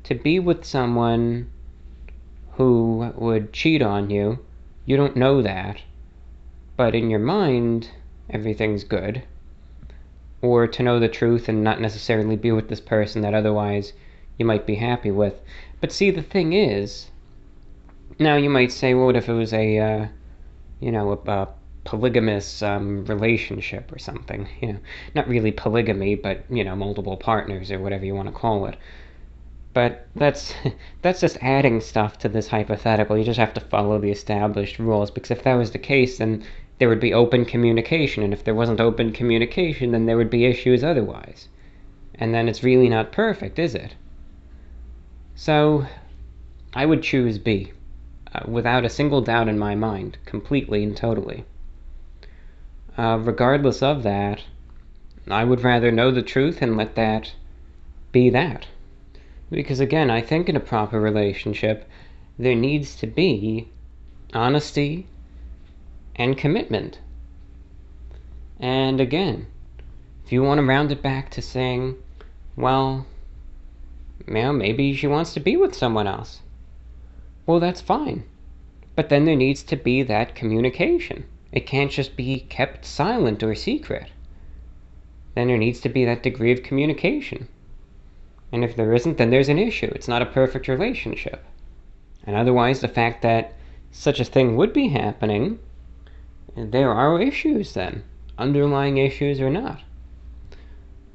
to 0.07 0.15
be 0.15 0.39
with 0.39 0.65
someone 0.65 1.51
who 2.53 3.13
would 3.17 3.53
cheat 3.53 3.83
on 3.83 4.09
you, 4.09 4.39
you 4.85 4.97
don't 4.97 5.17
know 5.17 5.43
that, 5.43 5.83
but 6.77 6.95
in 6.95 7.11
your 7.11 7.19
mind, 7.19 7.91
everything's 8.31 8.85
good. 8.85 9.21
Or 10.41 10.69
to 10.69 10.83
know 10.85 11.01
the 11.01 11.09
truth 11.09 11.49
and 11.49 11.65
not 11.65 11.81
necessarily 11.81 12.37
be 12.37 12.53
with 12.53 12.69
this 12.69 12.81
person 12.81 13.23
that 13.23 13.35
otherwise 13.35 13.95
you 14.39 14.45
might 14.45 14.67
be 14.67 14.77
happy 14.77 15.11
with. 15.11 15.41
But 15.81 15.93
see, 15.93 16.11
the 16.11 16.23
thing 16.23 16.53
is, 16.53 17.11
now 18.19 18.37
you 18.37 18.51
might 18.51 18.73
say, 18.73 18.95
well, 18.95 19.07
what 19.07 19.17
if 19.17 19.29
it 19.29 19.35
was 19.35 19.53
a, 19.53 19.79
uh, 19.79 20.07
you 20.81 20.93
know, 20.93 21.13
a, 21.27 21.49
polygamous 21.87 22.63
um, 22.63 23.05
relationship 23.07 23.93
or 23.93 23.99
something. 23.99 24.49
You 24.61 24.73
know, 24.73 24.79
not 25.15 25.29
really 25.29 25.53
polygamy, 25.53 26.17
but 26.17 26.45
you 26.51 26.65
know, 26.65 26.75
multiple 26.75 27.17
partners 27.17 27.71
or 27.71 27.79
whatever 27.79 28.05
you 28.05 28.15
want 28.15 28.29
to 28.29 28.35
call 28.35 28.67
it. 28.67 28.77
But 29.73 30.09
that's 30.17 30.53
that's 31.03 31.21
just 31.21 31.39
adding 31.41 31.81
stuff 31.81 32.19
to 32.19 32.29
this 32.29 32.49
hypothetical. 32.49 33.17
You 33.17 33.25
just 33.25 33.39
have 33.39 33.55
to 33.55 33.61
follow 33.61 33.99
the 33.99 34.11
established 34.11 34.79
rules 34.79 35.11
because 35.11 35.31
if 35.31 35.45
that 35.45 35.55
was 35.55 35.71
the 35.71 35.79
case, 35.79 36.19
then 36.19 36.43
there 36.79 36.89
would 36.89 37.01
be 37.01 37.15
open 37.15 37.45
communication, 37.45 38.23
and 38.23 38.33
if 38.35 38.43
there 38.45 38.55
wasn't 38.55 38.81
open 38.81 39.13
communication, 39.13 39.93
then 39.93 40.07
there 40.07 40.17
would 40.17 40.31
be 40.31 40.45
issues 40.45 40.83
otherwise. 40.83 41.49
And 42.17 42.35
then 42.35 42.49
it's 42.49 42.65
really 42.65 42.89
not 42.89 43.13
perfect, 43.13 43.59
is 43.59 43.75
it? 43.75 43.95
So, 45.39 45.87
I 46.73 46.87
would 46.87 47.03
choose 47.03 47.39
B, 47.39 47.73
uh, 48.33 48.41
without 48.49 48.87
a 48.87 48.91
single 48.91 49.21
doubt 49.21 49.49
in 49.49 49.59
my 49.59 49.75
mind, 49.75 50.17
completely 50.25 50.83
and 50.83 50.97
totally. 50.97 51.45
Uh, 52.97 53.19
regardless 53.23 53.83
of 53.83 54.03
that, 54.03 54.43
I 55.29 55.45
would 55.45 55.63
rather 55.63 55.93
know 55.93 56.11
the 56.11 56.23
truth 56.23 56.63
and 56.63 56.77
let 56.77 56.95
that 56.95 57.35
be 58.13 58.31
that. 58.31 58.67
Because 59.51 59.79
again, 59.79 60.11
I 60.11 60.23
think 60.23 60.49
in 60.49 60.57
a 60.57 60.61
proper 60.61 60.99
relationship, 60.99 61.87
there 62.39 62.55
needs 62.55 62.97
to 62.97 63.07
be 63.07 63.69
honesty 64.33 65.07
and 66.17 66.39
commitment. 66.39 66.99
And 68.59 69.03
again, 69.03 69.49
if 70.25 70.33
you 70.33 70.43
want 70.43 70.59
to 70.61 70.67
round 70.67 70.91
it 70.93 71.03
back 71.03 71.31
to 71.33 71.43
saying, 71.43 71.97
well, 72.57 73.07
you 74.27 74.35
know, 74.35 74.53
maybe 74.53 74.95
she 74.95 75.07
wants 75.07 75.35
to 75.35 75.41
be 75.41 75.57
with 75.57 75.75
someone 75.75 76.07
else. 76.07 76.41
Well, 77.47 77.61
that's 77.61 77.81
fine. 77.81 78.25
But 78.95 79.09
then 79.09 79.25
there 79.25 79.37
needs 79.37 79.63
to 79.65 79.77
be 79.77 80.03
that 80.03 80.35
communication. 80.35 81.25
It 81.53 81.67
can't 81.67 81.91
just 81.91 82.17
be 82.17 82.41
kept 82.41 82.85
silent 82.85 83.43
or 83.43 83.55
secret. 83.55 84.11
Then 85.35 85.49
there 85.49 85.59
needs 85.59 85.81
to 85.81 85.89
be 85.89 86.05
that 86.05 86.23
degree 86.23 86.53
of 86.53 86.63
communication. 86.63 87.49
And 88.53 88.65
if 88.65 88.75
there 88.75 88.95
isn't, 88.95 89.19
then 89.19 89.31
there's 89.31 89.49
an 89.49 89.59
issue. 89.59 89.91
It's 89.95 90.09
not 90.09 90.23
a 90.23 90.27
perfect 90.27 90.69
relationship. 90.69 91.45
And 92.25 92.35
otherwise, 92.35 92.81
the 92.81 92.89
fact 92.89 93.23
that 93.23 93.55
such 93.93 94.19
a 94.19 94.25
thing 94.25 94.57
would 94.57 94.73
be 94.73 94.89
happening 94.89 95.59
there 96.57 96.91
are 96.91 97.21
issues 97.21 97.75
then, 97.75 98.03
underlying 98.39 98.97
issues 98.97 99.41
or 99.41 99.51
not. 99.51 99.83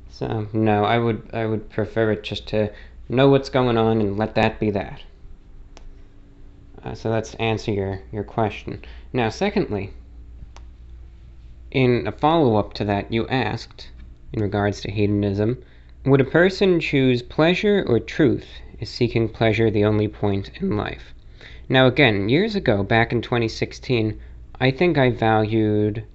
So 0.09 0.47
no, 0.53 0.85
I 0.85 0.99
would 0.99 1.31
I 1.33 1.47
would 1.47 1.69
prefer 1.71 2.11
it 2.11 2.23
just 2.23 2.47
to 2.49 2.71
know 3.11 3.29
what's 3.29 3.49
going 3.49 3.77
on 3.77 3.99
and 3.99 4.17
let 4.17 4.35
that 4.35 4.57
be 4.57 4.71
that. 4.71 5.01
Uh, 6.81 6.95
so 6.95 7.09
let's 7.09 7.35
answer 7.35 7.71
your, 7.71 8.01
your 8.11 8.23
question. 8.23 8.81
Now, 9.11 9.27
secondly, 9.29 9.91
in 11.71 12.07
a 12.07 12.11
follow 12.11 12.55
up 12.55 12.73
to 12.75 12.85
that, 12.85 13.11
you 13.11 13.27
asked, 13.27 13.89
in 14.31 14.41
regards 14.41 14.79
to 14.81 14.91
hedonism, 14.91 15.61
would 16.05 16.21
a 16.21 16.25
person 16.25 16.79
choose 16.79 17.21
pleasure 17.21 17.83
or 17.85 17.99
truth? 17.99 18.47
Is 18.79 18.89
seeking 18.89 19.29
pleasure 19.29 19.69
the 19.69 19.85
only 19.85 20.07
point 20.07 20.49
in 20.59 20.75
life? 20.75 21.13
Now, 21.69 21.87
again, 21.87 22.29
years 22.29 22.55
ago, 22.55 22.81
back 22.81 23.11
in 23.11 23.21
2016, 23.21 24.19
I 24.59 24.71
think 24.71 24.97
I 24.97 25.11
valued, 25.11 26.05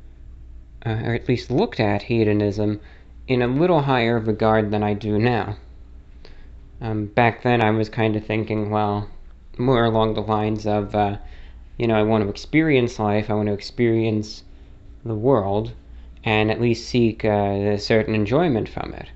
uh, 0.85 1.01
or 1.05 1.15
at 1.15 1.29
least 1.29 1.51
looked 1.51 1.79
at, 1.79 2.03
hedonism 2.03 2.81
in 3.29 3.43
a 3.43 3.47
little 3.47 3.83
higher 3.83 4.19
regard 4.19 4.71
than 4.71 4.83
I 4.83 4.95
do 4.95 5.19
now. 5.19 5.57
Um, 6.81 7.07
back 7.07 7.43
then, 7.43 7.63
I 7.63 7.71
was 7.71 7.89
kind 7.89 8.17
of 8.17 8.25
thinking, 8.25 8.71
well, 8.71 9.09
more 9.59 9.85
along 9.85 10.15
the 10.15 10.23
lines 10.23 10.67
of, 10.67 10.95
uh, 10.95 11.17
you 11.79 11.87
know, 11.87 11.95
I 11.95 12.03
want 12.03 12.25
to 12.25 12.31
experience 12.31 12.99
life, 12.99 13.31
I 13.31 13.35
want 13.35 13.49
to 13.49 13.55
experience 13.55 14.45
the 15.05 15.15
world, 15.15 15.73
and 16.25 16.51
at 16.51 16.61
least 16.61 16.89
seek 16.89 17.25
uh, 17.25 17.29
a 17.29 17.79
certain 17.79 18.15
enjoyment 18.15 18.69
from 18.69 18.93
it. 18.93 19.09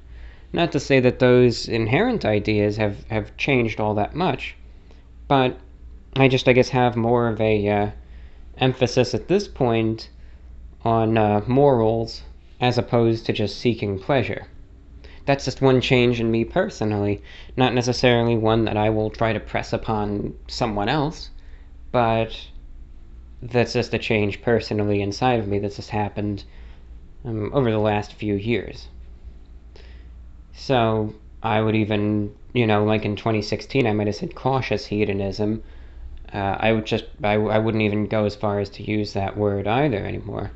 Not 0.53 0.73
to 0.73 0.81
say 0.81 1.01
that 1.01 1.19
those 1.19 1.69
inherent 1.69 2.25
ideas 2.25 2.77
have, 2.77 3.05
have 3.09 3.37
changed 3.37 3.79
all 3.79 3.95
that 3.95 4.15
much, 4.15 4.57
but 5.29 5.59
I 6.17 6.29
just, 6.29 6.49
I 6.49 6.53
guess, 6.53 6.71
have 6.71 6.97
more 6.97 7.29
of 7.29 7.41
a 7.41 7.69
uh, 7.69 7.91
emphasis 8.59 9.15
at 9.15 9.29
this 9.29 9.47
point 9.47 10.09
on 10.85 11.17
uh, 11.19 11.43
morals 11.47 12.23
as 12.61 12.79
opposed 12.79 13.27
to 13.27 13.33
just 13.33 13.59
seeking 13.59 13.99
pleasure. 13.99 14.47
That's 15.31 15.45
just 15.45 15.63
one 15.63 15.81
change 15.81 16.19
in 16.19 16.29
me 16.29 16.45
personally, 16.45 17.23
not 17.57 17.73
necessarily 17.73 18.37
one 18.37 18.65
that 18.65 18.77
I 18.77 18.91
will 18.91 19.11
try 19.11 19.33
to 19.33 19.39
press 19.39 19.73
upon 19.73 20.35
someone 20.49 20.89
else, 20.89 21.31
but 21.93 22.49
that's 23.41 23.75
just 23.75 23.95
a 23.95 23.99
change 23.99 24.43
personally 24.43 25.01
inside 25.01 25.39
of 25.39 25.47
me 25.47 25.61
that's 25.61 25.77
just 25.77 25.91
happened 25.91 26.43
um, 27.25 27.53
over 27.55 27.71
the 27.71 27.79
last 27.79 28.15
few 28.15 28.35
years. 28.35 28.89
So 30.53 31.15
I 31.45 31.61
would 31.61 31.77
even, 31.77 32.35
you 32.53 32.67
know, 32.67 32.83
like 32.83 33.05
in 33.05 33.15
2016, 33.15 33.87
I 33.87 33.93
might 33.93 34.09
have 34.09 34.17
said 34.17 34.35
cautious 34.35 34.87
hedonism 34.87 35.63
uh, 36.33 36.57
I 36.59 36.73
would 36.73 36.87
just 36.87 37.05
I, 37.23 37.35
I 37.35 37.59
wouldn't 37.59 37.85
even 37.85 38.09
go 38.09 38.25
as 38.25 38.35
far 38.35 38.59
as 38.59 38.69
to 38.71 38.83
use 38.83 39.13
that 39.13 39.37
word 39.37 39.69
either 39.69 40.05
anymore. 40.05 40.51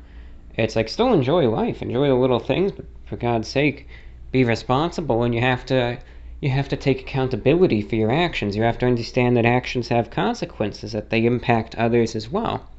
It's 0.57 0.75
like 0.75 0.89
still 0.89 1.13
enjoy 1.13 1.49
life, 1.49 1.81
enjoy 1.81 2.07
the 2.09 2.15
little 2.15 2.39
things, 2.39 2.73
but 2.73 2.83
for 3.05 3.15
God's 3.15 3.47
sake, 3.47 3.87
be 4.35 4.43
responsible 4.43 5.23
and 5.23 5.33
you 5.33 5.39
have 5.39 5.65
to 5.65 5.97
you 6.41 6.49
have 6.49 6.67
to 6.67 6.75
take 6.75 6.99
accountability 6.99 7.81
for 7.81 7.95
your 7.95 8.11
actions. 8.11 8.57
You 8.57 8.63
have 8.63 8.77
to 8.79 8.85
understand 8.85 9.37
that 9.37 9.45
actions 9.45 9.87
have 9.87 10.09
consequences, 10.09 10.91
that 10.91 11.09
they 11.09 11.25
impact 11.25 11.75
others 11.75 12.15
as 12.15 12.29
well. 12.29 12.69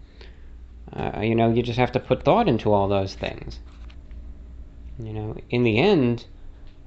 Uh, 0.93 1.21
you 1.23 1.35
know, 1.35 1.51
you 1.51 1.63
just 1.63 1.79
have 1.79 1.93
to 1.93 1.99
put 1.99 2.23
thought 2.23 2.47
into 2.47 2.73
all 2.73 2.89
those 2.89 3.15
things. 3.15 3.59
You 4.99 5.15
know, 5.15 5.37
in 5.49 5.63
the 5.65 5.79
end, 5.79 6.27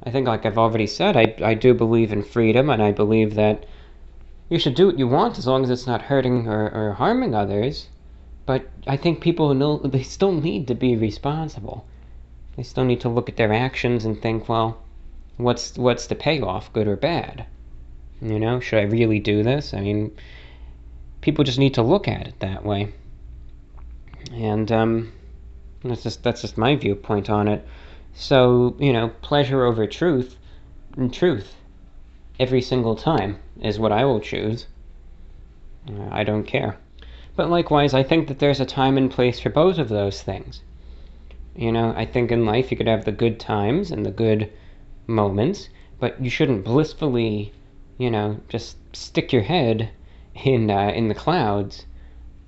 I 0.04 0.12
think, 0.12 0.28
like 0.28 0.46
I've 0.46 0.60
already 0.60 0.88
said, 0.88 1.18
I, 1.18 1.36
I 1.44 1.56
do 1.56 1.74
believe 1.74 2.14
in 2.14 2.22
freedom, 2.22 2.70
and 2.70 2.82
I 2.82 2.92
believe 2.92 3.34
that 3.34 3.66
you 4.50 4.60
should 4.60 4.76
do 4.76 4.86
what 4.86 5.00
you 5.00 5.08
want 5.08 5.40
as 5.40 5.48
long 5.48 5.64
as 5.64 5.72
it's 5.72 5.88
not 5.88 6.04
hurting 6.04 6.48
or, 6.48 6.70
or 6.70 6.94
harming 6.94 7.34
others. 7.34 7.90
But 8.46 8.70
I 8.86 8.98
think 8.98 9.20
people 9.20 9.54
know 9.56 9.78
they 9.80 10.04
still 10.04 10.32
need 10.32 10.68
to 10.68 10.76
be 10.76 10.96
responsible. 10.96 11.86
They 12.60 12.64
still 12.64 12.84
need 12.84 13.00
to 13.00 13.08
look 13.08 13.30
at 13.30 13.38
their 13.38 13.54
actions 13.54 14.04
and 14.04 14.22
think, 14.22 14.50
well, 14.50 14.84
what's 15.38 15.78
what's 15.78 16.08
the 16.08 16.16
payoff, 16.16 16.74
good 16.74 16.90
or 16.90 16.98
bad? 16.98 17.46
You 18.22 18.38
know, 18.38 18.60
should 18.60 18.80
I 18.80 18.82
really 18.82 19.22
do 19.22 19.44
this? 19.44 19.74
I 19.74 19.80
mean, 19.80 20.12
people 21.22 21.46
just 21.46 21.58
need 21.58 21.76
to 21.76 21.82
look 21.82 22.10
at 22.10 22.28
it 22.28 22.38
that 22.42 22.66
way. 22.66 22.92
And 24.34 24.70
um, 24.74 25.14
that's 25.86 26.04
just 26.04 26.22
that's 26.22 26.42
just 26.42 26.58
my 26.58 26.76
viewpoint 26.76 27.30
on 27.30 27.48
it. 27.48 27.66
So 28.14 28.76
you 28.78 28.92
know, 28.92 29.08
pleasure 29.22 29.64
over 29.64 29.88
truth, 29.88 30.36
and 30.98 31.14
truth 31.14 31.56
every 32.42 32.62
single 32.62 32.98
time 32.98 33.40
is 33.62 33.80
what 33.80 33.94
I 33.94 34.04
will 34.04 34.20
choose. 34.20 34.68
I 36.12 36.26
don't 36.26 36.44
care. 36.44 36.78
But 37.38 37.50
likewise, 37.50 37.94
I 37.94 38.04
think 38.04 38.28
that 38.28 38.40
there's 38.40 38.60
a 38.60 38.66
time 38.66 38.98
and 38.98 39.10
place 39.10 39.40
for 39.40 39.50
both 39.50 39.78
of 39.78 39.88
those 39.88 40.22
things. 40.22 40.62
You 41.60 41.74
know, 41.74 41.94
I 41.94 42.06
think 42.06 42.32
in 42.32 42.46
life 42.46 42.72
you 42.72 42.78
could 42.78 42.88
have 42.88 43.04
the 43.04 43.12
good 43.12 43.38
times 43.38 43.92
and 43.92 44.06
the 44.06 44.12
good 44.12 44.50
moments, 45.08 45.68
but 46.00 46.24
you 46.24 46.30
shouldn't 46.30 46.64
blissfully, 46.64 47.52
you 47.98 48.10
know, 48.10 48.40
just 48.48 48.78
stick 48.96 49.34
your 49.34 49.42
head 49.42 49.90
in 50.36 50.72
uh, 50.72 50.94
in 50.96 51.10
the 51.10 51.14
clouds 51.14 51.86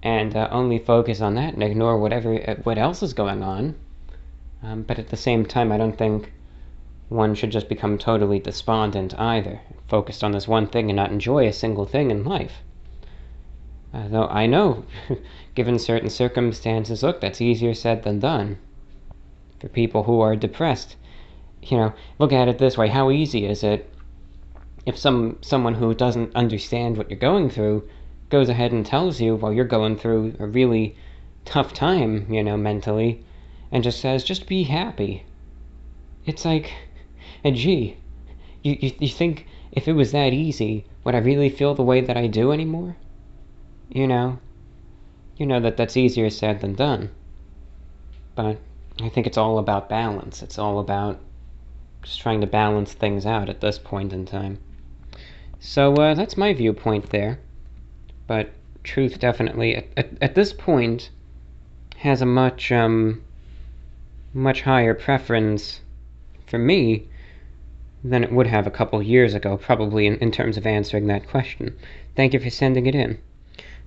and 0.02 0.34
uh, 0.34 0.48
only 0.50 0.80
focus 0.80 1.20
on 1.20 1.36
that 1.36 1.54
and 1.54 1.62
ignore 1.62 1.98
whatever 1.98 2.36
uh, 2.50 2.56
what 2.64 2.78
else 2.78 3.04
is 3.04 3.12
going 3.12 3.44
on. 3.44 3.76
Um, 4.64 4.84
but 4.84 4.98
at 4.98 5.10
the 5.10 5.18
same 5.18 5.46
time, 5.46 5.74
I 5.74 5.78
don't 5.78 5.98
think 5.98 6.32
one 7.10 7.36
should 7.36 7.52
just 7.52 7.68
become 7.68 7.98
totally 7.98 8.40
despondent 8.40 9.14
either, 9.20 9.60
focused 9.90 10.24
on 10.24 10.32
this 10.32 10.48
one 10.48 10.68
thing 10.68 10.90
and 10.90 10.96
not 10.96 11.12
enjoy 11.12 11.48
a 11.48 11.52
single 11.52 11.86
thing 11.86 12.12
in 12.12 12.24
life. 12.24 12.64
Uh, 13.94 14.08
though 14.08 14.28
I 14.28 14.46
know, 14.46 14.86
given 15.54 15.80
certain 15.80 16.10
circumstances, 16.10 17.04
look, 17.04 17.20
that's 17.20 17.42
easier 17.42 17.74
said 17.74 18.04
than 18.04 18.20
done. 18.20 18.58
For 19.62 19.70
people 19.70 20.04
who 20.04 20.20
are 20.22 20.36
depressed, 20.36 20.96
you 21.62 21.78
know, 21.78 21.94
look 22.18 22.34
at 22.34 22.48
it 22.48 22.58
this 22.58 22.78
way: 22.78 22.88
how 22.88 23.12
easy 23.12 23.46
is 23.46 23.64
it 23.64 23.88
if 24.88 24.98
some 24.98 25.38
someone 25.42 25.76
who 25.76 25.94
doesn't 25.94 26.36
understand 26.36 26.98
what 26.98 27.10
you're 27.10 27.20
going 27.20 27.50
through 27.50 27.88
goes 28.30 28.50
ahead 28.50 28.72
and 28.72 28.84
tells 28.86 29.22
you 29.22 29.36
while 29.36 29.54
you're 29.54 29.66
going 29.66 29.96
through 29.96 30.34
a 30.40 30.48
really 30.48 30.96
tough 31.46 31.74
time, 31.74 32.26
you 32.34 32.44
know, 32.44 32.58
mentally, 32.58 33.24
and 33.72 33.84
just 33.84 34.00
says, 34.00 34.24
just 34.24 34.48
be 34.48 34.64
happy. 34.64 35.24
It's 36.26 36.46
like, 36.46 36.74
and 37.44 37.56
gee, 37.56 37.98
you, 38.64 38.78
you, 38.80 38.92
you 39.00 39.10
think 39.10 39.46
if 39.72 39.88
it 39.88 39.94
was 39.94 40.12
that 40.12 40.34
easy, 40.34 40.86
would 41.04 41.16
I 41.16 41.20
really 41.20 41.50
feel 41.50 41.76
the 41.76 41.84
way 41.84 42.02
that 42.02 42.18
I 42.18 42.28
do 42.28 42.52
anymore? 42.52 42.96
You 43.90 44.08
know, 44.08 44.40
you 45.38 45.46
know 45.46 45.60
that 45.60 45.78
that's 45.78 45.98
easier 45.98 46.30
said 46.30 46.62
than 46.62 46.74
done. 46.74 47.10
But 48.34 48.58
I 49.04 49.10
think 49.10 49.28
it's 49.28 49.38
all 49.38 49.58
about 49.58 49.90
balance. 49.90 50.42
It's 50.42 50.60
all 50.60 50.80
about 50.80 51.20
just 52.04 52.20
trying 52.20 52.42
to 52.42 52.48
balance 52.48 52.94
things 52.94 53.26
out 53.26 53.50
at 53.50 53.62
this 53.62 53.78
point 53.78 54.14
in 54.14 54.26
time. 54.26 54.60
So 55.60 55.94
uh, 55.96 56.14
that's 56.14 56.38
my 56.38 56.54
viewpoint 56.54 57.10
there. 57.10 57.40
But 58.28 58.52
truth 58.84 59.20
definitely, 59.20 59.76
at, 59.76 59.88
at, 59.98 60.10
at 60.22 60.36
this 60.36 60.54
point, 60.54 61.10
has 61.98 62.22
a 62.22 62.26
much 62.26 62.72
um 62.72 63.22
much 64.34 64.62
higher 64.62 64.94
preference 64.94 65.82
for 66.48 66.58
me 66.58 67.08
than 68.04 68.24
it 68.24 68.32
would 68.32 68.48
have 68.48 68.66
a 68.66 68.72
couple 68.72 69.02
years 69.04 69.34
ago, 69.34 69.58
probably 69.58 70.08
in, 70.08 70.16
in 70.18 70.32
terms 70.32 70.58
of 70.58 70.66
answering 70.66 71.08
that 71.08 71.28
question. 71.28 71.76
Thank 72.16 72.34
you 72.34 72.40
for 72.40 72.50
sending 72.50 72.88
it 72.88 72.96
in. 72.96 73.20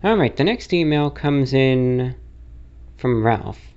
Alright, 0.05 0.37
the 0.37 0.45
next 0.45 0.73
email 0.73 1.11
comes 1.11 1.53
in 1.53 2.15
from 2.97 3.25
Ralph. 3.25 3.74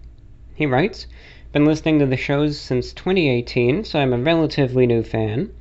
He 0.57 0.65
writes, 0.65 1.05
Been 1.51 1.65
listening 1.65 1.99
to 1.99 2.07
the 2.07 2.17
shows 2.17 2.59
since 2.59 2.91
2018, 2.91 3.83
so 3.83 3.99
I'm 3.99 4.11
a 4.11 4.17
relatively 4.17 4.87
new 4.87 5.03
fan. 5.03 5.51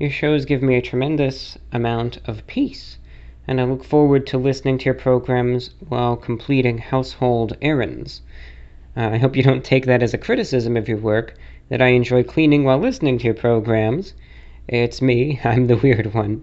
Your 0.00 0.10
shows 0.10 0.46
give 0.46 0.64
me 0.64 0.74
a 0.74 0.82
tremendous 0.82 1.56
amount 1.70 2.18
of 2.26 2.44
peace, 2.48 2.98
and 3.46 3.60
I 3.60 3.64
look 3.64 3.84
forward 3.84 4.26
to 4.26 4.38
listening 4.38 4.78
to 4.78 4.86
your 4.86 4.94
programs 4.94 5.70
while 5.88 6.16
completing 6.16 6.78
household 6.78 7.56
errands. 7.62 8.22
Uh, 8.96 9.10
I 9.12 9.18
hope 9.18 9.36
you 9.36 9.44
don't 9.44 9.62
take 9.62 9.86
that 9.86 10.02
as 10.02 10.12
a 10.12 10.18
criticism 10.18 10.76
of 10.76 10.88
your 10.88 10.98
work, 10.98 11.36
that 11.68 11.80
I 11.80 11.90
enjoy 11.90 12.24
cleaning 12.24 12.64
while 12.64 12.78
listening 12.78 13.18
to 13.18 13.24
your 13.26 13.34
programs. 13.34 14.12
It's 14.66 15.00
me, 15.00 15.38
I'm 15.44 15.68
the 15.68 15.76
weird 15.76 16.14
one. 16.14 16.42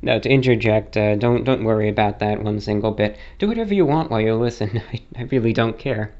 Now, 0.00 0.18
to 0.18 0.30
interject, 0.30 0.96
uh, 0.96 1.16
don't 1.16 1.44
don't 1.44 1.64
worry 1.64 1.90
about 1.90 2.20
that 2.20 2.42
one 2.42 2.60
single 2.60 2.92
bit. 2.92 3.18
Do 3.38 3.48
whatever 3.48 3.74
you 3.74 3.84
want 3.84 4.10
while 4.10 4.22
you 4.22 4.34
listen. 4.34 4.80
I, 4.94 5.00
I 5.14 5.22
really 5.24 5.52
don't 5.52 5.78
care. 5.78 6.14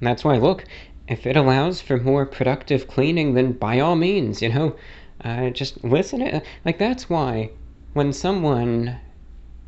And 0.00 0.06
that's 0.06 0.24
why, 0.24 0.36
look, 0.36 0.64
if 1.08 1.26
it 1.26 1.36
allows 1.36 1.80
for 1.80 1.96
more 1.96 2.26
productive 2.26 2.88
cleaning, 2.88 3.34
then 3.34 3.52
by 3.52 3.80
all 3.80 3.96
means, 3.96 4.42
you 4.42 4.48
know, 4.48 4.76
uh, 5.24 5.50
just 5.50 5.82
listen. 5.84 6.20
It. 6.20 6.44
Like 6.64 6.78
that's 6.78 7.08
why 7.08 7.50
when 7.94 8.12
someone 8.12 8.98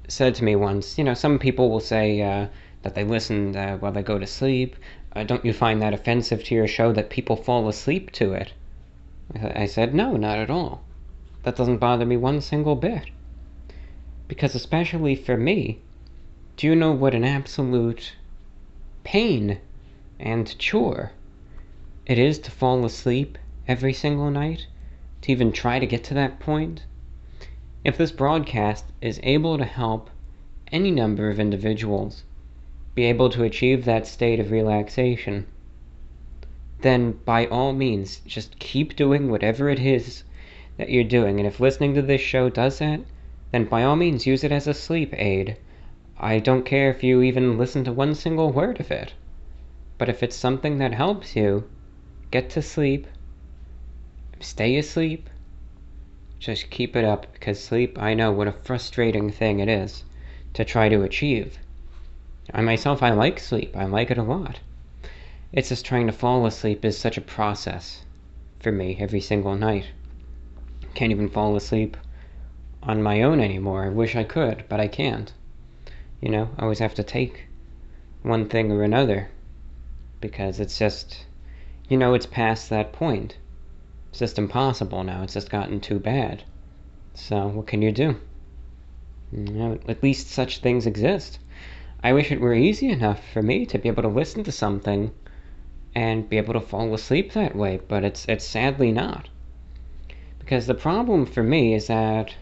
said 0.09 0.35
to 0.35 0.45
me 0.45 0.57
once, 0.57 0.99
you 0.99 1.05
know, 1.05 1.15
some 1.15 1.39
people 1.39 1.71
will 1.71 1.81
say 1.81 2.21
uh, 2.21 2.49
that 2.83 2.95
they 2.95 3.05
listen 3.05 3.57
uh, 3.57 3.77
while 3.79 3.93
they 3.93 4.03
go 4.03 4.19
to 4.19 4.27
sleep. 4.27 4.77
Uh, 5.15 5.25
don't 5.25 5.45
you 5.45 5.53
find 5.53 5.81
that 5.81 5.95
offensive 5.95 6.45
to 6.45 6.55
your 6.55 6.69
show 6.69 6.93
that 6.93 7.11
people 7.11 7.37
fall 7.37 7.69
asleep 7.69 8.11
to 8.13 8.33
it? 8.33 8.53
I 9.35 9.67
said, 9.67 9.95
no, 9.95 10.17
not 10.17 10.39
at 10.39 10.51
all. 10.51 10.83
That 11.43 11.57
doesn't 11.57 11.79
bother 11.79 12.05
me 12.05 12.17
one 12.17 12.41
single 12.41 12.77
bit. 12.77 13.05
Because, 14.27 14.55
especially 14.55 15.15
for 15.15 15.37
me, 15.37 15.81
do 16.57 16.67
you 16.67 16.75
know 16.75 16.93
what 16.93 17.15
an 17.15 17.25
absolute 17.25 18.15
pain 19.05 19.59
and 20.21 20.59
chore 20.59 21.13
it 22.07 22.19
is 22.19 22.39
to 22.39 22.51
fall 22.51 22.85
asleep 22.87 23.37
every 23.67 23.93
single 23.93 24.31
night? 24.31 24.67
To 25.23 25.33
even 25.33 25.53
try 25.53 25.79
to 25.79 25.87
get 25.87 26.03
to 26.05 26.15
that 26.15 26.41
point? 26.41 26.85
If 27.85 27.99
this 27.99 28.13
broadcast 28.13 28.87
is 29.03 29.21
able 29.23 29.59
to 29.59 29.65
help 29.65 30.09
any 30.73 30.91
number 30.91 31.31
of 31.31 31.39
individuals 31.39 32.25
be 32.95 33.05
able 33.05 33.29
to 33.31 33.45
achieve 33.45 33.85
that 33.85 34.07
state 34.07 34.41
of 34.41 34.51
relaxation, 34.51 35.47
then 36.81 37.13
by 37.27 37.47
all 37.47 37.73
means, 37.73 38.21
just 38.27 38.59
keep 38.59 38.97
doing 38.97 39.31
whatever 39.31 39.69
it 39.69 39.79
is 39.79 40.25
that 40.79 40.89
you're 40.89 41.05
doing. 41.05 41.39
And 41.39 41.47
if 41.47 41.61
listening 41.61 41.95
to 41.95 42.03
this 42.03 42.21
show 42.21 42.49
does 42.49 42.79
that, 42.79 43.01
then 43.53 43.67
by 43.67 43.83
all 43.83 43.97
means 43.97 44.27
use 44.27 44.45
it 44.45 44.53
as 44.53 44.67
a 44.67 44.75
sleep 44.75 45.13
aid. 45.17 45.57
I 46.19 46.39
don't 46.39 46.65
care 46.65 46.91
if 46.91 47.05
you 47.05 47.21
even 47.21 47.59
listen 47.59 47.85
to 47.85 47.93
one 47.93 48.15
single 48.15 48.51
word 48.51 48.81
of 48.81 48.91
it. 48.91 49.13
But 49.99 50.09
if 50.09 50.23
it's 50.23 50.37
something 50.37 50.79
that 50.79 50.95
helps 50.95 51.35
you 51.35 51.69
get 52.31 52.49
to 52.51 52.63
sleep, 52.63 53.09
stay 54.39 54.77
asleep, 54.77 55.29
just 56.39 56.71
keep 56.71 56.95
it 56.95 57.05
up 57.05 57.33
because 57.33 57.63
sleep, 57.63 58.01
I 58.01 58.15
know 58.15 58.31
what 58.31 58.47
a 58.47 58.53
frustrating 58.53 59.33
thing 59.33 59.59
it 59.59 59.69
is 59.69 60.05
to 60.55 60.65
try 60.65 60.89
to 60.89 61.03
achieve. 61.03 61.59
I 62.55 62.63
myself, 62.63 63.03
I 63.03 63.11
like 63.11 63.41
sleep. 63.41 63.77
I 63.77 63.87
like 63.87 64.13
it 64.13 64.19
a 64.19 64.23
lot. 64.23 64.61
It's 65.53 65.71
just 65.71 65.85
trying 65.85 66.07
to 66.07 66.13
fall 66.13 66.47
asleep 66.47 66.85
is 66.85 66.97
such 66.97 67.17
a 67.17 67.21
process 67.23 68.05
for 68.61 68.71
me 68.71 68.97
every 69.01 69.21
single 69.21 69.57
night. 69.57 69.87
Can't 70.95 71.11
even 71.11 71.29
fall 71.29 71.57
asleep 71.57 71.97
on 72.85 73.03
my 73.03 73.23
own 73.23 73.41
anymore. 73.41 73.85
I 73.85 73.89
wish 73.89 74.15
I 74.15 74.23
could, 74.23 74.63
but 74.69 74.79
I 74.79 74.87
can't. 74.87 75.33
You 76.21 76.31
know, 76.31 76.51
I 76.57 76.63
always 76.63 76.79
have 76.79 76.95
to 76.95 77.03
take 77.03 77.47
one 78.23 78.49
thing 78.49 78.71
or 78.71 78.85
another 78.85 79.29
because 80.21 80.61
it's 80.61 80.79
just, 80.79 81.27
you 81.89 81.97
know, 81.97 82.15
it's 82.15 82.27
past 82.27 82.71
that 82.71 82.93
point. 82.93 83.39
It's 84.11 84.19
just 84.19 84.39
impossible 84.39 85.05
now. 85.05 85.23
It's 85.23 85.35
just 85.35 85.51
gotten 85.51 85.81
too 85.81 85.99
bad. 85.99 86.45
So, 87.15 87.49
what 87.49 87.67
can 87.67 87.83
you 87.83 87.93
do? 87.93 88.21
You 89.33 89.53
know, 89.53 89.79
at 89.89 90.03
least 90.03 90.29
such 90.29 90.59
things 90.59 90.87
exist. 90.87 91.39
I 92.03 92.13
wish 92.13 92.31
it 92.31 92.41
were 92.41 92.55
easy 92.55 92.89
enough 92.89 93.21
for 93.33 93.43
me 93.43 93.67
to 93.67 93.79
be 93.79 93.89
able 93.89 94.03
to 94.03 94.09
listen 94.09 94.45
to 94.45 94.53
something 94.53 95.11
and 95.95 96.29
be 96.29 96.37
able 96.37 96.55
to 96.55 96.61
fall 96.61 96.95
asleep 96.95 97.33
that 97.33 97.57
way, 97.57 97.81
but 97.89 98.05
it's 98.05 98.25
it's 98.29 98.45
sadly 98.45 98.93
not. 98.93 99.29
Because 100.39 100.67
the 100.67 100.75
problem 100.75 101.27
for 101.27 101.43
me 101.43 101.75
is 101.75 101.89
that 101.89 102.35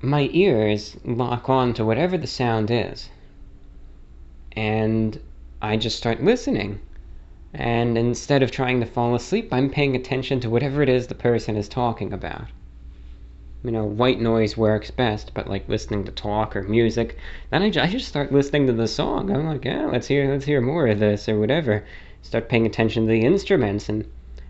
my 0.00 0.28
ears 0.32 0.96
lock 1.04 1.48
on 1.48 1.74
to 1.74 1.84
whatever 1.84 2.16
the 2.16 2.26
sound 2.26 2.70
is. 2.70 3.08
And 4.52 5.20
I 5.60 5.76
just 5.76 5.96
start 5.96 6.22
listening. 6.22 6.80
And 7.52 7.96
instead 7.96 8.42
of 8.42 8.50
trying 8.50 8.80
to 8.80 8.86
fall 8.86 9.14
asleep, 9.14 9.48
I'm 9.52 9.70
paying 9.70 9.96
attention 9.96 10.40
to 10.40 10.50
whatever 10.50 10.82
it 10.82 10.88
is 10.88 11.06
the 11.06 11.14
person 11.14 11.56
is 11.56 11.68
talking 11.68 12.12
about 12.12 12.46
you 13.64 13.72
know, 13.72 13.84
white 13.84 14.20
noise 14.20 14.56
works 14.56 14.90
best, 14.90 15.34
but 15.34 15.48
like 15.48 15.68
listening 15.68 16.04
to 16.04 16.12
talk 16.12 16.54
or 16.54 16.62
music, 16.62 17.18
then 17.50 17.62
I, 17.62 17.66
I 17.66 17.86
just 17.88 18.06
start 18.06 18.30
listening 18.32 18.68
to 18.68 18.72
the 18.72 18.86
song. 18.86 19.30
I'm 19.30 19.46
like, 19.46 19.64
yeah, 19.64 19.86
let's 19.86 20.06
hear, 20.06 20.30
let's 20.30 20.44
hear 20.44 20.60
more 20.60 20.86
of 20.86 21.00
this 21.00 21.28
or 21.28 21.40
whatever. 21.40 21.84
Start 22.22 22.48
paying 22.48 22.66
attention 22.66 23.06
to 23.06 23.10
the 23.10 23.22
instruments, 23.22 23.88
and 23.88 24.04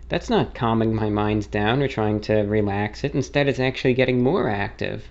that's 0.09 0.29
not 0.29 0.53
calming 0.53 0.93
my 0.93 1.09
mind 1.09 1.49
down 1.49 1.81
or 1.81 1.87
trying 1.87 2.21
to 2.21 2.41
relax 2.41 3.03
it. 3.03 3.15
Instead, 3.15 3.47
it's 3.47 3.59
actually 3.59 3.95
getting 3.95 4.21
more 4.21 4.47
active. 4.47 5.09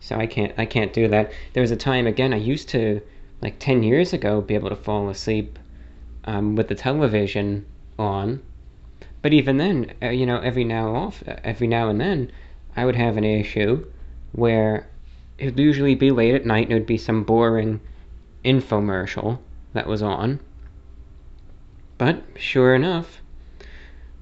So 0.00 0.16
I 0.16 0.26
can't, 0.26 0.52
I 0.58 0.66
can't 0.66 0.92
do 0.92 1.06
that. 1.08 1.32
There 1.52 1.62
was 1.62 1.70
a 1.70 1.76
time 1.76 2.08
again 2.08 2.34
I 2.34 2.38
used 2.38 2.68
to, 2.70 3.00
like 3.42 3.58
ten 3.58 3.82
years 3.82 4.12
ago, 4.12 4.40
be 4.40 4.54
able 4.54 4.68
to 4.70 4.76
fall 4.76 5.08
asleep 5.08 5.58
um, 6.24 6.56
with 6.56 6.68
the 6.68 6.74
television 6.74 7.66
on. 7.98 8.42
But 9.22 9.32
even 9.32 9.56
then, 9.56 9.92
uh, 10.02 10.10
you 10.10 10.26
know, 10.26 10.38
every 10.40 10.64
now 10.64 10.94
off, 10.94 11.22
every 11.26 11.66
now 11.66 11.88
and 11.88 12.00
then, 12.00 12.30
I 12.76 12.84
would 12.84 12.96
have 12.96 13.16
an 13.16 13.24
issue 13.24 13.86
where 14.32 14.86
it 15.38 15.46
would 15.46 15.58
usually 15.58 15.94
be 15.94 16.10
late 16.10 16.34
at 16.34 16.46
night 16.46 16.64
and 16.64 16.72
it 16.72 16.74
would 16.74 16.86
be 16.86 16.98
some 16.98 17.24
boring 17.24 17.80
infomercial 18.44 19.38
that 19.72 19.86
was 19.86 20.02
on. 20.02 20.40
But 21.98 22.22
sure 22.36 22.74
enough, 22.74 23.22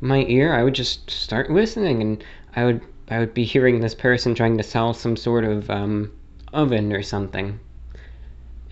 my 0.01 0.25
ear, 0.25 0.53
I 0.53 0.63
would 0.63 0.75
just 0.75 1.11
start 1.11 1.51
listening 1.51 2.03
and 2.03 2.25
I 2.55 2.65
would 2.65 2.81
I 3.09 3.19
would 3.19 3.35
be 3.35 3.45
hearing 3.45 3.81
this 3.81 3.95
person 3.95 4.35
trying 4.35 4.57
to 4.59 4.63
sell 4.63 4.95
some 4.95 5.17
sort 5.17 5.45
of 5.45 5.69
um, 5.71 6.13
oven 6.53 6.93
or 6.93 7.03
something. 7.03 7.59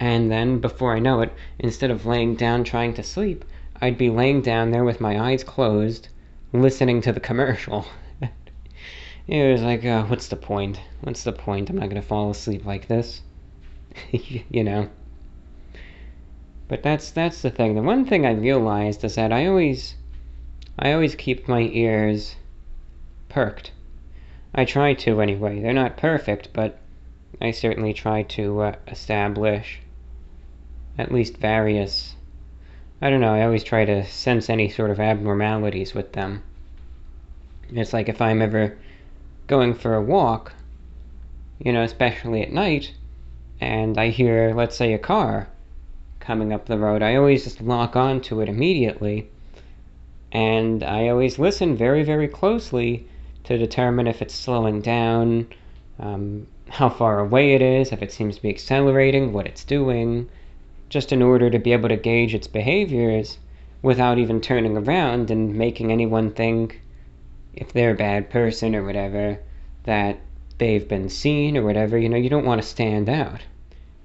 And 0.00 0.30
then 0.30 0.60
before 0.60 0.96
I 0.96 0.98
know 0.98 1.20
it, 1.20 1.30
instead 1.58 1.90
of 1.90 2.06
laying 2.06 2.34
down 2.34 2.64
trying 2.64 2.94
to 2.94 3.02
sleep, 3.02 3.44
I'd 3.82 3.98
be 3.98 4.08
laying 4.08 4.40
down 4.40 4.70
there 4.70 4.82
with 4.82 4.98
my 4.98 5.20
eyes 5.20 5.44
closed, 5.44 6.08
listening 6.54 7.02
to 7.02 7.12
the 7.12 7.20
commercial. 7.20 7.86
It 9.28 9.52
was 9.52 9.62
like, 9.62 9.84
uh, 9.84 10.04
what's 10.06 10.26
the 10.28 10.36
point? 10.36 10.80
What's 11.02 11.22
the 11.22 11.32
point? 11.32 11.70
I'm 11.70 11.76
not 11.76 11.88
gonna 11.88 12.02
fall 12.02 12.30
asleep 12.30 12.64
like 12.64 12.88
this. 12.88 13.20
you 14.10 14.64
know. 14.64 14.88
But 16.66 16.82
that's 16.82 17.10
that's 17.10 17.42
the 17.42 17.50
thing. 17.50 17.74
The 17.74 17.82
one 17.82 18.06
thing 18.06 18.24
I 18.24 18.32
realized 18.32 19.04
is 19.04 19.14
that 19.16 19.32
I 19.32 19.46
always 19.46 19.94
I 20.78 20.92
always 20.92 21.14
keep 21.14 21.46
my 21.46 21.60
ears 21.60 22.36
perked. 23.28 23.70
I 24.54 24.64
try 24.64 24.94
to 24.94 25.20
anyway. 25.20 25.60
They're 25.60 25.72
not 25.72 25.96
perfect, 25.96 26.48
but 26.52 26.78
I 27.40 27.50
certainly 27.50 27.92
try 27.92 28.22
to 28.22 28.60
uh, 28.62 28.74
establish 28.88 29.80
at 31.00 31.12
least 31.12 31.36
various 31.36 32.14
I 33.02 33.08
don't 33.08 33.22
know, 33.22 33.32
I 33.32 33.44
always 33.44 33.64
try 33.64 33.86
to 33.86 34.04
sense 34.04 34.50
any 34.50 34.68
sort 34.68 34.90
of 34.90 35.00
abnormalities 35.00 35.94
with 35.94 36.12
them. 36.12 36.42
It's 37.72 37.94
like 37.94 38.10
if 38.10 38.20
I'm 38.20 38.42
ever 38.42 38.76
going 39.46 39.72
for 39.72 39.94
a 39.94 40.02
walk, 40.02 40.52
you 41.58 41.72
know, 41.72 41.82
especially 41.82 42.42
at 42.42 42.52
night, 42.52 42.92
and 43.58 43.96
I 43.96 44.08
hear, 44.08 44.52
let's 44.54 44.76
say, 44.76 44.92
a 44.92 44.98
car 44.98 45.48
coming 46.18 46.52
up 46.52 46.66
the 46.66 46.78
road, 46.78 47.02
I 47.02 47.14
always 47.14 47.44
just 47.44 47.62
lock 47.62 47.96
on 47.96 48.20
to 48.22 48.42
it 48.42 48.50
immediately. 48.50 49.30
And 50.30 50.82
I 50.82 51.08
always 51.08 51.38
listen 51.38 51.76
very, 51.76 52.02
very 52.02 52.28
closely 52.28 53.06
to 53.44 53.56
determine 53.56 54.08
if 54.08 54.20
it's 54.20 54.34
slowing 54.34 54.82
down, 54.82 55.46
um, 55.98 56.46
how 56.68 56.90
far 56.90 57.20
away 57.20 57.54
it 57.54 57.62
is, 57.62 57.92
if 57.92 58.02
it 58.02 58.12
seems 58.12 58.36
to 58.36 58.42
be 58.42 58.50
accelerating, 58.50 59.32
what 59.32 59.46
it's 59.46 59.64
doing, 59.64 60.28
just 60.90 61.12
in 61.12 61.22
order 61.22 61.48
to 61.48 61.58
be 61.58 61.72
able 61.72 61.88
to 61.88 61.96
gauge 61.96 62.34
its 62.34 62.48
behaviors 62.48 63.38
without 63.80 64.18
even 64.18 64.40
turning 64.40 64.76
around 64.76 65.30
and 65.30 65.54
making 65.54 65.90
anyone 65.90 66.30
think 66.30 66.82
if 67.54 67.72
they're 67.72 67.92
a 67.92 67.96
bad 67.96 68.28
person 68.28 68.74
or 68.74 68.84
whatever, 68.84 69.38
that 69.84 70.18
they've 70.58 70.88
been 70.88 71.08
seen 71.08 71.56
or 71.56 71.62
whatever, 71.62 71.96
you 71.96 72.08
know, 72.08 72.16
you 72.16 72.28
don't 72.28 72.44
want 72.44 72.60
to 72.60 72.66
stand 72.66 73.08
out. 73.08 73.40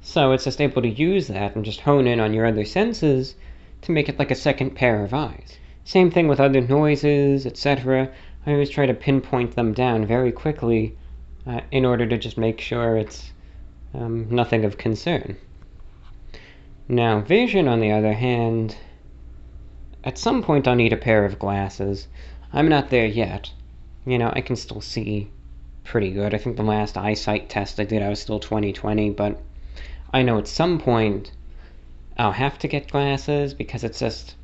So 0.01 0.31
it's 0.31 0.43
just 0.43 0.61
able 0.61 0.83
to 0.83 0.87
use 0.87 1.27
that 1.27 1.55
and 1.55 1.65
just 1.65 1.81
hone 1.81 2.07
in 2.07 2.19
on 2.19 2.33
your 2.33 2.45
other 2.45 2.63
senses 2.65 3.35
to 3.81 3.91
make 3.91 4.07
it 4.07 4.19
like 4.19 4.31
a 4.31 4.35
second 4.35 4.75
pair 4.75 5.03
of 5.03 5.13
eyes. 5.13 5.57
Same 5.83 6.11
thing 6.11 6.27
with 6.27 6.39
other 6.39 6.61
noises, 6.61 7.45
etc. 7.45 8.11
I 8.45 8.51
always 8.51 8.69
try 8.69 8.85
to 8.85 8.93
pinpoint 8.93 9.55
them 9.55 9.73
down 9.73 10.05
very 10.05 10.31
quickly 10.31 10.95
uh, 11.47 11.61
in 11.71 11.85
order 11.85 12.05
to 12.05 12.17
just 12.17 12.37
make 12.37 12.61
sure 12.61 12.97
it's 12.97 13.31
um, 13.93 14.27
nothing 14.29 14.65
of 14.65 14.77
concern. 14.77 15.35
Now, 16.87 17.21
vision, 17.21 17.67
on 17.67 17.79
the 17.79 17.91
other 17.91 18.13
hand, 18.13 18.77
at 20.03 20.19
some 20.19 20.43
point 20.43 20.67
I'll 20.67 20.75
need 20.75 20.93
a 20.93 20.97
pair 20.97 21.25
of 21.25 21.39
glasses. 21.39 22.07
I'm 22.53 22.69
not 22.69 22.89
there 22.89 23.07
yet. 23.07 23.51
You 24.05 24.19
know, 24.19 24.31
I 24.33 24.41
can 24.41 24.55
still 24.55 24.81
see 24.81 25.31
pretty 25.83 26.11
good. 26.11 26.33
I 26.33 26.37
think 26.37 26.57
the 26.57 26.63
last 26.63 26.97
eyesight 26.97 27.49
test 27.49 27.79
I 27.79 27.85
did, 27.85 28.03
I 28.03 28.09
was 28.09 28.21
still 28.21 28.39
20/20, 28.39 29.15
but 29.15 29.41
I 30.13 30.21
know 30.21 30.37
at 30.37 30.47
some 30.47 30.79
point 30.79 31.31
I'll 32.17 32.31
have 32.31 32.59
to 32.59 32.67
get 32.67 32.91
glasses 32.91 33.53
because 33.53 33.83
it's 33.83 33.99
just. 33.99 34.35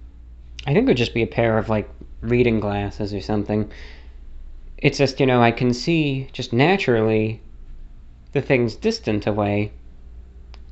I 0.65 0.73
think 0.73 0.85
it 0.85 0.87
would 0.87 0.97
just 0.97 1.13
be 1.13 1.23
a 1.23 1.27
pair 1.27 1.57
of 1.57 1.69
like 1.69 1.89
reading 2.21 2.59
glasses 2.59 3.13
or 3.13 3.21
something. 3.21 3.71
It's 4.77 4.97
just, 4.97 5.19
you 5.19 5.27
know, 5.27 5.41
I 5.41 5.51
can 5.51 5.73
see 5.73 6.27
just 6.31 6.53
naturally 6.53 7.39
the 8.31 8.41
things 8.41 8.75
distant 8.75 9.27
away. 9.27 9.71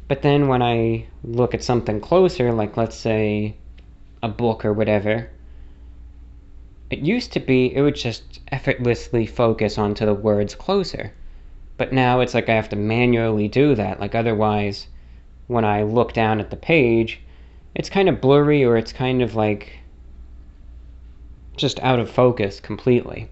But 0.10 0.24
then 0.24 0.48
when 0.48 0.64
I 0.64 1.06
look 1.24 1.54
at 1.54 1.64
something 1.64 2.02
closer, 2.02 2.52
like 2.52 2.76
let's 2.76 2.96
say 2.96 3.56
a 4.24 4.28
book 4.28 4.66
or 4.66 4.74
whatever, 4.74 5.30
it 6.90 7.00
used 7.00 7.32
to 7.34 7.40
be 7.40 7.74
it 7.76 7.82
would 7.84 7.96
just 7.96 8.40
effortlessly 8.52 9.28
focus 9.28 9.78
onto 9.78 10.08
the 10.08 10.16
words 10.16 10.56
closer. 10.56 11.14
But 11.78 11.94
now 11.94 12.22
it's 12.22 12.34
like 12.34 12.50
I 12.50 12.56
have 12.56 12.70
to 12.70 12.76
manually 12.76 13.48
do 13.48 13.76
that. 13.76 14.00
Like 14.00 14.16
otherwise, 14.16 14.88
when 15.46 15.64
I 15.64 15.84
look 15.84 16.12
down 16.14 16.40
at 16.40 16.50
the 16.50 16.58
page, 16.58 17.22
it's 17.76 17.88
kind 17.88 18.10
of 18.10 18.20
blurry 18.20 18.66
or 18.66 18.78
it's 18.78 18.92
kind 18.92 19.22
of 19.22 19.36
like 19.36 19.78
just 21.56 21.80
out 21.82 22.00
of 22.00 22.10
focus 22.10 22.60
completely. 22.60 23.30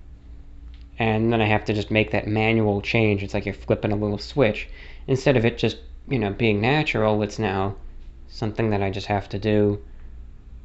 And 1.00 1.34
then 1.34 1.42
I 1.42 1.46
have 1.48 1.66
to 1.66 1.74
just 1.74 1.90
make 1.90 2.12
that 2.12 2.28
manual 2.28 2.82
change. 2.82 3.24
It's 3.24 3.34
like 3.34 3.46
you're 3.46 3.56
flipping 3.56 3.92
a 3.92 3.96
little 3.96 4.20
switch. 4.20 4.70
Instead 5.08 5.38
of 5.38 5.44
it 5.44 5.58
just, 5.58 5.78
you 6.08 6.20
know, 6.20 6.32
being 6.32 6.62
natural, 6.62 7.22
it's 7.22 7.40
now 7.40 7.76
something 8.28 8.70
that 8.70 8.82
I 8.82 8.90
just 8.90 9.08
have 9.08 9.28
to 9.30 9.40
do, 9.40 9.82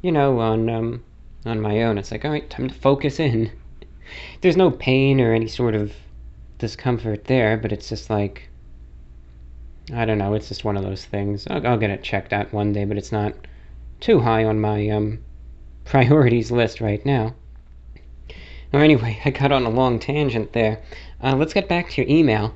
you 0.03 0.13
know, 0.13 0.39
on 0.41 0.69
um, 0.71 1.05
on 1.45 1.61
my 1.61 1.83
own. 1.83 1.99
It's 1.99 2.11
like, 2.11 2.25
all 2.25 2.31
right, 2.31 2.49
time 2.49 2.69
to 2.69 2.75
focus 2.75 3.19
in. 3.19 3.51
There's 4.41 4.57
no 4.57 4.71
pain 4.71 5.21
or 5.21 5.33
any 5.33 5.49
sort 5.49 5.75
of 5.75 5.93
discomfort 6.59 7.25
there, 7.25 7.57
but 7.57 7.73
it's 7.73 7.89
just 7.89 8.11
like, 8.11 8.49
I 9.93 10.05
don't 10.05 10.19
know. 10.19 10.35
It's 10.35 10.49
just 10.49 10.65
one 10.65 10.77
of 10.77 10.85
those 10.85 11.05
things. 11.05 11.47
I'll, 11.49 11.67
I'll 11.67 11.79
get 11.79 11.91
it 11.91 12.03
checked 12.03 12.33
out 12.33 12.53
one 12.53 12.73
day, 12.73 12.85
but 12.85 12.99
it's 12.99 13.13
not 13.13 13.35
too 14.01 14.21
high 14.21 14.45
on 14.45 14.61
my 14.61 14.89
um, 14.89 15.25
priorities 15.85 16.51
list 16.51 16.81
right 16.81 17.05
now. 17.05 17.35
Or 18.73 18.81
anyway, 18.81 19.21
I 19.25 19.31
got 19.31 19.53
on 19.53 19.65
a 19.65 19.71
long 19.71 19.99
tangent 19.99 20.53
there. 20.53 20.83
Uh, 21.23 21.37
let's 21.37 21.55
get 21.55 21.69
back 21.69 21.91
to 21.91 22.03
your 22.03 22.11
email. 22.11 22.55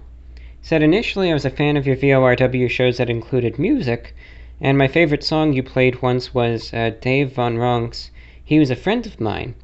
Said 0.69 0.83
initially 0.83 1.31
I 1.31 1.33
was 1.33 1.45
a 1.45 1.51
fan 1.51 1.77
of 1.77 1.87
your 1.87 1.95
VORW 1.95 2.69
shows 2.69 2.97
that 2.97 3.09
included 3.09 3.57
music, 3.57 4.17
and 4.61 4.77
my 4.77 4.89
favorite 4.89 5.23
song 5.23 5.53
you 5.53 5.63
played 5.63 6.03
once 6.03 6.35
was 6.35 6.75
uh, 6.75 6.91
Dave 7.01 7.31
Van 7.35 7.57
Ronk's. 7.57 8.11
He 8.45 8.59
was 8.59 8.69
a 8.69 8.75
friend 8.75 9.07
of 9.07 9.21
mine. 9.21 9.55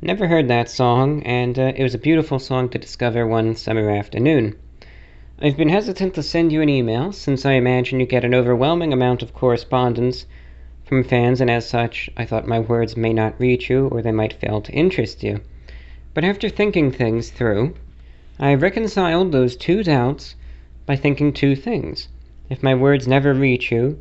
Never 0.00 0.28
heard 0.28 0.46
that 0.46 0.70
song, 0.70 1.20
and 1.24 1.58
uh, 1.58 1.72
it 1.74 1.82
was 1.82 1.96
a 1.96 1.98
beautiful 1.98 2.38
song 2.38 2.68
to 2.68 2.78
discover 2.78 3.26
one 3.26 3.56
summer 3.56 3.90
afternoon. 3.90 4.54
I've 5.40 5.56
been 5.56 5.68
hesitant 5.68 6.14
to 6.14 6.22
send 6.22 6.52
you 6.52 6.62
an 6.62 6.68
email, 6.68 7.10
since 7.10 7.44
I 7.44 7.54
imagine 7.54 7.98
you 7.98 8.06
get 8.06 8.24
an 8.24 8.32
overwhelming 8.32 8.92
amount 8.92 9.24
of 9.24 9.34
correspondence 9.34 10.26
from 10.84 11.02
fans, 11.02 11.40
and 11.40 11.50
as 11.50 11.68
such, 11.68 12.08
I 12.16 12.24
thought 12.24 12.46
my 12.46 12.60
words 12.60 12.96
may 12.96 13.12
not 13.12 13.34
reach 13.40 13.68
you, 13.68 13.88
or 13.88 14.00
they 14.00 14.12
might 14.12 14.32
fail 14.32 14.60
to 14.60 14.72
interest 14.72 15.24
you. 15.24 15.40
But 16.14 16.22
after 16.22 16.48
thinking 16.48 16.92
things 16.92 17.30
through, 17.30 17.74
I 18.38 18.54
reconciled 18.54 19.32
those 19.32 19.56
two 19.56 19.82
doubts 19.82 20.36
by 20.84 20.96
thinking 20.96 21.32
two 21.32 21.54
things. 21.54 22.08
If 22.50 22.62
my 22.62 22.74
words 22.74 23.06
never 23.06 23.32
reach 23.32 23.70
you, 23.70 23.98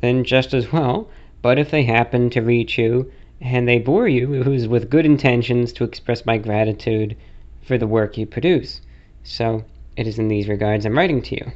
then 0.00 0.24
just 0.24 0.52
as 0.52 0.72
well, 0.72 1.08
but 1.40 1.58
if 1.58 1.70
they 1.70 1.84
happen 1.84 2.28
to 2.30 2.42
reach 2.42 2.76
you 2.76 3.10
and 3.40 3.66
they 3.66 3.78
bore 3.78 4.08
you, 4.08 4.34
it 4.34 4.46
was 4.46 4.68
with 4.68 4.90
good 4.90 5.06
intentions 5.06 5.72
to 5.72 5.84
express 5.84 6.26
my 6.26 6.36
gratitude 6.36 7.16
for 7.62 7.78
the 7.78 7.86
work 7.86 8.18
you 8.18 8.26
produce. 8.26 8.80
So, 9.22 9.64
it 9.96 10.06
is 10.06 10.18
in 10.18 10.28
these 10.28 10.48
regards 10.48 10.84
I'm 10.84 10.98
writing 10.98 11.22
to 11.22 11.34
you. 11.34 11.52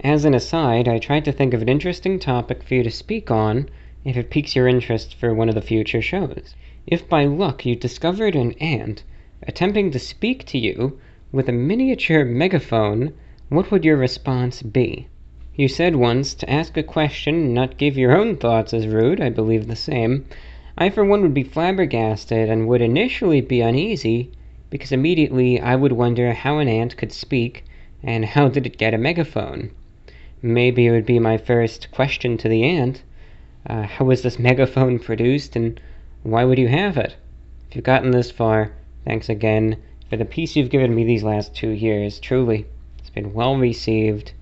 As 0.00 0.24
an 0.24 0.34
aside, 0.34 0.88
I 0.88 0.98
tried 0.98 1.24
to 1.24 1.32
think 1.32 1.54
of 1.54 1.62
an 1.62 1.68
interesting 1.68 2.18
topic 2.18 2.62
for 2.62 2.74
you 2.74 2.82
to 2.82 2.90
speak 2.90 3.30
on 3.30 3.68
if 4.04 4.16
it 4.16 4.30
piques 4.30 4.54
your 4.54 4.68
interest 4.68 5.14
for 5.14 5.32
one 5.32 5.48
of 5.48 5.54
the 5.54 5.62
future 5.62 6.02
shows. 6.02 6.54
If 6.86 7.08
by 7.08 7.24
luck 7.24 7.64
you 7.64 7.74
discovered 7.74 8.36
an 8.36 8.52
ant 8.60 9.02
attempting 9.46 9.90
to 9.92 9.98
speak 9.98 10.44
to 10.46 10.58
you 10.58 10.98
with 11.32 11.48
a 11.48 11.52
miniature 11.52 12.24
megaphone, 12.24 13.12
what 13.48 13.70
would 13.70 13.84
your 13.84 13.96
response 13.96 14.62
be? 14.62 15.06
You 15.54 15.68
said 15.68 15.96
once 15.96 16.34
to 16.34 16.50
ask 16.50 16.76
a 16.76 16.82
question 16.82 17.34
and 17.34 17.54
not 17.54 17.78
give 17.78 17.96
your 17.96 18.16
own 18.16 18.36
thoughts 18.36 18.72
is 18.72 18.86
rude, 18.86 19.20
I 19.20 19.30
believe 19.30 19.66
the 19.66 19.76
same. 19.76 20.24
I 20.76 20.90
for 20.90 21.04
one 21.04 21.22
would 21.22 21.34
be 21.34 21.42
flabbergasted 21.42 22.48
and 22.48 22.68
would 22.68 22.80
initially 22.80 23.40
be 23.40 23.60
uneasy, 23.60 24.30
because 24.70 24.92
immediately 24.92 25.60
I 25.60 25.76
would 25.76 25.92
wonder 25.92 26.32
how 26.32 26.58
an 26.58 26.68
ant 26.68 26.96
could 26.96 27.12
speak 27.12 27.64
and 28.02 28.24
how 28.24 28.48
did 28.48 28.66
it 28.66 28.78
get 28.78 28.94
a 28.94 28.98
megaphone. 28.98 29.70
Maybe 30.42 30.86
it 30.86 30.90
would 30.90 31.06
be 31.06 31.18
my 31.18 31.38
first 31.38 31.90
question 31.90 32.36
to 32.38 32.48
the 32.48 32.64
ant. 32.64 33.02
Uh, 33.66 33.82
how 33.82 34.04
was 34.04 34.22
this 34.22 34.38
megaphone 34.50 34.98
produced 34.98 35.56
and 35.56 35.80
why 36.22 36.44
would 36.44 36.58
you 36.58 36.68
have 36.68 36.96
it? 36.96 37.16
If 37.68 37.76
you've 37.76 37.84
gotten 37.84 38.10
this 38.10 38.30
far, 38.30 38.72
Thanks 39.06 39.28
again 39.28 39.76
for 40.10 40.16
the 40.16 40.24
peace 40.24 40.56
you've 40.56 40.68
given 40.68 40.92
me 40.92 41.04
these 41.04 41.22
last 41.22 41.54
two 41.54 41.70
years. 41.70 42.18
Truly, 42.18 42.66
been 43.16 43.32
well 43.32 43.56
received. 43.56 44.32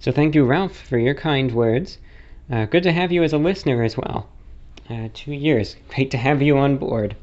So 0.00 0.10
thank 0.10 0.34
you, 0.34 0.44
Ralph, 0.44 0.74
for 0.74 0.98
your 0.98 1.14
kind 1.14 1.52
words. 1.52 1.98
Uh, 2.50 2.64
good 2.64 2.82
to 2.84 2.92
have 2.92 3.12
you 3.12 3.22
as 3.22 3.34
a 3.34 3.38
listener 3.38 3.82
as 3.82 3.94
well. 3.94 4.30
Uh, 4.88 5.08
two 5.12 5.32
years. 5.32 5.76
Great 5.88 6.10
to 6.12 6.16
have 6.16 6.40
you 6.40 6.56
on 6.56 6.78
board. 6.78 7.14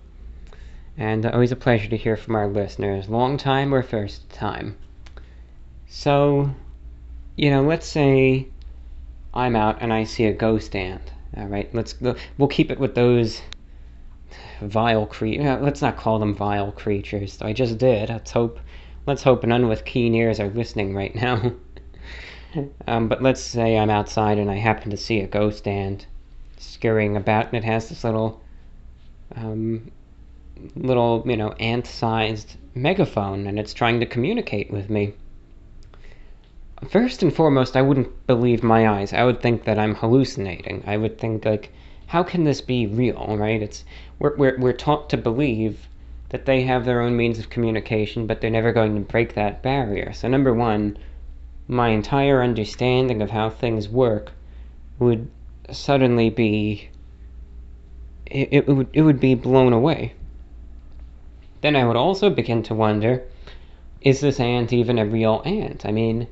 And 0.98 1.25
uh, 1.25 1.32
always 1.32 1.51
a 1.51 1.56
pleasure 1.56 1.90
to 1.90 1.98
hear 1.98 2.15
from 2.15 2.35
our 2.35 2.48
listeners, 2.48 3.09
long 3.09 3.38
time 3.38 3.74
or 3.74 3.82
first 3.82 4.30
time. 4.30 4.77
So, 5.88 6.51
you 7.35 7.49
know, 7.49 7.64
let's 7.64 7.88
say 7.88 8.48
I'm 9.33 9.56
out 9.56 9.80
and 9.82 9.91
I 9.91 10.03
see 10.03 10.25
a 10.25 10.33
ghost 10.33 10.75
ant. 10.75 11.11
All 11.35 11.48
right, 11.48 11.74
let's 11.74 11.95
we'll 12.38 12.48
keep 12.48 12.69
it 12.69 12.80
with 12.80 12.93
those 12.93 13.41
vile 14.61 15.07
creatures. 15.07 15.61
Let's 15.61 15.82
not 15.82 15.98
call 15.98 16.19
them 16.19 16.35
vile 16.35 16.72
creatures. 16.72 17.41
I 17.41 17.51
just 17.51 17.80
did. 17.80 18.09
Let's 18.09 18.32
hope. 18.32 18.59
Let's 19.08 19.24
hope 19.24 19.43
none 19.43 19.67
with 19.67 19.85
keen 19.85 20.16
ears 20.16 20.40
are 20.40 20.50
listening 20.50 20.95
right 20.95 21.14
now. 21.14 21.53
um, 22.88 23.08
but 23.08 23.22
let's 23.22 23.42
say 23.42 23.77
I'm 23.77 23.90
outside 23.90 24.38
and 24.38 24.50
I 24.50 24.56
happen 24.56 24.90
to 24.92 24.98
see 24.98 25.19
a 25.19 25.27
ghost 25.27 25.67
ant 25.67 26.08
scurrying 26.58 27.16
about, 27.16 27.48
and 27.48 27.56
it 27.56 27.64
has 27.64 27.90
this 27.90 28.03
little, 28.03 28.42
um, 29.35 29.92
little 30.75 31.24
you 31.25 31.38
know, 31.38 31.51
ant-sized 31.59 32.58
megaphone, 32.74 33.45
and 33.48 33.59
it's 33.59 33.74
trying 33.74 34.00
to 34.00 34.06
communicate 34.06 34.72
with 34.72 34.90
me. 34.90 35.14
First 36.90 37.22
and 37.24 37.34
foremost, 37.34 37.77
I 37.77 37.82
wouldn't 37.82 38.27
believe 38.27 38.64
my 38.64 38.88
eyes. 38.88 39.14
I 39.14 39.24
would 39.24 39.42
think 39.42 39.66
that 39.66 39.80
I'm 39.80 39.95
hallucinating. 39.95 40.84
I 40.85 40.98
would 40.98 41.17
think 41.17 41.45
like 41.45 41.72
how 42.08 42.24
can 42.24 42.43
this 42.43 42.61
be 42.61 42.85
real, 42.85 43.38
right? 43.38 43.61
It's 43.61 43.84
we're, 44.19 44.35
we're, 44.35 44.59
we're 44.59 44.74
taught 44.74 45.09
to 45.11 45.17
believe 45.17 45.88
that 46.35 46.45
they 46.45 46.64
have 46.64 46.83
their 46.83 46.99
own 46.99 47.15
means 47.15 47.39
of 47.39 47.49
communication, 47.49 48.27
but 48.27 48.41
they're 48.41 48.49
never 48.49 48.73
going 48.73 48.93
to 48.93 48.99
break 48.99 49.35
that 49.35 49.64
barrier. 49.64 50.11
So 50.11 50.27
number 50.27 50.53
one, 50.53 50.97
my 51.69 51.88
entire 51.88 52.43
understanding 52.43 53.22
of 53.22 53.30
how 53.30 53.49
things 53.49 53.88
work 53.88 54.33
would 54.99 55.31
suddenly 55.72 56.30
be 56.30 56.89
it, 58.25 58.49
it 58.51 58.67
would 58.67 58.89
it 58.91 59.03
would 59.03 59.22
be 59.22 59.33
blown 59.33 59.72
away. 59.72 60.11
Then 61.61 61.77
I 61.77 61.85
would 61.85 61.95
also 61.95 62.30
begin 62.30 62.64
to 62.64 62.75
wonder, 62.75 63.23
is 64.01 64.19
this 64.19 64.41
ant 64.41 64.73
even 64.73 64.99
a 64.99 65.05
real 65.05 65.41
ant? 65.45 65.85
I 65.85 65.93
mean, 65.93 66.27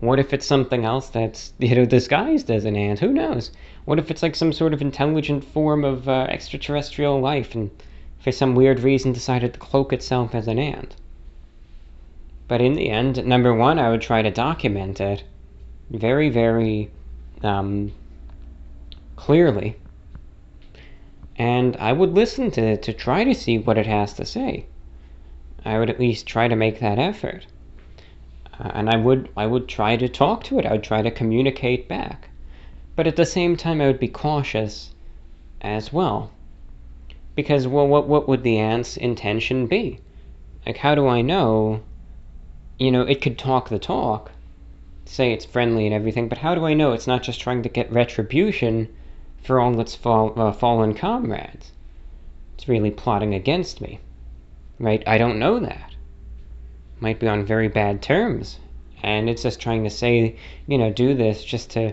what 0.00 0.18
if 0.18 0.32
it's 0.32 0.46
something 0.46 0.86
else 0.86 1.10
that's 1.10 1.52
you 1.58 1.74
know 1.74 1.84
disguised 1.84 2.50
as 2.50 2.64
an 2.64 2.76
ant? 2.76 3.00
Who 3.00 3.12
knows? 3.12 3.50
What 3.84 3.98
if 3.98 4.10
it's 4.10 4.22
like 4.22 4.36
some 4.36 4.54
sort 4.54 4.72
of 4.72 4.80
intelligent 4.80 5.44
form 5.44 5.84
of 5.84 6.08
uh, 6.08 6.28
extraterrestrial 6.30 7.20
life 7.20 7.54
and 7.54 7.70
for 8.24 8.32
some 8.32 8.56
weird 8.56 8.80
reason 8.80 9.12
decided 9.12 9.52
to 9.54 9.60
cloak 9.60 9.92
itself 9.92 10.34
as 10.34 10.48
an 10.48 10.58
ant? 10.58 10.96
But 12.48 12.60
in 12.60 12.74
the 12.74 12.90
end, 12.90 13.24
number 13.26 13.54
one, 13.54 13.78
I 13.78 13.90
would 13.90 14.02
try 14.02 14.22
to 14.22 14.30
document 14.30 15.00
it 15.00 15.24
very, 15.90 16.30
very 16.30 16.90
um, 17.42 17.92
clearly. 19.16 19.76
And 21.36 21.76
I 21.78 21.92
would 21.92 22.14
listen 22.14 22.50
to 22.52 22.62
it 22.62 22.82
to 22.84 22.92
try 22.92 23.24
to 23.24 23.34
see 23.34 23.58
what 23.58 23.78
it 23.78 23.86
has 23.86 24.14
to 24.14 24.24
say. 24.24 24.66
I 25.64 25.78
would 25.78 25.90
at 25.90 26.00
least 26.00 26.26
try 26.26 26.48
to 26.48 26.56
make 26.56 26.80
that 26.80 26.98
effort. 26.98 27.46
uh, 28.58 28.70
and 28.74 28.90
I 28.90 28.96
would 28.96 29.28
I 29.36 29.46
would 29.46 29.68
try 29.68 29.96
to 29.96 30.08
talk 30.08 30.44
to 30.44 30.58
it. 30.58 30.66
I 30.66 30.72
would 30.72 30.84
try 30.84 31.02
to 31.02 31.10
communicate 31.10 31.88
back, 31.88 32.30
but 32.96 33.06
at 33.06 33.16
the 33.16 33.26
same 33.26 33.56
time, 33.56 33.80
I 33.80 33.86
would 33.86 33.98
be 34.00 34.08
cautious 34.08 34.94
as 35.60 35.92
well, 35.92 36.33
because 37.34 37.66
well, 37.66 37.86
what 37.86 38.06
what 38.08 38.28
would 38.28 38.42
the 38.42 38.58
ant's 38.58 38.96
intention 38.96 39.66
be? 39.66 40.00
Like, 40.66 40.76
how 40.78 40.94
do 40.94 41.06
I 41.06 41.20
know? 41.20 41.82
You 42.78 42.90
know, 42.90 43.02
it 43.02 43.20
could 43.20 43.38
talk 43.38 43.68
the 43.68 43.78
talk, 43.78 44.32
say 45.04 45.32
it's 45.32 45.44
friendly 45.44 45.86
and 45.86 45.94
everything, 45.94 46.28
but 46.28 46.38
how 46.38 46.54
do 46.54 46.64
I 46.64 46.74
know 46.74 46.92
it's 46.92 47.06
not 47.06 47.22
just 47.22 47.40
trying 47.40 47.62
to 47.62 47.68
get 47.68 47.92
retribution 47.92 48.88
for 49.42 49.60
all 49.60 49.78
its 49.80 49.94
fall, 49.94 50.32
uh, 50.36 50.52
fallen 50.52 50.94
comrades? 50.94 51.72
It's 52.54 52.68
really 52.68 52.90
plotting 52.90 53.34
against 53.34 53.80
me, 53.80 54.00
right? 54.78 55.02
I 55.06 55.18
don't 55.18 55.38
know 55.38 55.60
that 55.60 55.94
might 57.04 57.20
be 57.20 57.28
on 57.28 57.44
very 57.44 57.68
bad 57.68 58.00
terms. 58.00 58.58
And 59.02 59.28
it's 59.28 59.42
just 59.42 59.60
trying 59.60 59.84
to 59.84 59.90
say, 59.90 60.36
you 60.66 60.78
know, 60.78 60.90
do 60.90 61.14
this 61.14 61.44
just 61.44 61.70
to 61.72 61.92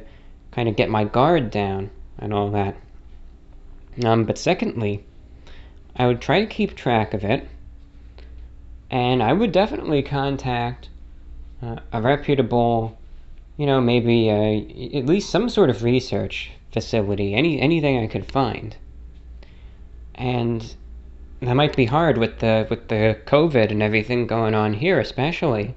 kind 0.51 0.69
of 0.69 0.77
get 0.77 0.89
my 0.89 1.03
guard 1.03 1.51
down 1.51 1.89
and 2.17 2.33
all 2.33 2.51
that. 2.51 2.77
Um, 4.05 4.23
but 4.23 4.37
secondly, 4.37 5.03
I 5.95 6.07
would 6.07 6.21
try 6.21 6.39
to 6.39 6.45
keep 6.45 6.75
track 6.75 7.13
of 7.13 7.23
it, 7.23 7.47
and 8.89 9.21
I 9.21 9.33
would 9.33 9.51
definitely 9.51 10.01
contact 10.01 10.89
uh, 11.61 11.77
a 11.91 12.01
reputable, 12.01 12.97
you 13.57 13.65
know, 13.65 13.81
maybe 13.81 14.29
uh, 14.29 14.97
at 14.97 15.05
least 15.05 15.29
some 15.29 15.49
sort 15.49 15.69
of 15.69 15.83
research 15.83 16.51
facility, 16.71 17.33
any 17.33 17.59
anything 17.59 17.99
I 17.99 18.07
could 18.07 18.31
find. 18.31 18.75
And 20.15 20.73
that 21.41 21.55
might 21.55 21.75
be 21.75 21.85
hard 21.85 22.17
with 22.17 22.39
the 22.39 22.67
with 22.69 22.87
the 22.87 23.17
COVID 23.25 23.71
and 23.71 23.81
everything 23.81 24.27
going 24.27 24.53
on 24.53 24.73
here, 24.73 24.99
especially. 24.99 25.75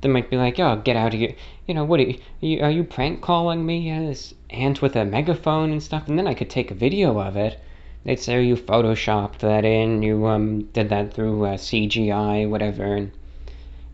They 0.00 0.08
might 0.08 0.30
be 0.30 0.36
like, 0.36 0.58
"Oh, 0.58 0.76
get 0.76 0.96
out 0.96 1.12
of 1.12 1.20
here!" 1.20 1.34
You 1.66 1.74
know, 1.74 1.84
what 1.84 2.00
are 2.00 2.04
you, 2.04 2.14
are 2.14 2.46
you, 2.46 2.60
are 2.62 2.70
you 2.70 2.84
prank 2.84 3.20
calling 3.20 3.66
me 3.66 3.90
as 3.90 4.34
ant 4.50 4.80
with 4.80 4.96
a 4.96 5.04
megaphone 5.04 5.72
and 5.72 5.82
stuff? 5.82 6.08
And 6.08 6.18
then 6.18 6.26
I 6.26 6.34
could 6.34 6.50
take 6.50 6.70
a 6.70 6.74
video 6.74 7.20
of 7.20 7.36
it. 7.36 7.60
They'd 8.04 8.18
say 8.18 8.42
you 8.42 8.56
photoshopped 8.56 9.38
that 9.38 9.64
in, 9.64 10.02
you 10.02 10.26
um 10.26 10.62
did 10.72 10.88
that 10.88 11.14
through 11.14 11.44
uh, 11.44 11.56
CGI, 11.56 12.48
whatever. 12.48 12.96
And 12.96 13.12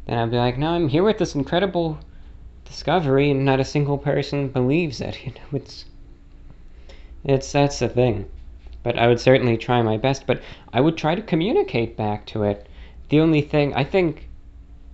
then 0.06 0.18
I'd 0.18 0.30
be 0.30 0.36
like, 0.36 0.58
"No, 0.58 0.70
I'm 0.70 0.88
here 0.88 1.04
with 1.04 1.18
this 1.18 1.34
incredible 1.34 1.98
discovery, 2.64 3.30
and 3.30 3.44
not 3.44 3.60
a 3.60 3.64
single 3.64 3.98
person 3.98 4.48
believes 4.48 5.00
it." 5.00 5.18
You 5.24 5.32
know, 5.32 5.58
it's 5.58 5.84
it's 7.24 7.52
that's 7.52 7.78
the 7.80 7.88
thing 7.88 8.26
but 8.86 8.96
I 8.96 9.08
would 9.08 9.18
certainly 9.18 9.56
try 9.56 9.82
my 9.82 9.96
best. 9.96 10.28
But 10.28 10.40
I 10.72 10.80
would 10.80 10.96
try 10.96 11.16
to 11.16 11.20
communicate 11.20 11.96
back 11.96 12.24
to 12.26 12.44
it. 12.44 12.68
The 13.08 13.18
only 13.18 13.40
thing 13.40 13.74
I 13.74 13.82
think 13.82 14.28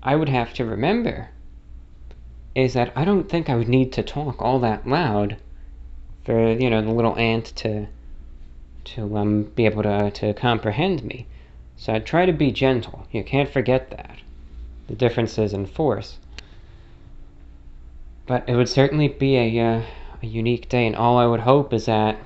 I 0.02 0.16
would 0.16 0.30
have 0.30 0.54
to 0.54 0.64
remember 0.64 1.28
is 2.54 2.72
that 2.72 2.90
I 2.96 3.04
don't 3.04 3.28
think 3.28 3.50
I 3.50 3.54
would 3.54 3.68
need 3.68 3.92
to 3.92 4.02
talk 4.02 4.40
all 4.40 4.58
that 4.60 4.88
loud 4.88 5.36
for 6.24 6.52
you 6.52 6.70
know 6.70 6.80
the 6.80 6.90
little 6.90 7.18
ant 7.18 7.54
to 7.56 7.86
to 8.84 9.16
um, 9.16 9.44
be 9.54 9.64
able 9.64 9.82
to 9.82 10.10
to 10.10 10.34
comprehend 10.34 11.04
me. 11.04 11.26
So 11.76 11.94
I'd 11.94 12.06
try 12.06 12.26
to 12.26 12.32
be 12.32 12.52
gentle. 12.52 13.06
You 13.10 13.24
can't 13.24 13.48
forget 13.48 13.90
that. 13.90 14.18
The 14.88 14.94
differences 14.94 15.52
in 15.52 15.66
force. 15.66 16.18
But 18.26 18.48
it 18.48 18.54
would 18.54 18.68
certainly 18.68 19.08
be 19.08 19.36
a, 19.36 19.60
uh, 19.60 19.82
a 20.22 20.26
unique 20.26 20.68
day, 20.68 20.86
and 20.86 20.94
all 20.94 21.18
I 21.18 21.26
would 21.26 21.40
hope 21.40 21.72
is 21.72 21.86
that 21.86 22.16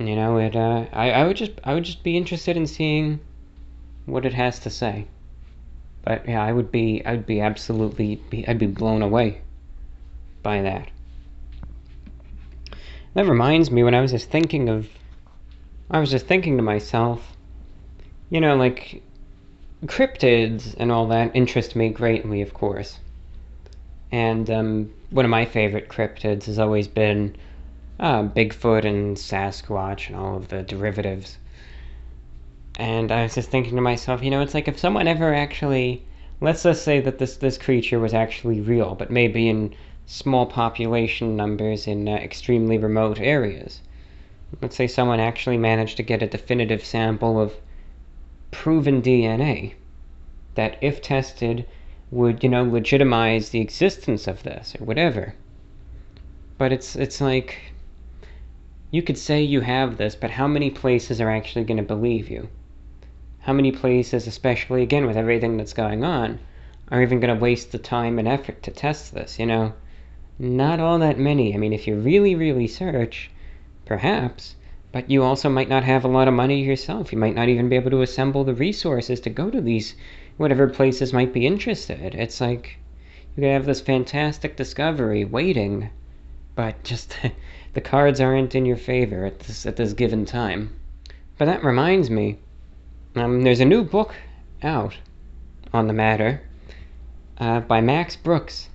you 0.00 0.16
know, 0.16 0.38
it. 0.38 0.56
Uh, 0.56 0.86
I 0.92 1.10
I 1.10 1.26
would 1.26 1.36
just 1.36 1.52
I 1.62 1.74
would 1.74 1.84
just 1.84 2.02
be 2.02 2.16
interested 2.16 2.56
in 2.56 2.66
seeing 2.66 3.20
what 4.06 4.24
it 4.24 4.32
has 4.32 4.58
to 4.60 4.70
say. 4.70 5.06
But 6.04 6.26
yeah, 6.26 6.42
I 6.42 6.52
would 6.52 6.72
be 6.72 7.04
I 7.04 7.12
would 7.12 7.26
be 7.26 7.40
absolutely 7.40 8.16
be, 8.30 8.48
I'd 8.48 8.58
be 8.58 8.66
blown 8.66 9.02
away 9.02 9.42
by 10.42 10.62
that. 10.62 10.88
That 13.12 13.26
reminds 13.26 13.70
me 13.70 13.82
when 13.82 13.94
I 13.94 14.00
was 14.00 14.12
just 14.12 14.30
thinking 14.30 14.70
of 14.70 14.88
I 15.92 15.98
was 15.98 16.10
just 16.10 16.26
thinking 16.26 16.56
to 16.56 16.62
myself, 16.62 17.36
you 18.30 18.40
know, 18.40 18.54
like 18.54 19.02
cryptids 19.86 20.74
and 20.78 20.92
all 20.92 21.08
that 21.08 21.32
interest 21.34 21.74
me 21.74 21.88
greatly, 21.88 22.42
of 22.42 22.54
course. 22.54 23.00
And 24.12 24.48
um, 24.50 24.90
one 25.10 25.24
of 25.24 25.30
my 25.30 25.44
favorite 25.44 25.88
cryptids 25.88 26.44
has 26.44 26.60
always 26.60 26.86
been 26.86 27.34
uh, 27.98 28.22
Bigfoot 28.22 28.84
and 28.84 29.16
Sasquatch 29.16 30.06
and 30.06 30.16
all 30.16 30.36
of 30.36 30.48
the 30.48 30.62
derivatives. 30.62 31.38
And 32.76 33.10
I 33.10 33.24
was 33.24 33.34
just 33.34 33.50
thinking 33.50 33.74
to 33.74 33.82
myself, 33.82 34.22
you 34.22 34.30
know, 34.30 34.42
it's 34.42 34.54
like 34.54 34.68
if 34.68 34.78
someone 34.78 35.08
ever 35.08 35.34
actually, 35.34 36.04
let's 36.40 36.62
just 36.62 36.84
say 36.84 37.00
that 37.00 37.18
this 37.18 37.36
this 37.36 37.58
creature 37.58 37.98
was 37.98 38.14
actually 38.14 38.60
real, 38.60 38.94
but 38.94 39.10
maybe 39.10 39.48
in 39.48 39.74
small 40.06 40.46
population 40.46 41.34
numbers 41.34 41.88
in 41.88 42.08
uh, 42.08 42.12
extremely 42.12 42.78
remote 42.78 43.18
areas. 43.20 43.80
Let's 44.60 44.76
say 44.76 44.86
someone 44.86 45.20
actually 45.20 45.58
managed 45.58 45.96
to 45.98 46.02
get 46.02 46.22
a 46.22 46.26
definitive 46.26 46.84
sample 46.84 47.40
of 47.40 47.54
proven 48.50 49.00
DNA 49.00 49.74
that, 50.54 50.76
if 50.80 51.00
tested, 51.00 51.66
would 52.10 52.42
you 52.42 52.48
know 52.48 52.64
legitimize 52.64 53.50
the 53.50 53.60
existence 53.60 54.26
of 54.26 54.42
this 54.42 54.74
or 54.80 54.84
whatever. 54.84 55.34
But 56.58 56.72
it's 56.72 56.96
it's 56.96 57.20
like 57.20 57.72
you 58.90 59.02
could 59.02 59.16
say 59.16 59.40
you 59.40 59.60
have 59.60 59.96
this, 59.96 60.16
but 60.16 60.32
how 60.32 60.48
many 60.48 60.70
places 60.70 61.20
are 61.20 61.30
actually 61.30 61.64
going 61.64 61.76
to 61.76 61.82
believe 61.84 62.28
you? 62.28 62.48
How 63.38 63.52
many 63.52 63.70
places, 63.70 64.26
especially 64.26 64.82
again 64.82 65.06
with 65.06 65.16
everything 65.16 65.56
that's 65.56 65.72
going 65.72 66.04
on, 66.04 66.40
are 66.90 67.02
even 67.02 67.20
going 67.20 67.32
to 67.34 67.40
waste 67.40 67.70
the 67.70 67.78
time 67.78 68.18
and 68.18 68.26
effort 68.26 68.62
to 68.64 68.72
test 68.72 69.14
this, 69.14 69.38
you 69.38 69.46
know? 69.46 69.72
Not 70.38 70.80
all 70.80 70.98
that 70.98 71.18
many. 71.18 71.54
I 71.54 71.56
mean, 71.56 71.72
if 71.72 71.86
you 71.86 71.94
really, 71.94 72.34
really 72.34 72.66
search, 72.66 73.30
perhaps, 73.90 74.54
but 74.92 75.10
you 75.10 75.20
also 75.20 75.48
might 75.48 75.68
not 75.68 75.82
have 75.82 76.04
a 76.04 76.08
lot 76.08 76.28
of 76.28 76.34
money 76.34 76.62
yourself. 76.62 77.10
You 77.10 77.18
might 77.18 77.34
not 77.34 77.48
even 77.48 77.68
be 77.68 77.74
able 77.74 77.90
to 77.90 78.02
assemble 78.02 78.44
the 78.44 78.54
resources 78.54 79.18
to 79.18 79.30
go 79.30 79.50
to 79.50 79.60
these 79.60 79.96
whatever 80.36 80.68
places 80.68 81.12
might 81.12 81.32
be 81.32 81.44
interested. 81.44 82.14
It's 82.14 82.40
like 82.40 82.78
you 83.34 83.42
could 83.42 83.50
have 83.50 83.66
this 83.66 83.80
fantastic 83.80 84.56
discovery 84.56 85.24
waiting, 85.24 85.90
but 86.54 86.84
just 86.84 87.18
the 87.74 87.80
cards 87.80 88.20
aren't 88.20 88.54
in 88.54 88.64
your 88.64 88.76
favor 88.76 89.26
at 89.26 89.40
this 89.40 89.66
at 89.66 89.74
this 89.74 89.92
given 89.92 90.24
time. 90.24 90.72
But 91.36 91.46
that 91.46 91.64
reminds 91.64 92.10
me, 92.10 92.38
um, 93.16 93.42
there's 93.42 93.58
a 93.58 93.64
new 93.64 93.82
book 93.82 94.14
out 94.62 94.96
on 95.74 95.88
the 95.88 95.92
matter 95.92 96.42
uh, 97.38 97.58
by 97.58 97.80
Max 97.80 98.14
Brooks. 98.14 98.68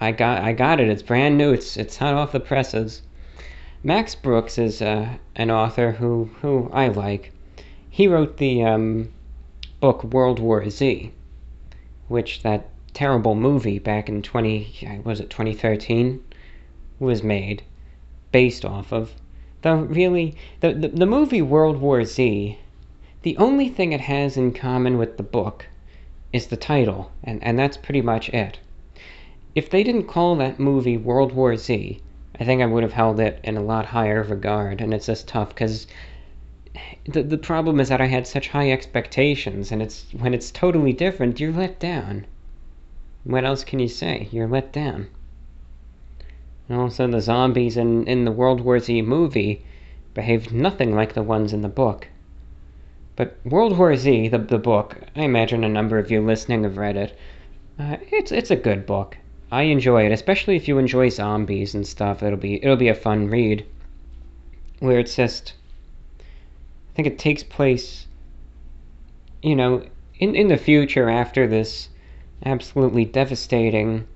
I 0.00 0.12
got 0.12 0.44
I 0.44 0.52
got 0.52 0.78
it. 0.78 0.88
It's 0.88 1.02
brand 1.02 1.36
new. 1.36 1.52
It's 1.52 1.76
it's 1.76 1.96
hot 1.96 2.14
off 2.14 2.30
the 2.30 2.38
presses. 2.38 3.02
Max 3.82 4.14
Brooks 4.14 4.58
is 4.58 4.82
uh, 4.82 5.16
an 5.34 5.50
author 5.50 5.92
who 5.92 6.28
who 6.42 6.68
I 6.70 6.88
like. 6.88 7.32
He 7.88 8.06
wrote 8.06 8.36
the 8.36 8.62
um, 8.62 9.08
book 9.80 10.04
World 10.04 10.38
War 10.38 10.68
Z, 10.68 11.10
which 12.06 12.42
that 12.42 12.68
terrible 12.92 13.34
movie 13.34 13.78
back 13.78 14.10
in 14.10 14.20
20 14.20 15.00
was 15.02 15.18
it 15.18 15.30
2013 15.30 16.22
was 16.98 17.22
made 17.22 17.62
based 18.32 18.66
off 18.66 18.92
of. 18.92 19.14
The 19.62 19.74
really 19.74 20.34
the, 20.60 20.74
the, 20.74 20.88
the 20.88 21.06
movie 21.06 21.40
World 21.40 21.80
War 21.80 22.04
Z, 22.04 22.58
the 23.22 23.36
only 23.38 23.70
thing 23.70 23.92
it 23.92 24.02
has 24.02 24.36
in 24.36 24.52
common 24.52 24.98
with 24.98 25.16
the 25.16 25.22
book 25.22 25.68
is 26.34 26.48
the 26.48 26.56
title, 26.58 27.12
and, 27.24 27.42
and 27.42 27.58
that's 27.58 27.78
pretty 27.78 28.02
much 28.02 28.28
it. 28.28 28.58
If 29.54 29.70
they 29.70 29.82
didn't 29.82 30.04
call 30.04 30.36
that 30.36 30.60
movie 30.60 30.98
World 30.98 31.32
War 31.32 31.56
Z, 31.56 32.02
I 32.40 32.44
think 32.44 32.62
I 32.62 32.66
would 32.66 32.82
have 32.82 32.94
held 32.94 33.20
it 33.20 33.38
in 33.44 33.58
a 33.58 33.62
lot 33.62 33.84
higher 33.84 34.22
regard, 34.22 34.80
and 34.80 34.94
it's 34.94 35.06
just 35.06 35.28
tough 35.28 35.50
because 35.50 35.86
the 37.06 37.22
the 37.22 37.36
problem 37.36 37.78
is 37.80 37.90
that 37.90 38.00
I 38.00 38.06
had 38.06 38.26
such 38.26 38.48
high 38.48 38.70
expectations, 38.72 39.70
and 39.70 39.82
it's 39.82 40.06
when 40.12 40.32
it's 40.32 40.50
totally 40.50 40.94
different, 40.94 41.38
you're 41.38 41.52
let 41.52 41.78
down. 41.78 42.26
What 43.24 43.44
else 43.44 43.62
can 43.62 43.78
you 43.78 43.88
say? 43.88 44.28
You're 44.32 44.48
let 44.48 44.72
down. 44.72 45.08
And 46.66 46.78
also, 46.80 47.06
the 47.06 47.20
zombies 47.20 47.76
in, 47.76 48.06
in 48.06 48.24
the 48.24 48.32
World 48.32 48.62
War 48.62 48.78
Z 48.78 49.02
movie 49.02 49.62
behaved 50.14 50.52
nothing 50.52 50.94
like 50.94 51.12
the 51.12 51.22
ones 51.22 51.52
in 51.52 51.60
the 51.60 51.68
book. 51.68 52.08
But 53.16 53.36
World 53.44 53.76
War 53.76 53.94
Z, 53.96 54.28
the, 54.28 54.38
the 54.38 54.58
book, 54.58 54.96
I 55.14 55.24
imagine 55.24 55.62
a 55.62 55.68
number 55.68 55.98
of 55.98 56.10
you 56.10 56.22
listening 56.22 56.62
have 56.62 56.78
read 56.78 56.96
it. 56.96 57.18
Uh, 57.78 57.96
it's 58.10 58.32
it's 58.32 58.50
a 58.50 58.56
good 58.56 58.86
book. 58.86 59.18
I 59.50 59.62
enjoy 59.62 60.06
it, 60.06 60.12
especially 60.12 60.56
if 60.56 60.68
you 60.68 60.78
enjoy 60.78 61.08
zombies 61.08 61.74
and 61.74 61.86
stuff. 61.86 62.22
It'll 62.22 62.38
be 62.38 62.62
it'll 62.62 62.76
be 62.76 62.88
a 62.88 62.94
fun 62.94 63.28
read. 63.28 63.64
Where 64.78 64.98
it's 64.98 65.16
just, 65.16 65.54
I 66.20 66.94
think 66.94 67.08
it 67.08 67.18
takes 67.18 67.42
place, 67.42 68.06
you 69.42 69.56
know, 69.56 69.84
in 70.18 70.34
in 70.34 70.48
the 70.48 70.56
future 70.56 71.10
after 71.10 71.46
this 71.46 71.88
absolutely 72.44 73.04
devastating 73.04 74.06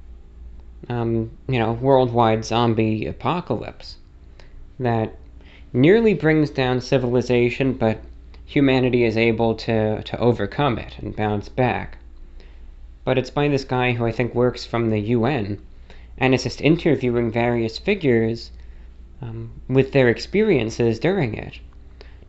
um, 0.88 1.30
you 1.48 1.58
know, 1.58 1.72
worldwide 1.72 2.44
zombie 2.44 3.06
apocalypse 3.06 3.96
that 4.78 5.16
nearly 5.72 6.14
brings 6.14 6.50
down 6.50 6.80
civilization, 6.80 7.72
but 7.72 8.00
humanity 8.44 9.04
is 9.04 9.16
able 9.16 9.54
to, 9.54 10.02
to 10.02 10.18
overcome 10.18 10.78
it 10.78 10.98
and 10.98 11.16
bounce 11.16 11.48
back. 11.48 11.98
But 13.04 13.18
it's 13.18 13.30
by 13.30 13.48
this 13.48 13.64
guy 13.64 13.92
who 13.92 14.06
I 14.06 14.12
think 14.12 14.34
works 14.34 14.64
from 14.64 14.90
the 14.90 14.98
UN, 14.98 15.58
and 16.16 16.34
it's 16.34 16.44
just 16.44 16.60
interviewing 16.60 17.30
various 17.30 17.78
figures 17.78 18.50
um, 19.20 19.50
with 19.68 19.92
their 19.92 20.08
experiences 20.08 20.98
during 20.98 21.34
it. 21.34 21.58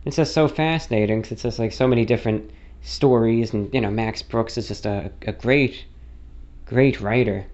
It's 0.05 0.17
just 0.17 0.33
so 0.33 0.47
fascinating 0.47 1.21
because 1.21 1.31
it's 1.33 1.43
just 1.43 1.59
like 1.59 1.71
so 1.71 1.87
many 1.87 2.05
different 2.05 2.51
stories, 2.81 3.53
and 3.53 3.73
you 3.73 3.81
know, 3.81 3.89
Max 3.89 4.21
Brooks 4.21 4.57
is 4.57 4.67
just 4.67 4.85
a, 4.85 5.11
a 5.23 5.31
great, 5.31 5.85
great 6.65 7.01
writer. 7.01 7.45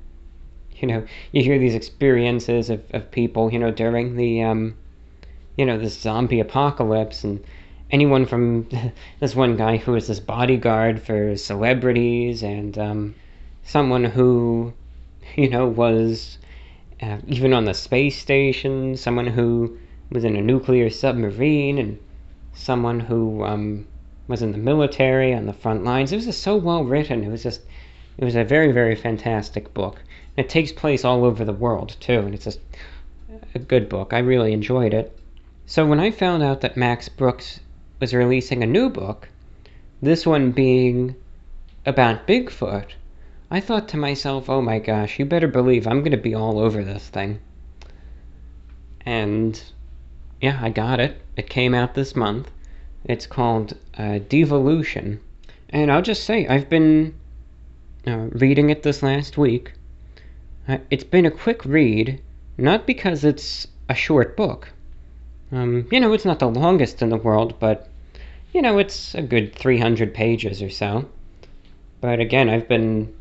You 0.78 0.88
know, 0.88 1.06
you 1.32 1.44
hear 1.44 1.60
these 1.60 1.76
experiences 1.76 2.70
of, 2.70 2.84
of 2.92 3.12
people, 3.12 3.54
you 3.54 3.60
know, 3.60 3.72
during 3.72 4.16
the, 4.16 4.42
um, 4.42 4.76
you 5.56 5.66
know, 5.66 5.78
this 5.78 6.00
zombie 6.00 6.40
apocalypse, 6.40 7.24
and 7.24 7.44
anyone 7.92 8.26
from 8.26 8.68
this 9.20 9.36
one 9.36 9.58
guy 9.58 9.78
who 9.78 9.92
was 9.92 10.08
this 10.08 10.20
bodyguard 10.20 11.02
for 11.02 11.36
celebrities, 11.36 12.42
and 12.42 12.78
um, 12.78 13.16
someone 13.64 14.04
who, 14.04 14.74
you 15.36 15.50
know, 15.50 15.68
was 15.68 16.38
uh, 17.02 17.18
even 17.28 17.54
on 17.54 17.66
the 17.66 17.74
space 17.74 18.18
station, 18.18 18.96
someone 18.96 19.28
who 19.28 19.78
was 20.10 20.24
in 20.24 20.36
a 20.36 20.42
nuclear 20.42 20.90
submarine, 20.90 21.78
and 21.78 22.00
someone 22.54 23.00
who 23.00 23.44
um, 23.44 23.86
was 24.28 24.42
in 24.42 24.52
the 24.52 24.58
military 24.58 25.34
on 25.34 25.46
the 25.46 25.54
front 25.54 25.84
lines. 25.84 26.12
It 26.12 26.16
was 26.16 26.26
just 26.26 26.42
so 26.42 26.56
well 26.56 26.84
written. 26.84 27.24
It 27.24 27.30
was 27.30 27.44
just, 27.44 27.62
it 28.18 28.24
was 28.24 28.36
a 28.36 28.44
very, 28.44 28.72
very 28.72 28.96
fantastic 28.96 29.74
book. 29.74 30.02
And 30.38 30.46
it 30.46 30.50
takes 30.50 30.72
place 30.72 31.04
all 31.04 31.26
over 31.26 31.44
the 31.44 31.54
world, 31.54 31.98
too, 32.00 32.20
and 32.20 32.34
it's 32.34 32.46
just 32.46 32.60
a 33.54 33.60
good 33.60 33.90
book. 33.90 34.14
I 34.14 34.20
really 34.20 34.54
enjoyed 34.54 34.94
it. 34.94 35.18
So 35.66 35.86
when 35.86 36.00
I 36.00 36.12
found 36.12 36.44
out 36.44 36.62
that 36.62 36.78
Max 36.78 37.10
Brooks 37.10 37.60
was 38.02 38.14
releasing 38.14 38.64
a 38.64 38.68
new 38.68 38.90
book, 38.90 39.30
this 40.02 40.26
one 40.26 40.52
being 40.52 41.16
about 41.86 42.28
Bigfoot, 42.28 42.88
I 43.50 43.60
thought 43.60 43.88
to 43.90 43.98
myself, 43.98 44.50
oh 44.50 44.62
my 44.62 44.80
gosh, 44.80 45.20
you 45.20 45.26
better 45.26 45.48
believe 45.48 45.86
I'm 45.86 46.00
going 46.00 46.12
to 46.12 46.18
be 46.18 46.34
all 46.34 46.58
over 46.60 46.84
this 46.84 47.08
thing. 47.08 47.40
And 49.06 49.62
yeah, 50.42 50.60
I 50.62 50.70
got 50.70 51.00
it. 51.00 51.22
It 51.38 51.50
came 51.50 51.74
out 51.74 51.94
this 51.94 52.16
month. 52.16 52.50
It's 53.06 53.28
called 53.28 53.78
uh, 53.98 54.20
Devolution. 54.28 55.20
And 55.70 55.92
I'll 55.92 56.02
just 56.02 56.24
say, 56.24 56.48
I've 56.48 56.70
been 56.70 57.14
uh, 58.08 58.30
reading 58.32 58.70
it 58.70 58.84
this 58.84 59.04
last 59.04 59.38
week. 59.38 59.74
Uh, 60.68 60.78
it's 60.90 61.04
been 61.04 61.26
a 61.26 61.32
quick 61.32 61.64
read, 61.66 62.20
not 62.58 62.88
because 62.88 63.24
it's 63.24 63.68
a 63.90 63.96
short 63.96 64.36
book. 64.36 64.70
Um, 65.52 65.88
you 65.92 66.00
know, 66.00 66.14
it's 66.14 66.26
not 66.26 66.40
the 66.40 66.50
longest 66.50 67.02
in 67.02 67.10
the 67.10 67.18
world, 67.18 67.56
but, 67.60 67.90
you 68.54 68.62
know, 68.62 68.78
it's 68.78 69.16
a 69.16 69.22
good 69.22 69.56
300 69.56 70.14
pages 70.14 70.62
or 70.62 70.70
so. 70.70 71.10
But 72.02 72.20
again, 72.20 72.50
I've 72.50 72.68
been 72.68 73.14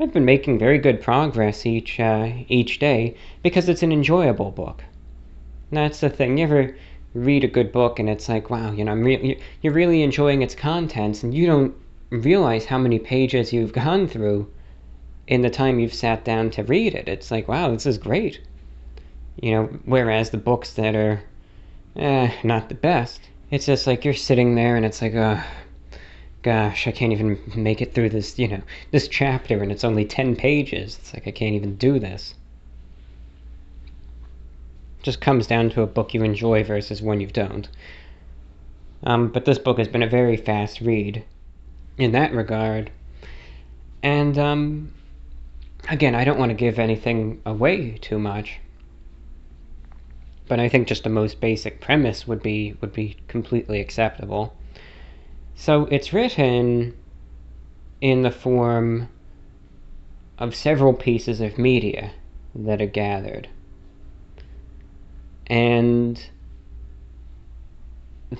I've 0.00 0.12
been 0.12 0.24
making 0.24 0.58
very 0.58 0.78
good 0.78 1.00
progress 1.00 1.64
each 1.64 2.00
uh, 2.00 2.30
each 2.48 2.78
day 2.78 3.16
because 3.42 3.68
it's 3.68 3.82
an 3.82 3.92
enjoyable 3.92 4.50
book. 4.50 4.84
That's 5.70 6.00
the 6.00 6.10
thing. 6.10 6.38
You 6.38 6.44
ever 6.44 6.76
read 7.14 7.44
a 7.44 7.48
good 7.48 7.72
book 7.72 7.98
and 7.98 8.10
it's 8.10 8.28
like, 8.28 8.50
wow, 8.50 8.72
you 8.72 8.84
know, 8.84 8.92
I'm 8.92 9.02
re- 9.02 9.40
you're 9.62 9.72
really 9.72 10.02
enjoying 10.02 10.42
its 10.42 10.54
contents, 10.54 11.22
and 11.22 11.32
you 11.32 11.46
don't 11.46 11.74
realize 12.10 12.66
how 12.66 12.78
many 12.78 12.98
pages 12.98 13.52
you've 13.52 13.72
gone 13.72 14.06
through 14.06 14.50
in 15.26 15.42
the 15.42 15.50
time 15.50 15.78
you've 15.78 15.94
sat 15.94 16.24
down 16.24 16.50
to 16.50 16.62
read 16.62 16.94
it. 16.94 17.08
It's 17.08 17.30
like, 17.30 17.48
wow, 17.48 17.72
this 17.72 17.86
is 17.86 17.98
great. 17.98 18.40
You 19.40 19.50
know, 19.50 19.64
whereas 19.84 20.30
the 20.30 20.38
books 20.38 20.72
that 20.74 20.94
are, 20.94 21.22
eh, 21.96 22.32
not 22.44 22.68
the 22.68 22.74
best, 22.74 23.20
it's 23.50 23.66
just 23.66 23.86
like 23.86 24.04
you're 24.04 24.14
sitting 24.14 24.54
there 24.54 24.76
and 24.76 24.84
it's 24.84 25.00
like, 25.00 25.14
uh, 25.14 25.42
gosh, 26.42 26.86
I 26.86 26.92
can't 26.92 27.12
even 27.12 27.38
make 27.54 27.80
it 27.80 27.94
through 27.94 28.10
this, 28.10 28.38
you 28.38 28.48
know, 28.48 28.62
this 28.90 29.08
chapter 29.08 29.62
and 29.62 29.70
it's 29.70 29.84
only 29.84 30.04
10 30.04 30.36
pages. 30.36 30.98
It's 31.00 31.14
like 31.14 31.26
I 31.26 31.30
can't 31.30 31.54
even 31.54 31.76
do 31.76 31.98
this. 31.98 32.34
It 34.98 35.04
just 35.04 35.20
comes 35.20 35.46
down 35.46 35.70
to 35.70 35.82
a 35.82 35.86
book 35.86 36.14
you 36.14 36.22
enjoy 36.22 36.64
versus 36.64 37.02
one 37.02 37.20
you 37.20 37.28
don't. 37.28 37.68
Um, 39.04 39.28
but 39.28 39.44
this 39.44 39.58
book 39.58 39.78
has 39.78 39.88
been 39.88 40.02
a 40.02 40.08
very 40.08 40.36
fast 40.36 40.80
read 40.80 41.22
in 41.98 42.12
that 42.12 42.32
regard. 42.32 42.90
And 44.02 44.38
um, 44.38 44.92
again, 45.88 46.14
I 46.14 46.24
don't 46.24 46.38
want 46.38 46.50
to 46.50 46.54
give 46.54 46.78
anything 46.78 47.40
away 47.46 47.98
too 47.98 48.18
much. 48.18 48.58
But 50.48 50.60
I 50.60 50.68
think 50.68 50.86
just 50.86 51.04
the 51.04 51.10
most 51.10 51.40
basic 51.40 51.80
premise 51.80 52.26
would 52.26 52.42
be 52.42 52.76
would 52.80 52.92
be 52.92 53.16
completely 53.26 53.80
acceptable. 53.80 54.56
So 55.54 55.86
it's 55.86 56.12
written 56.12 56.94
in 58.00 58.22
the 58.22 58.30
form 58.30 59.08
of 60.38 60.54
several 60.54 60.92
pieces 60.92 61.40
of 61.40 61.58
media 61.58 62.12
that 62.54 62.80
are 62.80 62.86
gathered. 62.86 63.48
And 65.46 66.22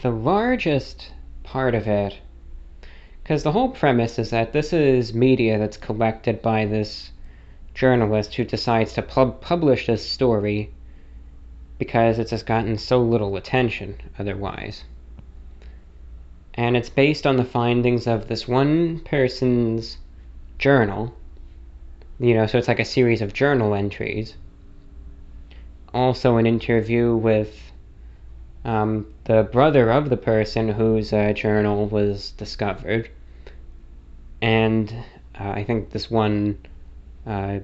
the 0.02 0.10
largest 0.10 1.12
part 1.42 1.74
of 1.74 1.86
it, 1.86 2.18
because 3.22 3.42
the 3.42 3.52
whole 3.52 3.70
premise 3.70 4.18
is 4.18 4.30
that 4.30 4.52
this 4.52 4.72
is 4.72 5.14
media 5.14 5.58
that's 5.58 5.76
collected 5.76 6.42
by 6.42 6.66
this 6.66 7.12
journalist 7.74 8.34
who 8.34 8.44
decides 8.44 8.92
to 8.94 9.02
pub- 9.02 9.40
publish 9.40 9.86
this 9.86 10.08
story 10.08 10.70
because 11.78 12.18
it's 12.18 12.30
just 12.30 12.46
gotten 12.46 12.78
so 12.78 13.00
little 13.00 13.36
attention 13.36 13.96
otherwise 14.18 14.84
and 16.56 16.76
it's 16.76 16.88
based 16.88 17.26
on 17.26 17.36
the 17.36 17.44
findings 17.44 18.06
of 18.06 18.28
this 18.28 18.48
one 18.48 19.00
person's 19.00 19.98
journal. 20.58 21.14
You 22.18 22.34
know, 22.34 22.46
so 22.46 22.56
it's 22.56 22.68
like 22.68 22.80
a 22.80 22.84
series 22.84 23.20
of 23.20 23.34
journal 23.34 23.74
entries. 23.74 24.34
Also, 25.92 26.38
an 26.38 26.46
interview 26.46 27.14
with 27.14 27.72
um, 28.64 29.06
the 29.24 29.42
brother 29.42 29.90
of 29.90 30.08
the 30.08 30.16
person 30.16 30.68
whose 30.68 31.12
uh, 31.12 31.32
journal 31.34 31.86
was 31.86 32.30
discovered. 32.32 33.10
And 34.40 34.92
uh, 35.38 35.50
I 35.50 35.64
think 35.64 35.90
this 35.90 36.10
one 36.10 36.58
uh, 37.26 37.58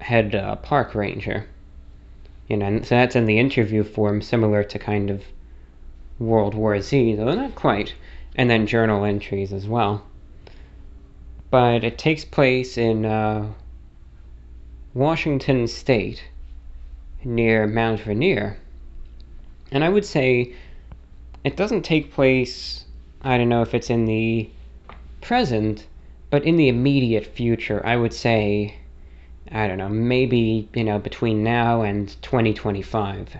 head 0.00 0.34
uh, 0.34 0.56
park 0.56 0.94
ranger. 0.94 1.46
You 2.50 2.58
know, 2.58 2.66
and 2.66 2.84
so 2.84 2.96
that's 2.96 3.16
in 3.16 3.24
the 3.24 3.38
interview 3.38 3.84
form, 3.84 4.20
similar 4.20 4.62
to 4.64 4.78
kind 4.78 5.08
of 5.08 5.22
World 6.18 6.54
War 6.54 6.82
Z, 6.82 7.14
though 7.14 7.34
not 7.34 7.54
quite 7.54 7.94
and 8.36 8.50
then 8.50 8.66
journal 8.66 9.04
entries 9.04 9.52
as 9.52 9.66
well. 9.66 10.04
But 11.50 11.84
it 11.84 11.98
takes 11.98 12.24
place 12.24 12.78
in 12.78 13.04
uh, 13.04 13.52
Washington 14.94 15.66
State 15.66 16.24
near 17.24 17.66
Mount 17.66 18.06
Rainier. 18.06 18.56
And 19.72 19.84
I 19.84 19.88
would 19.88 20.04
say 20.04 20.54
it 21.44 21.56
doesn't 21.56 21.82
take 21.82 22.12
place, 22.12 22.84
I 23.22 23.36
don't 23.36 23.48
know 23.48 23.62
if 23.62 23.74
it's 23.74 23.90
in 23.90 24.06
the 24.06 24.48
present, 25.20 25.86
but 26.30 26.44
in 26.44 26.56
the 26.56 26.68
immediate 26.68 27.26
future, 27.26 27.84
I 27.84 27.96
would 27.96 28.12
say, 28.12 28.76
I 29.52 29.66
don't 29.66 29.78
know, 29.78 29.88
maybe, 29.88 30.68
you 30.74 30.84
know, 30.84 30.98
between 30.98 31.42
now 31.42 31.82
and 31.82 32.08
2025 32.22 33.36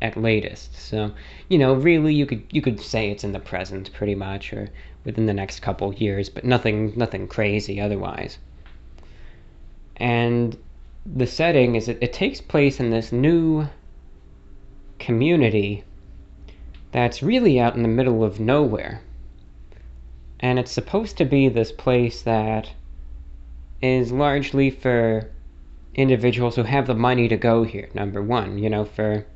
at 0.00 0.16
latest. 0.16 0.74
So, 0.76 1.12
you 1.48 1.58
know, 1.58 1.74
really 1.74 2.14
you 2.14 2.24
could 2.24 2.44
you 2.50 2.62
could 2.62 2.80
say 2.80 3.10
it's 3.10 3.24
in 3.24 3.32
the 3.32 3.40
present 3.40 3.92
pretty 3.92 4.14
much 4.14 4.52
or 4.52 4.68
within 5.04 5.26
the 5.26 5.34
next 5.34 5.60
couple 5.60 5.92
years, 5.94 6.28
but 6.28 6.44
nothing 6.44 6.92
nothing 6.96 7.26
crazy 7.26 7.80
otherwise. 7.80 8.38
And 9.96 10.56
the 11.04 11.26
setting 11.26 11.74
is 11.74 11.88
it, 11.88 11.98
it 12.00 12.12
takes 12.12 12.40
place 12.40 12.78
in 12.78 12.90
this 12.90 13.12
new 13.12 13.66
community 14.98 15.84
that's 16.92 17.22
really 17.22 17.58
out 17.58 17.74
in 17.74 17.82
the 17.82 17.88
middle 17.88 18.22
of 18.24 18.40
nowhere. 18.40 19.02
And 20.40 20.58
it's 20.58 20.72
supposed 20.72 21.16
to 21.18 21.24
be 21.24 21.48
this 21.48 21.72
place 21.72 22.22
that 22.22 22.70
is 23.82 24.12
largely 24.12 24.70
for 24.70 25.28
individuals 25.94 26.56
who 26.56 26.62
have 26.62 26.86
the 26.86 26.94
money 26.94 27.28
to 27.28 27.36
go 27.36 27.64
here, 27.64 27.88
number 27.94 28.22
one, 28.22 28.58
you 28.58 28.70
know, 28.70 28.84
for 28.84 29.26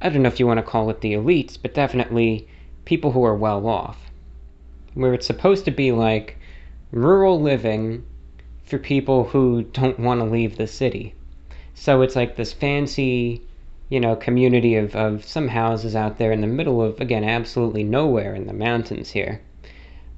I 0.00 0.08
don't 0.08 0.22
know 0.22 0.28
if 0.28 0.38
you 0.38 0.46
want 0.46 0.58
to 0.58 0.62
call 0.62 0.90
it 0.90 1.00
the 1.00 1.14
elites, 1.14 1.58
but 1.60 1.74
definitely 1.74 2.46
people 2.84 3.12
who 3.12 3.24
are 3.24 3.34
well 3.34 3.66
off. 3.66 3.98
Where 4.94 5.12
it's 5.12 5.26
supposed 5.26 5.64
to 5.64 5.70
be 5.70 5.92
like 5.92 6.38
rural 6.92 7.40
living 7.40 8.04
for 8.64 8.78
people 8.78 9.24
who 9.24 9.62
don't 9.62 9.98
want 9.98 10.20
to 10.20 10.24
leave 10.24 10.56
the 10.56 10.66
city. 10.66 11.14
So 11.74 12.02
it's 12.02 12.16
like 12.16 12.36
this 12.36 12.52
fancy, 12.52 13.42
you 13.88 13.98
know, 13.98 14.14
community 14.14 14.76
of, 14.76 14.94
of 14.94 15.24
some 15.24 15.48
houses 15.48 15.96
out 15.96 16.18
there 16.18 16.32
in 16.32 16.40
the 16.40 16.46
middle 16.46 16.80
of, 16.82 17.00
again, 17.00 17.24
absolutely 17.24 17.84
nowhere 17.84 18.34
in 18.34 18.46
the 18.46 18.52
mountains 18.52 19.10
here. 19.10 19.40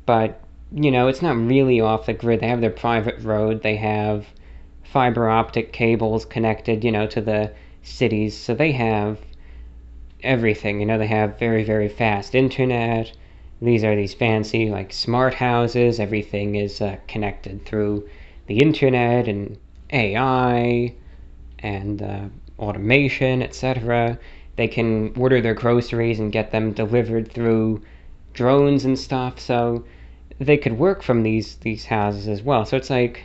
But, 0.06 0.40
you 0.72 0.90
know, 0.90 1.08
it's 1.08 1.22
not 1.22 1.36
really 1.36 1.80
off 1.80 2.06
the 2.06 2.12
grid. 2.12 2.40
They 2.40 2.48
have 2.48 2.60
their 2.60 2.70
private 2.70 3.18
road, 3.20 3.62
they 3.62 3.76
have 3.76 4.26
fiber 4.92 5.28
optic 5.28 5.72
cables 5.72 6.24
connected, 6.24 6.84
you 6.84 6.90
know, 6.90 7.06
to 7.06 7.20
the 7.20 7.52
cities. 7.82 8.36
So 8.36 8.54
they 8.54 8.72
have 8.72 9.18
everything. 10.22 10.80
You 10.80 10.86
know, 10.86 10.98
they 10.98 11.06
have 11.06 11.38
very, 11.38 11.62
very 11.64 11.88
fast 11.88 12.34
internet. 12.34 13.12
These 13.62 13.84
are 13.84 13.94
these 13.94 14.14
fancy, 14.14 14.70
like, 14.70 14.92
smart 14.92 15.34
houses. 15.34 16.00
Everything 16.00 16.56
is 16.56 16.80
uh, 16.80 16.96
connected 17.06 17.64
through 17.64 18.08
the 18.46 18.58
internet 18.58 19.28
and 19.28 19.58
AI 19.92 20.94
and 21.60 22.02
uh, 22.02 22.24
automation, 22.58 23.42
etc. 23.42 24.18
They 24.56 24.66
can 24.66 25.12
order 25.16 25.40
their 25.40 25.54
groceries 25.54 26.18
and 26.18 26.32
get 26.32 26.50
them 26.50 26.72
delivered 26.72 27.30
through 27.30 27.82
drones 28.32 28.84
and 28.84 28.98
stuff. 28.98 29.38
So 29.38 29.84
they 30.38 30.56
could 30.56 30.78
work 30.78 31.02
from 31.02 31.22
these 31.22 31.56
these 31.56 31.84
houses 31.84 32.26
as 32.28 32.42
well. 32.42 32.64
So 32.64 32.76
it's 32.76 32.90
like 32.90 33.24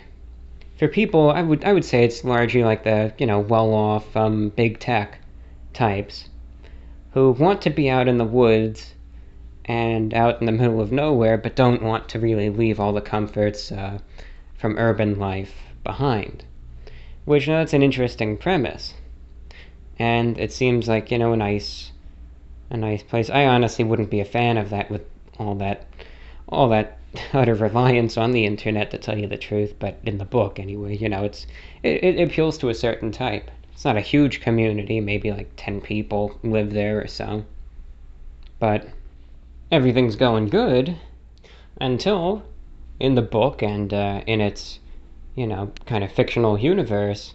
for 0.78 0.88
people, 0.88 1.32
I 1.32 1.42
would 1.42 1.64
I 1.64 1.74
would 1.74 1.86
say 1.86 2.04
it's 2.04 2.24
largely 2.24 2.64
like 2.64 2.84
the 2.84 3.14
you 3.18 3.26
know 3.26 3.40
well-off 3.40 4.16
um, 4.16 4.50
big 4.50 4.80
tech 4.80 5.20
types 5.74 6.30
who 7.12 7.32
want 7.32 7.62
to 7.62 7.70
be 7.70 7.90
out 7.90 8.08
in 8.08 8.18
the 8.18 8.26
woods 8.26 8.94
and 9.66 10.14
out 10.14 10.40
in 10.42 10.46
the 10.46 10.52
middle 10.52 10.82
of 10.82 10.92
nowhere, 10.92 11.38
but 11.38 11.56
don't 11.56 11.82
want 11.82 12.10
to 12.10 12.20
really 12.20 12.50
leave 12.50 12.80
all 12.80 12.94
the 12.94 13.02
comforts 13.02 13.72
uh, 13.72 13.98
from 14.58 14.78
urban 14.78 15.18
life 15.18 15.54
behind. 15.84 16.44
Which, 17.24 17.48
you 17.48 17.54
know, 17.54 17.60
that's 17.60 17.74
an 17.74 17.82
interesting 17.82 18.38
premise. 18.38 18.94
And 19.98 20.38
it 20.38 20.52
seems 20.52 20.88
like, 20.88 21.10
you 21.10 21.18
know, 21.18 21.34
a 21.34 21.38
nice 21.38 21.92
a 22.70 22.78
nice 22.78 23.02
place. 23.02 23.30
I 23.30 23.46
honestly 23.46 23.86
wouldn't 23.86 24.10
be 24.10 24.20
a 24.20 24.26
fan 24.26 24.58
of 24.58 24.70
that 24.72 24.92
with 24.92 25.04
all 25.40 25.56
that 25.56 25.88
all 26.50 26.70
that 26.70 26.98
utter 27.34 27.56
reliance 27.56 28.18
on 28.18 28.32
the 28.32 28.46
internet 28.46 28.92
to 28.92 28.98
tell 28.98 29.18
you 29.18 29.28
the 29.28 29.38
truth, 29.38 29.76
but 29.80 30.00
in 30.04 30.18
the 30.18 30.26
book 30.26 30.60
anyway, 30.60 30.96
you 30.98 31.10
know, 31.10 31.24
it's 31.24 31.48
it, 31.84 32.04
it 32.04 32.22
appeals 32.22 32.58
to 32.60 32.70
a 32.70 32.74
certain 32.74 33.12
type. 33.12 33.50
It's 33.74 33.86
not 33.86 33.98
a 33.98 34.02
huge 34.02 34.42
community, 34.42 35.02
maybe 35.02 35.32
like 35.32 35.52
10 35.58 35.82
people 35.82 36.40
live 36.44 36.72
there 36.72 37.02
or 37.02 37.08
so. 37.08 37.44
But 38.60 38.88
everything's 39.72 40.16
going 40.16 40.48
good 40.48 40.98
until 41.82 42.44
in 43.00 43.16
the 43.16 43.22
book 43.22 43.62
and 43.62 43.94
uh, 43.94 44.22
in 44.26 44.40
its, 44.40 44.80
you 45.36 45.46
know, 45.46 45.72
kind 45.86 46.04
of 46.04 46.12
fictional 46.12 46.58
universe, 46.58 47.34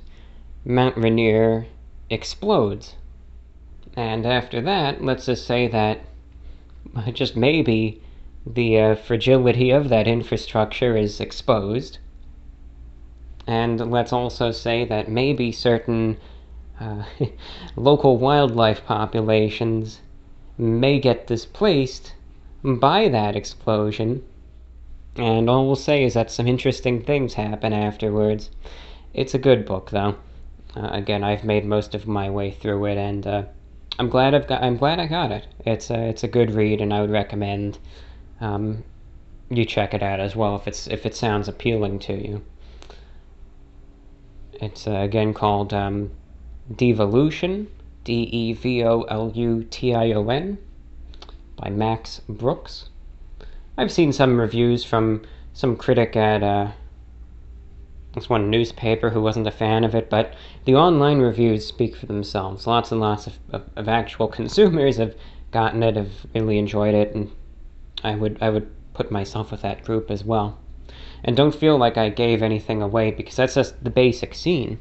Mount 0.64 0.96
Rainier 0.96 1.66
explodes. 2.08 2.94
And 3.96 4.24
after 4.24 4.60
that, 4.62 5.04
let's 5.04 5.26
just 5.26 5.46
say 5.46 5.68
that 5.68 6.00
just 7.12 7.36
maybe 7.36 8.00
the 8.46 8.78
uh, 8.78 8.94
fragility 8.94 9.70
of 9.70 9.88
that 9.88 10.08
infrastructure 10.08 10.96
is 10.96 11.20
exposed. 11.20 11.98
And 13.46 13.90
let's 13.90 14.12
also 14.12 14.50
say 14.50 14.84
that 14.84 15.08
maybe 15.08 15.52
certain 15.52 16.16
uh, 16.80 17.04
local 17.76 18.16
wildlife 18.16 18.84
populations 18.86 20.00
may 20.56 20.98
get 20.98 21.26
displaced 21.26 22.14
by 22.62 23.08
that 23.08 23.36
explosion. 23.36 24.22
And 25.16 25.50
all 25.50 25.66
we'll 25.66 25.76
say 25.76 26.04
is 26.04 26.14
that 26.14 26.30
some 26.30 26.46
interesting 26.46 27.02
things 27.02 27.34
happen 27.34 27.72
afterwards. 27.72 28.50
It's 29.12 29.34
a 29.34 29.38
good 29.38 29.66
book, 29.66 29.90
though. 29.90 30.16
Uh, 30.76 30.88
again, 30.92 31.24
I've 31.24 31.44
made 31.44 31.64
most 31.64 31.94
of 31.94 32.06
my 32.06 32.30
way 32.30 32.52
through 32.52 32.84
it, 32.86 32.96
and 32.96 33.26
uh, 33.26 33.42
I'm 33.98 34.08
glad 34.08 34.34
I've 34.34 34.46
got. 34.46 34.62
I'm 34.62 34.76
glad 34.76 35.00
I 35.00 35.06
got 35.06 35.32
it. 35.32 35.46
It's 35.66 35.90
a 35.90 36.08
it's 36.08 36.22
a 36.22 36.28
good 36.28 36.52
read, 36.54 36.80
and 36.80 36.94
I 36.94 37.00
would 37.00 37.10
recommend 37.10 37.78
um, 38.40 38.84
you 39.50 39.64
check 39.64 39.94
it 39.94 40.02
out 40.02 40.20
as 40.20 40.36
well 40.36 40.56
if 40.56 40.68
it's 40.68 40.86
if 40.86 41.04
it 41.04 41.14
sounds 41.14 41.48
appealing 41.48 41.98
to 42.00 42.14
you. 42.14 42.42
It's 44.54 44.86
uh, 44.86 44.92
again 44.92 45.34
called 45.34 45.72
um, 45.72 46.10
Devolution, 46.74 47.68
D 48.04 48.28
E 48.32 48.52
V 48.52 48.84
O 48.84 49.02
L 49.02 49.32
U 49.34 49.64
T 49.64 49.94
I 49.94 50.12
O 50.12 50.28
N, 50.28 50.58
by 51.56 51.70
Max 51.70 52.20
Brooks. 52.28 52.88
I've 53.76 53.92
seen 53.92 54.12
some 54.12 54.38
reviews 54.38 54.84
from 54.84 55.22
some 55.52 55.76
critic 55.76 56.16
at 56.16 56.42
uh, 56.42 56.70
this 58.14 58.28
one 58.28 58.50
newspaper 58.50 59.10
who 59.10 59.22
wasn't 59.22 59.46
a 59.46 59.52
fan 59.52 59.84
of 59.84 59.94
it, 59.94 60.10
but 60.10 60.34
the 60.64 60.74
online 60.74 61.18
reviews 61.18 61.66
speak 61.66 61.96
for 61.96 62.06
themselves. 62.06 62.66
Lots 62.66 62.92
and 62.92 63.00
lots 63.00 63.26
of, 63.26 63.38
of, 63.52 63.62
of 63.76 63.88
actual 63.88 64.28
consumers 64.38 64.96
have 64.96 65.14
gotten 65.50 65.82
it, 65.82 65.96
have 65.96 66.12
really 66.34 66.58
enjoyed 66.58 66.94
it, 66.94 67.14
and 67.14 67.30
I 68.02 68.14
would 68.14 68.38
I 68.40 68.50
would 68.50 68.70
put 68.94 69.10
myself 69.10 69.50
with 69.50 69.62
that 69.62 69.84
group 69.84 70.10
as 70.10 70.24
well. 70.24 70.58
And 71.24 71.36
don't 71.36 71.54
feel 71.54 71.76
like 71.76 71.96
I 71.96 72.08
gave 72.08 72.42
anything 72.42 72.82
away 72.82 73.10
because 73.10 73.36
that's 73.36 73.54
just 73.54 73.82
the 73.84 73.90
basic 73.90 74.34
scene. 74.34 74.78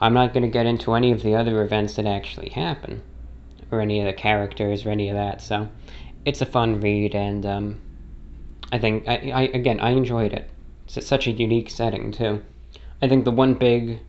I'm 0.00 0.14
not 0.14 0.32
going 0.32 0.42
to 0.42 0.48
get 0.48 0.66
into 0.66 0.94
any 0.94 1.12
of 1.12 1.22
the 1.22 1.34
other 1.34 1.62
events 1.62 1.94
that 1.96 2.06
actually 2.06 2.48
happen, 2.50 3.02
or 3.70 3.80
any 3.80 4.00
of 4.00 4.06
the 4.06 4.12
characters, 4.12 4.84
or 4.84 4.90
any 4.90 5.08
of 5.10 5.16
that. 5.16 5.40
So, 5.40 5.68
it's 6.24 6.40
a 6.40 6.46
fun 6.46 6.80
read, 6.80 7.14
and 7.14 7.44
um, 7.46 7.80
I 8.72 8.78
think 8.78 9.06
I, 9.08 9.30
I 9.34 9.42
again 9.42 9.80
I 9.80 9.90
enjoyed 9.90 10.32
it. 10.32 10.50
It's 10.86 11.06
such 11.06 11.26
a 11.26 11.32
unique 11.32 11.70
setting 11.70 12.12
too. 12.12 12.42
I 13.02 13.08
think 13.08 13.24
the 13.24 13.30
one 13.30 13.54
big 13.54 14.00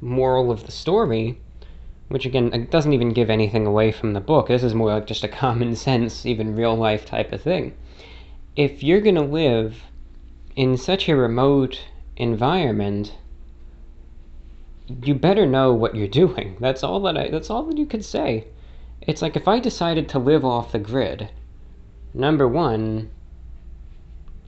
moral 0.00 0.50
of 0.50 0.66
the 0.66 0.72
story, 0.72 1.40
which 2.12 2.26
again 2.26 2.68
doesn't 2.70 2.92
even 2.92 3.14
give 3.14 3.30
anything 3.30 3.66
away 3.66 3.90
from 3.90 4.12
the 4.12 4.20
book. 4.20 4.48
This 4.48 4.62
is 4.62 4.74
more 4.74 4.92
like 4.92 5.06
just 5.06 5.24
a 5.24 5.28
common 5.28 5.74
sense, 5.86 6.26
even 6.26 6.54
real 6.54 6.76
life 6.76 7.06
type 7.06 7.32
of 7.32 7.40
thing. 7.40 7.72
If 8.54 8.82
you're 8.82 9.00
gonna 9.00 9.24
live 9.24 9.82
in 10.54 10.76
such 10.76 11.08
a 11.08 11.16
remote 11.16 11.80
environment, 12.18 13.16
you 15.02 15.14
better 15.14 15.46
know 15.46 15.72
what 15.72 15.94
you're 15.94 16.06
doing. 16.26 16.58
That's 16.60 16.84
all 16.84 17.00
that 17.00 17.16
I 17.16 17.28
that's 17.28 17.48
all 17.48 17.62
that 17.62 17.78
you 17.78 17.86
could 17.86 18.04
say. 18.04 18.44
It's 19.00 19.22
like 19.22 19.34
if 19.34 19.48
I 19.48 19.58
decided 19.58 20.06
to 20.10 20.18
live 20.18 20.44
off 20.44 20.72
the 20.72 20.78
grid, 20.78 21.30
number 22.12 22.46
1, 22.46 23.10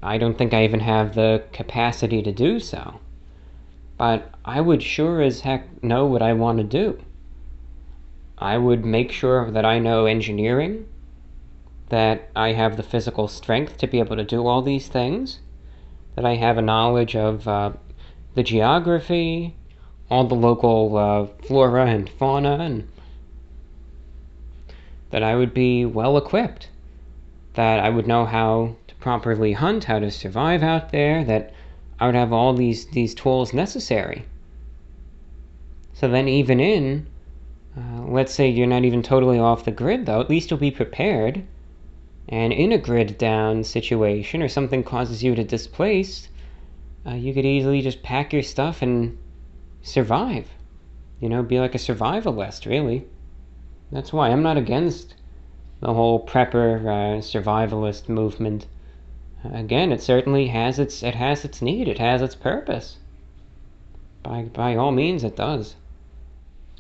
I 0.02 0.18
don't 0.18 0.36
think 0.36 0.52
I 0.52 0.65
even 0.65 0.81
have 0.81 1.15
the 1.15 1.43
capacity 1.52 2.20
to 2.25 2.31
do 2.31 2.60
so. 2.60 3.01
But 3.97 4.34
I 4.44 4.60
would 4.60 4.83
sure 4.83 5.23
as 5.23 5.41
heck 5.41 5.83
know 5.83 6.05
what 6.05 6.20
I 6.20 6.34
want 6.34 6.59
to 6.59 6.65
do. 6.65 6.99
I 8.44 8.58
would 8.58 8.84
make 8.84 9.10
sure 9.10 9.50
that 9.50 9.64
I 9.64 9.78
know 9.78 10.05
engineering, 10.05 10.84
that 11.89 12.28
I 12.36 12.52
have 12.52 12.76
the 12.76 12.82
physical 12.82 13.26
strength 13.26 13.78
to 13.78 13.86
be 13.86 14.00
able 14.00 14.16
to 14.16 14.23
do 14.23 14.47
all 14.47 14.60
these 14.60 14.86
things, 14.86 15.39
that 16.14 16.26
I 16.26 16.34
have 16.34 16.58
a 16.58 16.62
knowledge 16.62 17.16
of 17.16 17.48
uh, 17.48 17.73
the 18.34 18.42
geography, 18.42 19.55
all 20.10 20.24
the 20.24 20.34
local 20.34 20.94
uh, 20.94 21.26
flora 21.47 21.86
and 21.86 22.10
fauna, 22.10 22.58
and 22.58 22.86
that 25.08 25.23
I 25.23 25.36
would 25.36 25.55
be 25.55 25.86
well 25.86 26.18
equipped, 26.18 26.68
that 27.55 27.81
I 27.81 27.89
would 27.89 28.06
know 28.06 28.26
how 28.26 28.76
to 28.89 28.94
properly 28.97 29.55
hunt, 29.55 29.84
how 29.84 30.00
to 30.00 30.10
survive 30.10 30.62
out 30.62 30.92
there, 30.92 31.24
that 31.24 31.55
I 31.98 32.05
would 32.05 32.14
have 32.14 32.34
all 32.34 32.52
these, 32.52 32.84
these 32.89 33.14
tools 33.14 33.55
necessary. 33.55 34.26
So 35.94 36.08
then, 36.08 36.28
even 36.28 36.60
in, 36.60 37.06
uh, 37.77 38.03
let's 38.03 38.33
say 38.33 38.49
you're 38.49 38.67
not 38.67 38.85
even 38.85 39.03
totally 39.03 39.39
off 39.39 39.65
the 39.65 39.70
grid, 39.70 40.07
though, 40.07 40.20
at 40.20 40.31
least 40.31 40.51
you'll 40.51 40.61
be 40.61 40.70
prepared. 40.70 41.44
And 42.28 42.53
in 42.53 42.73
a 42.73 42.78
grid 42.78 43.19
down 43.19 43.65
situation 43.65 44.43
or 44.43 44.49
something 44.49 44.83
causes 44.83 45.23
you 45.23 45.35
to 45.35 45.44
displace, 45.44 46.28
uh, 47.07 47.15
you 47.15 47.35
could 47.35 47.44
easily 47.44 47.83
just 47.83 48.03
pack 48.03 48.33
your 48.33 48.43
stuff 48.43 48.81
and 48.81 49.19
survive. 49.83 50.49
You 51.20 51.28
know, 51.28 51.43
be 51.43 51.61
like 51.61 51.75
a 51.75 51.78
survivalist, 51.78 52.67
really. 52.67 53.07
That's 53.93 54.12
why 54.12 54.31
I'm 54.31 54.43
not 54.43 54.57
against 54.57 55.15
the 55.81 55.93
whole 55.93 56.25
prepper 56.25 56.81
uh, 56.81 57.20
survivalist 57.20 58.09
movement. 58.09 58.67
Again, 59.53 59.93
it 59.93 60.01
certainly 60.01 60.47
has 60.47 60.78
its 60.78 61.03
it 61.03 61.15
has 61.15 61.44
its 61.44 61.61
need, 61.61 61.89
it 61.89 61.99
has 61.99 62.23
its 62.23 62.35
purpose. 62.35 62.97
By 64.23 64.44
by 64.44 64.77
all 64.77 64.93
means, 64.93 65.23
it 65.23 65.36
does. 65.36 65.77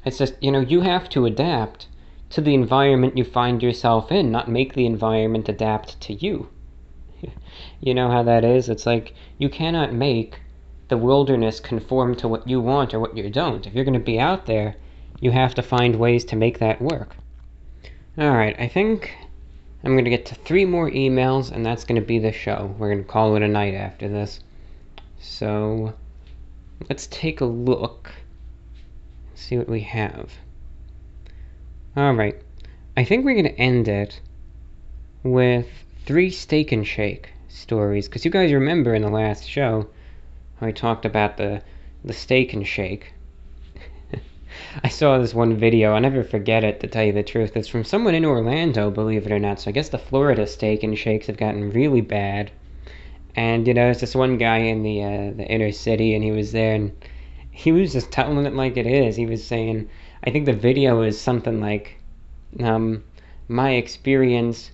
It's 0.04 0.18
just 0.18 0.34
you 0.42 0.52
know 0.52 0.60
you 0.60 0.80
have 0.82 1.08
to 1.10 1.26
adapt 1.26 1.88
to 2.30 2.40
the 2.40 2.54
environment 2.54 3.16
you 3.16 3.24
find 3.24 3.62
yourself 3.62 4.10
in, 4.10 4.30
not 4.30 4.48
make 4.48 4.74
the 4.74 4.86
environment 4.86 5.48
adapt 5.48 6.00
to 6.00 6.14
you. 6.14 6.48
you 7.80 7.94
know 7.94 8.10
how 8.10 8.22
that 8.22 8.44
is? 8.44 8.68
It's 8.68 8.86
like 8.86 9.14
you 9.38 9.48
cannot 9.48 9.92
make 9.92 10.40
the 10.88 10.96
wilderness 10.96 11.60
conform 11.60 12.14
to 12.16 12.28
what 12.28 12.48
you 12.48 12.60
want 12.60 12.92
or 12.92 13.00
what 13.00 13.16
you 13.16 13.30
don't. 13.30 13.66
If 13.66 13.74
you're 13.74 13.84
going 13.84 13.94
to 13.94 14.00
be 14.00 14.20
out 14.20 14.46
there, 14.46 14.76
you 15.20 15.30
have 15.30 15.54
to 15.54 15.62
find 15.62 15.96
ways 15.96 16.24
to 16.26 16.36
make 16.36 16.58
that 16.58 16.82
work. 16.82 17.16
Alright, 18.18 18.58
I 18.60 18.68
think 18.68 19.16
I'm 19.82 19.92
going 19.92 20.04
to 20.04 20.10
get 20.10 20.26
to 20.26 20.34
three 20.34 20.64
more 20.64 20.90
emails, 20.90 21.50
and 21.50 21.64
that's 21.64 21.84
going 21.84 22.00
to 22.00 22.06
be 22.06 22.18
the 22.18 22.32
show. 22.32 22.74
We're 22.78 22.92
going 22.92 23.04
to 23.04 23.10
call 23.10 23.36
it 23.36 23.42
a 23.42 23.48
night 23.48 23.74
after 23.74 24.08
this. 24.08 24.40
So, 25.18 25.94
let's 26.88 27.06
take 27.08 27.40
a 27.40 27.44
look. 27.44 28.12
See 29.36 29.58
what 29.58 29.68
we 29.68 29.80
have. 29.80 30.32
Alright, 31.96 32.40
I 32.96 33.04
think 33.04 33.24
we're 33.24 33.34
going 33.34 33.44
to 33.44 33.60
end 33.60 33.88
it 33.88 34.20
with 35.22 35.66
three 36.06 36.30
Steak 36.30 36.70
and 36.70 36.86
Shake 36.86 37.30
stories, 37.48 38.08
because 38.08 38.24
you 38.24 38.30
guys 38.30 38.52
remember 38.52 38.94
in 38.94 39.02
the 39.02 39.10
last 39.10 39.48
show 39.48 39.88
how 40.60 40.66
I 40.66 40.72
talked 40.72 41.04
about 41.04 41.36
the, 41.36 41.62
the 42.04 42.12
Steak 42.12 42.52
and 42.52 42.66
Shake. 42.66 43.12
I 44.84 44.88
saw 44.88 45.18
this 45.18 45.34
one 45.34 45.56
video. 45.56 45.94
I'll 45.94 46.00
never 46.00 46.22
forget 46.22 46.62
it, 46.62 46.80
to 46.80 46.86
tell 46.86 47.04
you 47.04 47.12
the 47.12 47.22
truth. 47.22 47.56
It's 47.56 47.68
from 47.68 47.84
someone 47.84 48.14
in 48.14 48.24
Orlando, 48.24 48.90
believe 48.90 49.26
it 49.26 49.32
or 49.32 49.38
not. 49.38 49.60
So 49.60 49.70
I 49.70 49.72
guess 49.72 49.88
the 49.88 49.98
Florida 49.98 50.46
steak 50.46 50.82
and 50.82 50.96
shakes 50.96 51.26
have 51.26 51.36
gotten 51.36 51.70
really 51.70 52.02
bad. 52.02 52.50
And 53.34 53.66
you 53.66 53.74
know, 53.74 53.86
there's 53.86 54.00
this 54.00 54.14
one 54.14 54.38
guy 54.38 54.58
in 54.58 54.82
the 54.82 55.02
uh, 55.02 55.32
the 55.36 55.46
inner 55.46 55.72
city, 55.72 56.14
and 56.14 56.22
he 56.22 56.30
was 56.30 56.52
there, 56.52 56.74
and 56.74 56.92
he 57.54 57.70
was 57.70 57.92
just 57.92 58.10
telling 58.10 58.44
it 58.44 58.54
like 58.54 58.76
it 58.76 58.86
is. 58.86 59.14
He 59.14 59.26
was 59.26 59.46
saying, 59.46 59.88
I 60.24 60.30
think 60.30 60.44
the 60.44 60.52
video 60.52 61.02
is 61.02 61.20
something 61.20 61.60
like, 61.60 61.96
um, 62.60 63.04
my 63.46 63.70
experience 63.74 64.72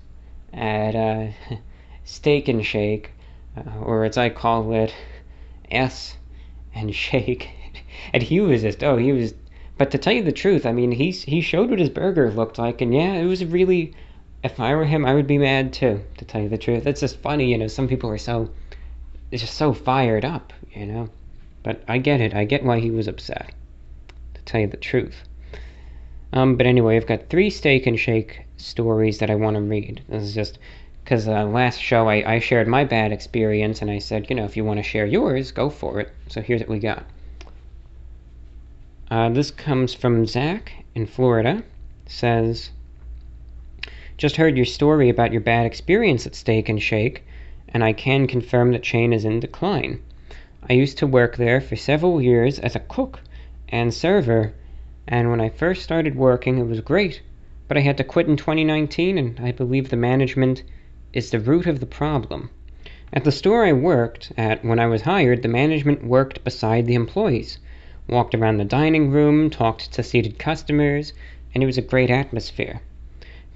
at 0.55 0.97
uh, 0.97 1.28
Steak 2.05 2.49
and 2.49 2.65
Shake, 2.65 3.10
uh, 3.57 3.78
or 3.81 4.05
as 4.05 4.17
I 4.17 4.31
call 4.31 4.73
it, 4.73 4.94
S 5.70 6.17
and 6.75 6.94
Shake. 7.07 7.50
and 8.15 8.23
he 8.23 8.41
was 8.41 8.62
just, 8.62 8.83
oh, 8.83 8.97
he 8.97 9.12
was. 9.12 9.34
But 9.76 9.91
to 9.92 9.99
tell 9.99 10.15
you 10.15 10.23
the 10.23 10.33
truth, 10.33 10.65
I 10.67 10.73
mean, 10.73 10.91
he's 10.91 11.23
he 11.23 11.41
showed 11.42 11.70
what 11.70 11.78
his 11.78 11.91
burger 11.91 12.31
looked 12.31 12.59
like, 12.59 12.81
and 12.81 12.94
yeah, 12.94 13.15
it 13.15 13.26
was 13.26 13.44
really 13.44 13.94
if 14.42 14.59
I 14.59 14.75
were 14.75 14.86
him, 14.86 15.05
I 15.05 15.15
would 15.15 15.26
be 15.26 15.39
mad 15.39 15.73
too, 15.73 16.02
to 16.17 16.25
tell 16.25 16.41
you 16.41 16.49
the 16.49 16.59
truth. 16.59 16.86
It's 16.86 17.00
just 17.00 17.18
funny, 17.18 17.50
you 17.50 17.59
know, 17.59 17.67
some 17.67 17.89
people 17.89 18.09
are 18.09 18.18
so, 18.18 18.50
it's 19.31 19.42
just 19.42 19.55
so 19.55 19.75
fired 19.75 20.25
up, 20.25 20.52
you 20.73 20.86
know. 20.86 21.10
But 21.62 21.82
I 21.89 21.98
get 21.98 22.20
it. 22.20 22.34
I 22.34 22.44
get 22.44 22.64
why 22.64 22.80
he 22.80 22.90
was 22.90 23.08
upset, 23.08 23.52
to 24.34 24.42
tell 24.42 24.60
you 24.60 24.66
the 24.66 24.76
truth. 24.76 25.24
Um, 26.32 26.56
but 26.56 26.66
anyway, 26.66 26.97
I've 26.97 27.06
got 27.06 27.28
three 27.28 27.50
Steak 27.50 27.86
and 27.86 27.98
Shake 27.98 28.42
stories 28.56 29.18
that 29.18 29.30
I 29.30 29.34
want 29.34 29.56
to 29.56 29.62
read. 29.62 30.02
This 30.08 30.22
is 30.22 30.34
just 30.34 30.58
because 31.05 31.26
uh, 31.26 31.44
last 31.44 31.80
show 31.80 32.08
I, 32.08 32.34
I 32.34 32.39
shared 32.39 32.68
my 32.68 32.84
bad 32.84 33.10
experience 33.10 33.82
and 33.82 33.90
I 33.90 33.98
said, 33.98 34.30
you 34.30 34.36
know, 34.36 34.44
if 34.44 34.56
you 34.56 34.64
want 34.64 34.78
to 34.78 34.84
share 34.84 35.06
yours, 35.06 35.50
go 35.50 35.68
for 35.68 35.98
it. 35.98 36.12
So 36.28 36.40
here's 36.40 36.60
what 36.60 36.68
we 36.68 36.78
got. 36.78 37.05
Uh, 39.10 39.28
this 39.30 39.50
comes 39.50 39.92
from 39.92 40.24
Zach 40.26 40.72
in 40.94 41.06
Florida. 41.06 41.64
Says, 42.06 42.70
just 44.18 44.36
heard 44.36 44.56
your 44.56 44.66
story 44.66 45.08
about 45.08 45.32
your 45.32 45.40
bad 45.40 45.66
experience 45.66 46.26
at 46.26 46.34
Steak 46.34 46.68
and 46.68 46.80
Shake, 46.80 47.24
and 47.68 47.82
I 47.82 47.92
can 47.92 48.26
confirm 48.26 48.70
the 48.70 48.78
chain 48.78 49.12
is 49.12 49.24
in 49.24 49.40
decline. 49.40 50.00
I 50.68 50.74
used 50.74 50.98
to 50.98 51.06
work 51.08 51.36
there 51.36 51.60
for 51.60 51.74
several 51.74 52.22
years 52.22 52.60
as 52.60 52.76
a 52.76 52.80
cook 52.80 53.18
and 53.70 53.92
server, 53.92 54.52
and 55.08 55.28
when 55.28 55.40
I 55.40 55.48
first 55.48 55.82
started 55.82 56.14
working, 56.14 56.58
it 56.58 56.66
was 56.68 56.80
great. 56.80 57.22
But 57.66 57.76
I 57.76 57.80
had 57.80 57.97
to 57.97 58.05
quit 58.05 58.28
in 58.28 58.36
2019, 58.36 59.18
and 59.18 59.40
I 59.40 59.50
believe 59.50 59.89
the 59.89 59.97
management 59.97 60.62
is 61.12 61.30
the 61.30 61.40
root 61.40 61.66
of 61.66 61.80
the 61.80 61.86
problem. 61.86 62.50
At 63.12 63.24
the 63.24 63.32
store 63.32 63.64
I 63.64 63.72
worked 63.72 64.30
at 64.36 64.64
when 64.64 64.78
I 64.78 64.86
was 64.86 65.02
hired, 65.02 65.42
the 65.42 65.48
management 65.48 66.05
worked 66.06 66.44
beside 66.44 66.86
the 66.86 66.94
employees, 66.94 67.58
walked 68.08 68.36
around 68.36 68.58
the 68.58 68.64
dining 68.64 69.10
room, 69.10 69.50
talked 69.50 69.90
to 69.94 70.05
seated 70.05 70.39
customers, 70.39 71.14
and 71.52 71.64
it 71.64 71.66
was 71.66 71.78
a 71.78 71.82
great 71.82 72.10
atmosphere. 72.10 72.80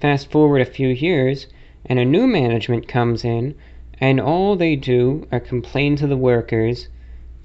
Fast 0.01 0.29
forward 0.29 0.59
a 0.59 0.65
few 0.65 0.89
years, 0.89 1.47
and 1.85 1.97
a 1.97 2.03
new 2.03 2.27
management 2.27 2.89
comes 2.89 3.23
in, 3.23 3.55
and 4.01 4.19
all 4.19 4.57
they 4.57 4.75
do 4.75 5.25
are 5.31 5.39
complain 5.39 5.95
to 5.95 6.07
the 6.07 6.17
workers 6.17 6.89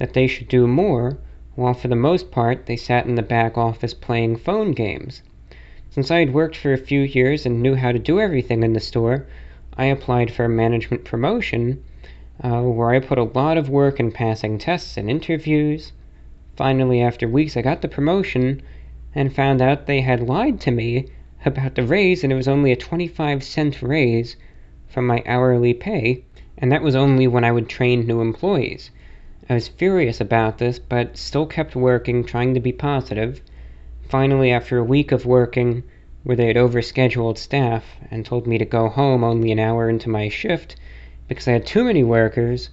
that 0.01 0.15
they 0.15 0.27
should 0.27 0.49
do 0.49 0.67
more, 0.67 1.19
while 1.57 1.75
for 1.75 1.89
the 1.89 1.95
most 1.95 2.31
part 2.31 2.65
they 2.65 2.75
sat 2.75 3.05
in 3.05 3.17
the 3.17 3.23
back 3.23 3.59
office 3.59 3.93
playing 3.93 4.35
phone 4.35 4.73
games. 4.73 5.23
Since 5.91 6.11
I 6.11 6.21
had 6.21 6.33
worked 6.33 6.57
for 6.57 6.73
a 6.73 6.79
few 6.79 7.03
years 7.03 7.45
and 7.45 7.61
knew 7.61 7.75
how 7.75 7.93
to 7.93 7.99
do 7.99 8.19
everything 8.19 8.63
in 8.63 8.73
the 8.73 8.81
store, 8.81 9.27
I 9.77 9.85
applied 9.85 10.31
for 10.31 10.47
a 10.47 10.49
management 10.49 11.05
promotion 11.05 11.85
uh, 12.43 12.63
where 12.63 12.93
I 12.93 13.01
put 13.01 13.19
a 13.19 13.25
lot 13.25 13.59
of 13.59 13.69
work 13.69 14.01
in 14.01 14.11
passing 14.11 14.57
tests 14.57 14.97
and 14.97 15.11
interviews. 15.11 15.93
Finally, 16.57 17.03
after 17.03 17.29
weeks, 17.29 17.55
I 17.55 17.61
got 17.61 17.83
the 17.83 17.89
promotion 17.89 18.63
and 19.15 19.35
found 19.35 19.61
out 19.61 19.87
they 19.87 20.01
had 20.01 20.27
lied 20.27 20.61
to 20.61 20.71
me 20.71 21.09
about 21.45 21.75
the 21.75 21.83
raise, 21.83 22.25
and 22.25 22.33
it 22.33 22.37
was 22.37 22.49
only 22.49 22.73
a 22.73 22.77
25 22.77 23.43
cent 23.43 23.83
raise 23.83 24.37
from 24.89 25.07
my 25.07 25.23
hourly 25.27 25.75
pay, 25.75 26.25
and 26.57 26.73
that 26.73 26.83
was 26.83 26.97
only 26.97 27.27
when 27.27 27.45
I 27.45 27.53
would 27.53 27.69
train 27.69 28.07
new 28.07 28.23
employees. 28.23 28.91
I 29.51 29.55
was 29.55 29.67
furious 29.67 30.21
about 30.21 30.59
this, 30.59 30.79
but 30.79 31.17
still 31.17 31.45
kept 31.45 31.75
working, 31.75 32.23
trying 32.23 32.55
to 32.55 32.61
be 32.61 32.71
positive. 32.71 33.41
Finally, 34.09 34.53
after 34.53 34.79
a 34.79 34.85
week 34.85 35.11
of 35.11 35.27
working, 35.27 35.83
where 36.23 36.37
they 36.37 36.47
had 36.47 36.55
overscheduled 36.55 37.37
staff 37.37 37.97
and 38.13 38.25
told 38.25 38.47
me 38.47 38.59
to 38.59 38.65
go 38.65 38.89
home 38.89 39.25
only 39.25 39.51
an 39.51 39.59
hour 39.59 39.91
into 39.91 40.09
my 40.09 40.29
shift 40.29 40.77
because 41.27 41.49
I 41.49 41.55
had 41.55 41.67
too 41.67 41.83
many 41.83 42.05
workers, 42.05 42.71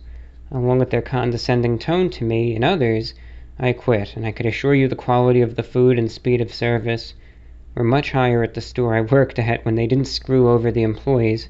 along 0.52 0.78
with 0.78 0.92
their 0.92 1.02
condescending 1.02 1.80
tone 1.80 2.12
to 2.12 2.24
me 2.24 2.54
and 2.54 2.64
others, 2.64 3.16
I 3.58 3.74
quit, 3.74 4.16
and 4.16 4.24
I 4.24 4.32
could 4.32 4.46
assure 4.46 4.76
you 4.76 4.88
the 4.88 4.96
quality 4.96 5.42
of 5.42 5.56
the 5.56 5.64
food 5.64 5.98
and 5.98 6.12
speed 6.12 6.42
of 6.42 6.54
service 6.54 7.16
were 7.74 7.84
much 7.84 8.12
higher 8.12 8.44
at 8.44 8.54
the 8.54 8.62
store 8.62 8.94
I 8.94 9.02
worked 9.02 9.40
at 9.40 9.66
when 9.66 9.74
they 9.74 9.88
didn't 9.88 10.06
screw 10.06 10.48
over 10.48 10.70
the 10.70 10.84
employees 10.84 11.50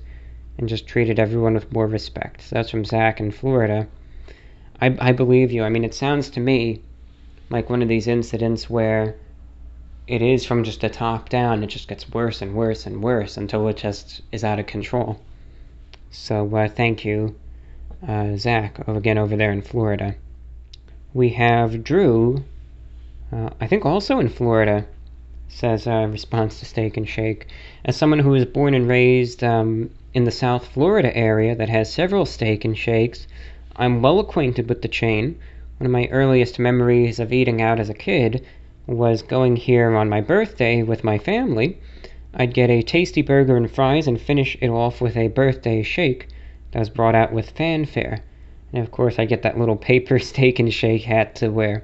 and 0.57 0.69
just 0.69 0.87
treated 0.87 1.19
everyone 1.19 1.55
with 1.55 1.73
more 1.73 1.85
respect. 1.85 2.43
So 2.43 2.55
that's 2.55 2.69
from 2.69 2.85
Zach 2.85 3.19
in 3.19 3.31
Florida. 3.31 3.89
I, 4.81 4.95
I 4.99 5.11
believe 5.11 5.51
you. 5.51 5.63
I 5.63 5.69
mean, 5.69 5.83
it 5.83 5.93
sounds 5.93 6.29
to 6.31 6.39
me 6.39 6.81
like 7.49 7.69
one 7.69 7.81
of 7.81 7.87
these 7.87 8.07
incidents 8.07 8.69
where 8.69 9.15
it 10.07 10.21
is 10.21 10.45
from 10.45 10.63
just 10.63 10.81
the 10.81 10.89
top 10.89 11.29
down, 11.29 11.63
it 11.63 11.67
just 11.67 11.87
gets 11.87 12.09
worse 12.09 12.41
and 12.41 12.53
worse 12.53 12.85
and 12.85 13.03
worse 13.03 13.37
until 13.37 13.67
it 13.67 13.77
just 13.77 14.21
is 14.31 14.43
out 14.43 14.59
of 14.59 14.65
control. 14.67 15.19
So 16.11 16.55
uh, 16.55 16.69
thank 16.69 17.03
you, 17.03 17.35
uh, 18.07 18.37
Zach, 18.37 18.87
again 18.87 19.17
over 19.17 19.35
there 19.35 19.51
in 19.51 19.61
Florida. 19.61 20.15
We 21.13 21.29
have 21.29 21.83
Drew, 21.83 22.43
uh, 23.31 23.49
I 23.59 23.67
think 23.67 23.85
also 23.85 24.19
in 24.19 24.29
Florida 24.29 24.85
says 25.49 25.87
uh, 25.87 26.07
response 26.11 26.59
to 26.59 26.65
Steak 26.65 26.97
and 26.97 27.07
Shake. 27.07 27.47
As 27.83 27.95
someone 27.95 28.19
who 28.19 28.29
was 28.29 28.45
born 28.45 28.73
and 28.73 28.87
raised 28.87 29.43
um, 29.43 29.89
in 30.13 30.25
the 30.25 30.31
South 30.31 30.67
Florida 30.67 31.15
area 31.15 31.55
that 31.55 31.69
has 31.69 31.91
several 31.91 32.25
Steak 32.25 32.65
and 32.65 32.77
Shakes, 32.77 33.27
I'm 33.79 34.01
well 34.01 34.19
acquainted 34.19 34.67
with 34.69 34.81
the 34.81 34.87
chain. 34.87 35.37
One 35.77 35.85
of 35.85 35.91
my 35.91 36.07
earliest 36.07 36.57
memories 36.57 37.19
of 37.19 37.31
eating 37.31 37.61
out 37.61 37.79
as 37.79 37.91
a 37.91 37.93
kid 37.93 38.43
was 38.87 39.21
going 39.21 39.55
here 39.55 39.95
on 39.95 40.09
my 40.09 40.19
birthday 40.19 40.81
with 40.81 41.03
my 41.03 41.19
family. 41.19 41.77
I'd 42.33 42.55
get 42.55 42.71
a 42.71 42.81
tasty 42.81 43.21
burger 43.21 43.55
and 43.55 43.69
fries 43.69 44.07
and 44.07 44.19
finish 44.19 44.57
it 44.61 44.69
off 44.69 44.99
with 44.99 45.15
a 45.15 45.27
birthday 45.27 45.83
shake 45.83 46.27
that 46.71 46.79
was 46.79 46.89
brought 46.89 47.13
out 47.13 47.31
with 47.31 47.51
fanfare. 47.51 48.21
And 48.73 48.81
of 48.81 48.89
course, 48.89 49.19
I 49.19 49.25
get 49.25 49.43
that 49.43 49.59
little 49.59 49.75
paper 49.75 50.17
steak 50.31 50.57
and 50.57 50.73
shake 50.73 51.03
hat 51.03 51.35
to 51.35 51.49
wear. 51.49 51.83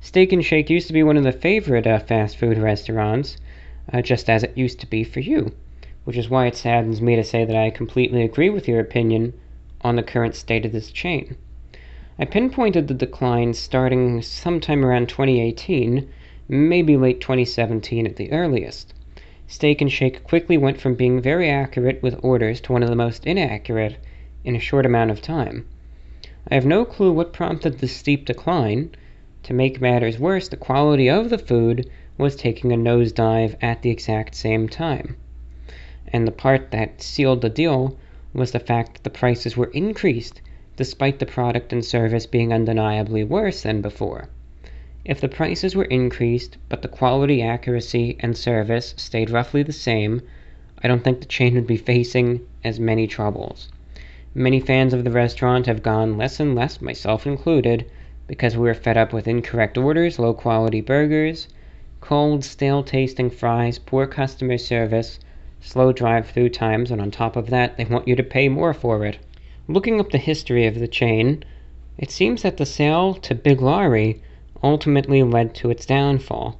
Steak 0.00 0.32
and 0.32 0.42
Shake 0.42 0.70
used 0.70 0.86
to 0.86 0.94
be 0.94 1.02
one 1.02 1.18
of 1.18 1.24
the 1.24 1.30
favorite 1.30 1.86
uh, 1.86 1.98
fast 1.98 2.38
food 2.38 2.56
restaurants, 2.56 3.36
uh, 3.92 4.00
just 4.00 4.30
as 4.30 4.42
it 4.42 4.56
used 4.56 4.80
to 4.80 4.86
be 4.86 5.04
for 5.04 5.20
you, 5.20 5.52
which 6.04 6.16
is 6.16 6.30
why 6.30 6.46
it 6.46 6.56
saddens 6.56 7.02
me 7.02 7.16
to 7.16 7.22
say 7.22 7.44
that 7.44 7.54
I 7.54 7.68
completely 7.68 8.22
agree 8.22 8.48
with 8.48 8.66
your 8.66 8.80
opinion 8.80 9.34
on 9.84 9.96
the 9.96 10.02
current 10.02 10.34
state 10.34 10.64
of 10.64 10.72
this 10.72 10.90
chain. 10.90 11.36
I 12.18 12.24
pinpointed 12.24 12.88
the 12.88 12.94
decline 12.94 13.54
starting 13.54 14.22
sometime 14.22 14.84
around 14.84 15.08
2018, 15.08 16.08
maybe 16.48 16.96
late 16.96 17.20
2017 17.20 18.06
at 18.06 18.16
the 18.16 18.30
earliest. 18.30 18.94
Steak 19.46 19.80
and 19.80 19.90
Shake 19.90 20.24
quickly 20.24 20.56
went 20.56 20.80
from 20.80 20.94
being 20.94 21.20
very 21.20 21.48
accurate 21.48 22.02
with 22.02 22.22
orders 22.22 22.60
to 22.60 22.72
one 22.72 22.82
of 22.82 22.88
the 22.88 22.96
most 22.96 23.26
inaccurate 23.26 23.96
in 24.44 24.54
a 24.54 24.60
short 24.60 24.86
amount 24.86 25.10
of 25.10 25.20
time. 25.20 25.66
I 26.48 26.54
have 26.54 26.66
no 26.66 26.84
clue 26.84 27.12
what 27.12 27.32
prompted 27.32 27.78
this 27.78 27.96
steep 27.96 28.24
decline, 28.24 28.90
to 29.42 29.52
make 29.52 29.80
matters 29.80 30.18
worse, 30.18 30.48
the 30.48 30.56
quality 30.56 31.10
of 31.10 31.28
the 31.28 31.38
food 31.38 31.90
was 32.16 32.36
taking 32.36 32.72
a 32.72 32.76
nosedive 32.76 33.56
at 33.60 33.82
the 33.82 33.90
exact 33.90 34.34
same 34.34 34.68
time. 34.68 35.16
And 36.08 36.26
the 36.26 36.32
part 36.32 36.70
that 36.70 37.02
sealed 37.02 37.40
the 37.40 37.48
deal 37.48 37.96
was 38.34 38.52
the 38.52 38.58
fact 38.58 38.94
that 38.94 39.04
the 39.04 39.10
prices 39.10 39.56
were 39.56 39.70
increased 39.72 40.40
despite 40.76 41.18
the 41.18 41.26
product 41.26 41.72
and 41.72 41.84
service 41.84 42.26
being 42.26 42.52
undeniably 42.52 43.22
worse 43.22 43.62
than 43.62 43.82
before. 43.82 44.28
If 45.04 45.20
the 45.20 45.28
prices 45.28 45.74
were 45.74 45.84
increased, 45.84 46.56
but 46.68 46.82
the 46.82 46.88
quality, 46.88 47.42
accuracy, 47.42 48.16
and 48.20 48.36
service 48.36 48.94
stayed 48.96 49.30
roughly 49.30 49.62
the 49.62 49.72
same, 49.72 50.22
I 50.82 50.88
don't 50.88 51.04
think 51.04 51.20
the 51.20 51.26
chain 51.26 51.54
would 51.54 51.66
be 51.66 51.76
facing 51.76 52.40
as 52.64 52.80
many 52.80 53.06
troubles. 53.06 53.68
Many 54.34 54.60
fans 54.60 54.94
of 54.94 55.04
the 55.04 55.10
restaurant 55.10 55.66
have 55.66 55.82
gone 55.82 56.16
less 56.16 56.40
and 56.40 56.54
less, 56.54 56.80
myself 56.80 57.26
included, 57.26 57.84
because 58.26 58.56
we 58.56 58.62
were 58.62 58.74
fed 58.74 58.96
up 58.96 59.12
with 59.12 59.28
incorrect 59.28 59.76
orders, 59.76 60.18
low 60.18 60.32
quality 60.32 60.80
burgers, 60.80 61.48
cold, 62.00 62.44
stale 62.44 62.82
tasting 62.82 63.28
fries, 63.28 63.78
poor 63.78 64.06
customer 64.06 64.56
service, 64.56 65.18
slow 65.64 65.92
drive 65.92 66.28
through 66.28 66.48
times, 66.48 66.90
and 66.90 67.00
on 67.00 67.10
top 67.10 67.36
of 67.36 67.48
that, 67.48 67.76
they 67.76 67.84
want 67.84 68.08
you 68.08 68.16
to 68.16 68.22
pay 68.22 68.48
more 68.48 68.74
for 68.74 69.06
it. 69.06 69.18
Looking 69.68 70.00
up 70.00 70.10
the 70.10 70.18
history 70.18 70.66
of 70.66 70.80
the 70.80 70.88
chain, 70.88 71.44
it 71.96 72.10
seems 72.10 72.42
that 72.42 72.56
the 72.56 72.66
sale 72.66 73.14
to 73.14 73.34
Biglari 73.34 74.18
ultimately 74.62 75.22
led 75.22 75.54
to 75.54 75.70
its 75.70 75.86
downfall. 75.86 76.58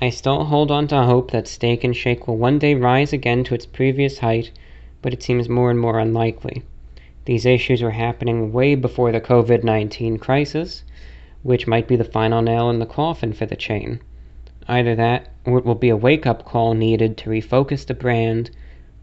I 0.00 0.10
still 0.10 0.44
hold 0.44 0.70
on 0.70 0.86
to 0.88 1.02
hope 1.02 1.30
that 1.30 1.48
Steak 1.48 1.82
and 1.82 1.96
Shake 1.96 2.28
will 2.28 2.36
one 2.36 2.58
day 2.58 2.74
rise 2.74 3.12
again 3.12 3.42
to 3.44 3.54
its 3.54 3.64
previous 3.64 4.18
height, 4.18 4.50
but 5.00 5.12
it 5.12 5.22
seems 5.22 5.48
more 5.48 5.70
and 5.70 5.80
more 5.80 5.98
unlikely. 5.98 6.62
These 7.24 7.46
issues 7.46 7.82
were 7.82 7.92
happening 7.92 8.52
way 8.52 8.74
before 8.74 9.12
the 9.12 9.20
COVID 9.20 9.64
19 9.64 10.18
crisis, 10.18 10.82
which 11.42 11.66
might 11.66 11.88
be 11.88 11.96
the 11.96 12.04
final 12.04 12.42
nail 12.42 12.68
in 12.68 12.80
the 12.80 12.86
coffin 12.86 13.32
for 13.32 13.46
the 13.46 13.56
chain. 13.56 14.00
Either 14.68 14.94
that, 14.94 15.28
or 15.44 15.58
it 15.58 15.64
will 15.64 15.74
be 15.74 15.88
a 15.88 15.96
wake 15.96 16.26
up 16.26 16.44
call 16.44 16.74
needed 16.74 17.16
to 17.16 17.30
refocus 17.30 17.86
the 17.86 17.94
brand 17.94 18.50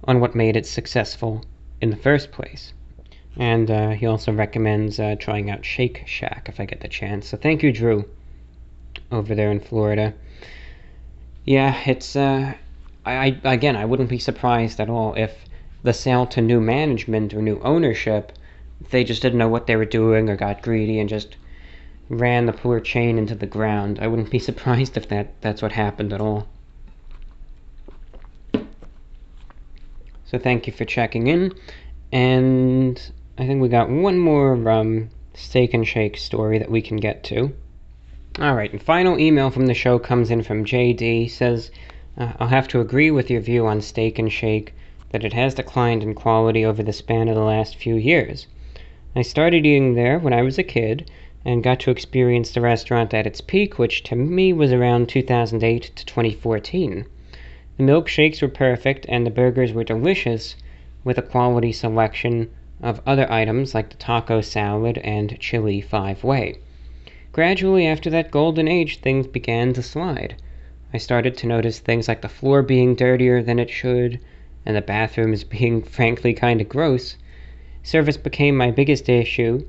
on 0.06 0.20
what 0.20 0.36
made 0.36 0.56
it 0.56 0.66
successful 0.66 1.44
in 1.82 1.90
the 1.90 1.98
first 1.98 2.32
place. 2.32 2.74
And 3.38 3.70
uh, 3.70 3.90
he 3.92 4.06
also 4.06 4.32
recommends 4.32 5.00
uh, 5.00 5.16
trying 5.20 5.50
out 5.50 5.66
Shake 5.66 6.04
Shack 6.06 6.48
if 6.50 6.60
I 6.60 6.66
get 6.66 6.82
the 6.82 6.88
chance. 6.88 7.28
So 7.28 7.38
thank 7.38 7.64
you, 7.64 7.72
Drew, 7.72 8.06
over 9.12 9.36
there 9.36 9.52
in 9.52 9.60
Florida. 9.60 10.14
Yeah, 11.46 11.80
it's. 11.86 12.16
Uh, 12.16 12.54
I, 13.06 13.40
I 13.44 13.54
again, 13.54 13.76
I 13.76 13.86
wouldn't 13.86 14.10
be 14.10 14.20
surprised 14.20 14.80
at 14.80 14.90
all 14.90 15.14
if 15.16 15.46
the 15.84 15.94
sale 15.94 16.26
to 16.28 16.42
new 16.42 16.60
management 16.60 17.34
or 17.34 17.42
new 17.42 17.60
ownership, 17.62 18.34
they 18.92 19.04
just 19.04 19.22
didn't 19.22 19.40
know 19.40 19.48
what 19.48 19.68
they 19.68 19.76
were 19.76 19.86
doing 19.86 20.30
or 20.30 20.36
got 20.36 20.62
greedy 20.62 21.00
and 21.00 21.10
just 21.10 21.36
ran 22.10 22.48
the 22.48 22.54
poor 22.54 22.80
chain 22.80 23.20
into 23.20 23.36
the 23.36 23.46
ground. 23.46 24.00
I 24.02 24.08
wouldn't 24.08 24.32
be 24.32 24.40
surprised 24.50 24.98
if 24.98 25.08
that 25.10 25.40
that's 25.42 25.62
what 25.62 25.72
happened 25.72 26.12
at 26.12 26.20
all. 26.20 26.48
So 30.26 30.38
thank 30.38 30.68
you 30.68 30.74
for 30.74 30.86
checking 30.86 31.28
in, 31.28 31.54
and 32.12 33.00
I 33.38 33.48
think 33.48 33.62
we 33.62 33.70
got 33.70 33.90
one 33.90 34.20
more 34.20 34.70
um, 34.70 35.10
steak 35.34 35.74
and 35.74 35.88
shake 35.88 36.18
story 36.18 36.60
that 36.60 36.70
we 36.70 36.82
can 36.82 36.98
get 36.98 37.24
to. 37.26 37.52
All 38.40 38.54
right, 38.54 38.72
and 38.72 38.82
final 38.82 39.20
email 39.20 39.50
from 39.50 39.66
the 39.66 39.74
show 39.74 39.98
comes 39.98 40.30
in 40.30 40.44
from 40.44 40.66
JD. 40.66 41.30
Says, 41.30 41.72
uh, 42.18 42.34
"I'll 42.40 42.48
have 42.48 42.68
to 42.70 42.80
agree 42.80 43.12
with 43.12 43.30
your 43.30 43.42
view 43.42 43.66
on 43.66 43.82
Steak 43.82 44.20
and 44.20 44.32
Shake 44.32 44.74
that 45.12 45.24
it 45.24 45.34
has 45.34 45.56
declined 45.56 46.04
in 46.04 46.14
quality 46.14 46.64
over 46.64 46.84
the 46.84 46.94
span 46.94 47.28
of 47.28 47.36
the 47.36 47.42
last 47.42 47.76
few 47.76 47.96
years. 47.96 48.46
I 49.16 49.24
started 49.24 49.66
eating 49.66 49.96
there 49.96 50.20
when 50.20 50.34
I 50.34 50.42
was 50.44 50.58
a 50.58 50.64
kid." 50.64 51.10
And 51.46 51.64
got 51.64 51.80
to 51.80 51.92
experience 51.92 52.52
the 52.52 52.62
restaurant 52.62 53.14
at 53.14 53.26
its 53.26 53.40
peak, 53.40 53.80
which 53.80 54.04
to 54.04 54.16
me 54.16 54.52
was 54.52 54.74
around 54.74 55.08
2008 55.08 55.92
to 55.96 56.06
2014. 56.06 57.06
The 57.78 57.84
milkshakes 57.84 58.42
were 58.42 58.50
perfect 58.50 59.06
and 59.08 59.26
the 59.26 59.32
burgers 59.32 59.72
were 59.72 59.86
delicious, 59.86 60.56
with 61.04 61.18
a 61.18 61.22
quality 61.22 61.72
selection 61.72 62.50
of 62.82 63.02
other 63.06 63.32
items 63.32 63.74
like 63.74 63.90
the 63.90 63.96
taco 63.96 64.42
salad 64.42 64.98
and 64.98 65.40
chili 65.40 65.80
five 65.80 66.24
way. 66.24 66.56
Gradually, 67.32 67.86
after 67.88 68.10
that 68.10 68.32
golden 68.32 68.68
age, 68.68 69.00
things 69.00 69.28
began 69.28 69.72
to 69.74 69.82
slide. 69.82 70.36
I 70.94 70.98
started 70.98 71.38
to 71.38 71.48
notice 71.48 71.80
things 71.80 72.08
like 72.08 72.22
the 72.22 72.28
floor 72.28 72.62
being 72.62 72.96
dirtier 72.96 73.42
than 73.42 73.60
it 73.60 73.70
should, 73.70 74.20
and 74.66 74.76
the 74.76 74.82
bathrooms 74.82 75.44
being 75.58 75.82
frankly 75.84 76.34
kind 76.34 76.60
of 76.60 76.68
gross. 76.68 77.16
Service 77.82 78.18
became 78.18 78.58
my 78.58 78.72
biggest 78.72 79.08
issue, 79.08 79.64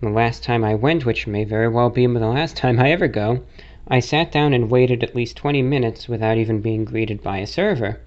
the 0.00 0.08
last 0.08 0.42
time 0.42 0.64
I 0.64 0.74
went, 0.74 1.06
which 1.06 1.26
may 1.26 1.44
very 1.44 1.68
well 1.68 1.88
be 1.88 2.06
the 2.06 2.18
last 2.18 2.56
time 2.56 2.80
I 2.80 2.90
ever 2.90 3.06
go, 3.06 3.42
I 3.86 4.00
sat 4.00 4.32
down 4.32 4.52
and 4.52 4.70
waited 4.70 5.04
at 5.04 5.14
least 5.14 5.36
20 5.36 5.62
minutes 5.62 6.08
without 6.08 6.36
even 6.36 6.60
being 6.60 6.84
greeted 6.84 7.22
by 7.22 7.38
a 7.38 7.46
server. 7.46 8.00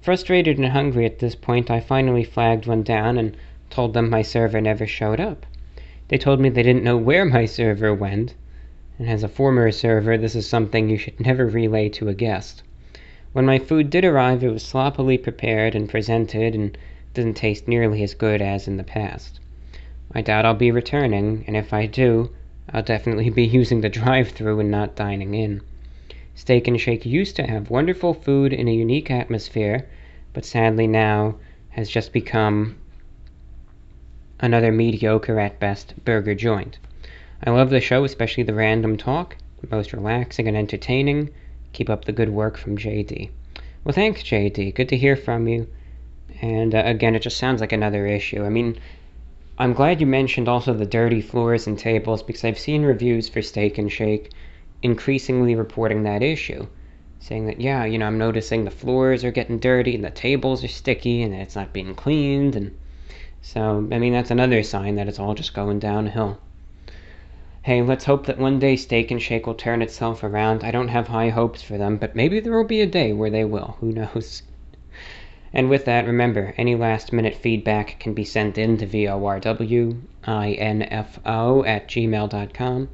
Frustrated 0.00 0.58
and 0.58 0.68
hungry 0.68 1.06
at 1.06 1.20
this 1.20 1.34
point, 1.34 1.70
I 1.70 1.80
finally 1.80 2.24
flagged 2.24 2.66
one 2.66 2.82
down 2.82 3.16
and 3.16 3.36
told 3.70 3.94
them 3.94 4.10
my 4.10 4.20
server 4.20 4.60
never 4.60 4.86
showed 4.86 5.18
up. 5.18 5.46
They 6.08 6.18
told 6.18 6.40
me 6.40 6.50
they 6.50 6.62
didn't 6.62 6.84
know 6.84 6.98
where 6.98 7.24
my 7.24 7.46
server 7.46 7.94
went, 7.94 8.34
and 8.98 9.08
as 9.08 9.22
a 9.22 9.28
former 9.28 9.70
server, 9.70 10.18
this 10.18 10.36
is 10.36 10.46
something 10.46 10.90
you 10.90 10.98
should 10.98 11.18
never 11.20 11.46
relay 11.46 11.88
to 11.88 12.08
a 12.08 12.14
guest. 12.14 12.62
When 13.32 13.46
my 13.46 13.58
food 13.58 13.88
did 13.88 14.04
arrive, 14.04 14.44
it 14.44 14.52
was 14.52 14.62
sloppily 14.62 15.16
prepared 15.16 15.74
and 15.74 15.88
presented 15.88 16.54
and 16.54 16.76
didn't 17.14 17.34
taste 17.38 17.66
nearly 17.66 18.02
as 18.02 18.12
good 18.12 18.42
as 18.42 18.68
in 18.68 18.76
the 18.76 18.84
past. 18.84 19.40
I 20.14 20.22
doubt 20.22 20.46
I'll 20.46 20.54
be 20.54 20.70
returning, 20.70 21.44
and 21.48 21.56
if 21.56 21.72
I 21.72 21.86
do, 21.86 22.30
I'll 22.72 22.82
definitely 22.82 23.30
be 23.30 23.44
using 23.60 23.80
the 23.80 23.88
drive 23.88 24.28
through 24.30 24.60
and 24.60 24.70
not 24.70 24.94
dining 24.94 25.34
in. 25.34 25.60
Steak 26.36 26.68
and 26.68 26.80
Shake 26.80 27.04
used 27.04 27.36
to 27.36 27.46
have 27.46 27.68
wonderful 27.70 28.14
food 28.14 28.52
in 28.52 28.68
a 28.68 28.74
unique 28.74 29.10
atmosphere, 29.10 29.86
but 30.32 30.44
sadly 30.44 30.86
now 30.86 31.36
has 31.70 31.88
just 31.88 32.12
become 32.12 32.76
another 34.38 34.70
mediocre 34.70 35.40
at 35.40 35.58
best 35.58 35.94
burger 36.04 36.34
joint. 36.34 36.78
I 37.44 37.50
love 37.50 37.70
the 37.70 37.80
show, 37.80 38.04
especially 38.04 38.44
the 38.44 38.54
random 38.54 38.96
talk, 38.96 39.36
most 39.70 39.92
relaxing 39.92 40.46
and 40.46 40.56
entertaining. 40.56 41.30
Keep 41.72 41.90
up 41.90 42.04
the 42.04 42.12
good 42.12 42.30
work 42.30 42.56
from 42.56 42.78
JD. 42.78 43.30
Well, 43.82 43.92
thanks, 43.92 44.22
JD. 44.22 44.74
Good 44.74 44.88
to 44.90 44.96
hear 44.96 45.16
from 45.16 45.48
you. 45.48 45.66
And 46.40 46.74
uh, 46.74 46.82
again, 46.84 47.14
it 47.14 47.22
just 47.22 47.36
sounds 47.36 47.60
like 47.60 47.72
another 47.72 48.06
issue. 48.06 48.44
I 48.44 48.48
mean, 48.48 48.78
I'm 49.56 49.72
glad 49.72 50.00
you 50.00 50.06
mentioned 50.08 50.48
also 50.48 50.74
the 50.74 50.84
dirty 50.84 51.20
floors 51.20 51.68
and 51.68 51.78
tables 51.78 52.24
because 52.24 52.42
I've 52.44 52.58
seen 52.58 52.82
reviews 52.82 53.28
for 53.28 53.40
Steak 53.40 53.78
and 53.78 53.90
Shake 53.90 54.32
increasingly 54.82 55.54
reporting 55.54 56.02
that 56.02 56.24
issue. 56.24 56.66
Saying 57.20 57.46
that, 57.46 57.60
yeah, 57.60 57.84
you 57.84 57.96
know, 57.98 58.06
I'm 58.06 58.18
noticing 58.18 58.64
the 58.64 58.72
floors 58.72 59.22
are 59.22 59.30
getting 59.30 59.60
dirty 59.60 59.94
and 59.94 60.04
the 60.04 60.10
tables 60.10 60.64
are 60.64 60.68
sticky 60.68 61.22
and 61.22 61.32
it's 61.32 61.54
not 61.54 61.72
being 61.72 61.94
cleaned. 61.94 62.56
And 62.56 62.76
so, 63.42 63.86
I 63.92 63.98
mean, 64.00 64.12
that's 64.12 64.32
another 64.32 64.64
sign 64.64 64.96
that 64.96 65.06
it's 65.06 65.20
all 65.20 65.34
just 65.34 65.54
going 65.54 65.78
downhill. 65.78 66.40
Hey, 67.62 67.80
let's 67.80 68.06
hope 68.06 68.26
that 68.26 68.38
one 68.38 68.58
day 68.58 68.74
Steak 68.74 69.12
and 69.12 69.22
Shake 69.22 69.46
will 69.46 69.54
turn 69.54 69.82
itself 69.82 70.24
around. 70.24 70.64
I 70.64 70.72
don't 70.72 70.88
have 70.88 71.06
high 71.06 71.28
hopes 71.28 71.62
for 71.62 71.78
them, 71.78 71.96
but 71.96 72.16
maybe 72.16 72.40
there 72.40 72.56
will 72.56 72.64
be 72.64 72.80
a 72.80 72.86
day 72.86 73.12
where 73.12 73.30
they 73.30 73.44
will. 73.44 73.76
Who 73.78 73.92
knows? 73.92 74.42
And 75.56 75.70
with 75.70 75.84
that, 75.84 76.04
remember, 76.04 76.52
any 76.56 76.74
last 76.74 77.12
minute 77.12 77.36
feedback 77.36 78.00
can 78.00 78.12
be 78.12 78.24
sent 78.24 78.58
in 78.58 78.76
to 78.78 78.86
VORWINFO 78.88 80.02
at 81.64 81.86
gmail.com. 81.86 82.88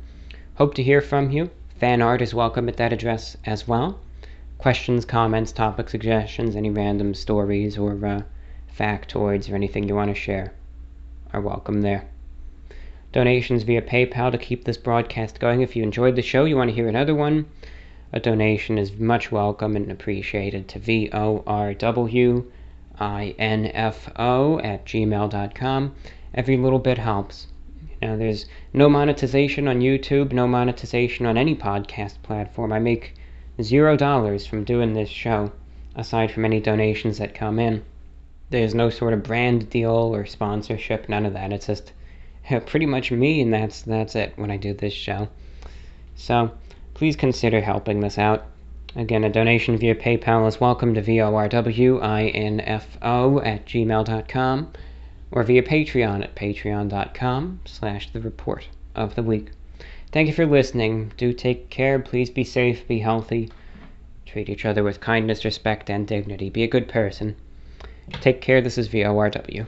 Hope 0.57 0.75
to 0.75 0.83
hear 0.83 1.01
from 1.01 1.31
you. 1.31 1.49
Fan 1.77 2.03
art 2.03 2.21
is 2.21 2.35
welcome 2.35 2.69
at 2.69 2.77
that 2.77 2.93
address 2.93 3.39
as 3.47 3.67
well. 3.67 3.99
Questions, 4.59 5.07
comments, 5.07 5.53
topic 5.53 5.89
suggestions, 5.89 6.55
any 6.55 6.69
random 6.69 7.15
stories 7.15 7.79
or 7.79 7.93
uh, 8.05 8.25
factoids 8.79 9.51
or 9.51 9.55
anything 9.55 9.89
you 9.89 9.95
want 9.95 10.11
to 10.11 10.15
share 10.15 10.53
are 11.33 11.41
welcome 11.41 11.81
there. 11.81 12.05
Donations 13.11 13.63
via 13.63 13.81
PayPal 13.81 14.31
to 14.33 14.37
keep 14.37 14.65
this 14.65 14.77
broadcast 14.77 15.41
going. 15.41 15.63
If 15.63 15.77
you 15.77 15.83
enjoyed 15.83 16.15
the 16.15 16.21
show, 16.21 16.45
you 16.45 16.57
want 16.57 16.69
to 16.69 16.77
hear 16.77 16.89
another 16.89 17.15
one, 17.15 17.47
a 18.13 18.19
donation 18.19 18.77
is 18.77 18.99
much 18.99 19.31
welcome 19.31 19.77
and 19.77 19.91
appreciated 19.91 20.67
to 20.67 20.81
VORWINFO 20.81 22.51
at 24.65 24.85
gmail.com. 24.85 25.95
Every 26.35 26.57
little 26.57 26.79
bit 26.81 26.99
helps. 26.99 27.47
You 28.03 28.09
know, 28.09 28.17
there's 28.17 28.47
no 28.73 28.89
monetization 28.89 29.69
on 29.69 29.81
YouTube, 29.81 30.33
no 30.33 30.49
monetization 30.49 31.25
on 31.27 31.37
any 31.37 31.55
podcast 31.55 32.21
platform. 32.23 32.73
I 32.73 32.81
make 32.81 33.15
zero 33.63 33.97
dollars 33.97 34.45
from 34.47 34.65
doing 34.65 34.95
this 34.95 35.09
show, 35.09 35.53
aside 35.95 36.33
from 36.33 36.45
any 36.45 36.61
donations 36.61 37.19
that 37.19 37.35
come 37.35 37.59
in. 37.59 37.85
There's 38.49 38.75
no 38.75 38.91
sort 38.91 39.13
of 39.13 39.23
brand 39.23 39.71
deal 39.71 39.91
or 39.91 40.27
sponsorship, 40.27 41.09
none 41.09 41.27
of 41.27 41.35
that. 41.35 41.53
It's 41.53 41.67
just 41.67 41.93
pretty 42.67 42.87
much 42.87 43.13
me, 43.13 43.41
and 43.41 43.53
that's 43.53 43.83
that's 43.83 44.17
it 44.17 44.33
when 44.35 44.51
I 44.51 44.57
do 44.57 44.75
this 44.75 44.95
show. 44.95 45.29
So 46.17 46.51
please 47.01 47.17
consider 47.17 47.63
helping 47.63 48.01
this 48.01 48.19
out. 48.19 48.45
Again, 48.95 49.25
a 49.25 49.31
donation 49.31 49.79
via 49.79 49.95
PayPal 49.95 50.47
is 50.47 50.61
welcome 50.61 50.93
to 50.93 51.01
VORWINFO 51.01 51.63
at 53.47 53.65
gmail.com 53.65 54.73
or 55.31 55.43
via 55.43 55.63
Patreon 55.63 56.23
at 56.23 56.35
patreon.com 56.35 57.61
slash 57.65 58.13
the 58.13 58.21
report 58.21 58.69
of 58.95 59.15
the 59.15 59.23
week. 59.23 59.49
Thank 60.13 60.29
you 60.29 60.35
for 60.35 60.45
listening. 60.45 61.11
Do 61.17 61.33
take 61.33 61.71
care. 61.71 61.99
Please 62.01 62.29
be 62.29 62.45
safe, 62.45 62.87
be 62.87 62.99
healthy. 62.99 63.49
Treat 64.27 64.51
each 64.51 64.67
other 64.67 64.85
with 64.85 65.01
kindness, 65.01 65.43
respect, 65.47 65.89
and 65.89 66.07
dignity. 66.07 66.51
Be 66.51 66.65
a 66.65 66.69
good 66.69 66.87
person. 66.87 67.35
Take 68.21 68.43
care. 68.43 68.61
This 68.61 68.77
is 68.77 68.91
VORW. 68.91 69.65